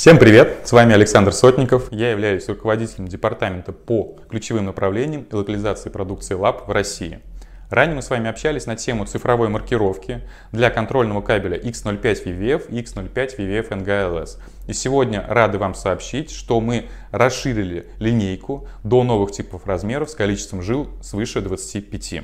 Всем 0.00 0.18
привет! 0.18 0.62
С 0.64 0.72
вами 0.72 0.94
Александр 0.94 1.32
Сотников. 1.32 1.92
Я 1.92 2.10
являюсь 2.10 2.48
руководителем 2.48 3.06
департамента 3.06 3.72
по 3.72 4.16
ключевым 4.28 4.64
направлениям 4.64 5.24
и 5.30 5.34
локализации 5.34 5.90
продукции 5.90 6.34
ЛАП 6.34 6.66
в 6.66 6.72
России. 6.72 7.20
Ранее 7.68 7.96
мы 7.96 8.02
с 8.02 8.10
вами 8.10 8.28
общались 8.28 8.66
на 8.66 8.74
тему 8.74 9.04
цифровой 9.04 9.48
маркировки 9.48 10.22
для 10.50 10.70
контрольного 10.70 11.20
кабеля 11.20 11.56
X05 11.56 12.24
VVF 12.24 12.68
и 12.70 12.80
X05 12.80 13.36
VVF 13.36 13.68
NGLS. 13.68 14.38
И 14.66 14.72
сегодня 14.72 15.24
рады 15.28 15.58
вам 15.58 15.74
сообщить, 15.74 16.32
что 16.32 16.60
мы 16.60 16.86
расширили 17.12 17.86
линейку 17.98 18.66
до 18.82 19.04
новых 19.04 19.30
типов 19.30 19.66
размеров 19.66 20.10
с 20.10 20.14
количеством 20.14 20.62
жил 20.62 20.88
свыше 21.02 21.42
25. 21.42 22.22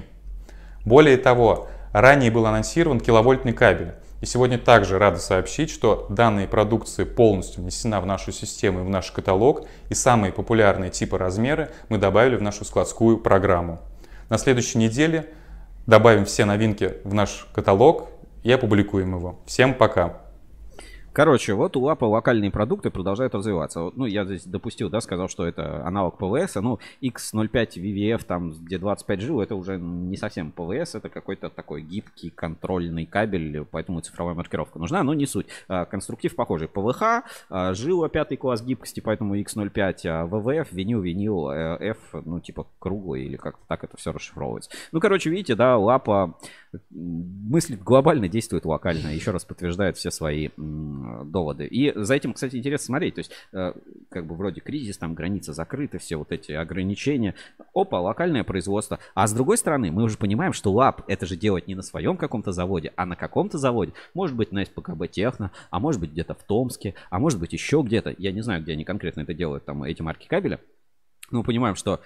Более 0.85 1.17
того, 1.17 1.69
ранее 1.93 2.31
был 2.31 2.47
анонсирован 2.47 3.01
киловольтный 3.01 3.53
кабель. 3.53 3.93
И 4.27 4.29
сегодня 4.29 4.59
также 4.59 4.99
рады 4.99 5.21
сообщить, 5.21 5.71
что 5.71 6.05
данная 6.09 6.49
продукция 6.49 7.07
полностью 7.07 7.63
внесена 7.63 8.01
в 8.01 8.07
нашу 8.07 8.33
систему 8.33 8.81
и 8.81 8.83
в 8.83 8.89
наш 8.89 9.13
каталог, 9.13 9.69
и 9.89 9.95
самые 9.95 10.33
популярные 10.33 10.91
типы 10.91 11.17
размеры 11.17 11.71
мы 11.89 11.99
добавили 11.99 12.35
в 12.35 12.43
нашу 12.43 12.65
складскую 12.65 13.19
программу. 13.19 13.79
На 14.29 14.37
следующей 14.37 14.79
неделе 14.79 15.33
добавим 15.87 16.25
все 16.25 16.45
новинки 16.45 16.95
в 17.05 17.15
наш 17.15 17.47
каталог 17.55 18.09
и 18.43 18.51
опубликуем 18.51 19.15
его. 19.15 19.39
Всем 19.47 19.75
пока! 19.75 20.26
Короче, 21.17 21.55
вот 21.55 21.79
у 21.79 21.81
LAPP 21.81 22.00
а 22.00 22.05
локальные 22.05 22.51
продукты 22.51 22.91
продолжают 22.91 23.35
развиваться. 23.35 23.81
Вот, 23.81 23.97
ну, 23.97 24.05
я 24.05 24.27
здесь 24.27 24.45
допустил, 24.45 24.91
да, 24.91 25.01
сказал, 25.01 25.31
что 25.31 25.47
это 25.47 25.83
аналог 25.83 26.19
ПВС. 26.19 26.57
Ну, 26.57 26.79
X05 27.01 27.79
VVF, 27.79 28.23
там, 28.27 28.53
где 28.53 28.77
25 28.77 29.21
жил, 29.23 29.41
это 29.41 29.55
уже 29.55 29.79
не 29.79 30.19
совсем 30.19 30.53
ПВС, 30.53 30.95
это 30.95 31.09
какой-то 31.09 31.49
такой 31.49 31.81
гибкий 31.81 32.29
контрольный 32.29 33.07
кабель, 33.07 33.65
поэтому 33.65 34.03
цифровая 34.03 34.35
маркировка 34.35 34.79
нужна, 34.79 35.03
но 35.03 35.15
не 35.15 35.25
суть. 35.25 35.47
А, 35.69 35.87
Конструктив 35.87 36.37
похожий. 36.37 36.69
ПВХ, 36.69 37.23
жила 37.73 38.11
пятый 38.11 38.37
класс 38.37 38.63
гибкости, 38.63 39.01
поэтому 39.01 39.41
X05, 39.41 40.07
а 40.09 40.27
ВВФ, 40.27 40.71
винил, 40.71 41.01
винил, 41.01 41.49
э, 41.49 41.79
F, 41.93 41.97
ну, 42.27 42.41
типа 42.41 42.67
круглый 42.79 43.25
или 43.25 43.37
как-то 43.37 43.65
так 43.67 43.85
это 43.85 43.97
все 43.97 44.13
расшифровывается. 44.13 44.71
Ну, 44.93 45.01
короче, 45.01 45.31
видите, 45.31 45.55
да, 45.55 45.79
LAPP 45.79 46.25
а 46.25 46.37
мыслит 46.91 47.83
глобально, 47.83 48.29
действует 48.29 48.65
локально. 48.65 49.15
Еще 49.15 49.31
раз 49.31 49.45
подтверждает 49.45 49.97
все 49.97 50.11
свои 50.11 50.51
доводы. 50.57 51.67
И 51.67 51.93
за 51.95 52.15
этим, 52.15 52.33
кстати, 52.33 52.57
интересно 52.57 52.87
смотреть. 52.87 53.15
То 53.15 53.19
есть, 53.21 53.33
э, 53.53 53.73
как 54.09 54.27
бы 54.27 54.35
вроде 54.35 54.61
кризис, 54.61 54.99
там 54.99 55.15
границы 55.15 55.53
закрыты, 55.53 55.99
все 55.99 56.17
вот 56.17 56.33
эти 56.33 56.53
ограничения. 56.53 57.35
Опа, 57.75 58.01
локальное 58.01 58.45
производство. 58.45 58.99
А 59.15 59.27
с 59.27 59.33
другой 59.33 59.59
стороны, 59.59 59.91
мы 59.91 60.05
уже 60.05 60.19
понимаем, 60.19 60.53
что 60.53 60.73
лап 60.73 61.03
это 61.09 61.27
же 61.27 61.37
делать 61.37 61.67
не 61.67 61.75
на 61.75 61.83
своем 61.83 62.17
каком-то 62.17 62.53
заводе, 62.53 62.93
а 62.97 63.07
на 63.07 63.17
каком-то 63.17 63.59
заводе. 63.59 63.93
Может 64.15 64.37
быть, 64.37 64.53
на 64.53 64.65
СПКБ 64.65 65.09
Техно, 65.11 65.51
а 65.71 65.81
может 65.81 66.01
быть 66.01 66.13
где-то 66.13 66.35
в 66.35 66.43
Томске, 66.43 66.95
а 67.11 67.19
может 67.19 67.39
быть 67.39 67.53
еще 67.53 67.83
где-то. 67.85 68.15
Я 68.19 68.33
не 68.33 68.43
знаю, 68.43 68.63
где 68.63 68.73
они 68.73 68.85
конкретно 68.85 69.23
это 69.23 69.35
делают, 69.35 69.65
там 69.65 69.83
эти 69.85 70.03
марки 70.03 70.27
кабеля. 70.27 70.61
Мы 71.31 71.43
понимаем, 71.43 71.75
что 71.75 72.01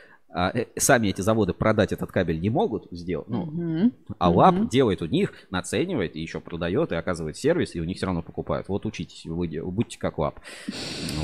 сами 0.77 1.09
эти 1.09 1.21
заводы 1.21 1.53
продать 1.53 1.93
этот 1.93 2.13
кабель 2.13 2.41
не 2.41 2.51
могут 2.51 2.87
сделать. 2.91 3.29
Ну, 3.29 3.93
а 4.19 4.31
ЛАП 4.31 4.55
Мгм. 4.55 4.69
делает 4.69 5.03
у 5.03 5.07
них, 5.07 5.33
наценивает 5.51 6.15
и 6.17 6.21
еще 6.21 6.41
продает 6.41 6.93
и 6.93 6.95
оказывает 6.95 7.37
сервис, 7.37 7.75
и 7.75 7.81
у 7.81 7.85
них 7.85 7.97
все 7.97 8.07
равно 8.07 8.23
покупают. 8.23 8.69
Вот 8.69 8.87
учитесь, 8.87 9.27
вы 9.27 9.49
будьте 9.71 9.99
как 9.99 10.19
ЛАП. 10.19 10.39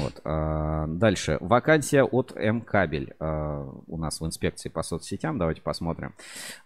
Вот. 0.01 0.21
а, 0.25 0.87
Дальше. 0.89 1.39
Вакансия 1.41 2.03
от 2.03 2.33
М-кабель 2.37 3.15
а, 3.19 3.71
у 3.87 3.97
нас 3.97 4.21
в 4.21 4.27
инспекции 4.27 4.69
по 4.69 4.83
соцсетям. 4.83 5.39
Давайте 5.39 5.63
посмотрим. 5.63 6.15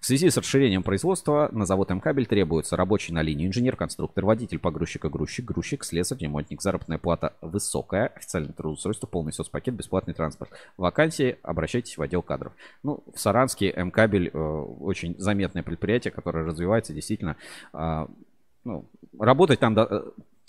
В 0.00 0.06
связи 0.06 0.30
с 0.30 0.36
расширением 0.36 0.82
производства 0.82 1.48
на 1.52 1.66
завод 1.66 1.90
М-кабель 1.90 2.26
требуется 2.26 2.76
рабочий 2.76 3.12
на 3.12 3.22
линию, 3.22 3.48
инженер-конструктор, 3.48 4.24
водитель 4.24 4.58
погрузчика, 4.58 5.08
грузчик, 5.08 5.44
грузчик, 5.44 5.84
слесарь, 5.84 6.18
ремонтник. 6.18 6.62
Заработная 6.62 6.98
плата 6.98 7.34
высокая, 7.40 8.08
официальное 8.16 8.52
трудоустройство, 8.52 9.06
полный 9.06 9.32
соцпакет, 9.32 9.74
бесплатный 9.74 10.14
транспорт. 10.14 10.50
Вакансии 10.76 11.36
обращайтесь 11.42 11.96
в 11.98 12.02
отдел 12.02 12.22
кадров. 12.30 12.52
Ну, 12.84 13.02
в 13.12 13.18
Саранске 13.18 13.72
М-кабель 13.76 14.30
э, 14.32 14.38
очень 14.38 15.16
заметное 15.18 15.62
предприятие, 15.64 16.12
которое 16.12 16.44
развивается 16.44 16.92
действительно. 16.94 17.34
а, 17.72 18.06
ну, 18.64 18.84
работать 19.18 19.58
там, 19.58 19.74
до- 19.74 19.88
э, 19.90 20.02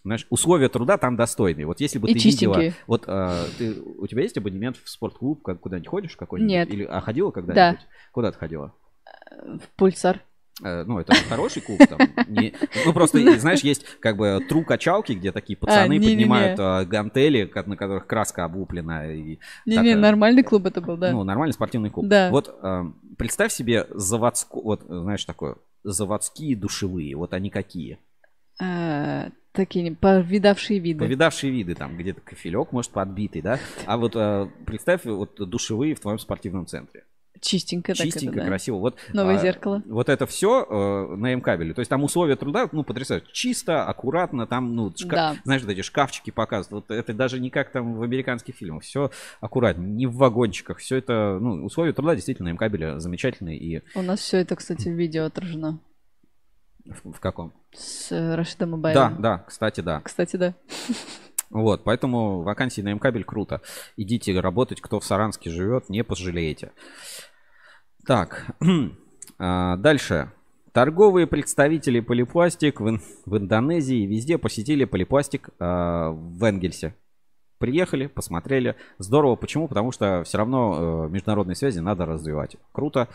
знаешь, 0.04 0.28
условия 0.30 0.70
труда 0.70 0.98
там 0.98 1.16
достойные. 1.16 1.66
Вот 1.66 1.80
если 1.80 1.98
бы 2.00 2.08
И 2.10 2.14
ты 2.14 2.20
видела, 2.20 2.56
чистенькие. 2.56 2.74
вот 2.88 3.04
э, 3.08 3.44
ты, 3.58 3.82
у 3.82 4.06
тебя 4.08 4.22
есть 4.22 4.38
абонемент 4.38 4.78
в 4.78 4.88
спортклуб, 4.90 5.42
как- 5.42 5.60
куда-нибудь 5.60 5.88
ходишь 5.88 6.16
какой-нибудь? 6.18 6.52
Нет. 6.52 6.70
Или, 6.70 6.84
а 6.84 7.02
ходила 7.02 7.32
когда-нибудь? 7.32 7.82
Куда 8.12 8.32
ты 8.32 8.38
ходила? 8.38 8.74
В 9.32 9.62
пульсар. 9.76 10.22
Э, 10.64 10.84
Ну, 10.86 11.00
это 11.00 11.14
хороший 11.30 11.62
клуб 11.62 11.80
там. 11.90 12.00
не- 12.28 12.54
Ну, 12.86 12.94
просто, 12.94 13.18
знаешь, 13.40 13.62
есть 13.62 13.86
как 14.00 14.18
бы 14.18 14.40
тру 14.48 14.64
качалки, 14.64 15.14
где 15.14 15.32
такие 15.32 15.58
пацаны 15.58 15.94
не-не-не. 15.94 16.14
поднимают 16.16 16.60
э, 16.60 16.86
гантели, 16.86 17.46
ка- 17.46 17.64
на 17.66 17.76
которых 17.78 18.08
краска 18.08 18.46
облуплена. 18.46 19.12
И 19.12 19.40
так, 19.66 19.86
э, 19.86 19.96
нормальный 19.96 20.44
клуб 20.44 20.66
это 20.66 20.82
был, 20.82 20.98
да. 20.98 21.12
ну, 21.12 21.24
нормальный 21.24 21.54
спортивный 21.54 21.90
клуб. 21.90 22.08
Да. 22.08 22.30
Вот 22.32 22.56
э, 22.62 22.84
представь 23.18 23.52
себе 23.52 23.88
заводскую, 23.90 24.64
вот 24.64 24.82
знаешь 24.88 25.26
такое, 25.26 25.56
заводские 25.84 26.56
душевые, 26.56 27.16
вот 27.16 27.34
они 27.34 27.50
какие? 27.50 27.98
Э, 28.60 29.30
Такие 29.54 29.94
повидавшие 29.94 30.80
виды. 30.80 31.00
Повидавшие 31.00 31.52
виды, 31.52 31.76
там 31.76 31.98
где-то 31.98 32.22
кофелек, 32.22 32.72
может, 32.72 32.92
подбитый, 32.92 33.42
да? 33.42 33.60
А 33.86 33.98
вот 33.98 34.14
э, 34.16 34.48
представь, 34.66 35.04
вот 35.04 35.36
душевые 35.38 35.94
в 35.94 36.00
твоем 36.00 36.20
спортивном 36.20 36.68
центре. 36.68 37.04
Чистенько, 37.42 37.94
так 37.96 38.06
Чистенько, 38.06 38.36
это, 38.36 38.42
да. 38.42 38.48
красиво. 38.48 38.78
Вот, 38.78 38.98
Новое 39.14 39.36
а, 39.38 39.42
зеркало. 39.42 39.82
Вот 39.88 40.10
это 40.10 40.28
все 40.28 40.64
э, 40.64 41.16
на 41.16 41.34
М-кабеле. 41.34 41.74
То 41.74 41.80
есть 41.80 41.90
там 41.90 42.04
условия 42.04 42.36
труда, 42.36 42.70
ну, 42.72 42.84
потрясающе. 42.84 43.26
Чисто, 43.34 43.84
аккуратно, 43.84 44.46
там, 44.46 44.76
ну, 44.76 44.90
шка- 44.90 45.10
Да. 45.10 45.36
знаешь, 45.44 45.64
вот 45.64 45.72
эти 45.72 45.82
шкафчики 45.82 46.30
показывают. 46.30 46.88
Вот 46.88 46.96
это 46.96 47.14
даже 47.14 47.40
не 47.40 47.50
как 47.50 47.72
там 47.72 47.96
в 47.96 48.04
американских 48.04 48.54
фильмах. 48.56 48.84
Все 48.84 49.10
аккуратно, 49.40 49.82
не 49.82 50.06
в 50.06 50.16
вагончиках. 50.18 50.78
Все 50.78 50.98
это, 50.98 51.40
ну, 51.42 51.66
условия 51.66 51.94
труда 51.94 52.14
действительно 52.14 52.50
на 52.50 52.52
М-кабеле 52.52 53.00
замечательные. 53.00 53.58
И 53.58 53.82
У 53.96 54.04
нас 54.04 54.20
все 54.20 54.38
это, 54.38 54.56
кстати, 54.56 54.88
в 54.90 54.94
видео 54.94 55.26
отражено. 55.26 55.80
в, 56.86 57.12
в 57.14 57.20
каком? 57.20 57.54
С 57.74 58.12
э, 58.12 58.36
Рашидом 58.36 58.80
Да, 58.82 58.90
Абаевым. 59.08 59.22
да, 59.22 59.38
кстати, 59.48 59.82
да. 59.82 60.02
Кстати, 60.02 60.36
да. 60.36 60.54
Вот, 61.50 61.84
поэтому 61.84 62.44
вакансии 62.44 62.82
на 62.82 62.90
М-кабель 62.94 63.24
круто. 63.26 63.62
Идите 63.98 64.40
работать, 64.40 64.80
кто 64.80 65.00
в 65.02 65.06
Саранске 65.06 65.50
живет, 65.50 65.90
не 65.90 66.04
пожалеете. 66.04 66.72
Так, 68.06 68.56
а, 69.40 69.78
дальше. 69.78 70.32
Торговые 70.72 71.28
представители 71.28 72.00
Полипластик 72.00 72.80
в, 72.80 72.88
Ин- 72.90 73.02
в 73.26 73.38
Индонезии 73.38 74.06
везде 74.06 74.38
посетили 74.38 74.86
Полипластик 74.86 75.50
а, 75.60 76.12
в 76.12 76.44
Энгельсе. 76.44 76.96
Приехали, 77.58 78.08
посмотрели. 78.08 78.76
Здорово. 78.98 79.36
Почему? 79.36 79.68
Потому 79.68 79.92
что 79.92 80.24
все 80.24 80.40
равно 80.40 81.06
э, 81.06 81.10
международные 81.10 81.56
связи 81.56 81.78
надо 81.78 82.08
развивать. 82.08 82.56
Круто. 82.72 83.08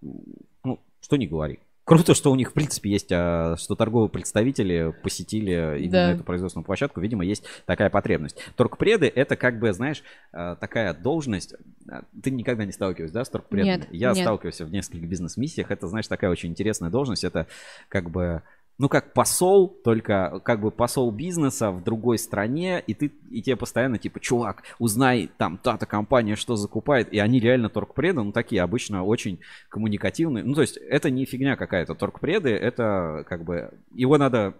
Ну, 0.00 0.80
что 1.00 1.16
не 1.16 1.28
говори. 1.28 1.60
Круто, 1.84 2.14
что 2.14 2.30
у 2.30 2.36
них, 2.36 2.50
в 2.50 2.52
принципе, 2.52 2.90
есть, 2.90 3.08
а, 3.10 3.56
что 3.58 3.74
торговые 3.74 4.08
представители 4.08 4.94
посетили 5.02 5.78
именно 5.80 5.90
Да. 5.90 6.12
эту 6.12 6.22
производственную 6.24 6.64
площадку. 6.64 7.00
Видимо, 7.00 7.24
есть 7.24 7.44
такая 7.66 7.90
потребность. 7.90 8.36
Торгпреды— 8.56 9.06
это 9.14 9.34
как 9.36 9.58
бы, 9.58 9.72
знаешь, 9.72 10.02
а, 10.32 10.54
такая 10.56 10.94
должность. 10.94 11.54
а, 11.90 12.02
Ты 12.22 12.30
никогда 12.30 12.64
не 12.64 12.72
сталкивался, 12.72 13.14
да, 13.14 13.24
с 13.24 13.28
торгпредами? 13.28 13.78
Нет, 13.80 13.88
Я 13.90 14.08
нет. 14.12 14.18
сталкивался 14.18 14.64
в 14.64 14.70
нескольких 14.70 15.08
бизнес-миссиях. 15.08 15.70
Это, 15.72 15.88
знаешь, 15.88 16.06
такая 16.06 16.30
очень 16.30 16.50
интересная 16.50 16.90
должность. 16.90 17.24
Это 17.24 17.48
как 17.88 18.10
бы 18.10 18.42
ну, 18.82 18.88
как 18.88 19.12
посол, 19.12 19.68
только 19.68 20.40
как 20.44 20.60
бы 20.60 20.72
посол 20.72 21.12
бизнеса 21.12 21.70
в 21.70 21.84
другой 21.84 22.18
стране, 22.18 22.82
и 22.84 22.94
ты, 22.94 23.12
и 23.30 23.40
тебе 23.40 23.54
постоянно 23.54 23.96
типа, 23.96 24.18
чувак, 24.18 24.64
узнай 24.80 25.30
там 25.38 25.56
та-то 25.56 25.86
компания, 25.86 26.34
что 26.34 26.56
закупает, 26.56 27.12
и 27.12 27.20
они 27.20 27.38
реально 27.38 27.68
торгпреды, 27.68 28.22
ну, 28.22 28.32
такие 28.32 28.60
обычно 28.60 29.04
очень 29.04 29.38
коммуникативные. 29.68 30.42
Ну, 30.42 30.54
то 30.54 30.62
есть 30.62 30.78
это 30.78 31.10
не 31.10 31.26
фигня 31.26 31.54
какая-то. 31.54 31.94
Торгпреды, 31.94 32.50
это 32.50 33.24
как 33.28 33.44
бы, 33.44 33.70
его 33.94 34.18
надо, 34.18 34.54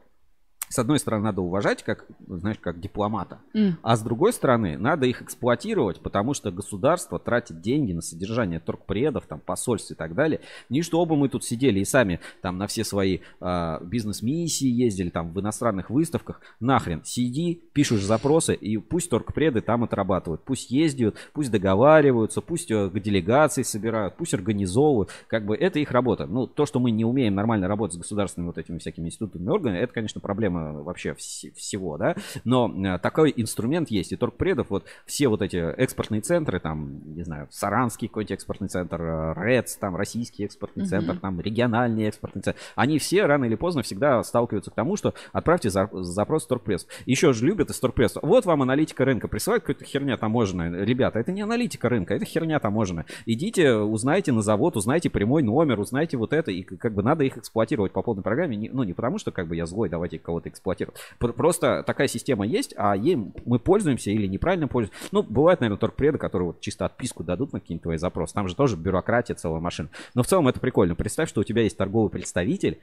с 0.72 0.78
одной 0.78 0.98
стороны, 0.98 1.24
надо 1.24 1.42
уважать, 1.42 1.82
как, 1.82 2.06
знаешь, 2.26 2.56
как 2.58 2.80
дипломата, 2.80 3.40
М. 3.52 3.76
а 3.82 3.94
с 3.94 4.00
другой 4.00 4.32
стороны, 4.32 4.78
надо 4.78 5.04
их 5.04 5.20
эксплуатировать, 5.20 6.00
потому 6.00 6.32
что 6.32 6.50
государство 6.50 7.18
тратит 7.18 7.60
деньги 7.60 7.92
на 7.92 8.00
содержание 8.00 8.58
торгпредов, 8.58 9.26
там, 9.26 9.38
посольств 9.38 9.90
и 9.90 9.94
так 9.94 10.14
далее. 10.14 10.40
Не 10.70 10.80
чтобы 10.80 11.16
мы 11.16 11.28
тут 11.28 11.44
сидели 11.44 11.80
и 11.80 11.84
сами 11.84 12.20
там 12.40 12.56
на 12.56 12.66
все 12.66 12.84
свои 12.84 13.18
а, 13.38 13.80
бизнес-миссии 13.84 14.66
ездили, 14.66 15.10
там, 15.10 15.32
в 15.32 15.40
иностранных 15.40 15.90
выставках. 15.90 16.40
Нахрен, 16.58 17.04
сиди, 17.04 17.62
пишешь 17.74 18.02
запросы, 18.02 18.54
и 18.54 18.78
пусть 18.78 19.10
торгпреды 19.10 19.60
там 19.60 19.84
отрабатывают. 19.84 20.42
Пусть 20.42 20.70
ездят, 20.70 21.16
пусть 21.34 21.50
договариваются, 21.50 22.40
пусть 22.40 22.70
э, 22.70 22.88
к 22.88 22.98
делегации 22.98 23.62
собирают, 23.62 24.16
пусть 24.16 24.32
организовывают. 24.32 25.10
Как 25.26 25.44
бы 25.44 25.54
это 25.54 25.78
их 25.80 25.90
работа. 25.90 26.26
Ну, 26.26 26.46
то, 26.46 26.64
что 26.64 26.80
мы 26.80 26.90
не 26.90 27.04
умеем 27.04 27.34
нормально 27.34 27.68
работать 27.68 27.96
с 27.96 27.98
государственными 27.98 28.48
вот 28.48 28.56
этими 28.56 28.78
всякими 28.78 29.08
институтами 29.08 29.44
и 29.44 29.48
органами, 29.48 29.78
это, 29.78 29.92
конечно, 29.92 30.20
проблема 30.20 30.61
вообще 30.82 31.10
вс- 31.10 31.52
всего, 31.54 31.96
да. 31.98 32.14
Но 32.44 32.72
э, 32.72 32.98
такой 32.98 33.32
инструмент 33.36 33.90
есть. 33.90 34.12
И 34.12 34.16
торгпредов, 34.16 34.68
вот 34.70 34.84
все 35.06 35.28
вот 35.28 35.42
эти 35.42 35.56
экспортные 35.56 36.20
центры, 36.20 36.60
там, 36.60 37.00
не 37.14 37.22
знаю, 37.22 37.48
Саранский 37.50 38.08
какой-нибудь 38.08 38.32
экспортный 38.32 38.68
центр, 38.68 39.00
э, 39.02 39.32
РЭЦ, 39.34 39.76
там, 39.76 39.96
российский 39.96 40.44
экспортный 40.44 40.86
центр, 40.86 41.18
там, 41.18 41.40
региональный 41.40 42.04
экспортный 42.04 42.42
центр, 42.42 42.60
они 42.76 42.98
все 42.98 43.26
рано 43.26 43.44
или 43.44 43.54
поздно 43.54 43.82
всегда 43.82 44.22
сталкиваются 44.22 44.70
к 44.70 44.74
тому, 44.74 44.96
что 44.96 45.14
отправьте 45.32 45.70
за- 45.70 45.88
запрос 45.92 46.44
в 46.44 46.48
торгпресс. 46.48 46.86
Еще 47.06 47.32
же 47.32 47.46
любят 47.46 47.70
из 47.70 47.78
торгпресса. 47.80 48.20
Вот 48.22 48.44
вам 48.46 48.62
аналитика 48.62 49.04
рынка, 49.04 49.28
присылает 49.28 49.62
какая-то 49.62 49.84
херня 49.84 50.16
таможенная. 50.16 50.84
Ребята, 50.84 51.18
это 51.18 51.32
не 51.32 51.42
аналитика 51.42 51.88
рынка, 51.88 52.14
это 52.14 52.24
херня 52.24 52.58
таможенная. 52.58 53.06
Идите, 53.26 53.72
узнайте 53.74 54.32
на 54.32 54.42
завод, 54.42 54.76
узнайте 54.76 55.10
прямой 55.10 55.42
номер, 55.42 55.80
узнайте 55.80 56.16
вот 56.16 56.32
это, 56.32 56.50
и 56.50 56.62
как 56.62 56.94
бы 56.94 57.02
надо 57.02 57.24
их 57.24 57.36
эксплуатировать 57.38 57.92
по 57.92 58.02
полной 58.02 58.22
программе. 58.22 58.56
Не- 58.56 58.68
ну, 58.70 58.82
не 58.82 58.92
потому 58.92 59.18
что 59.18 59.30
как 59.32 59.46
бы 59.48 59.56
я 59.56 59.66
злой, 59.66 59.88
давайте 59.88 60.18
кого-то 60.18 60.48
эксплуатировать. 60.52 60.96
Пр- 61.18 61.32
Просто 61.32 61.82
такая 61.82 62.08
система 62.08 62.46
есть, 62.46 62.74
а 62.76 62.96
ей 62.96 63.16
мы 63.44 63.58
пользуемся 63.58 64.10
или 64.10 64.26
неправильно 64.26 64.68
пользуемся. 64.68 65.08
Ну, 65.12 65.22
бывает, 65.22 65.60
наверное, 65.60 65.78
торгпреды, 65.78 66.18
которые 66.18 66.48
вот 66.48 66.60
чисто 66.60 66.86
отписку 66.86 67.24
дадут 67.24 67.52
на 67.52 67.60
какие-нибудь 67.60 67.82
твои 67.82 67.96
запросы. 67.98 68.34
Там 68.34 68.48
же 68.48 68.54
тоже 68.54 68.76
бюрократия, 68.76 69.34
целая 69.34 69.60
машина. 69.60 69.88
Но 70.14 70.22
в 70.22 70.26
целом 70.26 70.48
это 70.48 70.60
прикольно. 70.60 70.94
Представь, 70.94 71.28
что 71.28 71.40
у 71.40 71.44
тебя 71.44 71.62
есть 71.62 71.76
торговый 71.76 72.10
представитель, 72.10 72.78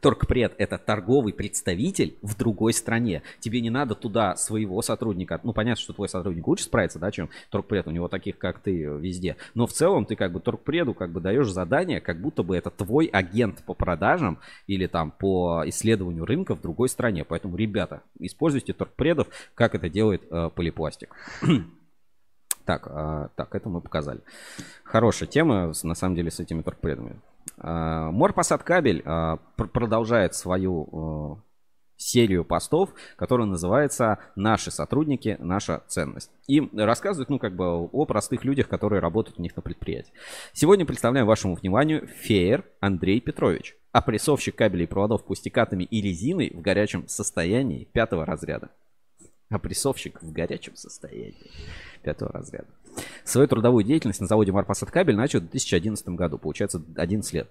Торгпред– 0.00 0.54
это 0.58 0.78
торговый 0.78 1.32
представитель 1.32 2.16
в 2.22 2.36
другой 2.36 2.72
стране. 2.72 3.22
Тебе 3.40 3.60
не 3.60 3.70
надо 3.70 3.94
туда 3.94 4.36
своего 4.36 4.80
сотрудника. 4.82 5.40
Ну, 5.42 5.52
понятно, 5.52 5.82
что 5.82 5.92
твой 5.92 6.08
сотрудник 6.08 6.46
лучше 6.46 6.64
справится, 6.64 6.98
да, 6.98 7.10
чем 7.10 7.30
торгпред. 7.50 7.86
У 7.86 7.90
него 7.90 8.08
таких, 8.08 8.38
как 8.38 8.60
ты, 8.60 8.82
везде. 8.82 9.36
Но 9.54 9.66
в 9.66 9.72
целом 9.72 10.06
ты 10.06 10.16
как 10.16 10.32
бы 10.32 10.40
торгпреду 10.40 10.94
как 10.94 11.10
бы 11.10 11.20
даешь 11.20 11.50
задание, 11.50 12.00
как 12.00 12.20
будто 12.20 12.42
бы 12.42 12.56
это 12.56 12.70
твой 12.70 13.06
агент 13.06 13.62
по 13.64 13.74
продажам 13.74 14.38
или 14.66 14.86
там 14.86 15.10
по 15.10 15.62
исследованию 15.66 16.24
рынка 16.24 16.54
в 16.54 16.60
другой 16.60 16.88
стране. 16.88 17.24
Поэтому, 17.24 17.56
ребята, 17.56 18.02
используйте 18.18 18.72
торгпредов, 18.72 19.28
как 19.54 19.74
это 19.74 19.88
делает 19.88 20.22
э, 20.30 20.50
полипластик. 20.54 21.14
Так, 22.64 22.86
а, 22.86 23.30
так, 23.34 23.54
это 23.54 23.70
мы 23.70 23.80
показали. 23.80 24.20
Хорошая 24.84 25.26
тема, 25.26 25.72
на 25.82 25.94
самом 25.94 26.14
деле, 26.14 26.30
с 26.30 26.38
этими 26.38 26.60
торгпредами. 26.60 27.18
А, 27.56 28.10
Морпосад 28.10 28.62
кабель 28.62 29.02
пр- 29.02 29.68
продолжает 29.72 30.34
свою 30.34 31.38
э, 31.38 31.48
серию 31.96 32.44
постов, 32.44 32.90
которая 33.16 33.46
называется 33.46 34.18
«Наши 34.36 34.70
сотрудники. 34.70 35.36
Наша 35.40 35.82
ценность». 35.88 36.30
И 36.46 36.60
рассказывают, 36.74 37.28
ну, 37.28 37.38
как 37.38 37.54
бы 37.54 37.66
о 37.66 38.06
простых 38.06 38.44
людях, 38.44 38.68
которые 38.68 39.00
работают 39.00 39.38
у 39.38 39.42
них 39.42 39.54
на 39.56 39.62
предприятии. 39.62 40.12
Сегодня 40.52 40.86
представляю 40.86 41.26
вашему 41.26 41.54
вниманию 41.54 42.06
Феер 42.06 42.64
Андрей 42.80 43.20
Петрович, 43.20 43.76
опрессовщик 43.92 44.54
кабелей 44.56 44.84
и 44.84 44.88
проводов 44.88 45.24
пустикатами 45.24 45.84
и 45.84 46.00
резиной 46.00 46.50
в 46.54 46.60
горячем 46.60 47.08
состоянии 47.08 47.84
пятого 47.84 48.24
разряда. 48.24 48.70
Опрессовщик 49.50 50.22
в 50.22 50.30
горячем 50.30 50.76
состоянии 50.76 51.50
пятого 52.02 52.30
разряда. 52.32 52.68
Свою 53.24 53.48
трудовую 53.48 53.84
деятельность 53.84 54.20
на 54.20 54.26
заводе 54.26 54.52
Марпасад 54.52 54.90
Кабель 54.90 55.16
начал 55.16 55.40
в 55.40 55.42
2011 55.42 56.08
году, 56.10 56.38
получается 56.38 56.82
11 56.96 57.32
лет. 57.32 57.48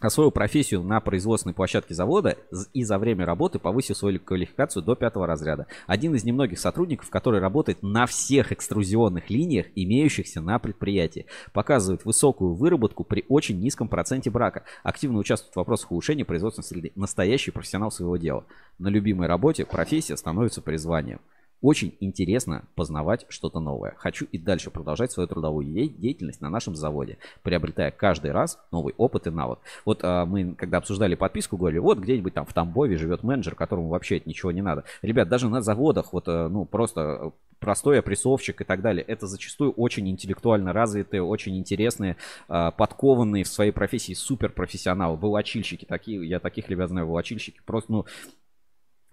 Освоил 0.00 0.32
профессию 0.32 0.82
на 0.82 1.00
производственной 1.00 1.54
площадке 1.54 1.94
завода 1.94 2.36
и 2.72 2.82
за 2.82 2.98
время 2.98 3.24
работы 3.24 3.60
повысил 3.60 3.94
свою 3.94 4.18
квалификацию 4.18 4.82
до 4.82 4.96
пятого 4.96 5.26
разряда. 5.26 5.68
Один 5.86 6.16
из 6.16 6.24
немногих 6.24 6.58
сотрудников, 6.58 7.10
который 7.10 7.38
работает 7.38 7.82
на 7.82 8.06
всех 8.06 8.50
экструзионных 8.50 9.30
линиях, 9.30 9.66
имеющихся 9.76 10.40
на 10.40 10.58
предприятии. 10.58 11.26
Показывает 11.52 12.04
высокую 12.04 12.54
выработку 12.54 13.04
при 13.04 13.24
очень 13.28 13.60
низком 13.60 13.86
проценте 13.88 14.30
брака. 14.30 14.64
Активно 14.82 15.18
участвует 15.18 15.54
в 15.54 15.58
вопросах 15.58 15.92
улучшения 15.92 16.24
производственной 16.24 16.66
среды. 16.66 16.92
Настоящий 16.96 17.52
профессионал 17.52 17.92
своего 17.92 18.16
дела. 18.16 18.44
На 18.78 18.88
любимой 18.88 19.28
работе 19.28 19.64
профессия 19.64 20.16
становится 20.16 20.60
призванием. 20.60 21.20
Очень 21.64 21.96
интересно 22.00 22.66
познавать 22.74 23.24
что-то 23.30 23.58
новое. 23.58 23.94
Хочу 23.96 24.26
и 24.30 24.36
дальше 24.36 24.70
продолжать 24.70 25.12
свою 25.12 25.26
трудовую 25.26 25.64
де- 25.64 25.88
деятельность 25.88 26.42
на 26.42 26.50
нашем 26.50 26.76
заводе, 26.76 27.16
приобретая 27.42 27.90
каждый 27.90 28.32
раз 28.32 28.58
новый 28.70 28.92
опыт 28.98 29.28
и 29.28 29.30
навык. 29.30 29.60
Вот 29.86 30.00
а, 30.02 30.26
мы, 30.26 30.54
когда 30.56 30.76
обсуждали 30.76 31.14
подписку, 31.14 31.56
говорили, 31.56 31.78
вот 31.78 32.00
где-нибудь 32.00 32.34
там 32.34 32.44
в 32.44 32.52
Тамбове 32.52 32.98
живет 32.98 33.22
менеджер, 33.22 33.54
которому 33.54 33.88
вообще 33.88 34.20
ничего 34.26 34.52
не 34.52 34.60
надо. 34.60 34.84
Ребят, 35.00 35.30
даже 35.30 35.48
на 35.48 35.62
заводах, 35.62 36.12
вот, 36.12 36.28
э, 36.28 36.48
ну, 36.48 36.66
просто 36.66 37.00
э, 37.00 37.30
простой 37.60 37.98
опрессовщик 37.98 38.60
и 38.60 38.64
так 38.64 38.82
далее, 38.82 39.02
это 39.02 39.26
зачастую 39.26 39.72
очень 39.72 40.06
интеллектуально 40.10 40.74
развитые, 40.74 41.22
очень 41.22 41.56
интересные, 41.56 42.18
а, 42.46 42.72
подкованные 42.72 43.44
в 43.44 43.48
своей 43.48 43.72
профессии 43.72 44.12
суперпрофессионалы, 44.12 45.16
волочильщики, 45.16 45.86
такие, 45.86 46.28
я 46.28 46.40
таких 46.40 46.68
ребят 46.68 46.90
знаю, 46.90 47.06
волочильщики, 47.06 47.62
просто, 47.64 47.90
ну, 47.90 48.04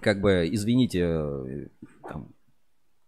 как 0.02 0.20
бы, 0.20 0.50
извините, 0.52 1.00
э, 1.00 1.68
там, 2.04 2.34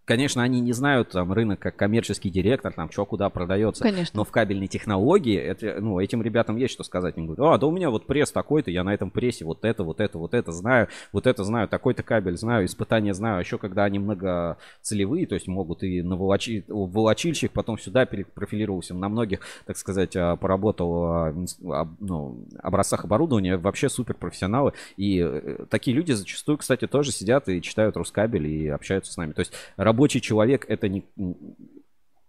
Конечно, 0.06 0.43
они 0.43 0.59
не 0.59 0.73
знают 0.73 1.09
там 1.09 1.32
рынок 1.32 1.59
как 1.59 1.77
коммерческий 1.77 2.30
директор, 2.30 2.73
там 2.73 2.91
что 2.91 3.06
куда 3.06 3.30
продается. 3.30 3.83
Конечно. 3.83 4.17
Но 4.17 4.25
в 4.25 4.32
кабельной 4.32 4.67
технологии 4.67 5.38
это, 5.38 5.77
ну, 5.80 5.99
этим 5.99 6.22
ребятам 6.22 6.57
есть 6.57 6.73
что 6.73 6.83
сказать. 6.83 7.17
Они 7.17 7.25
говорят, 7.25 7.56
а, 7.56 7.57
да 7.57 7.67
у 7.67 7.72
меня 7.72 7.90
вот 7.90 8.06
пресс 8.06 8.32
такой-то, 8.32 8.69
я 8.69 8.83
на 8.83 8.93
этом 8.93 9.09
прессе 9.09 9.45
вот 9.45 9.64
это, 9.64 9.83
вот 9.83 10.01
это, 10.01 10.17
вот 10.17 10.33
это 10.33 10.51
знаю, 10.51 10.90
вот 11.14 11.25
это 11.25 11.43
знаю, 11.45 11.69
такой-то 11.69 12.03
кабель 12.03 12.38
знаю, 12.38 12.65
испытания 12.65 13.14
знаю. 13.14 13.38
А 13.38 13.40
еще 13.40 13.57
когда 13.57 13.85
они 13.85 13.99
многоцелевые, 13.99 15.25
то 15.25 15.35
есть 15.35 15.48
могут 15.48 15.83
и 15.83 16.01
на 16.01 16.17
волочи, 16.17 16.65
волочильщик, 16.67 17.51
потом 17.53 17.77
сюда 17.77 18.06
перепрофилировался, 18.06 18.93
на 18.93 19.07
многих, 19.07 19.40
так 19.65 19.77
сказать, 19.77 20.15
а, 20.17 20.35
поработал 20.35 21.03
а, 21.06 21.33
ну, 21.99 22.45
образцах 22.61 23.06
оборудования, 23.06 23.56
вообще 23.56 23.88
супер 23.88 24.15
профессионалы. 24.15 24.73
И 24.98 25.19
э, 25.19 25.65
такие 25.69 25.95
люди 25.95 26.11
зачастую, 26.11 26.57
кстати, 26.57 26.88
тоже 26.88 27.11
сидят 27.11 27.48
и 27.48 27.61
читают 27.61 27.95
Рускабель 27.95 28.48
и 28.48 28.67
общаются 28.67 29.14
с 29.14 29.17
нами. 29.17 29.32
То 29.32 29.40
есть 29.40 29.53
рабочий 29.93 30.22
человек 30.22 30.65
это 30.67 30.89
не... 30.89 31.03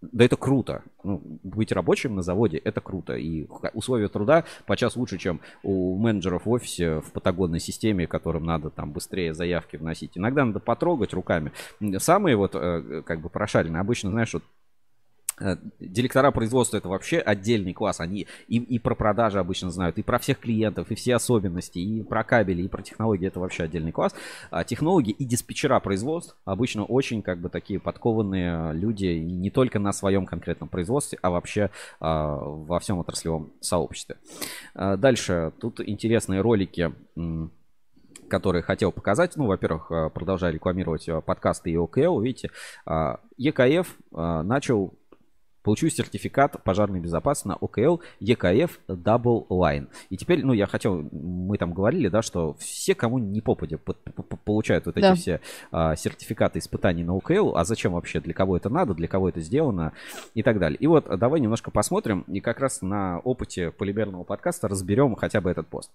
Да 0.02 0.22
это 0.22 0.36
круто. 0.36 0.82
Ну, 1.02 1.22
быть 1.42 1.72
рабочим 1.72 2.14
на 2.14 2.22
заводе 2.22 2.58
это 2.58 2.82
круто. 2.82 3.14
И 3.14 3.46
условия 3.72 4.08
труда 4.08 4.44
подчас 4.66 4.96
лучше, 4.96 5.16
чем 5.16 5.40
у 5.62 5.96
менеджеров 5.96 6.44
в 6.44 6.50
офисе 6.50 7.00
в 7.00 7.10
патагонной 7.10 7.58
системе, 7.58 8.06
которым 8.06 8.44
надо 8.44 8.68
там 8.68 8.92
быстрее 8.92 9.32
заявки 9.32 9.76
вносить. 9.76 10.18
Иногда 10.18 10.44
надо 10.44 10.60
потрогать 10.60 11.14
руками. 11.14 11.52
Самые 11.98 12.36
вот 12.36 12.54
э, 12.54 13.02
как 13.06 13.22
бы 13.22 13.30
прошаренные, 13.30 13.80
обычно, 13.80 14.10
знаешь, 14.10 14.34
вот 14.34 14.42
Э, 14.42 14.63
директора 15.80 16.30
производства 16.30 16.76
это 16.76 16.88
вообще 16.88 17.18
отдельный 17.18 17.72
класс. 17.72 18.00
Они 18.00 18.26
и, 18.48 18.58
и 18.58 18.78
про 18.78 18.94
продажи 18.94 19.38
обычно 19.38 19.70
знают, 19.70 19.98
и 19.98 20.02
про 20.02 20.18
всех 20.18 20.38
клиентов, 20.38 20.90
и 20.90 20.94
все 20.94 21.14
особенности, 21.16 21.78
и 21.78 22.02
про 22.02 22.24
кабели, 22.24 22.62
и 22.62 22.68
про 22.68 22.82
технологии. 22.82 23.28
Это 23.28 23.40
вообще 23.40 23.64
отдельный 23.64 23.92
класс. 23.92 24.14
А 24.50 24.64
технологи 24.64 25.10
и 25.10 25.24
диспетчера 25.24 25.78
производств 25.80 26.36
обычно 26.44 26.84
очень 26.84 27.22
как 27.22 27.38
бы 27.38 27.48
такие 27.48 27.80
подкованные 27.80 28.72
люди 28.74 29.06
не 29.06 29.50
только 29.50 29.78
на 29.78 29.92
своем 29.92 30.26
конкретном 30.26 30.68
производстве, 30.68 31.18
а 31.22 31.30
вообще 31.30 31.70
а, 32.00 32.36
во 32.36 32.80
всем 32.80 32.98
отраслевом 32.98 33.52
сообществе. 33.60 34.16
А, 34.74 34.96
дальше. 34.96 35.52
Тут 35.60 35.80
интересные 35.80 36.40
ролики 36.40 36.92
которые 38.28 38.62
хотел 38.62 38.90
показать. 38.90 39.36
Ну, 39.36 39.46
во-первых, 39.46 39.92
э, 39.92 40.08
продолжаю 40.08 40.54
рекламировать 40.54 41.08
э, 41.08 41.20
подкасты 41.20 41.70
и 41.70 41.76
ОКЛ. 41.76 42.20
Видите, 42.20 42.50
ЕКФ 43.36 43.96
начал 44.12 44.94
Получу 45.64 45.88
сертификат 45.88 46.62
пожарной 46.62 47.00
безопасности 47.00 47.48
на 47.48 47.54
ОКЛ 47.54 48.02
EKF 48.20 48.70
Double 48.86 49.48
Line. 49.48 49.88
И 50.10 50.18
теперь, 50.18 50.44
ну, 50.44 50.52
я 50.52 50.66
хотел, 50.66 51.08
мы 51.10 51.56
там 51.56 51.72
говорили, 51.72 52.08
да, 52.08 52.20
что 52.20 52.52
все, 52.58 52.94
кому 52.94 53.18
не 53.18 53.40
попадя, 53.40 53.78
получают 54.44 54.84
вот 54.84 54.98
эти 54.98 55.02
да. 55.02 55.14
все 55.14 55.40
а, 55.72 55.96
сертификаты 55.96 56.58
испытаний 56.58 57.02
на 57.02 57.16
ОКЛ. 57.16 57.56
А 57.56 57.64
зачем 57.64 57.94
вообще? 57.94 58.20
Для 58.20 58.34
кого 58.34 58.58
это 58.58 58.68
надо? 58.68 58.92
Для 58.92 59.08
кого 59.08 59.30
это 59.30 59.40
сделано? 59.40 59.94
И 60.34 60.42
так 60.42 60.58
далее. 60.58 60.76
И 60.76 60.86
вот 60.86 61.06
давай 61.18 61.40
немножко 61.40 61.70
посмотрим 61.70 62.26
и 62.28 62.40
как 62.40 62.60
раз 62.60 62.82
на 62.82 63.20
опыте 63.20 63.70
полимерного 63.70 64.24
подкаста 64.24 64.68
разберем 64.68 65.14
хотя 65.16 65.40
бы 65.40 65.50
этот 65.50 65.66
пост. 65.66 65.90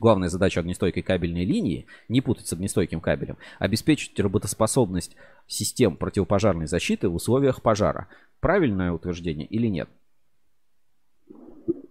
Главная 0.00 0.28
задача 0.28 0.60
огнестойкой 0.60 1.02
кабельной 1.02 1.44
линии, 1.44 1.86
не 2.08 2.20
путать 2.20 2.46
с 2.46 2.52
огнестойким 2.52 3.00
кабелем, 3.00 3.38
обеспечить 3.58 4.18
работоспособность 4.18 5.16
систем 5.46 5.96
противопожарной 5.96 6.66
защиты 6.66 7.08
в 7.08 7.14
условиях 7.14 7.62
пожара. 7.62 8.08
Правильное 8.42 8.90
утверждение 8.90 9.46
или 9.46 9.68
нет? 9.68 9.88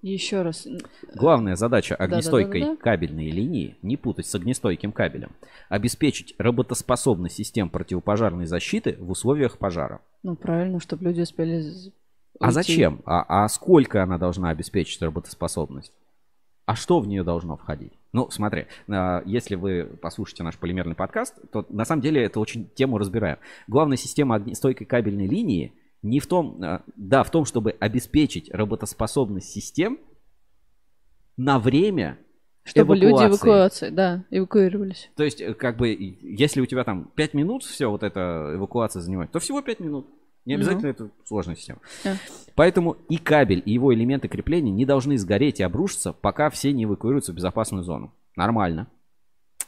Еще 0.01 0.41
раз. 0.41 0.67
Главная 1.15 1.55
задача 1.55 1.95
огнестойкой 1.95 2.59
да, 2.59 2.65
да, 2.65 2.71
да, 2.73 2.77
да. 2.77 2.83
кабельной 2.83 3.29
линии, 3.29 3.77
не 3.81 3.95
путать 3.95 4.25
с 4.25 4.35
огнестойким 4.35 4.91
кабелем, 4.91 5.31
обеспечить 5.69 6.35
работоспособность 6.37 7.35
систем 7.35 7.69
противопожарной 7.69 8.47
защиты 8.47 8.97
в 8.99 9.11
условиях 9.11 9.59
пожара. 9.59 10.01
Ну, 10.23 10.35
правильно, 10.35 10.81
чтобы 10.81 11.05
люди 11.05 11.21
успели... 11.21 11.63
А 12.41 12.47
уйти. 12.47 12.53
зачем? 12.53 13.01
А, 13.05 13.45
а 13.45 13.47
сколько 13.47 14.03
она 14.03 14.17
должна 14.17 14.49
обеспечить 14.49 15.01
работоспособность? 15.01 15.93
А 16.65 16.75
что 16.75 16.99
в 16.99 17.07
нее 17.07 17.23
должно 17.23 17.55
входить? 17.55 17.93
Ну, 18.11 18.29
смотри, 18.29 18.65
а, 18.89 19.23
если 19.25 19.55
вы 19.55 19.85
послушаете 20.01 20.43
наш 20.43 20.57
полимерный 20.57 20.95
подкаст, 20.95 21.35
то 21.53 21.65
на 21.69 21.85
самом 21.85 22.01
деле 22.01 22.21
это 22.21 22.41
очень 22.41 22.67
тему 22.75 22.97
разбираем. 22.97 23.37
Главная 23.67 23.97
система 23.97 24.35
огнестойкой 24.35 24.85
кабельной 24.85 25.27
линии 25.27 25.71
не 26.01 26.19
в 26.19 26.27
том, 26.27 26.61
а, 26.63 26.83
да, 26.95 27.23
в 27.23 27.31
том, 27.31 27.45
чтобы 27.45 27.71
обеспечить 27.79 28.49
работоспособность 28.51 29.49
систем 29.49 29.99
на 31.37 31.59
время 31.59 32.17
чтобы 32.63 32.95
эвакуации. 32.95 33.23
люди 33.23 33.31
эвакуации, 33.31 33.89
да, 33.89 34.23
эвакуировались. 34.29 35.09
То 35.15 35.23
есть, 35.23 35.41
э, 35.41 35.53
как 35.53 35.77
бы, 35.77 35.89
если 35.89 36.61
у 36.61 36.65
тебя 36.65 36.83
там 36.83 37.11
5 37.15 37.33
минут 37.33 37.63
все 37.63 37.89
вот 37.89 38.03
эта 38.03 38.51
эвакуация 38.53 39.01
занимает, 39.01 39.31
то 39.31 39.39
всего 39.39 39.61
5 39.61 39.79
минут. 39.79 40.07
Не 40.45 40.55
обязательно 40.55 40.87
ну. 40.87 40.89
это 40.89 41.09
сложная 41.25 41.55
система. 41.55 41.79
Да. 42.03 42.17
Поэтому 42.55 42.97
и 43.09 43.17
кабель, 43.17 43.61
и 43.63 43.71
его 43.71 43.93
элементы 43.93 44.27
крепления 44.27 44.71
не 44.71 44.85
должны 44.85 45.17
сгореть 45.17 45.59
и 45.59 45.63
обрушиться, 45.63 46.13
пока 46.13 46.49
все 46.49 46.71
не 46.71 46.85
эвакуируются 46.85 47.31
в 47.31 47.35
безопасную 47.35 47.83
зону. 47.83 48.13
Нормально. 48.35 48.87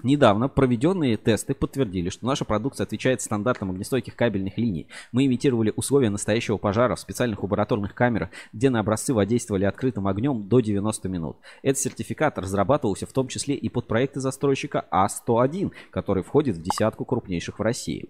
Недавно 0.01 0.49
проведенные 0.49 1.17
тесты 1.17 1.53
подтвердили, 1.53 2.09
что 2.09 2.25
наша 2.25 2.45
продукция 2.45 2.85
отвечает 2.85 3.22
стандартам 3.22 3.69
огнестойких 3.72 4.15
кабельных 4.15 4.57
линий. 4.57 4.88
Мы 5.11 5.25
имитировали 5.25 5.72
условия 5.75 6.09
настоящего 6.09 6.57
пожара 6.57 6.95
в 6.95 6.99
специальных 6.99 7.43
лабораторных 7.43 7.93
камерах, 7.93 8.30
где 8.51 8.69
на 8.69 8.80
образцы 8.80 9.13
воздействовали 9.13 9.65
открытым 9.65 10.07
огнем 10.07 10.47
до 10.47 10.59
90 10.59 11.09
минут. 11.09 11.38
Этот 11.61 11.80
сертификат 11.80 12.38
разрабатывался 12.38 13.05
в 13.05 13.13
том 13.13 13.27
числе 13.27 13.55
и 13.55 13.69
под 13.69 13.88
проекты 13.88 14.19
застройщика 14.19 14.85
А101, 14.91 15.72
который 15.91 16.23
входит 16.23 16.57
в 16.57 16.61
десятку 16.61 17.05
крупнейших 17.05 17.59
в 17.59 17.61
России. 17.61 18.09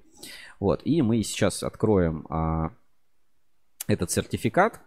Вот, 0.59 0.81
и 0.85 1.01
мы 1.01 1.21
сейчас 1.23 1.63
откроем 1.63 2.25
а, 2.29 2.71
этот 3.87 4.09
сертификат, 4.11 4.79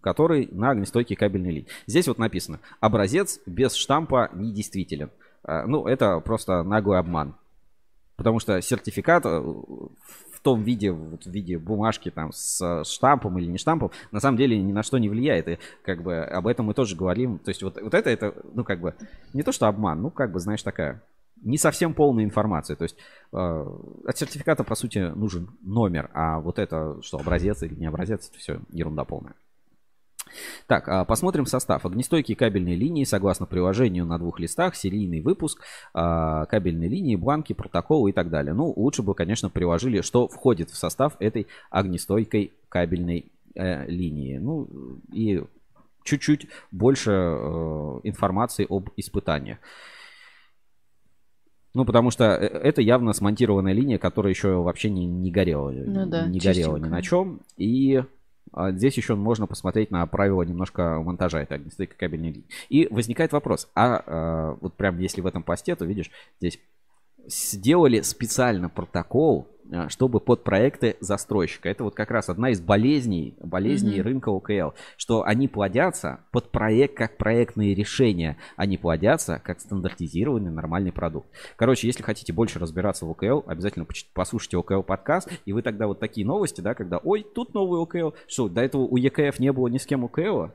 который 0.00 0.48
на 0.50 0.70
огнестойкие 0.70 1.16
кабельные 1.16 1.52
линии. 1.52 1.68
Здесь 1.86 2.08
вот 2.08 2.18
написано, 2.18 2.60
образец 2.80 3.40
без 3.46 3.74
штампа 3.74 4.30
недействителен. 4.34 5.10
А, 5.10 5.25
ну, 5.46 5.86
это 5.86 6.20
просто 6.20 6.62
наглый 6.62 6.98
обман. 6.98 7.34
Потому 8.16 8.40
что 8.40 8.60
сертификат 8.60 9.26
э, 9.26 9.28
в 9.28 10.40
том 10.42 10.62
виде, 10.62 10.90
вот 10.90 11.24
в 11.24 11.30
виде 11.30 11.58
бумажки 11.58 12.10
там 12.10 12.32
с 12.32 12.84
штампом 12.84 13.38
или 13.38 13.46
не 13.46 13.58
штампом, 13.58 13.90
на 14.10 14.20
самом 14.20 14.38
деле 14.38 14.60
ни 14.60 14.72
на 14.72 14.82
что 14.82 14.98
не 14.98 15.08
влияет. 15.08 15.48
И 15.48 15.58
как 15.82 16.02
бы 16.02 16.20
об 16.20 16.46
этом 16.46 16.66
мы 16.66 16.74
тоже 16.74 16.96
говорим. 16.96 17.38
То 17.38 17.50
есть 17.50 17.62
вот, 17.62 17.80
вот 17.80 17.94
это, 17.94 18.08
это, 18.08 18.34
ну 18.54 18.64
как 18.64 18.80
бы, 18.80 18.94
не 19.32 19.42
то 19.42 19.52
что 19.52 19.66
обман, 19.66 20.00
ну 20.00 20.10
как 20.10 20.32
бы, 20.32 20.40
знаешь, 20.40 20.62
такая 20.62 21.02
не 21.42 21.58
совсем 21.58 21.94
полная 21.94 22.24
информация. 22.24 22.76
То 22.76 22.84
есть 22.84 22.96
э, 23.32 23.66
от 24.06 24.18
сертификата, 24.18 24.64
по 24.64 24.74
сути, 24.74 24.98
нужен 24.98 25.50
номер, 25.60 26.10
а 26.14 26.40
вот 26.40 26.58
это, 26.58 27.00
что 27.02 27.18
образец 27.18 27.62
или 27.62 27.74
не 27.74 27.86
образец, 27.86 28.28
это 28.28 28.38
все 28.38 28.60
ерунда 28.70 29.04
полная. 29.04 29.34
Так, 30.66 30.88
а 30.88 31.04
посмотрим 31.04 31.46
состав. 31.46 31.86
Огнестойкие 31.86 32.36
кабельные 32.36 32.76
линии, 32.76 33.04
согласно 33.04 33.46
приложению 33.46 34.06
на 34.06 34.18
двух 34.18 34.40
листах, 34.40 34.74
серийный 34.74 35.20
выпуск, 35.20 35.62
а, 35.94 36.46
кабельные 36.46 36.88
линии, 36.88 37.16
бланки, 37.16 37.52
протоколы 37.52 38.10
и 38.10 38.12
так 38.12 38.30
далее. 38.30 38.54
Ну, 38.54 38.72
лучше 38.76 39.02
бы, 39.02 39.14
конечно, 39.14 39.50
приложили, 39.50 40.00
что 40.00 40.28
входит 40.28 40.70
в 40.70 40.76
состав 40.76 41.16
этой 41.20 41.46
огнестойкой 41.70 42.52
кабельной 42.68 43.30
э, 43.54 43.86
линии. 43.86 44.38
Ну, 44.38 44.68
и 45.12 45.42
чуть-чуть 46.04 46.48
больше 46.70 47.10
э, 47.10 48.00
информации 48.04 48.66
об 48.68 48.90
испытаниях. 48.96 49.58
Ну, 51.74 51.84
потому 51.84 52.10
что 52.10 52.24
э, 52.24 52.46
это 52.46 52.80
явно 52.80 53.12
смонтированная 53.12 53.74
линия, 53.74 53.98
которая 53.98 54.32
еще 54.32 54.62
вообще 54.62 54.88
не, 54.88 55.04
не 55.04 55.30
горела. 55.30 55.70
Ну, 55.70 56.06
да, 56.06 56.26
не 56.26 56.38
горела 56.38 56.78
ни 56.78 56.88
на 56.88 57.02
чем. 57.02 57.40
И 57.58 58.02
здесь 58.70 58.96
еще 58.96 59.14
можно 59.14 59.46
посмотреть 59.46 59.90
на 59.90 60.06
правила 60.06 60.42
немножко 60.42 61.00
монтажа 61.02 61.42
этой 61.42 61.58
огнестойкой 61.58 61.96
кабельной 61.96 62.30
линии. 62.30 62.48
И 62.68 62.88
возникает 62.90 63.32
вопрос, 63.32 63.68
а, 63.74 64.02
а 64.06 64.58
вот 64.60 64.74
прям 64.74 64.98
если 64.98 65.20
в 65.20 65.26
этом 65.26 65.42
посте, 65.42 65.74
то 65.76 65.84
видишь, 65.84 66.10
здесь 66.40 66.58
сделали 67.26 68.00
специально 68.02 68.68
протокол, 68.68 69.48
а, 69.48 69.55
чтобы 69.88 70.20
под 70.20 70.44
проекты 70.44 70.96
застройщика. 71.00 71.68
Это 71.68 71.84
вот 71.84 71.94
как 71.94 72.10
раз 72.10 72.28
одна 72.28 72.50
из 72.50 72.60
болезней, 72.60 73.34
болезней 73.40 73.98
mm-hmm. 73.98 74.02
рынка 74.02 74.28
ОКЛ, 74.30 74.76
что 74.96 75.24
они 75.24 75.48
плодятся 75.48 76.20
под 76.30 76.50
проект 76.50 76.96
как 76.96 77.16
проектные 77.16 77.74
решения, 77.74 78.36
они 78.56 78.76
плодятся 78.76 79.40
как 79.42 79.60
стандартизированный 79.60 80.50
нормальный 80.50 80.92
продукт. 80.92 81.28
Короче, 81.56 81.86
если 81.86 82.02
хотите 82.02 82.32
больше 82.32 82.58
разбираться 82.58 83.06
в 83.06 83.10
ОКЛ, 83.10 83.42
обязательно 83.46 83.86
послушайте 84.14 84.58
ОКЛ 84.58 84.82
подкаст, 84.82 85.30
и 85.44 85.52
вы 85.52 85.62
тогда 85.62 85.86
вот 85.86 86.00
такие 86.00 86.26
новости, 86.26 86.60
да, 86.60 86.74
когда, 86.74 86.98
ой, 86.98 87.26
тут 87.34 87.54
новый 87.54 87.80
ОКЛ, 87.80 88.16
что, 88.26 88.48
до 88.48 88.62
этого 88.62 88.82
у 88.82 88.96
ЕКФ 88.96 89.38
не 89.38 89.52
было 89.52 89.68
ни 89.68 89.78
с 89.78 89.86
кем 89.86 90.04
ОКЛа, 90.04 90.52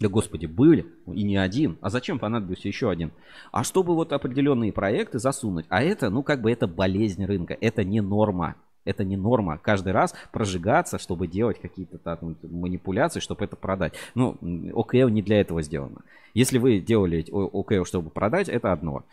да 0.00 0.08
господи, 0.08 0.46
были, 0.46 0.86
и 1.06 1.22
не 1.24 1.36
один. 1.36 1.78
А 1.80 1.90
зачем 1.90 2.18
понадобился 2.18 2.68
еще 2.68 2.90
один? 2.90 3.12
А 3.50 3.64
чтобы 3.64 3.94
вот 3.94 4.12
определенные 4.12 4.72
проекты 4.72 5.18
засунуть. 5.18 5.66
А 5.68 5.82
это, 5.82 6.10
ну 6.10 6.22
как 6.22 6.40
бы 6.40 6.52
это 6.52 6.66
болезнь 6.66 7.24
рынка, 7.24 7.56
это 7.60 7.84
не 7.84 8.00
норма. 8.00 8.56
Это 8.84 9.04
не 9.04 9.16
норма. 9.16 9.58
Каждый 9.58 9.92
раз 9.92 10.14
прожигаться, 10.32 10.98
чтобы 10.98 11.26
делать 11.26 11.60
какие-то 11.60 11.98
там 11.98 12.36
манипуляции, 12.42 13.20
чтобы 13.20 13.44
это 13.44 13.56
продать. 13.56 13.94
Ну, 14.14 14.36
ОКЛ 14.74 15.08
не 15.08 15.22
для 15.22 15.40
этого 15.40 15.62
сделано. 15.62 16.02
Если 16.34 16.58
вы 16.58 16.78
делали 16.78 17.26
ОКЛ, 17.30 17.84
чтобы 17.84 18.10
продать, 18.10 18.48
это 18.48 18.72
одно. 18.72 19.04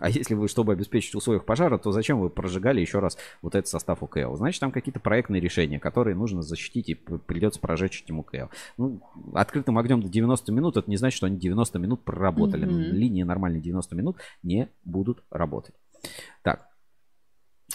А 0.00 0.08
если 0.08 0.34
вы, 0.34 0.48
чтобы 0.48 0.72
обеспечить 0.72 1.14
условия 1.14 1.40
пожара, 1.40 1.78
то 1.78 1.92
зачем 1.92 2.20
вы 2.20 2.28
прожигали 2.28 2.80
еще 2.80 2.98
раз 2.98 3.16
вот 3.40 3.54
этот 3.54 3.68
состав 3.68 4.02
ОКЛ? 4.02 4.36
Значит, 4.36 4.60
там 4.60 4.72
какие-то 4.72 5.00
проектные 5.00 5.40
решения, 5.40 5.78
которые 5.78 6.16
нужно 6.16 6.42
защитить 6.42 6.88
и 6.88 6.94
придется 6.94 7.60
прожечь 7.60 8.02
этим 8.02 8.20
ОКЛ. 8.20 8.50
Ну, 8.78 9.00
открытым 9.34 9.78
огнем 9.78 10.02
до 10.02 10.08
90 10.08 10.52
минут, 10.52 10.76
это 10.76 10.90
не 10.90 10.96
значит, 10.96 11.16
что 11.16 11.26
они 11.26 11.36
90 11.36 11.78
минут 11.78 12.02
проработали. 12.02 12.66
Mm-hmm. 12.66 12.90
Линии 12.90 13.22
нормальные 13.22 13.62
90 13.62 13.94
минут 13.94 14.16
не 14.42 14.68
будут 14.84 15.22
работать. 15.30 15.74
Так, 16.42 16.68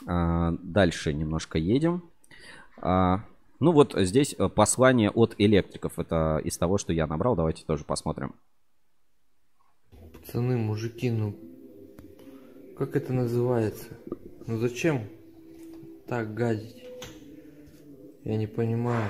дальше 0.05 1.13
немножко 1.13 1.57
едем. 1.57 2.03
А, 2.79 3.23
ну 3.59 3.71
вот 3.71 3.95
здесь 3.97 4.35
э, 4.37 4.49
послание 4.49 5.09
от 5.09 5.35
электриков. 5.37 5.97
Это 5.97 6.39
из 6.43 6.57
того, 6.57 6.77
что 6.77 6.93
я 6.93 7.07
набрал. 7.07 7.35
Давайте 7.35 7.63
тоже 7.65 7.83
посмотрим. 7.83 8.35
Пацаны, 10.13 10.57
мужики, 10.57 11.09
ну 11.09 11.35
как 12.77 12.95
это 12.95 13.13
называется? 13.13 13.87
Ну 14.45 14.59
зачем 14.59 15.07
так 16.05 16.33
гадить? 16.35 16.83
Я 18.23 18.37
не 18.37 18.45
понимаю. 18.45 19.09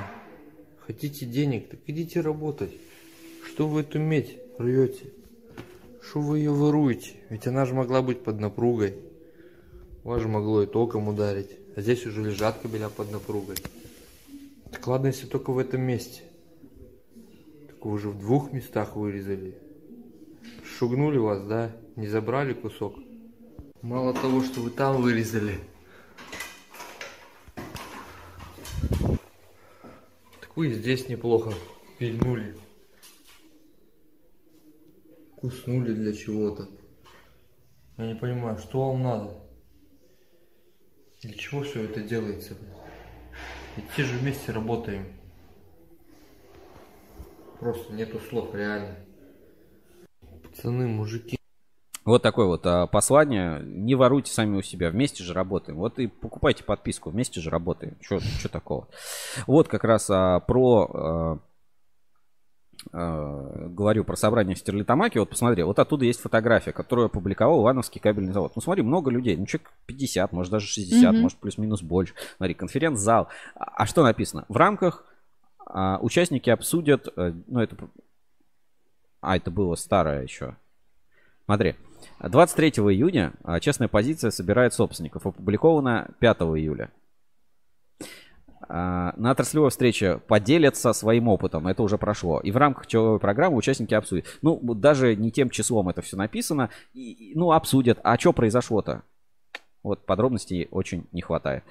Хотите 0.79 1.25
денег, 1.25 1.69
так 1.69 1.79
идите 1.87 2.21
работать. 2.21 2.71
Что 3.45 3.67
вы 3.67 3.81
эту 3.81 3.99
медь 3.99 4.37
рвете? 4.57 5.11
Что 6.01 6.21
вы 6.21 6.37
ее 6.37 6.51
воруете? 6.51 7.15
Ведь 7.29 7.45
она 7.47 7.65
же 7.65 7.73
могла 7.73 8.01
быть 8.01 8.23
под 8.23 8.39
напругой. 8.39 8.95
Вас 10.07 10.21
же 10.21 10.29
могло 10.29 10.63
и 10.63 10.65
током 10.65 11.09
ударить. 11.09 11.49
А 11.75 11.81
здесь 11.81 12.05
уже 12.05 12.23
лежат 12.23 12.57
кабеля 12.59 12.87
под 12.87 13.11
напругой. 13.11 13.57
Так 14.71 14.87
ладно, 14.87 15.07
если 15.07 15.27
только 15.27 15.51
в 15.51 15.57
этом 15.57 15.81
месте. 15.81 16.23
Так 17.67 17.83
вы 17.83 17.91
уже 17.91 18.07
в 18.07 18.17
двух 18.17 18.53
местах 18.53 18.95
вырезали. 18.95 19.57
Шугнули 20.63 21.17
вас, 21.17 21.43
да? 21.43 21.75
Не 21.97 22.07
забрали 22.07 22.53
кусок? 22.53 22.95
Мало 23.81 24.13
того, 24.13 24.41
что 24.43 24.61
вы 24.61 24.69
там 24.69 25.01
вырезали. 25.01 25.59
Так 30.39 30.55
вы 30.55 30.71
здесь 30.71 31.09
неплохо 31.09 31.51
пильнули. 31.99 32.55
Куснули 35.35 35.91
для 35.91 36.13
чего-то. 36.13 36.69
Я 37.97 38.07
не 38.07 38.15
понимаю, 38.15 38.57
что 38.57 38.87
вам 38.87 39.03
надо? 39.03 39.46
Для 41.21 41.33
чего 41.33 41.63
все 41.63 41.83
это 41.83 42.01
делается? 42.01 42.55
Ведь 43.75 43.89
все 43.91 44.03
же 44.03 44.17
вместе 44.17 44.51
работаем. 44.51 45.05
Просто 47.59 47.93
нету 47.93 48.19
слов, 48.19 48.53
реально. 48.53 48.95
Пацаны, 50.43 50.87
мужики. 50.87 51.37
Вот 52.05 52.21
такое 52.21 52.45
вот 52.45 52.65
а, 52.65 52.87
послание. 52.87 53.61
Не 53.63 53.95
воруйте 53.95 54.31
сами 54.31 54.57
у 54.57 54.61
себя. 54.61 54.91
Вместе 54.91 55.23
же 55.23 55.33
работаем. 55.33 55.77
Вот 55.77 55.99
и 55.99 56.07
покупайте 56.07 56.63
подписку. 56.63 57.09
Вместе 57.09 57.41
же 57.41 57.49
работаем. 57.49 57.97
Что 57.99 58.49
такого? 58.49 58.87
Вот 59.45 59.67
как 59.67 59.83
раз 59.83 60.09
а, 60.09 60.39
про 60.39 60.89
а, 60.93 61.39
э, 62.91 63.67
говорю 63.69 64.03
про 64.03 64.15
собрание 64.15 64.55
в 64.55 64.59
Стерлитамаке, 64.59 65.19
вот 65.19 65.29
посмотри, 65.29 65.63
вот 65.63 65.79
оттуда 65.79 66.05
есть 66.05 66.19
фотография, 66.19 66.71
которую 66.71 67.05
опубликовал 67.05 67.61
Ивановский 67.61 67.99
кабельный 67.99 68.33
завод. 68.33 68.53
Ну 68.55 68.61
смотри, 68.61 68.83
много 68.83 69.11
людей, 69.11 69.35
ну 69.37 69.45
человек 69.45 69.71
50, 69.85 70.31
может 70.31 70.51
даже 70.51 70.67
60, 70.67 71.13
mm-hmm. 71.13 71.19
может 71.19 71.37
плюс-минус 71.39 71.81
больше. 71.81 72.13
Смотри, 72.37 72.53
конференц-зал. 72.53 73.27
А, 73.55 73.63
а 73.75 73.85
что 73.85 74.03
написано? 74.03 74.45
В 74.49 74.57
рамках 74.57 75.05
а, 75.65 75.99
участники 76.01 76.49
обсудят, 76.49 77.07
а, 77.15 77.33
ну 77.47 77.59
это, 77.59 77.75
а 79.21 79.35
это 79.37 79.51
было 79.51 79.75
старое 79.75 80.23
еще. 80.23 80.55
Смотри, 81.45 81.75
23 82.19 82.69
июня 82.69 83.33
а, 83.43 83.59
честная 83.59 83.87
позиция 83.87 84.31
собирает 84.31 84.73
собственников, 84.73 85.25
опубликована 85.25 86.09
5 86.19 86.37
июля. 86.39 86.91
А, 88.69 89.13
на 89.17 89.31
отраслевой 89.31 89.69
встрече 89.69 90.19
поделятся 90.27 90.93
своим 90.93 91.27
опытом, 91.27 91.67
это 91.67 91.83
уже 91.83 91.97
прошло. 91.97 92.39
И 92.39 92.51
в 92.51 92.57
рамках 92.57 92.87
человой 92.87 93.19
программы 93.19 93.57
участники 93.57 93.93
обсудят. 93.93 94.25
Ну, 94.41 94.59
даже 94.73 95.15
не 95.15 95.31
тем 95.31 95.49
числом 95.49 95.89
это 95.89 96.01
все 96.01 96.17
написано. 96.17 96.69
И, 96.93 97.33
ну, 97.35 97.51
обсудят. 97.51 97.99
А 98.03 98.17
что 98.17 98.33
произошло-то? 98.33 99.03
Вот 99.83 100.05
подробностей 100.05 100.67
очень 100.71 101.07
не 101.11 101.21
хватает. 101.21 101.63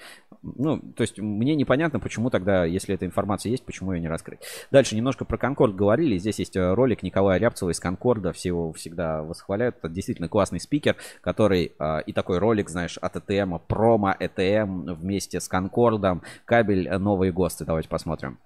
Ну, 0.55 0.79
то 0.79 1.03
есть 1.03 1.19
мне 1.19 1.55
непонятно, 1.55 1.99
почему 1.99 2.31
тогда, 2.31 2.65
если 2.65 2.95
эта 2.95 3.05
информация 3.05 3.51
есть, 3.51 3.65
почему 3.65 3.93
ее 3.93 4.01
не 4.01 4.09
раскрыть. 4.09 4.41
Дальше 4.71 4.95
немножко 4.95 5.25
про 5.25 5.39
Конкорд 5.39 5.75
говорили. 5.75 6.19
Здесь 6.19 6.39
есть 6.39 6.57
э, 6.57 6.75
ролик 6.75 7.03
Николая 7.03 7.39
Рябцева 7.39 7.71
из 7.71 7.81
Конкорда. 7.81 8.33
Все 8.33 8.51
его 8.51 8.73
всегда 8.73 9.23
восхваляют. 9.23 9.77
Это 9.79 9.89
действительно 9.89 10.29
классный 10.29 10.61
спикер, 10.61 10.97
который 11.21 11.73
э, 11.79 12.03
и 12.07 12.13
такой 12.13 12.39
ролик, 12.39 12.71
знаешь, 12.71 12.99
от 12.99 13.17
ЭТМ, 13.17 13.57
промо 13.67 14.15
ЭТМ 14.19 14.95
вместе 14.95 15.41
с 15.41 15.49
Конкордом. 15.49 16.23
Кабель 16.45 16.87
э, 16.87 16.99
новые 16.99 17.33
ГОСТы. 17.33 17.65
Давайте 17.65 17.89
посмотрим. 17.89 18.39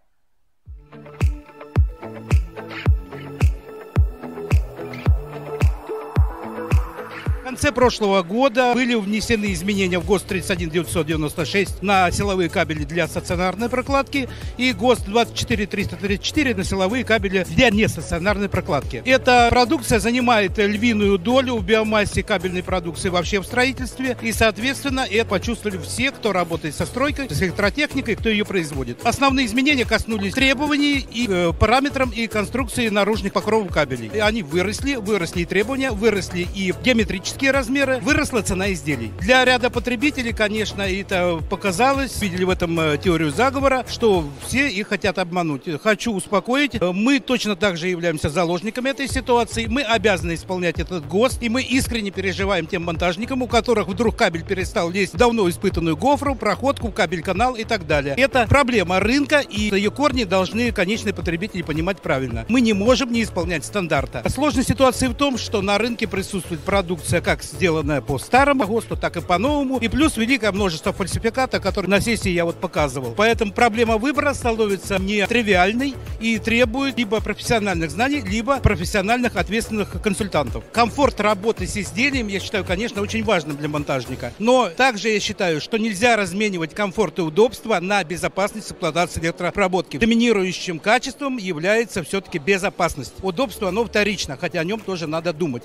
Конце 7.51 7.73
прошлого 7.73 8.23
года 8.23 8.75
были 8.75 8.95
внесены 8.95 9.53
изменения 9.53 9.99
в 9.99 10.07
ГОСТ 10.07 10.29
31996 10.29 11.83
на 11.83 12.09
силовые 12.13 12.49
кабели 12.49 12.85
для 12.85 13.09
стационарной 13.09 13.69
прокладки 13.69 14.29
и 14.57 14.73
ГОСТ 14.73 15.07
24334 15.07 16.55
на 16.55 16.63
силовые 16.63 17.03
кабели 17.03 17.45
для 17.49 17.71
нестационарной 17.71 18.49
прокладки. 18.49 19.03
Эта 19.05 19.49
продукция 19.51 19.99
занимает 19.99 20.59
львиную 20.59 21.19
долю 21.19 21.57
в 21.57 21.65
биомассе 21.65 22.23
кабельной 22.23 22.63
продукции 22.63 23.09
вообще 23.09 23.41
в 23.41 23.45
строительстве 23.45 24.17
и, 24.23 24.33
соответственно, 24.33 25.05
это 25.11 25.27
почувствовали 25.27 25.79
все, 25.79 26.13
кто 26.13 26.33
работает 26.33 26.77
со 26.77 26.87
стройкой, 26.87 27.29
с 27.29 27.43
электротехникой, 27.43 28.15
кто 28.15 28.29
ее 28.29 28.45
производит. 28.45 29.01
Основные 29.03 29.47
изменения 29.47 29.85
коснулись 29.85 30.35
требований 30.35 31.05
и 31.13 31.27
э, 31.29 31.53
параметрам 31.59 32.11
и 32.11 32.29
конструкции 32.29 32.89
наружных 32.91 33.33
покровов 33.33 33.73
кабелей. 33.73 34.21
Они 34.21 34.45
выросли, 34.45 34.95
выросли 34.95 35.41
и 35.41 35.45
требования, 35.47 35.91
выросли 35.91 36.47
и 36.55 36.73
геометрические 36.85 37.40
такие 37.41 37.53
размеры, 37.53 38.01
выросла 38.03 38.43
цена 38.43 38.71
изделий. 38.71 39.13
Для 39.19 39.43
ряда 39.47 39.71
потребителей, 39.71 40.35
конечно, 40.35 40.83
это 40.83 41.41
показалось, 41.49 42.21
видели 42.21 42.45
в 42.45 42.51
этом 42.51 42.79
э, 42.79 42.99
теорию 42.99 43.31
заговора, 43.31 43.87
что 43.89 44.29
все 44.47 44.69
их 44.69 44.89
хотят 44.89 45.19
обмануть. 45.19 45.63
Хочу 45.83 46.13
успокоить, 46.13 46.75
э, 46.75 46.93
мы 46.93 47.19
точно 47.19 47.57
так 47.57 47.79
же 47.79 47.89
являемся 47.89 48.29
заложниками 48.29 48.91
этой 48.91 49.09
ситуации, 49.09 49.65
мы 49.69 49.81
обязаны 49.81 50.35
исполнять 50.35 50.79
этот 50.79 51.09
ГОСТ, 51.09 51.43
и 51.43 51.49
мы 51.49 51.63
искренне 51.63 52.11
переживаем 52.11 52.67
тем 52.67 52.85
монтажникам, 52.85 53.41
у 53.41 53.47
которых 53.47 53.89
вдруг 53.89 54.17
кабель 54.17 54.45
перестал 54.45 54.91
лезть 54.91 55.15
в 55.15 55.17
давно 55.17 55.49
испытанную 55.49 55.97
гофру, 55.97 56.35
проходку, 56.35 56.93
кабель-канал 56.93 57.55
и 57.55 57.65
так 57.65 57.87
далее. 57.87 58.17
Это 58.19 58.47
проблема 58.51 59.01
рынка, 59.01 59.39
и 59.39 59.75
ее 59.75 59.91
корни 59.91 60.25
должны 60.25 60.73
конечные 60.73 61.15
потребители 61.15 61.63
понимать 61.63 62.03
правильно. 62.03 62.45
Мы 62.51 62.61
не 62.61 62.75
можем 62.75 63.11
не 63.11 63.23
исполнять 63.23 63.65
стандарта. 63.65 64.29
Сложность 64.29 64.69
ситуации 64.69 65.07
в 65.07 65.15
том, 65.15 65.39
что 65.39 65.63
на 65.63 65.79
рынке 65.79 66.07
присутствует 66.07 66.61
продукция, 66.61 67.23
как 67.31 67.45
сделанное 67.45 68.01
по 68.01 68.19
старому 68.19 68.67
ГОСТу, 68.67 68.97
так 68.97 69.17
и 69.17 69.21
по 69.21 69.39
новому. 69.39 69.79
И 69.79 69.87
плюс 69.87 70.17
великое 70.17 70.51
множество 70.51 70.93
фальсификата, 70.93 71.61
которые 71.61 71.89
на 71.89 72.01
сессии 72.01 72.31
я 72.31 72.45
вот 72.45 72.57
показывал. 72.57 73.15
Поэтому 73.17 73.53
проблема 73.53 73.99
выбора 73.99 74.35
становится 74.35 74.99
не 74.99 75.25
тривиальной 75.29 75.95
и 76.19 76.41
требует 76.41 76.99
либо 76.99 77.21
профессиональных 77.21 77.93
знаний, 77.93 78.21
либо 78.21 78.59
профессиональных 78.59 79.37
ответственных 79.37 80.03
консультантов. 80.03 80.65
Комфорт 80.73 81.21
работы 81.21 81.69
с 81.69 81.77
изделием, 81.77 82.27
я 82.27 82.41
считаю, 82.41 82.65
конечно, 82.65 83.01
очень 83.01 83.23
важным 83.23 83.57
для 83.57 83.69
монтажника. 83.69 84.33
Но 84.41 84.69
также 84.69 85.11
я 85.11 85.21
считаю, 85.21 85.61
что 85.61 85.79
нельзя 85.79 86.17
разменивать 86.17 86.75
комфорт 86.75 87.21
и 87.21 87.23
удобство 87.23 87.79
на 87.79 88.03
безопасность 88.03 88.73
эксплуатации 88.73 89.21
электропроводки. 89.21 89.99
Доминирующим 89.99 90.81
качеством 90.81 91.37
является 91.37 92.03
все-таки 92.03 92.39
безопасность. 92.39 93.15
Удобство, 93.23 93.69
оно 93.69 93.85
вторично, 93.85 94.37
хотя 94.37 94.59
о 94.59 94.65
нем 94.65 94.81
тоже 94.81 95.07
надо 95.07 95.33
думать. 95.33 95.63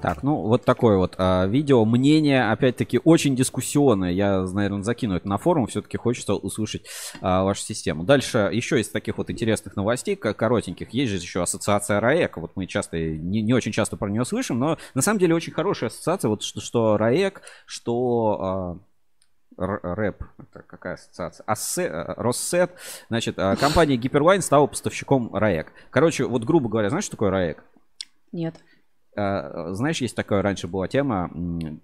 Так, 0.00 0.22
ну 0.22 0.36
вот 0.36 0.64
такое 0.64 0.96
вот 0.96 1.14
а, 1.18 1.46
видео. 1.46 1.84
Мнение, 1.84 2.50
опять-таки, 2.50 3.00
очень 3.04 3.36
дискуссионное. 3.36 4.10
Я, 4.10 4.40
наверное, 4.42 4.82
закину 4.82 5.14
это 5.14 5.28
на 5.28 5.36
форум. 5.36 5.66
Все-таки 5.66 5.98
хочется 5.98 6.34
услышать 6.34 6.86
а, 7.20 7.44
вашу 7.44 7.62
систему. 7.62 8.04
Дальше 8.04 8.50
еще 8.52 8.80
из 8.80 8.88
таких 8.88 9.18
вот 9.18 9.30
интересных 9.30 9.76
новостей, 9.76 10.16
коротеньких, 10.16 10.90
есть 10.90 11.10
же 11.10 11.18
еще 11.18 11.42
ассоциация 11.42 12.00
РАЭК. 12.00 12.38
Вот 12.38 12.52
мы 12.54 12.66
часто, 12.66 12.98
не, 12.98 13.42
не 13.42 13.52
очень 13.52 13.72
часто 13.72 13.96
про 13.96 14.08
нее 14.08 14.24
слышим, 14.24 14.58
но 14.58 14.78
на 14.94 15.02
самом 15.02 15.18
деле 15.18 15.34
очень 15.34 15.52
хорошая 15.52 15.90
ассоциация. 15.90 16.30
Вот 16.30 16.42
что, 16.42 16.60
что 16.60 16.96
РАЭК, 16.96 17.42
что... 17.66 18.38
А, 18.40 18.78
рэп, 19.58 20.24
это 20.38 20.62
какая 20.62 20.94
ассоциация? 20.94 21.44
Ассе, 21.46 21.82
э, 21.82 22.14
Россет. 22.16 22.70
Значит, 23.08 23.38
а, 23.38 23.56
компания 23.56 23.96
Гиперлайн 23.96 24.40
стала 24.40 24.66
поставщиком 24.66 25.34
РАЭК. 25.34 25.72
Короче, 25.90 26.24
вот 26.24 26.44
грубо 26.44 26.70
говоря, 26.70 26.88
знаешь, 26.88 27.04
что 27.04 27.16
такое 27.16 27.30
РАЭК? 27.30 27.64
Нет. 28.32 28.54
А, 29.20 29.74
знаешь, 29.74 30.00
есть 30.00 30.16
такая 30.16 30.42
раньше 30.42 30.68
была 30.68 30.88
тема 30.88 31.30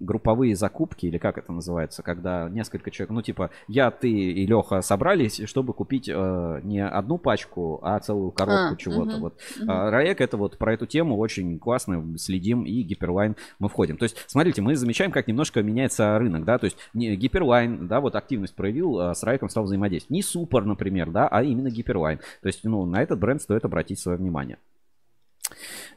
групповые 0.00 0.56
закупки, 0.56 1.06
или 1.06 1.18
как 1.18 1.38
это 1.38 1.52
называется, 1.52 2.02
когда 2.02 2.48
несколько 2.48 2.90
человек, 2.90 3.10
ну 3.10 3.22
типа 3.22 3.50
я, 3.68 3.90
ты 3.90 4.10
и 4.10 4.46
Леха 4.46 4.80
собрались, 4.82 5.40
чтобы 5.46 5.72
купить 5.72 6.08
э, 6.08 6.60
не 6.62 6.84
одну 6.84 7.18
пачку, 7.18 7.80
а 7.82 7.98
целую 8.00 8.30
коробку 8.30 8.74
А, 8.74 8.76
чего-то. 8.76 9.12
мгм, 9.12 9.20
Вот. 9.20 9.38
А, 9.66 9.90
Раек 9.90 10.20
это 10.20 10.36
вот 10.36 10.58
про 10.58 10.74
эту 10.74 10.86
тему 10.86 11.16
очень 11.16 11.58
классно 11.58 12.16
следим 12.18 12.64
и 12.64 12.82
гиперлайн 12.82 13.36
мы 13.58 13.68
входим. 13.68 13.96
То 13.96 14.04
есть, 14.04 14.16
смотрите, 14.26 14.62
мы 14.62 14.76
замечаем, 14.76 15.10
как 15.10 15.28
немножко 15.28 15.62
меняется 15.62 16.18
рынок, 16.18 16.44
да, 16.44 16.58
то 16.58 16.64
есть 16.64 16.76
не, 16.94 17.16
гиперлайн, 17.16 17.86
да, 17.88 18.00
вот 18.00 18.14
активность 18.16 18.54
проявил, 18.54 18.98
а, 19.00 19.14
с 19.14 19.22
Раеком 19.22 19.48
стал 19.48 19.64
взаимодействовать. 19.64 20.10
Не 20.10 20.22
супер, 20.22 20.64
например, 20.64 21.10
да, 21.10 21.28
а 21.28 21.42
именно 21.42 21.70
гиперлайн. 21.70 22.18
То 22.42 22.46
есть, 22.48 22.64
ну, 22.64 22.84
на 22.86 23.02
этот 23.02 23.18
бренд 23.18 23.42
стоит 23.42 23.64
обратить 23.64 23.98
свое 23.98 24.18
внимание. 24.18 24.58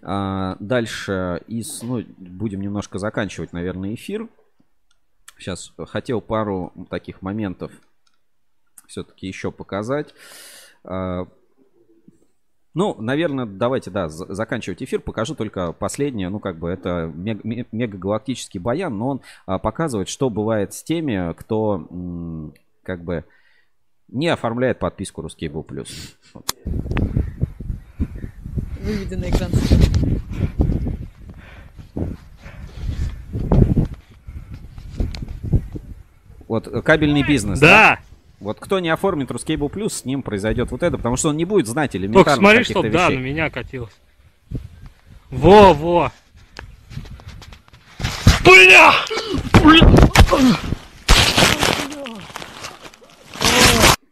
А, 0.01 0.55
Дальше 0.59 1.41
из, 1.47 1.81
ну, 1.83 2.03
будем 2.17 2.61
немножко 2.61 2.99
заканчивать, 2.99 3.53
наверное, 3.53 3.93
эфир. 3.95 4.27
Сейчас 5.37 5.73
хотел 5.87 6.21
пару 6.21 6.73
таких 6.89 7.21
моментов 7.21 7.71
все-таки 8.87 9.27
еще 9.27 9.51
показать. 9.51 10.13
А, 10.83 11.27
Ну, 12.75 12.95
наверное, 13.01 13.45
давайте, 13.47 13.89
да, 13.89 14.09
за- 14.09 14.31
заканчивать 14.33 14.81
эфир. 14.83 15.01
Покажу 15.01 15.33
только 15.35 15.73
последнее. 15.73 16.29
Ну, 16.29 16.39
как 16.39 16.57
бы 16.59 16.69
это 16.69 17.11
мег- 17.13 17.43
ме- 17.43 17.65
мегагалактический 17.71 18.59
баян, 18.59 18.95
но 18.97 19.07
он 19.09 19.21
а, 19.47 19.57
показывает, 19.57 20.07
что 20.07 20.29
бывает 20.29 20.73
с 20.73 20.83
теми, 20.83 21.33
кто 21.33 22.53
как 22.83 23.03
бы 23.03 23.25
не 24.07 24.27
оформляет 24.27 24.79
подписку 24.79 25.21
Ruskable 25.23 25.65
Plus. 25.65 25.89
Вот. 26.33 26.55
Выведи 28.89 29.13
на 29.13 29.29
экран. 29.29 29.51
Вот 36.47 36.67
э, 36.67 36.81
кабельный 36.81 37.21
бизнес. 37.21 37.59
Да. 37.59 37.99
Вот 38.39 38.59
кто 38.59 38.79
не 38.79 38.89
оформит 38.89 39.29
Ruskable 39.29 39.69
Plus, 39.71 39.89
с 39.89 40.05
ним 40.05 40.23
произойдет 40.23 40.71
вот 40.71 40.81
это, 40.81 40.97
потому 40.97 41.17
что 41.17 41.29
он 41.29 41.37
не 41.37 41.45
будет 41.45 41.67
знать 41.67 41.91
Только 41.91 42.07
элементарно 42.07 42.41
смотри, 42.41 42.57
каких-то 42.59 42.79
чтоб, 42.79 42.91
да, 42.91 43.09
на 43.09 43.17
меня 43.19 43.51
катилось. 43.51 43.93
Во, 45.29 45.73
во. 45.75 46.11
Бля! 48.43 48.91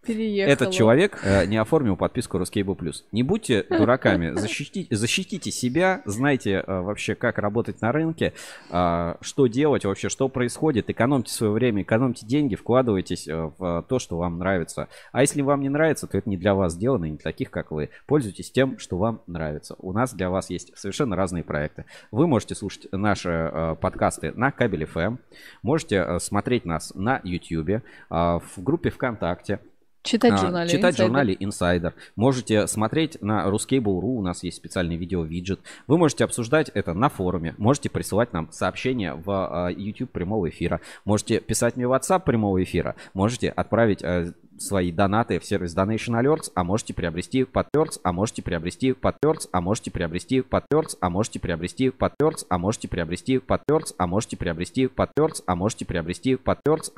Переехала. 0.08 0.53
Этот 0.53 0.72
человек 0.72 1.19
э, 1.24 1.45
не 1.45 1.58
оформил 1.58 1.95
подписку 1.98 2.38
Ruskable 2.38 2.77
Plus. 2.77 3.03
Не 3.11 3.24
будьте 3.24 3.64
дураками, 3.69 4.32
защитите, 4.36 4.95
защитите 4.95 5.52
себя, 5.52 6.02
знайте 6.06 6.64
э, 6.66 6.82
вообще, 6.82 7.16
как 7.16 7.38
работать 7.38 7.82
на 7.82 7.92
рынке, 7.92 8.34
э, 8.69 9.16
что 9.22 9.48
делать 9.48 9.86
вообще, 9.86 10.10
что 10.10 10.30
происходит, 10.30 10.90
экономьте 10.90 11.32
свое 11.32 11.52
время, 11.52 11.82
экономьте 11.82 12.26
деньги, 12.26 12.56
вкладывайтесь 12.56 13.27
э, 13.27 13.52
в 13.58 13.86
то, 13.88 14.00
что 14.00 14.18
вам 14.18 14.40
нравится. 14.40 14.88
А 15.11 15.22
если 15.22 15.42
вам 15.42 15.61
не 15.61 15.69
нравится, 15.69 16.08
то 16.08 16.18
это 16.18 16.30
не 16.30 16.38
для 16.38 16.56
вас 16.56 16.74
сделано, 16.74 17.06
не 17.06 17.11
для 17.11 17.24
таких, 17.24 17.52
как 17.52 17.72
вы. 17.72 17.90
Пользуйтесь 18.06 18.52
тем, 18.52 18.80
что 18.80 18.98
вам 18.98 19.22
нравится. 19.27 19.76
У 19.80 19.92
нас 19.94 20.14
для 20.14 20.30
вас 20.30 20.50
есть 20.50 20.77
совершенно 20.77 21.16
разные 21.16 21.44
проекты. 21.44 21.86
Вы 22.11 22.27
можете 22.27 22.56
слушать 22.56 22.88
наши 22.92 23.30
э, 23.30 23.76
подкасты 23.80 24.32
на 24.34 24.52
Кабель 24.52 24.84
FM, 24.84 25.18
можете 25.64 25.95
э, 25.98 26.19
смотреть 26.19 26.66
нас 26.66 26.94
на 26.95 27.19
YouTube, 27.24 27.69
э, 27.69 27.82
в 28.10 28.42
группе 28.58 28.90
ВКонтакте, 28.90 29.60
Читать 30.08 30.32
в 30.32 30.36
а, 30.36 30.38
журнале 30.38 30.69
Читать 30.69 30.95
в 30.95 31.00
Insider. 31.00 31.03
журнале 31.03 31.34
Insider. 31.36 31.94
Можете 32.16 32.68
смотреть 32.68 33.22
на 33.22 33.45
Ruscable.ru, 33.48 34.02
у 34.02 34.22
нас 34.22 34.42
есть 34.44 34.58
специальный 34.58 34.95
видео-виджет. 34.95 35.60
Вы 35.86 35.98
можете 35.98 36.24
обсуждать 36.24 36.69
это 36.74 36.94
на 36.94 37.10
форуме. 37.10 37.56
Можете 37.58 37.90
присылать 37.90 38.32
нам 38.32 38.50
сообщения 38.52 39.14
в 39.14 39.30
а, 39.30 39.69
YouTube 39.69 40.11
прямого 40.11 40.50
эфира. 40.50 40.80
Можете 41.03 41.42
писать 41.42 41.76
мне 41.76 41.88
в 41.88 41.92
WhatsApp 41.92 42.22
прямого 42.22 42.64
эфира. 42.64 42.95
Можете 43.14 43.50
отправить 43.50 44.02
а, 44.02 44.32
свои 44.60 44.92
донаты 44.92 45.40
в 45.40 45.45
сервис 45.45 45.76
Donation 45.76 46.19
Alerts, 46.22 46.52
а 46.56 46.64
можете 46.64 46.94
приобрести 46.94 47.44
подперц, 47.44 48.00
а 48.03 48.11
можете 48.11 48.42
приобрести 48.42 48.94
подперц, 48.94 49.48
а 49.52 49.61
можете 49.61 49.92
приобрести 49.92 50.42
подперц, 50.42 50.95
а 51.00 51.10
можете 51.10 51.40
приобрести 51.40 51.90
подперц, 51.90 52.44
а 52.50 52.58
можете 52.58 52.88
приобрести 52.90 53.38
подперц, 53.38 53.94
а 53.98 54.08
можете 54.08 54.38
приобрести 54.38 54.88
подперц, 54.88 55.42
а 55.45 55.56
можете 55.56 55.86
приобрести 55.86 56.36
подперц, 56.36 56.90